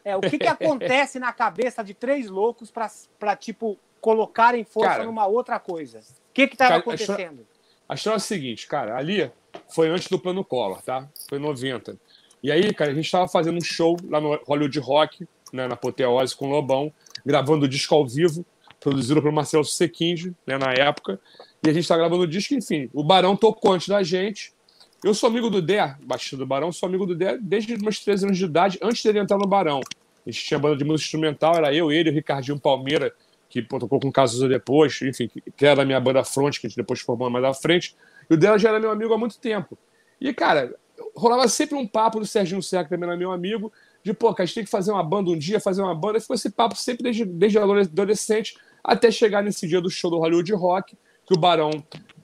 É, 0.04 0.16
o 0.16 0.20
que, 0.20 0.38
que 0.38 0.46
acontece 0.46 1.18
na 1.18 1.32
cabeça 1.32 1.82
de 1.82 1.94
três 1.94 2.28
loucos 2.28 2.70
para 2.70 3.36
tipo, 3.36 3.78
colocarem 4.00 4.64
força 4.64 4.90
cara, 4.90 5.04
numa 5.04 5.26
outra 5.26 5.58
coisa? 5.58 5.98
O 5.98 6.02
que 6.32 6.42
estava 6.42 6.76
acontecendo? 6.76 7.46
A 7.88 7.94
história, 7.94 8.16
é 8.16 8.18
a 8.18 8.20
seguinte, 8.20 8.66
cara, 8.66 8.96
ali 8.96 9.30
foi 9.68 9.88
antes 9.88 10.08
do 10.08 10.18
plano 10.18 10.44
Collor, 10.44 10.82
tá? 10.82 11.08
Foi 11.28 11.38
90. 11.38 11.96
E 12.42 12.50
aí, 12.50 12.72
cara, 12.74 12.90
a 12.90 12.94
gente 12.94 13.06
estava 13.06 13.28
fazendo 13.28 13.56
um 13.56 13.64
show 13.64 13.96
lá 14.08 14.20
no 14.20 14.34
Hollywood 14.44 14.78
Rock, 14.80 15.26
né, 15.52 15.66
na 15.66 15.74
Apoteose 15.74 16.34
com 16.34 16.48
o 16.48 16.50
Lobão, 16.50 16.92
gravando 17.24 17.64
o 17.64 17.68
disco 17.68 17.94
ao 17.94 18.06
vivo 18.06 18.44
produzido 18.80 19.20
pelo 19.20 19.34
Marcelo 19.34 19.64
Sequinde, 19.64 20.34
né, 20.46 20.58
na 20.58 20.72
época. 20.72 21.18
E 21.64 21.68
a 21.68 21.72
gente 21.72 21.82
está 21.82 21.96
gravando 21.96 22.22
o 22.22 22.26
disco, 22.26 22.54
enfim. 22.54 22.88
O 22.92 23.02
Barão 23.02 23.36
tocou 23.36 23.72
antes 23.72 23.88
da 23.88 24.02
gente. 24.02 24.52
Eu 25.04 25.12
sou 25.12 25.28
amigo 25.28 25.50
do 25.50 25.60
Dé, 25.60 25.94
baixista 26.02 26.36
do 26.36 26.46
Barão, 26.46 26.72
sou 26.72 26.88
amigo 26.88 27.06
do 27.06 27.14
Dé 27.14 27.38
desde 27.40 27.76
meus 27.76 28.00
13 28.00 28.26
anos 28.26 28.38
de 28.38 28.44
idade, 28.44 28.78
antes 28.82 29.02
dele 29.02 29.18
entrar 29.18 29.36
no 29.36 29.46
Barão. 29.46 29.80
A 30.26 30.30
gente 30.30 30.44
tinha 30.44 30.58
banda 30.58 30.76
de 30.76 30.84
música 30.84 31.06
instrumental, 31.06 31.54
era 31.54 31.72
eu, 31.72 31.92
ele, 31.92 32.10
o 32.10 32.12
Ricardinho 32.12 32.58
Palmeira, 32.58 33.14
que 33.48 33.62
tocou 33.62 34.00
com 34.00 34.10
Cazuza 34.10 34.48
depois, 34.48 35.00
enfim, 35.02 35.30
que 35.56 35.66
era 35.66 35.82
a 35.82 35.84
minha 35.84 36.00
banda 36.00 36.24
front, 36.24 36.58
que 36.58 36.66
a 36.66 36.68
gente 36.68 36.76
depois 36.76 37.00
formou 37.00 37.30
mais 37.30 37.44
à 37.44 37.54
frente. 37.54 37.94
E 38.28 38.34
o 38.34 38.36
dela 38.36 38.58
já 38.58 38.70
era 38.70 38.80
meu 38.80 38.90
amigo 38.90 39.12
há 39.12 39.18
muito 39.18 39.38
tempo. 39.38 39.78
E, 40.20 40.32
cara, 40.32 40.74
rolava 41.14 41.46
sempre 41.46 41.76
um 41.76 41.86
papo 41.86 42.18
do 42.18 42.26
Serginho 42.26 42.62
Serra, 42.62 42.84
que 42.84 42.90
também 42.90 43.08
era 43.08 43.16
meu 43.16 43.30
amigo, 43.30 43.72
de, 44.02 44.14
pô, 44.14 44.34
a 44.36 44.44
gente 44.44 44.54
tem 44.54 44.64
que 44.64 44.70
fazer 44.70 44.92
uma 44.92 45.04
banda 45.04 45.30
um 45.30 45.38
dia, 45.38 45.60
fazer 45.60 45.82
uma 45.82 45.94
banda. 45.94 46.18
E 46.18 46.20
ficou 46.20 46.34
esse 46.34 46.50
papo 46.50 46.74
sempre 46.74 47.04
desde, 47.04 47.24
desde 47.24 47.58
adolescente, 47.58 48.56
até 48.82 49.10
chegar 49.10 49.42
nesse 49.42 49.68
dia 49.68 49.80
do 49.80 49.90
show 49.90 50.10
do 50.10 50.18
Hollywood 50.18 50.52
Rock, 50.54 50.96
que 51.26 51.34
o 51.34 51.38
Barão 51.38 51.70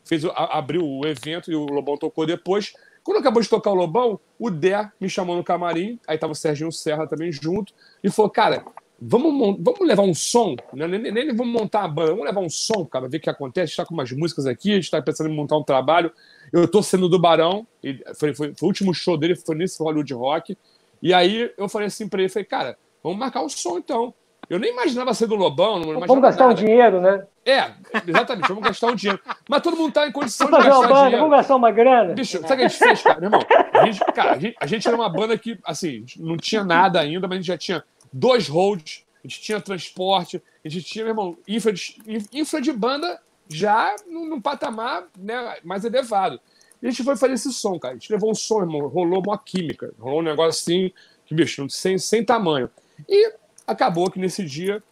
fez, 0.05 0.25
abriu 0.35 0.85
o 0.85 1.07
evento 1.07 1.51
e 1.51 1.55
o 1.55 1.67
Lobão 1.67 1.97
tocou 1.97 2.27
depois. 2.27 2.73
Quando 3.03 3.19
acabou 3.19 3.43
de 3.43 3.49
tocar 3.49 3.71
o 3.71 3.75
Lobão, 3.75 4.21
o 4.39 4.51
Dé 4.51 4.91
me 5.01 5.09
chamou 5.09 5.37
no 5.37 5.43
camarim, 5.43 5.99
aí 6.07 6.17
tava 6.17 6.33
o 6.33 6.37
Serginho 6.37 6.71
Serra 6.71 7.07
também 7.07 7.33
junto, 7.33 7.73
e 8.03 8.11
falou, 8.11 8.31
cara, 8.31 8.65
vamos, 9.01 9.57
vamos 9.61 9.81
levar 9.81 10.03
um 10.03 10.15
som, 10.15 10.55
né? 10.73 10.87
nem, 10.87 11.01
nem, 11.01 11.13
nem 11.13 11.35
vamos 11.35 11.53
montar 11.53 11.83
a 11.83 11.89
banda, 11.89 12.11
vamos 12.11 12.25
levar 12.25 12.41
um 12.41 12.49
som, 12.49 12.85
cara, 12.85 13.09
ver 13.09 13.17
o 13.17 13.21
que 13.21 13.29
acontece, 13.29 13.65
a 13.65 13.67
gente 13.67 13.77
tá 13.77 13.85
com 13.85 13.95
umas 13.95 14.13
músicas 14.13 14.47
aqui, 14.47 14.73
a 14.73 14.75
gente 14.77 14.91
tá 14.91 15.03
pensando 15.03 15.29
em 15.29 15.35
montar 15.35 15.57
um 15.57 15.65
trabalho. 15.65 16.13
Eu 16.53 16.69
tô 16.69 16.83
sendo 16.83 17.09
do 17.09 17.19
Barão, 17.19 17.67
foi, 18.15 18.33
foi, 18.35 18.55
foi, 18.55 18.55
o 18.61 18.67
último 18.67 18.95
show 18.95 19.17
dele, 19.17 19.35
foi 19.35 19.57
nesse 19.57 19.83
Hollywood 19.83 20.15
Rock, 20.15 20.57
e 21.03 21.13
aí 21.13 21.51
eu 21.59 21.69
falei 21.69 21.89
assim 21.89 22.09
pra 22.09 22.21
ele, 22.21 22.29
falei, 22.29 22.47
cara, 22.47 22.79
vamos 23.03 23.19
marcar 23.19 23.43
um 23.43 23.49
som 23.49 23.79
então. 23.79 24.15
Eu 24.51 24.59
nem 24.59 24.71
imaginava 24.73 25.15
ser 25.15 25.27
do 25.27 25.35
Lobão, 25.35 25.77
não 25.77 25.83
imaginava 25.85 26.07
Vamos 26.07 26.23
gastar 26.23 26.49
nada. 26.49 26.53
um 26.53 26.65
dinheiro, 26.65 27.01
né? 27.01 27.27
É, 27.45 27.71
exatamente, 28.07 28.49
vamos 28.49 28.63
gastar 28.65 28.89
um 28.89 28.95
dinheiro. 28.95 29.21
Mas 29.49 29.63
todo 29.63 29.77
mundo 29.77 29.93
tá 29.93 30.07
em 30.07 30.13
condição 30.13 30.47
Vamos 30.49 30.65
de 30.65 30.71
gastar 30.71 30.89
banda, 30.89 31.01
dinheiro. 31.05 31.17
vamos 31.23 31.37
gastar 31.37 31.57
uma 31.57 31.71
grana. 31.71 32.15
Bicho, 32.15 32.41
sabe 32.41 32.45
o 32.55 32.57
que 32.57 32.63
a 32.65 32.69
gente 32.69 32.79
fez, 32.79 33.03
cara? 33.03 33.21
Meu 33.21 33.29
irmão, 33.29 33.41
a 33.73 33.87
gente, 33.87 33.99
cara, 34.13 34.33
a 34.33 34.39
gente, 34.39 34.57
a 34.61 34.67
gente 34.67 34.87
era 34.89 34.97
uma 34.97 35.09
banda 35.09 35.39
que, 35.39 35.59
assim, 35.65 36.05
não 36.19 36.37
tinha 36.37 36.63
nada 36.65 37.01
ainda, 37.01 37.27
mas 37.27 37.37
a 37.37 37.41
gente 37.41 37.47
já 37.47 37.59
tinha 37.59 37.85
dois 38.13 38.47
holds, 38.49 39.05
a 39.25 39.29
gente 39.29 39.41
tinha 39.41 39.61
transporte, 39.61 40.43
a 40.65 40.69
gente 40.69 40.85
tinha, 40.85 41.05
meu 41.05 41.13
irmão, 41.13 41.37
infra 41.49 41.73
de, 41.73 41.97
infra 42.33 42.61
de 42.61 42.73
banda 42.73 43.21
já 43.49 43.95
num, 44.07 44.29
num 44.29 44.41
patamar 44.41 45.05
né, 45.19 45.57
mais 45.65 45.85
elevado. 45.85 46.39
E 46.83 46.87
a 46.87 46.91
gente 46.91 47.03
foi 47.05 47.17
fazer 47.17 47.35
esse 47.35 47.53
som, 47.53 47.79
cara. 47.79 47.95
A 47.95 47.97
gente 47.97 48.13
levou 48.13 48.31
um 48.31 48.35
som, 48.35 48.61
irmão, 48.61 48.87
rolou 48.89 49.23
uma 49.25 49.39
química, 49.39 49.95
rolou 49.99 50.19
um 50.21 50.25
negócio 50.25 50.61
assim, 50.61 50.93
que, 51.25 51.35
bicho, 51.35 51.69
sem, 51.71 51.97
sem 51.97 52.25
tamanho. 52.25 52.69
E 53.09 53.33
acabou 53.67 54.11
que 54.11 54.19
nesse 54.19 54.45
dia 54.45 54.83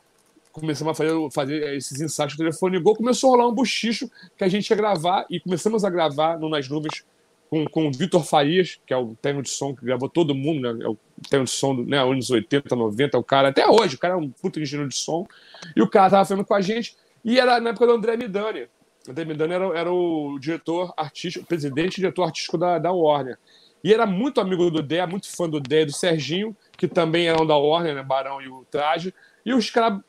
começamos 0.53 0.93
a 0.93 0.95
fazer, 0.95 1.31
fazer 1.33 1.77
esses 1.77 2.01
ensaios 2.01 2.35
do 2.35 2.39
telefone 2.39 2.79
gol, 2.81 2.97
começou 2.97 3.31
a 3.31 3.37
rolar 3.37 3.49
um 3.49 3.55
bochicho 3.55 4.11
que 4.37 4.45
a 4.45 4.49
gente 4.49 4.69
ia 4.69 4.77
gravar 4.77 5.27
e 5.31 5.39
começamos 5.39 5.85
a 5.85 5.91
gravar 5.91 6.39
no 6.39 6.49
Nas 6.49 6.69
Nuvens 6.69 7.05
com, 7.51 7.65
com 7.67 7.89
o 7.89 7.93
Vitor 7.93 8.25
Farias, 8.25 8.81
que 8.87 8.95
é 8.95 8.97
o 8.97 9.15
técnico 9.17 9.43
de 9.43 9.51
som 9.51 9.75
que 9.75 9.85
gravou 9.85 10.09
todo 10.09 10.35
mundo, 10.35 10.61
né? 10.61 10.85
É 10.85 10.89
o 10.89 10.97
técnico 11.29 11.47
de 11.47 11.51
som, 11.51 11.75
né? 11.75 11.99
Anos 11.99 12.31
80, 12.31 12.75
90, 12.77 13.19
o 13.19 13.25
cara, 13.25 13.49
até 13.49 13.69
hoje, 13.69 13.97
o 13.97 13.99
cara 13.99 14.15
é 14.15 14.17
um 14.17 14.31
puto 14.31 14.61
engenheiro 14.61 14.89
de 14.89 14.97
som. 14.97 15.27
E 15.75 15.83
o 15.83 15.89
cara 15.89 16.11
tava 16.11 16.25
falando 16.25 16.45
com 16.45 16.55
a 16.55 16.61
gente, 16.61 16.97
e 17.25 17.41
era 17.41 17.61
na 17.61 17.71
época 17.71 17.87
do 17.87 17.93
André 17.95 18.17
Midani. 18.17 18.69
O 19.07 19.11
André 19.11 19.25
Midani 19.25 19.53
era, 19.53 19.79
era 19.79 19.93
o 19.93 20.39
diretor 20.39 20.95
artístico, 20.97 21.45
presidente 21.45 21.95
e 21.95 22.01
diretor 22.03 22.25
artístico 22.25 22.57
da, 22.57 22.79
da 22.79 22.93
Warner. 22.93 23.37
E 23.83 23.93
era 23.93 24.07
muito 24.07 24.41
amigo 24.41 24.71
do 24.71 24.83
Dé, 24.83 25.05
muito 25.07 25.29
fã 25.35 25.49
do 25.49 25.61
Dé 25.61 25.83
e 25.83 25.87
do 25.87 25.93
Serginho, 25.93 26.57
que 26.77 26.87
também 26.87 27.29
eram 27.29 27.47
da 27.47 27.57
Warner, 27.57 27.95
né? 27.95 28.03
Barão 28.03 28.41
e 28.41 28.49
o 28.49 28.65
Traje. 28.71 29.15
E 29.45 29.55
os 29.55 29.71
caras 29.71 30.01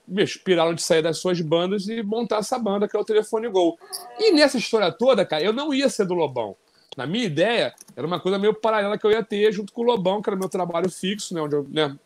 piraram 0.43 0.73
de 0.73 0.81
sair 0.81 1.01
das 1.01 1.17
suas 1.17 1.39
bandas 1.39 1.87
e 1.87 2.03
montar 2.03 2.37
essa 2.37 2.59
banda, 2.59 2.87
que 2.87 2.95
é 2.95 2.99
o 2.99 3.05
Telefone 3.05 3.47
Gol. 3.47 3.79
E 4.19 4.33
nessa 4.33 4.57
história 4.57 4.91
toda, 4.91 5.25
cara, 5.25 5.41
eu 5.41 5.53
não 5.53 5.73
ia 5.73 5.89
ser 5.89 6.05
do 6.05 6.13
Lobão. 6.13 6.55
Na 6.97 7.07
minha 7.07 7.23
ideia, 7.23 7.73
era 7.95 8.05
uma 8.05 8.19
coisa 8.19 8.37
meio 8.37 8.53
paralela 8.53 8.97
que 8.97 9.05
eu 9.05 9.11
ia 9.11 9.23
ter 9.23 9.51
junto 9.53 9.71
com 9.71 9.81
o 9.81 9.85
Lobão, 9.85 10.21
que 10.21 10.29
era 10.29 10.37
meu 10.37 10.49
trabalho 10.49 10.89
fixo, 10.91 11.33
né, 11.33 11.41
onde 11.41 11.55
eu 11.55 11.65
né, 11.69 11.97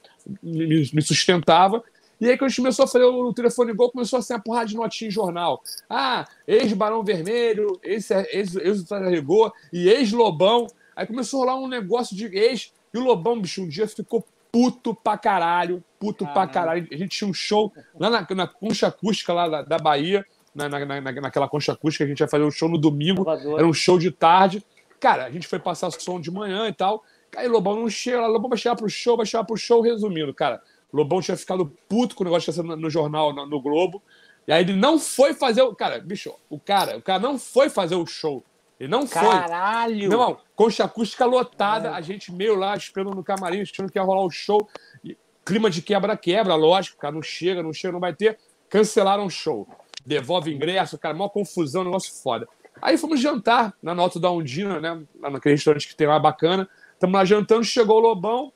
me, 0.44 0.90
me, 0.94 1.02
sustentava. 1.02 1.84
E 2.22 2.30
aí, 2.30 2.38
quando 2.38 2.46
a 2.46 2.50
gente 2.50 2.58
começou 2.58 2.86
a 2.86 2.88
fazer 2.88 3.04
o 3.04 3.34
telefone 3.34 3.74
gol, 3.74 3.92
começou 3.92 4.20
a 4.20 4.22
ser 4.22 4.34
uma 4.34 4.40
porrada 4.40 4.68
de 4.68 4.76
notinha 4.76 5.08
em 5.08 5.12
jornal. 5.12 5.62
Ah, 5.90 6.28
ex-Barão 6.48 7.04
Vermelho, 7.04 7.80
ex-Rigor 7.84 9.52
e 9.74 9.90
ex-Lobão. 9.90 10.68
Aí 10.96 11.06
começou 11.06 11.42
a 11.42 11.46
rolar 11.46 11.64
um 11.64 11.68
negócio 11.68 12.16
de 12.16 12.26
ex. 12.26 12.74
E 12.94 12.98
o 12.98 13.04
Lobão, 13.04 13.40
bicho, 13.40 13.64
um 13.64 13.68
dia 13.68 13.88
ficou 13.88 14.26
puto 14.52 14.96
pra 14.96 15.18
caralho, 15.18 15.84
puto 16.00 16.26
pra 16.28 16.48
caralho. 16.48 16.88
A 16.90 16.96
gente 16.96 17.18
tinha 17.18 17.30
um 17.30 17.34
show 17.34 17.74
lá 18.00 18.10
na, 18.10 18.28
na 18.36 18.48
concha 18.48 18.88
acústica 18.88 19.34
lá 19.34 19.50
da, 19.50 19.62
da 19.62 19.78
Bahia, 19.78 20.26
na, 20.56 20.70
na, 20.70 20.86
na, 20.86 21.02
naquela 21.02 21.50
concha 21.50 21.74
acústica, 21.74 22.06
a 22.06 22.08
gente 22.08 22.22
ia 22.22 22.28
fazer 22.28 22.46
um 22.46 22.52
show 22.52 22.70
no 22.70 22.78
domingo, 22.78 23.30
era 23.30 23.68
um 23.68 23.74
show 23.74 24.00
de 24.00 24.10
tarde. 24.12 24.66
Cara, 24.98 25.26
a 25.26 25.30
gente 25.30 25.46
foi 25.46 25.60
passar 25.60 25.92
som 25.92 26.22
de 26.22 26.32
manhã 26.32 26.70
e 26.70 26.74
tal. 26.74 27.04
Aí 27.36 27.48
Lobão 27.50 27.76
não 27.76 27.90
chega, 27.90 28.26
Lobão 28.28 28.50
vai 28.50 28.58
chegar 28.58 28.76
pro 28.76 28.90
show, 28.90 29.18
vai 29.18 29.26
chegar 29.26 29.44
pro 29.44 29.58
show, 29.58 29.82
resumindo, 29.82 30.34
cara. 30.34 30.62
Lobão 30.94 31.22
tinha 31.22 31.36
ficado 31.36 31.66
puto 31.90 32.16
com 32.16 32.24
o 32.24 32.26
negócio 32.26 32.54
que 32.54 32.62
no, 32.62 32.78
no 32.78 32.90
jornal, 32.90 33.34
no, 33.34 33.46
no, 33.46 33.62
Globo. 33.62 34.02
E 34.48 34.54
aí 34.54 34.64
ele 34.64 34.74
não 34.74 34.98
foi 34.98 35.34
fazer 35.34 35.62
o. 35.62 35.76
Cara, 35.76 36.00
bicho, 36.00 36.34
o 36.50 36.58
cara, 36.58 36.98
o 36.98 37.02
cara 37.02 37.20
não 37.20 37.38
foi 37.38 37.70
fazer 37.70 37.96
o 37.96 38.06
show. 38.06 38.42
Ele 38.80 38.90
não 38.90 39.08
Caralho. 39.08 39.32
foi. 39.32 39.40
Caralho! 39.40 40.10
Meu 40.10 40.12
irmão, 40.12 40.38
concha 40.56 40.84
acústica 40.84 41.26
lotada, 41.26 41.92
a 41.92 42.02
gente 42.02 42.32
meio 42.32 42.56
lá 42.56 42.76
esperando 42.76 43.16
no 43.16 43.24
camarim, 43.24 43.62
achando 43.62 43.92
que 43.92 43.98
ia 43.98 44.04
rolar 44.04 44.26
o 44.26 44.30
show. 44.30 44.68
E, 45.04 45.18
clima 45.46 45.70
de 45.70 45.82
quebra-quebra, 45.82 46.56
lógico, 46.56 46.98
cara, 46.98 47.14
não 47.14 47.22
chega, 47.22 47.64
não 47.64 47.72
chega, 47.72 47.94
não 47.94 48.00
vai 48.00 48.14
ter. 48.14 48.38
Cancelaram 48.70 49.26
o 49.26 49.30
show. 49.30 49.68
Devolve 50.06 50.54
ingresso, 50.54 50.98
cara, 50.98 51.14
maior 51.14 51.30
confusão, 51.30 51.84
negócio 51.84 52.14
foda. 52.22 52.48
Aí 52.82 52.98
fomos 52.98 53.20
jantar 53.20 53.74
na 53.82 53.96
Nota 53.96 54.20
da 54.20 54.30
Undina, 54.30 54.80
né? 54.80 55.02
Lá 55.20 55.30
naquele 55.30 55.56
restaurante 55.56 55.88
que 55.88 55.96
tem 55.96 56.08
lá 56.08 56.20
bacana. 56.20 56.68
Estamos 56.94 57.14
lá 57.14 57.24
jantando, 57.24 57.64
chegou 57.64 57.98
o 57.98 58.02
Lobão. 58.02 58.52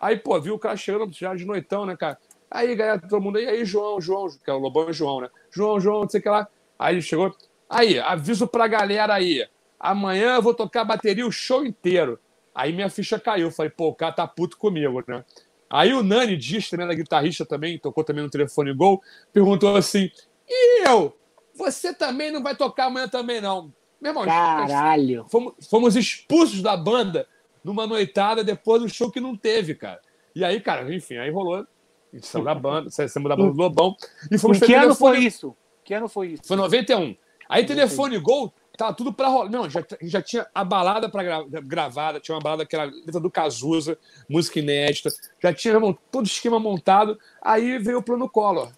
Aí, 0.00 0.16
pô, 0.16 0.40
viu 0.40 0.54
o 0.54 0.58
cara 0.58 0.76
chegando 0.76 1.12
já 1.12 1.34
de 1.34 1.44
noitão, 1.44 1.86
né, 1.86 1.96
cara? 1.96 2.18
Aí, 2.50 2.74
galera, 2.74 2.98
todo 2.98 3.20
mundo, 3.20 3.38
e 3.38 3.46
aí, 3.46 3.64
João, 3.64 4.00
João, 4.00 4.26
que 4.28 4.50
é 4.50 4.52
o 4.52 4.58
Lobão 4.58 4.88
e 4.88 4.90
o 4.90 4.92
João, 4.92 5.20
né? 5.20 5.28
João, 5.50 5.78
João, 5.78 6.02
não 6.02 6.08
sei 6.08 6.18
o 6.18 6.22
que 6.22 6.28
lá. 6.28 6.48
Aí 6.78 6.94
ele 6.94 7.02
chegou. 7.02 7.34
Aí, 7.68 7.98
aviso 8.00 8.48
pra 8.48 8.66
galera 8.66 9.14
aí. 9.14 9.46
Amanhã 9.80 10.34
eu 10.34 10.42
vou 10.42 10.52
tocar 10.52 10.84
bateria 10.84 11.26
o 11.26 11.32
show 11.32 11.64
inteiro. 11.64 12.20
Aí 12.54 12.72
minha 12.72 12.90
ficha 12.90 13.18
caiu. 13.18 13.50
Falei, 13.50 13.70
pô, 13.70 13.88
o 13.88 13.94
cara 13.94 14.12
tá 14.12 14.26
puto 14.26 14.58
comigo, 14.58 15.02
né? 15.08 15.24
Aí 15.70 15.94
o 15.94 16.02
Nani 16.02 16.36
Dias, 16.36 16.68
também 16.68 16.84
era 16.84 16.94
guitarrista 16.94 17.46
também, 17.46 17.78
tocou 17.78 18.04
também 18.04 18.24
no 18.24 18.30
telefone 18.30 18.74
Gol, 18.74 19.00
perguntou 19.32 19.74
assim: 19.76 20.10
e 20.48 20.86
eu? 20.86 21.16
Você 21.54 21.94
também 21.94 22.30
não 22.30 22.42
vai 22.42 22.56
tocar 22.56 22.86
amanhã 22.86 23.08
também, 23.08 23.40
não. 23.40 23.72
Meu 24.00 24.10
irmão, 24.10 24.24
Caralho. 24.24 25.26
Fomos, 25.28 25.54
fomos 25.68 25.96
expulsos 25.96 26.60
da 26.60 26.76
banda 26.76 27.26
numa 27.62 27.86
noitada 27.86 28.42
depois 28.42 28.82
do 28.82 28.88
show 28.88 29.10
que 29.10 29.20
não 29.20 29.36
teve, 29.36 29.74
cara. 29.74 30.00
E 30.34 30.44
aí, 30.44 30.60
cara, 30.60 30.92
enfim, 30.92 31.16
aí 31.16 31.30
rolou. 31.30 31.66
Edição 32.12 32.42
da 32.42 32.54
banda, 32.54 32.90
saímos 32.90 33.28
da 33.28 33.36
banda 33.36 33.52
do 33.52 33.58
Lobão. 33.58 33.94
E 34.30 34.38
fomos 34.38 34.58
que 34.58 34.74
ano 34.74 34.94
foi 34.94 35.20
isso? 35.20 35.56
Que 35.84 35.94
ano 35.94 36.08
foi 36.08 36.28
isso? 36.28 36.42
Foi 36.46 36.56
91. 36.56 37.16
Aí, 37.48 37.64
telefone 37.64 38.18
Gol, 38.18 38.52
Tava 38.80 38.94
tudo 38.94 39.12
pra 39.12 39.28
rolar. 39.28 39.50
Não, 39.50 39.68
já, 39.68 39.84
já 40.00 40.22
tinha 40.22 40.46
a 40.54 40.64
balada 40.64 41.06
pra 41.06 41.22
gra... 41.22 41.44
gravada, 41.62 42.18
tinha 42.18 42.34
uma 42.34 42.40
balada 42.40 42.64
que 42.64 42.74
era 42.74 42.86
letra 42.86 43.20
do 43.20 43.30
Cazuza, 43.30 43.98
música 44.26 44.58
inédita, 44.58 45.10
já 45.38 45.52
tinha 45.52 45.74
todo 46.10 46.24
o 46.24 46.26
esquema 46.26 46.58
montado. 46.58 47.18
Aí 47.42 47.78
veio 47.78 47.98
o 47.98 48.02
plano 48.02 48.26
Collor. 48.26 48.72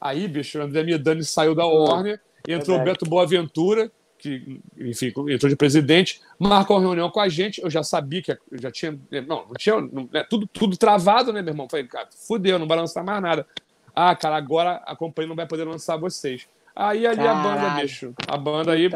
Aí, 0.00 0.28
bicho, 0.28 0.56
o 0.56 0.62
André 0.62 0.84
Midani 0.84 1.24
saiu 1.24 1.52
da 1.52 1.66
Warner, 1.66 2.20
entrou 2.46 2.78
o 2.78 2.84
Beto 2.84 3.04
Boaventura, 3.04 3.90
que, 4.16 4.60
enfim, 4.78 5.12
entrou 5.28 5.50
de 5.50 5.56
presidente, 5.56 6.20
marcou 6.38 6.76
uma 6.76 6.82
reunião 6.86 7.10
com 7.10 7.18
a 7.18 7.28
gente. 7.28 7.60
Eu 7.60 7.68
já 7.68 7.82
sabia 7.82 8.22
que 8.22 8.38
já 8.52 8.70
tinha. 8.70 8.96
Não, 9.26 9.46
não 9.46 9.54
tinha. 9.58 9.80
Não, 9.80 10.08
né, 10.12 10.24
tudo, 10.30 10.46
tudo 10.46 10.76
travado, 10.76 11.32
né, 11.32 11.42
meu 11.42 11.50
irmão? 11.50 11.66
Falei, 11.68 11.88
cara, 11.88 12.08
fudeu, 12.12 12.56
não 12.56 12.68
vai 12.68 12.78
lançar 12.78 13.02
mais 13.02 13.20
nada. 13.20 13.44
Ah, 13.92 14.14
cara, 14.14 14.36
agora 14.36 14.76
a 14.86 14.94
companhia 14.94 15.28
não 15.28 15.34
vai 15.34 15.48
poder 15.48 15.64
lançar 15.64 15.96
vocês. 15.96 16.46
Aí 16.74 17.06
ali 17.06 17.16
Caralho. 17.16 17.38
a 17.38 17.42
banda, 17.42 17.82
bicho. 17.82 18.14
A 18.26 18.36
banda 18.36 18.72
aí. 18.72 18.90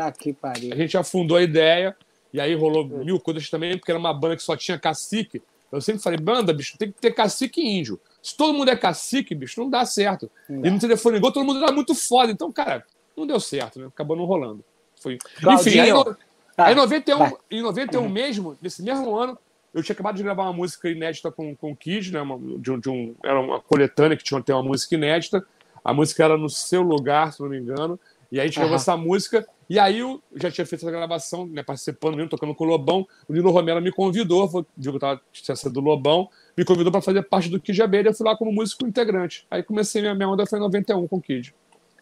A 0.73 0.77
gente 0.77 0.97
afundou 0.97 1.37
a 1.37 1.43
ideia. 1.43 1.97
E 2.33 2.41
aí 2.41 2.55
rolou 2.55 2.85
mil 2.85 3.21
coisas 3.21 3.49
também, 3.49 3.79
porque 3.79 3.93
era 3.93 3.99
uma 3.99 4.13
banda 4.13 4.37
que 4.37 4.43
só 4.43 4.57
tinha 4.57 4.79
cacique. 4.79 5.41
Eu 5.71 5.81
sempre 5.81 6.03
falei, 6.03 6.19
banda, 6.19 6.53
bicho, 6.53 6.77
tem 6.79 6.91
que 6.91 7.01
ter 7.01 7.13
cacique 7.13 7.61
índio. 7.61 8.01
Se 8.23 8.37
todo 8.37 8.53
mundo 8.53 8.71
é 8.71 8.77
cacique, 8.77 9.35
bicho, 9.35 9.61
não 9.61 9.69
dá 9.69 9.85
certo. 9.85 10.31
Não. 10.49 10.65
E 10.65 10.71
no 10.71 10.79
telefone 10.79 11.19
igual 11.19 11.33
todo 11.33 11.45
mundo 11.45 11.63
era 11.63 11.73
muito 11.73 11.95
foda. 11.95 12.33
Então, 12.33 12.51
cara, 12.51 12.85
não 13.17 13.27
deu 13.27 13.39
certo, 13.39 13.79
né? 13.79 13.87
Acabou 13.87 14.17
não 14.17 14.25
rolando. 14.25 14.65
Foi... 15.01 15.19
Enfim, 15.53 15.79
aí, 15.79 15.93
no... 15.93 16.17
ah, 16.57 16.65
aí 16.67 16.75
91, 16.75 17.37
em 17.51 17.63
91 17.63 18.03
uhum. 18.03 18.09
mesmo, 18.09 18.59
nesse 18.61 18.83
mesmo 18.83 19.17
ano, 19.17 19.39
eu 19.73 19.83
tinha 19.83 19.95
acabado 19.95 20.17
de 20.17 20.23
gravar 20.23 20.45
uma 20.45 20.53
música 20.53 20.89
inédita 20.89 21.31
com, 21.31 21.55
com 21.55 21.73
o 21.73 21.77
Kid, 21.77 22.13
né? 22.13 22.21
Uma, 22.21 22.39
de, 22.59 22.71
um, 22.71 22.79
de 22.79 22.89
um, 22.89 23.15
era 23.25 23.41
uma 23.41 23.61
coletânea 23.61 24.17
que 24.17 24.23
tinha 24.23 24.43
uma 24.49 24.63
música 24.63 24.95
inédita. 24.95 25.45
A 25.85 25.93
música 25.93 26.25
era 26.25 26.37
no 26.39 26.49
seu 26.49 26.83
lugar, 26.83 27.33
se 27.33 27.41
não 27.43 27.49
me 27.49 27.59
engano. 27.59 27.99
E 28.33 28.41
aí 28.41 28.45
a 28.45 28.47
gente 28.47 28.57
gravou 28.59 28.77
essa 28.77 28.97
música. 28.97 29.47
E 29.69 29.79
aí 29.79 29.99
eu 30.01 30.21
já 30.35 30.51
tinha 30.51 30.67
feito 30.67 30.83
essa 30.83 30.91
gravação, 30.91 31.47
né, 31.47 31.63
participando 31.63 32.17
mesmo, 32.17 32.29
tocando 32.31 32.55
com 32.55 32.65
o 32.65 32.67
Lobão. 32.67 33.07
O 33.29 33.33
Nino 33.33 33.51
Romero 33.51 33.81
me 33.81 33.93
convidou, 33.93 34.49
que 34.49 34.89
eu 34.89 34.99
tava, 34.99 35.21
sido 35.33 35.71
do 35.73 35.81
Lobão, 35.81 36.29
me 36.57 36.65
convidou 36.65 36.91
para 36.91 37.01
fazer 37.01 37.23
parte 37.23 37.49
do 37.49 37.61
Kid 37.61 37.81
Abelha. 37.83 38.09
Eu 38.09 38.15
fui 38.15 38.27
lá 38.27 38.37
como 38.37 38.51
músico 38.53 38.87
integrante. 38.87 39.47
Aí 39.51 39.63
comecei 39.63 40.01
minha, 40.03 40.15
minha 40.15 40.29
onda 40.29 40.47
foi 40.47 40.59
em 40.59 40.63
91 40.63 41.07
com 41.07 41.17
o 41.17 41.21
Kid. 41.21 41.55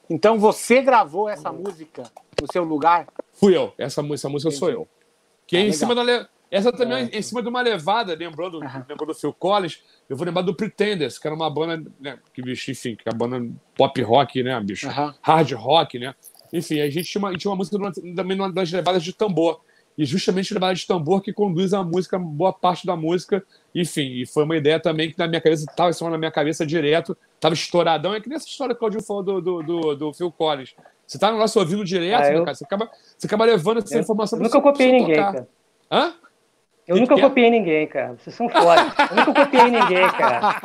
Então 0.08 0.38
você 0.38 0.82
gravou 0.82 1.28
essa 1.28 1.52
música 1.52 2.04
no 2.40 2.50
seu 2.50 2.64
lugar? 2.64 3.06
Fui 3.32 3.56
eu. 3.56 3.72
Essa, 3.78 4.00
essa 4.12 4.28
música 4.28 4.50
sou 4.50 4.70
eu. 4.70 4.88
Que 5.46 5.56
é 5.56 5.60
Ah, 5.60 5.62
em 5.62 5.64
legal. 5.66 5.78
cima 5.78 5.94
da. 5.94 6.28
Essa 6.52 6.70
também 6.70 7.08
é 7.10 7.18
em 7.18 7.22
cima 7.22 7.42
de 7.42 7.48
uma 7.48 7.62
levada, 7.62 8.14
lembrou 8.14 8.50
do, 8.50 8.58
lembrou 8.60 9.06
do 9.06 9.14
Phil 9.14 9.32
Collins. 9.32 9.82
Eu 10.06 10.16
vou 10.18 10.26
lembrar 10.26 10.42
do 10.42 10.54
Pretenders, 10.54 11.18
que 11.18 11.26
era 11.26 11.34
uma 11.34 11.48
banda, 11.48 11.90
né, 11.98 12.18
que, 12.34 12.42
bicho, 12.42 12.70
enfim, 12.70 12.94
que 12.94 13.08
é 13.08 13.10
a 13.10 13.16
banda 13.16 13.42
pop 13.74 14.02
rock, 14.02 14.42
né, 14.42 14.60
bicho? 14.60 14.86
Hard 15.22 15.52
rock, 15.52 15.98
né? 15.98 16.14
Enfim, 16.52 16.80
a 16.80 16.90
gente 16.90 17.08
tinha 17.10 17.20
uma, 17.20 17.34
tinha 17.34 17.50
uma 17.50 17.56
música 17.56 17.78
também 18.14 18.36
numa 18.36 18.52
das 18.52 18.70
levadas 18.70 19.02
de 19.02 19.14
tambor. 19.14 19.62
E 19.96 20.04
justamente 20.04 20.52
a 20.52 20.56
levada 20.56 20.74
de 20.74 20.86
tambor 20.86 21.22
que 21.22 21.32
conduz 21.32 21.72
a 21.72 21.82
música, 21.82 22.18
boa 22.18 22.52
parte 22.52 22.86
da 22.86 22.94
música. 22.96 23.42
Enfim, 23.74 24.20
e 24.20 24.26
foi 24.26 24.44
uma 24.44 24.56
ideia 24.56 24.78
também 24.78 25.10
que 25.10 25.18
na 25.18 25.26
minha 25.26 25.40
cabeça, 25.40 25.64
estava 25.64 25.88
em 25.88 25.92
cima 25.94 26.10
na 26.10 26.18
minha 26.18 26.30
cabeça 26.30 26.66
direto, 26.66 27.16
estava 27.34 27.54
estouradão. 27.54 28.14
É 28.14 28.20
que 28.20 28.28
nem 28.28 28.36
essa 28.36 28.46
história 28.46 28.74
que 28.74 28.78
o 28.78 28.80
Claudio 28.80 29.02
falou 29.02 29.22
do, 29.22 29.40
do, 29.40 29.62
do, 29.62 29.94
do 29.96 30.12
Phil 30.12 30.30
Collins. 30.30 30.74
Você 31.06 31.18
tá 31.18 31.30
no 31.32 31.38
nosso 31.38 31.58
ouvido 31.58 31.82
direto, 31.84 32.24
Ah, 32.24 32.30
né, 32.30 32.38
eu- 32.38 32.44
cara? 32.44 32.54
Você 32.54 32.64
acaba, 32.64 32.90
você 33.18 33.26
acaba 33.26 33.44
levando 33.46 33.78
essa 33.78 33.94
Eu, 33.96 34.00
informação 34.02 34.38
eu 34.38 34.48
pra 34.48 34.58
nunca 34.58 34.70
copiei 34.70 34.92
ninguém, 34.92 35.16
tocar. 35.16 35.32
cara. 35.32 35.48
Hã? 35.90 36.14
Eu 36.86 36.96
Que 36.96 37.00
nunca 37.00 37.14
que 37.14 37.20
copiei 37.20 37.50
ninguém, 37.50 37.86
cara. 37.86 38.14
Vocês 38.18 38.34
são 38.34 38.48
foda. 38.48 38.92
Eu 39.10 39.16
nunca 39.16 39.44
copiei 39.44 39.70
ninguém, 39.70 40.10
cara. 40.10 40.60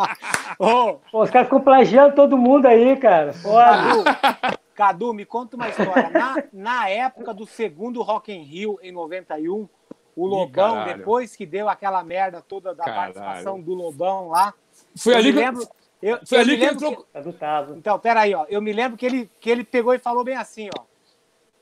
Pô, 0.58 1.22
os 1.22 1.30
caras 1.30 1.48
ficam 1.48 1.62
plagiando 1.62 2.16
todo 2.16 2.38
mundo 2.38 2.66
aí, 2.66 2.98
cara. 2.98 3.34
Foda. 3.34 4.04
Cadu, 4.04 4.58
Cadu, 4.74 5.14
me 5.14 5.26
conta 5.26 5.56
uma 5.56 5.70
história. 5.70 6.10
Na, 6.10 6.44
na 6.52 6.90
época 6.90 7.34
do 7.34 7.46
segundo 7.46 8.02
Rock 8.02 8.32
in 8.32 8.42
Rio, 8.42 8.80
em 8.82 8.92
91, 8.92 9.70
o 10.16 10.26
Lobão, 10.26 10.74
caralho. 10.74 10.98
depois 10.98 11.36
que 11.36 11.46
deu 11.46 11.70
aquela 11.70 12.04
merda 12.04 12.42
toda 12.42 12.74
da 12.74 12.84
Caralho. 12.84 13.14
participação 13.14 13.62
do 13.62 13.76
Lobão 13.76 14.30
lá, 14.30 14.54
Foi 14.98 15.14
ali 15.14 15.32
que, 15.32 15.38
lembro... 15.40 15.68
Eu, 16.02 16.20
foi 16.26 16.38
eu 16.38 16.42
ali 16.42 16.52
me 16.52 16.58
que 16.58 16.66
lembro 16.66 16.88
entrou. 16.88 17.08
Tá 17.14 17.22
do 17.22 17.34
Tazo. 17.34 17.76
Então, 17.76 18.00
peraí, 18.00 18.34
ó. 18.34 18.46
Eu 18.50 18.62
me 18.62 18.74
lembro 18.74 18.98
que 18.98 19.06
ele, 19.06 19.30
que 19.40 19.50
ele 19.50 19.64
pegou 19.64 19.94
e 19.94 20.00
falou 20.00 20.24
bem 20.24 20.36
assim, 20.36 20.70
ó. 20.78 20.84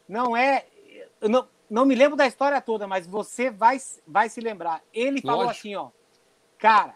Não 0.08 0.36
é. 0.36 0.66
Eu 1.20 1.30
não, 1.30 1.48
não 1.70 1.86
me 1.86 1.96
lembro 1.96 2.16
da 2.18 2.28
história 2.28 2.60
toda, 2.62 2.88
mas 2.88 3.08
você 3.08 3.50
vai, 3.50 3.78
vai 4.08 4.30
se 4.30 4.40
lembrar. 4.42 4.82
Ele 4.94 5.22
falou 5.22 5.46
Lógico. 5.46 5.60
assim, 5.60 5.76
ó. 5.76 5.90
Cara, 6.58 6.94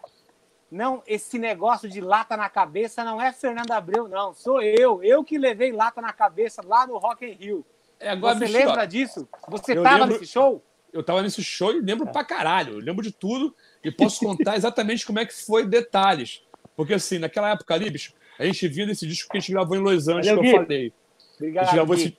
não, 0.70 1.02
esse 1.06 1.38
negócio 1.38 1.88
de 1.88 2.00
lata 2.00 2.36
na 2.36 2.48
cabeça 2.48 3.02
não 3.04 3.20
é 3.20 3.32
Fernando 3.32 3.72
Abreu, 3.72 4.08
não. 4.08 4.32
Sou 4.32 4.62
eu. 4.62 5.02
Eu 5.02 5.24
que 5.24 5.36
levei 5.36 5.72
lata 5.72 6.00
na 6.00 6.12
cabeça 6.12 6.62
lá 6.64 6.86
no 6.86 6.96
Rock 6.98 7.24
in 7.26 7.32
Rio. 7.32 7.66
É, 7.98 8.10
agora, 8.10 8.38
Você 8.38 8.46
lembra 8.46 8.86
disso? 8.86 9.28
Você 9.48 9.76
eu 9.76 9.82
tava 9.82 9.98
lembro- 10.04 10.20
nesse 10.20 10.32
show? 10.32 10.64
eu 10.92 11.02
tava 11.04 11.22
nesse 11.22 11.42
show 11.44 11.72
e 11.72 11.80
lembro 11.80 12.06
pra 12.10 12.24
caralho. 12.24 12.74
Eu 12.74 12.78
lembro 12.80 13.02
de 13.02 13.12
tudo 13.12 13.54
e 13.84 13.90
posso 13.92 14.20
contar 14.24 14.56
exatamente 14.56 15.04
como 15.06 15.18
é 15.18 15.26
que 15.26 15.34
foi 15.44 15.66
detalhes. 15.66 16.42
Porque, 16.76 16.94
assim, 16.94 17.18
naquela 17.18 17.50
época 17.50 17.74
ali, 17.74 17.90
bicho, 17.90 18.14
a 18.38 18.44
gente 18.44 18.66
vinha 18.68 18.86
desse 18.86 19.06
disco 19.06 19.30
que 19.30 19.36
a 19.36 19.40
gente 19.40 19.52
gravou 19.52 19.76
em 19.76 19.80
Los 19.80 20.08
Angeles, 20.08 20.26
Valeu, 20.26 20.40
que 20.42 20.48
eu 20.48 20.52
Gui. 20.52 20.64
falei. 20.64 20.92
A 20.92 21.34
Obrigado. 21.36 21.64
gente 21.66 21.74
gravou 21.74 21.96
Gui. 21.96 22.02
esse... 22.04 22.18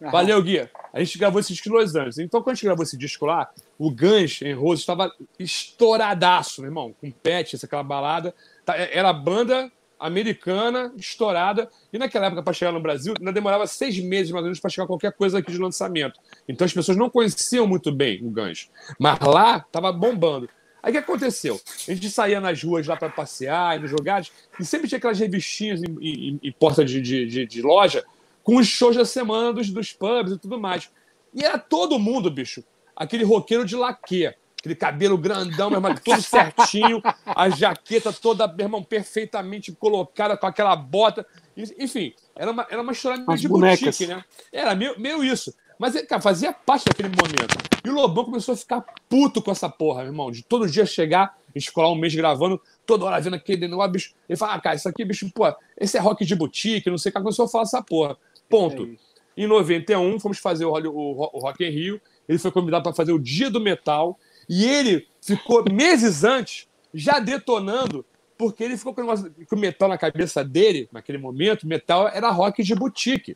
Valeu, 0.00 0.42
Guia. 0.42 0.70
A 0.92 1.00
gente 1.02 1.18
gravou 1.18 1.40
esse 1.40 1.52
disco 1.52 1.68
em 1.68 1.82
Angeles. 1.82 2.18
Então, 2.18 2.40
quando 2.40 2.52
a 2.52 2.54
gente 2.54 2.64
gravou 2.64 2.82
esse 2.84 2.96
disco 2.96 3.26
lá, 3.26 3.50
o 3.78 3.90
Guns 3.90 4.40
em 4.42 4.52
Rose 4.54 4.80
estava 4.80 5.12
estouradaço, 5.38 6.60
meu 6.60 6.70
irmão, 6.70 6.94
com 7.00 7.10
Pet, 7.10 7.56
aquela 7.62 7.82
balada. 7.82 8.34
Tá, 8.64 8.76
Era 8.76 9.12
banda 9.12 9.70
americana, 9.98 10.92
estourada. 10.96 11.68
E 11.92 11.98
naquela 11.98 12.26
época, 12.26 12.42
para 12.42 12.52
chegar 12.52 12.72
no 12.72 12.80
Brasil, 12.80 13.14
ainda 13.18 13.32
demorava 13.32 13.66
seis 13.66 13.98
meses 13.98 14.30
mais 14.30 14.42
ou 14.42 14.44
menos 14.44 14.60
para 14.60 14.70
chegar 14.70 14.86
qualquer 14.86 15.12
coisa 15.12 15.38
aqui 15.38 15.50
de 15.50 15.58
lançamento. 15.58 16.20
Então 16.48 16.64
as 16.64 16.72
pessoas 16.72 16.96
não 16.96 17.10
conheciam 17.10 17.66
muito 17.66 17.90
bem 17.92 18.24
o 18.24 18.30
Guns. 18.30 18.70
Mas 18.98 19.18
lá 19.20 19.58
estava 19.58 19.92
bombando. 19.92 20.48
Aí 20.80 20.90
o 20.90 20.92
que 20.92 20.98
aconteceu? 20.98 21.60
A 21.88 21.92
gente 21.92 22.08
saía 22.08 22.40
nas 22.40 22.62
ruas 22.62 22.86
lá 22.86 22.96
para 22.96 23.08
passear, 23.08 23.80
nos 23.80 23.90
lugares, 23.90 24.30
e 24.60 24.64
sempre 24.64 24.86
tinha 24.86 24.98
aquelas 24.98 25.18
revistinhas 25.18 25.82
em, 25.82 25.96
em- 26.00 26.40
em 26.40 26.52
porta 26.52 26.84
de, 26.84 27.00
de- 27.02 27.26
de- 27.26 27.46
de 27.46 27.60
loja 27.62 28.04
com 28.48 28.56
os 28.56 28.66
shows 28.66 28.96
da 28.96 29.04
semana 29.04 29.52
dos, 29.52 29.68
dos 29.68 29.92
pubs 29.92 30.32
e 30.32 30.38
tudo 30.38 30.58
mais. 30.58 30.90
E 31.34 31.44
era 31.44 31.58
todo 31.58 31.98
mundo, 31.98 32.30
bicho, 32.30 32.64
aquele 32.96 33.22
roqueiro 33.22 33.62
de 33.62 33.76
laque, 33.76 34.32
aquele 34.58 34.74
cabelo 34.74 35.18
grandão, 35.18 35.68
meu 35.68 35.76
irmão, 35.76 35.94
todo 36.02 36.22
certinho, 36.22 37.02
a 37.26 37.50
jaqueta 37.50 38.10
toda, 38.10 38.48
meu 38.48 38.64
irmão, 38.64 38.82
perfeitamente 38.82 39.70
colocada, 39.72 40.34
com 40.34 40.46
aquela 40.46 40.74
bota. 40.74 41.26
Enfim, 41.78 42.14
era 42.34 42.50
uma, 42.50 42.66
era 42.70 42.80
uma 42.80 42.92
história 42.92 43.18
meio 43.18 43.30
As 43.32 43.40
de 43.42 43.48
bonecas. 43.48 43.80
boutique, 43.80 44.06
né? 44.06 44.24
Era 44.50 44.74
meio, 44.74 44.98
meio 44.98 45.22
isso. 45.22 45.52
Mas, 45.78 46.00
cara, 46.06 46.22
fazia 46.22 46.50
parte 46.50 46.86
daquele 46.86 47.08
momento. 47.10 47.54
E 47.84 47.90
o 47.90 47.92
Lobão 47.92 48.24
começou 48.24 48.54
a 48.54 48.56
ficar 48.56 48.82
puto 49.10 49.42
com 49.42 49.50
essa 49.52 49.68
porra, 49.68 50.00
meu 50.00 50.12
irmão. 50.12 50.30
De 50.30 50.42
todo 50.42 50.66
dia 50.66 50.86
chegar, 50.86 51.36
a 51.54 51.58
gente 51.58 51.68
ficou 51.68 51.84
lá 51.84 51.92
um 51.92 51.94
mês 51.94 52.14
gravando, 52.14 52.60
toda 52.86 53.04
hora 53.04 53.20
vendo 53.20 53.34
aquele 53.36 53.68
negócio, 53.68 53.92
bicho. 53.92 54.14
Ele 54.26 54.38
fala, 54.38 54.54
ah, 54.54 54.60
cara, 54.60 54.74
isso 54.74 54.88
aqui, 54.88 55.04
bicho, 55.04 55.30
pô, 55.34 55.44
esse 55.76 55.98
é 55.98 56.00
rock 56.00 56.24
de 56.24 56.34
boutique, 56.34 56.88
não 56.88 56.96
sei 56.96 57.10
o 57.10 57.12
que. 57.12 57.20
Começou 57.20 57.44
a 57.44 57.48
falar 57.48 57.64
essa 57.64 57.82
porra. 57.82 58.16
Ponto. 58.48 58.88
Em 59.36 59.46
91, 59.46 60.18
fomos 60.18 60.38
fazer 60.38 60.64
o, 60.64 60.72
o 60.72 61.30
o 61.32 61.38
Rock 61.38 61.64
in 61.64 61.70
Rio. 61.70 62.00
Ele 62.28 62.38
foi 62.38 62.50
convidado 62.50 62.82
para 62.82 62.92
fazer 62.92 63.12
o 63.12 63.18
Dia 63.18 63.50
do 63.50 63.60
Metal. 63.60 64.18
E 64.48 64.64
ele 64.64 65.06
ficou 65.20 65.64
meses 65.70 66.24
antes, 66.24 66.66
já 66.92 67.18
detonando, 67.18 68.04
porque 68.36 68.64
ele 68.64 68.76
ficou 68.76 68.94
com 68.94 69.02
o, 69.02 69.58
metal 69.58 69.88
na 69.88 69.98
cabeça 69.98 70.44
dele, 70.44 70.88
naquele 70.90 71.18
momento. 71.18 71.66
Metal 71.66 72.08
era 72.08 72.30
rock 72.30 72.62
de 72.62 72.74
boutique. 72.74 73.34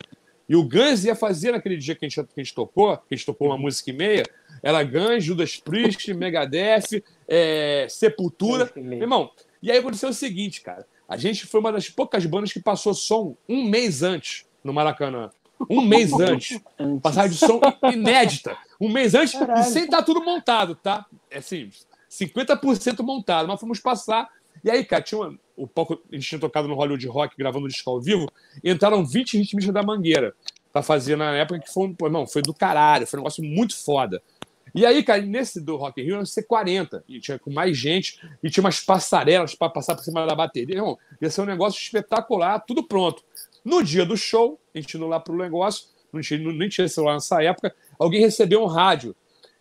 E 0.48 0.56
o 0.56 0.64
Guns 0.64 1.05
ia 1.05 1.14
fazer 1.14 1.52
naquele 1.52 1.76
dia 1.76 1.94
que 1.94 2.05
a 2.05 2.09
gente, 2.09 2.22
que 2.22 2.40
a 2.40 2.43
gente 2.43 2.55
tocou, 2.55 2.97
que 2.97 3.14
a 3.14 3.16
gente 3.16 3.26
tocou 3.26 3.48
uma 3.48 3.59
música 3.59 3.90
e 3.90 3.93
meia, 3.93 4.24
era 4.62 4.82
Guns, 4.82 5.24
Judas 5.24 5.56
Priest, 5.56 6.12
Megadeth, 6.12 7.02
é, 7.28 7.86
Sepultura. 7.89 8.70
Meu 8.76 9.01
irmão, 9.01 9.30
e 9.62 9.70
aí 9.70 9.78
aconteceu 9.78 10.09
o 10.09 10.14
seguinte, 10.14 10.60
cara. 10.60 10.86
A 11.09 11.16
gente 11.16 11.47
foi 11.47 11.60
uma 11.60 11.72
das 11.72 11.89
poucas 11.89 12.24
bandas 12.26 12.52
que 12.52 12.60
passou 12.60 12.94
som 12.94 13.36
um 13.48 13.64
mês 13.64 14.02
antes 14.02 14.47
no 14.64 14.72
Maracanã. 14.72 15.30
Um 15.70 15.80
mês 15.82 16.12
antes. 16.18 16.60
Passagem 17.02 17.32
de 17.32 17.39
som 17.39 17.60
inédita. 17.93 18.56
Um 18.80 18.89
mês 18.89 19.14
antes 19.14 19.32
Caralho. 19.39 19.60
e 19.60 19.64
sem 19.64 19.84
estar 19.84 20.02
tudo 20.02 20.22
montado, 20.24 20.74
tá? 20.74 21.06
É 21.30 21.39
assim, 21.39 21.70
50% 22.10 23.02
montado. 23.02 23.47
Mas 23.48 23.60
fomos 23.60 23.80
passar. 23.80 24.28
E 24.64 24.70
aí, 24.70 24.84
cara, 24.84 25.02
tinha 25.02 25.20
uma- 25.20 25.39
o 25.56 25.66
palco, 25.66 26.01
a 26.10 26.14
gente 26.14 26.28
tinha 26.28 26.40
tocado 26.40 26.68
no 26.68 26.74
Hollywood 26.74 27.06
Rock, 27.09 27.34
gravando 27.36 27.66
o 27.66 27.68
disco 27.68 27.89
ao 27.90 28.01
vivo, 28.01 28.30
entraram 28.62 29.05
20 29.05 29.36
ritmistas 29.39 29.72
da 29.74 29.82
Mangueira 29.82 30.34
pra 30.72 30.82
fazer 30.82 31.16
na 31.16 31.32
época 31.36 31.60
que 31.60 31.72
foi, 31.72 31.86
um- 31.86 31.94
pô, 31.94 32.06
irmão, 32.06 32.26
foi 32.26 32.43
do 32.43 32.55
caralho, 32.55 33.06
foi 33.06 33.18
um 33.18 33.22
negócio 33.22 33.43
muito 33.44 33.76
foda. 33.76 34.22
E 34.74 34.86
aí, 34.86 35.02
cara, 35.02 35.20
nesse 35.20 35.60
do 35.60 35.76
Rock 35.76 36.01
in 36.01 36.05
Rio, 36.05 36.18
ia 36.18 36.24
ser 36.26 36.44
40, 36.44 37.05
e 37.09 37.20
tinha 37.20 37.39
com 37.39 37.52
mais 37.52 37.76
gente, 37.76 38.18
e 38.43 38.48
tinha 38.48 38.62
umas 38.64 38.80
passarelas 38.80 39.55
para 39.55 39.68
passar 39.68 39.94
por 39.94 40.02
cima 40.02 40.24
da 40.26 40.34
bateria. 40.34 40.76
Irmão, 40.76 40.98
ia 41.20 41.28
ser 41.30 41.43
um 41.43 41.47
negócio 41.47 41.78
espetacular, 41.78 42.59
tudo 42.60 42.82
pronto. 42.82 43.22
No 43.64 43.82
dia 43.82 44.05
do 44.05 44.16
show, 44.16 44.60
a 44.74 44.78
gente 44.78 44.97
indo 44.97 45.06
lá 45.06 45.20
pro 45.20 45.36
negócio, 45.36 45.86
não 46.12 46.20
tinha, 46.20 46.39
nem 46.52 46.68
tinha 46.68 46.89
celular 46.89 47.14
nessa 47.14 47.43
época, 47.43 47.74
alguém 47.98 48.20
recebeu 48.20 48.62
um 48.62 48.66
rádio. 48.66 49.14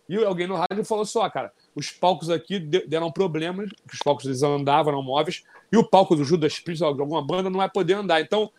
E 0.08 0.16
alguém 0.16 0.46
no 0.46 0.56
rádio 0.56 0.84
falou 0.84 1.06
só, 1.06 1.28
cara, 1.30 1.52
os 1.74 1.90
palcos 1.90 2.28
aqui 2.28 2.58
de- 2.58 2.86
deram 2.86 3.10
problemas, 3.10 3.70
os 3.90 3.98
palcos 4.04 4.26
eles 4.26 4.42
andavam, 4.42 4.92
eram 4.92 5.02
móveis, 5.02 5.42
e 5.70 5.76
o 5.76 5.84
palco 5.84 6.14
do 6.16 6.24
Judas 6.24 6.58
Priest, 6.58 6.80
de 6.80 6.84
alguma 6.84 7.24
banda, 7.24 7.48
não 7.48 7.58
vai 7.58 7.70
poder 7.70 7.94
andar. 7.94 8.20
Então, 8.20 8.50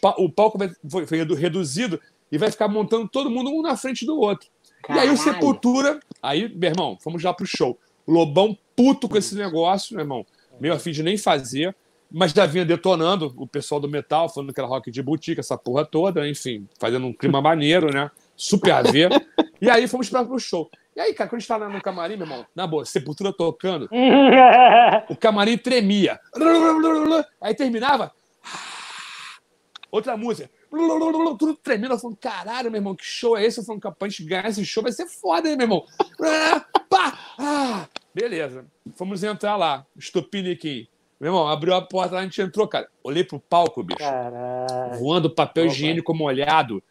pa- 0.00 0.14
o 0.18 0.30
palco 0.30 0.58
vai, 0.58 0.70
foi, 0.88 1.06
foi 1.06 1.18
redu- 1.18 1.34
reduzido 1.34 2.00
e 2.30 2.38
vai 2.38 2.50
ficar 2.50 2.68
montando 2.68 3.08
todo 3.08 3.30
mundo 3.30 3.50
um 3.50 3.62
na 3.62 3.76
frente 3.76 4.04
do 4.06 4.16
outro. 4.20 4.48
E 4.88 4.92
aí 4.92 5.10
o 5.10 5.16
Caralho. 5.16 5.18
Sepultura, 5.18 6.00
aí, 6.22 6.48
meu 6.54 6.70
irmão, 6.70 6.96
fomos 7.00 7.20
já 7.20 7.32
pro 7.32 7.44
show. 7.46 7.76
O 8.06 8.12
Lobão 8.12 8.56
puto 8.76 9.08
com 9.08 9.16
esse 9.16 9.34
negócio, 9.34 9.94
meu 9.96 10.04
irmão, 10.04 10.24
meio 10.60 10.74
afim 10.74 10.92
de 10.92 11.02
nem 11.02 11.16
fazer, 11.18 11.74
mas 12.10 12.32
já 12.32 12.46
vinha 12.46 12.64
detonando 12.64 13.32
o 13.36 13.46
pessoal 13.46 13.80
do 13.80 13.88
metal, 13.88 14.28
falando 14.28 14.52
que 14.52 14.60
era 14.60 14.68
rock 14.68 14.90
de 14.90 15.02
boutique, 15.02 15.40
essa 15.40 15.56
porra 15.56 15.84
toda, 15.84 16.28
enfim, 16.28 16.66
fazendo 16.78 17.06
um 17.06 17.12
clima 17.12 17.40
maneiro, 17.40 17.92
né? 17.92 18.10
Super 18.36 18.72
a 18.72 18.82
ver. 18.82 19.10
E 19.60 19.68
aí 19.68 19.86
fomos 19.86 20.08
para 20.08 20.24
pro 20.24 20.38
show. 20.38 20.70
E 20.96 21.00
aí, 21.00 21.14
cara, 21.14 21.30
quando 21.30 21.36
a 21.36 21.40
gente 21.40 21.48
tava 21.48 21.68
no 21.68 21.80
camarim, 21.80 22.16
meu 22.16 22.26
irmão, 22.26 22.44
na 22.54 22.66
boa, 22.66 22.84
Sepultura 22.84 23.32
tocando, 23.32 23.88
o 25.08 25.16
camarim 25.16 25.56
tremia. 25.56 26.18
Aí 27.40 27.54
terminava. 27.54 28.12
Outra 29.90 30.16
música. 30.16 30.50
Tudo 30.70 31.54
tremendo. 31.54 31.94
Eu 31.94 31.98
falando, 31.98 32.16
caralho, 32.16 32.70
meu 32.70 32.78
irmão, 32.78 32.94
que 32.94 33.04
show 33.04 33.36
é 33.36 33.44
esse? 33.44 33.58
Eu 33.58 33.64
falando, 33.64 33.82
capaz 33.82 34.14
de 34.14 34.24
ganhar 34.24 34.48
esse 34.48 34.64
show 34.64 34.82
vai 34.82 34.92
ser 34.92 35.06
foda, 35.06 35.48
hein, 35.48 35.56
meu 35.56 35.64
irmão? 35.64 35.84
Pá! 36.88 37.18
Ah, 37.38 37.88
beleza. 38.14 38.64
Fomos 38.94 39.22
entrar 39.22 39.56
lá. 39.56 39.84
Estupiniquim. 39.96 40.86
Meu 41.20 41.28
irmão, 41.32 41.46
abriu 41.46 41.74
a 41.74 41.82
porta 41.82 42.14
lá, 42.14 42.20
a 42.22 42.24
gente 42.24 42.40
entrou, 42.40 42.66
cara. 42.66 42.88
Olhei 43.04 43.22
pro 43.22 43.38
palco, 43.38 43.82
bicho 43.82 43.98
Caralho. 43.98 44.98
voando 44.98 45.28
papel 45.28 45.64
Opa. 45.64 45.72
higiênico 45.74 46.14
molhado 46.14 46.82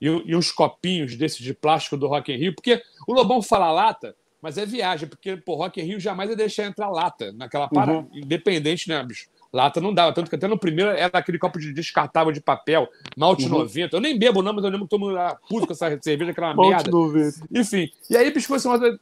e, 0.00 0.06
e 0.06 0.36
uns 0.36 0.52
copinhos 0.52 1.16
desses 1.16 1.38
de 1.38 1.52
plástico 1.52 1.96
do 1.96 2.06
Rock 2.06 2.32
in 2.32 2.36
Rio, 2.36 2.54
porque 2.54 2.80
o 3.06 3.12
Lobão 3.12 3.42
fala 3.42 3.72
lata, 3.72 4.14
mas 4.40 4.56
é 4.56 4.64
viagem, 4.64 5.08
porque 5.08 5.36
pô, 5.36 5.56
Rock 5.56 5.80
in 5.80 5.84
Rio 5.84 6.00
jamais 6.00 6.30
ia 6.30 6.36
deixar 6.36 6.64
entrar 6.64 6.88
lata 6.90 7.32
naquela 7.32 7.68
parada, 7.68 8.06
independente, 8.12 8.88
né, 8.88 9.02
bicho? 9.04 9.28
Lata 9.52 9.80
não 9.80 9.92
dava, 9.92 10.12
tanto 10.14 10.30
que 10.30 10.36
até 10.36 10.48
no 10.48 10.58
primeiro 10.58 10.90
era 10.92 11.18
aquele 11.18 11.38
copo 11.38 11.58
de 11.58 11.72
descartável 11.74 12.32
de 12.32 12.40
papel, 12.40 12.88
malte 13.16 13.46
90. 13.48 13.96
Eu 13.96 14.00
nem 14.00 14.18
bebo, 14.18 14.40
não, 14.42 14.52
mas 14.54 14.64
eu 14.64 14.70
lembro 14.70 14.86
que 14.86 14.90
todo 14.90 15.00
mundo 15.00 15.16
era 15.18 15.36
puto 15.48 15.66
com 15.66 15.72
essa 15.74 15.98
cerveja, 16.02 16.30
aquela 16.30 16.54
Malte 16.54 16.70
merda. 16.70 16.90
90. 16.90 17.36
Enfim, 17.54 17.90
e 18.08 18.16
aí, 18.16 18.30
bicho, 18.30 18.48
foi 18.48 18.56
assim, 18.56 18.68
uma- 18.68 18.78
né, 18.78 18.96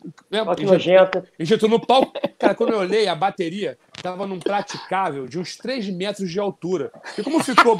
entrou 1.39 1.70
no 1.70 1.78
palco, 1.81 2.12
cara, 2.39 2.55
quando 2.55 2.72
eu 2.72 2.78
olhei 2.81 3.06
a 3.06 3.14
bateria, 3.14 3.78
tava 4.02 4.27
num 4.27 4.39
praticável 4.40 5.27
de 5.28 5.39
uns 5.39 5.56
3 5.56 5.89
metros 5.89 6.31
de 6.31 6.40
altura. 6.40 6.90
E 7.16 7.22
como 7.22 7.43
ficou. 7.44 7.78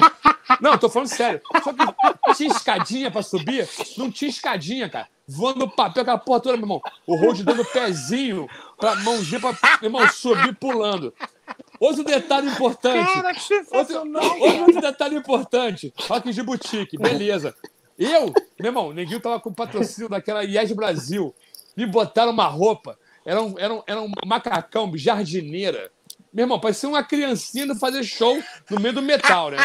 Não, 0.59 0.77
tô 0.77 0.89
falando 0.89 1.07
sério. 1.07 1.41
Só 1.63 1.73
que 1.73 2.35
tinha 2.35 2.49
escadinha 2.51 3.09
pra 3.11 3.21
subir? 3.23 3.67
Não 3.97 4.11
tinha 4.11 4.29
escadinha, 4.29 4.89
cara. 4.89 5.07
Voando 5.27 5.67
papel, 5.69 6.01
aquela 6.01 6.17
porra 6.17 6.39
toda, 6.41 6.57
meu 6.57 6.65
irmão. 6.65 6.81
O 7.07 7.15
road 7.15 7.43
dando 7.43 7.63
pezinho 7.63 8.47
pra 8.77 8.95
mãozinha 8.95 9.39
pra, 9.39 9.51
meu 9.81 9.89
irmão, 9.89 10.07
subir 10.09 10.53
pulando. 10.55 11.13
Outro 11.79 12.03
detalhe 12.03 12.47
importante. 12.47 13.13
Cara, 13.13 13.33
que 13.33 13.41
sensacional. 13.41 14.23
Outro, 14.39 14.61
outro 14.61 14.81
detalhe 14.81 15.15
importante. 15.15 15.93
Rock 16.07 16.31
de 16.31 16.43
boutique, 16.43 16.97
beleza. 16.97 17.55
Eu, 17.97 18.33
meu 18.59 18.69
irmão, 18.69 18.87
o 18.87 18.93
Neguinho 18.93 19.19
tava 19.19 19.39
com 19.39 19.53
patrocínio 19.53 20.09
daquela 20.09 20.43
IES 20.43 20.71
Brasil. 20.71 21.33
Me 21.75 21.85
botaram 21.85 22.31
uma 22.31 22.47
roupa. 22.47 22.97
Era 23.25 23.41
um, 23.41 23.59
era 23.59 23.73
um, 23.73 23.83
era 23.85 24.01
um 24.01 24.11
macacão, 24.25 24.91
jardineira. 24.95 25.91
Meu 26.33 26.43
irmão, 26.43 26.59
parecia 26.59 26.87
uma 26.87 27.03
criancinha 27.03 27.65
indo 27.65 27.75
fazer 27.75 28.03
show 28.03 28.41
no 28.69 28.79
meio 28.79 28.93
do 28.93 29.01
metal, 29.01 29.51
né? 29.51 29.57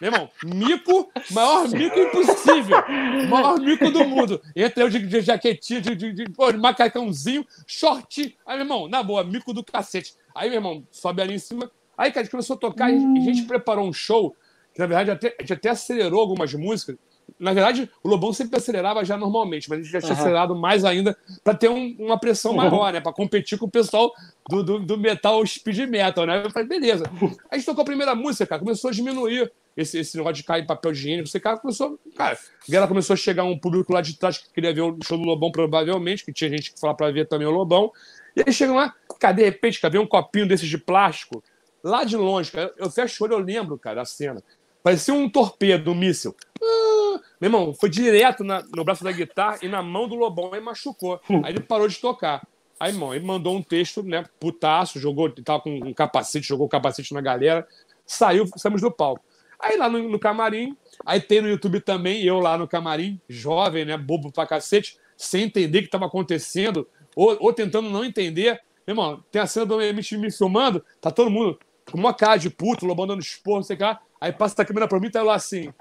Meu 0.00 0.10
irmão, 0.10 0.30
mico, 0.42 1.10
maior 1.30 1.68
mico 1.68 1.98
impossível. 1.98 2.82
Maior 3.28 3.60
mico 3.60 3.90
do 3.90 4.04
mundo. 4.04 4.40
Entra 4.56 4.84
eu 4.84 4.88
de, 4.88 5.06
de 5.06 5.20
jaquetinha, 5.20 5.82
de, 5.82 5.94
de, 5.94 6.12
de, 6.12 6.24
de 6.24 6.58
macacãozinho, 6.58 7.46
short. 7.66 8.36
Aí, 8.46 8.56
meu 8.56 8.64
irmão, 8.64 8.88
na 8.88 9.02
boa, 9.02 9.22
mico 9.22 9.52
do 9.52 9.62
cacete. 9.62 10.14
Aí, 10.34 10.48
meu 10.50 10.58
irmão, 10.58 10.84
sobe 10.90 11.22
ali 11.22 11.34
em 11.34 11.38
cima. 11.38 11.70
Aí, 11.96 12.10
cara, 12.10 12.20
a 12.20 12.22
gente 12.24 12.30
começou 12.32 12.56
a 12.56 12.58
tocar 12.58 12.90
e 12.90 12.96
a 12.96 13.20
gente 13.20 13.42
preparou 13.44 13.86
um 13.86 13.92
show, 13.92 14.34
que 14.72 14.80
na 14.80 14.86
verdade 14.86 15.10
até, 15.12 15.28
a 15.38 15.42
gente 15.42 15.52
até 15.52 15.68
acelerou 15.70 16.20
algumas 16.20 16.52
músicas. 16.54 16.96
Na 17.38 17.54
verdade, 17.54 17.88
o 18.02 18.08
Lobão 18.08 18.32
sempre 18.34 18.58
acelerava 18.58 19.02
já 19.04 19.16
normalmente, 19.16 19.70
mas 19.70 19.78
a 19.78 19.82
gente 19.82 19.92
já 19.92 20.00
tinha 20.00 20.12
Aham. 20.12 20.20
acelerado 20.20 20.54
mais 20.54 20.84
ainda 20.84 21.16
para 21.42 21.54
ter 21.54 21.70
um- 21.70 21.96
uma 21.98 22.18
pressão 22.18 22.52
maior, 22.52 22.92
né? 22.92 23.00
Para 23.00 23.12
competir 23.14 23.58
com 23.58 23.64
o 23.64 23.70
pessoal 23.70 24.12
do, 24.48 24.62
do, 24.62 24.78
do 24.80 24.98
metal 24.98 25.44
speed 25.46 25.88
metal, 25.88 26.26
né? 26.26 26.44
Eu 26.44 26.50
falei, 26.50 26.68
beleza. 26.68 27.10
A 27.50 27.56
gente 27.56 27.64
tocou 27.64 27.80
a 27.80 27.84
primeira 27.86 28.14
música, 28.14 28.44
cara, 28.46 28.60
começou 28.60 28.90
a 28.90 28.92
diminuir 28.92 29.50
esse, 29.74 29.98
esse 30.00 30.16
negócio 30.18 30.34
de 30.36 30.44
cair 30.44 30.66
papel 30.66 30.92
higiênico. 30.92 31.26
Esse 31.28 31.40
cara 31.40 31.56
começou. 31.58 31.98
Cara, 32.14 32.34
a 32.36 32.70
galera 32.72 32.88
começou 32.88 33.14
a 33.14 33.16
chegar 33.16 33.44
um 33.44 33.58
público 33.58 33.92
lá 33.92 34.02
de 34.02 34.18
trás 34.18 34.36
que 34.36 34.52
queria 34.52 34.74
ver 34.74 34.82
o 34.82 34.98
show 35.02 35.16
do 35.16 35.24
Lobão, 35.24 35.50
provavelmente, 35.50 36.24
que 36.26 36.32
tinha 36.32 36.50
gente 36.50 36.74
que 36.74 36.78
falava 36.80 36.96
para 36.96 37.10
ver 37.10 37.26
também 37.26 37.46
o 37.46 37.50
Lobão. 37.50 37.90
E 38.36 38.42
aí 38.46 38.52
chegam 38.52 38.74
lá, 38.76 38.94
cara, 39.20 39.34
de 39.34 39.44
repente, 39.44 39.80
cara, 39.80 39.92
vem 39.92 40.00
um 40.00 40.06
copinho 40.06 40.46
desses 40.48 40.68
de 40.68 40.78
plástico, 40.78 41.42
lá 41.82 42.04
de 42.04 42.16
longe, 42.16 42.50
cara. 42.50 42.72
Eu 42.76 42.90
fecho 42.90 43.22
o 43.22 43.26
olho, 43.26 43.34
eu 43.34 43.38
lembro, 43.38 43.78
cara, 43.78 44.02
a 44.02 44.04
cena. 44.04 44.42
Parecia 44.82 45.14
um 45.14 45.28
torpedo, 45.30 45.92
um 45.92 45.94
míssil. 45.94 46.34
Ah, 46.62 47.20
meu 47.40 47.48
irmão, 47.48 47.72
foi 47.74 47.88
direto 47.88 48.44
na- 48.44 48.62
no 48.74 48.84
braço 48.84 49.02
da 49.04 49.12
guitarra 49.12 49.58
e 49.62 49.68
na 49.68 49.82
mão 49.82 50.08
do 50.08 50.14
Lobão, 50.14 50.52
aí 50.52 50.60
machucou. 50.60 51.20
Aí 51.44 51.52
ele 51.52 51.60
parou 51.60 51.88
de 51.88 51.96
tocar. 51.98 52.46
Aí, 52.78 52.90
irmão, 52.92 53.14
ele 53.14 53.24
mandou 53.24 53.56
um 53.56 53.62
texto, 53.62 54.02
né, 54.02 54.24
putaço, 54.40 54.98
jogou, 54.98 55.30
tava 55.30 55.60
com 55.60 55.70
um 55.70 55.94
capacete, 55.94 56.46
jogou 56.46 56.66
o 56.66 56.68
capacete 56.68 57.14
na 57.14 57.20
galera, 57.20 57.66
saiu, 58.04 58.46
saímos 58.56 58.80
do 58.82 58.90
palco. 58.90 59.24
Aí 59.60 59.76
lá 59.78 59.88
no, 59.88 60.06
no 60.08 60.18
camarim, 60.18 60.76
aí 61.06 61.20
tem 61.20 61.40
no 61.40 61.48
YouTube 61.48 61.80
também, 61.80 62.22
eu 62.24 62.40
lá 62.40 62.58
no 62.58 62.66
camarim, 62.68 63.18
jovem, 63.28 63.84
né, 63.84 63.96
bobo 63.96 64.30
pra 64.32 64.44
cacete, 64.46 64.98
sem 65.16 65.44
entender 65.44 65.78
o 65.78 65.80
que 65.82 65.86
estava 65.86 66.06
acontecendo, 66.06 66.86
ou, 67.14 67.36
ou 67.40 67.52
tentando 67.52 67.90
não 67.90 68.04
entender. 68.04 68.60
Meu 68.86 68.94
irmão, 68.94 69.24
tem 69.30 69.40
a 69.40 69.46
cena 69.46 69.66
do 69.66 69.80
MTV 69.80 70.18
me 70.20 70.30
filmando, 70.30 70.84
tá 71.00 71.10
todo 71.10 71.30
mundo 71.30 71.58
com 71.90 71.98
uma 71.98 72.14
cara 72.14 72.36
de 72.36 72.50
puto, 72.50 72.86
lobão 72.86 73.06
dando 73.06 73.20
esporro, 73.22 73.56
não 73.56 73.62
sei 73.62 73.74
o 73.74 73.78
que 73.78 73.84
lá. 73.84 74.00
Aí 74.20 74.32
passa 74.32 74.62
a 74.62 74.64
câmera 74.64 74.88
pra 74.88 75.00
mim, 75.00 75.10
tá 75.10 75.20
eu 75.20 75.24
lá 75.24 75.34
assim. 75.34 75.72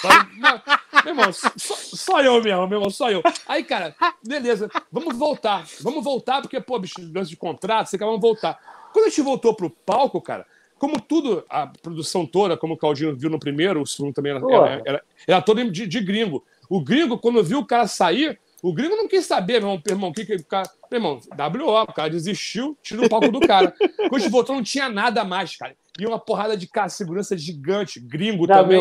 Falei, 0.00 0.18
"Não, 0.38 0.62
Meu 1.04 1.12
irmão, 1.14 1.32
só, 1.32 1.50
só 1.56 2.22
eu 2.22 2.42
mesmo, 2.42 2.66
meu 2.66 2.78
irmão, 2.78 2.90
só 2.90 3.10
eu. 3.10 3.22
Aí, 3.46 3.64
cara, 3.64 3.94
beleza, 4.26 4.68
vamos 4.90 5.16
voltar. 5.16 5.66
Vamos 5.80 6.04
voltar, 6.04 6.42
porque, 6.42 6.60
pô, 6.60 6.78
bicho, 6.78 6.94
lance 7.14 7.30
de 7.30 7.36
contrato, 7.36 7.88
sei 7.88 7.98
que 7.98 8.04
vamos 8.04 8.20
voltar. 8.20 8.58
Quando 8.92 9.06
a 9.06 9.08
gente 9.08 9.22
voltou 9.22 9.54
pro 9.54 9.70
palco, 9.70 10.20
cara, 10.20 10.46
como 10.78 11.00
tudo, 11.00 11.44
a 11.48 11.66
produção 11.66 12.26
toda, 12.26 12.56
como 12.56 12.74
o 12.74 12.76
Claudinho 12.76 13.16
viu 13.16 13.30
no 13.30 13.38
primeiro, 13.38 13.82
o 13.82 13.86
segundo 13.86 14.14
também 14.14 14.32
era, 14.32 14.40
era, 14.50 14.82
era, 14.84 15.02
era 15.26 15.42
todo 15.42 15.70
de, 15.70 15.86
de 15.86 16.00
gringo. 16.00 16.44
O 16.68 16.82
gringo, 16.82 17.18
quando 17.18 17.42
viu 17.44 17.58
o 17.58 17.66
cara 17.66 17.86
sair, 17.86 18.38
o 18.62 18.72
gringo 18.74 18.96
não 18.96 19.08
quis 19.08 19.24
saber, 19.26 19.54
meu 19.60 19.70
irmão, 19.70 19.82
meu 19.86 19.94
irmão, 19.96 20.10
o 20.10 20.12
que 20.12 20.24
que 20.26 20.34
o 20.36 20.44
cara. 20.44 20.68
Meu 20.90 20.98
irmão, 20.98 21.20
WO, 21.66 21.82
o 21.82 21.92
cara 21.92 22.10
desistiu, 22.10 22.76
tira 22.82 23.04
o 23.04 23.08
palco 23.08 23.30
do 23.30 23.40
cara. 23.40 23.72
Quando 24.08 24.16
a 24.16 24.18
gente 24.18 24.30
voltou, 24.30 24.54
não 24.56 24.62
tinha 24.62 24.88
nada 24.88 25.24
mais, 25.24 25.56
cara. 25.56 25.74
E 25.98 26.06
uma 26.06 26.18
porrada 26.18 26.56
de 26.56 26.66
cara, 26.66 26.88
segurança 26.88 27.36
gigante, 27.36 28.00
gringo 28.00 28.46
também. 28.62 28.78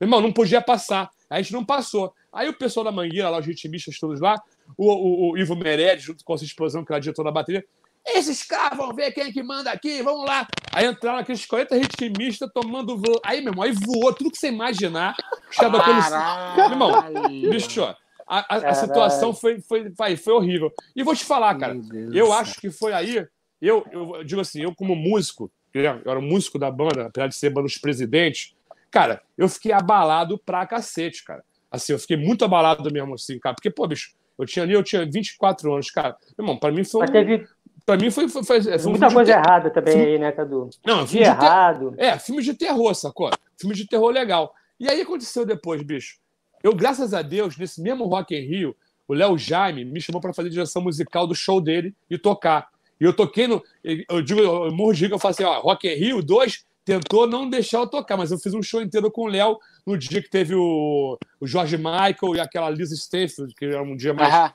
Meu 0.00 0.06
irmão, 0.06 0.20
não 0.20 0.32
podia 0.32 0.60
passar. 0.60 1.08
A 1.28 1.40
gente 1.40 1.52
não 1.52 1.64
passou. 1.64 2.12
Aí 2.32 2.48
o 2.48 2.54
pessoal 2.56 2.84
da 2.84 2.92
Mangueira, 2.92 3.28
lá, 3.28 3.38
os 3.38 3.46
ritmistas 3.46 3.98
todos 3.98 4.20
lá, 4.20 4.36
o, 4.76 4.86
o- 4.92 5.32
o 5.32 5.38
Ivo 5.38 5.56
Meirelles, 5.56 6.02
junto 6.04 6.24
com 6.24 6.34
essa 6.34 6.44
explosão 6.44 6.84
que 6.84 6.92
era 6.92 7.00
diretor 7.00 7.24
da 7.24 7.30
bateria, 7.32 7.64
esses 8.06 8.42
caras 8.44 8.78
vão 8.78 8.94
ver 8.94 9.12
quem 9.12 9.24
é 9.24 9.32
que 9.32 9.42
manda 9.42 9.70
aqui, 9.70 10.00
vamos 10.02 10.24
lá. 10.26 10.46
Aí 10.72 10.86
entraram 10.86 11.18
aqueles 11.18 11.44
40 11.44 11.76
ritmistas 11.76 12.48
tomando 12.54 12.96
voo. 12.96 13.20
Aí, 13.24 13.40
meu 13.42 13.52
irmão, 13.52 13.64
aí 13.64 13.72
voou 13.72 14.12
tudo 14.12 14.30
que 14.30 14.38
você 14.38 14.48
imaginar. 14.48 15.14
Os 15.50 15.56
caras 15.56 15.72
daqueles- 15.72 16.10
Meu 16.56 16.70
irmão, 16.70 17.50
bicho, 17.50 17.82
ó, 17.82 17.94
a, 18.30 18.38
a- 18.54 18.58
a 18.70 18.74
situação 18.74 19.34
foi, 19.34 19.60
foi, 19.60 19.90
foi, 19.94 20.16
foi 20.16 20.32
horrível. 20.32 20.72
E 20.94 21.02
vou 21.02 21.14
te 21.16 21.24
falar, 21.24 21.54
cara, 21.56 21.74
eu 22.16 22.32
acho 22.32 22.60
que 22.60 22.70
foi 22.70 22.92
aí, 22.92 23.26
eu, 23.60 23.84
eu 23.90 24.24
digo 24.24 24.40
assim, 24.40 24.62
eu 24.62 24.74
como 24.74 24.94
músico, 24.94 25.50
eu 25.74 25.82
era 25.84 26.20
músico 26.20 26.58
da 26.58 26.70
banda, 26.70 27.06
apesar 27.06 27.26
de 27.26 27.34
ser 27.34 27.50
banda 27.50 27.66
dos 27.66 27.76
presidentes, 27.78 28.54
cara, 28.90 29.20
eu 29.36 29.48
fiquei 29.48 29.72
abalado 29.72 30.38
pra 30.38 30.66
cacete, 30.66 31.24
cara. 31.24 31.42
Assim, 31.70 31.92
eu 31.92 31.98
fiquei 31.98 32.16
muito 32.16 32.44
abalado 32.44 32.90
mesmo, 32.92 33.14
assim, 33.14 33.38
cara, 33.38 33.54
porque, 33.54 33.70
pô, 33.70 33.86
bicho, 33.86 34.12
eu 34.38 34.46
tinha 34.46 34.62
ali, 34.64 34.72
eu 34.74 34.82
tinha 34.82 35.04
24 35.04 35.72
anos, 35.74 35.90
cara. 35.90 36.16
Meu 36.38 36.44
irmão, 36.44 36.56
pra 36.58 36.70
mim 36.72 36.82
foi 36.84 37.02
um, 37.02 37.06
teve 37.12 37.46
pra 37.84 37.96
mim 37.96 38.10
foi, 38.10 38.28
foi, 38.28 38.42
foi, 38.44 38.62
foi 38.62 38.86
um 38.86 38.90
muita 38.90 39.12
coisa 39.12 39.32
de 39.32 39.38
ter- 39.40 39.48
errada 39.48 39.70
também 39.70 39.94
filme- 39.94 40.08
aí, 40.12 40.18
né, 40.18 40.32
Cadu? 40.32 40.70
Não, 40.86 41.04
De 41.04 41.10
filme 41.10 41.26
de 41.26 41.30
ter- 41.38 41.44
errado. 41.46 41.94
é, 41.98 42.18
filme 42.18 42.42
de 42.42 42.54
terror, 42.54 42.94
sacou? 42.94 43.30
Filme 43.58 43.74
de 43.74 43.86
terror 43.86 44.10
legal. 44.10 44.54
E 44.78 44.88
aí 44.88 45.00
aconteceu 45.02 45.44
depois, 45.44 45.82
bicho. 45.82 46.18
Eu, 46.62 46.74
graças 46.74 47.14
a 47.14 47.22
Deus, 47.22 47.56
nesse 47.56 47.80
mesmo 47.80 48.04
Rock 48.04 48.34
in 48.34 48.46
Rio, 48.46 48.76
o 49.08 49.14
Léo 49.14 49.36
Jaime 49.38 49.84
me 49.84 50.00
chamou 50.00 50.20
para 50.20 50.32
fazer 50.32 50.50
direção 50.50 50.82
musical 50.82 51.26
do 51.26 51.34
show 51.34 51.60
dele 51.60 51.94
e 52.08 52.16
tocar. 52.16 52.68
E 53.00 53.04
eu 53.04 53.12
toquei 53.12 53.46
no. 53.46 53.62
Eu 53.82 54.22
digo, 54.22 54.40
eu 54.40 54.70
morro 54.72 54.92
de 54.92 55.08
que 55.08 55.14
eu 55.14 55.18
falo 55.18 55.32
assim, 55.32 55.44
ó, 55.44 55.60
Rock 55.60 55.88
in 55.88 55.94
Rio 55.94 56.22
2 56.22 56.64
tentou 56.84 57.26
não 57.26 57.48
deixar 57.48 57.78
eu 57.78 57.86
tocar, 57.86 58.16
mas 58.16 58.30
eu 58.30 58.38
fiz 58.38 58.52
um 58.52 58.62
show 58.62 58.82
inteiro 58.82 59.10
com 59.10 59.22
o 59.22 59.26
Léo 59.26 59.58
no 59.86 59.96
dia 59.96 60.22
que 60.22 60.28
teve 60.28 60.54
o, 60.54 61.18
o 61.40 61.46
George 61.46 61.76
Michael 61.76 62.36
e 62.36 62.40
aquela 62.40 62.68
Lisa 62.68 62.94
Stanfield, 62.94 63.54
que 63.54 63.64
era 63.64 63.82
um 63.82 63.96
dia 63.96 64.12
mais. 64.12 64.52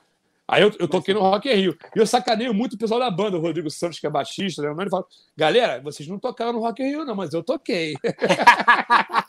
Aí 0.48 0.62
eu, 0.62 0.72
eu 0.78 0.86
toquei 0.86 1.12
no 1.12 1.20
Rock 1.20 1.48
in 1.48 1.54
Rio. 1.54 1.78
E 1.94 1.98
eu 1.98 2.06
sacaneio 2.06 2.54
muito 2.54 2.74
o 2.74 2.78
pessoal 2.78 3.00
da 3.00 3.10
banda, 3.10 3.36
o 3.36 3.40
Rodrigo 3.40 3.68
Santos, 3.68 3.98
que 3.98 4.06
é 4.06 4.10
baixista, 4.10 4.62
né? 4.62 4.72
Ele 4.78 4.90
fala, 4.90 5.04
galera, 5.36 5.80
vocês 5.82 6.08
não 6.08 6.20
tocaram 6.20 6.52
no 6.52 6.60
Rock 6.60 6.82
in 6.82 6.86
Rio, 6.86 7.04
não, 7.04 7.16
mas 7.16 7.32
eu 7.34 7.42
toquei. 7.42 7.96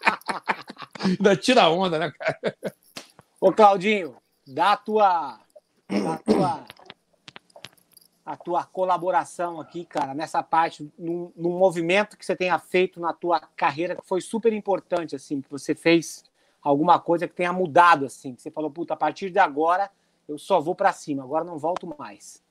Ainda 1.04 1.36
tira 1.36 1.64
a 1.64 1.70
onda, 1.70 2.00
né, 2.00 2.12
cara? 2.12 2.58
Ô, 3.40 3.52
Claudinho, 3.52 4.16
dá 4.46 4.74
a 4.74 4.78
tua, 4.78 5.40
dá 5.90 6.14
a 6.14 6.18
tua, 6.18 6.66
a 8.26 8.36
tua 8.36 8.64
colaboração 8.64 9.62
aqui, 9.62 9.86
cara, 9.86 10.14
nessa 10.14 10.42
parte, 10.42 10.92
num, 10.98 11.32
num 11.36 11.58
movimento 11.58 12.18
que 12.18 12.26
você 12.26 12.36
tenha 12.36 12.58
feito 12.60 13.00
na 13.00 13.14
tua 13.14 13.40
carreira 13.40 13.96
que 13.96 14.06
foi 14.06 14.22
super 14.22 14.52
importante, 14.54 15.16
assim, 15.16 15.42
que 15.42 15.50
você 15.50 15.76
fez 15.76 16.24
alguma 16.62 17.00
coisa 17.00 17.28
que 17.28 17.34
tenha 17.34 17.54
mudado, 17.54 18.06
assim, 18.06 18.36
que 18.36 18.42
você 18.42 18.52
falou, 18.52 18.72
puta, 18.72 18.94
a 18.94 18.98
partir 18.98 19.30
de 19.30 19.40
agora 19.40 19.90
eu 20.28 20.38
só 20.38 20.60
vou 20.60 20.76
pra 20.76 20.92
cima, 20.92 21.24
agora 21.24 21.46
não 21.46 21.58
volto 21.58 21.88
mais. 21.98 22.44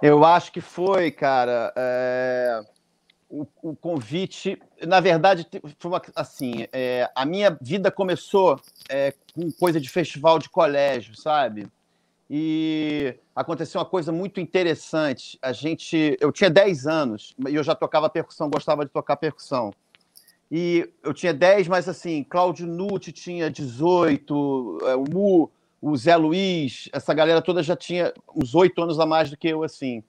Eu 0.00 0.24
acho 0.24 0.50
que 0.50 0.60
foi, 0.60 1.12
cara, 1.12 1.72
é, 1.76 2.64
o, 3.32 3.46
o 3.62 3.76
convite. 3.76 4.60
Na 4.86 5.00
verdade, 5.00 5.46
foi 5.80 5.90
uma- 5.90 6.02
assim: 6.16 6.66
é, 6.72 7.10
a 7.16 7.26
minha 7.26 7.56
vida 7.60 7.90
começou 7.90 8.60
é, 8.90 9.14
com 9.34 9.50
coisa 9.52 9.80
de 9.80 9.88
festival 9.90 10.38
de 10.38 10.50
colégio, 10.50 11.16
sabe? 11.16 11.66
E 12.30 13.14
aconteceu 13.36 13.80
uma 13.80 13.86
coisa 13.86 14.12
muito 14.12 14.40
interessante. 14.40 15.38
A 15.42 15.52
gente, 15.52 16.16
eu 16.20 16.32
tinha 16.32 16.50
10 16.50 16.86
anos 16.86 17.34
e 17.48 17.54
eu 17.54 17.64
já 17.64 17.74
tocava 17.74 18.10
percussão, 18.10 18.50
gostava 18.50 18.84
de 18.84 18.90
tocar 18.92 19.16
percussão. 19.16 19.72
E 20.50 20.90
eu 21.02 21.14
tinha 21.14 21.34
10, 21.34 21.68
mas 21.68 21.88
assim, 21.88 22.24
Cláudio 22.24 22.66
Nutti 22.66 23.12
tinha 23.12 23.50
18, 23.50 24.78
é, 24.84 24.96
o 24.96 25.04
Mu, 25.10 25.50
o 25.80 25.96
Zé 25.96 26.16
Luiz, 26.16 26.88
essa 26.92 27.14
galera 27.14 27.42
toda 27.42 27.62
já 27.62 27.76
tinha 27.76 28.12
uns 28.36 28.54
oito 28.54 28.82
anos 28.82 29.00
a 29.00 29.06
mais 29.06 29.30
do 29.30 29.36
que 29.36 29.48
eu, 29.48 29.62
assim. 29.64 30.04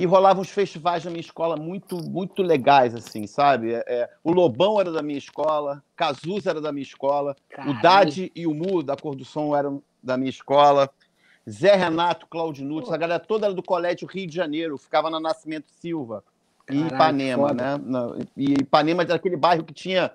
E 0.00 0.06
rolavam 0.06 0.40
uns 0.40 0.48
festivais 0.48 1.04
na 1.04 1.10
minha 1.10 1.20
escola 1.20 1.56
muito, 1.56 1.96
muito 2.02 2.42
legais, 2.42 2.94
assim, 2.94 3.26
sabe? 3.26 3.74
É, 3.74 3.84
é, 3.86 4.10
o 4.24 4.32
Lobão 4.32 4.80
era 4.80 4.90
da 4.90 5.02
minha 5.02 5.18
escola, 5.18 5.84
Cazuza 5.94 6.48
era 6.48 6.60
da 6.60 6.72
minha 6.72 6.82
escola, 6.82 7.36
o 7.50 7.54
Caralho. 7.54 7.82
Dade 7.82 8.32
e 8.34 8.46
o 8.46 8.54
Mu, 8.54 8.82
da 8.82 8.96
Cor 8.96 9.14
do 9.14 9.26
Som, 9.26 9.54
eram 9.54 9.82
da 10.02 10.16
minha 10.16 10.30
escola. 10.30 10.88
Zé 11.48 11.74
Renato, 11.74 12.26
Cláudio 12.26 12.64
Nunes, 12.64 12.88
essa 12.88 12.96
galera 12.96 13.20
toda 13.20 13.46
era 13.46 13.54
do 13.54 13.62
Colégio 13.62 14.08
Rio 14.08 14.26
de 14.26 14.34
Janeiro, 14.34 14.78
ficava 14.78 15.10
na 15.10 15.20
Nascimento 15.20 15.66
Silva, 15.68 16.24
em 16.70 16.88
Caralho, 16.88 16.94
Ipanema, 16.94 17.48
foda. 17.48 17.78
né? 17.78 17.84
Na- 17.84 18.16
E 18.36 18.52
Ipanema 18.54 19.02
era 19.02 19.14
aquele 19.16 19.36
bairro 19.36 19.64
que 19.64 19.74
tinha 19.74 20.10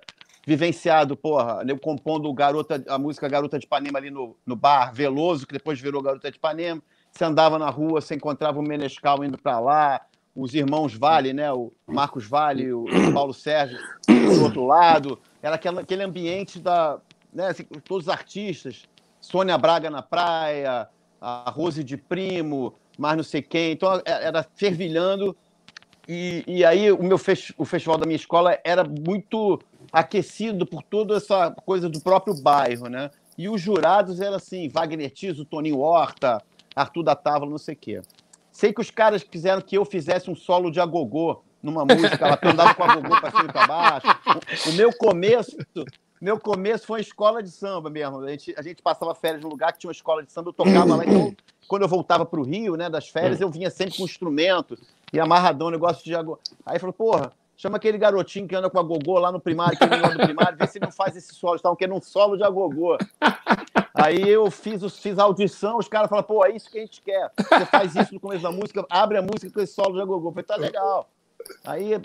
vivenciado, 0.48 1.16
porra, 1.16 1.64
eu 1.68 1.78
compondo 1.78 2.28
o 2.30 2.34
garota, 2.34 2.84
a 2.88 2.98
música 2.98 3.28
Garota 3.28 3.60
de 3.60 3.66
Ipanema 3.66 4.00
ali 4.00 4.10
no, 4.10 4.36
no 4.46 4.56
bar, 4.56 4.94
Veloso, 4.94 5.46
que 5.46 5.54
depois 5.54 5.80
virou 5.80 6.02
Garota 6.02 6.32
de 6.32 6.38
Ipanema. 6.38 6.82
Você 7.16 7.24
andava 7.24 7.58
na 7.58 7.70
rua, 7.70 8.02
você 8.02 8.16
encontrava 8.16 8.60
o 8.60 8.62
Menescal 8.62 9.24
indo 9.24 9.38
para 9.38 9.58
lá, 9.58 10.02
os 10.36 10.54
irmãos 10.54 10.94
Vale, 10.94 11.32
né? 11.32 11.50
O 11.54 11.72
Marcos 11.88 12.28
Vale, 12.28 12.74
o 12.74 12.84
Paulo 13.14 13.34
Sérgio 13.34 13.80
do 14.06 14.44
outro 14.44 14.66
lado. 14.66 15.18
Era 15.42 15.56
aquela, 15.56 15.80
aquele 15.80 16.04
ambiente 16.04 16.60
da. 16.60 17.00
Né, 17.34 17.48
assim, 17.48 17.64
todos 17.86 18.08
os 18.08 18.10
artistas. 18.10 18.84
Sônia 19.22 19.58
Braga 19.58 19.90
na 19.90 20.02
praia, 20.02 20.90
a 21.22 21.50
Rose 21.50 21.86
de 21.86 21.96
Primo, 21.96 22.74
mais 22.98 23.16
não 23.16 23.24
sei 23.24 23.42
quem. 23.42 23.72
Então 23.72 24.02
era 24.06 24.46
fervilhando. 24.54 25.38
E, 26.10 26.44
e 26.46 26.66
aí 26.66 26.92
o 26.92 27.02
meu 27.02 27.18
fech, 27.18 27.54
o 27.58 27.64
festival 27.64 27.98
da 27.98 28.06
minha 28.06 28.18
escola 28.18 28.60
era 28.62 28.84
muito 28.84 29.58
aquecido 29.90 30.66
por 30.66 30.84
toda 30.84 31.16
essa 31.16 31.50
coisa 31.66 31.88
do 31.88 32.02
próprio 32.02 32.36
bairro, 32.36 32.90
né? 32.90 33.10
E 33.38 33.48
os 33.48 33.62
jurados 33.62 34.20
eram 34.20 34.36
assim, 34.36 34.68
Wagner 34.68 35.10
Tiso, 35.10 35.46
Toninho 35.46 35.80
Horta, 35.80 36.44
Arthur 36.76 37.04
da 37.04 37.16
Távola, 37.16 37.52
não 37.52 37.58
sei 37.58 37.74
o 37.74 37.78
quê. 37.78 38.02
Sei 38.52 38.74
que 38.74 38.82
os 38.82 38.92
caras 38.92 39.24
quiseram 39.24 39.62
que 39.62 39.78
eu 39.78 39.86
fizesse 39.86 40.30
um 40.30 40.36
solo 40.36 40.72
de 40.72 40.80
agogô 40.80 41.42
numa 41.62 41.84
música, 41.84 42.26
ela 42.26 42.40
andava 42.44 42.76
com 42.76 42.84
a 42.84 42.92
agogô 42.92 43.20
para 43.20 43.32
cima 43.32 43.46
e 43.46 43.52
para 43.52 43.68
baixo. 43.68 44.08
O, 44.70 44.74
meu 44.74 44.94
começo, 44.94 45.58
meu 46.22 46.40
começo 46.40 46.86
foi 46.86 47.02
escola 47.02 47.42
de 47.42 47.50
samba 47.50 47.90
mesmo. 47.90 48.20
A 48.20 48.30
gente, 48.30 48.54
a 48.58 48.62
gente 48.62 48.82
passava 48.82 49.16
férias 49.16 49.42
num 49.42 49.50
lugar 49.50 49.74
que 49.74 49.80
tinha 49.80 49.90
uma 49.90 49.94
escola 49.94 50.24
de 50.24 50.32
samba, 50.32 50.50
eu 50.50 50.54
tocava 50.54 50.96
lá. 50.96 51.04
Então, 51.06 51.36
quando 51.68 51.82
eu 51.82 51.88
voltava 51.88 52.26
para 52.26 52.40
o 52.40 52.44
Rio, 52.44 52.76
né, 52.76 52.90
das 52.90 53.10
férias, 53.10 53.42
eu 53.42 53.50
vinha 53.50 53.70
sempre 53.70 53.98
com 53.98 54.04
instrumento 54.04 54.78
e 55.12 55.20
amarradão, 55.20 55.72
negócio 55.72 56.04
de 56.04 56.16
agogô. 56.16 56.40
Aí 56.66 56.78
falou, 56.78 56.94
porra, 56.94 57.34
chama 57.58 57.78
aquele 57.78 57.98
garotinho 57.98 58.48
que 58.48 58.56
anda 58.56 58.70
com 58.70 58.80
a 58.80 58.84
gogô 58.84 59.18
lá 59.20 59.32
no 59.32 59.40
primário, 59.40 59.78
que 59.78 59.86
no 59.86 60.26
primário, 60.26 60.58
vê 60.58 60.68
se 60.68 60.78
ele 60.78 60.86
não 60.86 60.92
faz 60.92 61.16
esse 61.16 61.34
solo. 61.34 61.56
Estavam 61.56 61.76
querendo 61.76 61.96
um 61.96 62.02
solo 62.02 62.38
de 62.38 62.44
agogô. 62.44 62.98
Aí 63.94 64.28
eu 64.28 64.52
fiz, 64.52 64.82
fiz 64.98 65.18
a 65.18 65.24
audição, 65.24 65.78
os 65.78 65.88
caras 65.88 66.10
falaram, 66.10 66.28
pô, 66.28 66.46
é 66.46 66.52
isso 66.52 66.70
que 66.70 66.78
a 66.78 66.82
gente 66.82 67.02
quer. 67.02 67.32
Você 67.38 67.66
faz 67.66 67.96
isso 67.96 68.14
no 68.14 68.20
começo 68.20 68.44
da 68.44 68.52
música, 68.52 68.86
abre 68.90 69.18
a 69.18 69.22
música 69.22 69.52
com 69.52 69.62
esse 69.62 69.74
solo 69.74 69.96
de 69.96 70.02
agogô. 70.02 70.30
Eu 70.30 70.32
falei, 70.34 70.46
tá 70.46 70.56
legal. 70.58 71.10
Aí, 71.64 72.02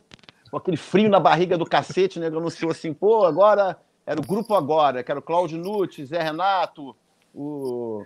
com 0.51 0.57
aquele 0.57 0.77
frio 0.77 1.11
na 1.11 1.19
barriga 1.19 1.59
do 1.59 1.67
cacete, 1.67 2.21
né? 2.21 2.29
Anunciou 2.29 2.71
assim, 2.71 2.95
pô, 2.95 3.25
agora 3.25 3.77
era 4.07 4.21
o 4.21 4.27
grupo 4.27 4.55
agora, 4.55 5.03
que 5.03 5.11
era 5.11 5.21
o 5.21 5.23
Cláudio 5.23 5.59
Nutti, 5.59 6.05
Zé 6.05 6.23
Renato, 6.23 6.97
o 7.35 8.05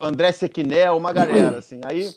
André 0.00 0.32
Sequinel, 0.32 0.96
uma 0.96 1.12
galera, 1.12 1.58
assim. 1.58 1.80
Aí, 1.84 2.14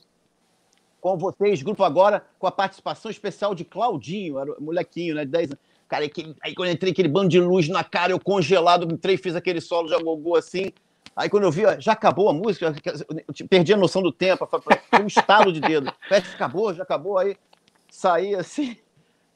com 1.06 1.20
vocês, 1.20 1.62
grupo 1.62 1.84
agora, 1.84 2.26
com 2.40 2.48
a 2.48 2.52
participação 2.52 3.12
especial 3.12 3.54
de 3.54 3.64
Claudinho, 3.64 4.40
era 4.40 4.60
molequinho, 4.60 5.14
né? 5.14 5.24
De 5.24 5.30
10 5.30 5.52
anos. 5.52 5.64
Cara, 5.88 6.04
aí 6.42 6.56
quando 6.56 6.70
eu 6.70 6.74
entrei 6.74 6.92
aquele 6.92 7.08
bando 7.08 7.30
de 7.30 7.40
luz 7.40 7.70
na 7.70 7.84
cara, 7.84 8.12
eu 8.12 8.20
congelado, 8.20 8.92
entrei, 8.92 9.16
fiz 9.16 9.36
aquele 9.36 9.62
solo 9.62 9.88
de 9.88 9.94
agogô 9.94 10.36
assim. 10.36 10.72
Aí 11.16 11.30
quando 11.30 11.44
eu 11.44 11.52
vi, 11.52 11.64
ó, 11.64 11.80
já 11.80 11.92
acabou 11.92 12.28
a 12.28 12.34
música, 12.34 12.74
eu 13.40 13.48
perdi 13.48 13.72
a 13.72 13.78
noção 13.78 14.02
do 14.02 14.12
tempo, 14.12 14.48
foi 14.48 15.04
um 15.04 15.06
estalo 15.06 15.54
de 15.54 15.62
dedo. 15.62 15.94
Parece 16.10 16.30
que 16.30 16.36
acabou, 16.36 16.74
já 16.74 16.82
acabou, 16.82 17.20
aí 17.20 17.38
saí 17.88 18.34
assim. 18.34 18.76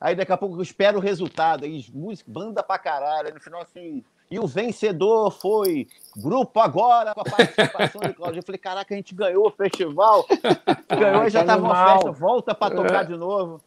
Aí 0.02 0.16
daqui 0.16 0.32
a 0.32 0.38
pouco 0.38 0.58
eu 0.58 0.64
espero 0.64 0.98
o 0.98 1.02
resultado. 1.02 1.66
Aí 1.66 1.86
música, 1.94 2.32
banda 2.32 2.64
pra 2.64 2.80
caralho. 2.80 3.28
Aí 3.28 3.34
no 3.34 3.40
final, 3.40 3.62
assim. 3.62 4.04
E 4.31 4.38
o 4.38 4.45
vencedor 4.45 5.31
foi 5.31 5.88
Grupo 6.15 6.60
Agora, 6.60 7.15
com 7.15 7.22
a 7.22 7.23
participação 7.23 8.01
de 8.01 8.14
Cláudio. 8.14 8.39
Eu 8.39 8.43
falei, 8.43 8.60
caraca, 8.60 8.93
a 8.93 8.97
gente 8.97 9.15
ganhou 9.15 9.47
o 9.47 9.51
festival. 9.51 10.26
Ganhou 10.88 11.26
e 11.26 11.30
já 11.30 11.43
tava 11.43 11.64
uma 11.64 11.93
festa, 11.93 12.11
volta 12.11 12.53
pra 12.53 12.69
tocar 12.69 13.06
de 13.06 13.15
novo. 13.15 13.60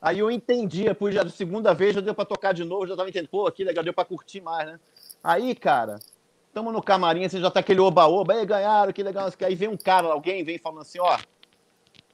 Aí 0.00 0.20
eu 0.20 0.30
entendi, 0.30 0.84
depois 0.84 1.14
já 1.14 1.22
da 1.22 1.30
segunda 1.30 1.74
vez 1.74 1.94
já 1.94 2.00
deu 2.00 2.14
pra 2.14 2.24
tocar 2.24 2.54
de 2.54 2.64
novo, 2.64 2.86
já 2.86 2.96
tava 2.96 3.08
entendendo, 3.08 3.28
pô, 3.28 3.50
que 3.50 3.64
legal, 3.64 3.82
deu 3.82 3.92
pra 3.92 4.04
curtir 4.04 4.40
mais, 4.40 4.66
né? 4.66 4.80
Aí, 5.22 5.54
cara, 5.54 5.98
estamos 6.46 6.72
no 6.72 6.82
camarim, 6.82 7.28
você 7.28 7.40
já 7.40 7.50
tá 7.50 7.60
aquele 7.60 7.80
oba-oba, 7.80 8.34
aí 8.34 8.46
ganharam, 8.46 8.92
que 8.92 9.02
legal. 9.02 9.28
Aí 9.40 9.54
vem 9.54 9.68
um 9.68 9.76
cara, 9.76 10.08
alguém 10.08 10.44
vem 10.44 10.56
falando 10.56 10.82
assim, 10.82 11.00
ó, 11.00 11.18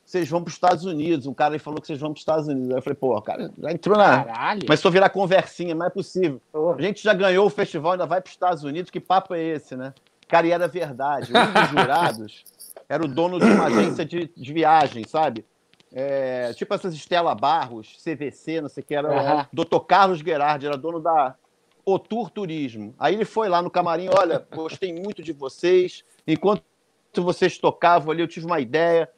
vocês 0.05 0.28
vão 0.28 0.43
para 0.43 0.48
os 0.48 0.55
Estados 0.55 0.85
Unidos. 0.85 1.26
Um 1.26 1.35
cara 1.35 1.55
aí 1.55 1.59
falou 1.59 1.81
que 1.81 1.86
vocês 1.86 1.98
vão 1.98 2.10
para 2.10 2.18
os 2.18 2.20
Estados 2.20 2.47
Unidos. 2.47 2.70
Aí 2.70 2.76
eu 2.76 2.82
falei, 2.82 2.97
pô, 2.97 3.20
cara, 3.22 3.51
já 3.59 3.72
entrou 3.72 3.97
na. 3.97 4.24
Caralho. 4.24 4.66
Começou 4.66 4.89
a 4.89 4.93
virar 4.93 5.09
conversinha, 5.09 5.74
não 5.74 5.86
é 5.86 5.90
possível. 5.90 6.40
A 6.76 6.82
gente 6.82 7.02
já 7.02 7.14
ganhou 7.14 7.47
o 7.47 7.51
festival, 7.51 7.93
ainda 7.93 8.06
vai 8.06 8.20
para 8.20 8.28
os 8.28 8.35
Estados 8.35 8.64
Unidos. 8.64 8.90
Que 8.90 9.01
papo 9.01 9.35
é 9.35 9.43
esse, 9.43 9.76
né? 9.76 9.94
Cara, 10.28 10.47
e 10.47 10.51
era 10.51 10.68
verdade. 10.68 11.32
Um 11.32 11.52
dos 11.52 11.70
jurados 11.70 12.44
era 12.89 13.05
o 13.05 13.09
dono 13.09 13.39
de 13.39 13.47
uma 13.47 13.66
agência 13.66 14.05
de, 14.05 14.31
de 14.36 14.52
viagem, 14.52 15.05
sabe? 15.06 15.44
É, 15.97 16.52
tipo 16.55 16.74
essas 16.74 16.93
Estela 16.93 17.35
Barros, 17.36 17.97
CVC, 18.02 18.60
não 18.60 18.68
sei 18.68 18.82
o 18.82 18.86
que, 18.86 18.94
era 18.97 19.09
uhum. 19.09 19.40
o 19.40 19.64
Dr. 19.64 19.78
Carlos 19.86 20.18
Gerardi, 20.18 20.66
era 20.66 20.76
dono 20.76 20.98
da 20.98 21.36
Otur 21.85 22.31
Turismo. 22.31 22.94
Aí 22.98 23.14
ele 23.14 23.24
foi 23.24 23.48
lá 23.48 23.62
no 23.62 23.70
camarim, 23.70 24.09
olha, 24.12 24.44
gostei 24.52 24.93
muito 24.93 25.22
de 25.22 25.32
vocês. 25.32 26.05
Enquanto 26.26 26.64
vocês 27.16 27.59
tocavam 27.59 28.10
ali, 28.10 28.22
eu 28.22 28.28
tive 28.28 28.44
uma 28.44 28.59
ideia 28.59 29.09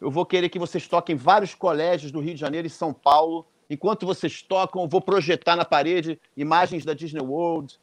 eu 0.00 0.10
vou 0.10 0.26
querer 0.26 0.48
que 0.48 0.58
vocês 0.58 0.86
toquem 0.86 1.16
vários 1.16 1.54
colégios 1.54 2.12
do 2.12 2.20
Rio 2.20 2.34
de 2.34 2.40
Janeiro 2.40 2.66
e 2.66 2.70
São 2.70 2.92
Paulo. 2.92 3.46
Enquanto 3.68 4.06
vocês 4.06 4.42
tocam, 4.42 4.82
eu 4.82 4.88
vou 4.88 5.00
projetar 5.00 5.56
na 5.56 5.64
parede 5.64 6.20
imagens 6.36 6.84
da 6.84 6.94
Disney 6.94 7.22
World, 7.22 7.78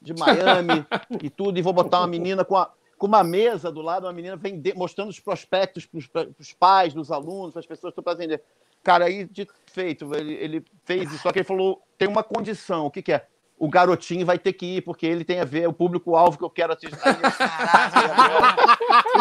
de 0.00 0.14
Miami 0.14 0.86
e 1.22 1.30
tudo, 1.30 1.58
e 1.58 1.62
vou 1.62 1.72
botar 1.72 2.00
uma 2.00 2.06
menina 2.06 2.44
com, 2.44 2.56
a, 2.56 2.70
com 2.96 3.06
uma 3.06 3.22
mesa 3.22 3.70
do 3.70 3.82
lado, 3.82 4.06
uma 4.06 4.12
menina 4.12 4.36
vender, 4.36 4.74
mostrando 4.74 5.10
os 5.10 5.20
prospectos 5.20 5.86
para 5.86 6.28
os 6.38 6.52
pais, 6.52 6.94
dos 6.94 7.10
alunos, 7.10 7.52
para 7.52 7.60
as 7.60 7.66
pessoas 7.66 7.92
que 7.92 8.00
estão 8.00 8.04
para 8.04 8.18
vender. 8.18 8.42
Cara, 8.82 9.06
aí, 9.06 9.24
de 9.24 9.46
feito, 9.66 10.14
ele, 10.14 10.34
ele 10.34 10.64
fez 10.84 11.12
isso, 11.12 11.22
só 11.22 11.32
que 11.32 11.40
ele 11.40 11.44
falou: 11.44 11.82
tem 11.96 12.08
uma 12.08 12.22
condição, 12.22 12.86
o 12.86 12.90
que, 12.90 13.02
que 13.02 13.12
é? 13.12 13.26
O 13.58 13.68
garotinho 13.68 14.24
vai 14.24 14.38
ter 14.38 14.52
que 14.52 14.76
ir, 14.76 14.82
porque 14.82 15.06
ele 15.06 15.24
tem 15.24 15.40
a 15.40 15.44
ver 15.44 15.68
o 15.68 15.72
público-alvo 15.72 16.38
que 16.38 16.44
eu 16.44 16.50
quero 16.50 16.72
atingir. 16.72 16.94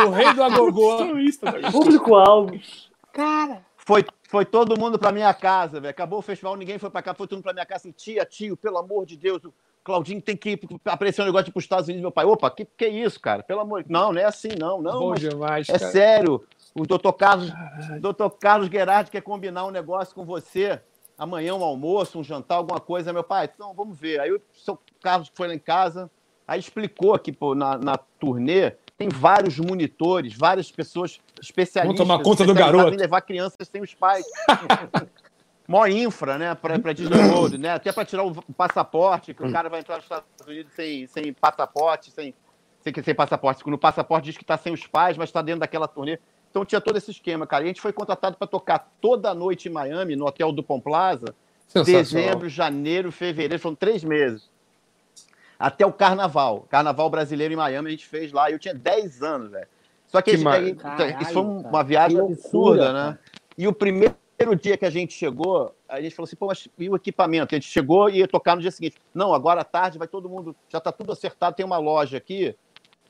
o 0.06 0.10
rei 0.12 0.34
do 0.34 0.44
agogô. 0.44 0.98
Público-alvo. 1.72 2.60
Cara. 3.12 3.66
Foi, 3.78 4.06
foi 4.28 4.44
todo 4.46 4.78
mundo 4.80 5.00
para 5.00 5.12
minha 5.12 5.34
casa, 5.34 5.80
velho. 5.80 5.92
Acabou 5.92 6.20
o 6.20 6.22
festival, 6.22 6.56
ninguém 6.56 6.78
foi 6.78 6.90
para 6.90 7.02
cá, 7.02 7.14
foi 7.14 7.26
todo 7.26 7.38
mundo 7.38 7.44
para 7.46 7.54
minha 7.54 7.66
casa. 7.66 7.82
Assim, 7.88 7.92
tia, 7.92 8.26
tio, 8.26 8.58
pelo 8.58 8.78
amor 8.78 9.06
de 9.06 9.16
Deus, 9.16 9.44
o 9.46 9.54
Claudinho 9.84 10.22
tem 10.22 10.36
que 10.36 10.50
ir 10.52 10.60
aparecer 10.86 11.22
um 11.22 11.26
negócio 11.26 11.52
para 11.52 11.58
os 11.58 11.64
Estados 11.64 11.86
Unidos. 11.88 12.02
Meu 12.02 12.12
pai, 12.12 12.26
opa, 12.26 12.52
que, 12.52 12.66
que 12.66 12.86
é 12.86 12.90
isso, 12.90 13.20
cara? 13.20 13.44
Pelo 13.44 13.62
amor 13.62 13.84
de 13.84 13.92
Não, 13.92 14.12
não 14.12 14.20
é 14.20 14.26
assim, 14.26 14.50
não. 14.60 14.82
não 14.82 15.00
Bom 15.00 15.14
demais, 15.16 15.70
É 15.70 15.80
cara. 15.80 15.92
sério. 15.92 16.44
O 16.76 16.86
doutor 16.86 17.14
Carlos, 17.14 17.50
doutor 18.02 18.30
Carlos 18.32 18.70
Gerardi 18.70 19.10
quer 19.10 19.22
combinar 19.22 19.66
um 19.66 19.72
negócio 19.72 20.14
com 20.14 20.26
você 20.26 20.82
amanhã 21.18 21.56
um 21.56 21.64
almoço, 21.64 22.20
um 22.20 22.24
jantar, 22.24 22.56
alguma 22.56 22.80
coisa. 22.80 23.12
Meu 23.12 23.24
pai, 23.24 23.50
então 23.54 23.74
vamos 23.74 23.98
ver. 23.98 24.20
Aí 24.20 24.32
o 24.32 24.42
seu 24.54 24.78
Carlos 25.02 25.32
foi 25.34 25.48
lá 25.48 25.56
em 25.56 25.60
casa, 25.60 26.10
aí 26.48 26.60
explicou 26.60 27.18
que 27.18 27.32
pô, 27.32 27.56
na, 27.56 27.78
na 27.78 27.98
turnê 27.98 28.72
tem 28.98 29.10
vários 29.10 29.60
monitores, 29.60 30.36
várias 30.36 30.72
pessoas 30.72 31.20
especialistas. 31.42 31.98
Vamos 31.98 32.16
tomar 32.18 32.24
conta 32.24 32.46
do 32.46 32.54
garoto. 32.54 32.94
Em 32.94 32.98
levar 32.98 33.22
crianças 33.22 33.68
sem 33.68 33.82
os 33.82 33.94
pais. 33.94 34.26
Mó 35.68 35.86
infra, 35.86 36.38
né, 36.38 36.56
para 36.56 36.94
Disney 36.94 37.30
World, 37.30 37.58
né? 37.58 37.72
Até 37.72 37.92
para 37.92 38.06
tirar 38.06 38.24
o 38.24 38.42
passaporte, 38.54 39.34
que 39.34 39.44
o 39.44 39.52
cara 39.52 39.68
vai 39.68 39.82
entrar 39.82 39.98
nos 39.98 40.06
Estados 40.06 40.26
Unidos 40.48 40.72
sem, 40.74 41.06
sem 41.08 41.34
passaporte, 41.34 42.10
sem, 42.10 42.34
sem, 42.80 43.04
sem 43.04 43.14
passaporte. 43.14 43.64
Quando 43.66 43.74
o 43.74 43.78
passaporte 43.78 44.26
diz 44.26 44.38
que 44.38 44.46
está 44.46 44.58
sem 44.58 44.74
os 44.74 44.88
pais, 44.88 45.18
mas 45.18 45.28
está 45.28 45.42
dentro 45.42 45.60
daquela 45.60 45.86
turnê. 45.86 46.20
Então 46.50 46.66
tinha 46.66 46.82
todo 46.82 46.98
esse 46.98 47.12
esquema, 47.12 47.46
cara. 47.46 47.64
E 47.64 47.66
a 47.66 47.68
gente 47.68 47.82
foi 47.82 47.94
contratado 47.94 48.38
para 48.38 48.48
tocar 48.48 48.92
toda 49.02 49.34
noite 49.34 49.68
em 49.68 49.72
Miami, 49.72 50.16
no 50.16 50.26
hotel 50.26 50.52
do 50.52 50.64
Pom 50.64 50.80
Plaza, 50.80 51.36
dezembro, 51.86 52.50
janeiro, 52.50 53.12
fevereiro, 53.12 53.62
foram 53.62 53.76
três 53.76 54.04
meses. 54.04 54.50
Até 55.60 55.86
o 55.86 55.92
carnaval. 55.92 56.68
Carnaval 56.70 57.10
brasileiro 57.10 57.54
em 57.54 57.58
Miami 57.58 57.88
a 57.88 57.92
gente 57.92 58.08
fez 58.08 58.32
lá. 58.32 58.52
Eu 58.52 58.60
tinha 58.60 58.74
10 58.74 59.24
anos, 59.24 59.52
velho. 59.52 59.68
Só 60.08 60.22
que, 60.22 60.38
que 60.38 60.48
aí, 60.48 60.76
Caralho, 60.76 61.22
isso 61.22 61.34
foi 61.34 61.42
uma 61.42 61.64
cara. 61.64 61.84
viagem 61.84 62.20
absurda, 62.20 62.94
né? 62.94 63.20
E 63.58 63.68
o 63.68 63.74
primeiro 63.74 64.16
dia 64.60 64.78
que 64.78 64.86
a 64.86 64.90
gente 64.90 65.14
chegou, 65.14 65.76
a 65.90 66.00
gente 66.00 66.16
falou 66.16 66.28
assim, 66.28 66.36
pô, 66.36 66.48
mas 66.48 66.70
e 66.78 66.90
o 66.90 66.96
equipamento? 66.96 67.54
A 67.54 67.58
gente 67.58 67.70
chegou 67.70 68.10
e 68.10 68.20
ia 68.20 68.28
tocar 68.28 68.56
no 68.56 68.62
dia 68.62 68.72
seguinte. 68.72 68.98
Não, 69.14 69.34
agora 69.34 69.62
à 69.62 69.64
tarde 69.66 69.98
vai 69.98 70.08
todo 70.08 70.30
mundo, 70.30 70.56
já 70.70 70.78
está 70.78 70.92
tudo 70.92 71.12
acertado, 71.12 71.56
tem 71.56 71.66
uma 71.66 71.78
loja 71.78 72.18
aqui. 72.18 72.56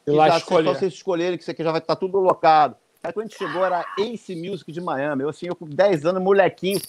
E 0.07 0.11
lá 0.11 0.29
já, 0.29 0.37
escolher. 0.37 0.73
Só 0.73 0.79
vocês 0.79 0.93
escolherem 0.93 1.37
que 1.37 1.43
isso 1.43 1.51
aqui 1.51 1.63
já 1.63 1.71
vai 1.71 1.81
estar 1.81 1.95
tá 1.95 1.99
tudo 1.99 2.17
locado. 2.17 2.75
Aí 3.03 3.13
quando 3.13 3.25
a 3.25 3.29
gente 3.29 3.37
chegou, 3.37 3.63
era 3.63 3.85
Ace 3.99 4.35
Music 4.35 4.71
de 4.71 4.81
Miami. 4.81 5.23
Eu, 5.23 5.29
assim, 5.29 5.47
eu 5.47 5.55
com 5.55 5.65
10 5.65 6.05
anos, 6.05 6.21
molequinho. 6.21 6.79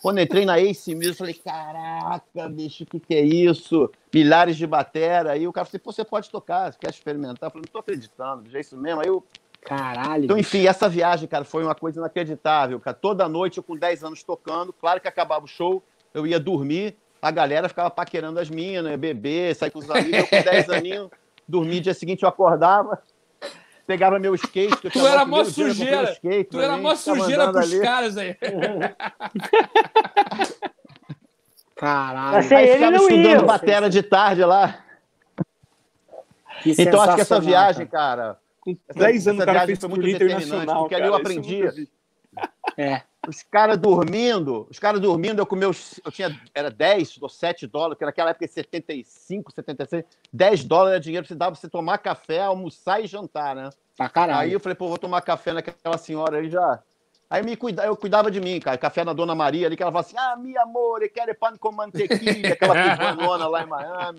Quando 0.00 0.20
entrei 0.20 0.44
na 0.44 0.60
Ace 0.60 0.94
Music, 0.94 1.10
eu 1.10 1.16
falei, 1.16 1.34
caraca, 1.34 2.48
bicho, 2.48 2.84
o 2.84 2.86
que, 2.86 3.00
que 3.00 3.14
é 3.14 3.22
isso? 3.22 3.90
Milhares 4.12 4.56
de 4.56 4.66
batera. 4.66 5.32
Aí 5.32 5.46
o 5.46 5.52
cara 5.52 5.64
falou 5.66 5.80
assim, 5.80 6.02
você 6.02 6.04
pode 6.04 6.30
tocar, 6.30 6.72
você 6.72 6.78
quer 6.78 6.90
experimentar? 6.90 7.48
Eu 7.48 7.50
falei, 7.50 7.64
não 7.66 7.72
tô 7.72 7.78
acreditando, 7.78 8.44
é 8.56 8.60
isso 8.60 8.76
mesmo. 8.76 9.00
Aí 9.00 9.08
eu... 9.08 9.24
Caralho. 9.60 10.24
Então, 10.24 10.38
enfim, 10.38 10.66
essa 10.66 10.88
viagem, 10.88 11.28
cara, 11.28 11.44
foi 11.44 11.64
uma 11.64 11.74
coisa 11.74 11.98
inacreditável, 11.98 12.78
cara. 12.78 12.96
Toda 12.96 13.28
noite 13.28 13.58
eu 13.58 13.62
com 13.62 13.76
10 13.76 14.04
anos 14.04 14.22
tocando, 14.22 14.72
claro 14.72 15.00
que 15.00 15.08
acabava 15.08 15.44
o 15.44 15.48
show, 15.48 15.82
eu 16.14 16.26
ia 16.26 16.38
dormir, 16.38 16.96
a 17.20 17.30
galera 17.30 17.68
ficava 17.68 17.90
paquerando 17.90 18.38
as 18.38 18.48
minas, 18.48 18.92
ia 18.92 18.96
beber, 18.96 19.54
sair 19.56 19.70
com 19.70 19.80
os 19.80 19.90
amigos. 19.90 20.20
Eu 20.20 20.26
com 20.28 20.42
10 20.42 20.70
aninhos, 20.70 21.10
dormir, 21.46 21.80
dia 21.80 21.92
seguinte 21.92 22.22
eu 22.22 22.28
acordava 22.28 23.02
pegava 23.88 24.18
meu 24.18 24.34
skate. 24.34 24.76
Que 24.76 24.90
tu 24.90 25.06
era 25.06 25.24
mó 25.24 25.42
sujeira. 25.44 26.12
Skate, 26.12 26.50
tu 26.50 26.60
era 26.60 26.76
mó 26.76 26.94
sujeira 26.94 27.50
pros 27.50 27.72
ali. 27.72 27.80
caras 27.80 28.18
aí. 28.18 28.36
Caralho. 31.74 32.36
Assim, 32.36 32.54
aí 32.54 32.74
ficava 32.74 32.96
estudando 32.96 33.24
ia. 33.24 33.42
batera 33.42 33.88
de 33.88 34.02
tarde 34.02 34.44
lá. 34.44 34.84
Que 36.62 36.74
então 36.76 37.00
acho 37.00 37.14
que 37.14 37.22
essa 37.22 37.40
viagem, 37.40 37.86
cara. 37.86 38.36
Com 38.60 38.76
10 38.94 39.28
anos, 39.28 39.40
essa 39.40 39.52
cara 39.52 39.64
fez 39.66 39.78
foi 39.78 39.88
muito 39.88 40.02
determinante, 40.02 40.66
porque 40.66 40.94
ali 40.94 41.06
eu 41.06 41.14
aprendi. 41.14 41.88
É. 42.76 43.00
os 43.28 43.42
caras 43.42 43.76
dormindo, 43.76 44.66
os 44.70 44.78
caras 44.78 45.00
dormindo, 45.00 45.40
eu 45.40 45.46
com 45.46 45.54
meus, 45.54 46.00
eu 46.04 46.10
tinha, 46.10 46.40
era 46.54 46.70
10 46.70 47.20
ou 47.20 47.28
7 47.28 47.66
dólares, 47.66 47.98
que 47.98 48.04
naquela 48.04 48.30
época 48.30 48.48
75, 48.48 49.52
76, 49.52 50.04
10 50.32 50.64
dólares 50.64 50.92
era 50.92 51.00
dinheiro 51.00 51.24
que 51.24 51.28
você 51.28 51.34
dava 51.34 51.52
pra 51.52 51.60
você 51.60 51.68
tomar 51.68 51.98
café, 51.98 52.40
almoçar 52.40 53.02
e 53.02 53.06
jantar, 53.06 53.54
né? 53.54 53.68
Pra 53.96 54.08
caralho. 54.08 54.40
Aí 54.40 54.52
eu 54.52 54.60
falei, 54.60 54.74
pô, 54.74 54.88
vou 54.88 54.98
tomar 54.98 55.20
café 55.20 55.52
naquela 55.52 55.98
senhora 55.98 56.38
aí 56.38 56.48
já. 56.48 56.82
Aí 57.30 57.42
me 57.42 57.56
cuida, 57.56 57.84
eu 57.84 57.94
cuidava 57.94 58.30
de 58.30 58.40
mim, 58.40 58.58
cara. 58.58 58.78
Café 58.78 59.04
na 59.04 59.12
Dona 59.12 59.34
Maria 59.34 59.66
ali, 59.66 59.76
que 59.76 59.82
ela 59.82 59.92
falava 59.92 60.06
assim: 60.06 60.16
ah, 60.16 60.34
meu 60.34 60.62
amor, 60.62 61.02
eu 61.02 61.10
quero 61.10 61.34
pão 61.34 61.54
com 61.58 61.70
mantequilla, 61.70 62.54
aquela 62.54 62.74
pibanona 62.74 63.46
lá 63.46 63.62
em 63.62 63.66
Miami. 63.66 64.18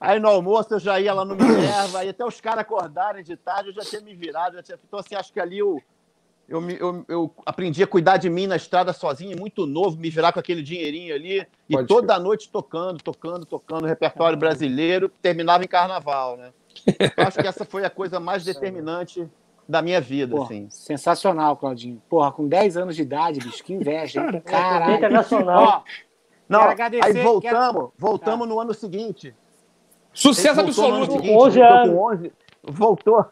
Aí 0.00 0.18
no 0.18 0.28
almoço 0.28 0.72
eu 0.72 0.78
já 0.78 0.98
ia 0.98 1.12
lá 1.12 1.22
no 1.22 1.36
Minerva, 1.36 1.98
aí 1.98 2.08
até 2.08 2.24
os 2.24 2.40
caras 2.40 2.60
acordarem 2.60 3.22
de 3.22 3.36
tarde, 3.36 3.68
eu 3.68 3.74
já 3.74 3.82
tinha 3.82 4.00
me 4.00 4.14
virado. 4.14 4.56
Já 4.56 4.62
tinha... 4.62 4.78
Então, 4.82 4.98
assim, 5.00 5.14
acho 5.14 5.30
que 5.34 5.38
ali 5.38 5.58
eu, 5.58 5.82
eu, 6.52 6.70
eu, 6.70 7.04
eu, 7.08 7.34
aprendi 7.46 7.82
a 7.82 7.86
cuidar 7.86 8.18
de 8.18 8.28
mim 8.28 8.46
na 8.46 8.56
estrada 8.56 8.92
sozinho, 8.92 9.38
muito 9.38 9.66
novo, 9.66 9.96
me 9.96 10.10
virar 10.10 10.32
com 10.32 10.38
aquele 10.38 10.62
dinheirinho 10.62 11.14
ali. 11.14 11.46
E 11.68 11.74
Pode 11.74 11.88
toda 11.88 12.14
ser. 12.14 12.20
noite 12.20 12.50
tocando, 12.50 13.02
tocando, 13.02 13.46
tocando, 13.46 13.86
repertório 13.86 14.38
brasileiro, 14.38 15.08
terminava 15.22 15.64
em 15.64 15.68
carnaval, 15.68 16.36
né? 16.36 16.52
Eu 17.16 17.24
acho 17.26 17.38
que 17.38 17.46
essa 17.46 17.64
foi 17.64 17.84
a 17.84 17.90
coisa 17.90 18.20
mais 18.20 18.44
determinante 18.44 19.26
da 19.68 19.80
minha 19.80 20.00
vida, 20.00 20.34
Porra, 20.36 20.44
assim. 20.44 20.68
Sensacional, 20.68 21.56
Claudinho. 21.56 22.02
Porra, 22.08 22.30
com 22.30 22.46
10 22.46 22.76
anos 22.76 22.96
de 22.96 23.02
idade, 23.02 23.40
bicho, 23.40 23.64
que 23.64 23.72
inveja, 23.72 24.22
hein? 24.22 24.40
Caralho. 24.44 24.96
Internacional. 24.96 25.64
Ó, 25.64 25.82
Não, 26.48 26.62
aí 26.62 27.22
voltamos, 27.22 27.40
quero... 27.40 27.92
voltamos 27.96 28.46
tá. 28.46 28.54
no 28.54 28.60
ano 28.60 28.74
seguinte. 28.74 29.34
Sucesso 30.12 30.60
absoluto. 30.60 31.12
Seguinte, 31.12 31.34
11 31.34 31.62
anos. 31.62 31.94
Com 31.94 32.04
11, 32.04 32.32
voltou. 32.62 33.24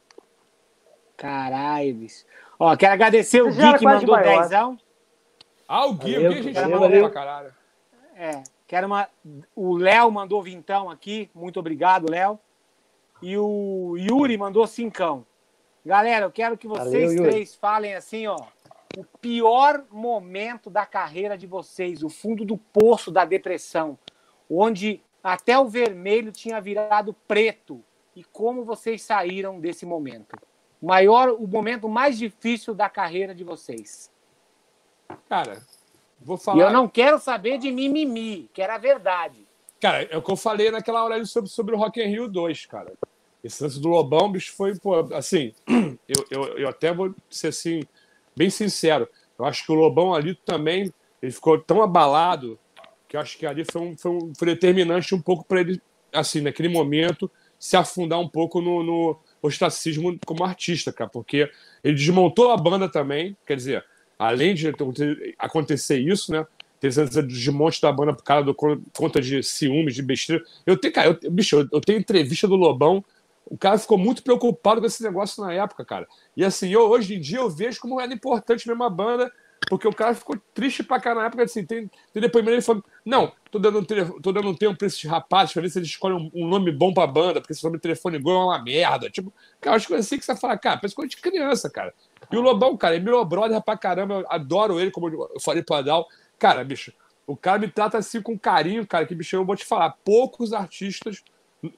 Caralho, 1.17 1.95
bicho. 1.97 2.25
Ó, 2.63 2.77
quero 2.77 2.93
agradecer 2.93 3.43
Você 3.43 3.63
o 3.63 3.73
Gui 3.73 3.79
que 3.79 3.85
mandou 3.87 4.17
dezão. 4.19 4.79
Ah, 5.67 5.87
o 5.87 5.95
Gui, 5.95 6.13
valeu, 6.13 6.31
o 6.31 6.35
Gui 6.35 6.41
a 6.41 6.43
gente 6.43 6.55
valeu, 6.61 6.79
valeu. 6.79 7.11
pra 7.11 7.11
caralho. 7.11 7.55
É, 8.15 8.43
quero 8.67 8.87
uma... 8.87 9.09
O 9.57 9.79
Léo 9.79 10.11
mandou 10.11 10.43
vintão 10.43 10.91
aqui. 10.91 11.31
Muito 11.35 11.59
obrigado, 11.59 12.11
Léo. 12.11 12.39
E 13.23 13.39
o 13.39 13.97
Yuri 13.97 14.37
mandou 14.37 14.67
cincão. 14.67 15.25
Galera, 15.87 16.27
eu 16.27 16.31
quero 16.31 16.59
que 16.59 16.69
vocês 16.69 17.15
Valeu, 17.15 17.31
três 17.31 17.55
falem 17.55 17.95
assim, 17.95 18.27
ó. 18.27 18.37
O 18.95 19.05
pior 19.05 19.83
momento 19.91 20.69
da 20.69 20.85
carreira 20.85 21.39
de 21.39 21.47
vocês, 21.47 22.03
o 22.03 22.11
fundo 22.11 22.45
do 22.45 22.59
poço 22.59 23.11
da 23.11 23.25
depressão, 23.25 23.99
onde 24.51 25.03
até 25.25 25.59
o 25.59 25.67
vermelho 25.67 26.31
tinha 26.31 26.61
virado 26.61 27.15
preto. 27.27 27.83
E 28.15 28.23
como 28.23 28.67
vocês 28.67 29.01
saíram 29.01 29.59
desse 29.59 29.87
momento? 29.87 30.37
Maior, 30.81 31.31
o 31.31 31.47
momento 31.47 31.89
mais 31.89 32.19
difícil 32.19 32.75
da 32.75 32.89
carreira 32.89 33.35
de 33.35 33.45
vocês. 33.45 34.11
Cara, 35.29 35.61
vou 36.21 36.37
falar. 36.37 36.59
E 36.59 36.61
eu 36.63 36.73
não 36.73 36.89
quero 36.89 37.19
saber 37.19 37.59
de 37.59 37.71
mimimi, 37.71 38.49
que 38.53 38.63
era 38.63 38.77
a 38.77 38.79
verdade. 38.79 39.47
Cara, 39.81 40.03
é 40.03 40.17
o 40.17 40.23
que 40.23 40.31
eu 40.31 40.37
falei 40.37 40.71
naquela 40.71 41.05
hora 41.05 41.25
sobre, 41.25 41.51
sobre 41.51 41.75
o 41.75 41.79
Rock 41.79 42.01
in 42.01 42.07
Rio 42.07 42.29
2, 42.29 42.67
cara. 42.67 42.93
Esse 43.43 43.63
lance 43.63 43.81
do 43.81 43.89
Lobão, 43.89 44.31
bicho, 44.31 44.53
foi, 44.55 44.79
pô, 44.79 45.15
assim, 45.15 45.55
eu, 46.07 46.27
eu, 46.31 46.59
eu 46.59 46.69
até 46.69 46.93
vou 46.93 47.15
ser 47.31 47.49
assim, 47.49 47.83
bem 48.37 48.51
sincero. 48.51 49.09
Eu 49.39 49.47
acho 49.47 49.65
que 49.65 49.73
o 49.73 49.75
Lobão 49.75 50.15
ali 50.15 50.35
também, 50.35 50.93
ele 51.23 51.33
ficou 51.33 51.59
tão 51.59 51.83
abalado 51.83 52.59
que 53.09 53.17
eu 53.17 53.21
acho 53.21 53.39
que 53.39 53.47
ali 53.47 53.65
foi, 53.65 53.83
um, 53.83 53.97
foi, 53.97 54.11
um, 54.11 54.33
foi 54.39 54.47
determinante 54.47 55.15
um 55.15 55.21
pouco 55.21 55.45
para 55.45 55.61
ele, 55.61 55.81
assim, 56.13 56.43
naquele 56.43 56.69
momento, 56.69 57.31
se 57.59 57.77
afundar 57.77 58.21
um 58.21 58.29
pouco 58.29 58.61
no, 58.61 58.83
no 58.83 59.19
ostracismo 59.43 60.19
como 60.27 60.45
artista, 60.45 60.93
cara, 60.93 61.11
porque 61.11 61.51
ele 61.83 61.95
desmontou 61.95 62.51
a 62.51 62.57
banda 62.57 62.89
também, 62.89 63.37
quer 63.47 63.57
dizer, 63.57 63.85
além 64.19 64.55
de 64.55 64.73
acontecer 65.39 65.99
isso, 65.99 66.33
né? 66.33 66.47
Teve 66.79 67.03
esse 67.03 67.23
desmonte 67.23 67.81
da 67.81 67.93
banda 67.93 68.15
por 68.15 68.23
causa 68.23 68.47
do 68.47 68.55
conta 68.55 69.21
de 69.21 69.43
ciúmes, 69.43 69.95
de 69.95 70.03
besteira. 70.03 70.43
Eu 70.65 70.79
tenho, 70.79 70.95
cara, 70.95 71.19
eu, 71.23 71.31
bicho, 71.31 71.57
eu, 71.57 71.69
eu 71.73 71.81
tenho 71.81 71.99
entrevista 71.99 72.49
do 72.49 72.57
Lobão 72.57 73.05
o 73.51 73.59
cara 73.59 73.77
ficou 73.77 73.99
muito 73.99 74.23
preocupado 74.23 74.81
com 74.81 74.87
esse 74.87 75.03
negócio 75.03 75.43
na 75.45 75.53
época, 75.53 75.85
cara. 75.85 76.07
E 76.37 76.45
assim, 76.45 76.73
eu, 76.73 76.89
hoje 76.89 77.17
em 77.17 77.21
dia 77.21 77.39
eu 77.39 77.51
vejo 77.51 77.81
como 77.81 78.01
era 78.01 78.15
importante 78.15 78.67
mesmo 78.67 78.85
a 78.85 78.89
banda, 78.89 79.31
porque 79.69 79.87
o 79.87 79.93
cara 79.93 80.15
ficou 80.15 80.37
triste 80.55 80.83
pra 80.83 81.15
na 81.15 81.27
época, 81.27 81.45
assim, 81.45 81.65
tem, 81.65 81.91
tem 82.13 82.23
depoimento 82.23 82.55
ele 82.55 82.63
falando, 82.63 82.85
não, 83.05 83.33
tô 83.51 83.59
dando, 83.59 83.85
tô 84.21 84.33
dando 84.33 84.49
um 84.49 84.55
tempo 84.55 84.77
pra 84.77 84.87
esses 84.87 85.03
rapazes, 85.05 85.53
pra 85.53 85.63
ver 85.63 85.71
se 85.71 85.79
eles 85.79 85.89
escolhem 85.91 86.17
um, 86.17 86.45
um 86.45 86.49
nome 86.49 86.73
bom 86.73 86.93
pra 86.93 87.07
banda, 87.07 87.41
porque 87.41 87.53
esse 87.53 87.63
nome 87.63 87.77
de 87.77 87.83
telefone 87.83 88.17
igual 88.17 88.43
é 88.43 88.45
uma 88.47 88.63
merda. 88.63 89.11
Tipo, 89.11 89.33
cara, 89.61 89.77
acho 89.77 89.87
que 89.87 89.95
assim 89.95 90.19
que 90.19 90.25
você 90.25 90.35
fala, 90.35 90.57
cara, 90.57 90.79
parece 90.79 90.95
coisa 90.95 91.11
de 91.11 91.17
criança, 91.19 91.69
cara. 91.69 91.93
E 92.31 92.37
o 92.37 92.41
Lobão, 92.41 92.77
cara, 92.77 92.97
é 92.97 93.01
meu 93.01 93.25
brother 93.25 93.63
pra 93.63 93.77
caramba, 93.77 94.21
eu 94.21 94.27
adoro 94.29 94.81
ele, 94.81 94.91
como 94.91 95.09
eu 95.09 95.41
falei 95.41 95.63
pro 95.63 95.77
Adal. 95.77 96.09
Cara, 96.39 96.65
bicho, 96.65 96.93
o 97.27 97.37
cara 97.37 97.59
me 97.59 97.69
trata 97.69 97.99
assim 97.99 98.23
com 98.23 98.39
carinho, 98.39 98.87
cara, 98.87 99.07
que 99.07 99.15
bicho, 99.15 99.37
eu 99.37 99.45
vou 99.45 99.57
te 99.57 99.65
falar, 99.65 99.97
poucos 100.05 100.53
artistas 100.53 101.23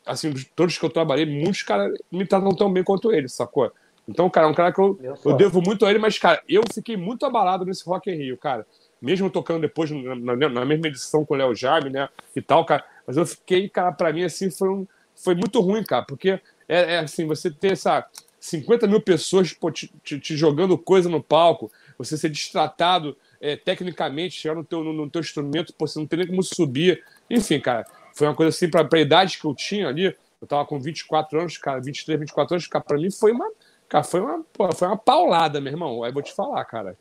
assim, 0.06 0.32
todos 0.54 0.78
que 0.78 0.84
eu 0.84 0.90
trabalhei, 0.90 1.26
muitos 1.26 1.62
caras 1.62 1.92
me 2.10 2.26
tratam 2.26 2.54
tão 2.54 2.72
bem 2.72 2.84
quanto 2.84 3.12
ele, 3.12 3.28
sacou? 3.28 3.72
Então, 4.08 4.28
cara, 4.28 4.46
é 4.46 4.50
um 4.50 4.54
cara 4.54 4.72
que 4.72 4.80
eu, 4.80 4.98
eu 5.24 5.36
devo 5.36 5.62
muito 5.62 5.86
a 5.86 5.90
ele, 5.90 5.98
mas, 5.98 6.18
cara, 6.18 6.42
eu 6.48 6.62
fiquei 6.72 6.96
muito 6.96 7.24
abalado 7.24 7.64
nesse 7.64 7.84
Rock 7.84 8.10
in 8.10 8.14
Rio, 8.14 8.36
cara. 8.36 8.66
Mesmo 9.00 9.30
tocando 9.30 9.60
depois 9.60 9.90
na, 9.90 10.14
na, 10.14 10.48
na 10.48 10.64
mesma 10.64 10.88
edição 10.88 11.24
com 11.24 11.34
o 11.34 11.36
Léo 11.36 11.54
Jaime, 11.54 11.90
né, 11.90 12.08
e 12.34 12.42
tal, 12.42 12.64
cara. 12.64 12.84
Mas 13.06 13.16
eu 13.16 13.26
fiquei, 13.26 13.68
cara, 13.68 13.92
pra 13.92 14.12
mim, 14.12 14.24
assim, 14.24 14.50
foi, 14.50 14.68
um, 14.68 14.86
foi 15.14 15.34
muito 15.34 15.60
ruim, 15.60 15.84
cara, 15.84 16.04
porque 16.04 16.40
é, 16.68 16.94
é 16.94 16.98
assim, 16.98 17.26
você 17.26 17.50
ter 17.50 17.72
essa 17.72 18.06
50 18.42 18.88
mil 18.88 19.00
pessoas 19.00 19.52
pô, 19.52 19.70
te, 19.70 19.92
te, 20.02 20.18
te, 20.18 20.36
jogando 20.36 20.76
coisa 20.76 21.08
no 21.08 21.22
palco, 21.22 21.70
você 21.96 22.16
ser 22.16 22.28
destratado 22.28 23.16
é, 23.40 23.56
tecnicamente, 23.56 24.40
chegar 24.40 24.56
no 24.56 24.64
teu, 24.64 24.82
no, 24.82 24.92
no 24.92 25.08
teu 25.08 25.20
instrumento, 25.20 25.72
pô, 25.74 25.86
você 25.86 25.98
não 25.98 26.06
tem 26.06 26.18
nem 26.18 26.28
como 26.28 26.42
subir. 26.42 27.04
Enfim, 27.30 27.60
cara, 27.60 27.86
foi 28.12 28.26
uma 28.26 28.34
coisa 28.34 28.50
assim, 28.50 28.68
para 28.68 28.88
a 28.92 29.00
idade 29.00 29.38
que 29.38 29.44
eu 29.44 29.54
tinha 29.54 29.86
ali, 29.86 30.16
eu 30.40 30.46
tava 30.48 30.66
com 30.66 30.80
24 30.80 31.40
anos, 31.40 31.56
cara, 31.56 31.80
23, 31.80 32.18
24 32.18 32.54
anos, 32.54 32.66
cara, 32.66 32.84
para 32.84 32.98
mim 32.98 33.12
foi 33.12 33.30
uma, 33.30 33.48
cara, 33.92 34.02
foi 34.02 34.20
uma, 34.20 34.42
pô, 34.54 34.74
foi 34.74 34.88
uma 34.88 34.96
paulada, 34.96 35.60
meu 35.60 35.70
irmão. 35.70 36.02
Aí 36.02 36.10
vou 36.10 36.22
te 36.22 36.32
falar, 36.32 36.64
cara. 36.64 36.96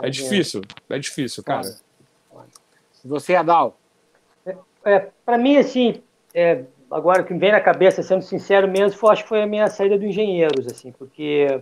É 0.00 0.08
difícil, 0.08 0.62
é 0.88 0.96
difícil, 0.96 1.42
cara. 1.42 1.68
Você, 3.04 3.34
Adal? 3.34 3.76
É, 4.46 4.56
é 4.84 5.08
para 5.26 5.36
mim, 5.36 5.56
assim, 5.56 6.00
é, 6.32 6.62
agora 6.88 7.24
que 7.24 7.34
me 7.34 7.40
vem 7.40 7.50
na 7.50 7.60
cabeça, 7.60 8.00
sendo 8.00 8.22
sincero 8.22 8.68
mesmo, 8.68 8.96
foi, 8.96 9.10
acho 9.10 9.24
que 9.24 9.28
foi 9.28 9.42
a 9.42 9.46
minha 9.46 9.66
saída 9.66 9.98
do 9.98 10.04
Engenheiros, 10.04 10.68
assim, 10.68 10.92
porque 10.92 11.60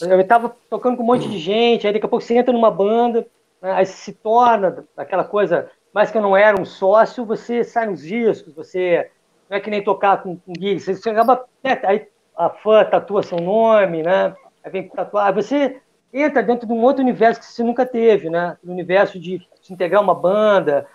eu 0.00 0.20
estava 0.20 0.56
tocando 0.70 0.96
com 0.96 1.02
um 1.02 1.06
monte 1.06 1.28
de 1.28 1.38
gente, 1.38 1.86
aí 1.86 1.92
daqui 1.92 2.06
a 2.06 2.08
pouco 2.08 2.24
você 2.24 2.38
entra 2.38 2.54
numa 2.54 2.70
banda, 2.70 3.26
né, 3.60 3.72
aí 3.72 3.84
se 3.84 4.14
torna 4.14 4.86
aquela 4.96 5.24
coisa 5.24 5.70
mas 5.92 6.10
que 6.10 6.16
eu 6.16 6.22
não 6.22 6.36
era 6.36 6.58
um 6.60 6.64
sócio, 6.64 7.24
você 7.24 7.64
sai 7.64 7.86
nos 7.86 8.02
discos, 8.02 8.54
você 8.54 9.10
não 9.50 9.56
é 9.56 9.60
que 9.60 9.68
nem 9.70 9.82
tocar 9.82 10.22
com, 10.22 10.36
com 10.36 10.52
gig, 10.54 10.80
você, 10.80 10.94
você 10.94 11.10
acaba, 11.10 11.44
né, 11.62 11.78
aí 11.82 12.06
a 12.38 12.48
fã 12.48 12.84
tatua 12.84 13.22
seu 13.22 13.38
nome, 13.38 14.02
né? 14.02 14.34
Aí 14.62 14.70
vem 14.70 14.88
tatuar, 14.88 15.34
você 15.34 15.80
entra 16.12 16.42
dentro 16.42 16.66
de 16.66 16.72
um 16.72 16.82
outro 16.82 17.02
universo 17.02 17.40
que 17.40 17.46
você 17.46 17.64
nunca 17.64 17.84
teve, 17.84 18.30
né? 18.30 18.56
O 18.64 18.70
universo 18.70 19.18
de 19.18 19.44
se 19.60 19.72
integrar 19.72 20.00
uma 20.00 20.14
banda, 20.14 20.86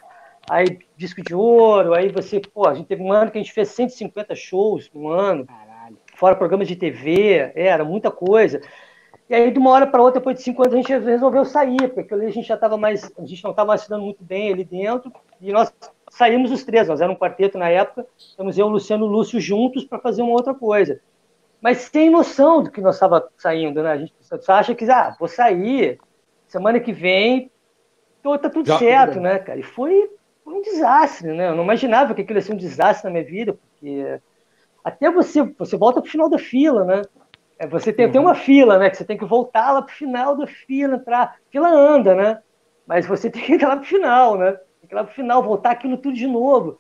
aí 0.49 0.80
disco 0.95 1.22
de 1.22 1.36
ouro, 1.36 1.94
aí 1.94 2.10
você, 2.10 2.40
pô, 2.40 2.65
a 2.65 2.74
gente 2.74 2.88
teve 2.88 3.03
um 3.03 3.11
ano 3.11 3.30
que 3.30 3.38
a 3.38 3.41
gente 3.41 3.53
fez 3.53 3.68
150 3.70 4.34
shows 4.36 4.90
no 4.94 5.10
ano, 5.10 5.45
Caralho. 5.45 5.98
fora 6.15 6.36
programas 6.36 6.68
de 6.68 6.78
TV, 6.78 7.52
é, 7.53 7.68
era 7.68 7.84
muita 7.84 8.10
coisa. 8.10 8.61
E 9.30 9.36
aí, 9.36 9.52
de 9.52 9.60
uma 9.60 9.72
hora 9.72 9.88
para 9.88 10.02
outra, 10.02 10.20
depois 10.20 10.38
de 10.38 10.44
cinco 10.44 10.61
anos, 10.61 10.74
a 10.74 10.78
gente 10.78 10.98
resolveu 10.98 11.45
sair, 11.45 11.90
porque 11.94 12.14
ali 12.14 12.26
a 12.26 12.30
gente 12.30 12.48
já 12.48 12.56
estava 12.56 12.78
mais. 12.78 13.11
A 13.18 13.26
gente 13.26 13.44
não 13.44 13.52
estava 13.52 13.70
mais 13.70 13.82
se 13.82 13.90
dando 13.90 14.03
muito 14.03 14.24
bem 14.24 14.52
ali 14.52 14.64
dentro. 14.64 15.11
E 15.41 15.52
nós 15.52 15.74
saímos 16.10 16.52
os 16.52 16.64
três, 16.64 16.88
nós 16.88 16.99
éramos 17.02 17.15
um 17.15 17.20
quarteto 17.20 17.57
na 17.57 17.70
época, 17.70 18.06
estamos 18.18 18.57
eu, 18.57 18.68
o 18.68 18.70
Luciano 18.70 19.06
e 19.06 19.07
o 19.07 19.11
Lúcio 19.11 19.40
juntos 19.40 19.86
para 19.86 19.98
fazer 19.98 20.22
uma 20.22 20.34
outra 20.34 20.53
coisa. 20.53 20.99
Mas 21.64 21.77
sem 21.77 22.10
noção 22.10 22.61
do 22.61 22.69
que 22.69 22.81
nós 22.81 22.95
estava 22.95 23.26
saindo, 23.38 23.81
né? 23.81 23.91
A 23.94 23.98
gente 23.98 24.14
só 24.41 24.52
acha 24.52 24.76
que, 24.76 24.84
ah, 24.91 25.15
vou 25.18 25.30
sair, 25.30 25.98
semana 26.45 26.77
que 26.77 26.91
vem, 26.91 27.49
tô, 28.22 28.38
tá 28.38 28.49
tudo 28.49 28.68
já, 28.68 28.77
certo, 28.77 29.18
né, 29.22 29.40
cara? 29.40 29.57
E 29.57 29.64
foi, 29.64 30.11
foi 30.44 30.56
um 30.56 30.61
desastre, 30.61 31.31
né? 31.31 31.48
Eu 31.48 31.56
não 31.56 31.64
imaginava 31.64 32.14
que 32.14 32.22
aquilo 32.22 32.38
ia 32.38 32.44
ser 32.44 32.52
um 32.52 32.57
desastre 32.57 33.06
na 33.06 33.11
minha 33.11 33.23
vida, 33.23 33.53
porque 33.53 34.19
até 34.84 35.10
você, 35.10 35.41
você 35.41 35.77
volta 35.77 36.02
para 36.02 36.10
o 36.10 36.11
final 36.11 36.30
da 36.30 36.38
fila, 36.38 36.84
né? 36.84 37.02
É, 37.57 37.65
você 37.65 37.94
tem, 37.94 38.07
uhum. 38.07 38.11
tem 38.11 38.19
uma 38.19 38.35
fila, 38.35 38.77
né? 38.77 38.90
Que 38.90 38.98
você 38.98 39.06
tem 39.06 39.18
que 39.18 39.23
voltar 39.23 39.72
lá 39.72 39.81
para 39.81 39.94
o 39.94 39.95
final 39.95 40.35
da 40.35 40.45
fila, 40.45 40.98
entrar. 40.98 41.38
fila 41.49 41.69
anda, 41.69 42.14
né? 42.14 42.41
Mas 42.85 43.06
você 43.06 43.30
tem 43.31 43.41
que 43.41 43.53
ir 43.53 43.61
lá 43.61 43.77
para 43.77 43.85
o 43.85 43.88
final, 43.88 44.38
né? 44.38 44.52
Tem 44.52 44.90
que 44.90 44.94
ir 44.94 44.98
lá 44.98 45.06
para 45.06 45.14
o 45.14 45.15
final, 45.15 45.41
voltar 45.41 45.72
aquilo 45.72 45.95
tudo 45.95 46.14
de 46.14 46.27
novo. 46.27 46.77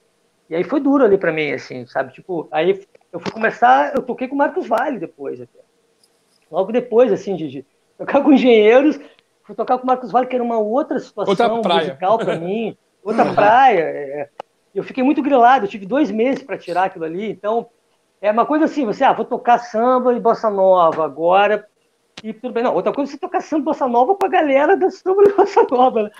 E 0.49 0.55
aí 0.55 0.63
foi 0.65 0.81
duro 0.81 1.05
ali 1.05 1.17
para 1.17 1.31
mim, 1.31 1.53
assim, 1.53 1.85
sabe? 1.85 2.11
Tipo, 2.11 2.49
aí 2.51 2.85
eu 3.13 3.19
fui 3.19 3.31
começar, 3.31 3.93
eu 3.93 4.01
toquei 4.01 4.27
com 4.27 4.33
o 4.33 4.37
Marcos 4.37 4.67
Vale 4.67 4.97
depois, 4.97 5.39
até. 5.39 5.59
Logo 6.49 6.71
depois, 6.71 7.11
assim, 7.13 7.35
de, 7.35 7.47
de 7.47 7.65
tocar 7.95 8.23
com 8.23 8.33
engenheiros, 8.33 8.99
fui 9.43 9.55
tocar 9.55 9.77
com 9.77 9.83
o 9.83 9.87
Marcos 9.87 10.11
Vale, 10.11 10.25
que 10.25 10.33
era 10.35 10.43
uma 10.43 10.57
outra 10.57 10.99
situação 10.99 11.57
outra 11.57 11.75
musical 11.75 12.17
para 12.17 12.39
mim, 12.39 12.75
outra 13.03 13.31
praia. 13.31 13.81
É. 13.81 14.29
Eu 14.73 14.83
fiquei 14.83 15.03
muito 15.03 15.21
grilado, 15.21 15.65
eu 15.65 15.69
tive 15.69 15.85
dois 15.85 16.09
meses 16.09 16.41
para 16.41 16.57
tirar 16.57 16.85
aquilo 16.85 17.05
ali, 17.05 17.29
então 17.29 17.69
é 18.19 18.31
uma 18.31 18.47
coisa 18.47 18.65
assim, 18.65 18.83
você, 18.83 19.03
ah, 19.03 19.13
vou 19.13 19.25
tocar 19.25 19.59
samba 19.59 20.11
e 20.15 20.19
bossa 20.19 20.49
nova 20.49 21.05
agora. 21.05 21.67
e 22.23 22.33
tudo 22.33 22.51
bem. 22.51 22.63
Não, 22.63 22.73
outra 22.73 22.91
coisa 22.91 23.11
é 23.11 23.13
você 23.13 23.19
tocar 23.19 23.41
samba 23.41 23.65
bossa 23.65 23.87
nova 23.87 24.15
com 24.15 24.25
a 24.25 24.29
galera 24.29 24.75
da 24.75 24.89
samba 24.89 25.21
bossa 25.37 25.67
nova. 25.69 26.03
Né? 26.03 26.11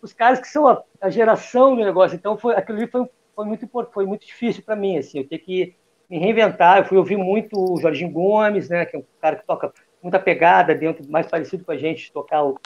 Os 0.00 0.14
caras 0.14 0.40
que 0.40 0.48
são 0.48 0.66
a, 0.66 0.82
a, 1.02 1.10
geração 1.10 1.76
do 1.76 1.84
negócio. 1.84 2.16
Então, 2.16 2.38
foi, 2.38 2.54
aquilo 2.54 2.78
ali 2.78 2.86
foi, 2.86 3.06
foi, 3.36 3.44
muito, 3.44 3.68
foi 3.92 4.06
muito 4.06 4.24
difícil 4.24 4.62
para 4.62 4.74
mim, 4.74 4.96
assim, 4.96 5.18
eu 5.18 5.28
ter 5.28 5.38
que 5.38 5.76
me 6.10 6.18
reinventar. 6.18 6.78
Eu 6.78 6.84
fui 6.84 6.98
ouvir 6.98 7.16
muito 7.16 7.56
o 7.56 7.80
Jorginho 7.80 8.10
Gomes, 8.10 8.68
né, 8.68 8.84
que 8.84 8.96
é 8.96 8.98
um 8.98 9.04
cara 9.20 9.36
que 9.36 9.46
toca 9.46 9.72
muita 10.02 10.18
pegada 10.18 10.74
dentro, 10.74 11.08
mais 11.08 11.26
parecido 11.26 11.64
com 11.64 11.72
a 11.72 11.76
gente, 11.76 12.12
tocar 12.12 12.42
o, 12.42 12.58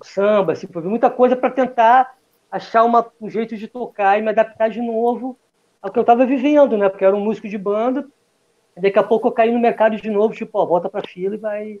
o 0.00 0.04
samba, 0.04 0.52
assim, 0.52 0.66
fui 0.66 0.76
ouvir 0.76 0.88
muita 0.88 1.10
coisa 1.10 1.34
para 1.34 1.50
tentar 1.50 2.14
achar 2.50 2.84
uma, 2.84 3.04
um 3.20 3.28
jeito 3.28 3.56
de 3.56 3.66
tocar 3.66 4.18
e 4.18 4.22
me 4.22 4.28
adaptar 4.28 4.70
de 4.70 4.80
novo 4.80 5.36
ao 5.82 5.90
que 5.90 5.98
eu 5.98 6.02
estava 6.02 6.24
vivendo, 6.24 6.76
né? 6.76 6.88
Porque 6.88 7.04
eu 7.04 7.08
era 7.08 7.16
um 7.16 7.20
músico 7.20 7.48
de 7.48 7.58
banda. 7.58 8.06
daqui 8.76 8.98
a 8.98 9.02
pouco 9.02 9.28
eu 9.28 9.32
caí 9.32 9.52
no 9.52 9.58
mercado 9.58 9.96
de 9.96 10.10
novo, 10.10 10.34
tipo, 10.34 10.58
ó, 10.58 10.64
volta 10.64 10.88
para 10.88 11.06
fila 11.06 11.34
e 11.34 11.38
vai, 11.38 11.80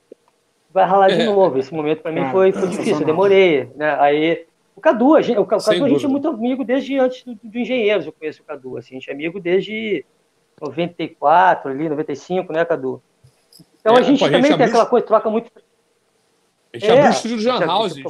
vai 0.72 0.84
ralar 0.84 1.08
de 1.08 1.22
é. 1.22 1.26
novo. 1.26 1.58
Esse 1.58 1.72
momento 1.72 2.02
para 2.02 2.12
mim 2.12 2.20
ah, 2.20 2.30
foi, 2.30 2.52
foi 2.52 2.68
difícil, 2.68 3.00
eu 3.00 3.06
demorei, 3.06 3.70
né? 3.76 3.96
Aí 4.00 4.46
o 4.74 4.80
Cadu, 4.80 5.14
a 5.14 5.22
gente, 5.22 5.38
o 5.38 5.46
Cadu, 5.46 5.84
a 5.84 5.88
gente 5.88 6.04
é 6.04 6.08
muito 6.08 6.28
amigo 6.28 6.64
desde 6.64 6.98
antes 6.98 7.24
do, 7.24 7.34
do 7.34 7.58
Engenheiros, 7.58 8.06
eu 8.06 8.12
conheço 8.12 8.42
o 8.42 8.44
Cadu, 8.44 8.76
assim, 8.76 8.96
a 8.96 8.98
gente 8.98 9.10
é 9.10 9.14
amigo 9.14 9.40
desde 9.40 10.04
94, 10.60 11.70
ali, 11.70 11.88
95, 11.88 12.52
né, 12.52 12.64
Cadu? 12.64 13.02
Então 13.80 13.96
é, 13.96 14.00
a 14.00 14.02
gente 14.02 14.18
pô, 14.18 14.24
também 14.26 14.40
a 14.40 14.44
gente 14.44 14.56
tem 14.56 14.66
aquela 14.66 14.86
coisa, 14.86 15.06
troca 15.06 15.30
muito. 15.30 15.50
A 16.74 16.78
gente 16.78 16.90
é, 16.90 16.92
abriu 16.92 17.06
o 17.06 17.10
estúdio 17.10 17.38
John 17.38 17.66
House, 17.66 17.94
gente, 17.94 18.06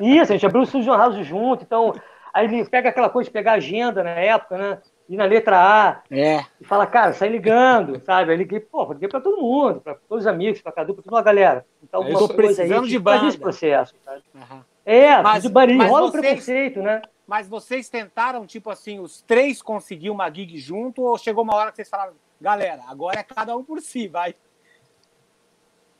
Isso, 0.00 0.32
a 0.32 0.36
gente 0.36 0.46
abriu 0.46 0.60
o 0.60 0.64
estúdio 0.64 0.86
John 0.86 0.98
House 0.98 1.26
junto, 1.26 1.62
então 1.62 1.94
aí 2.32 2.46
ele 2.46 2.64
pega 2.64 2.88
aquela 2.88 3.10
coisa 3.10 3.28
de 3.28 3.32
pegar 3.32 3.52
agenda 3.52 4.02
na 4.02 4.10
época, 4.10 4.56
né? 4.56 4.78
E 5.08 5.16
na 5.16 5.24
letra 5.24 5.58
A. 5.58 6.00
É. 6.10 6.44
E 6.60 6.64
fala, 6.64 6.86
cara, 6.86 7.12
sai 7.12 7.28
ligando, 7.28 8.00
sabe? 8.00 8.32
Aí 8.32 8.38
liguei, 8.38 8.60
pô, 8.60 8.92
liguei 8.92 9.08
pra 9.08 9.20
todo 9.20 9.42
mundo, 9.42 9.80
pra 9.80 9.94
todos 10.08 10.24
os 10.24 10.26
amigos, 10.26 10.62
pra 10.62 10.72
Cadu, 10.72 10.94
pra 10.94 11.02
toda 11.02 11.18
a 11.18 11.22
galera. 11.22 11.66
Então, 11.82 12.00
alguma 12.00 12.18
coisa 12.18 12.34
precisando 12.34 12.84
aí, 12.84 12.88
de 12.88 12.98
banda. 12.98 13.26
esse 13.26 13.38
processo, 13.38 13.94
sabe? 14.04 14.22
Uhum. 14.34 14.60
É, 14.86 15.20
mas, 15.20 15.42
de 15.42 15.48
barinho, 15.48 15.86
rola 15.86 16.10
vocês, 16.10 16.22
preconceito, 16.22 16.80
né? 16.80 17.02
Mas 17.26 17.48
vocês 17.48 17.88
tentaram, 17.88 18.46
tipo 18.46 18.70
assim, 18.70 18.98
os 18.98 19.22
três 19.22 19.62
conseguir 19.62 20.10
uma 20.10 20.30
gig 20.30 20.58
junto, 20.58 21.02
ou 21.02 21.16
chegou 21.16 21.44
uma 21.44 21.54
hora 21.54 21.70
que 21.70 21.76
vocês 21.76 21.88
falaram, 21.88 22.14
galera, 22.40 22.82
agora 22.88 23.20
é 23.20 23.22
cada 23.22 23.56
um 23.56 23.64
por 23.64 23.80
si, 23.80 24.08
vai? 24.08 24.34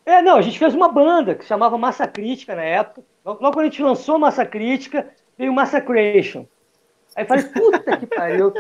É, 0.05 0.21
não, 0.21 0.37
a 0.37 0.43
gente 0.43 0.59
fez 0.59 0.75
uma 0.75 0.89
banda 0.89 1.35
que 1.35 1.45
chamava 1.45 1.79
Massa 1.79 2.07
Crítica 2.09 2.57
na 2.57 2.63
época. 2.63 3.05
Logo 3.25 3.39
quando 3.39 3.61
a 3.61 3.65
gente 3.65 3.83
lançou 3.83 4.19
Massa 4.19 4.45
Crítica, 4.45 5.09
veio 5.39 5.53
Massacration. 5.53 6.47
Aí 7.15 7.25
falei, 7.25 7.45
puta 7.45 7.97
que 7.97 8.07
pariu. 8.07 8.53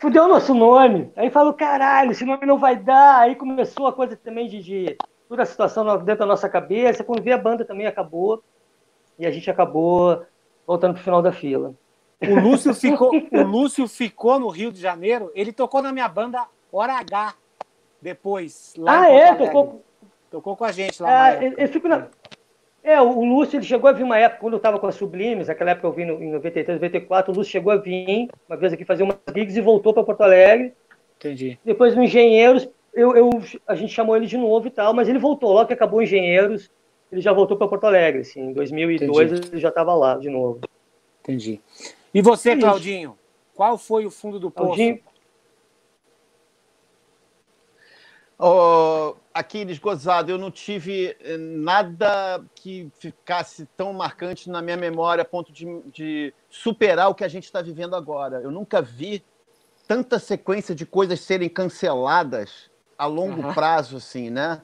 Fudeu 0.00 0.24
o 0.24 0.28
nosso 0.28 0.54
nome. 0.54 1.10
Aí 1.16 1.30
falou, 1.30 1.52
caralho, 1.52 2.12
esse 2.12 2.24
nome 2.24 2.46
não 2.46 2.58
vai 2.58 2.76
dar. 2.76 3.20
Aí 3.20 3.34
começou 3.34 3.86
a 3.86 3.92
coisa 3.92 4.16
também 4.16 4.48
de, 4.48 4.62
de 4.62 4.96
toda 5.28 5.42
a 5.42 5.46
situação 5.46 5.84
dentro 5.98 6.20
da 6.20 6.26
nossa 6.26 6.48
cabeça. 6.48 7.02
Quando 7.02 7.22
vi 7.22 7.32
a 7.32 7.38
banda 7.38 7.64
também 7.64 7.86
acabou. 7.86 8.42
E 9.18 9.26
a 9.26 9.30
gente 9.30 9.50
acabou 9.50 10.24
voltando 10.66 10.94
pro 10.94 11.02
final 11.02 11.22
da 11.22 11.32
fila. 11.32 11.74
O 12.20 12.40
Lúcio 12.40 12.74
ficou, 12.74 13.10
o 13.32 13.42
Lúcio 13.42 13.88
ficou 13.88 14.38
no 14.38 14.48
Rio 14.48 14.72
de 14.72 14.80
Janeiro. 14.80 15.30
Ele 15.34 15.52
tocou 15.52 15.82
na 15.82 15.92
minha 15.92 16.08
banda 16.08 16.46
Hora 16.70 16.94
H 16.94 17.34
depois. 18.00 18.74
ah, 18.86 19.08
é? 19.08 19.34
Tocou, 19.34 19.82
Tocou 20.32 20.56
com 20.56 20.64
a 20.64 20.72
gente 20.72 21.02
lá. 21.02 21.34
É, 21.34 21.52
eu 21.58 21.68
fico 21.68 21.86
na... 21.86 22.06
É, 22.82 23.00
o 23.00 23.22
Lúcio 23.22 23.58
ele 23.58 23.66
chegou 23.66 23.88
a 23.88 23.92
vir 23.92 24.02
uma 24.02 24.18
época, 24.18 24.40
quando 24.40 24.54
eu 24.54 24.56
estava 24.56 24.78
com 24.78 24.86
a 24.86 24.92
Sublimes, 24.92 25.46
naquela 25.46 25.70
época 25.70 25.86
eu 25.86 25.92
vim 25.92 26.02
em 26.02 26.32
93, 26.32 26.80
94, 26.80 27.30
o 27.30 27.36
Lúcio 27.36 27.52
chegou 27.52 27.72
a 27.72 27.76
vir 27.76 28.28
uma 28.48 28.56
vez 28.56 28.72
aqui 28.72 28.84
fazer 28.84 29.04
umas 29.04 29.18
gigs 29.32 29.56
e 29.56 29.60
voltou 29.60 29.92
para 29.92 30.02
Porto 30.02 30.22
Alegre. 30.22 30.72
Entendi. 31.18 31.58
Depois 31.64 31.94
no 31.94 32.02
Engenheiros, 32.02 32.68
eu, 32.92 33.14
eu, 33.14 33.30
a 33.68 33.74
gente 33.76 33.92
chamou 33.92 34.16
ele 34.16 34.26
de 34.26 34.36
novo 34.36 34.66
e 34.66 34.70
tal, 34.70 34.92
mas 34.94 35.08
ele 35.08 35.18
voltou, 35.18 35.52
logo 35.52 35.66
que 35.66 35.74
acabou 35.74 36.00
o 36.00 36.02
Engenheiros, 36.02 36.70
ele 37.12 37.20
já 37.20 37.32
voltou 37.32 37.56
para 37.56 37.68
Porto 37.68 37.84
Alegre, 37.84 38.22
assim, 38.22 38.40
em 38.40 38.52
2002 38.52 39.32
Entendi. 39.32 39.48
ele 39.52 39.60
já 39.60 39.68
estava 39.68 39.94
lá 39.94 40.16
de 40.16 40.30
novo. 40.30 40.60
Entendi. 41.20 41.60
E 42.12 42.22
você, 42.22 42.50
é 42.50 42.56
Claudinho, 42.56 43.18
qual 43.54 43.78
foi 43.78 44.06
o 44.06 44.10
fundo 44.10 44.40
do 44.40 44.50
poço? 44.50 44.68
Claudinho, 44.68 45.00
Oh, 48.44 49.14
Aquiles, 49.32 49.78
gozado, 49.78 50.32
eu 50.32 50.36
não 50.36 50.50
tive 50.50 51.16
eh, 51.20 51.36
nada 51.36 52.44
que 52.56 52.90
ficasse 52.98 53.66
tão 53.76 53.92
marcante 53.92 54.50
na 54.50 54.60
minha 54.60 54.76
memória 54.76 55.22
a 55.22 55.24
ponto 55.24 55.52
de, 55.52 55.64
de 55.92 56.34
superar 56.50 57.08
o 57.08 57.14
que 57.14 57.22
a 57.22 57.28
gente 57.28 57.44
está 57.44 57.62
vivendo 57.62 57.94
agora. 57.94 58.40
Eu 58.42 58.50
nunca 58.50 58.82
vi 58.82 59.24
tanta 59.86 60.18
sequência 60.18 60.74
de 60.74 60.84
coisas 60.84 61.20
serem 61.20 61.48
canceladas 61.48 62.68
a 62.98 63.06
longo 63.06 63.46
uhum. 63.46 63.54
prazo, 63.54 63.98
assim, 63.98 64.28
né? 64.28 64.60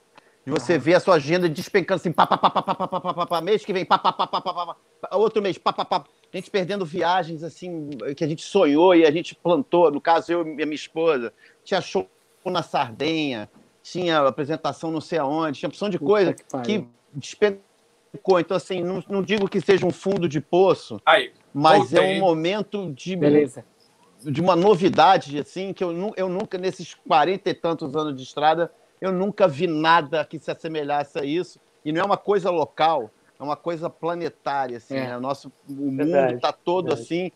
De 0.49 0.53
você 0.53 0.77
uhum. 0.77 0.81
ver 0.81 0.95
a 0.95 1.01
sua 1.01 1.17
agenda 1.17 1.47
despencando 1.47 2.01
assim, 2.01 2.11
pá, 2.11 2.27
pá, 2.27 2.39
pá, 2.39 2.49
pá, 2.49 2.63
pá, 2.63 2.75
pá, 2.75 2.89
pá, 2.89 3.13
pá, 3.13 3.27
pá, 3.27 3.41
mês 3.43 3.67
que 3.67 3.71
vem, 3.71 3.85
pá, 3.85 3.99
pá, 3.99 4.11
pá, 4.11 4.27
pá, 4.27 4.41
pá, 4.41 4.55
pá, 4.55 4.77
pá, 5.03 5.17
outro 5.17 5.43
mês, 5.43 5.59
pá, 5.59 5.75
pá, 5.75 5.85
pá, 5.85 6.05
a 6.33 6.37
gente 6.39 6.51
perdendo 6.51 6.87
viagens, 6.87 7.43
assim, 7.43 7.91
que 8.17 8.25
a 8.25 8.27
gente 8.27 8.43
sonhou 8.43 8.95
e 8.95 9.05
a 9.05 9.11
gente 9.11 9.35
plantou, 9.35 9.91
no 9.91 10.01
caso, 10.01 10.33
eu 10.33 10.41
e 10.41 10.55
minha 10.55 10.75
esposa, 10.75 11.35
tinha 11.63 11.83
show 11.83 12.09
na 12.47 12.63
Sardenha, 12.63 13.47
tinha 13.83 14.21
apresentação 14.21 14.91
não 14.91 15.03
sei 15.03 15.19
aonde, 15.19 15.59
tinha 15.59 15.69
opção 15.69 15.91
de 15.91 15.99
coisa 15.99 16.33
que, 16.33 16.45
que 16.65 16.89
despencou. 17.13 18.41
Então, 18.41 18.57
assim, 18.57 18.83
não, 18.83 19.05
não, 19.07 19.23
digo 19.23 19.47
que 19.51 19.61
seja 19.61 19.85
um 19.85 19.91
fundo 19.91 20.27
de 20.27 20.41
poço, 20.41 20.99
Aí, 21.05 21.31
mas 21.53 21.93
é 21.93 22.01
um 22.01 22.21
momento 22.21 22.91
de, 22.95 23.17
Beleza. 23.17 23.67
de 24.23 24.41
uma 24.41 24.57
novidade, 24.57 25.39
assim, 25.39 25.75
que 25.75 25.85
eu, 25.85 26.15
eu 26.17 26.27
nunca, 26.31 26.57
nesses 26.57 26.95
quarenta 26.95 27.51
e 27.51 27.55
tantos 27.55 27.95
anos 27.95 28.17
de 28.17 28.23
estrada, 28.23 28.73
eu 29.01 29.13
nunca 29.13 29.47
vi 29.49 29.67
nada 29.67 30.25
que 30.25 30.39
se 30.39 30.51
assemelhasse 30.51 31.19
a 31.19 31.25
isso. 31.25 31.61
E 31.85 31.93
não 31.93 32.01
é 32.01 32.05
uma 32.05 32.17
coisa 32.17 32.51
local, 32.51 33.11
é 33.39 33.43
uma 33.43 33.57
coisa 33.57 33.89
planetária, 33.89 34.77
assim, 34.79 34.97
é. 34.97 35.09
né? 35.09 35.17
O 35.17 35.21
nosso 35.21 35.53
o 35.69 35.73
mundo 35.73 36.35
está 36.35 36.53
todo 36.53 36.87
Verdade. 36.87 37.03
assim 37.03 37.33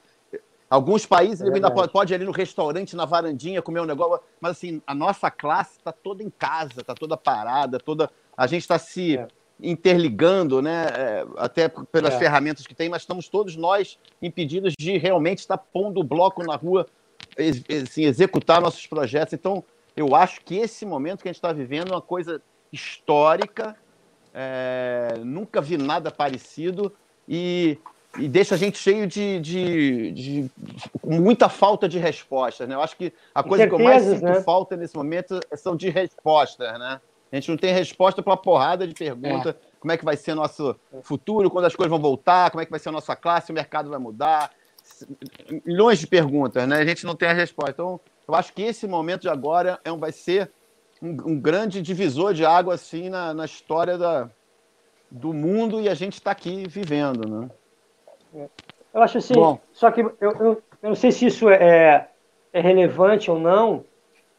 Alguns 0.72 1.04
países 1.04 1.42
é 1.42 1.44
ele 1.44 1.56
ainda 1.56 1.70
pode, 1.70 1.92
pode 1.92 2.14
ir 2.14 2.16
ali 2.16 2.24
no 2.24 2.32
restaurante, 2.32 2.96
na 2.96 3.04
varandinha, 3.04 3.60
comer 3.60 3.80
um 3.80 3.84
negócio, 3.84 4.24
mas 4.40 4.52
assim, 4.52 4.80
a 4.86 4.94
nossa 4.94 5.30
classe 5.30 5.76
está 5.76 5.92
toda 5.92 6.22
em 6.22 6.30
casa, 6.30 6.80
está 6.80 6.94
toda 6.94 7.14
parada, 7.14 7.78
toda. 7.78 8.10
A 8.34 8.46
gente 8.46 8.62
está 8.62 8.78
se 8.78 9.18
é. 9.18 9.28
interligando, 9.60 10.62
né? 10.62 10.86
É, 10.96 11.26
até 11.36 11.68
pelas 11.68 12.14
é. 12.14 12.18
ferramentas 12.18 12.66
que 12.66 12.74
tem, 12.74 12.88
mas 12.88 13.02
estamos 13.02 13.28
todos 13.28 13.54
nós 13.54 13.98
impedidos 14.22 14.72
de 14.78 14.96
realmente 14.96 15.40
estar 15.40 15.58
pondo 15.58 16.00
o 16.00 16.04
bloco 16.04 16.42
na 16.42 16.56
rua, 16.56 16.86
assim, 17.38 18.04
executar 18.06 18.62
nossos 18.62 18.86
projetos. 18.86 19.34
Então, 19.34 19.62
eu 19.96 20.14
acho 20.14 20.40
que 20.42 20.56
esse 20.56 20.84
momento 20.86 21.22
que 21.22 21.28
a 21.28 21.32
gente 21.32 21.38
está 21.38 21.52
vivendo 21.52 21.88
é 21.88 21.94
uma 21.94 22.02
coisa 22.02 22.42
histórica. 22.72 23.76
É, 24.34 25.14
nunca 25.22 25.60
vi 25.60 25.76
nada 25.76 26.10
parecido 26.10 26.92
e 27.28 27.78
e 28.18 28.28
deixa 28.28 28.54
a 28.54 28.58
gente 28.58 28.76
cheio 28.76 29.06
de, 29.06 29.40
de, 29.40 30.12
de, 30.12 30.50
muita 31.02 31.48
falta 31.48 31.88
de 31.88 31.98
respostas, 31.98 32.68
né? 32.68 32.74
Eu 32.74 32.82
acho 32.82 32.96
que 32.96 33.12
a 33.34 33.42
coisa 33.42 33.66
que 33.66 33.72
eu 33.72 33.78
mais 33.78 34.02
sinto 34.02 34.22
né? 34.22 34.42
falta 34.42 34.76
nesse 34.76 34.94
momento 34.94 35.40
são 35.56 35.74
de 35.74 35.88
respostas, 35.88 36.78
né? 36.78 37.00
A 37.30 37.36
gente 37.36 37.48
não 37.48 37.56
tem 37.56 37.72
resposta 37.72 38.22
para 38.22 38.30
uma 38.32 38.36
porrada 38.36 38.86
de 38.86 38.92
perguntas. 38.92 39.54
É. 39.54 39.58
Como 39.80 39.90
é 39.90 39.96
que 39.96 40.04
vai 40.04 40.16
ser 40.16 40.34
nosso 40.34 40.76
futuro? 41.02 41.50
Quando 41.50 41.64
as 41.64 41.74
coisas 41.74 41.90
vão 41.90 41.98
voltar? 41.98 42.50
Como 42.50 42.60
é 42.60 42.66
que 42.66 42.70
vai 42.70 42.78
ser 42.78 42.90
a 42.90 42.92
nossa 42.92 43.16
classe? 43.16 43.50
O 43.50 43.54
mercado 43.54 43.88
vai 43.88 43.98
mudar? 43.98 44.50
Milhões 45.64 45.98
de 45.98 46.06
perguntas, 46.06 46.68
né? 46.68 46.76
A 46.76 46.84
gente 46.84 47.06
não 47.06 47.16
tem 47.16 47.30
a 47.30 47.32
resposta. 47.32 47.70
Então, 47.70 47.98
eu 48.32 48.38
acho 48.38 48.52
que 48.54 48.62
esse 48.62 48.86
momento 48.86 49.22
de 49.22 49.28
agora 49.28 49.78
é 49.84 49.92
um, 49.92 49.98
vai 49.98 50.10
ser 50.10 50.50
um, 51.02 51.10
um 51.32 51.38
grande 51.38 51.82
divisor 51.82 52.32
de 52.32 52.46
água 52.46 52.74
assim 52.74 53.10
na, 53.10 53.34
na 53.34 53.44
história 53.44 53.98
da, 53.98 54.30
do 55.10 55.34
mundo 55.34 55.82
e 55.82 55.88
a 55.88 55.94
gente 55.94 56.14
está 56.14 56.30
aqui 56.30 56.66
vivendo, 56.66 57.28
né? 57.28 57.50
Eu 58.94 59.02
acho 59.02 59.18
assim, 59.18 59.34
Bom. 59.34 59.58
só 59.70 59.90
que 59.90 60.00
eu, 60.00 60.16
eu, 60.18 60.30
eu, 60.30 60.62
não 60.82 60.94
sei 60.94 61.12
se 61.12 61.26
isso 61.26 61.50
é, 61.50 62.08
é 62.52 62.60
relevante 62.60 63.30
ou 63.30 63.38
não, 63.38 63.84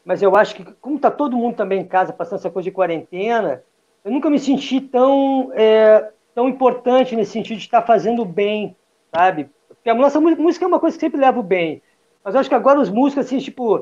mas 0.04 0.22
eu 0.22 0.34
acho 0.34 0.56
que, 0.56 0.64
como 0.80 0.96
está 0.96 1.10
todo 1.10 1.36
mundo 1.36 1.54
também 1.54 1.80
em 1.80 1.86
casa 1.86 2.12
passando 2.12 2.40
essa 2.40 2.50
coisa 2.50 2.64
de 2.64 2.74
quarentena, 2.74 3.62
eu 4.04 4.10
nunca 4.10 4.28
me 4.28 4.40
senti 4.40 4.80
tão, 4.80 5.52
é, 5.54 6.10
tão 6.34 6.48
importante 6.48 7.14
nesse 7.14 7.30
sentido 7.30 7.58
de 7.58 7.64
estar 7.64 7.82
fazendo 7.82 8.24
bem, 8.24 8.76
sabe? 9.14 9.48
Porque 9.68 9.88
a 9.88 9.94
nossa 9.94 10.20
música 10.20 10.64
é 10.64 10.68
uma 10.68 10.80
coisa 10.80 10.96
que 10.96 11.00
sempre 11.00 11.20
leva 11.20 11.38
o 11.38 11.44
bem. 11.44 11.80
Mas 12.24 12.34
eu 12.34 12.40
acho 12.40 12.48
que 12.48 12.54
agora 12.54 12.80
os 12.80 12.88
músicos, 12.88 13.26
assim, 13.26 13.38
tipo, 13.38 13.76
a 13.76 13.80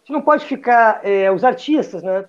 gente 0.00 0.12
não 0.12 0.22
pode 0.22 0.46
ficar. 0.46 1.00
É, 1.04 1.30
os 1.30 1.44
artistas, 1.44 2.02
né? 2.02 2.26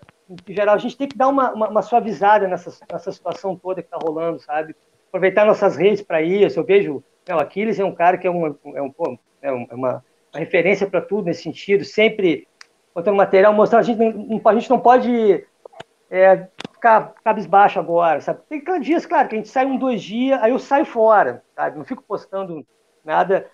Em 0.48 0.54
geral, 0.54 0.76
a 0.76 0.80
gente 0.80 0.98
tem 0.98 1.08
que 1.08 1.18
dar 1.18 1.28
uma, 1.28 1.54
uma, 1.54 1.70
uma 1.70 1.82
suavizada 1.82 2.48
nessa, 2.48 2.72
nessa 2.92 3.12
situação 3.12 3.56
toda 3.56 3.82
que 3.82 3.88
está 3.88 3.98
rolando, 3.98 4.40
sabe? 4.40 4.76
Aproveitar 5.08 5.46
nossas 5.46 5.76
redes 5.78 6.02
para 6.02 6.22
isso. 6.22 6.60
Eu 6.60 6.64
vejo 6.66 7.04
o 7.32 7.40
Aquiles 7.40 7.80
é 7.80 7.86
um 7.86 7.96
cara 7.96 8.18
que 8.18 8.28
é, 8.28 8.30
uma, 8.30 8.58
é, 8.76 8.82
um, 8.82 8.94
é, 9.42 9.48
é 9.48 9.52
uma, 9.52 10.04
uma 10.34 10.40
referência 10.40 10.88
para 10.88 11.02
tudo 11.02 11.26
nesse 11.26 11.44
sentido, 11.44 11.86
sempre 11.86 12.48
botando 12.94 13.16
material, 13.16 13.54
mostrando. 13.54 13.82
A 13.82 13.84
gente 13.84 13.98
não, 14.00 14.42
a 14.44 14.54
gente 14.56 14.70
não 14.70 14.80
pode 14.80 15.46
é, 16.10 16.48
ficar 16.74 17.14
cabisbaixo 17.24 17.80
agora, 17.80 18.20
sabe? 18.20 18.42
Tem 18.50 18.62
dias, 18.82 19.06
claro, 19.06 19.30
que 19.30 19.36
a 19.36 19.38
gente 19.38 19.50
sai 19.50 19.66
um, 19.66 19.78
dois 19.78 20.02
dias, 20.02 20.42
aí 20.42 20.52
eu 20.52 20.60
saio 20.60 20.86
fora, 20.86 21.44
sabe? 21.56 21.78
Não 21.78 21.86
fico 21.86 22.04
postando 22.04 22.66
nada. 23.06 23.50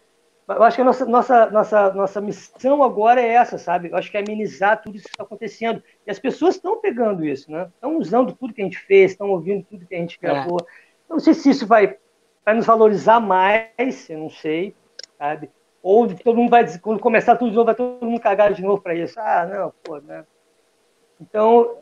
Eu 0.55 0.63
acho 0.63 0.75
que 0.75 0.81
a 0.81 0.85
nossa, 0.85 1.05
nossa, 1.05 1.49
nossa, 1.51 1.93
nossa 1.93 2.21
missão 2.21 2.83
agora 2.83 3.21
é 3.21 3.27
essa, 3.27 3.57
sabe? 3.57 3.89
Eu 3.89 3.97
acho 3.97 4.09
que 4.09 4.17
é 4.17 4.19
amenizar 4.19 4.81
tudo 4.81 4.95
isso 4.95 5.05
que 5.05 5.11
está 5.11 5.23
acontecendo. 5.23 5.83
E 6.07 6.09
as 6.09 6.17
pessoas 6.17 6.55
estão 6.55 6.81
pegando 6.81 7.23
isso, 7.23 7.51
né? 7.51 7.69
Estão 7.75 7.97
usando 7.97 8.33
tudo 8.33 8.53
que 8.53 8.61
a 8.61 8.65
gente 8.65 8.79
fez, 8.79 9.11
estão 9.11 9.29
ouvindo 9.29 9.63
tudo 9.63 9.85
que 9.85 9.93
a 9.93 9.99
gente 9.99 10.19
gravou. 10.19 10.57
É. 10.61 10.63
Eu 11.09 11.13
não 11.13 11.19
sei 11.19 11.35
se 11.35 11.51
isso 11.51 11.67
vai, 11.67 11.97
vai 12.43 12.55
nos 12.55 12.65
valorizar 12.65 13.19
mais, 13.19 14.09
eu 14.09 14.17
não 14.17 14.29
sei, 14.29 14.75
sabe? 15.17 15.51
Ou 15.83 16.07
todo 16.07 16.37
mundo 16.37 16.49
vai, 16.49 16.65
quando 16.79 16.99
começar 16.99 17.35
tudo 17.35 17.51
de 17.51 17.55
novo, 17.55 17.67
vai 17.67 17.75
todo 17.75 18.05
mundo 18.05 18.19
cagar 18.19 18.51
de 18.51 18.61
novo 18.63 18.81
para 18.81 18.95
isso. 18.95 19.19
Ah, 19.19 19.45
não, 19.45 19.73
pô, 19.83 19.99
né? 19.99 20.25
Então, 21.21 21.77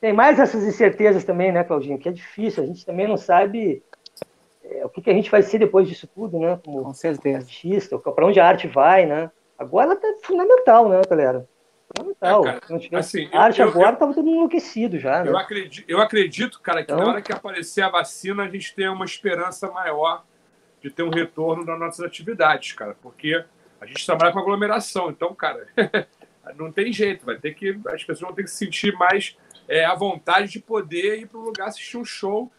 tem 0.00 0.12
mais 0.12 0.38
essas 0.38 0.64
incertezas 0.64 1.24
também, 1.24 1.50
né, 1.50 1.64
Claudinho? 1.64 1.98
Que 1.98 2.08
é 2.08 2.12
difícil, 2.12 2.62
a 2.62 2.66
gente 2.66 2.84
também 2.84 3.08
não 3.08 3.16
sabe 3.16 3.82
é, 4.70 4.84
o 4.84 4.88
que, 4.88 5.02
que, 5.02 5.10
a 5.10 5.14
gente 5.14 5.30
vai 5.30 5.42
ser 5.42 5.58
depois 5.58 5.88
disso 5.88 6.06
tudo, 6.06 6.38
né? 6.38 6.58
Como 6.64 6.84
Com 6.84 6.94
certeza. 6.94 7.38
artista, 7.38 7.98
para 7.98 8.26
onde 8.26 8.38
a 8.38 8.46
arte 8.46 8.68
vai, 8.68 9.04
né? 9.04 9.30
Agora 9.58 9.86
ela 9.86 9.96
tá 9.96 10.08
fundamental, 10.22 10.88
né, 10.88 11.00
galera? 11.08 11.48
Fundamental. 11.96 12.46
É, 12.46 12.60
cara, 12.60 12.98
assim, 12.98 13.28
arte 13.32 13.60
eu, 13.60 13.68
agora, 13.68 13.92
estava 13.92 14.14
todo 14.14 14.24
mundo 14.24 14.36
enlouquecido 14.36 14.98
já. 14.98 15.24
Eu, 15.24 15.32
né? 15.32 15.38
acredito, 15.40 15.84
eu 15.90 16.00
acredito, 16.00 16.60
cara, 16.60 16.84
que 16.84 16.92
então... 16.92 17.04
na 17.04 17.12
hora 17.12 17.22
que 17.22 17.32
aparecer 17.32 17.82
a 17.82 17.88
vacina, 17.88 18.44
a 18.44 18.48
gente 18.48 18.74
tem 18.74 18.88
uma 18.88 19.04
esperança 19.04 19.70
maior 19.70 20.24
de 20.80 20.90
ter 20.90 21.02
um 21.02 21.10
retorno 21.10 21.64
das 21.64 21.78
nossas 21.78 22.06
atividades, 22.06 22.72
cara, 22.72 22.96
porque 23.02 23.44
a 23.80 23.86
gente 23.86 24.06
trabalha 24.06 24.32
com 24.32 24.38
aglomeração, 24.38 25.10
então, 25.10 25.34
cara, 25.34 25.66
não 26.56 26.70
tem 26.70 26.92
jeito, 26.92 27.26
vai 27.26 27.36
ter 27.36 27.54
que 27.54 27.78
as 27.88 28.02
pessoas 28.02 28.20
vão 28.20 28.32
ter 28.32 28.44
que 28.44 28.50
se 28.50 28.56
sentir 28.56 28.94
mais 28.94 29.36
é, 29.68 29.84
à 29.84 29.94
vontade 29.94 30.48
de 30.48 30.60
poder 30.60 31.20
ir 31.20 31.26
para 31.26 31.38
um 31.38 31.44
lugar 31.44 31.68
assistir 31.68 31.98
um 31.98 32.04
show, 32.04 32.50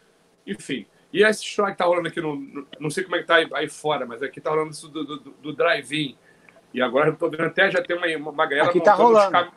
enfim. 0.46 0.86
E 1.14 1.24
essa 1.24 1.44
história 1.44 1.74
que 1.74 1.78
tá 1.78 1.86
rolando 1.86 2.08
aqui, 2.08 2.22
no, 2.22 2.36
no, 2.36 2.68
não 2.80 2.90
sei 2.90 3.04
como 3.04 3.16
é 3.16 3.20
que 3.20 3.26
tá 3.26 3.36
aí, 3.36 3.50
aí 3.54 3.70
fora, 3.70 4.06
mas 4.06 4.24
aqui 4.24 4.40
tá 4.40 4.50
rolando 4.50 4.72
isso 4.72 4.88
do, 4.88 5.04
do, 5.04 5.18
do 5.18 5.54
drive-in. 5.54 6.18
E 6.74 6.82
agora 6.82 7.10
eu 7.10 7.16
tô 7.16 7.30
vendo 7.30 7.44
até, 7.44 7.70
já 7.70 7.82
tem 7.82 7.98
uma, 7.98 8.30
uma 8.30 8.46
galera 8.46 8.70
aqui 8.70 8.82
tá 8.82 8.94
rolando. 8.94 9.26
Os 9.26 9.32
cam... 9.32 9.52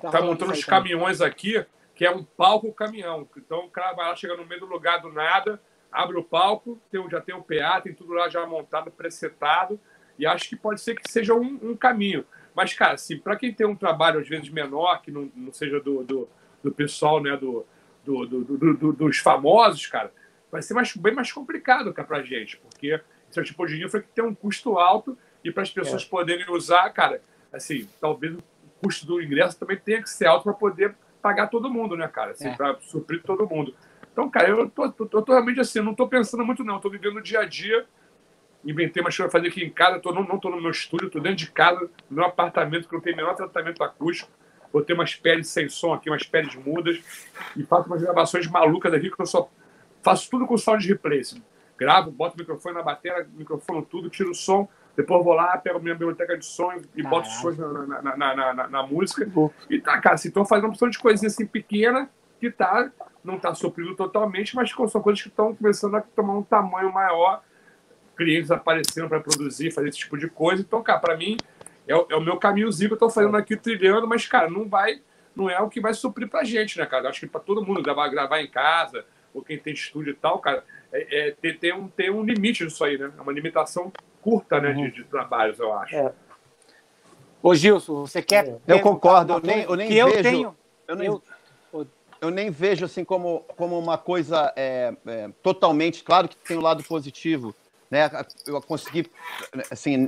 tá, 0.00 0.10
tá 0.10 0.20
montando 0.20 0.52
os 0.52 0.64
caminhões 0.64 1.20
aqui, 1.20 1.64
que 1.94 2.04
é 2.04 2.10
um 2.10 2.24
palco 2.24 2.72
caminhão. 2.72 3.28
Então 3.36 3.66
o 3.66 3.70
cara 3.70 3.92
vai 3.92 4.08
lá, 4.08 4.16
chega 4.16 4.36
no 4.36 4.44
meio 4.44 4.60
do 4.60 4.66
lugar 4.66 5.00
do 5.00 5.12
nada, 5.12 5.60
abre 5.92 6.16
o 6.16 6.24
palco, 6.24 6.80
tem, 6.90 7.08
já 7.08 7.20
tem 7.20 7.34
o 7.34 7.42
PA, 7.42 7.80
tem 7.80 7.94
tudo 7.94 8.12
lá 8.12 8.28
já 8.28 8.44
montado, 8.44 8.90
presetado, 8.90 9.78
e 10.18 10.26
acho 10.26 10.48
que 10.48 10.56
pode 10.56 10.80
ser 10.80 10.96
que 10.96 11.10
seja 11.10 11.34
um, 11.34 11.58
um 11.62 11.76
caminho. 11.76 12.24
Mas, 12.54 12.74
cara, 12.74 12.94
assim, 12.94 13.16
para 13.16 13.36
quem 13.36 13.54
tem 13.54 13.66
um 13.66 13.76
trabalho 13.76 14.20
às 14.20 14.28
vezes 14.28 14.48
menor, 14.50 15.00
que 15.02 15.12
não, 15.12 15.30
não 15.36 15.52
seja 15.52 15.80
do, 15.80 16.02
do, 16.02 16.28
do 16.64 16.72
pessoal, 16.72 17.22
né, 17.22 17.36
do, 17.36 17.64
do, 18.04 18.26
do, 18.26 18.74
do, 18.74 18.92
dos 18.92 19.18
famosos, 19.18 19.86
cara, 19.86 20.12
vai 20.50 20.62
ser 20.62 20.74
mais, 20.74 20.94
bem 20.96 21.14
mais 21.14 21.32
complicado 21.32 21.92
para 21.92 22.18
a 22.18 22.22
gente, 22.22 22.56
porque 22.58 23.00
esse 23.30 23.44
tipo 23.44 23.64
de 23.64 23.72
dinheiro 23.72 23.90
foi 23.90 24.02
que 24.02 24.08
tem 24.08 24.24
um 24.24 24.34
custo 24.34 24.78
alto 24.78 25.16
e 25.44 25.50
para 25.50 25.62
as 25.62 25.70
pessoas 25.70 26.02
é. 26.02 26.06
poderem 26.06 26.50
usar, 26.50 26.88
cara, 26.90 27.22
assim, 27.52 27.88
talvez 28.00 28.34
o 28.34 28.42
custo 28.82 29.06
do 29.06 29.22
ingresso 29.22 29.58
também 29.58 29.76
tenha 29.76 30.02
que 30.02 30.10
ser 30.10 30.26
alto 30.26 30.44
para 30.44 30.54
poder 30.54 30.94
pagar 31.20 31.48
todo 31.48 31.70
mundo, 31.70 31.96
né, 31.96 32.08
cara? 32.08 32.32
Assim, 32.32 32.48
é. 32.48 32.56
Para 32.56 32.78
suprir 32.80 33.22
todo 33.22 33.46
mundo. 33.46 33.74
Então, 34.12 34.28
cara, 34.28 34.48
eu 34.48 34.68
tô, 34.68 34.90
tô, 34.90 35.06
tô, 35.06 35.22
tô 35.22 35.32
realmente 35.32 35.60
assim, 35.60 35.80
não 35.80 35.94
tô 35.94 36.08
pensando 36.08 36.44
muito, 36.44 36.64
não. 36.64 36.80
Tô 36.80 36.90
vivendo 36.90 37.16
o 37.16 37.22
dia 37.22 37.40
a 37.40 37.44
dia. 37.44 37.86
Inventei 38.64 39.02
umas 39.02 39.16
coisas 39.16 39.32
fazer 39.32 39.48
aqui 39.48 39.64
em 39.64 39.70
casa, 39.70 40.00
tô, 40.00 40.12
não, 40.12 40.22
não 40.22 40.38
tô 40.38 40.50
no 40.50 40.60
meu 40.60 40.70
estúdio, 40.70 41.08
tô 41.08 41.18
dentro 41.18 41.38
de 41.38 41.50
casa, 41.50 41.90
no 42.10 42.16
meu 42.16 42.24
apartamento, 42.24 42.88
que 42.88 42.94
não 42.94 43.00
tem 43.00 43.16
menor 43.16 43.34
tratamento 43.34 43.82
acústico. 43.82 44.30
Botei 44.70 44.94
umas 44.94 45.14
peles 45.14 45.48
sem 45.48 45.68
som 45.68 45.94
aqui, 45.94 46.10
umas 46.10 46.24
peles 46.24 46.54
mudas, 46.54 47.00
e 47.56 47.64
faço 47.64 47.88
umas 47.88 48.02
gravações 48.02 48.46
malucas 48.46 48.92
daqui, 48.92 49.10
que 49.10 49.20
eu 49.20 49.26
só 49.26 49.50
faço 50.02 50.30
tudo 50.30 50.46
com 50.46 50.56
sound 50.56 50.86
replacement. 50.86 51.42
Gravo, 51.78 52.10
boto 52.10 52.36
o 52.36 52.38
microfone 52.38 52.74
na 52.74 52.82
bateria, 52.82 53.26
microfone 53.34 53.86
tudo, 53.86 54.10
tiro 54.10 54.30
o 54.30 54.34
som, 54.34 54.68
depois 54.96 55.24
vou 55.24 55.32
lá, 55.32 55.56
pego 55.56 55.80
minha 55.80 55.94
biblioteca 55.94 56.36
de 56.36 56.44
som 56.44 56.72
e 56.94 57.02
boto 57.02 57.28
os 57.28 57.34
sons 57.36 57.56
na, 57.56 58.02
na, 58.16 58.34
na, 58.34 58.68
na, 58.68 58.86
música. 58.86 59.26
E 59.68 59.80
tá, 59.80 59.98
cara, 59.98 60.16
assim, 60.16 60.28
então 60.28 60.44
fazendo 60.44 60.64
uma 60.64 60.70
opção 60.70 60.90
de 60.90 60.98
coisinha 60.98 61.28
assim 61.28 61.46
pequena 61.46 62.10
que 62.38 62.50
tá, 62.50 62.90
não 63.24 63.38
tá 63.38 63.54
suprindo 63.54 63.94
totalmente, 63.94 64.54
mas 64.56 64.70
são 64.70 65.00
coisas 65.00 65.22
que 65.22 65.28
estão 65.28 65.54
começando 65.54 65.96
a 65.96 66.00
tomar 66.00 66.38
um 66.38 66.42
tamanho 66.42 66.92
maior, 66.92 67.42
clientes 68.16 68.50
aparecendo 68.50 69.08
para 69.08 69.20
produzir, 69.20 69.70
fazer 69.70 69.88
esse 69.88 69.98
tipo 69.98 70.18
de 70.18 70.28
coisa. 70.28 70.62
Então, 70.62 70.82
cara, 70.82 70.98
para 70.98 71.16
mim 71.16 71.36
é 71.86 71.94
o, 71.94 72.06
é 72.10 72.16
o, 72.16 72.20
meu 72.20 72.36
caminhozinho 72.36 72.88
que 72.90 72.94
eu 72.94 72.98
tô 72.98 73.10
fazendo 73.10 73.36
aqui, 73.36 73.56
trilhando, 73.56 74.06
mas, 74.06 74.26
cara, 74.26 74.50
não 74.50 74.68
vai, 74.68 75.02
não 75.34 75.48
é 75.48 75.58
o 75.60 75.68
que 75.68 75.80
vai 75.80 75.94
suprir 75.94 76.28
pra 76.28 76.44
gente, 76.44 76.78
né, 76.78 76.86
cara? 76.86 77.08
Acho 77.08 77.20
que 77.20 77.26
para 77.26 77.40
todo 77.40 77.64
mundo 77.64 77.82
gravar, 77.82 78.08
gravar 78.08 78.40
em 78.40 78.48
casa, 78.48 79.04
ou 79.34 79.42
quem 79.42 79.58
tem 79.58 79.72
estúdio 79.72 80.12
e 80.12 80.16
tal, 80.16 80.38
cara, 80.38 80.64
é, 80.92 81.28
é, 81.28 81.30
tem, 81.32 81.56
tem, 81.56 81.72
um, 81.74 81.88
tem 81.88 82.10
um 82.10 82.22
limite 82.22 82.64
disso 82.64 82.84
aí, 82.84 82.98
né? 82.98 83.12
É 83.16 83.20
uma 83.20 83.32
limitação 83.32 83.92
curta, 84.20 84.60
né, 84.60 84.70
uhum. 84.70 84.84
de, 84.84 84.90
de, 84.90 85.04
trabalhos, 85.04 85.58
eu 85.58 85.72
acho. 85.72 85.96
É. 85.96 86.12
Ô, 87.42 87.54
Gilson, 87.54 88.06
você 88.06 88.20
quer. 88.20 88.58
Eu 88.66 88.80
concordo, 88.80 89.34
eu 89.34 89.40
nem, 89.40 89.62
eu 89.62 89.76
nem 89.76 89.88
vejo. 89.88 90.08
Eu, 90.08 90.22
tenho, 90.22 90.56
eu, 90.86 90.96
nem, 90.96 91.06
eu, 91.06 91.22
eu 92.20 92.30
nem 92.30 92.50
vejo 92.50 92.84
assim 92.84 93.04
como, 93.04 93.40
como 93.56 93.78
uma 93.78 93.96
coisa 93.96 94.52
é, 94.56 94.92
é, 95.06 95.30
totalmente. 95.42 96.04
Claro 96.04 96.28
que 96.28 96.36
tem 96.36 96.56
o 96.56 96.60
um 96.60 96.62
lado 96.62 96.84
positivo. 96.84 97.54
Né? 97.90 98.10
Eu 98.46 98.60
consegui 98.60 99.10
assim, 99.70 100.06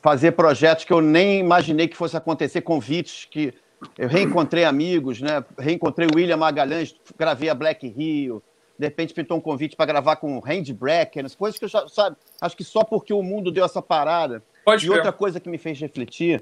fazer 0.00 0.32
projetos 0.32 0.84
que 0.84 0.92
eu 0.92 1.00
nem 1.00 1.40
imaginei 1.40 1.88
que 1.88 1.96
fosse 1.96 2.16
acontecer, 2.16 2.60
convites 2.60 3.26
que 3.28 3.52
eu 3.96 4.08
reencontrei 4.08 4.64
amigos, 4.64 5.20
né? 5.20 5.44
Reencontrei 5.58 6.06
o 6.06 6.14
William 6.14 6.36
Magalhães, 6.36 6.94
gravei 7.18 7.48
a 7.48 7.54
Black 7.54 7.88
Rio. 7.88 8.42
De 8.80 8.86
repente 8.86 9.12
pintou 9.12 9.36
um 9.36 9.40
convite 9.42 9.76
para 9.76 9.84
gravar 9.84 10.16
com 10.16 10.38
o 10.38 10.40
Handbreaker, 10.40 11.36
coisas 11.36 11.58
que 11.58 11.66
eu 11.66 11.68
já, 11.68 11.86
sabe, 11.86 12.16
acho 12.40 12.56
que 12.56 12.64
só 12.64 12.82
porque 12.82 13.12
o 13.12 13.22
mundo 13.22 13.52
deu 13.52 13.62
essa 13.62 13.82
parada. 13.82 14.42
Pode 14.64 14.86
e 14.86 14.88
ver. 14.88 14.94
outra 14.94 15.12
coisa 15.12 15.38
que 15.38 15.50
me 15.50 15.58
fez 15.58 15.78
refletir 15.78 16.40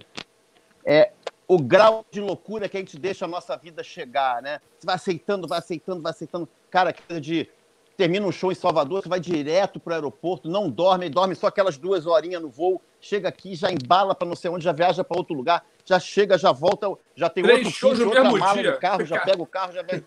é 0.85 1.11
o 1.49 1.59
grau 1.59 2.07
de 2.13 2.21
loucura 2.21 2.69
que 2.69 2.77
a 2.77 2.81
gente 2.81 2.97
deixa 2.97 3.25
a 3.25 3.29
nossa 3.29 3.57
vida 3.57 3.83
chegar, 3.83 4.41
né? 4.41 4.61
Você 4.79 4.87
vai 4.87 4.95
aceitando, 4.95 5.49
vai 5.49 5.59
aceitando, 5.59 6.01
vai 6.01 6.11
aceitando. 6.11 6.49
Cara, 6.71 6.95
de 7.21 7.49
termina 7.97 8.25
um 8.25 8.31
show 8.31 8.53
em 8.53 8.55
Salvador, 8.55 9.03
você 9.03 9.09
vai 9.09 9.19
direto 9.19 9.81
para 9.81 9.91
o 9.91 9.95
aeroporto, 9.95 10.49
não 10.49 10.71
dorme, 10.71 11.09
dorme 11.09 11.35
só 11.35 11.49
aquelas 11.49 11.77
duas 11.77 12.07
horinhas 12.07 12.41
no 12.41 12.49
voo, 12.49 12.81
chega 13.01 13.29
aqui, 13.29 13.57
já 13.57 13.69
embala 13.69 14.15
para 14.15 14.29
não 14.29 14.37
sei 14.37 14.49
onde, 14.49 14.63
já 14.63 14.71
viaja 14.71 15.03
para 15.03 15.19
outro 15.19 15.35
lugar, 15.35 15.67
já 15.85 15.99
chega, 15.99 16.39
já 16.39 16.53
volta, 16.53 16.87
já 17.17 17.29
tem 17.29 17.43
Três 17.43 17.67
outro 17.67 17.73
kit, 17.73 18.03
outra 18.05 18.31
mala 18.31 18.63
dia. 18.63 18.71
no 18.71 18.79
carro, 18.79 19.05
já 19.05 19.19
pega 19.25 19.43
o 19.43 19.47
carro, 19.47 19.73
já 19.73 19.83
vai... 19.83 20.05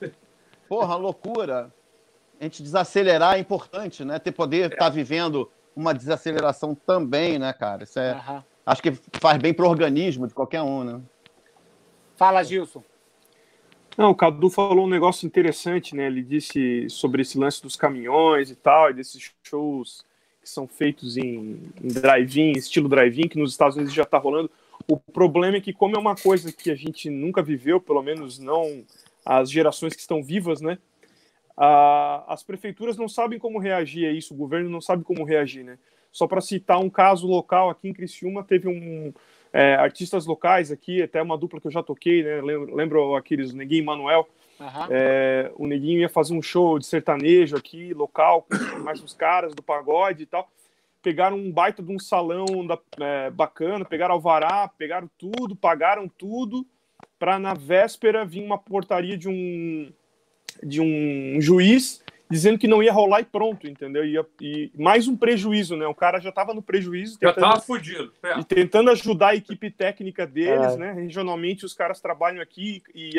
Porra, 0.70 0.96
loucura. 0.96 1.70
A 2.42 2.44
gente 2.44 2.64
desacelerar 2.64 3.36
é 3.36 3.40
importante, 3.40 4.04
né? 4.04 4.18
Ter 4.18 4.32
poder 4.32 4.72
estar 4.72 4.76
é. 4.76 4.80
tá 4.80 4.90
vivendo 4.90 5.48
uma 5.76 5.94
desaceleração 5.94 6.74
também, 6.74 7.38
né, 7.38 7.54
cara? 7.54 7.84
Isso 7.84 8.00
é... 8.00 8.16
Uhum. 8.16 8.42
Acho 8.66 8.82
que 8.82 8.92
faz 9.20 9.38
bem 9.38 9.54
para 9.54 9.64
o 9.64 9.70
organismo 9.70 10.28
de 10.28 10.34
qualquer 10.34 10.64
um, 10.64 10.84
né? 10.84 11.00
Fala, 12.16 12.44
Gilson. 12.44 12.84
Não, 13.96 14.10
o 14.10 14.16
Cadu 14.16 14.50
falou 14.50 14.86
um 14.86 14.90
negócio 14.90 15.28
interessante, 15.28 15.96
né? 15.96 16.08
Ele 16.08 16.24
disse 16.24 16.90
sobre 16.90 17.22
esse 17.22 17.38
lance 17.38 17.62
dos 17.62 17.76
caminhões 17.76 18.50
e 18.50 18.56
tal, 18.56 18.90
e 18.90 18.94
desses 18.96 19.32
shows 19.44 20.04
que 20.42 20.50
são 20.50 20.68
feitos 20.68 21.18
em, 21.18 21.62
em 21.80 21.88
drive-in, 21.90 22.54
estilo 22.54 22.90
drive-in, 22.90 23.28
que 23.28 23.38
nos 23.38 23.52
Estados 23.52 23.76
Unidos 23.76 23.94
já 23.94 24.02
está 24.02 24.18
rolando. 24.18 24.50
O 24.88 24.98
problema 24.98 25.58
é 25.58 25.62
que, 25.62 25.74
como 25.74 25.96
é 25.96 26.00
uma 26.00 26.16
coisa 26.16 26.52
que 26.52 26.72
a 26.72 26.76
gente 26.76 27.08
nunca 27.08 27.44
viveu, 27.44 27.80
pelo 27.80 28.02
menos 28.02 28.40
não 28.40 28.84
as 29.24 29.52
gerações 29.52 29.94
que 29.94 30.02
estão 30.02 30.24
vivas, 30.24 30.60
né? 30.60 30.80
As 31.58 32.44
prefeituras 32.44 32.98
não 32.98 33.08
sabem 33.08 33.38
como 33.38 33.60
reagir 33.60 34.08
a 34.08 34.12
isso, 34.12 34.34
o 34.34 34.38
governo 34.38 34.70
não 34.70 34.82
sabe 34.82 35.04
como 35.04 35.24
reagir, 35.24 35.64
né? 35.64 35.78
Só 36.12 36.28
para 36.28 36.42
citar 36.42 36.80
um 36.80 36.90
caso 36.90 37.26
local 37.26 37.70
aqui 37.70 37.88
em 37.88 37.94
Criciúma, 37.94 38.44
teve 38.44 38.68
um, 38.68 39.14
é, 39.54 39.76
artistas 39.76 40.26
locais 40.26 40.72
aqui, 40.72 41.02
até 41.02 41.22
uma 41.22 41.38
dupla 41.38 41.60
que 41.60 41.68
eu 41.68 41.72
já 41.72 41.82
toquei, 41.82 42.24
né? 42.24 42.42
Lembro, 42.42 42.76
lembro 42.76 43.16
aqueles 43.16 43.54
Neguinho 43.54 43.84
e 43.84 43.86
Manuel. 43.86 44.28
Uhum. 44.60 44.88
É, 44.90 45.52
o 45.56 45.66
Neguinho 45.66 46.02
ia 46.02 46.10
fazer 46.10 46.34
um 46.34 46.42
show 46.42 46.78
de 46.78 46.86
sertanejo 46.86 47.56
aqui, 47.56 47.94
local, 47.94 48.44
com 48.44 48.80
mais 48.80 49.02
uns 49.02 49.14
caras 49.14 49.56
do 49.56 49.64
pagode 49.64 50.24
e 50.24 50.26
tal. 50.26 50.50
Pegaram 51.02 51.38
um 51.38 51.52
baita 51.52 51.82
de 51.82 51.92
um 51.92 51.98
salão 51.98 52.66
da, 52.68 52.78
é, 53.00 53.32
bacana, 53.32 53.84
pegaram 53.84 54.14
alvará, 54.14 54.70
pegaram 54.78 55.10
tudo, 55.18 55.56
pagaram 55.56 56.08
tudo, 56.08 56.66
para 57.18 57.40
na 57.40 57.54
véspera 57.54 58.24
vir 58.24 58.44
uma 58.44 58.58
portaria 58.58 59.18
de 59.18 59.28
um, 59.28 59.92
de 60.64 60.82
um 60.82 61.40
juiz 61.40 62.02
dizendo 62.32 62.58
que 62.58 62.68
não 62.68 62.82
ia 62.82 62.94
rolar 62.94 63.20
e 63.20 63.26
pronto, 63.26 63.68
entendeu? 63.68 64.06
Ia, 64.06 64.26
e 64.40 64.72
mais 64.78 65.06
um 65.06 65.18
prejuízo, 65.18 65.76
né? 65.76 65.86
O 65.86 65.94
cara 65.94 66.18
já 66.20 66.30
estava 66.30 66.54
no 66.54 66.62
prejuízo. 66.62 67.20
Já 67.22 67.32
estava 67.32 67.60
fudido. 67.60 68.14
É. 68.24 68.40
E 68.40 68.44
tentando 68.46 68.90
ajudar 68.90 69.30
a 69.30 69.36
equipe 69.36 69.70
técnica 69.70 70.26
deles, 70.26 70.74
é. 70.74 70.78
né? 70.78 70.94
Regionalmente, 70.94 71.66
os 71.66 71.74
caras 71.74 72.00
trabalham 72.00 72.42
aqui 72.42 72.82
e, 72.96 73.12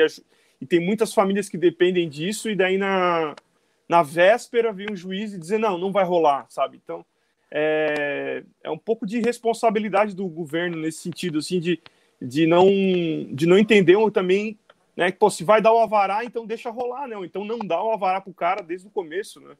e, 0.60 0.66
tem 0.66 0.80
muitas 0.80 1.12
famílias 1.12 1.46
que 1.46 1.58
dependem 1.58 2.08
disso, 2.08 2.48
e 2.48 2.56
daí 2.56 2.78
na, 2.78 3.36
na 3.86 4.02
véspera 4.02 4.72
vem 4.72 4.86
um 4.90 4.96
juiz 4.96 5.34
e 5.34 5.38
dizer, 5.38 5.58
não, 5.58 5.76
não 5.76 5.92
vai 5.92 6.04
rolar, 6.04 6.46
sabe? 6.48 6.80
Então, 6.82 7.04
é, 7.50 8.42
é 8.64 8.70
um 8.70 8.78
pouco 8.78 9.06
de 9.06 9.20
responsabilidade 9.20 10.16
do 10.16 10.26
governo 10.26 10.78
nesse 10.78 11.00
sentido, 11.00 11.40
assim, 11.40 11.60
de, 11.60 11.78
de, 12.20 12.46
não, 12.46 12.66
de 13.30 13.46
não 13.46 13.58
entender 13.58 13.98
também 14.10 14.58
né? 14.96 15.10
Pô, 15.12 15.30
se 15.30 15.44
vai 15.44 15.60
dar 15.60 15.72
o 15.72 15.78
avará, 15.80 16.24
então 16.24 16.46
deixa 16.46 16.70
rolar, 16.70 17.06
não. 17.08 17.24
Então 17.24 17.44
não 17.44 17.58
dá 17.58 17.82
o 17.82 17.92
avará 17.92 18.20
pro 18.20 18.32
cara 18.34 18.62
desde 18.62 18.86
o 18.86 18.90
começo, 18.90 19.40
né? 19.40 19.54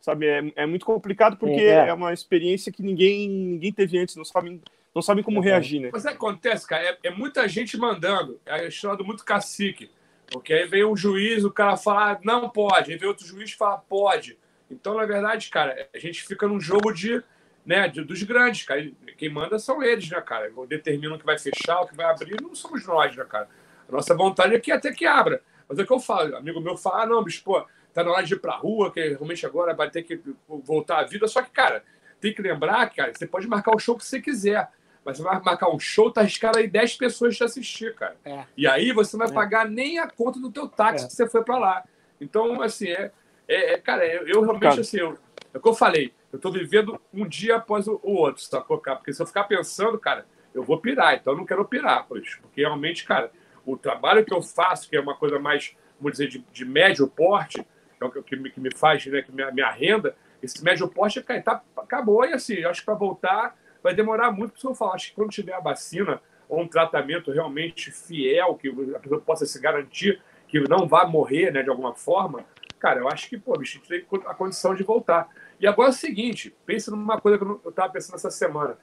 sabe? 0.00 0.26
É, 0.26 0.52
é 0.56 0.66
muito 0.66 0.86
complicado 0.86 1.36
porque 1.36 1.60
É. 1.60 1.88
é. 1.88 1.92
uma 1.92 2.12
experiência 2.12 2.72
que 2.72 2.82
ninguém, 2.82 3.28
ninguém 3.28 3.70
teve 3.72 3.98
antes, 3.98 4.16
não 4.16 4.24
sabem, 4.24 4.58
não 4.94 5.02
sabem 5.02 5.22
como 5.22 5.40
É. 5.40 5.44
reagir, 5.44 5.80
né? 5.80 5.90
Mas 5.92 6.06
é 6.06 6.10
que 6.10 6.14
acontece, 6.14 6.66
cara, 6.66 6.82
é, 6.82 6.98
é 7.02 7.10
muita 7.10 7.46
gente 7.46 7.76
mandando. 7.76 8.40
É 8.46 8.52
a 8.54 8.64
história 8.66 8.96
do 8.96 9.04
muito 9.04 9.24
cacique. 9.24 9.90
Porque 10.32 10.54
aí 10.54 10.66
vem 10.66 10.84
um 10.84 10.96
juiz, 10.96 11.44
o 11.44 11.50
cara 11.50 11.76
fala, 11.76 12.12
ah, 12.12 12.20
não 12.24 12.48
pode. 12.48 12.92
Aí 12.92 12.96
vem 12.98 13.08
outro 13.08 13.26
juiz 13.26 13.50
e 13.50 13.56
fala, 13.56 13.76
pode. 13.78 14.38
Então, 14.70 14.94
na 14.94 15.04
verdade, 15.04 15.50
cara, 15.50 15.88
a 15.92 15.98
gente 15.98 16.22
fica 16.22 16.46
num 16.48 16.60
jogo 16.60 16.92
de, 16.92 17.22
né, 17.66 17.88
de- 17.88 18.04
dos 18.04 18.22
grandes, 18.22 18.64
cara. 18.64 18.90
Quem 19.18 19.28
manda 19.28 19.58
são 19.58 19.82
eles, 19.82 20.08
né, 20.08 20.20
cara? 20.20 20.50
Determinam 20.68 21.16
o 21.16 21.18
que 21.18 21.26
vai 21.26 21.38
fechar, 21.38 21.80
o 21.80 21.86
que 21.88 21.96
vai 21.96 22.06
abrir, 22.06 22.40
não 22.40 22.54
somos 22.54 22.86
nós, 22.86 23.14
né, 23.14 23.24
cara? 23.24 23.48
A 23.90 23.96
nossa 23.96 24.14
vontade 24.14 24.54
é 24.54 24.60
que 24.60 24.70
até 24.70 24.92
que 24.92 25.04
abra. 25.04 25.42
Mas 25.68 25.78
é 25.78 25.82
o 25.82 25.86
que 25.86 25.92
eu 25.92 26.00
falo, 26.00 26.36
amigo 26.36 26.60
meu 26.60 26.76
fala, 26.76 27.02
ah, 27.02 27.06
não, 27.06 27.22
bicho, 27.22 27.42
pô, 27.44 27.64
tá 27.92 28.02
na 28.02 28.10
hora 28.12 28.22
de 28.22 28.34
ir 28.34 28.38
pra 28.40 28.56
rua, 28.56 28.90
que 28.90 29.00
realmente 29.00 29.44
agora 29.44 29.74
vai 29.74 29.90
ter 29.90 30.02
que 30.02 30.20
voltar 30.48 31.00
à 31.00 31.04
vida. 31.04 31.26
Só 31.28 31.42
que, 31.42 31.50
cara, 31.50 31.84
tem 32.20 32.32
que 32.32 32.42
lembrar, 32.42 32.88
cara, 32.90 33.12
você 33.12 33.26
pode 33.26 33.46
marcar 33.48 33.74
o 33.74 33.78
show 33.78 33.96
que 33.96 34.04
você 34.04 34.20
quiser. 34.20 34.68
Mas 35.04 35.16
você 35.16 35.22
vai 35.22 35.40
marcar 35.40 35.70
um 35.70 35.78
show, 35.78 36.10
tá 36.10 36.20
arriscado 36.20 36.58
aí 36.58 36.68
10 36.68 36.96
pessoas 36.96 37.36
te 37.36 37.42
assistir, 37.42 37.94
cara. 37.94 38.16
É. 38.24 38.44
E 38.56 38.66
aí 38.66 38.92
você 38.92 39.16
não 39.16 39.26
vai 39.26 39.34
pagar 39.34 39.68
nem 39.68 39.98
a 39.98 40.06
conta 40.08 40.38
do 40.38 40.52
teu 40.52 40.68
táxi 40.68 41.04
É. 41.04 41.08
que 41.08 41.14
você 41.14 41.28
foi 41.28 41.42
pra 41.42 41.58
lá. 41.58 41.84
Então, 42.20 42.60
assim, 42.60 42.88
é, 42.88 43.10
é, 43.48 43.72
é, 43.74 43.78
cara, 43.78 44.06
eu, 44.06 44.28
eu 44.28 44.42
realmente, 44.42 44.62
Cara. 44.62 44.80
assim, 44.80 44.98
eu, 44.98 45.16
é 45.54 45.58
o 45.58 45.60
que 45.60 45.68
eu 45.68 45.74
falei, 45.74 46.12
eu 46.32 46.38
tô 46.38 46.50
vivendo 46.52 47.00
um 47.14 47.26
dia 47.26 47.56
após 47.56 47.88
o, 47.88 47.98
o 48.02 48.12
outro, 48.12 48.42
sacou, 48.42 48.78
cara? 48.78 48.98
Porque 48.98 49.12
se 49.12 49.22
eu 49.22 49.26
ficar 49.26 49.44
pensando, 49.44 49.98
cara, 49.98 50.26
eu 50.54 50.62
vou 50.62 50.78
pirar, 50.78 51.14
então 51.14 51.32
eu 51.32 51.36
não 51.38 51.46
quero 51.46 51.64
pirar, 51.64 52.04
pois, 52.06 52.34
porque 52.36 52.60
realmente, 52.60 53.04
cara, 53.04 53.32
o 53.64 53.76
trabalho 53.76 54.24
que 54.24 54.32
eu 54.32 54.42
faço, 54.42 54.88
que 54.88 54.96
é 54.96 55.00
uma 55.00 55.14
coisa 55.14 55.38
mais, 55.38 55.76
vamos 55.98 56.12
dizer, 56.12 56.28
de, 56.28 56.44
de 56.52 56.64
médio 56.64 57.06
porte, 57.08 57.64
é 58.00 58.04
o 58.04 58.10
que, 58.10 58.22
que, 58.22 58.36
me, 58.36 58.50
que 58.50 58.60
me 58.60 58.74
faz, 58.74 59.04
né, 59.06 59.22
que 59.22 59.30
minha, 59.32 59.50
minha 59.50 59.70
renda, 59.70 60.16
esse 60.42 60.62
médio 60.64 60.88
porte, 60.88 61.22
cara, 61.22 61.42
tá, 61.42 61.62
acabou, 61.76 62.24
e 62.24 62.32
assim, 62.32 62.64
acho 62.64 62.80
que 62.80 62.86
para 62.86 62.94
voltar 62.94 63.56
vai 63.82 63.94
demorar 63.94 64.30
muito, 64.30 64.52
porque 64.52 64.66
eu 64.66 64.74
falo, 64.74 64.92
acho 64.92 65.08
que 65.08 65.14
quando 65.14 65.30
tiver 65.30 65.54
a 65.54 65.60
vacina 65.60 66.20
ou 66.48 66.60
um 66.60 66.68
tratamento 66.68 67.30
realmente 67.30 67.90
fiel, 67.90 68.54
que 68.54 68.68
a 68.94 68.98
pessoa 68.98 69.20
possa 69.20 69.46
se 69.46 69.60
garantir 69.60 70.20
que 70.48 70.60
não 70.60 70.86
vai 70.88 71.06
morrer, 71.06 71.52
né, 71.52 71.62
de 71.62 71.70
alguma 71.70 71.94
forma, 71.94 72.44
cara, 72.78 73.00
eu 73.00 73.08
acho 73.08 73.28
que, 73.28 73.38
pô, 73.38 73.56
bicho, 73.56 73.78
a 73.78 73.94
gente 73.94 74.06
tem 74.08 74.20
a 74.26 74.34
condição 74.34 74.74
de 74.74 74.82
voltar. 74.82 75.28
E 75.60 75.66
agora 75.66 75.90
é 75.90 75.92
o 75.92 75.94
seguinte, 75.94 76.54
pensa 76.66 76.90
numa 76.90 77.20
coisa 77.20 77.38
que 77.38 77.44
eu 77.44 77.48
não- 77.48 77.60
eu 77.64 77.70
tava 77.70 77.92
pensando 77.92 78.16
essa 78.16 78.30
semana. 78.30 78.76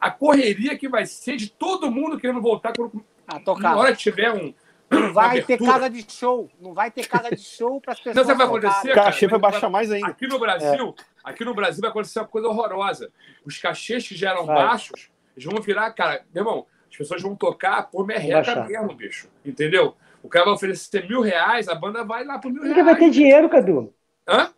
A 0.00 0.10
correria 0.10 0.78
que 0.78 0.88
vai 0.88 1.04
ser 1.04 1.36
de 1.36 1.50
todo 1.50 1.90
mundo 1.90 2.18
querendo 2.18 2.40
voltar 2.40 2.72
quando 2.74 3.04
A 3.26 3.40
na 3.60 3.76
hora 3.76 3.92
que 3.92 3.98
tiver 3.98 4.32
um. 4.32 4.52
Não 4.90 5.12
vai 5.12 5.36
ter 5.40 5.54
abertura. 5.54 5.72
casa 5.72 5.90
de 5.90 6.12
show. 6.12 6.48
Não 6.60 6.72
vai 6.74 6.90
ter 6.90 7.06
casa 7.08 7.30
de 7.34 7.40
show 7.42 7.80
para 7.80 7.92
as 7.94 7.98
pessoas. 8.00 8.16
Não, 8.16 8.24
sabe 8.24 8.42
o 8.42 8.46
que 8.46 8.60
vai 8.60 8.70
acontecer? 8.70 8.92
O 8.92 8.94
cachê 8.94 9.26
vai 9.26 9.38
baixar 9.40 9.68
mais 9.70 9.90
ainda. 9.90 10.06
Aqui 10.08 10.26
no 10.26 10.38
Brasil, 10.38 10.94
aqui 11.24 11.44
no 11.44 11.54
Brasil 11.54 11.80
vai 11.80 11.90
acontecer 11.90 12.18
uma 12.20 12.28
coisa 12.28 12.48
horrorosa. 12.48 13.10
Os 13.44 13.58
cachês 13.58 14.06
que 14.06 14.14
já 14.14 14.30
eram 14.30 14.44
Vai. 14.46 14.56
baixos, 14.56 15.10
eles 15.36 15.50
vão 15.50 15.60
virar, 15.62 15.90
cara, 15.92 16.22
meu 16.32 16.42
irmão, 16.42 16.66
as 16.90 16.96
pessoas 16.96 17.22
vão 17.22 17.34
tocar 17.34 17.90
por 17.90 18.06
merreca 18.06 18.64
mesmo, 18.66 18.94
bicho. 18.94 19.28
Entendeu? 19.44 19.96
O 20.22 20.28
cara 20.28 20.44
vai 20.44 20.54
oferecer 20.54 21.08
mil 21.08 21.22
reais, 21.22 21.66
a 21.66 21.74
banda 21.74 22.04
vai 22.04 22.24
lá 22.24 22.38
por 22.38 22.52
mil 22.52 22.62
Ninguém 22.62 22.84
vai 22.84 22.94
ter 22.94 23.00
reais. 23.00 23.14
dinheiro, 23.14 23.48
Cadu. 23.48 23.92
Hã? 24.28 24.50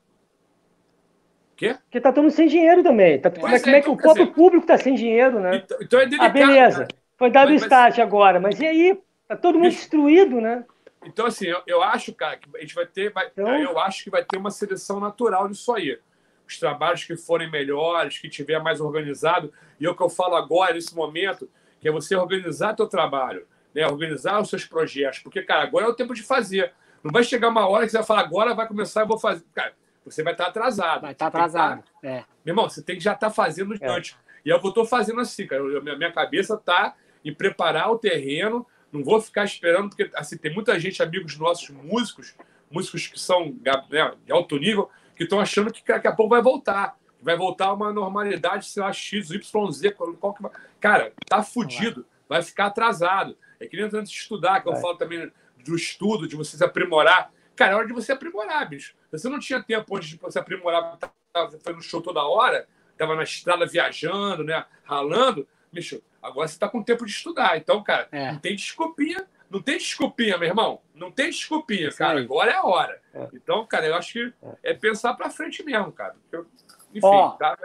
Quê? 1.56 1.74
Porque 1.84 2.00
tá 2.00 2.12
todo 2.12 2.24
mundo 2.24 2.32
sem 2.34 2.46
dinheiro 2.48 2.82
também. 2.82 3.18
Tá, 3.18 3.30
como 3.30 3.46
é, 3.46 3.50
Pois 3.50 3.62
como 3.62 3.74
é 3.74 3.78
é, 3.78 3.82
que 3.82 3.88
o 3.88 3.92
então, 3.92 4.02
próprio 4.02 4.24
dizer- 4.26 4.34
público 4.36 4.66
tá 4.66 4.76
sem 4.76 4.94
dinheiro, 4.94 5.40
né? 5.40 5.56
Então, 5.64 5.78
então 5.80 5.98
é 6.00 6.02
Ah, 6.02 6.06
delicado. 6.06 6.32
beleza. 6.34 6.78
cara. 6.86 7.05
Foi 7.18 7.30
dado 7.30 7.48
o 7.48 7.52
Mas- 7.52 7.62
mas- 7.62 7.72
start 7.72 7.98
agora, 7.98 8.38
mas 8.40 8.58
e 8.60 8.66
aí? 8.66 9.00
Tá 9.28 9.36
todo 9.36 9.58
mundo 9.58 9.70
destruído, 9.70 10.40
né? 10.40 10.64
Então, 11.04 11.26
assim, 11.26 11.46
eu, 11.46 11.62
eu 11.66 11.82
acho, 11.82 12.12
cara, 12.14 12.36
que 12.36 12.48
a 12.56 12.60
gente 12.60 12.74
vai 12.74 12.86
ter. 12.86 13.12
vai- 13.12 13.26
Então- 13.26 13.48
Eu 13.56 13.78
acho 13.78 14.04
que 14.04 14.10
vai 14.10 14.24
ter 14.24 14.36
uma 14.38 14.50
seleção 14.50 15.00
natural 15.00 15.48
disso 15.48 15.72
aí. 15.74 15.98
Os 16.46 16.58
trabalhos 16.58 17.04
que 17.04 17.16
forem 17.16 17.50
melhores, 17.50 18.18
que 18.18 18.28
tiver 18.28 18.60
mais 18.60 18.80
organizado. 18.80 19.52
E 19.80 19.86
é 19.86 19.90
o 19.90 19.94
que 19.96 20.02
eu 20.02 20.08
falo 20.08 20.36
agora, 20.36 20.74
nesse 20.74 20.94
momento, 20.94 21.48
que 21.80 21.88
é 21.88 21.92
você 21.92 22.14
organizar 22.16 22.74
teu 22.74 22.86
trabalho, 22.86 23.46
né? 23.74 23.86
organizar 23.86 24.40
os 24.40 24.48
seus 24.48 24.64
projetos. 24.64 25.18
Porque, 25.20 25.42
cara, 25.42 25.62
agora 25.64 25.86
é 25.86 25.88
o 25.88 25.94
tempo 25.94 26.14
de 26.14 26.22
fazer. 26.22 26.72
Não 27.02 27.12
vai 27.12 27.22
chegar 27.24 27.48
uma 27.48 27.68
hora 27.68 27.84
que 27.84 27.90
você 27.90 27.98
vai 27.98 28.06
falar, 28.06 28.20
agora 28.20 28.54
vai 28.54 28.66
começar, 28.66 29.02
eu 29.02 29.06
vou 29.06 29.18
fazer. 29.18 29.44
Cara, 29.54 29.72
você 30.04 30.22
vai 30.22 30.32
estar 30.34 30.46
atrasado. 30.46 31.02
Vai 31.02 31.12
estar 31.12 31.30
que 31.30 31.36
atrasado. 31.36 31.82
É. 32.02 32.24
meu 32.44 32.52
irmão, 32.52 32.68
você 32.68 32.82
tem 32.82 32.96
que 32.96 33.02
já 33.02 33.12
estar 33.12 33.30
fazendo 33.30 33.74
É. 33.80 33.88
antes. 33.88 34.16
E 34.44 34.50
é 34.50 34.54
o 34.54 34.60
que 34.60 34.66
eu 34.66 34.70
estou 34.70 34.84
fazendo 34.84 35.20
assim, 35.20 35.46
cara. 35.46 35.62
Eu- 35.62 35.82
minha, 35.82 35.96
minha 35.96 36.12
cabeça 36.12 36.54
está 36.54 36.94
em 37.28 37.34
preparar 37.34 37.90
o 37.90 37.98
terreno. 37.98 38.66
Não 38.92 39.02
vou 39.02 39.20
ficar 39.20 39.44
esperando, 39.44 39.90
porque 39.90 40.10
assim, 40.14 40.36
tem 40.38 40.54
muita 40.54 40.78
gente, 40.78 41.02
amigos 41.02 41.36
nossos, 41.36 41.70
músicos, 41.70 42.34
músicos 42.70 43.06
que 43.08 43.18
são 43.20 43.56
né, 43.64 44.12
de 44.24 44.32
alto 44.32 44.56
nível, 44.56 44.88
que 45.14 45.24
estão 45.24 45.40
achando 45.40 45.72
que 45.72 45.82
daqui 45.86 46.06
a 46.06 46.12
pouco 46.12 46.30
vai 46.30 46.42
voltar. 46.42 46.96
Vai 47.20 47.36
voltar 47.36 47.72
uma 47.72 47.92
normalidade, 47.92 48.66
sei 48.66 48.82
lá, 48.82 48.92
X, 48.92 49.30
Y, 49.30 49.72
Z. 49.72 49.90
Qual, 49.92 50.34
que 50.34 50.42
vai... 50.42 50.52
Cara, 50.78 51.12
tá 51.26 51.42
fudido. 51.42 52.06
Vai 52.28 52.42
ficar 52.42 52.66
atrasado. 52.66 53.36
É 53.58 53.66
que 53.66 53.76
nem 53.76 53.86
antes 53.86 54.10
de 54.10 54.18
estudar, 54.18 54.60
que 54.62 54.68
eu 54.68 54.72
Vai. 54.72 54.82
falo 54.82 54.96
também 54.96 55.32
do 55.64 55.74
estudo, 55.74 56.28
de 56.28 56.36
você 56.36 56.56
se 56.56 56.64
aprimorar. 56.64 57.32
Cara, 57.56 57.72
é 57.72 57.74
hora 57.74 57.86
de 57.86 57.92
você 57.92 58.12
aprimorar, 58.12 58.68
bicho. 58.68 58.94
Você 59.10 59.28
não 59.28 59.38
tinha 59.38 59.62
tempo 59.62 59.96
antes 59.96 60.10
de 60.10 60.16
você 60.18 60.38
aprimorar, 60.38 60.98
tava- 61.32 61.58
foi 61.58 61.72
no 61.72 61.80
show 61.80 62.02
toda 62.02 62.22
hora, 62.22 62.68
tava 62.98 63.16
na 63.16 63.22
estrada 63.22 63.66
viajando, 63.66 64.44
né? 64.44 64.64
Ralando. 64.84 65.48
Bicho, 65.76 66.02
agora 66.22 66.48
você 66.48 66.58
tá 66.58 66.68
com 66.68 66.82
tempo 66.82 67.04
de 67.04 67.12
estudar. 67.12 67.56
Então, 67.58 67.82
cara, 67.82 68.08
É. 68.10 68.32
não 68.32 68.38
tem 68.38 68.56
desculpinha. 68.56 69.26
Não 69.48 69.62
tem 69.62 69.78
desculpinha, 69.78 70.36
meu 70.38 70.48
irmão. 70.48 70.80
Não 70.94 71.10
tem 71.10 71.30
desculpinha, 71.30 71.88
Isso 71.88 71.98
cara. 71.98 72.18
aí. 72.18 72.24
Agora 72.24 72.50
é 72.50 72.54
a 72.54 72.64
hora. 72.64 73.00
É. 73.14 73.28
Então, 73.34 73.64
cara, 73.66 73.86
eu 73.86 73.94
acho 73.94 74.12
que 74.14 74.32
é 74.62 74.74
pensar 74.74 75.14
pra 75.14 75.30
frente 75.30 75.62
mesmo, 75.62 75.92
cara. 75.92 76.16
Eu- 76.32 76.46
enfim, 76.92 77.06
Ó. 77.06 77.30
tá? 77.32 77.56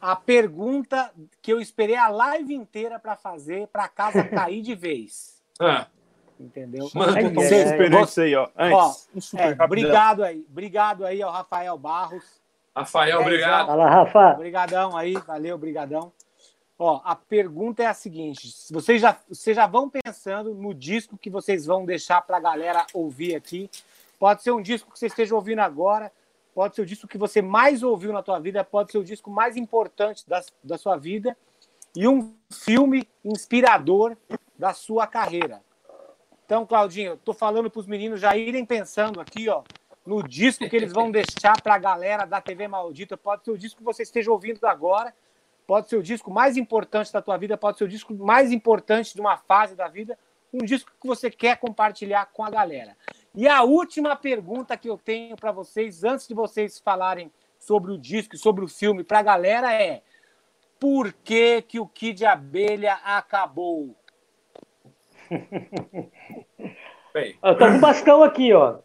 A 0.00 0.14
pergunta 0.14 1.10
que 1.42 1.52
eu 1.52 1.60
esperei 1.60 1.96
a 1.96 2.08
live 2.08 2.54
inteira 2.54 2.98
para 2.98 3.16
fazer, 3.16 3.66
para 3.68 3.88
casa 3.88 4.22
cair 4.52 4.60
de 4.62 4.74
vez. 4.74 5.42
Ah, 5.58 5.86
Entendeu? 6.38 6.90
Manda 6.94 7.12
um 7.20 7.40
super 7.40 7.94
antes 7.94 8.18
aí, 8.18 8.34
ó. 8.34 8.48
Antes, 8.56 8.74
Ó, 8.76 9.16
um 9.16 9.20
super 9.20 9.56
É, 9.58 9.64
obrigado 9.64 10.22
aí. 10.24 10.44
Obrigado 10.50 11.06
aí 11.06 11.22
ao 11.22 11.30
Rafael 11.30 11.78
Barros. 11.78 12.24
Rafael, 12.76 13.18
É, 13.18 13.22
obrigado. 13.22 13.66
Fala, 13.68 13.88
Rafa. 13.88 14.32
Obrigadão 14.34 14.96
aí, 14.96 15.14
valeu, 15.14 15.54
obrigadão. 15.54 16.12
Ó, 16.78 17.00
a 17.04 17.14
pergunta 17.14 17.82
é 17.82 17.86
a 17.86 17.94
seguinte: 17.94 18.48
vocês 18.70 19.00
já, 19.00 19.16
vocês 19.28 19.56
já 19.56 19.66
vão 19.66 19.88
pensando 19.88 20.54
no 20.54 20.74
disco 20.74 21.16
que 21.16 21.30
vocês 21.30 21.66
vão 21.66 21.84
deixar 21.84 22.22
para 22.22 22.36
a 22.36 22.40
galera 22.40 22.86
ouvir 22.92 23.34
aqui? 23.34 23.70
Pode 24.18 24.42
ser 24.42 24.50
um 24.50 24.62
disco 24.62 24.92
que 24.92 24.98
você 24.98 25.06
esteja 25.06 25.34
ouvindo 25.34 25.60
agora, 25.60 26.10
pode 26.54 26.74
ser 26.74 26.82
o 26.82 26.86
disco 26.86 27.06
que 27.06 27.18
você 27.18 27.40
mais 27.42 27.82
ouviu 27.82 28.12
na 28.12 28.22
tua 28.22 28.38
vida, 28.38 28.64
pode 28.64 28.90
ser 28.90 28.98
o 28.98 29.04
disco 29.04 29.30
mais 29.30 29.56
importante 29.56 30.28
da, 30.28 30.42
da 30.62 30.78
sua 30.78 30.96
vida 30.96 31.36
e 31.94 32.08
um 32.08 32.34
filme 32.50 33.06
inspirador 33.24 34.16
da 34.58 34.72
sua 34.72 35.06
carreira. 35.06 35.62
Então, 36.44 36.66
Claudinho, 36.66 37.16
tô 37.16 37.32
falando 37.32 37.70
para 37.70 37.80
os 37.80 37.86
meninos 37.86 38.20
já 38.20 38.36
irem 38.36 38.66
pensando 38.66 39.20
aqui, 39.20 39.48
ó, 39.48 39.62
no 40.04 40.22
disco 40.22 40.68
que 40.68 40.76
eles 40.76 40.92
vão 40.92 41.10
deixar 41.10 41.60
para 41.62 41.74
a 41.74 41.78
galera 41.78 42.26
da 42.26 42.40
TV 42.40 42.68
Maldita. 42.68 43.16
Pode 43.16 43.44
ser 43.44 43.50
o 43.50 43.58
disco 43.58 43.78
que 43.78 43.84
você 43.84 44.02
esteja 44.02 44.30
ouvindo 44.30 44.64
agora, 44.66 45.14
pode 45.66 45.88
ser 45.88 45.96
o 45.96 46.02
disco 46.02 46.30
mais 46.30 46.56
importante 46.56 47.12
da 47.12 47.22
tua 47.22 47.36
vida, 47.36 47.56
pode 47.56 47.78
ser 47.78 47.84
o 47.84 47.88
disco 47.88 48.14
mais 48.14 48.52
importante 48.52 49.14
de 49.14 49.20
uma 49.20 49.36
fase 49.36 49.74
da 49.74 49.88
vida, 49.88 50.18
um 50.52 50.58
disco 50.58 50.92
que 51.00 51.06
você 51.06 51.30
quer 51.30 51.58
compartilhar 51.58 52.26
com 52.26 52.44
a 52.44 52.50
galera. 52.50 52.96
E 53.34 53.48
a 53.48 53.62
última 53.62 54.14
pergunta 54.14 54.76
que 54.76 54.88
eu 54.88 54.96
tenho 54.96 55.36
para 55.36 55.50
vocês, 55.50 56.04
antes 56.04 56.28
de 56.28 56.34
vocês 56.34 56.78
falarem 56.78 57.32
sobre 57.58 57.92
o 57.92 57.98
disco 57.98 58.36
e 58.36 58.38
sobre 58.38 58.64
o 58.64 58.68
filme 58.68 59.02
para 59.02 59.18
a 59.18 59.22
galera 59.22 59.72
é: 59.72 60.02
por 60.78 61.12
que, 61.12 61.62
que 61.62 61.80
o 61.80 61.88
Kid 61.88 62.24
Abelha 62.24 62.94
acabou? 63.04 63.96
Bem, 67.12 67.38
Eu 67.42 67.56
tô 67.56 67.66
com 67.66 67.80
bastão 67.80 68.22
aqui, 68.22 68.52
ó. 68.52 68.78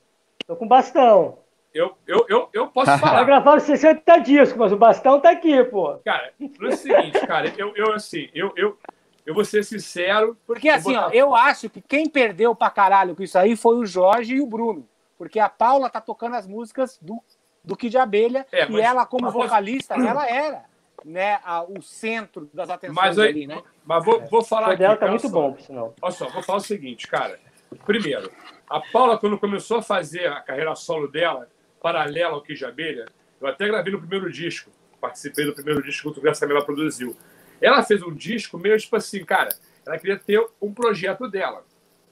Tô 0.47 0.55
com 0.55 0.67
bastão. 0.67 1.39
Eu, 1.73 1.95
eu, 2.07 2.25
eu, 2.29 2.49
eu 2.53 2.67
posso 2.67 2.87
Vai 2.91 2.99
falar. 2.99 3.23
gravar 3.23 3.57
os 3.57 3.63
60 3.63 4.17
discos, 4.19 4.57
mas 4.57 4.71
o 4.71 4.77
bastão 4.77 5.19
tá 5.19 5.29
aqui, 5.31 5.63
pô. 5.65 5.95
Cara, 6.05 6.31
é 6.39 6.65
o 6.65 6.71
seguinte, 6.75 7.19
cara, 7.27 7.53
eu, 7.57 7.73
eu 7.75 7.93
assim, 7.93 8.29
eu, 8.33 8.51
eu, 8.55 8.77
eu 9.25 9.33
vou 9.33 9.45
ser 9.45 9.63
sincero. 9.63 10.37
Porque 10.47 10.69
assim, 10.69 10.93
botar- 10.93 11.07
ó, 11.07 11.11
eu 11.11 11.35
acho 11.35 11.69
que 11.69 11.81
quem 11.81 12.07
perdeu 12.09 12.55
pra 12.55 12.69
caralho 12.69 13.15
com 13.15 13.23
isso 13.23 13.37
aí 13.37 13.55
foi 13.55 13.75
o 13.77 13.85
Jorge 13.85 14.35
e 14.35 14.41
o 14.41 14.47
Bruno. 14.47 14.87
Porque 15.17 15.39
a 15.39 15.49
Paula 15.49 15.89
tá 15.89 15.99
tocando 16.01 16.35
as 16.37 16.47
músicas 16.47 16.97
do, 17.01 17.21
do 17.63 17.75
Kid 17.75 17.97
Abelha 17.97 18.45
É, 18.51 18.65
e 18.65 18.71
mas- 18.71 18.81
ela, 18.85 19.05
como 19.05 19.25
mas- 19.25 19.33
vocalista, 19.33 19.93
ela 19.95 20.27
era 20.27 20.63
né, 21.05 21.39
a- 21.45 21.63
o 21.63 21.81
centro 21.81 22.49
das 22.53 22.69
atenções 22.69 22.95
Mas, 22.95 23.19
aí, 23.19 23.29
ali, 23.29 23.47
né? 23.47 23.61
mas 23.85 24.03
vou, 24.03 24.19
vou 24.27 24.39
O 24.41 24.43
falar 24.43 24.63
show 24.65 24.73
aqui. 24.73 24.79
dela 24.81 24.97
tá 24.97 25.07
muito 25.07 25.27
só. 25.27 25.33
bom, 25.33 25.53
por 25.53 25.61
sinal. 25.61 25.93
Olha 26.01 26.11
só, 26.11 26.27
vou 26.29 26.41
falar 26.43 26.57
o 26.57 26.61
seguinte, 26.61 27.07
cara. 27.07 27.39
Primeiro, 27.85 28.31
a 28.69 28.79
Paula, 28.81 29.17
quando 29.17 29.37
começou 29.37 29.77
a 29.77 29.81
fazer 29.81 30.27
a 30.27 30.41
carreira 30.41 30.73
solo 30.75 31.07
dela, 31.07 31.47
paralela 31.81 32.33
ao 32.33 32.43
de 32.43 32.65
Abelha, 32.65 33.05
eu 33.39 33.47
até 33.47 33.67
gravei 33.67 33.91
no 33.91 33.99
primeiro 33.99 34.31
disco, 34.31 34.71
participei 34.99 35.45
do 35.45 35.53
primeiro 35.53 35.81
disco 35.81 36.11
que 36.11 36.19
o 36.19 36.21
Graça 36.21 36.45
Mela 36.45 36.63
produziu. 36.63 37.15
Ela 37.61 37.83
fez 37.83 38.01
um 38.01 38.13
disco 38.13 38.57
meio 38.57 38.77
tipo 38.77 38.95
assim, 38.95 39.23
cara, 39.23 39.49
ela 39.85 39.97
queria 39.97 40.17
ter 40.17 40.45
um 40.61 40.73
projeto 40.73 41.29
dela. 41.29 41.65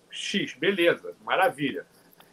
X, 0.09 0.53
beleza, 0.53 1.13
maravilha. 1.23 1.85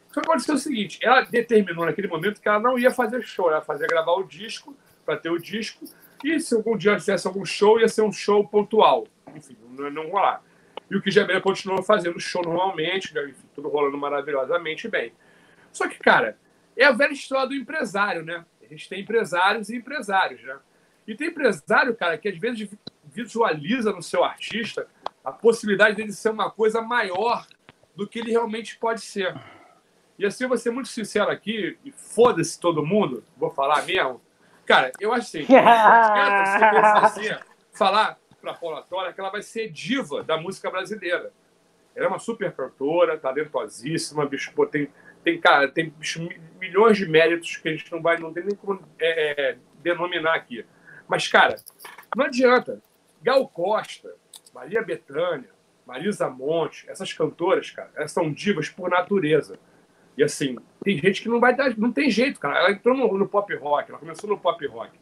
Só 0.09 0.21
que 0.21 0.29
aconteceu 0.29 0.55
o 0.55 0.59
seguinte: 0.59 0.99
ela 1.03 1.23
determinou 1.23 1.85
naquele 1.85 2.09
momento 2.09 2.41
que 2.41 2.49
ela 2.49 2.61
não 2.61 2.79
ia 2.79 2.91
fazer 2.91 3.23
show, 3.23 3.49
ela 3.49 3.59
ia 3.59 3.65
fazer 3.65 3.87
gravar 3.89 4.13
o 4.13 4.23
disco, 4.25 4.77
para 5.05 5.17
ter 5.17 5.31
o 5.31 5.39
disco, 5.39 5.85
e 6.25 6.41
se 6.41 6.55
algum 6.55 6.77
dia 6.77 6.97
tivesse 6.97 7.27
algum 7.27 7.45
show, 7.45 7.79
ia 7.79 7.89
ser 7.89 8.03
um 8.03 8.13
show 8.13 8.47
pontual. 8.47 9.07
Enfim, 9.35 9.57
não, 9.71 9.91
não 9.91 10.09
rolar. 10.09 10.43
E 10.91 10.97
o 10.97 11.03
que 11.03 11.11
Gabriel 11.11 11.43
continuou 11.43 11.83
fazendo 11.83 12.19
show 12.21 12.43
normalmente, 12.43 13.15
né, 13.15 13.25
enfim, 13.25 13.47
tudo 13.55 13.69
rolando 13.69 13.99
maravilhosamente 13.99 14.89
bem. 14.89 15.13
Só 15.73 15.89
que, 15.89 15.99
cara, 15.99 16.39
é 16.77 16.85
a 16.85 16.93
velha 16.93 17.13
história 17.13 17.49
do 17.49 17.55
empresário, 17.55 18.25
né? 18.25 18.45
A 18.63 18.67
gente 18.67 18.89
tem 18.89 19.01
empresários 19.01 19.69
e 19.69 19.77
empresários, 19.77 20.43
né? 20.43 20.59
E 21.07 21.15
tem 21.15 21.29
empresário, 21.29 21.95
cara, 21.95 22.17
que 22.17 22.29
às 22.29 22.39
vezes 22.39 22.69
visualiza 23.05 23.93
no 23.93 24.03
seu 24.03 24.25
artista 24.25 24.87
a 25.25 25.33
possibilidade 25.33 25.97
dele 25.97 26.13
ser 26.13 26.31
uma 26.31 26.51
coisa 26.51 26.83
maior 26.83 27.47
do 27.95 28.07
que 28.07 28.19
ele 28.19 28.31
realmente 28.31 28.77
pode 28.79 29.01
ser. 29.01 29.35
E 30.19 30.27
assim, 30.27 30.45
eu 30.45 30.49
vou 30.49 30.59
ser 30.59 30.71
muito 30.71 30.89
sincero 30.89 31.31
aqui, 31.31 31.79
e 31.85 31.93
foda-se 31.93 32.59
todo 32.59 32.85
mundo, 32.85 33.25
vou 33.37 33.51
falar 33.51 33.85
mesmo. 33.85 34.21
Cara, 34.65 34.93
eu 35.01 35.13
acho 35.13 35.27
assim, 35.27 35.47
falar 37.73 38.19
para 38.41 38.55
Paula 38.55 38.83
Tora 38.83 39.13
que 39.13 39.21
ela 39.21 39.31
vai 39.31 39.43
ser 39.43 39.71
diva 39.71 40.23
da 40.23 40.37
música 40.37 40.71
brasileira. 40.71 41.33
Ela 41.95 42.07
é 42.07 42.09
uma 42.09 42.19
super 42.19 42.53
cantora, 42.53 43.19
talentosíssima, 43.19 44.27
bicho, 44.27 44.53
pô, 44.53 44.67
tem, 44.67 44.89
tem, 45.25 45.41
cara, 45.41 45.69
tem 45.69 45.93
milhões 46.61 46.97
de 46.97 47.07
méritos 47.07 47.57
que 47.57 47.69
a 47.69 47.73
gente 47.73 47.91
não 47.91 48.03
vai, 48.03 48.19
não 48.19 48.33
tem 48.33 48.45
nem 48.45 48.55
como 48.55 48.81
é, 48.99 49.51
é, 49.51 49.57
denominar 49.83 50.35
aqui. 50.35 50.65
Mas, 51.09 51.27
cara, 51.27 51.57
não 52.15 52.27
adianta. 52.27 52.83
Gal 53.23 53.49
Costa, 53.49 54.15
Maria 54.55 54.83
Bethânia, 54.83 55.49
Marisa 55.87 56.29
Monte, 56.29 56.89
essas 56.89 57.13
cantoras, 57.13 57.71
cara, 57.71 57.91
elas 57.97 58.13
são 58.13 58.31
divas 58.31 58.69
por 58.69 58.91
natureza. 58.91 59.59
E 60.17 60.23
assim, 60.23 60.57
tem 60.83 60.99
gente 60.99 61.23
que 61.23 61.29
não 61.29 61.41
vai 61.41 61.57
dar, 61.57 61.77
não 61.77 61.91
tem 61.91 62.11
jeito, 62.11 62.39
cara. 62.39 62.59
Ela 62.59 62.71
entrou 62.71 62.97
no, 62.97 63.19
no 63.19 63.27
pop 63.27 63.53
rock, 63.57 63.91
ela 63.91 63.99
começou 63.99 64.29
no 64.29 64.39
pop 64.39 64.65
rock. 64.67 64.93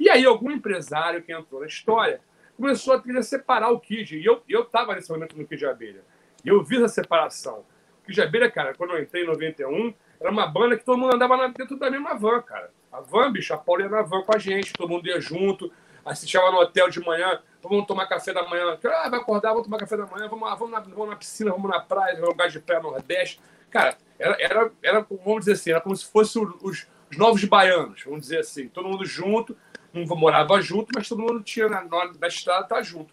E 0.00 0.08
aí, 0.08 0.24
algum 0.24 0.50
empresário 0.50 1.22
que 1.22 1.32
entrou 1.32 1.60
na 1.60 1.66
história 1.66 2.20
começou 2.56 2.94
a 2.94 3.02
querer 3.02 3.22
separar 3.22 3.70
o 3.70 3.80
Kid. 3.80 4.16
E 4.16 4.24
eu, 4.24 4.42
eu 4.48 4.64
tava 4.64 4.94
nesse 4.94 5.10
momento 5.10 5.36
no 5.36 5.46
Kid 5.46 5.64
Abelha. 5.66 6.02
E 6.44 6.48
eu 6.48 6.62
vi 6.62 6.76
essa 6.76 6.88
separação. 6.88 7.64
O 8.06 8.08
Kid 8.08 8.22
Abelha, 8.22 8.48
cara, 8.48 8.72
quando 8.72 8.92
eu 8.92 9.02
entrei 9.02 9.24
em 9.24 9.26
91, 9.26 9.92
era 10.20 10.30
uma 10.30 10.46
banda 10.46 10.76
que 10.76 10.84
todo 10.84 10.96
mundo 10.96 11.16
andava 11.16 11.48
dentro 11.48 11.76
da 11.76 11.90
mesma 11.90 12.14
van, 12.14 12.40
cara. 12.40 12.70
A 12.92 13.00
van, 13.00 13.32
bicho, 13.32 13.52
a 13.52 13.58
Paula 13.58 13.82
ia 13.82 13.88
na 13.88 14.02
van 14.02 14.22
com 14.22 14.32
a 14.32 14.38
gente, 14.38 14.72
todo 14.72 14.88
mundo 14.88 15.08
ia 15.08 15.20
junto. 15.20 15.72
Assistia 16.04 16.40
no 16.52 16.58
hotel 16.58 16.88
de 16.88 17.00
manhã, 17.00 17.40
vamos 17.60 17.84
tomar 17.84 18.06
café 18.06 18.32
da 18.32 18.44
manhã. 18.48 18.78
Ah, 18.84 19.08
vai 19.08 19.18
acordar, 19.18 19.48
vamos 19.50 19.64
tomar 19.64 19.78
café 19.78 19.96
da 19.96 20.06
manhã, 20.06 20.28
vamos, 20.28 20.48
lá, 20.48 20.54
vamos, 20.54 20.72
na, 20.72 20.78
vamos 20.78 21.08
na 21.08 21.16
piscina, 21.16 21.50
vamos 21.50 21.68
na 21.68 21.80
praia, 21.80 22.14
vamos 22.14 22.28
lugar 22.28 22.48
de 22.48 22.60
pé 22.60 22.76
no 22.80 22.92
Nordeste. 22.92 23.40
Cara, 23.70 23.98
era, 24.16 24.36
era, 24.40 24.72
era, 24.80 25.06
vamos 25.24 25.40
dizer 25.40 25.52
assim, 25.54 25.70
era 25.70 25.80
como 25.80 25.96
se 25.96 26.06
fossem 26.06 26.40
os, 26.62 26.86
os 27.10 27.18
novos 27.18 27.42
baianos, 27.42 28.04
vamos 28.04 28.20
dizer 28.20 28.38
assim. 28.38 28.68
Todo 28.68 28.88
mundo 28.88 29.04
junto, 29.04 29.56
não 29.92 30.04
morava 30.16 30.60
junto, 30.60 30.92
mas 30.94 31.08
todo 31.08 31.22
mundo 31.22 31.42
tinha 31.42 31.68
na 31.68 31.84
hora 31.90 32.14
da 32.14 32.28
estrada 32.28 32.62
estar 32.62 32.76
tá 32.76 32.82
junto. 32.82 33.12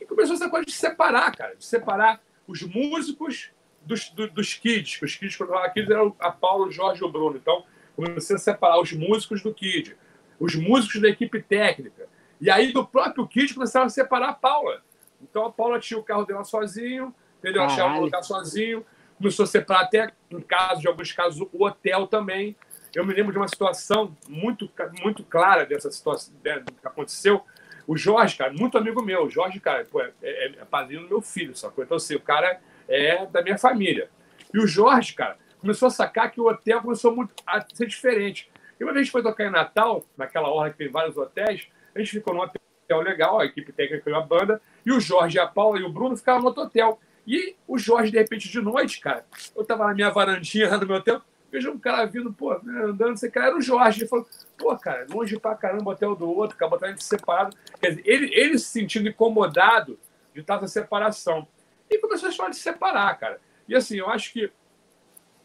E 0.00 0.04
começou 0.04 0.34
essa 0.34 0.50
coisa 0.50 0.66
de 0.66 0.72
separar, 0.72 1.30
cara, 1.36 1.54
de 1.54 1.64
separar 1.64 2.20
os 2.48 2.60
músicos 2.62 3.52
dos, 3.84 4.10
dos, 4.10 4.30
dos 4.32 4.54
kids. 4.54 5.00
Os 5.02 5.16
kids, 5.16 5.36
quando 5.36 5.50
eu 5.50 5.54
falava 5.54 5.72
kids, 5.72 5.90
eram 5.90 6.14
a 6.18 6.30
Paulo, 6.30 6.66
o 6.66 6.70
Jorge 6.70 7.02
e 7.02 7.04
o 7.04 7.10
Bruno. 7.10 7.36
Então, 7.36 7.64
comecei 7.94 8.36
a 8.36 8.38
separar 8.38 8.80
os 8.80 8.92
músicos 8.92 9.42
do 9.42 9.52
kid, 9.52 9.96
os 10.38 10.54
músicos 10.54 11.00
da 11.00 11.08
equipe 11.08 11.42
técnica. 11.42 12.08
E 12.40 12.50
aí, 12.50 12.72
do 12.72 12.86
próprio 12.86 13.26
kid, 13.26 13.54
começaram 13.54 13.86
a 13.86 13.90
separar 13.90 14.30
a 14.30 14.34
Paula. 14.34 14.82
Então, 15.22 15.46
a 15.46 15.52
Paula 15.52 15.78
tinha 15.78 15.98
o 15.98 16.02
carro 16.02 16.24
dela 16.24 16.44
sozinho, 16.44 17.14
entendeu? 17.38 17.62
Achava 17.62 17.98
o 17.98 18.02
lugar 18.02 18.22
sozinho. 18.22 18.84
Começou 19.16 19.44
a 19.44 19.46
separar 19.46 19.82
até, 19.82 20.12
em 20.30 20.40
casos, 20.40 20.80
de 20.80 20.88
alguns 20.88 21.12
casos, 21.12 21.46
o 21.52 21.64
hotel 21.64 22.06
também. 22.08 22.56
Eu 22.94 23.06
me 23.06 23.14
lembro 23.14 23.32
de 23.32 23.38
uma 23.38 23.48
situação 23.48 24.16
muito, 24.28 24.68
muito 25.00 25.22
clara 25.22 25.64
dessa 25.64 25.90
situação 25.90 26.34
né, 26.44 26.62
que 26.80 26.86
aconteceu. 26.86 27.42
O 27.86 27.96
Jorge, 27.96 28.36
cara, 28.36 28.52
muito 28.52 28.76
amigo 28.76 29.02
meu. 29.02 29.26
O 29.26 29.30
Jorge, 29.30 29.60
cara, 29.60 29.84
pô, 29.84 30.00
é, 30.00 30.12
é, 30.22 30.46
é 30.46 30.64
padrinho 30.64 31.02
do 31.02 31.08
meu 31.08 31.22
filho, 31.22 31.56
sacou? 31.56 31.84
Então, 31.84 31.96
assim, 31.96 32.14
o 32.16 32.20
cara 32.20 32.60
é 32.92 33.26
da 33.26 33.42
minha 33.42 33.58
família. 33.58 34.08
E 34.52 34.58
o 34.58 34.66
Jorge, 34.66 35.14
cara, 35.14 35.36
começou 35.60 35.88
a 35.88 35.90
sacar 35.90 36.30
que 36.30 36.40
o 36.40 36.48
hotel 36.48 36.82
começou 36.82 37.14
muito 37.14 37.32
a 37.46 37.64
ser 37.72 37.86
diferente. 37.86 38.50
E 38.78 38.84
uma 38.84 38.92
vez 38.92 39.02
a 39.02 39.04
gente 39.04 39.12
foi 39.12 39.22
tocar 39.22 39.46
em 39.46 39.50
Natal, 39.50 40.04
naquela 40.16 40.48
hora 40.48 40.70
que 40.70 40.78
tem 40.78 40.90
vários 40.90 41.16
hotéis, 41.16 41.68
a 41.94 41.98
gente 41.98 42.10
ficou 42.10 42.34
num 42.34 42.40
hotel 42.40 43.00
legal, 43.00 43.40
a 43.40 43.44
equipe 43.44 43.72
técnica 43.72 44.10
e 44.10 44.14
a 44.14 44.20
banda, 44.20 44.60
e 44.84 44.92
o 44.92 45.00
Jorge, 45.00 45.38
a 45.38 45.46
Paula 45.46 45.78
e 45.78 45.84
o 45.84 45.88
Bruno 45.92 46.16
ficavam 46.16 46.42
no 46.42 46.48
outro 46.48 46.64
hotel. 46.64 47.00
E 47.26 47.54
o 47.66 47.78
Jorge, 47.78 48.10
de 48.10 48.18
repente, 48.18 48.48
de 48.48 48.60
noite, 48.60 49.00
cara, 49.00 49.24
eu 49.54 49.64
tava 49.64 49.86
na 49.86 49.94
minha 49.94 50.10
varandinha 50.10 50.68
lá 50.68 50.78
no 50.78 50.86
meu 50.86 50.96
hotel, 50.96 51.22
vejo 51.52 51.70
um 51.70 51.78
cara 51.78 52.04
vindo, 52.06 52.32
pô, 52.32 52.58
né, 52.62 52.84
andando, 52.84 53.14
esse 53.14 53.30
cara 53.30 53.48
era 53.48 53.56
o 53.56 53.60
Jorge. 53.60 54.00
Ele 54.00 54.08
falou, 54.08 54.26
pô, 54.56 54.76
cara, 54.76 55.06
longe 55.10 55.38
pra 55.38 55.54
caramba 55.54 55.92
hotel 55.92 56.16
do 56.16 56.28
outro, 56.28 56.56
acabou 56.56 56.78
a 56.82 56.88
gente 56.88 57.04
separado. 57.04 57.56
Quer 57.78 57.90
dizer, 57.90 58.02
ele, 58.06 58.30
ele 58.34 58.58
se 58.58 58.66
sentindo 58.66 59.08
incomodado 59.08 59.98
de 60.34 60.42
essa 60.48 60.66
separação. 60.66 61.46
E 61.92 61.98
começou 61.98 62.26
a 62.26 62.30
história 62.30 62.52
de 62.52 62.58
separar, 62.58 63.14
cara. 63.18 63.38
E 63.68 63.74
assim, 63.74 63.98
eu 63.98 64.08
acho 64.08 64.32
que 64.32 64.50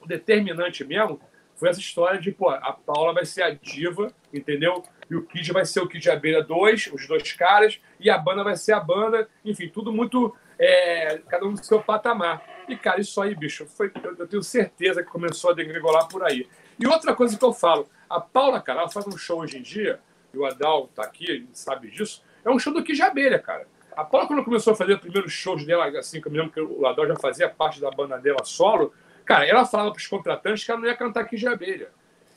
o 0.02 0.08
determinante 0.08 0.84
mesmo 0.86 1.20
foi 1.56 1.70
essa 1.70 1.80
história 1.80 2.20
de, 2.20 2.32
pô, 2.32 2.50
a 2.50 2.72
Paula 2.72 3.14
vai 3.14 3.26
ser 3.26 3.44
a 3.44 3.50
diva, 3.50 4.14
entendeu? 4.34 4.84
E 5.10 5.16
o 5.16 5.24
Kid 5.24 5.52
vai 5.52 5.66
ser 5.66 5.82
o 5.82 5.88
Kid 5.88 6.10
Abelha 6.10 6.42
2, 6.42 6.92
os 6.94 7.06
dois 7.06 7.34
caras, 7.34 7.82
e 8.00 8.10
a 8.10 8.18
banda 8.18 8.44
vai 8.44 8.56
ser 8.56 8.74
a 8.74 8.80
banda, 8.80 9.28
enfim, 9.44 9.68
tudo 9.68 9.92
muito 9.92 10.34
é, 10.58 11.18
cada 11.28 11.46
um 11.46 11.52
no 11.52 11.64
seu 11.64 11.82
patamar. 11.82 12.42
E, 12.70 12.78
cara, 12.78 13.02
isso 13.02 13.22
aí, 13.22 13.36
bicho, 13.36 13.66
foi, 13.66 13.92
eu 14.04 14.28
tenho 14.28 14.44
certeza 14.44 15.04
que 15.04 15.10
começou 15.10 15.52
a 15.52 15.54
degringolar 15.54 16.08
por 16.08 16.24
aí. 16.24 16.48
E 16.80 16.88
outra 16.88 17.14
coisa 17.14 17.38
que 17.38 17.44
eu 17.44 17.54
falo, 17.54 17.90
a 18.10 18.22
Paula, 18.22 18.62
cara, 18.62 18.82
ela 18.82 18.90
faz 18.90 19.06
um 19.08 19.18
show 19.18 19.40
hoje 19.42 19.58
em 19.58 19.62
dia, 19.62 20.00
e 20.34 20.38
o 20.38 20.46
Adal 20.46 20.88
tá 20.96 21.04
aqui, 21.04 21.48
sabe 21.52 21.90
disso, 21.90 22.24
é 22.46 22.50
um 22.50 22.60
show 22.60 22.72
do 22.72 22.84
Kid 22.84 23.02
Abelha, 23.02 23.40
cara. 23.40 23.68
A 23.98 24.04
Paula, 24.04 24.28
quando 24.28 24.44
começou 24.44 24.74
a 24.74 24.76
fazer 24.76 24.94
os 24.94 25.00
primeiros 25.00 25.34
shows 25.34 25.66
dela, 25.66 25.88
assim, 25.98 26.22
que 26.22 26.28
eu 26.28 26.32
me 26.32 26.38
lembro 26.38 26.54
que 26.54 26.62
o 26.62 26.86
Adal 26.86 27.08
já 27.08 27.16
fazia 27.16 27.50
parte 27.50 27.82
da 27.82 27.90
banda 27.90 28.20
dela 28.20 28.44
solo, 28.44 28.94
cara, 29.26 29.44
ela 29.44 29.66
falava 29.66 29.90
para 29.90 30.00
os 30.00 30.06
contratantes 30.06 30.64
que 30.64 30.70
ela 30.70 30.80
não 30.80 30.88
ia 30.88 30.96
cantar 30.96 31.26
Kid 31.26 31.48
Abelha. 31.48 31.90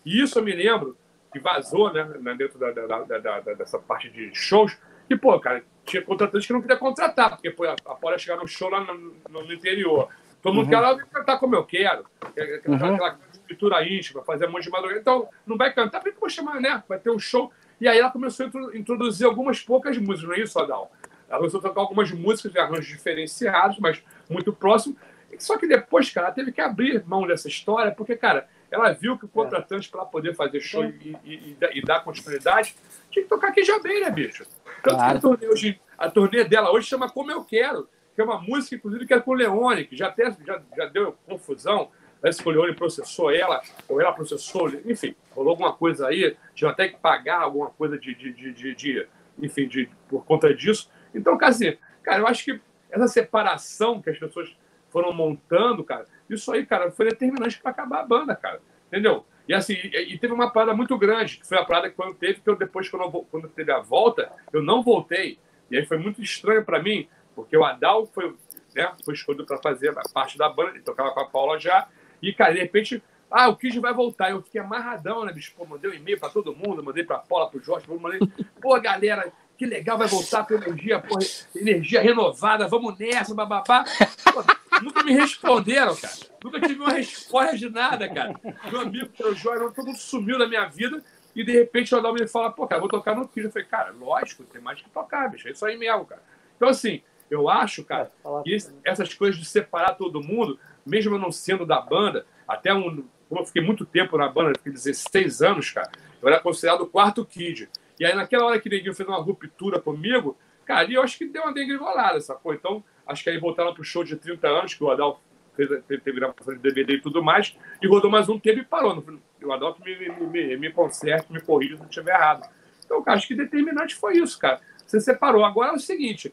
E 0.02 0.22
isso 0.22 0.39
eu 0.39 0.42
me 0.42 0.52
lembro 0.52 0.97
que 1.30 1.39
vazou, 1.39 1.92
né, 1.92 2.02
dentro 2.34 2.58
da, 2.58 2.70
da, 2.70 3.18
da, 3.18 3.40
dessa 3.52 3.78
parte 3.78 4.08
de 4.08 4.34
shows, 4.34 4.74
e, 5.10 5.14
pô, 5.14 5.39
cara, 5.39 5.62
tinha 5.84 6.00
contratante 6.00 6.47
que 6.47 6.52
não 6.55 6.62
queria 6.62 6.78
contratar, 6.78 7.30
porque 7.30 7.50
pô, 7.50 7.64
a 7.66 7.74
Paula 7.76 8.12
ia 8.12 8.18
chegar 8.18 8.39
no 8.39 8.48
show 8.48 8.70
lá 8.70 8.80
no, 8.82 9.14
no 9.28 9.52
interior. 9.52 10.08
Todo 10.40 10.55
mundo 10.55 10.64
uhum. 10.64 10.70
quer 10.70 10.80
lá 10.80 10.97
cantar 10.97 11.39
como 11.39 11.56
eu 11.56 11.64
quero, 11.64 12.06
quer, 12.34 12.62
quer 12.62 12.70
uhum. 12.70 12.94
aquela 12.94 13.18
escritura 13.34 13.86
íntima, 13.86 14.22
fazer 14.22 14.48
um 14.48 14.52
monte 14.52 14.64
de 14.64 14.70
madrugada. 14.70 14.98
Então, 14.98 15.28
não 15.47 15.58
vai 15.58 15.74
cantar, 15.74 16.00
por 16.00 16.10
que 16.10 16.16
eu 16.16 16.20
vou 16.20 16.30
chamar, 16.30 16.58
né? 16.58 16.82
Vai 16.89 16.98
ter 16.98 17.10
um 17.10 17.18
show. 17.18 17.52
E 17.78 17.86
aí 17.86 17.98
ela 17.98 18.10
começou 18.10 18.47
a 18.47 18.76
introduzir 18.76 19.26
algumas 19.26 19.60
poucas 19.60 19.98
músicas, 19.98 20.28
não 20.28 20.34
é 20.34 20.40
isso, 20.40 20.58
Adal? 20.58 20.90
Ela 21.31 21.39
começou 21.39 21.60
a 21.60 21.62
tocar 21.62 21.81
algumas 21.81 22.10
músicas 22.10 22.52
de 22.52 22.59
arranjos 22.59 22.89
diferenciados, 22.89 23.78
mas 23.78 24.02
muito 24.28 24.52
próximo. 24.52 24.97
Só 25.39 25.57
que 25.57 25.67
depois, 25.67 26.10
cara, 26.10 26.26
ela 26.26 26.34
teve 26.34 26.50
que 26.50 26.60
abrir 26.60 27.05
mão 27.07 27.25
dessa 27.25 27.47
história, 27.47 27.92
porque, 27.92 28.17
cara, 28.17 28.49
ela 28.68 28.92
viu 28.92 29.17
que 29.17 29.25
o 29.25 29.28
contratante, 29.28 29.89
para 29.89 30.05
poder 30.05 30.34
fazer 30.34 30.60
show 30.60 30.84
e, 30.84 31.17
e, 31.25 31.57
e, 31.60 31.78
e, 31.78 31.83
dar 31.83 32.02
continuidade, 32.02 32.75
tinha 33.10 33.23
que 33.23 33.28
tocar 33.28 33.49
aqui 33.49 33.65
já 33.65 33.78
bem, 33.78 34.00
né, 34.00 34.10
bicho? 34.10 34.44
Tanto 34.83 34.97
claro. 34.97 35.12
que 35.12 35.18
a 35.18 35.20
turnê, 35.20 35.49
hoje, 35.49 35.81
a 35.97 36.10
turnê 36.10 36.44
dela 36.44 36.73
hoje 36.73 36.89
chama 36.89 37.09
Como 37.09 37.31
Eu 37.31 37.44
Quero, 37.44 37.89
que 38.15 38.20
é 38.20 38.25
uma 38.25 38.41
música, 38.41 38.75
inclusive, 38.75 39.07
que 39.07 39.15
é 39.15 39.20
com 39.20 39.31
o 39.31 39.34
Leone, 39.34 39.84
que 39.84 39.97
já, 39.97 40.09
até, 40.09 40.36
já, 40.44 40.60
já 40.76 40.86
deu 40.86 41.17
confusão. 41.26 41.91
Parece 42.20 42.41
né, 42.41 42.42
que 42.42 42.49
o 42.49 42.52
Leone 42.52 42.75
processou 42.75 43.31
ela, 43.31 43.62
ou 43.89 44.00
ela 44.00 44.12
processou, 44.12 44.68
enfim, 44.84 45.15
rolou 45.31 45.50
alguma 45.50 45.73
coisa 45.73 46.09
aí, 46.09 46.36
tinha 46.55 46.70
até 46.70 46.89
que 46.89 46.99
pagar 46.99 47.41
alguma 47.41 47.70
coisa 47.70 47.99
de, 47.99 48.15
de, 48.15 48.33
de, 48.33 48.52
de, 48.52 48.75
de 48.75 49.09
enfim, 49.39 49.67
de, 49.67 49.89
por 50.09 50.25
conta 50.25 50.52
disso. 50.55 50.91
Então, 51.14 51.39
assim, 51.42 51.76
cara, 52.02 52.20
eu 52.20 52.26
acho 52.26 52.44
que 52.44 52.60
essa 52.90 53.08
separação 53.08 54.00
que 54.00 54.10
as 54.10 54.18
pessoas 54.18 54.55
foram 54.90 55.12
montando, 55.12 55.84
cara, 55.84 56.06
isso 56.28 56.52
aí, 56.52 56.66
cara, 56.66 56.90
foi 56.90 57.06
determinante 57.08 57.60
para 57.60 57.70
acabar 57.70 58.00
a 58.00 58.06
banda, 58.06 58.34
cara. 58.34 58.60
Entendeu? 58.89 59.24
E 59.48 59.55
assim, 59.55 59.74
e, 59.74 60.18
teve 60.18 60.32
uma 60.32 60.52
parada 60.52 60.74
muito 60.74 60.97
grande, 60.98 61.39
que 61.39 61.47
foi 61.47 61.58
a 61.58 61.64
parada 61.64 61.89
que 61.89 61.97
quando 61.97 62.14
teve, 62.14 62.40
que 62.40 62.48
eu 62.48 62.56
depois, 62.56 62.89
quando, 62.89 63.02
eu, 63.05 63.26
quando 63.30 63.48
teve 63.48 63.72
a 63.72 63.80
volta, 63.80 64.30
eu 64.52 64.62
não 64.62 64.82
voltei. 64.82 65.39
E 65.70 65.76
aí 65.76 65.86
foi 65.86 65.98
muito 65.98 66.22
estranho 66.22 66.64
para 66.64 66.82
mim, 66.82 67.08
porque 67.34 67.56
o 67.56 67.64
Adal 67.64 68.06
foi, 68.06 68.34
né, 68.74 68.92
foi 69.05 69.14
escolhido 69.14 69.47
para 69.47 69.58
fazer 69.58 69.97
a 69.97 70.02
parte 70.12 70.36
da 70.36 70.48
banda, 70.48 70.70
ele 70.70 70.82
tocava 70.82 71.10
com 71.12 71.20
a 71.20 71.26
Paula 71.26 71.58
já, 71.58 71.89
e, 72.22 72.32
cara, 72.32 72.52
de 72.52 72.60
repente, 72.60 73.02
ah, 73.30 73.48
o 73.48 73.56
Kid 73.56 73.78
vai 73.78 73.94
voltar. 73.94 74.30
Eu 74.30 74.42
fiquei 74.42 74.60
amarradão, 74.60 75.24
né, 75.24 75.32
bicho? 75.32 75.52
Pô, 75.56 75.64
mandei 75.64 75.90
um 75.90 75.94
e-mail 75.94 76.18
para 76.18 76.28
todo 76.28 76.55
mundo, 76.55 76.82
mandei 76.82 77.05
para 77.05 77.18
Paula, 77.18 77.48
para 77.48 77.58
o 77.58 77.62
Jorge, 77.62 77.86
mandei, 77.89 78.20
pô, 78.60 78.78
galera, 78.80 79.32
que 79.60 79.66
legal, 79.66 79.98
vai 79.98 80.08
voltar 80.08 80.47
com 80.47 80.55
energia, 80.55 80.98
porra, 80.98 81.20
energia 81.55 82.00
renovada, 82.00 82.66
vamos 82.66 82.98
nessa, 82.98 83.34
bababá. 83.34 83.84
Pô, 84.32 84.42
nunca 84.82 85.05
me 85.05 85.12
responderam, 85.12 85.94
cara. 85.94 86.14
Nunca 86.42 86.60
tive 86.62 86.80
uma 86.80 86.94
resposta 86.94 87.58
de 87.58 87.68
nada, 87.68 88.08
cara. 88.08 88.40
Meu 88.72 88.80
amigo, 88.80 89.10
o 89.20 89.34
Jorge, 89.34 89.74
todo 89.74 89.89
mundo 89.89 89.98
sumiu 89.98 90.39
da 90.39 90.48
minha 90.48 90.66
vida. 90.66 91.05
E 91.36 91.44
de 91.44 91.52
repente 91.52 91.94
o 91.94 91.98
Adão 91.98 92.14
me 92.14 92.26
fala, 92.26 92.50
pô, 92.50 92.66
cara, 92.66 92.80
vou 92.80 92.89
tocar 92.89 93.14
no 93.14 93.28
Kiss. 93.28 93.44
Eu 93.44 93.52
falei, 93.52 93.68
cara, 93.68 93.92
lógico, 93.92 94.44
tem 94.44 94.62
mais 94.62 94.80
que 94.80 94.89
tocar, 94.89 95.28
bicho. 95.28 95.47
É 95.47 95.50
isso 95.50 95.66
aí 95.66 95.76
mesmo, 95.76 96.06
cara. 96.06 96.22
Então, 96.56 96.70
assim, 96.70 97.02
eu 97.30 97.50
acho, 97.50 97.84
cara, 97.84 98.10
é, 98.24 98.42
que 98.42 98.56
essas 98.82 99.12
coisas 99.12 99.39
de 99.39 99.44
separar 99.44 99.92
todo 99.92 100.22
mundo 100.22 100.58
mesmo 100.86 101.16
eu 101.16 101.18
não 101.18 101.30
sendo 101.30 101.66
da 101.66 101.82
banda, 101.82 102.24
até 102.48 102.72
um, 102.72 103.05
como 103.28 103.42
eu 103.42 103.44
fiquei 103.44 103.60
muito 103.60 103.84
tempo 103.84 104.16
na 104.16 104.26
banda, 104.26 104.56
fiquei 104.56 104.72
16 104.72 105.42
anos, 105.42 105.70
cara, 105.70 105.90
eu 106.22 106.28
era 106.28 106.40
considerado 106.40 106.80
o 106.80 106.86
quarto 106.86 107.26
kid. 107.26 107.68
E 108.00 108.06
aí, 108.06 108.14
naquela 108.14 108.46
hora 108.46 108.58
que 108.58 108.66
o 108.66 108.72
Neguinho 108.72 108.94
fez 108.94 109.06
uma 109.06 109.18
ruptura 109.18 109.78
comigo, 109.78 110.34
cara, 110.64 110.80
ali 110.80 110.94
eu 110.94 111.02
acho 111.02 111.18
que 111.18 111.26
deu 111.26 111.42
uma 111.42 111.52
degringolada, 111.52 112.18
sacou? 112.20 112.54
Então, 112.54 112.82
acho 113.06 113.22
que 113.22 113.28
aí 113.28 113.38
voltaram 113.38 113.74
pro 113.74 113.84
show 113.84 114.02
de 114.02 114.16
30 114.16 114.48
anos, 114.48 114.72
que 114.72 114.82
o 114.82 114.90
Adal 114.90 115.20
fez, 115.54 115.68
teve 115.86 116.12
gravação 116.12 116.54
de 116.54 116.60
DVD 116.60 116.94
e 116.94 117.00
tudo 117.02 117.22
mais, 117.22 117.54
e 117.82 117.86
rodou 117.86 118.10
mais 118.10 118.26
um 118.30 118.38
tempo 118.38 118.60
e 118.60 118.64
parou. 118.64 119.04
O 119.42 119.52
Adal 119.52 119.76
me, 119.84 119.96
me, 119.96 120.26
me, 120.26 120.56
me 120.56 120.72
conserta, 120.72 121.30
me 121.30 121.42
corrija 121.42 121.76
se 121.76 121.82
eu 121.82 121.88
estiver 121.88 122.14
errado. 122.14 122.48
Então, 122.82 123.02
cara, 123.02 123.18
acho 123.18 123.28
que 123.28 123.34
determinante 123.34 123.94
foi 123.94 124.16
isso, 124.16 124.38
cara. 124.38 124.60
Você 124.86 124.98
separou. 124.98 125.44
Agora 125.44 125.72
é 125.72 125.74
o 125.74 125.78
seguinte: 125.78 126.32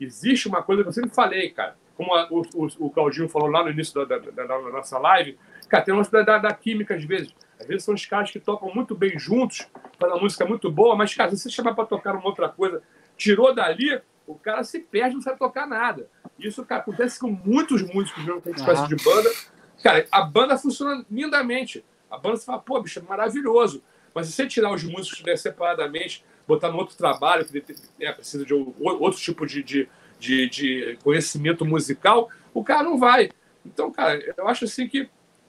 existe 0.00 0.46
uma 0.46 0.62
coisa 0.62 0.82
que 0.82 0.88
eu 0.88 0.92
sempre 0.92 1.10
falei, 1.10 1.50
cara. 1.50 1.76
Como 1.96 2.14
a, 2.14 2.28
o, 2.30 2.42
o, 2.54 2.86
o, 2.86 2.90
Claudinho 2.90 3.28
falou 3.28 3.50
lá 3.50 3.64
no 3.64 3.70
início 3.70 4.06
da, 4.06 4.18
da, 4.18 4.30
da, 4.30 4.44
da 4.44 4.58
nossa 4.70 4.98
live, 4.98 5.36
cara, 5.68 5.84
tem 5.84 5.92
uma 5.92 6.04
da, 6.04 6.38
da, 6.38 6.54
química 6.54 6.94
às 6.94 7.04
vezes. 7.04 7.34
Às 7.60 7.66
vezes 7.66 7.84
são 7.84 7.94
os 7.94 8.06
caras 8.06 8.30
que 8.30 8.38
tocam 8.38 8.72
muito 8.74 8.94
bem 8.94 9.18
juntos, 9.18 9.66
fazem 9.98 10.14
uma 10.14 10.22
música 10.22 10.44
muito 10.44 10.70
boa, 10.70 10.94
mas, 10.94 11.14
cara, 11.14 11.30
se 11.30 11.38
você 11.38 11.50
chamar 11.50 11.74
para 11.74 11.86
tocar 11.86 12.14
uma 12.14 12.26
outra 12.26 12.48
coisa, 12.48 12.82
tirou 13.16 13.54
dali, 13.54 14.00
o 14.26 14.34
cara 14.34 14.62
se 14.62 14.78
perde, 14.78 15.14
não 15.14 15.22
sabe 15.22 15.38
tocar 15.38 15.66
nada. 15.66 16.08
Isso, 16.38 16.64
cara, 16.64 16.82
acontece 16.82 17.18
com 17.18 17.30
muitos 17.30 17.82
músicos 17.82 18.24
mesmo 18.24 18.40
que 18.40 18.50
a 18.50 18.52
gente 18.52 18.64
conhece 18.64 18.88
de 18.88 18.96
banda. 19.02 19.30
Cara, 19.82 20.06
a 20.10 20.22
banda 20.22 20.56
funciona 20.56 21.04
lindamente. 21.10 21.84
A 22.10 22.16
banda 22.16 22.36
você 22.36 22.44
fala, 22.44 22.58
pô, 22.58 22.80
bicho, 22.80 22.98
é 22.98 23.02
maravilhoso. 23.02 23.82
Mas 24.14 24.26
se 24.26 24.32
você 24.32 24.46
tirar 24.46 24.72
os 24.72 24.84
músicos 24.84 25.22
né, 25.22 25.36
separadamente, 25.36 26.24
botar 26.46 26.70
no 26.70 26.78
outro 26.78 26.96
trabalho, 26.96 27.44
que 27.44 27.64
né, 27.98 28.12
precisa 28.12 28.44
de 28.44 28.54
outro 28.54 29.20
tipo 29.20 29.46
de, 29.46 29.62
de, 29.62 29.88
de, 30.18 30.48
de, 30.48 30.98
conhecimento 31.02 31.64
musical, 31.64 32.28
o 32.54 32.62
cara 32.62 32.82
não 32.82 32.98
vai. 32.98 33.30
Então, 33.64 33.90
cara, 33.90 34.18
eu 34.36 34.48
acho 34.48 34.64
assim 34.64 34.88
que 34.88 35.08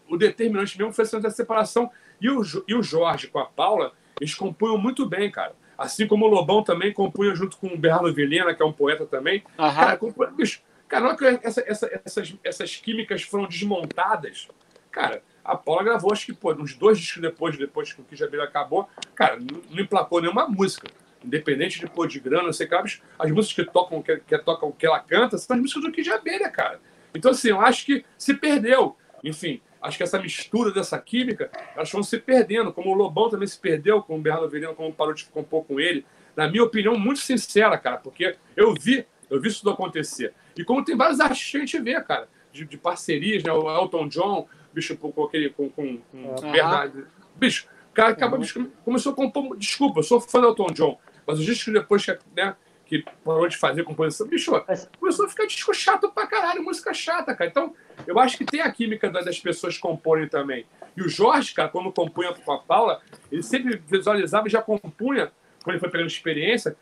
o 0.09 0.17
determinante 0.17 0.77
mesmo 0.77 0.93
foi 0.93 1.05
essa 1.05 1.29
separação. 1.29 1.89
E 2.19 2.29
o, 2.29 2.41
e 2.67 2.75
o 2.75 2.83
Jorge 2.83 3.27
com 3.27 3.39
a 3.39 3.45
Paula, 3.45 3.93
eles 4.19 4.33
compunham 4.33 4.77
muito 4.77 5.05
bem, 5.05 5.31
cara. 5.31 5.53
Assim 5.77 6.05
como 6.05 6.25
o 6.25 6.29
Lobão 6.29 6.61
também 6.61 6.91
compunha 6.91 7.33
junto 7.33 7.57
com 7.57 7.67
o 7.67 7.77
Bernardo 7.77 8.13
Vilhena, 8.13 8.53
que 8.53 8.61
é 8.61 8.65
um 8.65 8.73
poeta 8.73 9.05
também. 9.05 9.43
Uhum. 9.57 9.73
Cara, 9.73 9.97
compunha, 9.97 10.29
bicho, 10.31 10.61
cara, 10.87 11.15
que 11.15 11.25
essa, 11.41 11.63
essa, 11.65 12.01
essas, 12.03 12.35
essas 12.43 12.75
químicas 12.75 13.21
foram 13.21 13.47
desmontadas. 13.47 14.49
Cara, 14.91 15.23
a 15.43 15.55
Paula 15.55 15.83
gravou, 15.83 16.11
acho 16.11 16.25
que, 16.25 16.33
pô, 16.33 16.53
uns 16.53 16.75
dois 16.75 16.99
discos 16.99 17.21
depois, 17.21 17.57
depois 17.57 17.93
que 17.93 18.01
o 18.01 18.03
Kid 18.03 18.23
Abelha 18.23 18.43
acabou, 18.43 18.89
cara, 19.15 19.37
não, 19.37 19.61
não 19.69 19.81
emplacou 19.81 20.21
nenhuma 20.21 20.47
música. 20.47 20.87
Independente 21.23 21.79
de 21.79 21.87
pôr 21.87 22.07
de 22.07 22.19
grana, 22.19 22.43
não 22.43 22.53
sei 22.53 22.65
o 22.65 22.69
que, 22.69 23.01
as 23.17 23.31
músicas 23.31 23.65
que 23.65 23.71
tocam, 23.71 24.01
que, 24.01 24.17
que 24.17 24.37
tocam, 24.39 24.71
que 24.71 24.85
ela 24.85 24.99
canta, 24.99 25.37
são 25.37 25.55
as 25.55 25.61
músicas 25.61 25.83
do 25.83 25.91
Kid 25.91 26.11
Abelha, 26.11 26.49
cara. 26.49 26.79
Então, 27.13 27.31
assim, 27.31 27.49
eu 27.49 27.61
acho 27.61 27.85
que 27.85 28.05
se 28.17 28.33
perdeu. 28.33 28.95
Enfim, 29.23 29.61
acho 29.81 29.97
que 29.97 30.03
essa 30.03 30.19
mistura 30.19 30.71
dessa 30.71 30.97
química, 30.99 31.49
elas 31.75 31.91
vão 31.91 32.03
se 32.03 32.19
perdendo, 32.19 32.73
como 32.73 32.91
o 32.91 32.93
Lobão 32.93 33.29
também 33.29 33.47
se 33.47 33.59
perdeu 33.59 34.01
com 34.01 34.17
o 34.17 34.21
Bernardo 34.21 34.49
Verino, 34.49 34.75
como 34.75 34.93
parou 34.93 35.13
de 35.13 35.25
compor 35.25 35.65
com 35.65 35.79
ele. 35.79 36.05
Na 36.35 36.49
minha 36.49 36.63
opinião, 36.63 36.97
muito 36.97 37.19
sincera, 37.19 37.77
cara, 37.77 37.97
porque 37.97 38.35
eu 38.55 38.73
vi, 38.73 39.05
eu 39.29 39.41
vi 39.41 39.47
isso 39.47 39.59
tudo 39.59 39.71
acontecer. 39.71 40.33
E 40.57 40.63
como 40.63 40.83
tem 40.83 40.95
vários 40.95 41.19
artistas 41.19 41.51
que 41.51 41.57
a 41.57 41.59
gente 41.61 41.79
vê, 41.79 42.01
cara, 42.01 42.27
de, 42.51 42.65
de 42.65 42.77
parcerias, 42.77 43.43
né? 43.43 43.51
O 43.51 43.69
Elton 43.69 44.07
John, 44.07 44.47
bicho, 44.73 44.95
com, 44.97 45.23
aquele. 45.23 45.49
com, 45.49 45.69
com, 45.69 45.97
com 45.97 46.17
uhum. 46.17 46.51
Bernardo. 46.51 47.07
Bicho, 47.35 47.67
o 47.91 47.93
cara 47.93 48.09
acaba, 48.09 48.35
uhum. 48.35 48.41
bicho, 48.41 48.71
começou 48.83 49.13
a 49.13 49.15
compor. 49.15 49.57
Desculpa, 49.57 49.99
eu 49.99 50.03
sou 50.03 50.19
fã 50.19 50.41
do 50.41 50.47
Elton 50.47 50.71
John, 50.73 50.99
mas 51.25 51.39
os 51.39 51.45
discos 51.45 51.73
depois 51.73 52.05
que, 52.05 52.17
né, 52.35 52.55
que 52.89 53.05
parou 53.23 53.47
de 53.47 53.55
fazer 53.55 53.83
composição, 53.83 54.27
bicho, 54.27 54.51
começou 54.99 55.27
a 55.27 55.29
ficar 55.29 55.45
disco 55.45 55.71
chato 55.75 56.11
pra 56.11 56.25
caralho, 56.25 56.63
música 56.63 56.91
chata, 56.91 57.35
cara. 57.35 57.47
Então, 57.47 57.75
eu 58.07 58.17
acho 58.17 58.35
que 58.35 58.43
tem 58.43 58.61
a 58.61 58.71
química 58.71 59.11
das 59.11 59.39
pessoas 59.39 59.75
que 59.75 59.79
compõem 59.79 60.27
também. 60.27 60.65
E 60.97 61.03
o 61.03 61.07
Jorge, 61.07 61.53
cara, 61.53 61.69
quando 61.69 61.91
compunha 61.91 62.33
com 62.33 62.51
a 62.51 62.57
Paula, 62.57 62.99
ele 63.31 63.43
sempre 63.43 63.79
visualizava 63.87 64.47
e 64.47 64.49
já 64.49 64.59
compunha, 64.59 65.31
quando 65.63 65.75
ele 65.75 65.79
foi 65.79 65.89
pegando 65.89 66.07
experiência, 66.07 66.75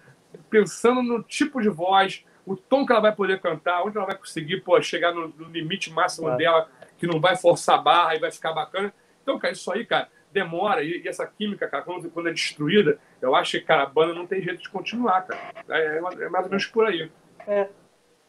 pensando 0.49 1.03
no 1.03 1.21
tipo 1.21 1.61
de 1.61 1.67
voz, 1.67 2.23
o 2.45 2.55
tom 2.55 2.85
que 2.85 2.93
ela 2.93 3.01
vai 3.01 3.13
poder 3.13 3.41
cantar, 3.41 3.83
onde 3.83 3.97
ela 3.97 4.05
vai 4.05 4.17
conseguir 4.17 4.61
pô, 4.61 4.81
chegar 4.81 5.13
no, 5.13 5.27
no 5.27 5.49
limite 5.49 5.91
máximo 5.91 6.37
dela 6.37 6.69
que 6.97 7.05
não 7.05 7.19
vai 7.19 7.35
forçar 7.35 7.75
a 7.77 7.81
barra 7.81 8.15
e 8.15 8.19
vai 8.19 8.31
ficar 8.31 8.53
bacana. 8.53 8.93
Então, 9.21 9.37
cara, 9.37 9.53
isso 9.53 9.69
aí, 9.71 9.85
cara, 9.85 10.07
demora. 10.31 10.83
E, 10.83 11.01
e 11.03 11.07
essa 11.07 11.25
química, 11.25 11.67
cara, 11.67 11.83
quando, 11.83 12.09
quando, 12.09 12.29
é 12.29 12.33
destruída, 12.33 12.99
eu 13.21 13.35
acho 13.35 13.59
que, 13.59 13.65
cara, 13.65 13.83
a 13.83 13.87
banda 13.87 14.13
não 14.13 14.25
tem 14.25 14.41
jeito 14.41 14.61
de 14.61 14.69
continuar, 14.69 15.21
cara. 15.21 15.39
É, 15.69 15.97
é, 15.97 15.97
é 15.97 16.29
mais 16.29 16.45
ou 16.45 16.49
menos 16.49 16.65
por 16.65 16.85
aí. 16.85 17.09
É. 17.47 17.67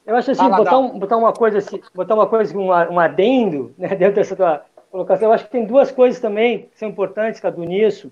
Eu 0.07 0.17
acho 0.17 0.31
assim, 0.31 0.49
botar, 0.49 0.79
um, 0.79 0.99
botar, 0.99 1.17
uma 1.19 1.33
coisa 1.35 1.59
assim, 1.59 1.83
botar 1.95 2.15
uma 2.15 2.27
coisa, 2.27 2.57
um, 2.57 2.69
um 2.69 2.99
adendo, 2.99 3.75
né, 3.77 3.89
dentro 3.95 4.15
dessa 4.15 4.35
tua 4.35 4.65
colocação, 4.91 5.29
eu 5.29 5.33
acho 5.33 5.45
que 5.45 5.51
tem 5.51 5.67
duas 5.67 5.91
coisas 5.91 6.19
também 6.19 6.63
que 6.73 6.79
são 6.79 6.89
importantes, 6.89 7.41
Cadu, 7.41 7.63
nisso. 7.63 8.11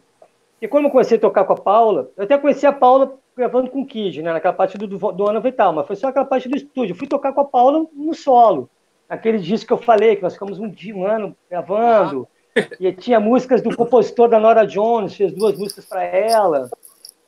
E 0.61 0.69
quando 0.69 0.85
eu 0.85 0.91
comecei 0.91 1.17
a 1.17 1.21
tocar 1.21 1.45
com 1.45 1.55
a 1.55 1.57
Paula, 1.57 2.11
eu 2.15 2.25
até 2.25 2.37
conheci 2.37 2.67
a 2.67 2.73
Paula 2.73 3.19
gravando 3.35 3.71
com 3.71 3.81
o 3.81 3.87
Kid, 3.87 4.23
né, 4.23 4.33
naquela 4.33 4.53
parte 4.53 4.77
do, 4.77 4.87
do 4.87 5.29
ano 5.29 5.47
e 5.47 5.53
tal, 5.53 5.73
mas 5.73 5.87
foi 5.87 5.97
só 5.97 6.09
aquela 6.09 6.27
parte 6.27 6.49
do 6.49 6.57
estúdio. 6.57 6.93
Eu 6.93 6.99
fui 6.99 7.07
tocar 7.07 7.33
com 7.33 7.41
a 7.41 7.45
Paula 7.47 7.87
no 7.95 8.13
solo 8.13 8.69
aquele 9.09 9.39
disco 9.39 9.69
que 9.69 9.73
eu 9.73 9.79
falei, 9.79 10.17
que 10.17 10.23
nós 10.23 10.35
ficamos 10.35 10.59
um, 10.59 10.69
dia, 10.69 10.95
um 10.95 11.07
ano 11.07 11.37
gravando, 11.49 12.29
e 12.81 12.93
tinha 12.93 13.21
músicas 13.21 13.63
do 13.63 13.75
compositor 13.77 14.29
da 14.29 14.41
Nora 14.41 14.67
Jones, 14.67 15.15
fez 15.15 15.33
duas 15.33 15.57
músicas 15.57 15.85
para 15.85 16.03
ela. 16.03 16.69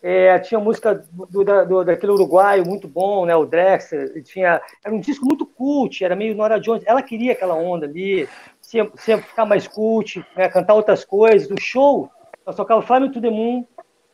É, 0.01 0.39
tinha 0.39 0.61
música 0.61 1.05
do, 1.11 1.45
do, 1.45 1.85
daquele 1.85 2.13
uruguaio 2.13 2.65
muito 2.65 2.87
bom, 2.87 3.27
né, 3.27 3.35
o 3.35 3.45
Drexler. 3.45 4.23
Tinha, 4.23 4.61
era 4.85 4.95
um 4.95 5.01
disco 5.01 5.27
muito 5.27 5.45
cult, 5.45 6.05
era 6.05 6.15
meio 6.15 6.37
Nora 6.37 6.61
Jones. 6.61 6.85
Ela 6.87 7.03
queria 7.03 7.33
aquela 7.33 7.55
onda 7.55 7.87
ali, 7.87 8.29
sempre, 8.61 9.01
sempre 9.01 9.27
ficar 9.27 9.45
mais 9.45 9.67
cult, 9.67 10.25
né, 10.37 10.49
cantar 10.49 10.75
outras 10.75 11.05
coisas. 11.05 11.49
No 11.49 11.61
show, 11.61 12.09
nós 12.47 12.55
tocava 12.55 12.83
Fly 12.83 13.11
to 13.11 13.21
the 13.21 13.31
Moon, 13.31 13.67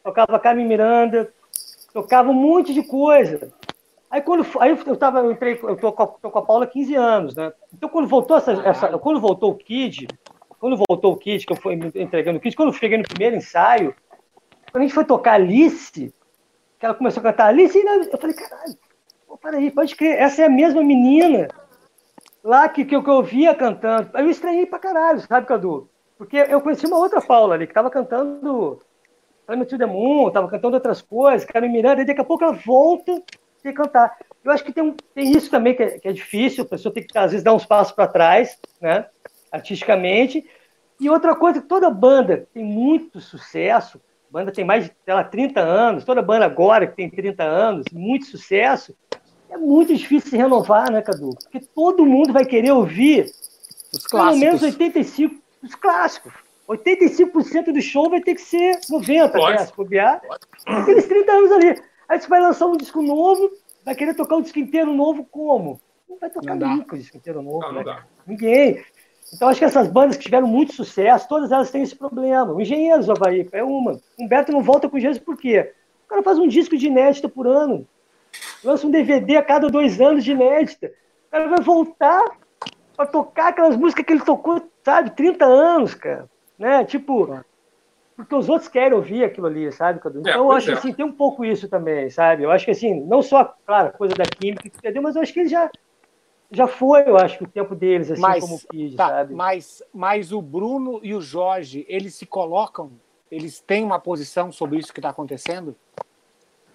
tocava 0.02 0.38
Carmen 0.38 0.66
Miranda, 0.66 1.30
tocava 1.92 2.30
um 2.30 2.34
monte 2.34 2.72
de 2.72 2.82
coisa. 2.82 3.52
Aí 4.10 4.22
quando 4.22 4.46
aí 4.60 4.70
eu 4.70 4.96
tava, 4.96 5.18
eu 5.18 5.32
entrei, 5.32 5.58
eu 5.62 5.76
tô 5.76 5.92
com, 5.92 6.02
a, 6.02 6.06
tô 6.06 6.30
com 6.30 6.38
a 6.38 6.42
Paula 6.42 6.64
há 6.64 6.68
15 6.68 6.94
anos, 6.94 7.34
né? 7.34 7.52
Então 7.72 7.88
quando 7.88 8.08
voltou 8.08 8.36
essa, 8.36 8.52
essa, 8.52 8.98
quando 8.98 9.20
voltou 9.20 9.50
o 9.50 9.56
Kid, 9.56 10.06
quando 10.64 10.82
voltou 10.88 11.12
o 11.12 11.16
Kid, 11.18 11.44
que 11.44 11.52
eu 11.52 11.58
fui 11.58 11.74
entregando 11.94 12.38
o 12.38 12.40
Kid, 12.40 12.56
quando 12.56 12.70
eu 12.70 12.72
cheguei 12.72 12.96
no 12.96 13.04
primeiro 13.04 13.36
ensaio, 13.36 13.94
quando 14.72 14.82
a 14.82 14.86
gente 14.86 14.94
foi 14.94 15.04
tocar 15.04 15.34
Alice, 15.34 16.10
que 16.78 16.86
ela 16.86 16.94
começou 16.94 17.20
a 17.20 17.24
cantar 17.24 17.48
Alice, 17.48 17.76
eu 17.76 18.18
falei, 18.18 18.34
caralho, 18.34 18.74
pô, 19.28 19.36
peraí, 19.36 19.70
pode 19.70 19.94
crer, 19.94 20.18
essa 20.18 20.40
é 20.40 20.46
a 20.46 20.48
mesma 20.48 20.82
menina 20.82 21.48
lá 22.42 22.66
que, 22.66 22.82
que, 22.82 22.96
eu, 22.96 23.04
que 23.04 23.10
eu 23.10 23.22
via 23.22 23.54
cantando. 23.54 24.08
Aí 24.14 24.24
eu 24.24 24.30
estranhei 24.30 24.64
pra 24.64 24.78
caralho, 24.78 25.20
sabe, 25.20 25.46
Cadu? 25.46 25.86
Porque 26.16 26.38
eu 26.38 26.62
conheci 26.62 26.86
uma 26.86 26.96
outra 26.96 27.20
Paula 27.20 27.56
ali, 27.56 27.66
que 27.66 27.74
tava 27.74 27.90
cantando 27.90 28.80
Time 29.46 29.66
to 29.66 29.76
the 29.76 29.84
Moon, 29.84 30.30
tava 30.30 30.48
cantando 30.48 30.76
outras 30.76 31.02
coisas, 31.02 31.46
cara 31.46 31.68
Miranda, 31.68 32.00
e 32.00 32.06
daqui 32.06 32.22
a 32.22 32.24
pouco 32.24 32.42
ela 32.42 32.54
volta 32.54 33.22
que 33.62 33.70
cantar. 33.74 34.16
Eu 34.42 34.50
acho 34.50 34.64
que 34.64 34.72
tem, 34.72 34.82
um, 34.82 34.96
tem 35.14 35.30
isso 35.30 35.50
também 35.50 35.74
que 35.74 35.82
é, 35.82 35.98
que 35.98 36.08
é, 36.08 36.12
difícil, 36.12 36.64
a 36.64 36.68
pessoa 36.68 36.90
tem 36.90 37.06
que, 37.06 37.18
às 37.18 37.32
vezes, 37.32 37.44
dar 37.44 37.52
uns 37.52 37.66
passos 37.66 37.92
para 37.92 38.08
trás, 38.08 38.58
né, 38.80 39.04
artisticamente. 39.54 40.44
E 41.00 41.08
outra 41.08 41.34
coisa, 41.34 41.60
toda 41.60 41.90
banda 41.90 42.48
tem 42.52 42.64
muito 42.64 43.20
sucesso, 43.20 44.00
banda 44.30 44.52
tem 44.52 44.64
mais 44.64 44.86
de 44.86 44.92
lá, 45.06 45.22
30 45.22 45.60
anos, 45.60 46.04
toda 46.04 46.22
banda 46.22 46.44
agora 46.44 46.86
que 46.86 46.96
tem 46.96 47.08
30 47.08 47.42
anos, 47.42 47.84
muito 47.92 48.26
sucesso, 48.26 48.96
é 49.48 49.56
muito 49.56 49.94
difícil 49.94 50.30
se 50.30 50.36
renovar, 50.36 50.90
né, 50.90 51.00
Cadu? 51.02 51.30
Porque 51.30 51.60
todo 51.60 52.04
mundo 52.04 52.32
vai 52.32 52.44
querer 52.44 52.72
ouvir 52.72 53.26
os 53.92 54.06
clássicos. 54.06 54.10
pelo 54.10 54.36
menos 54.38 54.62
85, 54.62 55.34
os 55.62 55.74
clássicos. 55.74 56.32
85% 56.68 57.72
do 57.72 57.80
show 57.80 58.08
vai 58.08 58.20
ter 58.20 58.34
que 58.34 58.40
ser 58.40 58.80
90, 58.88 59.38
né, 59.38 59.58
se 59.58 59.76
bobear. 59.76 60.20
Aqueles 60.66 61.06
30 61.06 61.32
anos 61.32 61.52
ali. 61.52 61.82
Aí 62.08 62.20
você 62.20 62.28
vai 62.28 62.40
lançar 62.40 62.66
um 62.66 62.76
disco 62.76 63.02
novo, 63.02 63.50
vai 63.84 63.94
querer 63.94 64.14
tocar 64.14 64.36
um 64.36 64.42
disco 64.42 64.58
inteiro 64.58 64.92
novo 64.92 65.24
como? 65.30 65.80
Não 66.08 66.18
vai 66.18 66.30
tocar 66.30 66.54
não 66.54 66.76
nunca 66.76 66.94
o 66.94 66.98
disco 66.98 67.16
inteiro 67.16 67.42
novo. 67.42 67.60
Não, 67.60 67.72
não 67.72 67.84
né? 67.84 68.02
Ninguém. 68.26 68.84
Então 69.32 69.48
acho 69.48 69.58
que 69.58 69.64
essas 69.64 69.88
bandas 69.88 70.16
que 70.16 70.24
tiveram 70.24 70.46
muito 70.46 70.74
sucesso, 70.74 71.28
todas 71.28 71.50
elas 71.50 71.70
têm 71.70 71.82
esse 71.82 71.96
problema. 71.96 72.52
O 72.52 72.60
Engenheiros 72.60 73.08
Havaí 73.10 73.48
é 73.52 73.64
uma. 73.64 73.98
Humberto 74.18 74.52
não 74.52 74.62
volta 74.62 74.88
com 74.88 74.96
o 74.96 75.00
Jesus 75.00 75.22
por 75.22 75.36
quê? 75.36 75.72
O 76.06 76.08
cara 76.08 76.22
faz 76.22 76.38
um 76.38 76.46
disco 76.46 76.76
de 76.76 76.86
inédita 76.86 77.28
por 77.28 77.46
ano. 77.46 77.86
Lança 78.62 78.86
um 78.86 78.90
DVD 78.90 79.36
a 79.36 79.42
cada 79.42 79.68
dois 79.68 80.00
anos 80.00 80.24
de 80.24 80.32
inédita. 80.32 80.92
O 81.28 81.30
cara 81.30 81.48
vai 81.48 81.60
voltar 81.60 82.22
para 82.96 83.06
tocar 83.06 83.48
aquelas 83.48 83.76
músicas 83.76 84.04
que 84.04 84.12
ele 84.12 84.24
tocou, 84.24 84.62
sabe, 84.84 85.10
30 85.10 85.44
anos, 85.44 85.94
cara. 85.94 86.28
Né? 86.58 86.84
Tipo, 86.84 87.44
porque 88.16 88.34
os 88.34 88.48
outros 88.48 88.68
querem 88.68 88.96
ouvir 88.96 89.24
aquilo 89.24 89.46
ali, 89.46 89.70
sabe, 89.72 89.98
Cadu? 89.98 90.20
Então, 90.20 90.32
é, 90.32 90.36
eu 90.36 90.52
acho 90.52 90.70
é. 90.70 90.72
que 90.72 90.78
assim, 90.78 90.92
tem 90.92 91.04
um 91.04 91.12
pouco 91.12 91.44
isso 91.44 91.68
também, 91.68 92.08
sabe? 92.10 92.44
Eu 92.44 92.50
acho 92.50 92.64
que 92.64 92.70
assim, 92.70 93.00
não 93.00 93.22
só, 93.22 93.54
claro, 93.66 93.92
coisa 93.92 94.14
da 94.14 94.24
química, 94.24 94.66
entendeu? 94.66 95.02
Mas 95.02 95.16
eu 95.16 95.22
acho 95.22 95.32
que 95.32 95.40
ele 95.40 95.48
já, 95.48 95.68
já 96.50 96.66
foi, 96.66 97.08
eu 97.08 97.16
acho, 97.16 97.38
que 97.38 97.44
o 97.44 97.48
tempo 97.48 97.74
deles, 97.74 98.10
assim, 98.10 98.20
mas, 98.20 98.44
como 98.44 98.60
Kid, 98.70 98.96
tá, 98.96 99.08
sabe? 99.08 99.34
Mas, 99.34 99.82
mas 99.92 100.32
o 100.32 100.40
Bruno 100.40 101.00
e 101.02 101.14
o 101.14 101.20
Jorge, 101.20 101.84
eles 101.88 102.14
se 102.14 102.26
colocam, 102.26 102.92
eles 103.30 103.60
têm 103.60 103.84
uma 103.84 103.98
posição 103.98 104.52
sobre 104.52 104.78
isso 104.78 104.92
que 104.92 105.00
está 105.00 105.10
acontecendo? 105.10 105.74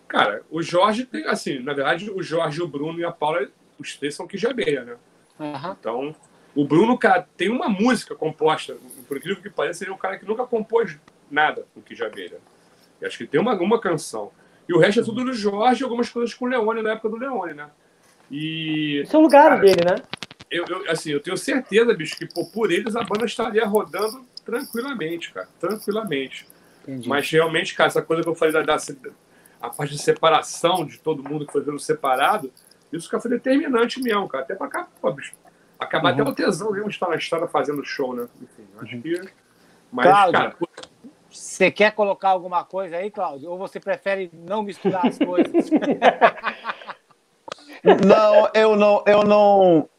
Cara, 0.08 0.42
o 0.50 0.62
Jorge 0.62 1.06
tem, 1.06 1.26
assim, 1.26 1.60
na 1.60 1.74
verdade, 1.74 2.10
o 2.12 2.22
Jorge, 2.22 2.62
o 2.62 2.68
Bruno 2.68 3.00
e 3.00 3.06
a 3.06 3.12
Paula, 3.12 3.48
os 3.78 3.96
três 3.96 4.16
são 4.16 4.28
que 4.28 4.38
já 4.38 4.52
né? 4.54 4.98
Uhum. 5.40 5.76
Então, 5.80 6.16
O 6.56 6.66
Bruno, 6.66 6.98
cara, 6.98 7.28
tem 7.38 7.50
uma 7.50 7.70
música 7.70 8.16
composta, 8.16 8.76
por 9.08 9.18
incrível 9.18 9.42
que 9.42 9.50
pareça, 9.50 9.84
ele 9.84 9.92
é 9.92 9.94
um 9.94 9.98
cara 9.98 10.18
que 10.18 10.26
nunca 10.26 10.46
compôs 10.46 10.98
nada 11.30 11.66
do 11.76 11.82
que 11.82 11.96
já 11.96 12.10
veio. 12.10 12.42
Eu 13.00 13.08
acho 13.08 13.18
que 13.18 13.28
tem 13.28 13.40
uma, 13.40 13.54
uma 13.54 13.80
canção. 13.80 14.32
E 14.68 14.74
o 14.74 14.80
resto 14.80 15.02
é 15.02 15.04
tudo 15.04 15.24
do 15.24 15.34
Jorge 15.34 15.82
e 15.82 15.84
algumas 15.84 16.10
coisas 16.10 16.34
com 16.34 16.46
o 16.46 16.48
Leone 16.48 16.82
na 16.82 16.92
época 16.92 17.10
do 17.10 17.18
Leone, 17.18 17.54
né? 17.54 17.70
E. 18.32 19.02
Esse 19.04 19.16
é 19.16 19.20
o 19.20 19.22
lugar 19.22 19.50
cara, 19.50 19.62
dele, 19.62 19.84
né? 19.86 19.96
Eu, 20.50 20.66
eu, 20.66 20.92
assim, 20.92 21.12
eu 21.12 21.20
tenho 21.20 21.38
certeza, 21.38 21.94
bicho, 21.94 22.18
que 22.18 22.26
pô, 22.26 22.46
por 22.46 22.72
eles 22.72 22.96
a 22.96 23.04
banda 23.04 23.26
estaria 23.26 23.66
rodando 23.66 24.26
tranquilamente, 24.44 25.32
cara. 25.32 25.48
Tranquilamente. 25.60 26.48
Entendi. 26.84 27.08
Mas 27.08 27.30
realmente, 27.30 27.76
cara, 27.76 27.88
essa 27.88 28.02
coisa 28.02 28.24
que 28.24 28.30
eu 28.30 28.36
falei 28.36 28.54
da, 28.54 28.62
da 28.62 28.78
a 29.62 29.70
parte 29.70 29.94
de 29.94 30.02
separação 30.02 30.86
de 30.86 30.98
todo 31.00 31.24
mundo 31.24 31.46
que 31.46 31.52
foi 31.52 31.62
vendo 31.62 31.80
separado, 31.80 32.52
isso 32.92 33.10
que 33.10 33.20
foi 33.20 33.30
determinante 33.30 34.02
mesmo, 34.02 34.28
cara. 34.28 34.44
Até 34.44 34.56
pra 34.56 34.68
cá, 34.68 34.88
pô, 35.02 35.12
bicho, 35.12 35.34
acabar 35.78 36.14
uhum. 36.14 36.22
até 36.22 36.32
o 36.32 36.34
tesão 36.34 36.72
mesmo 36.72 36.90
de 36.90 36.96
estar 36.96 37.10
na 37.10 37.16
estrada 37.16 37.48
fazendo 37.48 37.84
show, 37.84 38.16
né? 38.16 38.28
Enfim, 38.42 38.68
acho 38.82 38.96
uhum. 38.96 39.02
que. 39.02 39.30
Mas, 39.92 40.06
Cláudio, 40.08 40.40
cara. 40.40 40.56
Você 41.30 41.70
quer 41.70 41.92
colocar 41.92 42.30
alguma 42.30 42.64
coisa 42.64 42.98
aí, 42.98 43.12
Cláudio? 43.12 43.52
Ou 43.52 43.58
você 43.58 43.80
prefere 43.80 44.32
não 44.34 44.64
misturar 44.64 45.06
as 45.06 45.18
coisas? 45.18 45.70
não, 47.84 48.50
eu 48.54 48.76
não, 48.76 49.04
eu 49.06 49.24
não. 49.24 49.90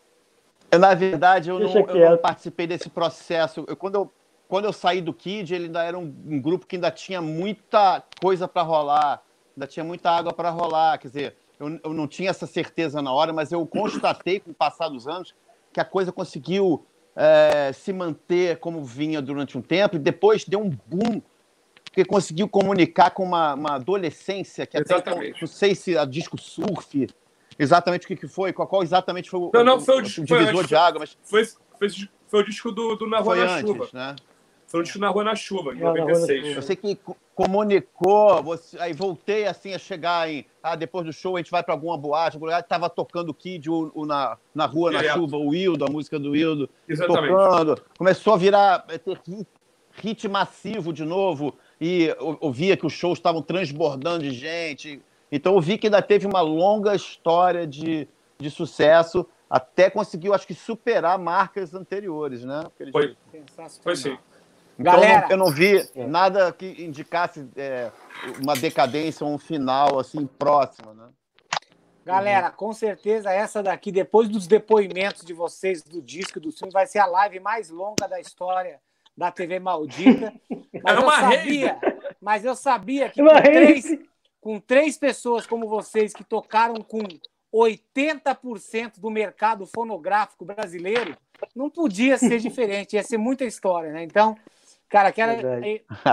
Eu, 0.71 0.79
na 0.79 0.95
verdade, 0.95 1.51
eu 1.51 1.59
não, 1.59 1.73
eu 1.73 2.11
não, 2.11 2.19
participei 2.19 2.67
desse 2.67 2.89
processo. 2.89 3.65
Eu, 3.67 3.77
quando, 3.77 3.95
eu, 3.97 4.13
quando 4.49 4.67
eu 4.67 4.73
saí 4.73 5.01
do 5.01 5.13
Kid, 5.13 5.55
ele 5.55 5.65
ainda 5.65 5.83
era 5.83 5.99
um, 5.99 6.15
um 6.27 6.41
grupo 6.41 6.67
que 6.67 6.77
ainda 6.77 6.91
tinha 6.91 7.21
muita 7.21 8.03
coisa 8.21 8.47
para 8.47 8.63
rolar, 8.63 9.23
ainda 9.57 9.67
tinha 9.67 9.85
muita 9.85 10.11
água 10.11 10.33
para 10.33 10.51
rolar. 10.51 10.99
Quer 10.99 11.09
dizer, 11.09 11.37
eu, 11.59 11.81
eu 11.83 11.93
não 11.93 12.07
tinha 12.07 12.31
essa 12.31 12.47
certeza 12.47 13.03
na 13.03 13.13
hora, 13.13 13.33
mas 13.33 13.51
eu 13.51 13.67
constatei 13.67 14.39
com 14.39 14.51
o 14.53 14.55
passar 14.55 14.89
dos 14.89 15.09
anos 15.09 15.35
que 15.73 15.81
a 15.81 15.85
coisa 15.85 16.13
conseguiu 16.13 16.87
é, 17.17 17.73
se 17.73 17.93
manter 17.93 18.59
como 18.59 18.85
vinha 18.85 19.21
durante 19.21 19.59
um 19.59 19.63
tempo 19.63 19.97
e 19.97 19.99
depois 19.99 20.45
deu 20.45 20.61
um 20.61 20.71
boom 20.87 21.21
porque 21.85 22.05
conseguiu 22.05 22.49
comunicar 22.49 23.11
com 23.11 23.25
uma, 23.25 23.55
uma 23.55 23.75
adolescência 23.75 24.65
que 24.65 24.77
até 24.79 24.97
então, 24.97 25.19
não 25.41 25.49
sei 25.49 25.75
se 25.75 25.99
a 25.99 26.05
disco 26.05 26.41
surf 26.41 27.09
exatamente 27.59 28.05
o 28.05 28.09
que, 28.09 28.17
que 28.17 28.29
foi, 28.29 28.53
qual, 28.53 28.67
qual 28.67 28.83
exatamente 28.83 29.31
foi 29.31 29.41
o, 29.41 29.51
não, 29.53 29.65
não, 29.65 29.81
foi 29.81 29.97
o, 29.97 29.99
o, 29.99 30.01
o 30.01 30.05
divisor 30.05 30.55
foi, 30.55 30.67
de 30.67 30.75
água, 30.77 31.01
mas 31.01 31.17
foi, 31.23 31.45
foi, 31.79 31.89
foi 32.29 32.41
o 32.41 32.45
disco 32.45 32.71
do, 32.71 32.97
do 32.97 33.09
Na 33.09 33.19
Rua 33.19 33.37
na 33.37 33.43
antes, 33.55 33.61
Chuva. 33.61 33.89
Né? 33.93 34.17
Foi 34.67 34.81
o 34.81 34.83
disco 34.85 34.99
Na 35.01 35.09
Rua 35.09 35.25
na 35.25 35.35
Chuva, 35.35 35.75
em 35.75 35.81
96. 35.81 36.57
Eu 36.57 36.63
sei 36.63 36.77
que 36.77 36.99
comunicou, 37.35 38.43
você, 38.43 38.79
aí 38.79 38.93
voltei 38.93 39.47
assim 39.47 39.75
a 39.75 39.79
chegar 39.79 40.31
em. 40.31 40.47
Ah, 40.63 40.77
depois 40.77 41.05
do 41.05 41.13
show 41.13 41.37
a 41.37 41.41
gente 41.41 41.51
vai 41.51 41.63
para 41.63 41.75
alguma 41.75 41.99
boate, 41.99 42.39
estava 42.39 42.89
tocando 42.89 43.31
o 43.31 43.35
Kid 43.35 43.69
o, 43.69 43.91
o, 43.95 44.07
na, 44.07 44.39
na 44.55 44.67
Rua 44.67 44.93
na 44.93 45.03
Chuva, 45.03 45.37
o 45.37 45.49
Wildo, 45.49 45.85
a 45.85 45.89
música 45.89 46.19
do 46.21 46.31
Wildo. 46.31 46.71
Exatamente. 46.89 47.33
Tocando. 47.33 47.83
Começou 47.99 48.35
a 48.35 48.37
virar. 48.37 48.85
É, 48.89 48.99
ter 48.99 49.21
hit, 49.27 49.49
hit 49.95 50.29
massivo 50.29 50.93
de 50.93 51.05
novo 51.05 51.57
e 51.81 52.15
eu, 52.41 52.53
via 52.53 52.77
que 52.77 52.87
os 52.87 52.93
shows 52.93 53.19
estavam 53.19 53.43
transbordando 53.43 54.23
de 54.23 54.31
gente. 54.31 55.03
Então 55.31 55.55
eu 55.55 55.61
vi 55.61 55.79
que 55.79 55.87
ainda 55.87 56.03
teve 56.03 56.27
uma 56.27 56.41
longa 56.41 56.95
história 56.95 57.67
de, 57.67 58.09
de 58.39 58.51
sucesso, 58.51 59.27
até 59.49 59.91
conseguiu, 59.91 60.35
acho 60.35 60.47
que, 60.47 60.55
superar 60.55 61.19
marcas 61.19 61.75
anteriores, 61.75 62.45
né? 62.45 62.65
Foi, 62.93 63.17
foi 63.83 63.97
sim. 63.97 64.19
Então, 64.79 64.95
Galera, 64.95 65.27
eu 65.29 65.37
não 65.37 65.51
vi 65.51 65.77
é. 65.95 66.07
nada 66.07 66.51
que 66.53 66.83
indicasse 66.83 67.47
é, 67.55 67.91
uma 68.43 68.55
decadência 68.55 69.27
ou 69.27 69.35
um 69.35 69.39
final 69.39 69.99
assim 69.99 70.27
próximo, 70.27 70.95
né? 70.95 71.09
Galera, 72.05 72.51
com 72.51 72.73
certeza 72.73 73.31
essa 73.31 73.63
daqui, 73.63 73.93
depois 73.93 74.29
dos 74.29 74.47
depoimentos 74.47 75.23
de 75.23 75.35
vocês 75.35 75.83
do 75.83 76.01
disco 76.01 76.41
do 76.41 76.51
filme, 76.51 76.73
vai 76.73 76.87
ser 76.87 76.99
a 76.99 77.07
live 77.07 77.41
mais 77.41 77.69
longa 77.69 78.09
da 78.09 78.19
história 78.19 78.81
da 79.17 79.31
TV 79.31 79.59
maldita. 79.59 80.33
Mas 80.83 80.97
é 80.97 81.03
eu 81.03 81.11
sabia, 81.11 81.79
mas 82.21 82.45
eu 82.45 82.55
sabia 82.55 83.11
que 83.11 83.23
com 83.23 83.43
três, 83.43 83.85
com 84.41 84.59
três 84.59 84.97
pessoas 84.97 85.47
como 85.47 85.69
vocês 85.69 86.13
que 86.13 86.25
tocaram 86.25 86.77
com 86.77 87.01
80% 87.53 88.99
do 88.99 89.11
mercado 89.11 89.67
fonográfico 89.67 90.45
brasileiro, 90.45 91.17
não 91.55 91.69
podia 91.69 92.17
ser 92.17 92.39
diferente, 92.41 92.95
ia 92.95 93.03
ser 93.03 93.19
muita 93.19 93.45
história, 93.45 93.93
né? 93.93 94.03
Então, 94.03 94.37
cara, 94.89 95.13
quero, 95.13 95.43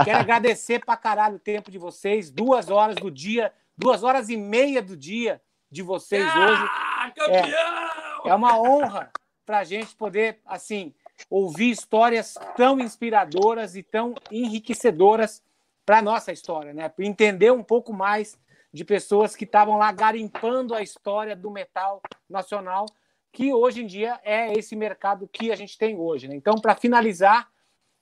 quero 0.03 0.17
agradecer 0.17 0.83
pra 0.83 0.97
caralho 0.97 1.35
o 1.35 1.39
tempo 1.39 1.71
de 1.71 1.77
vocês, 1.77 2.31
duas 2.31 2.69
horas 2.69 2.95
do 2.95 3.11
dia, 3.11 3.53
duas 3.77 4.03
horas 4.03 4.29
e 4.29 4.37
meia 4.37 4.81
do 4.81 4.97
dia 4.97 5.41
de 5.69 5.81
vocês 5.81 6.25
ah, 6.25 7.11
hoje. 7.19 7.31
É, 7.31 8.29
é 8.29 8.35
uma 8.35 8.59
honra 8.59 9.11
pra 9.45 9.63
gente 9.63 9.95
poder, 9.95 10.39
assim, 10.45 10.93
ouvir 11.29 11.71
histórias 11.71 12.35
tão 12.55 12.79
inspiradoras 12.79 13.75
e 13.75 13.83
tão 13.83 14.13
enriquecedoras 14.31 15.41
para 15.87 15.99
a 15.99 16.01
nossa 16.01 16.33
história, 16.33 16.73
né? 16.73 16.89
Para 16.89 17.05
entender 17.05 17.49
um 17.49 17.63
pouco 17.63 17.93
mais 17.93 18.37
de 18.73 18.83
pessoas 18.83 19.37
que 19.37 19.45
estavam 19.45 19.77
lá 19.77 19.89
garimpando 19.89 20.75
a 20.75 20.81
história 20.81 21.33
do 21.33 21.49
metal 21.49 22.01
nacional, 22.29 22.85
que 23.31 23.53
hoje 23.53 23.83
em 23.83 23.87
dia 23.87 24.19
é 24.21 24.51
esse 24.51 24.75
mercado 24.75 25.29
que 25.29 25.49
a 25.49 25.55
gente 25.55 25.77
tem 25.77 25.97
hoje. 25.97 26.27
Né? 26.27 26.35
Então, 26.35 26.55
para 26.55 26.75
finalizar, 26.75 27.49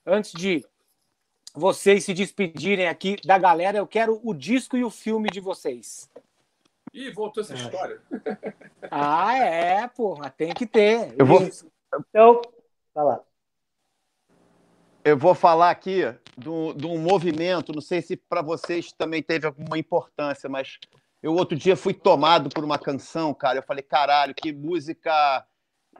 antes 0.04 0.32
de 0.32 0.66
vocês 1.54 2.04
se 2.04 2.12
despedirem 2.12 2.88
aqui 2.88 3.18
da 3.24 3.38
galera, 3.38 3.78
eu 3.78 3.86
quero 3.86 4.20
o 4.24 4.34
disco 4.34 4.76
e 4.76 4.82
o 4.82 4.90
filme 4.90 5.30
de 5.30 5.38
vocês. 5.38 6.10
Ih, 6.92 7.12
voltou 7.12 7.44
essa 7.44 7.54
história. 7.54 8.02
Ah, 8.90 9.38
é, 9.38 9.86
porra, 9.86 10.28
tem 10.28 10.52
que 10.52 10.66
ter. 10.66 11.14
Eu 11.16 11.24
vou. 11.24 11.40
Então, 12.10 12.42
Vai 12.92 13.04
lá. 13.04 13.20
Eu 15.06 15.16
vou 15.16 15.36
falar 15.36 15.70
aqui 15.70 16.02
de 16.36 16.48
um 16.48 16.98
movimento, 16.98 17.72
não 17.72 17.80
sei 17.80 18.02
se 18.02 18.16
para 18.16 18.42
vocês 18.42 18.90
também 18.90 19.22
teve 19.22 19.46
alguma 19.46 19.78
importância, 19.78 20.48
mas 20.48 20.80
eu 21.22 21.32
outro 21.32 21.56
dia 21.56 21.76
fui 21.76 21.94
tomado 21.94 22.48
por 22.48 22.64
uma 22.64 22.76
canção, 22.76 23.32
cara. 23.32 23.60
Eu 23.60 23.62
falei, 23.62 23.84
caralho, 23.84 24.34
que 24.34 24.52
música 24.52 25.46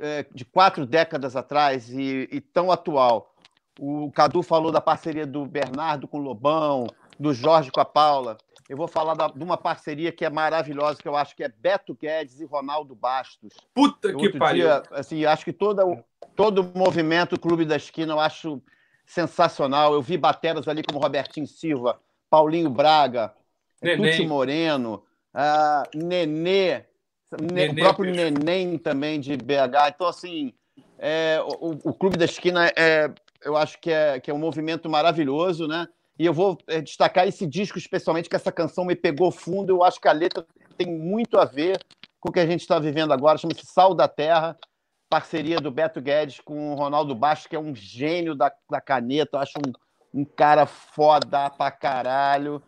é, 0.00 0.26
de 0.34 0.44
quatro 0.44 0.84
décadas 0.84 1.36
atrás 1.36 1.88
e, 1.88 2.28
e, 2.32 2.40
tão 2.40 2.72
atual. 2.72 3.32
O 3.78 4.10
Cadu 4.10 4.42
falou 4.42 4.72
da 4.72 4.80
parceria 4.80 5.24
do 5.24 5.46
Bernardo 5.46 6.08
com 6.08 6.18
o 6.18 6.22
Lobão, 6.22 6.88
do 7.16 7.32
Jorge 7.32 7.70
com 7.70 7.80
a 7.80 7.84
Paula. 7.84 8.36
Eu 8.68 8.76
vou 8.76 8.88
falar 8.88 9.14
da, 9.14 9.28
de 9.28 9.44
uma 9.44 9.56
parceria 9.56 10.10
que 10.10 10.24
é 10.24 10.30
maravilhosa, 10.30 11.00
que 11.00 11.06
eu 11.06 11.14
acho 11.14 11.36
que 11.36 11.44
é 11.44 11.48
Beto 11.48 11.94
Guedes 11.94 12.40
e 12.40 12.44
Ronaldo 12.44 12.96
Bastos. 12.96 13.54
Puta 13.72 14.12
que 14.12 14.36
pariu! 14.36 14.64
Dia, 14.64 14.82
assim, 14.90 15.24
acho 15.24 15.44
que 15.44 15.52
toda, 15.52 15.84
todo 16.34 16.62
o 16.62 16.76
movimento 16.76 17.38
Clube 17.38 17.64
da 17.64 17.76
Esquina 17.76 18.12
eu 18.12 18.18
acho 18.18 18.60
sensacional. 19.06 19.94
Eu 19.94 20.02
vi 20.02 20.18
bateras 20.18 20.66
ali 20.68 20.82
como 20.82 20.98
Robertinho 20.98 21.46
Silva, 21.46 21.98
Paulinho 22.28 22.68
Braga, 22.68 23.32
Tuti 23.80 24.26
Moreno, 24.26 25.04
uh, 25.34 25.96
Nenê, 25.96 26.84
Nenê, 27.40 27.68
o 27.68 27.74
próprio 27.74 28.12
Neném 28.12 28.76
também 28.76 29.20
de 29.20 29.36
BH. 29.36 29.88
Então, 29.94 30.06
assim, 30.06 30.52
é, 30.98 31.40
o, 31.60 31.90
o, 31.90 31.94
Clube 31.94 32.16
da 32.16 32.24
Esquina 32.24 32.68
é, 32.76 33.10
eu 33.44 33.56
acho 33.56 33.78
que 33.78 33.90
é, 33.90 34.18
que 34.18 34.30
é 34.30 34.34
um 34.34 34.38
movimento 34.38 34.88
maravilhoso, 34.88 35.66
né? 35.66 35.86
E 36.18 36.24
eu 36.24 36.32
vou 36.32 36.58
é, 36.66 36.80
destacar 36.80 37.28
esse 37.28 37.46
disco, 37.46 37.78
especialmente, 37.78 38.28
que 38.28 38.36
essa 38.36 38.50
canção 38.50 38.84
me 38.84 38.96
pegou 38.96 39.30
fundo. 39.30 39.70
Eu 39.70 39.84
acho 39.84 40.00
que 40.00 40.08
a 40.08 40.12
letra 40.12 40.46
tem 40.76 40.86
muito 40.86 41.38
a 41.38 41.44
ver 41.44 41.78
com 42.18 42.30
o 42.30 42.32
que 42.32 42.40
a 42.40 42.46
gente 42.46 42.60
está 42.60 42.78
vivendo 42.78 43.12
agora. 43.12 43.36
Chama-se 43.36 43.66
Sal 43.66 43.94
da 43.94 44.08
Terra, 44.08 44.56
parceria 45.08 45.60
do 45.60 45.70
Beto 45.70 46.00
Guedes 46.00 46.40
com 46.40 46.72
o 46.72 46.74
Ronaldo 46.74 47.14
Baixo, 47.14 47.48
que 47.48 47.56
é 47.56 47.58
um 47.58 47.74
gênio 47.74 48.34
da, 48.34 48.52
da 48.70 48.80
caneta. 48.80 49.36
Eu 49.36 49.40
acho 49.40 49.58
um, 49.58 50.20
um 50.20 50.24
cara 50.24 50.66
foda 50.66 51.50
pra 51.50 51.70
caralho. 51.70 52.62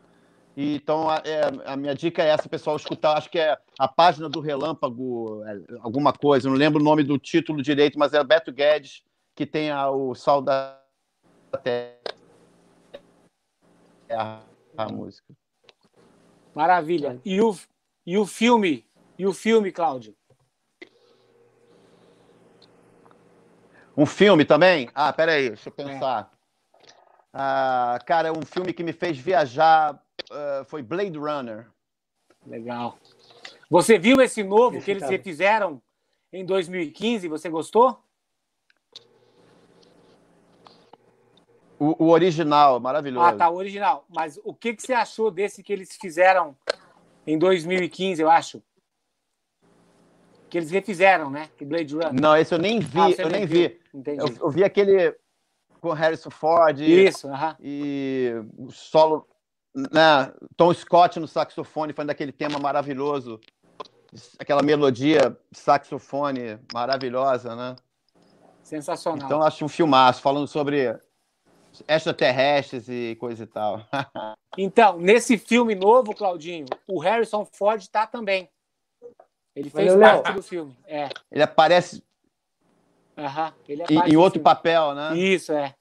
E, 0.57 0.77
então, 0.77 1.09
a, 1.09 1.23
é, 1.25 1.71
a, 1.71 1.77
minha 1.77 1.95
dica 1.95 2.23
é 2.23 2.29
essa, 2.29 2.49
pessoal, 2.49 2.77
escutar. 2.77 3.17
Acho 3.17 3.31
que 3.31 3.39
é 3.39 3.57
a 3.79 3.89
página 3.89 4.29
do 4.29 4.41
Relâmpago, 4.41 5.43
é, 5.45 5.59
alguma 5.81 6.13
coisa. 6.13 6.49
Não 6.49 6.57
lembro 6.57 6.81
o 6.81 6.85
nome 6.85 7.03
do 7.03 7.19
título 7.19 7.63
direito, 7.63 7.99
mas 7.99 8.13
é 8.13 8.23
Beto 8.25 8.53
Guedes 8.53 9.03
que 9.39 9.47
tem 9.47 9.71
a, 9.71 9.89
o 9.89 10.17
Sal 10.17 10.43
da 10.43 10.81
Terra 11.63 11.99
a, 14.11 14.41
a 14.77 14.89
música. 14.89 15.33
Maravilha. 16.53 17.21
E 17.25 17.41
o, 17.41 17.57
e 18.05 18.19
o 18.19 18.27
filme? 18.27 18.85
E 19.17 19.27
o 19.27 19.33
filme, 19.33 19.71
Cláudio? 19.71 20.17
Um 23.99 24.07
filme 24.07 24.45
também? 24.45 24.89
Ah, 24.95 25.13
peraí, 25.13 25.49
deixa 25.49 25.71
eu 25.71 25.73
pensar. 25.73 26.31
É. 26.33 26.89
Ah, 27.33 27.99
cara, 28.07 28.33
um 28.33 28.47
filme 28.47 28.73
que 28.73 28.85
me 28.85 28.93
fez 28.93 29.19
viajar 29.19 30.01
uh, 30.31 30.65
foi 30.67 30.83
Blade 30.83 31.19
Runner. 31.19 31.67
Legal. 32.47 32.97
Você 33.69 33.99
viu 33.99 34.21
esse 34.21 34.45
novo 34.45 34.77
esse 34.77 34.85
que 34.85 34.93
eles 34.93 35.03
cara. 35.03 35.19
fizeram 35.19 35.83
em 36.33 36.47
2015? 36.47 37.27
Você 37.27 37.49
gostou? 37.49 37.99
O, 41.77 42.05
o, 42.05 42.11
original, 42.11 42.79
maravilhoso. 42.79 43.27
Ah, 43.27 43.33
tá, 43.33 43.51
o 43.51 43.57
original. 43.57 44.05
Mas 44.09 44.39
o 44.45 44.55
que, 44.55 44.75
que 44.75 44.83
você 44.83 44.93
achou 44.93 45.29
desse 45.29 45.61
que 45.61 45.73
eles 45.73 45.97
fizeram 46.01 46.57
em 47.27 47.37
2015, 47.37 48.23
eu 48.23 48.31
acho? 48.31 48.63
Que 50.49 50.59
eles 50.59 50.71
refizeram, 50.71 51.31
né? 51.31 51.49
Que 51.57 51.65
Blade 51.65 51.95
Runner. 51.95 52.13
Não, 52.13 52.37
esse 52.37 52.55
eu 52.55 52.59
nem 52.59 52.81
vi, 52.81 52.99
Ah, 52.99 53.11
eu 53.19 53.29
nem 53.29 53.47
vi. 53.47 53.79
Entendi. 53.93 54.21
Eu, 54.21 54.37
eu 54.41 54.51
vi 54.51 54.65
aquele 54.65 55.15
com 55.81 55.93
Harrison 55.93 56.31
Ford 56.31 56.81
Isso, 56.81 57.29
aham. 57.29 57.57
e 57.61 58.33
o 58.57 58.71
solo, 58.71 59.27
né? 59.75 60.33
Tom 60.57 60.73
Scott 60.75 61.21
no 61.21 61.29
saxofone, 61.29 61.93
foi 61.93 62.05
daquele 62.05 62.33
tema 62.33 62.59
maravilhoso, 62.59 63.41
aquela 64.39 64.63
melodia 64.63 65.37
saxofone 65.53 66.59
maravilhosa, 66.73 67.55
né? 67.55 67.77
Sensacional. 68.63 69.25
Então 69.25 69.43
acho 69.43 69.65
um 69.65 69.69
filmaço 69.69 70.21
falando 70.21 70.47
sobre 70.47 70.99
extraterrestres 71.87 72.89
e 72.89 73.17
coisa 73.21 73.45
e 73.45 73.47
tal. 73.47 73.81
Então, 74.57 74.99
nesse 74.99 75.39
filme 75.39 75.77
novo, 75.77 76.13
Claudinho, 76.13 76.67
o 76.89 76.99
Harrison 76.99 77.45
Ford 77.45 77.87
tá 77.87 78.09
também. 78.09 78.49
Ele 79.59 79.71
fez 79.71 79.93
Valeu, 79.93 79.99
Léo. 79.99 80.23
parte 80.23 80.35
do 80.37 80.43
filme. 80.43 80.77
É. 80.87 81.09
Ele 81.33 81.43
aparece 81.43 82.03
Aham. 83.17 83.53
Ele 83.69 83.83
é 83.83 83.87
em, 83.91 84.13
em 84.13 84.17
outro 84.17 84.35
filme. 84.35 84.45
papel, 84.45 84.95
né? 84.95 85.17
Isso, 85.19 85.53
é. 85.53 85.75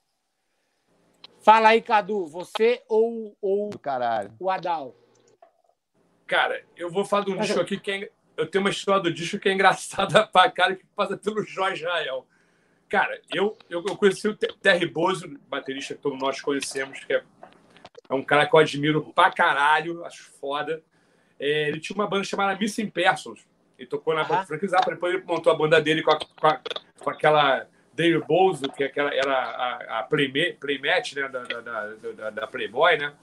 Fala 1.39 1.69
aí, 1.69 1.81
Cadu, 1.81 2.25
você 2.25 2.81
ou, 2.89 3.38
ou 3.39 3.69
Do 3.69 3.77
caralho. 3.80 4.33
o 4.39 4.49
Adal? 4.49 4.95
Cara, 6.25 6.61
eu 6.75 6.89
vou 6.89 7.06
falar 7.06 7.25
de 7.25 7.31
um 7.31 7.38
disco 7.38 7.59
aqui 7.59 7.80
que 7.80 7.91
é... 7.91 8.11
Eu 8.35 8.45
tenho 8.49 8.64
uma 8.64 8.69
história 8.69 9.01
do 9.01 9.14
disco 9.14 9.39
que 9.39 9.47
é 9.49 9.53
engraçada 9.53 10.25
pra 10.27 10.49
cara, 10.51 10.75
que 10.75 10.85
passa 10.95 11.15
pelo 11.17 11.43
Jorge 11.43 11.83
Israel. 11.83 12.27
Cara, 12.89 13.19
eu, 13.33 13.57
eu, 13.69 13.83
eu 13.88 13.95
conheci 13.95 14.27
o 14.27 14.35
Te- 14.35 14.53
Terry 14.61 14.85
Bozo, 14.88 15.27
baterista 15.47 15.93
que 15.95 16.01
todos 16.01 16.19
nós 16.19 16.39
conhecemos, 16.41 17.03
que 17.03 17.14
é, 17.14 17.23
é 18.09 18.14
um 18.14 18.23
cara 18.23 18.45
que 18.47 18.56
eu 18.56 18.59
admiro 18.59 19.01
pra 19.14 19.31
caralho, 19.31 20.06
acho 20.06 20.31
foda. 20.39 20.83
É, 21.39 21.67
ele 21.67 21.80
tinha 21.80 21.95
uma 21.95 22.07
banda 22.07 22.23
chamada 22.23 22.57
Missing 22.59 22.89
Persons. 22.89 23.45
Ele 23.77 23.88
tocou 23.88 24.14
na 24.15 24.23
banda 24.23 24.45
Frank 24.45 24.67
Zappa, 24.67 24.91
depois 24.91 25.14
ele 25.14 25.23
montou 25.25 25.51
a 25.51 25.56
banda 25.56 25.80
dele 25.81 26.01
com, 26.01 26.11
a- 26.11 26.19
com, 26.19 26.47
a- 26.47 26.59
com 26.99 27.09
aquela 27.09 27.67
Dave 27.93 28.19
Bozo, 28.25 28.69
que 28.72 28.83
é 28.83 28.88
aquela, 28.88 29.14
era 29.14 29.33
a, 29.33 29.99
a 29.99 30.03
Playma- 30.03 30.56
Playmat 30.59 31.14
né, 31.14 31.27
da, 31.27 31.43
da, 31.43 31.61
da, 31.61 31.88
da- 32.15 32.30
da 32.31 32.47
Playboy, 32.47 32.97
né? 32.97 33.14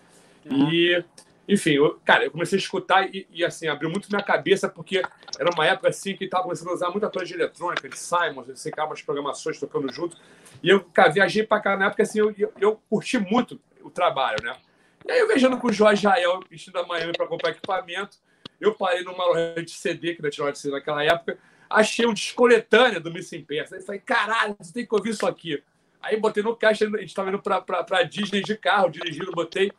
E, 0.47 1.03
enfim, 1.49 1.73
eu, 1.73 1.99
cara, 2.05 2.25
eu 2.25 2.31
comecei 2.31 2.57
a 2.59 2.61
escutar 2.61 3.09
e, 3.15 3.27
e, 3.31 3.45
assim, 3.45 3.67
abriu 3.69 3.91
muito 3.91 4.09
minha 4.11 4.23
cabeça, 4.23 4.69
porque 4.69 5.03
era 5.39 5.51
uma 5.55 5.67
época 5.67 5.89
assim 5.89 6.17
que 6.17 6.25
estava 6.25 6.43
começando 6.45 6.69
a 6.69 6.75
usar 6.75 6.91
muita 6.91 7.09
coisa 7.11 7.27
de 7.27 7.35
eletrônica, 7.35 7.89
de 7.89 7.99
Simons, 7.99 8.49
assim, 8.51 8.71
cara, 8.71 8.89
umas 8.89 9.03
programações 9.03 9.59
tocando 9.59 9.93
junto. 9.93 10.17
E 10.63 10.69
eu, 10.71 10.81
cara, 10.85 11.11
viajei 11.11 11.43
pra 11.47 11.61
cá 11.61 11.77
na 11.77 11.87
época, 11.87 12.03
assim, 12.03 12.19
eu, 12.21 12.35
eu, 12.39 12.53
eu 12.61 12.81
curti 12.89 13.19
muito 13.19 13.61
o 13.83 13.91
trabalho, 13.91 14.39
né? 14.43 14.57
E 15.07 15.13
aí 15.13 15.19
eu 15.21 15.27
viajando 15.29 15.59
com 15.59 15.69
o 15.69 15.73
Jorge 15.73 16.01
Israel, 16.01 16.41
vestindo 16.51 16.79
a 16.79 16.87
Miami 16.87 17.13
para 17.13 17.27
comprar 17.27 17.51
equipamento, 17.51 18.17
eu 18.61 18.75
parei 18.75 19.03
numa 19.03 19.25
loja 19.27 19.63
de 19.63 19.71
CD, 19.71 20.15
que 20.15 20.23
não 20.23 20.31
tinha 20.31 20.51
de 20.53 20.59
CD 20.59 20.75
naquela 20.75 21.03
época, 21.05 21.39
achei 21.69 22.07
um 22.07 22.15
disco 22.15 22.37
coletânea 22.37 23.01
do 23.01 23.13
Missing 23.13 23.45
Peça. 23.45 23.77
Aí 23.77 23.83
falei, 23.83 24.01
caralho, 24.01 24.57
você 24.59 24.73
tem 24.73 24.87
que 24.87 24.95
ouvir 24.95 25.11
isso 25.11 25.27
aqui. 25.27 25.63
Aí 26.01 26.19
botei 26.19 26.43
no 26.43 26.55
caixa, 26.55 26.85
a 26.85 26.89
gente 26.89 27.05
estava 27.05 27.31
indo 27.31 27.41
pra, 27.41 27.61
pra, 27.61 27.83
pra 27.83 28.03
Disney 28.03 28.43
de 28.43 28.57
carro, 28.57 28.91
dirigindo, 28.91 29.33
botei. 29.33 29.73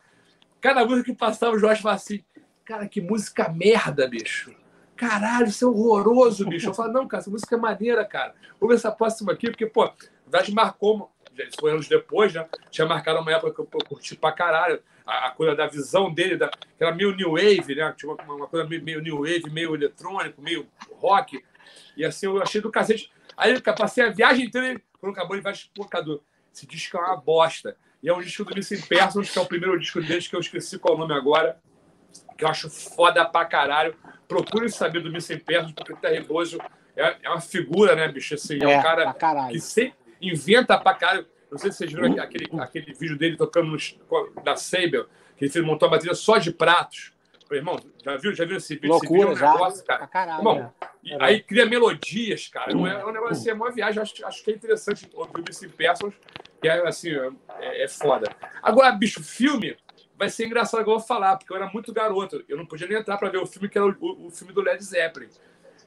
Cada 0.60 0.84
música 0.84 1.12
que 1.12 1.18
passava, 1.18 1.56
o 1.56 1.60
Jorge 1.60 1.82
falava 1.82 2.02
assim, 2.02 2.24
cara, 2.64 2.88
que 2.88 3.00
música 3.00 3.48
merda, 3.50 4.08
bicho. 4.08 4.54
Caralho, 4.96 5.48
isso 5.48 5.66
é 5.66 5.68
horroroso, 5.68 6.48
bicho. 6.48 6.70
Eu 6.70 6.74
falo, 6.74 6.92
não, 6.92 7.08
cara, 7.08 7.22
essa 7.22 7.30
música 7.30 7.56
é 7.56 7.60
maneira, 7.60 8.04
cara. 8.06 8.34
Vamos 8.60 8.74
ver 8.74 8.76
essa 8.76 8.92
próxima 8.92 9.34
aqui, 9.34 9.50
porque, 9.50 9.68
pô, 9.68 9.84
a 9.84 9.94
verdade 10.24 10.54
marcou, 10.54 11.12
foi 11.60 11.72
anos 11.72 11.88
depois, 11.88 12.34
né? 12.34 12.48
Tinha 12.72 12.88
marcado 12.88 13.20
uma 13.20 13.32
época 13.32 13.54
que 13.54 13.60
eu, 13.60 13.66
pô, 13.66 13.78
curti 13.86 14.16
pra 14.16 14.32
caralho. 14.32 14.82
A, 15.06 15.28
a 15.28 15.32
coisa 15.32 15.56
da 15.56 15.68
visão 15.68 16.12
dele, 16.14 16.36
da, 16.36 16.48
que 16.50 16.84
era 16.84 16.94
meio 16.94 17.16
new 17.16 17.32
wave, 17.34 17.76
né? 17.76 17.94
Tinha 17.96 18.12
uma, 18.12 18.34
uma 18.34 18.48
coisa 18.48 18.68
meio, 18.68 18.84
meio 18.84 19.02
new 19.02 19.18
wave, 19.20 19.50
meio 19.52 19.76
eletrônico, 19.76 20.42
meio 20.42 20.68
rock. 20.94 21.44
E 21.96 22.04
assim, 22.04 22.26
eu 22.26 22.42
achei 22.42 22.60
do 22.62 22.72
cacete. 22.72 23.12
Aí 23.38 23.54
eu 23.54 23.62
passei 23.76 24.04
a 24.04 24.10
viagem 24.10 24.46
inteira, 24.46 24.70
ele- 24.70 24.84
quando 25.00 25.14
acabou, 25.14 25.36
ele 25.36 25.44
vai, 25.44 25.54
Cadu, 25.90 26.24
esse 26.54 26.66
disco 26.66 26.98
é 26.98 27.02
uma 27.02 27.18
bosta. 27.18 27.78
E 28.02 28.10
é 28.10 28.14
um 28.14 28.22
disco 28.22 28.44
do 28.46 28.56
Missing 28.56 28.82
Persons, 28.82 29.30
que 29.32 29.38
é 29.38 29.42
o 29.42 29.46
primeiro 29.46 29.80
disco 29.80 30.02
deles, 30.02 30.28
que 30.28 30.36
eu 30.36 30.40
esqueci 30.40 30.78
qual 30.80 30.94
é 30.94 30.98
o 30.98 31.00
nome 31.00 31.14
agora, 31.14 31.58
que 32.38 32.44
eu 32.44 32.48
acho 32.48 32.70
foda 32.70 33.26
pra 33.26 33.46
caralho. 33.46 33.96
Procure 34.28 34.70
saber 34.70 35.02
do 35.02 35.12
Missing 35.12 35.40
Persons, 35.40 35.74
porque 35.74 35.94
o 35.94 35.98
Terry 35.98 36.26
é, 36.96 37.18
é 37.24 37.30
uma 37.30 37.42
figura, 37.42 37.96
né, 37.96 38.08
bicho? 38.08 38.34
Assim, 38.36 38.56
é, 38.62 38.68
um 38.80 38.82
cara 38.82 39.14
que 39.52 39.60
sempre 39.60 39.96
inventa 40.22 40.78
pra 40.78 40.94
caralho. 40.94 41.28
Não 41.52 41.58
sei 41.58 41.72
se 41.72 41.78
vocês 41.78 41.92
viram 41.94 42.20
aquele, 42.22 42.48
aquele 42.60 42.94
vídeo 42.94 43.18
dele 43.18 43.38
tocando 43.38 43.72
no, 43.72 44.44
da 44.44 44.56
Saber, 44.56 45.06
que 45.38 45.46
ele 45.46 45.52
fez- 45.52 45.66
montou 45.66 45.88
uma 45.88 45.96
bateria 45.96 46.16
só 46.16 46.38
de 46.38 46.52
pratos. 46.52 47.14
Falei, 47.48 47.60
irmão, 47.60 47.80
já 48.04 48.18
viu, 48.18 48.34
já 48.34 48.44
viu 48.46 48.58
esse 48.58 48.74
vídeo? 48.76 48.96
esse 48.96 49.08
vídeo 49.08 49.22
é 49.22 49.26
Loucura 49.26 49.34
um 49.34 49.36
já. 49.40 49.52
negócio, 49.54 49.86
cara. 49.86 50.08
Caralho. 50.08 50.40
Irmão, 50.40 50.74
e 51.04 51.14
aí 51.20 51.42
cria 51.44 51.66
melodias, 51.66 52.48
cara. 52.48 52.74
Não 52.74 52.88
é, 52.88 53.00
é 53.00 53.06
um 53.06 53.12
negócio 53.12 53.34
assim, 53.36 53.50
é 53.50 53.54
uma 53.54 53.72
viagem. 53.72 54.02
Acho, 54.02 54.26
acho 54.26 54.44
que 54.44 54.52
é 54.52 54.56
interessante 54.56 55.08
ouvir 55.14 55.40
o 55.42 55.44
Missing 55.48 55.70
Persons, 55.70 56.14
que 56.60 56.68
é 56.68 56.88
assim, 56.88 57.12
é, 57.60 57.84
é 57.84 57.88
foda. 57.88 58.28
Agora, 58.64 58.92
bicho, 58.92 59.24
filme 59.24 59.78
vai 60.18 60.30
ser 60.30 60.48
engraçado 60.48 60.82
igual 60.82 60.96
eu 60.96 61.00
vou 61.00 61.08
falar, 61.08 61.38
porque 61.38 61.54
eu 61.54 61.58
era 61.58 61.68
muito 61.72 61.94
garoto. 61.94 62.44
Eu 62.50 62.58
não 62.58 62.66
podia 62.66 62.88
nem 62.88 62.98
entrar 62.98 63.18
para 63.18 63.30
ver 63.30 63.38
o 63.38 63.46
filme, 63.46 63.70
que 63.70 63.78
era 63.78 63.86
o, 63.86 63.96
o- 64.00 64.28
o 64.28 64.32
filme 64.32 64.52
do 64.52 64.62
Led 64.62 64.84
Zeppelin. 64.84 65.28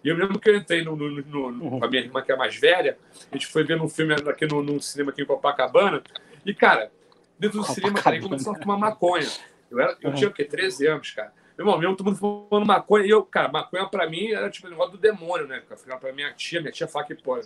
E 0.04 0.08
eu 0.08 0.16
lembro 0.16 0.38
que 0.38 0.48
eu 0.48 0.56
entrei 0.56 0.82
no, 0.84 0.94
no- 0.94 1.10
no- 1.10 1.50
no- 1.52 1.70
com 1.80 1.84
a 1.84 1.88
minha 1.88 2.02
irmã, 2.02 2.22
que 2.22 2.30
é 2.32 2.36
mais 2.36 2.54
velha, 2.56 2.96
a 3.30 3.34
gente 3.36 3.46
foi 3.46 3.64
ver 3.64 3.80
um 3.80 3.88
filme 3.88 4.14
aqui 4.14 4.46
no, 4.46 4.62
no 4.62 4.80
cinema 4.80 5.10
aqui 5.10 5.22
em 5.22 5.26
Copacabana, 5.26 6.02
e, 6.46 6.54
cara, 6.54 6.90
dentro 7.38 7.58
do 7.58 7.64
cinema, 7.74 7.98
cara, 8.02 8.16
aí 8.16 8.22
começou 8.22 8.52
a 8.52 8.56
fumar 8.62 8.78
maconha. 8.78 9.26
Eu, 9.70 9.80
era, 9.80 9.96
eu 10.00 10.14
tinha 10.14 10.28
o 10.30 10.32
quê? 10.32 10.44
13 10.44 10.86
anos, 10.86 11.10
cara. 11.10 11.32
Meu 11.56 11.66
irmão, 11.66 11.78
mesmo 11.78 11.96
todo 11.96 12.06
mundo 12.06 12.16
fumando 12.48 12.64
maconha, 12.66 13.04
e 13.04 13.10
eu, 13.10 13.22
cara, 13.24 13.48
maconha 13.48 13.86
pra 13.86 14.08
mim 14.08 14.30
era 14.32 14.48
tipo 14.48 14.66
o 14.68 14.70
negócio 14.70 14.92
do 14.92 14.98
demônio, 14.98 15.46
né? 15.48 15.62
Eu 15.68 15.76
falava 15.76 16.00
pra 16.00 16.12
minha 16.12 16.32
tia, 16.32 16.60
minha 16.60 16.72
tia 16.72 16.86
falava 16.86 17.08
que, 17.12 17.20
pô, 17.20 17.36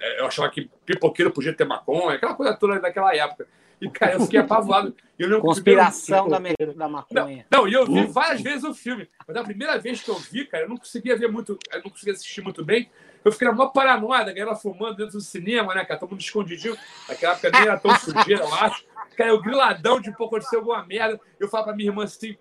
é, 0.00 0.20
eu 0.20 0.26
achava 0.26 0.48
que 0.48 0.70
pipoqueiro 0.86 1.32
podia 1.32 1.52
ter 1.52 1.64
maconha, 1.64 2.14
aquela 2.16 2.34
coisa 2.34 2.54
toda 2.54 2.78
daquela 2.80 3.14
época. 3.14 3.46
E, 3.80 3.88
cara, 3.88 4.14
eu 4.14 4.20
fiquei 4.20 4.38
apavorado. 4.40 4.94
Eu 5.18 5.26
lembro 5.26 5.40
que 5.40 5.46
o 5.46 5.50
Conspiração 5.50 6.28
da, 6.28 6.36
primeiro- 6.36 6.72
me- 6.72 6.74
da 6.74 6.88
maconha. 6.88 7.46
não, 7.50 7.66
e 7.66 7.72
eu 7.72 7.86
vi 7.86 8.06
várias 8.06 8.40
vezes 8.42 8.64
o 8.64 8.74
filme. 8.74 9.08
Mas 9.26 9.36
a 9.36 9.42
primeira 9.42 9.78
vez 9.78 10.02
que 10.02 10.10
eu 10.10 10.16
vi, 10.16 10.44
cara, 10.44 10.64
eu 10.64 10.68
não 10.68 10.76
conseguia 10.76 11.16
ver 11.16 11.28
muito, 11.30 11.58
eu 11.72 11.82
não 11.82 11.90
conseguia 11.90 12.12
assistir 12.12 12.42
muito 12.42 12.64
bem. 12.64 12.90
Eu 13.24 13.32
fiquei 13.32 13.48
na 13.48 13.54
maior 13.54 13.70
paranoia, 13.70 14.20
a 14.20 14.24
galera 14.32 14.54
fumando 14.56 14.96
dentro 14.96 15.14
do 15.14 15.20
cinema, 15.20 15.74
né, 15.74 15.84
cara? 15.84 15.98
Todo 16.00 16.10
mundo 16.10 16.20
escondidinho. 16.20 16.76
Naquela 17.08 17.32
época 17.34 17.50
nem 17.50 17.62
era 17.62 17.78
tão 17.78 17.94
sujeira, 17.98 18.42
eu 18.44 18.54
acho. 18.54 18.84
Cara, 19.16 19.30
eu 19.30 19.40
griladão 19.42 20.00
de 20.00 20.10
pouco 20.16 20.36
aconteceu 20.36 20.58
alguma 20.60 20.84
merda. 20.86 21.20
Eu 21.38 21.48
falo 21.48 21.64
pra 21.64 21.74
minha 21.74 21.88
irmã 21.90 22.04
assim, 22.04 22.36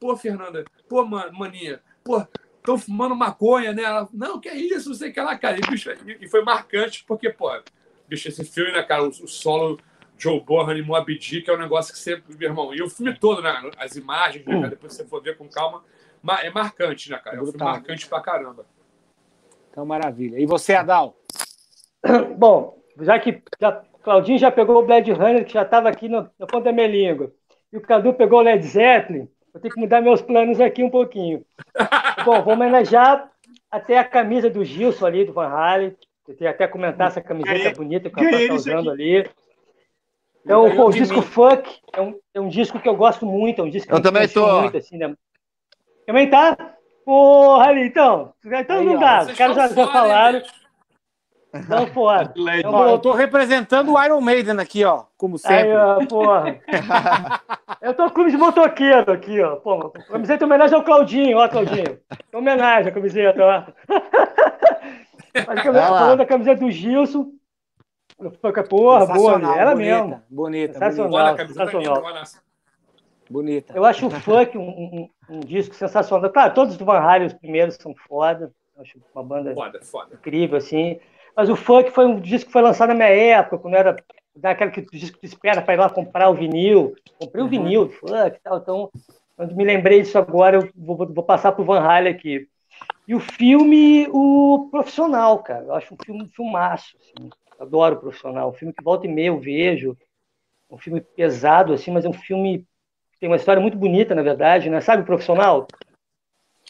pô, 0.00 0.16
Fernanda, 0.16 0.64
pô, 0.88 1.04
man- 1.04 1.30
maninha, 1.32 1.80
pô, 2.02 2.26
estão 2.58 2.78
fumando 2.78 3.14
maconha, 3.14 3.72
né? 3.72 3.82
Ela, 3.82 4.08
não, 4.12 4.40
que 4.40 4.48
é 4.48 4.56
isso, 4.56 4.88
não 4.90 4.96
sei 4.96 5.10
o 5.10 5.12
que 5.12 5.20
lá, 5.20 5.36
cara. 5.38 5.58
E, 5.58 5.60
bicho, 5.70 5.90
e 6.20 6.28
foi 6.28 6.42
marcante, 6.42 7.04
porque, 7.06 7.28
pô, 7.30 7.50
bicho, 8.08 8.28
esse 8.28 8.44
filme, 8.44 8.72
né, 8.72 8.82
cara, 8.82 9.02
o, 9.04 9.08
o 9.08 9.28
solo 9.28 9.78
Joe 10.22 10.40
Bonham 10.40 10.76
e 10.76 10.82
Moby 10.82 11.18
Dick 11.18 11.50
é 11.50 11.54
um 11.54 11.58
negócio 11.58 11.92
que 11.92 11.98
sempre, 11.98 12.36
meu 12.36 12.48
irmão, 12.48 12.72
e 12.74 12.80
o 12.82 12.88
filme 12.88 13.12
todo, 13.18 13.42
né? 13.42 13.70
As 13.76 13.96
imagens, 13.96 14.44
né, 14.46 14.54
cara, 14.54 14.68
depois 14.68 14.92
você 14.94 15.04
for 15.04 15.20
ver 15.20 15.36
com 15.36 15.48
calma, 15.48 15.82
ma- 16.22 16.40
é 16.42 16.50
marcante, 16.50 17.10
né, 17.10 17.18
cara? 17.18 17.36
É 17.36 17.40
um 17.40 17.46
filme 17.46 17.58
marcante 17.64 18.06
pra 18.08 18.20
caramba. 18.20 18.64
Então, 19.70 19.84
maravilha. 19.84 20.38
E 20.38 20.46
você, 20.46 20.74
Adal? 20.74 21.16
Bom, 22.36 22.78
já 23.00 23.18
que 23.18 23.42
já, 23.60 23.82
Claudinho 24.02 24.38
já 24.38 24.50
pegou 24.50 24.78
o 24.78 24.84
Blade 24.86 25.10
Runner, 25.12 25.44
que 25.44 25.52
já 25.52 25.62
estava 25.62 25.88
aqui 25.88 26.08
no, 26.08 26.28
na 26.38 26.46
ponta 26.46 26.64
da 26.64 26.72
minha 26.72 26.86
língua, 26.86 27.32
e 27.72 27.76
o 27.76 27.80
Cadu 27.80 28.12
pegou 28.14 28.38
o 28.40 28.42
Led 28.42 28.62
Zeppelin, 28.64 29.28
vou 29.52 29.60
ter 29.60 29.70
que 29.70 29.80
mudar 29.80 30.00
meus 30.00 30.20
planos 30.22 30.60
aqui 30.60 30.82
um 30.84 30.90
pouquinho. 30.90 31.44
Bom, 32.24 32.42
vou 32.42 32.52
homenagear 32.54 33.30
até 33.70 33.98
a 33.98 34.04
camisa 34.04 34.50
do 34.50 34.64
Gilson 34.64 35.06
ali, 35.06 35.24
do 35.24 35.32
Van 35.32 35.48
Halen. 35.48 35.96
Eu 36.28 36.36
tenho 36.36 36.50
até 36.50 36.68
comentar 36.68 37.08
essa 37.08 37.20
camiseta 37.20 37.58
Ganhei- 37.58 37.74
bonita 37.74 38.08
que 38.10 38.14
o 38.20 38.24
rapaz 38.24 38.42
está 38.42 38.54
isso 38.54 38.68
usando 38.70 38.90
aqui. 38.92 39.16
ali. 39.18 39.30
Então, 40.44 40.74
pô, 40.74 40.88
o 40.88 40.92
disco 40.92 41.16
mim. 41.16 41.22
Funk 41.22 41.70
é 41.92 42.00
um, 42.00 42.14
é 42.34 42.40
um 42.40 42.48
disco 42.48 42.80
que 42.80 42.88
eu 42.88 42.96
gosto 42.96 43.24
muito, 43.24 43.60
é 43.60 43.64
um 43.64 43.70
disco 43.70 43.88
que 43.88 43.94
Eu 43.94 43.98
me 43.98 44.02
também 44.02 44.28
tô. 44.28 44.60
muito, 44.60 44.76
assim, 44.76 44.98
né? 44.98 45.14
Também 46.06 46.28
tá? 46.28 46.56
Porra, 47.04 47.66
ali, 47.66 47.86
então. 47.86 48.32
Então 48.44 48.78
Aí, 48.78 48.86
não 48.86 48.98
dá. 48.98 49.22
Os 49.22 49.32
caras 49.36 49.56
já, 49.56 49.66
estão 49.66 49.86
já 49.86 49.92
falaram. 49.92 50.40
bicho? 50.40 50.62
Não, 51.68 51.86
porra. 51.86 52.32
Então, 52.58 52.72
Ó, 52.72 52.88
eu 52.88 52.98
tô 52.98 53.12
representando 53.12 53.92
o 53.92 54.02
Iron 54.02 54.20
Maiden 54.20 54.58
aqui, 54.58 54.84
ó, 54.84 55.04
como 55.16 55.36
Aí, 55.36 55.40
sempre. 55.40 55.76
ó, 55.76 56.06
porra. 56.06 56.60
Eu 57.82 57.94
tô 57.94 58.08
clube 58.10 58.30
de 58.30 58.36
motoqueiro 58.36 59.12
aqui, 59.12 59.40
ó. 59.40 59.56
Pô, 59.56 59.90
camiseta 59.90 60.44
em 60.44 60.46
homenagem 60.46 60.76
ao 60.76 60.84
Claudinho, 60.84 61.38
ó, 61.38 61.48
Claudinho. 61.48 61.98
Em 62.32 62.36
homenagem 62.36 62.90
a 62.90 62.94
camiseta, 62.94 63.44
ó. 63.44 63.64
Mas, 65.46 65.62
falando 65.64 66.18
da 66.18 66.26
camiseta 66.26 66.60
do 66.60 66.70
Gilson. 66.70 67.32
Porra, 68.30 68.62
boa, 68.64 69.00
Sensacional, 69.06 69.58
ela 69.58 69.72
bonita, 69.72 69.94
mesmo. 69.96 70.22
Bonita, 70.30 70.72
Sensacional. 70.74 71.24
bonita, 71.36 71.46
sensacional. 71.48 72.02
bonita. 73.28 73.72
Eu 73.76 73.84
acho 73.84 74.06
o 74.06 74.10
funk 74.10 74.56
um, 74.58 74.62
um- 74.68 75.08
um 75.28 75.40
disco 75.40 75.74
sensacional. 75.74 76.30
Claro, 76.30 76.54
todos 76.54 76.76
do 76.76 76.84
Van 76.84 76.98
Halen, 76.98 77.26
os 77.26 77.32
primeiros, 77.32 77.76
são 77.76 77.94
foda. 78.08 78.52
Eu 78.76 78.82
Acho 78.82 78.98
uma 79.14 79.22
banda 79.22 79.54
Foda, 79.54 79.80
foda. 79.82 80.14
incrível, 80.14 80.56
assim. 80.58 80.98
Mas 81.36 81.48
o 81.48 81.56
funk 81.56 81.90
foi 81.90 82.06
um 82.06 82.20
disco 82.20 82.46
que 82.46 82.52
foi 82.52 82.62
lançado 82.62 82.88
na 82.90 82.94
minha 82.94 83.08
época, 83.08 83.58
quando 83.58 83.74
era 83.74 83.96
daquela 84.34 84.70
que 84.70 84.80
o 84.80 84.86
disco 84.90 85.14
que 85.18 85.20
tu 85.20 85.26
espera 85.30 85.60
para 85.62 85.74
ir 85.74 85.78
lá 85.78 85.90
comprar 85.90 86.28
o 86.30 86.34
vinil. 86.34 86.94
Comprei 87.18 87.42
o 87.42 87.44
Uhum. 87.44 87.50
vinil, 87.50 87.90
funk 87.90 88.36
e 88.36 88.40
tal. 88.42 88.58
Então, 88.58 88.90
quando 89.36 89.54
me 89.54 89.64
lembrei 89.64 90.00
disso 90.02 90.18
agora, 90.18 90.56
eu 90.56 90.68
vou, 90.76 90.96
vou- 90.96 91.12
vou 91.12 91.24
passar 91.24 91.52
pro 91.52 91.64
Van 91.64 91.80
Halen 91.80 92.12
aqui. 92.14 92.48
E 93.06 93.14
o 93.14 93.20
filme, 93.20 94.06
o 94.10 94.68
Profissional, 94.70 95.38
cara. 95.42 95.64
Eu 95.64 95.74
acho 95.74 95.94
um 95.94 95.98
filme 96.04 96.22
um 96.24 96.28
filmaço. 96.28 96.96
Assim. 97.00 97.30
Adoro 97.62 97.94
o 97.94 98.00
Profissional. 98.00 98.50
Um 98.50 98.52
filme 98.52 98.74
que 98.74 98.82
volta 98.82 99.06
e 99.06 99.10
meia 99.10 99.28
eu 99.28 99.38
vejo. 99.38 99.96
Um 100.68 100.78
filme 100.78 101.00
pesado, 101.00 101.72
assim, 101.72 101.90
mas 101.90 102.04
é 102.04 102.08
um 102.08 102.12
filme 102.12 102.66
que 103.12 103.18
tem 103.20 103.28
uma 103.28 103.36
história 103.36 103.60
muito 103.60 103.76
bonita, 103.76 104.14
na 104.14 104.22
verdade, 104.22 104.68
né? 104.68 104.80
Sabe 104.80 105.02
o 105.02 105.06
Profissional? 105.06 105.68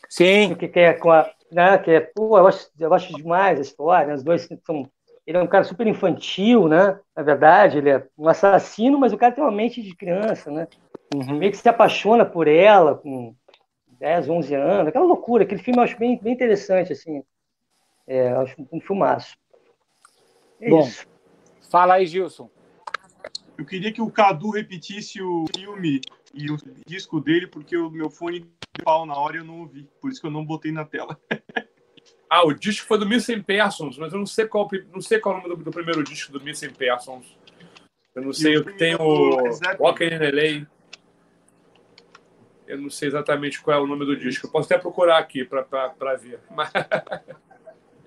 Sim. 0.08 0.54
Que, 0.54 0.68
que 0.68 0.80
é 0.80 0.92
com 0.92 1.10
a. 1.10 1.30
Né? 1.50 1.78
Que 1.78 1.90
é, 1.92 2.00
pô, 2.00 2.36
eu 2.36 2.46
acho, 2.46 2.70
eu 2.78 2.92
acho 2.92 3.14
demais 3.14 3.58
a 3.58 3.62
história. 3.62 4.08
Né? 4.08 4.14
Os 4.14 4.22
dois 4.22 4.48
são. 4.64 4.88
Ele 5.26 5.38
é 5.38 5.42
um 5.42 5.46
cara 5.46 5.64
super 5.64 5.86
infantil, 5.86 6.68
né? 6.68 6.98
Na 7.16 7.22
verdade, 7.22 7.78
ele 7.78 7.90
é 7.90 8.06
um 8.18 8.28
assassino, 8.28 8.98
mas 8.98 9.12
o 9.12 9.16
cara 9.16 9.32
tem 9.32 9.42
uma 9.42 9.52
mente 9.52 9.80
de 9.80 9.94
criança, 9.94 10.50
né? 10.50 10.66
Uhum. 11.14 11.38
Meio 11.38 11.52
que 11.52 11.58
se 11.58 11.68
apaixona 11.68 12.24
por 12.24 12.48
ela 12.48 12.96
com 12.96 13.34
10, 14.00 14.28
11 14.28 14.54
anos, 14.54 14.88
aquela 14.88 15.04
loucura. 15.04 15.44
Aquele 15.44 15.62
filme 15.62 15.78
eu 15.78 15.84
acho 15.84 15.96
bem, 15.96 16.18
bem 16.20 16.32
interessante, 16.32 16.92
assim. 16.92 17.22
É, 18.06 18.30
acho 18.32 18.56
um 18.72 18.80
filmaço. 18.80 19.36
É 20.62 20.70
Bom, 20.70 20.86
isso. 20.86 21.04
fala 21.68 21.94
aí, 21.94 22.06
Gilson. 22.06 22.48
Eu 23.58 23.66
queria 23.66 23.92
que 23.92 24.00
o 24.00 24.10
Cadu 24.10 24.50
repetisse 24.50 25.20
o 25.20 25.44
filme 25.54 26.00
e 26.32 26.50
o 26.50 26.56
disco 26.86 27.20
dele, 27.20 27.48
porque 27.48 27.76
o 27.76 27.90
meu 27.90 28.08
fone 28.08 28.40
deu 28.40 28.84
pau 28.84 29.04
na 29.04 29.14
hora 29.14 29.36
e 29.36 29.40
eu 29.40 29.44
não 29.44 29.60
ouvi. 29.60 29.88
Por 30.00 30.10
isso 30.10 30.20
que 30.20 30.26
eu 30.26 30.30
não 30.30 30.44
botei 30.44 30.70
na 30.70 30.84
tela. 30.84 31.18
ah, 32.30 32.46
o 32.46 32.54
disco 32.54 32.86
foi 32.86 32.96
do 32.96 33.08
Missing 33.08 33.42
Persons, 33.42 33.98
mas 33.98 34.12
eu 34.12 34.20
não 34.20 34.26
sei 34.26 34.46
qual, 34.46 34.68
não 34.92 35.00
sei 35.00 35.18
qual 35.18 35.34
é 35.34 35.38
o 35.38 35.42
nome 35.42 35.56
do, 35.56 35.64
do 35.64 35.70
primeiro 35.72 36.04
disco 36.04 36.32
do 36.32 36.40
Missing 36.40 36.70
Persons. 36.70 37.36
Eu 38.14 38.22
não 38.22 38.32
sei, 38.32 38.56
o 38.56 38.64
que 38.64 38.74
tem 38.74 38.94
o 38.94 39.40
Walking 39.80 40.04
in 40.04 40.18
LA. 40.18 40.66
Eu 42.68 42.80
não 42.80 42.88
sei 42.88 43.08
exatamente 43.08 43.60
qual 43.60 43.78
é 43.78 43.80
o 43.80 43.86
nome 43.86 44.06
do 44.06 44.16
disco. 44.16 44.46
Eu 44.46 44.50
posso 44.50 44.72
até 44.72 44.80
procurar 44.80 45.18
aqui 45.18 45.44
para 45.44 46.14
ver. 46.16 46.40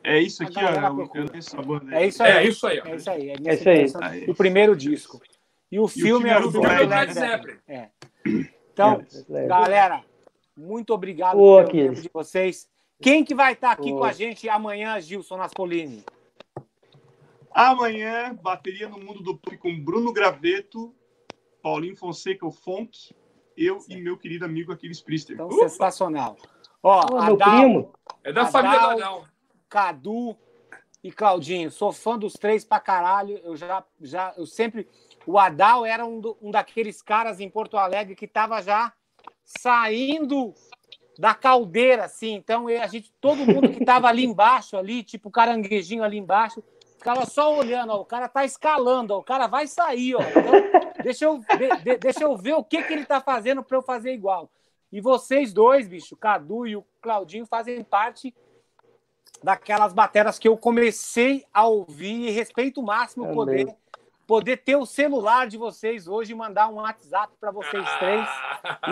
É 0.06 0.20
isso 0.20 0.44
aqui, 0.44 0.60
ó. 0.60 1.92
É 1.92 2.06
isso 2.06 2.22
aí. 2.24 2.32
É 2.32 2.48
isso 2.48 2.68
aí. 2.68 2.80
É 2.80 2.96
isso 2.96 3.10
aí. 3.10 3.30
É 3.30 3.84
isso 3.84 3.98
aí. 4.04 4.26
É 4.26 4.32
o 4.32 4.36
primeiro 4.36 4.76
disco. 4.76 5.20
E 5.72 5.80
o 5.80 5.88
filme, 5.88 6.30
é 6.30 6.38
o 6.38 6.52
filme 6.52 6.68
do 6.68 6.88
Led 6.88 7.14
Zeppelin. 7.14 7.58
É. 7.68 7.90
Então, 8.72 9.04
é. 9.30 9.48
galera, 9.48 10.04
muito 10.56 10.94
obrigado 10.94 11.38
Pô, 11.38 11.58
pelo 11.58 11.70
tempo 11.70 12.02
de 12.02 12.10
vocês. 12.14 12.70
Quem 13.02 13.26
que 13.26 13.34
vai 13.34 13.54
estar 13.54 13.72
aqui 13.72 13.90
Pô. 13.92 14.00
com 14.00 14.04
a 14.04 14.12
gente 14.12 14.48
amanhã, 14.48 15.00
Gilson 15.02 15.38
Naspolini? 15.38 16.04
Amanhã, 17.52 18.38
bateria 18.42 18.88
no 18.88 19.00
mundo 19.00 19.24
do 19.24 19.38
pop 19.38 19.58
com 19.58 19.80
Bruno 19.84 20.14
Graveto, 20.14 20.94
Paulinho 21.64 21.96
Fonseca, 21.96 22.46
o 22.46 22.52
Fonk, 22.52 23.16
eu 23.58 23.80
e 23.90 23.96
meu 23.96 24.18
querido 24.18 24.46
amigo 24.46 24.72
Aquiles 24.72 25.02
Priester. 25.02 25.36
Então, 25.36 25.48
Ufa. 25.48 25.70
sensacional. 25.70 26.38
Ó, 26.84 27.06
Pô, 27.08 27.24
meu 27.24 27.38
primo. 27.38 27.94
É 28.24 28.32
da 28.32 28.42
Adal, 28.42 28.52
família 28.52 28.80
do 28.80 28.86
Adal. 28.86 29.26
Cadu 29.70 30.38
e 31.04 31.12
Claudinho. 31.12 31.70
Sou 31.70 31.92
fã 31.92 32.18
dos 32.18 32.34
três 32.34 32.64
pra 32.64 32.80
caralho. 32.80 33.40
Eu 33.44 33.56
já, 33.56 33.84
já 34.02 34.34
eu 34.38 34.46
sempre. 34.46 34.88
O 35.26 35.38
Adal 35.38 35.86
era 35.86 36.06
um, 36.06 36.20
do, 36.20 36.38
um 36.42 36.52
daqueles 36.52 37.02
caras 37.02 37.40
em 37.40 37.50
Porto 37.50 37.78
Alegre 37.78 38.16
que 38.16 38.28
tava 38.28 38.62
já 38.62 38.94
saindo 39.44 40.54
da 41.18 41.34
caldeira, 41.34 42.06
assim. 42.06 42.34
Então, 42.34 42.68
a 42.68 42.88
gente, 42.88 43.12
todo 43.22 43.46
mundo 43.46 43.70
que 43.70 43.86
tava 43.86 44.08
ali 44.08 44.26
embaixo, 44.26 44.78
ali, 44.78 45.04
tipo 45.04 45.32
caranguejinho 45.32 46.04
ali 46.04 46.18
embaixo, 46.18 46.64
ficava 46.98 47.26
só 47.26 47.56
olhando, 47.56 47.92
ó, 47.92 48.02
o 48.02 48.06
cara 48.06 48.28
tá 48.28 48.44
escalando, 48.44 49.14
ó, 49.14 49.20
o 49.20 49.24
cara 49.24 49.48
vai 49.48 49.68
sair, 49.68 50.16
ó. 50.16 50.22
Então, 50.22 51.04
deixa 51.04 51.26
eu, 51.26 51.38
de, 51.38 51.84
de, 51.84 51.98
deixa 51.98 52.24
eu 52.24 52.36
ver 52.36 52.54
o 52.54 52.64
que, 52.64 52.82
que 52.84 52.94
ele 52.94 53.06
tá 53.06 53.22
fazendo 53.22 53.64
para 53.64 53.78
eu 53.78 53.82
fazer 53.82 54.14
igual. 54.14 54.50
E 54.92 55.00
vocês 55.00 55.54
dois, 55.54 55.88
bicho, 55.88 56.16
Cadu 56.16 56.66
e 56.66 56.76
o 56.76 56.86
Claudinho, 57.02 57.46
fazem 57.46 57.84
parte 57.84 58.34
daquelas 59.44 59.94
bateras 59.94 60.40
que 60.40 60.48
eu 60.48 60.58
comecei 60.58 61.46
a 61.54 61.66
ouvir 61.66 62.28
e 62.28 62.32
respeito 62.32 62.82
o 62.82 62.86
máximo 62.86 63.34
poder 63.34 63.76
poder 64.28 64.58
ter 64.58 64.76
o 64.76 64.86
celular 64.86 65.48
de 65.48 65.58
vocês 65.58 66.08
hoje 66.08 66.32
e 66.32 66.36
mandar 66.36 66.68
um 66.68 66.76
WhatsApp 66.76 67.34
para 67.40 67.52
vocês 67.52 67.86
três. 68.00 68.28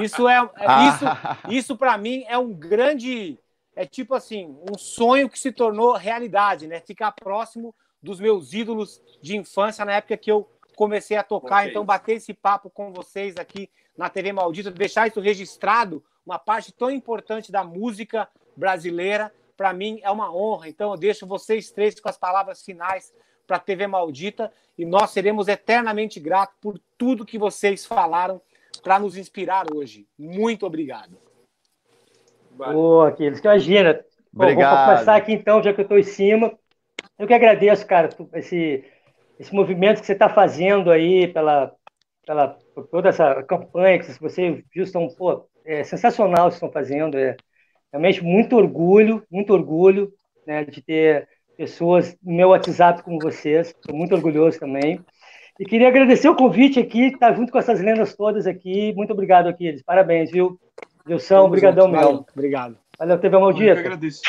Isso 0.03 0.27
é, 0.27 0.35
é 0.35 0.65
ah. 0.67 0.87
isso 0.87 1.05
isso 1.49 1.77
para 1.77 1.97
mim 1.97 2.23
é 2.27 2.37
um 2.37 2.53
grande 2.53 3.39
é 3.75 3.85
tipo 3.85 4.13
assim, 4.13 4.55
um 4.69 4.77
sonho 4.77 5.27
que 5.27 5.39
se 5.39 5.51
tornou 5.51 5.93
realidade, 5.93 6.67
né? 6.67 6.79
Ficar 6.79 7.11
próximo 7.11 7.73
dos 8.01 8.19
meus 8.19 8.53
ídolos 8.53 9.01
de 9.21 9.35
infância 9.35 9.83
na 9.83 9.93
época 9.93 10.17
que 10.17 10.31
eu 10.31 10.47
comecei 10.75 11.17
a 11.17 11.23
tocar, 11.23 11.59
okay. 11.59 11.69
então 11.69 11.85
bater 11.85 12.17
esse 12.17 12.33
papo 12.33 12.69
com 12.69 12.91
vocês 12.91 13.37
aqui 13.37 13.69
na 13.97 14.09
TV 14.09 14.33
Maldita, 14.33 14.71
deixar 14.71 15.07
isso 15.07 15.19
registrado, 15.19 16.03
uma 16.25 16.39
parte 16.39 16.71
tão 16.71 16.89
importante 16.89 17.51
da 17.51 17.63
música 17.63 18.27
brasileira 18.55 19.33
para 19.63 19.71
mim 19.71 20.01
é 20.03 20.11
uma 20.11 20.29
honra. 20.35 20.67
Então 20.67 20.91
eu 20.91 20.97
deixo 20.97 21.25
vocês 21.25 21.71
três 21.71 21.97
com 21.97 22.09
as 22.09 22.17
palavras 22.17 22.61
finais 22.65 23.13
para 23.47 23.55
a 23.55 23.59
TV 23.61 23.87
Maldita 23.87 24.51
e 24.77 24.85
nós 24.85 25.11
seremos 25.11 25.47
eternamente 25.47 26.19
gratos 26.19 26.57
por 26.59 26.77
tudo 26.97 27.25
que 27.25 27.37
vocês 27.37 27.85
falaram 27.85 28.41
para 28.83 28.99
nos 28.99 29.15
inspirar 29.15 29.63
hoje. 29.73 30.05
Muito 30.19 30.65
obrigado. 30.65 31.17
Ô, 32.59 33.03
Aquiles, 33.03 33.39
imagina. 33.39 34.03
Obrigado. 34.35 34.75
vou 34.75 34.85
começar 34.95 35.15
aqui 35.15 35.31
então, 35.31 35.63
já 35.63 35.73
que 35.73 35.79
eu 35.79 35.83
estou 35.83 35.97
em 35.97 36.03
cima. 36.03 36.51
Eu 37.17 37.25
que 37.25 37.33
agradeço, 37.33 37.87
cara, 37.87 38.09
esse, 38.33 38.83
esse 39.39 39.55
movimento 39.55 40.01
que 40.01 40.05
você 40.05 40.11
está 40.11 40.27
fazendo 40.27 40.91
aí 40.91 41.29
pela, 41.29 41.73
pela 42.25 42.57
por 42.75 42.85
toda 42.87 43.07
essa 43.07 43.41
campanha 43.43 43.97
que 43.97 44.11
você 44.19 44.61
viu, 44.73 44.83
estão, 44.83 45.07
pô, 45.07 45.47
é 45.63 45.85
sensacional 45.85 46.47
o 46.47 46.49
que 46.49 46.55
estão 46.55 46.69
fazendo. 46.69 47.17
É, 47.17 47.37
realmente 47.93 48.23
muito 48.23 48.57
orgulho, 48.57 49.23
muito 49.31 49.53
orgulho 49.53 50.11
né, 50.47 50.65
de 50.65 50.81
ter 50.81 51.29
pessoas 51.55 52.17
no 52.23 52.33
meu 52.33 52.49
WhatsApp 52.49 53.03
como 53.03 53.19
vocês. 53.19 53.67
Estou 53.67 53.95
muito 53.95 54.15
orgulhoso 54.15 54.59
também. 54.59 54.99
E 55.59 55.65
queria 55.65 55.87
agradecer 55.87 56.27
o 56.27 56.35
convite 56.35 56.79
aqui, 56.79 57.05
estar 57.05 57.29
tá 57.29 57.33
junto 57.33 57.51
com 57.51 57.59
essas 57.59 57.79
lendas 57.79 58.15
todas 58.15 58.47
aqui. 58.47 58.91
Muito 58.95 59.13
obrigado, 59.13 59.47
Aquiles. 59.47 59.83
Parabéns, 59.83 60.31
viu? 60.31 60.59
Gilson, 61.07 61.45
obrigadão 61.45 61.87
mesmo. 61.87 62.25
Obrigado. 62.33 62.75
Valeu, 62.97 63.19
teve 63.19 63.35
uma 63.35 63.45
maldita. 63.45 63.73
Eu 63.73 63.77
agradeço. 63.77 64.21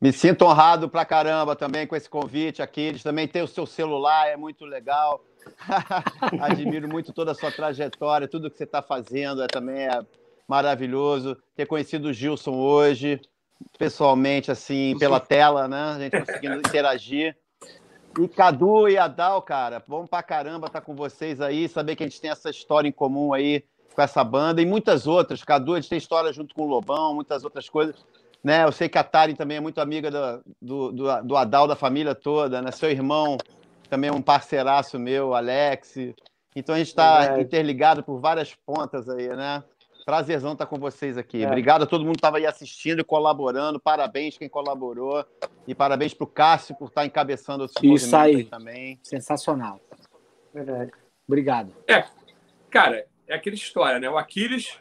Me 0.00 0.12
sinto 0.12 0.44
honrado 0.44 0.88
pra 0.88 1.04
caramba 1.04 1.54
também 1.54 1.86
com 1.86 1.94
esse 1.94 2.10
convite, 2.10 2.60
Aquiles. 2.60 3.04
Também 3.04 3.28
tem 3.28 3.42
o 3.42 3.46
seu 3.46 3.64
celular, 3.64 4.26
é 4.28 4.36
muito 4.36 4.64
legal. 4.64 5.24
Admiro 6.40 6.88
muito 6.88 7.12
toda 7.12 7.30
a 7.30 7.34
sua 7.34 7.52
trajetória, 7.52 8.26
tudo 8.26 8.50
que 8.50 8.56
você 8.56 8.64
está 8.64 8.82
fazendo 8.82 9.42
é, 9.42 9.46
também 9.46 9.86
é 9.86 10.00
maravilhoso. 10.48 11.36
Ter 11.54 11.66
conhecido 11.66 12.08
o 12.08 12.12
Gilson 12.12 12.54
hoje, 12.54 13.20
pessoalmente, 13.78 14.50
assim, 14.50 14.96
pela 14.98 15.20
tela, 15.20 15.68
né? 15.68 15.82
A 15.82 15.98
gente 15.98 16.24
conseguindo 16.24 16.56
interagir. 16.58 17.36
E 18.18 18.28
Cadu 18.28 18.88
e 18.88 18.96
Adal, 18.96 19.42
cara, 19.42 19.82
bom 19.86 20.06
pra 20.06 20.22
caramba 20.22 20.68
estar 20.68 20.80
tá 20.80 20.86
com 20.86 20.94
vocês 20.94 21.40
aí, 21.40 21.68
saber 21.68 21.96
que 21.96 22.04
a 22.04 22.06
gente 22.06 22.20
tem 22.20 22.30
essa 22.30 22.48
história 22.48 22.88
em 22.88 22.92
comum 22.92 23.32
aí 23.32 23.64
com 23.94 24.02
essa 24.02 24.22
banda 24.22 24.62
e 24.62 24.66
muitas 24.66 25.06
outras. 25.06 25.42
Cadu, 25.42 25.74
a 25.74 25.80
gente 25.80 25.88
tem 25.88 25.98
história 25.98 26.32
junto 26.32 26.54
com 26.54 26.62
o 26.62 26.68
Lobão, 26.68 27.14
muitas 27.14 27.44
outras 27.44 27.68
coisas. 27.68 27.96
Né? 28.42 28.64
Eu 28.64 28.72
sei 28.72 28.88
que 28.88 28.98
a 28.98 29.04
Tari 29.04 29.34
também 29.34 29.56
é 29.56 29.60
muito 29.60 29.80
amiga 29.80 30.10
do, 30.60 30.92
do, 30.92 31.22
do 31.22 31.36
Adal, 31.36 31.66
da 31.66 31.74
família 31.74 32.14
toda, 32.14 32.60
né? 32.60 32.70
Seu 32.70 32.90
irmão 32.90 33.38
também 33.88 34.10
é 34.10 34.12
um 34.12 34.20
parceiraço 34.20 34.98
meu, 34.98 35.34
Alex. 35.34 35.96
Então 36.54 36.74
a 36.74 36.78
gente 36.78 36.88
está 36.88 37.40
interligado 37.40 38.02
por 38.02 38.20
várias 38.20 38.54
pontas 38.54 39.08
aí, 39.08 39.28
né? 39.28 39.64
Prazerzão 40.04 40.52
estar 40.52 40.66
com 40.66 40.78
vocês 40.78 41.16
aqui. 41.16 41.42
É. 41.42 41.46
Obrigado 41.46 41.82
a 41.82 41.86
todo 41.86 42.04
mundo 42.04 42.14
que 42.14 42.18
estava 42.18 42.36
aí 42.36 42.46
assistindo 42.46 43.00
e 43.00 43.04
colaborando. 43.04 43.80
Parabéns 43.80 44.36
quem 44.36 44.48
colaborou. 44.48 45.24
E 45.66 45.74
parabéns 45.74 46.12
para 46.12 46.24
o 46.24 46.26
Cássio 46.26 46.76
por 46.76 46.88
estar 46.88 47.06
encabeçando 47.06 47.64
esse 47.64 47.74
Isso 47.82 48.14
aí. 48.14 48.36
aí 48.36 48.44
também. 48.44 48.98
Sensacional. 49.02 49.80
Verdade. 50.52 50.92
Obrigado. 51.26 51.74
É, 51.88 52.04
cara, 52.70 53.06
é 53.26 53.34
aquela 53.34 53.56
história, 53.56 53.98
né? 53.98 54.08
O 54.10 54.18
Aquiles, 54.18 54.78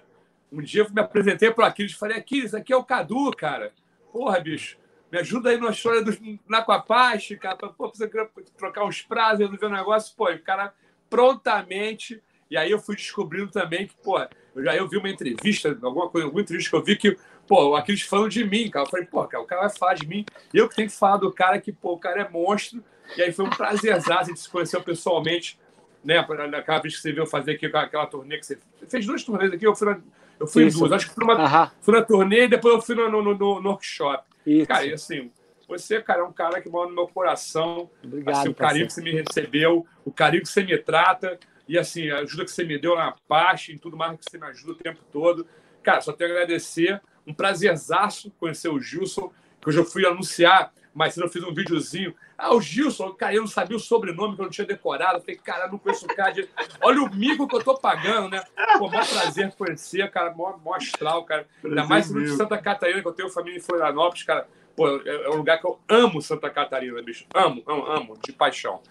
um 0.51 0.61
dia 0.61 0.83
eu 0.83 0.89
me 0.91 1.01
apresentei 1.01 1.51
para 1.51 1.63
o 1.63 1.67
Aquiles 1.67 1.93
e 1.93 1.97
falei, 1.97 2.17
Aquiles, 2.17 2.53
aqui 2.53 2.73
é 2.73 2.77
o 2.77 2.83
Cadu, 2.83 3.31
cara. 3.31 3.71
Porra, 4.11 4.39
bicho, 4.39 4.77
me 5.11 5.19
ajuda 5.19 5.49
aí 5.49 5.57
na 5.57 5.69
história 5.69 6.03
do 6.03 6.11
Naquapaste, 6.47 7.37
cara, 7.37 7.55
para 7.55 7.69
você 7.77 8.09
trocar 8.57 8.83
uns 8.83 9.01
prazos, 9.01 9.39
resolver 9.39 9.65
um 9.67 9.77
negócio. 9.77 10.15
Pô, 10.15 10.29
o 10.29 10.39
cara 10.39 10.73
prontamente 11.09 12.21
e 12.53 12.57
aí 12.57 12.69
eu 12.69 12.77
fui 12.77 12.95
descobrindo 12.95 13.49
também 13.49 13.87
que, 13.87 13.95
pô, 13.95 14.15
eu 14.55 14.63
já 14.63 14.75
eu 14.75 14.87
vi 14.87 14.97
uma 14.97 15.09
entrevista, 15.09 15.77
alguma 15.81 16.09
coisa, 16.09 16.25
alguma 16.25 16.41
entrevista 16.41 16.69
que 16.69 16.75
eu 16.75 16.83
vi 16.83 16.95
que, 16.95 17.17
pô, 17.47 17.75
aqueles 17.75 18.01
falam 18.01 18.27
de 18.27 18.43
mim, 18.43 18.69
cara. 18.69 18.85
Eu 18.85 18.89
falei, 18.89 19.05
pô, 19.05 19.23
cara, 19.25 19.43
o 19.43 19.47
cara 19.47 19.61
vai 19.61 19.69
falar 19.69 19.93
de 19.95 20.07
mim. 20.07 20.25
Eu 20.53 20.69
que 20.69 20.75
tenho 20.75 20.89
que 20.89 20.95
falar 20.95 21.17
do 21.17 21.31
cara 21.31 21.59
que, 21.59 21.71
pô, 21.71 21.93
o 21.93 21.97
cara 21.97 22.21
é 22.21 22.29
monstro. 22.29 22.83
E 23.17 23.21
aí 23.21 23.31
foi 23.31 23.45
um 23.45 23.49
prazerzaço, 23.49 24.21
a 24.21 24.23
gente 24.23 24.39
se 24.39 24.49
conheceu 24.49 24.81
pessoalmente, 24.81 25.59
né? 26.03 26.25
Naquela 26.49 26.79
vez 26.79 26.95
que 26.95 27.01
você 27.01 27.11
veio 27.11 27.25
fazer 27.25 27.53
aqui 27.53 27.65
aquela 27.65 28.05
turnê 28.05 28.37
que 28.37 28.45
você 28.45 28.57
fez 28.87 29.05
duas 29.05 29.23
turnês 29.23 29.51
aqui, 29.51 29.65
eu 29.65 29.75
fui, 29.75 29.87
na, 29.87 29.99
eu 30.39 30.47
fui 30.47 30.63
em 30.65 30.69
duas. 30.69 30.91
Acho 30.91 31.09
que 31.09 31.15
fui 31.15 31.25
numa, 31.25 31.71
fui 31.81 31.93
na 31.93 32.01
turnê 32.01 32.45
e 32.45 32.47
depois 32.47 32.75
eu 32.75 32.81
fui 32.81 32.95
no, 32.95 33.09
no, 33.09 33.21
no, 33.21 33.35
no 33.61 33.69
workshop. 33.69 34.23
Isso. 34.45 34.67
Cara, 34.67 34.85
e 34.85 34.93
assim, 34.93 35.31
você, 35.67 36.01
cara, 36.01 36.21
é 36.21 36.23
um 36.23 36.33
cara 36.33 36.61
que 36.61 36.69
mora 36.69 36.89
no 36.89 36.95
meu 36.95 37.07
coração. 37.07 37.89
Obrigado, 38.03 38.37
assim, 38.37 38.49
o 38.49 38.55
carinho 38.55 38.87
que 38.87 38.93
você 38.93 39.01
me 39.01 39.11
recebeu, 39.11 39.85
o 40.05 40.11
carinho 40.11 40.43
que 40.43 40.49
você 40.49 40.63
me 40.63 40.77
trata. 40.77 41.39
E 41.67 41.77
assim, 41.77 42.09
a 42.09 42.19
ajuda 42.19 42.45
que 42.45 42.51
você 42.51 42.63
me 42.63 42.77
deu 42.77 42.95
na 42.95 43.13
parte, 43.27 43.71
em 43.71 43.77
tudo 43.77 43.95
mais 43.95 44.17
que 44.17 44.29
você 44.29 44.37
me 44.37 44.45
ajuda 44.47 44.73
o 44.73 44.75
tempo 44.75 44.99
todo. 45.11 45.47
Cara, 45.81 46.01
só 46.01 46.11
tenho 46.11 46.31
a 46.31 46.33
agradecer. 46.33 47.01
Um 47.25 47.33
prazerzaço 47.33 48.31
conhecer 48.39 48.69
o 48.69 48.79
Gilson, 48.79 49.31
que 49.61 49.69
hoje 49.69 49.79
eu 49.79 49.85
fui 49.85 50.05
anunciar, 50.05 50.73
mas 50.93 51.15
eu 51.17 51.29
fiz 51.29 51.41
um 51.43 51.53
videozinho. 51.53 52.13
Ah, 52.37 52.53
o 52.53 52.61
Gilson, 52.61 53.13
cara, 53.13 53.33
eu 53.33 53.41
não 53.41 53.47
sabia 53.47 53.77
o 53.77 53.79
sobrenome 53.79 54.35
que 54.35 54.41
eu 54.41 54.45
não 54.45 54.51
tinha 54.51 54.67
decorado. 54.67 55.17
Eu 55.17 55.21
falei, 55.21 55.37
cara, 55.37 55.67
não 55.67 55.77
conheço 55.77 56.05
o 56.05 56.09
cara. 56.13 56.31
De... 56.31 56.47
Olha 56.81 57.01
o 57.01 57.15
mico 57.15 57.47
que 57.47 57.55
eu 57.55 57.63
tô 57.63 57.77
pagando, 57.77 58.29
né? 58.29 58.43
Pô, 58.77 58.89
maior 58.89 59.07
prazer 59.07 59.53
conhecer, 59.53 60.09
cara, 60.11 60.33
maior, 60.33 60.57
maior 60.61 60.77
astral, 60.77 61.23
cara. 61.23 61.47
Ainda 61.63 61.85
mais 61.85 62.11
no 62.11 62.21
de 62.21 62.35
Santa 62.35 62.57
Catarina, 62.57 63.01
que 63.01 63.07
eu 63.07 63.13
tenho 63.13 63.29
família 63.29 63.57
em 63.57 63.61
Florianópolis, 63.61 64.23
cara. 64.23 64.47
Pô, 64.75 64.87
é, 65.01 65.25
é 65.25 65.29
um 65.29 65.37
lugar 65.37 65.59
que 65.59 65.67
eu 65.67 65.79
amo 65.87 66.21
Santa 66.21 66.49
Catarina, 66.49 67.01
bicho. 67.01 67.25
Amo, 67.33 67.63
amo, 67.67 67.85
amo, 67.85 68.17
de 68.23 68.31
paixão. 68.31 68.81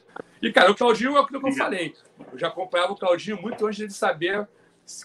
E, 0.41 0.53
cara, 0.53 0.71
o 0.71 0.75
Claudinho 0.75 1.17
é 1.17 1.21
o 1.21 1.27
que 1.27 1.37
eu 1.37 1.53
falei. 1.53 1.95
Eu 2.33 2.39
já 2.39 2.49
acompanhava 2.49 2.93
o 2.93 2.97
Claudinho 2.97 3.41
muito 3.41 3.67
antes 3.67 3.87
de 3.87 3.95
saber 3.95 4.47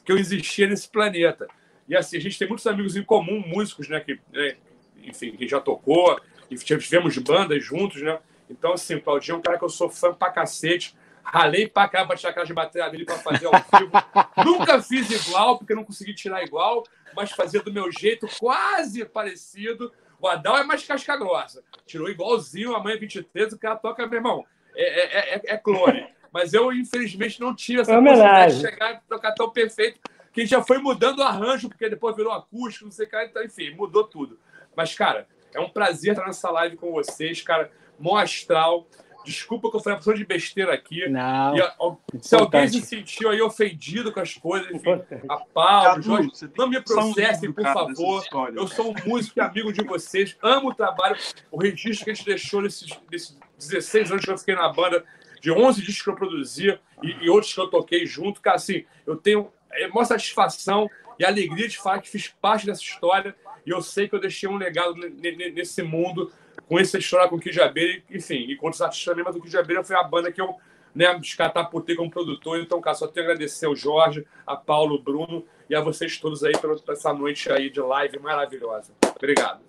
que 0.03 0.11
eu 0.11 0.17
existia 0.17 0.67
nesse 0.67 0.89
planeta. 0.89 1.47
E 1.87 1.95
assim, 1.95 2.17
a 2.17 2.21
gente 2.21 2.37
tem 2.37 2.47
muitos 2.47 2.67
amigos 2.67 2.95
em 2.95 3.03
comum, 3.03 3.43
músicos, 3.45 3.87
né? 3.87 3.99
Que, 3.99 4.19
né, 4.31 4.57
enfim, 5.03 5.31
que 5.31 5.47
já 5.47 5.59
tocou, 5.59 6.19
e 6.49 6.55
tivemos 6.55 7.17
bandas 7.17 7.63
juntos, 7.63 8.01
né? 8.01 8.19
Então, 8.49 8.73
assim, 8.73 8.95
o 8.95 9.01
Claudinho 9.01 9.35
é 9.35 9.37
um 9.37 9.41
cara 9.41 9.57
que 9.57 9.63
eu 9.63 9.69
sou 9.69 9.89
fã 9.89 10.13
pra 10.13 10.31
cacete. 10.31 10.95
Ralei 11.23 11.67
pra 11.67 11.89
cá 11.89 12.05
pra 12.05 12.15
tirar 12.15 12.29
aquela 12.29 12.45
de 12.45 12.53
bateria 12.53 12.89
dele 12.89 13.03
pra 13.03 13.17
fazer 13.17 13.47
ao 13.47 13.51
vivo. 13.51 13.91
Nunca 14.45 14.81
fiz 14.81 15.27
igual, 15.27 15.57
porque 15.57 15.75
não 15.75 15.83
consegui 15.83 16.13
tirar 16.13 16.41
igual, 16.41 16.83
mas 17.13 17.31
fazia 17.31 17.61
do 17.61 17.71
meu 17.71 17.91
jeito, 17.91 18.27
quase 18.39 19.03
parecido. 19.03 19.91
O 20.19 20.27
Adal 20.27 20.57
é 20.57 20.63
mais 20.63 20.83
casca 20.83 21.15
grossa. 21.15 21.63
Tirou 21.85 22.09
igualzinho, 22.09 22.75
amanhã 22.75 22.97
23, 22.97 23.53
o 23.53 23.59
cara 23.59 23.75
toca, 23.75 24.05
meu 24.07 24.17
irmão, 24.17 24.45
é, 24.75 24.83
é, 24.83 25.35
é, 25.35 25.41
é 25.53 25.57
clone. 25.57 26.07
Mas 26.31 26.53
eu, 26.53 26.71
infelizmente, 26.71 27.39
não 27.39 27.55
tive 27.55 27.81
essa 27.81 27.93
possibilidade 27.93 28.55
de 28.55 28.61
chegar 28.61 28.93
e 28.93 28.99
tocar 29.07 29.33
tão 29.33 29.49
perfeito, 29.49 29.99
que 30.31 30.45
já 30.45 30.61
foi 30.61 30.77
mudando 30.77 31.19
o 31.19 31.23
arranjo, 31.23 31.67
porque 31.67 31.89
depois 31.89 32.15
virou 32.15 32.31
acústico, 32.31 32.85
não 32.85 32.91
sei 32.91 33.05
o 33.05 33.09
que, 33.09 33.23
então, 33.23 33.43
enfim, 33.43 33.71
mudou 33.71 34.03
tudo. 34.03 34.39
Mas, 34.75 34.93
cara, 34.93 35.27
é 35.53 35.59
um 35.59 35.69
prazer 35.69 36.11
estar 36.11 36.25
nessa 36.25 36.51
live 36.51 36.75
com 36.75 36.91
vocês, 36.91 37.41
cara. 37.41 37.71
Mó 37.97 38.17
astral. 38.17 38.87
Desculpa 39.27 39.69
que 39.69 39.75
eu 39.75 39.81
falei 39.81 39.95
uma 39.95 39.99
pessoa 39.99 40.15
de 40.15 40.25
besteira 40.25 40.73
aqui. 40.73 41.09
Não. 41.09 41.57
E, 41.57 41.61
ó, 41.77 41.95
se 42.21 42.33
alguém 42.33 42.65
se 42.69 42.81
sentiu 42.81 43.29
aí 43.29 43.41
ofendido 43.41 44.09
com 44.13 44.21
as 44.21 44.33
coisas, 44.35 44.71
enfim, 44.71 45.01
a 45.27 45.37
Paulo, 45.37 46.01
Jorge, 46.01 46.31
não 46.57 46.69
me 46.69 46.79
processem, 46.81 47.51
por 47.51 47.65
favor. 47.65 48.23
Eu 48.55 48.65
sou 48.69 48.91
um 48.91 48.95
músico 49.05 49.37
e 49.37 49.41
amigo 49.41 49.73
de 49.73 49.83
vocês. 49.83 50.37
Amo 50.41 50.69
o 50.69 50.73
trabalho, 50.73 51.17
o 51.51 51.61
registro 51.61 52.05
que 52.05 52.11
a 52.11 52.13
gente 52.13 52.25
deixou 52.25 52.61
nesses, 52.61 52.89
nesses 53.11 53.37
16 53.57 54.11
anos 54.11 54.23
que 54.23 54.31
eu 54.31 54.37
fiquei 54.37 54.55
na 54.55 54.71
banda, 54.71 55.03
de 55.41 55.51
11 55.51 55.81
discos 55.81 56.03
que 56.03 56.09
eu 56.09 56.15
produzia 56.15 56.79
e, 57.03 57.25
e 57.25 57.29
outros 57.29 57.53
que 57.53 57.59
eu 57.59 57.67
toquei 57.67 58.05
junto. 58.05 58.39
Cara, 58.39 58.55
assim, 58.55 58.85
eu 59.05 59.17
tenho 59.17 59.51
é, 59.73 59.89
maior 59.89 60.05
satisfação 60.05 60.89
e 61.19 61.25
alegria 61.25 61.67
de 61.67 61.77
falar 61.77 61.99
que 61.99 62.09
fiz 62.09 62.29
parte 62.29 62.65
dessa 62.65 62.81
história 62.81 63.35
e 63.65 63.71
eu 63.71 63.81
sei 63.81 64.07
que 64.07 64.15
eu 64.15 64.21
deixei 64.21 64.47
um 64.47 64.55
legado 64.55 64.95
nesse 64.95 65.83
mundo 65.83 66.31
com 66.67 66.79
essa 66.79 66.97
história 66.97 67.29
com 67.29 67.37
o 67.37 67.39
Kid 67.39 67.59
Abelha, 67.61 68.03
enfim, 68.09 68.45
e 68.49 68.55
com 68.55 68.69
os 68.69 68.81
artistas 68.81 69.05
também, 69.05 69.23
mas 69.23 69.35
o 69.35 69.41
Kid 69.41 69.57
Abelha 69.57 69.83
foi 69.83 69.95
a 69.95 70.03
banda 70.03 70.31
que 70.31 70.41
eu 70.41 70.55
né, 70.93 71.13
descatapultei 71.19 71.95
como 71.95 72.09
produtor, 72.09 72.59
então, 72.59 72.81
cara, 72.81 72.95
só 72.95 73.07
tenho 73.07 73.27
a 73.27 73.29
agradecer 73.29 73.67
ao 73.67 73.75
Jorge, 73.75 74.25
a 74.45 74.55
Paulo, 74.55 74.95
o 74.95 75.01
Bruno 75.01 75.45
e 75.69 75.75
a 75.75 75.81
vocês 75.81 76.17
todos 76.17 76.43
aí 76.43 76.53
por 76.57 76.81
essa 76.89 77.13
noite 77.13 77.51
aí 77.51 77.69
de 77.69 77.79
live 77.79 78.19
maravilhosa. 78.19 78.93
Obrigado. 79.15 79.61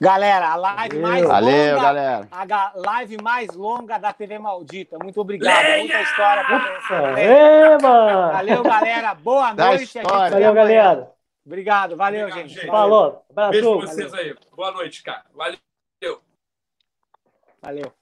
Galera, 0.00 0.50
a 0.50 0.56
live 0.56 0.98
mais 0.98 1.26
Valeu, 1.26 1.74
longa. 1.74 1.82
galera. 1.82 2.28
A 2.30 2.72
live 2.76 3.16
mais 3.20 3.48
longa 3.50 3.98
da 3.98 4.12
TV 4.12 4.38
Maldita. 4.38 4.96
Muito 5.02 5.20
obrigado. 5.20 5.60
Leia! 5.64 5.78
Muita 5.78 6.02
história 6.02 6.44
pra 6.44 7.20
Eba! 7.20 8.32
Valeu, 8.32 8.62
galera. 8.62 9.14
Boa 9.14 9.52
Da 9.54 9.66
noite. 9.66 10.00
Valeu, 10.00 10.54
galera. 10.54 11.10
Obrigado, 11.44 11.96
valeu, 11.96 12.28
Obrigado, 12.28 12.46
gente. 12.48 12.54
gente. 12.60 12.66
Valeu. 12.66 12.80
Falou. 12.80 13.24
Abraço. 13.30 13.50
Beijo 13.50 13.78
pra 13.78 13.86
vocês 13.88 14.14
aí. 14.14 14.36
Boa 14.54 14.70
noite, 14.70 15.02
cara. 15.02 15.24
Valeu. 15.34 15.67
Valeu. 17.62 17.97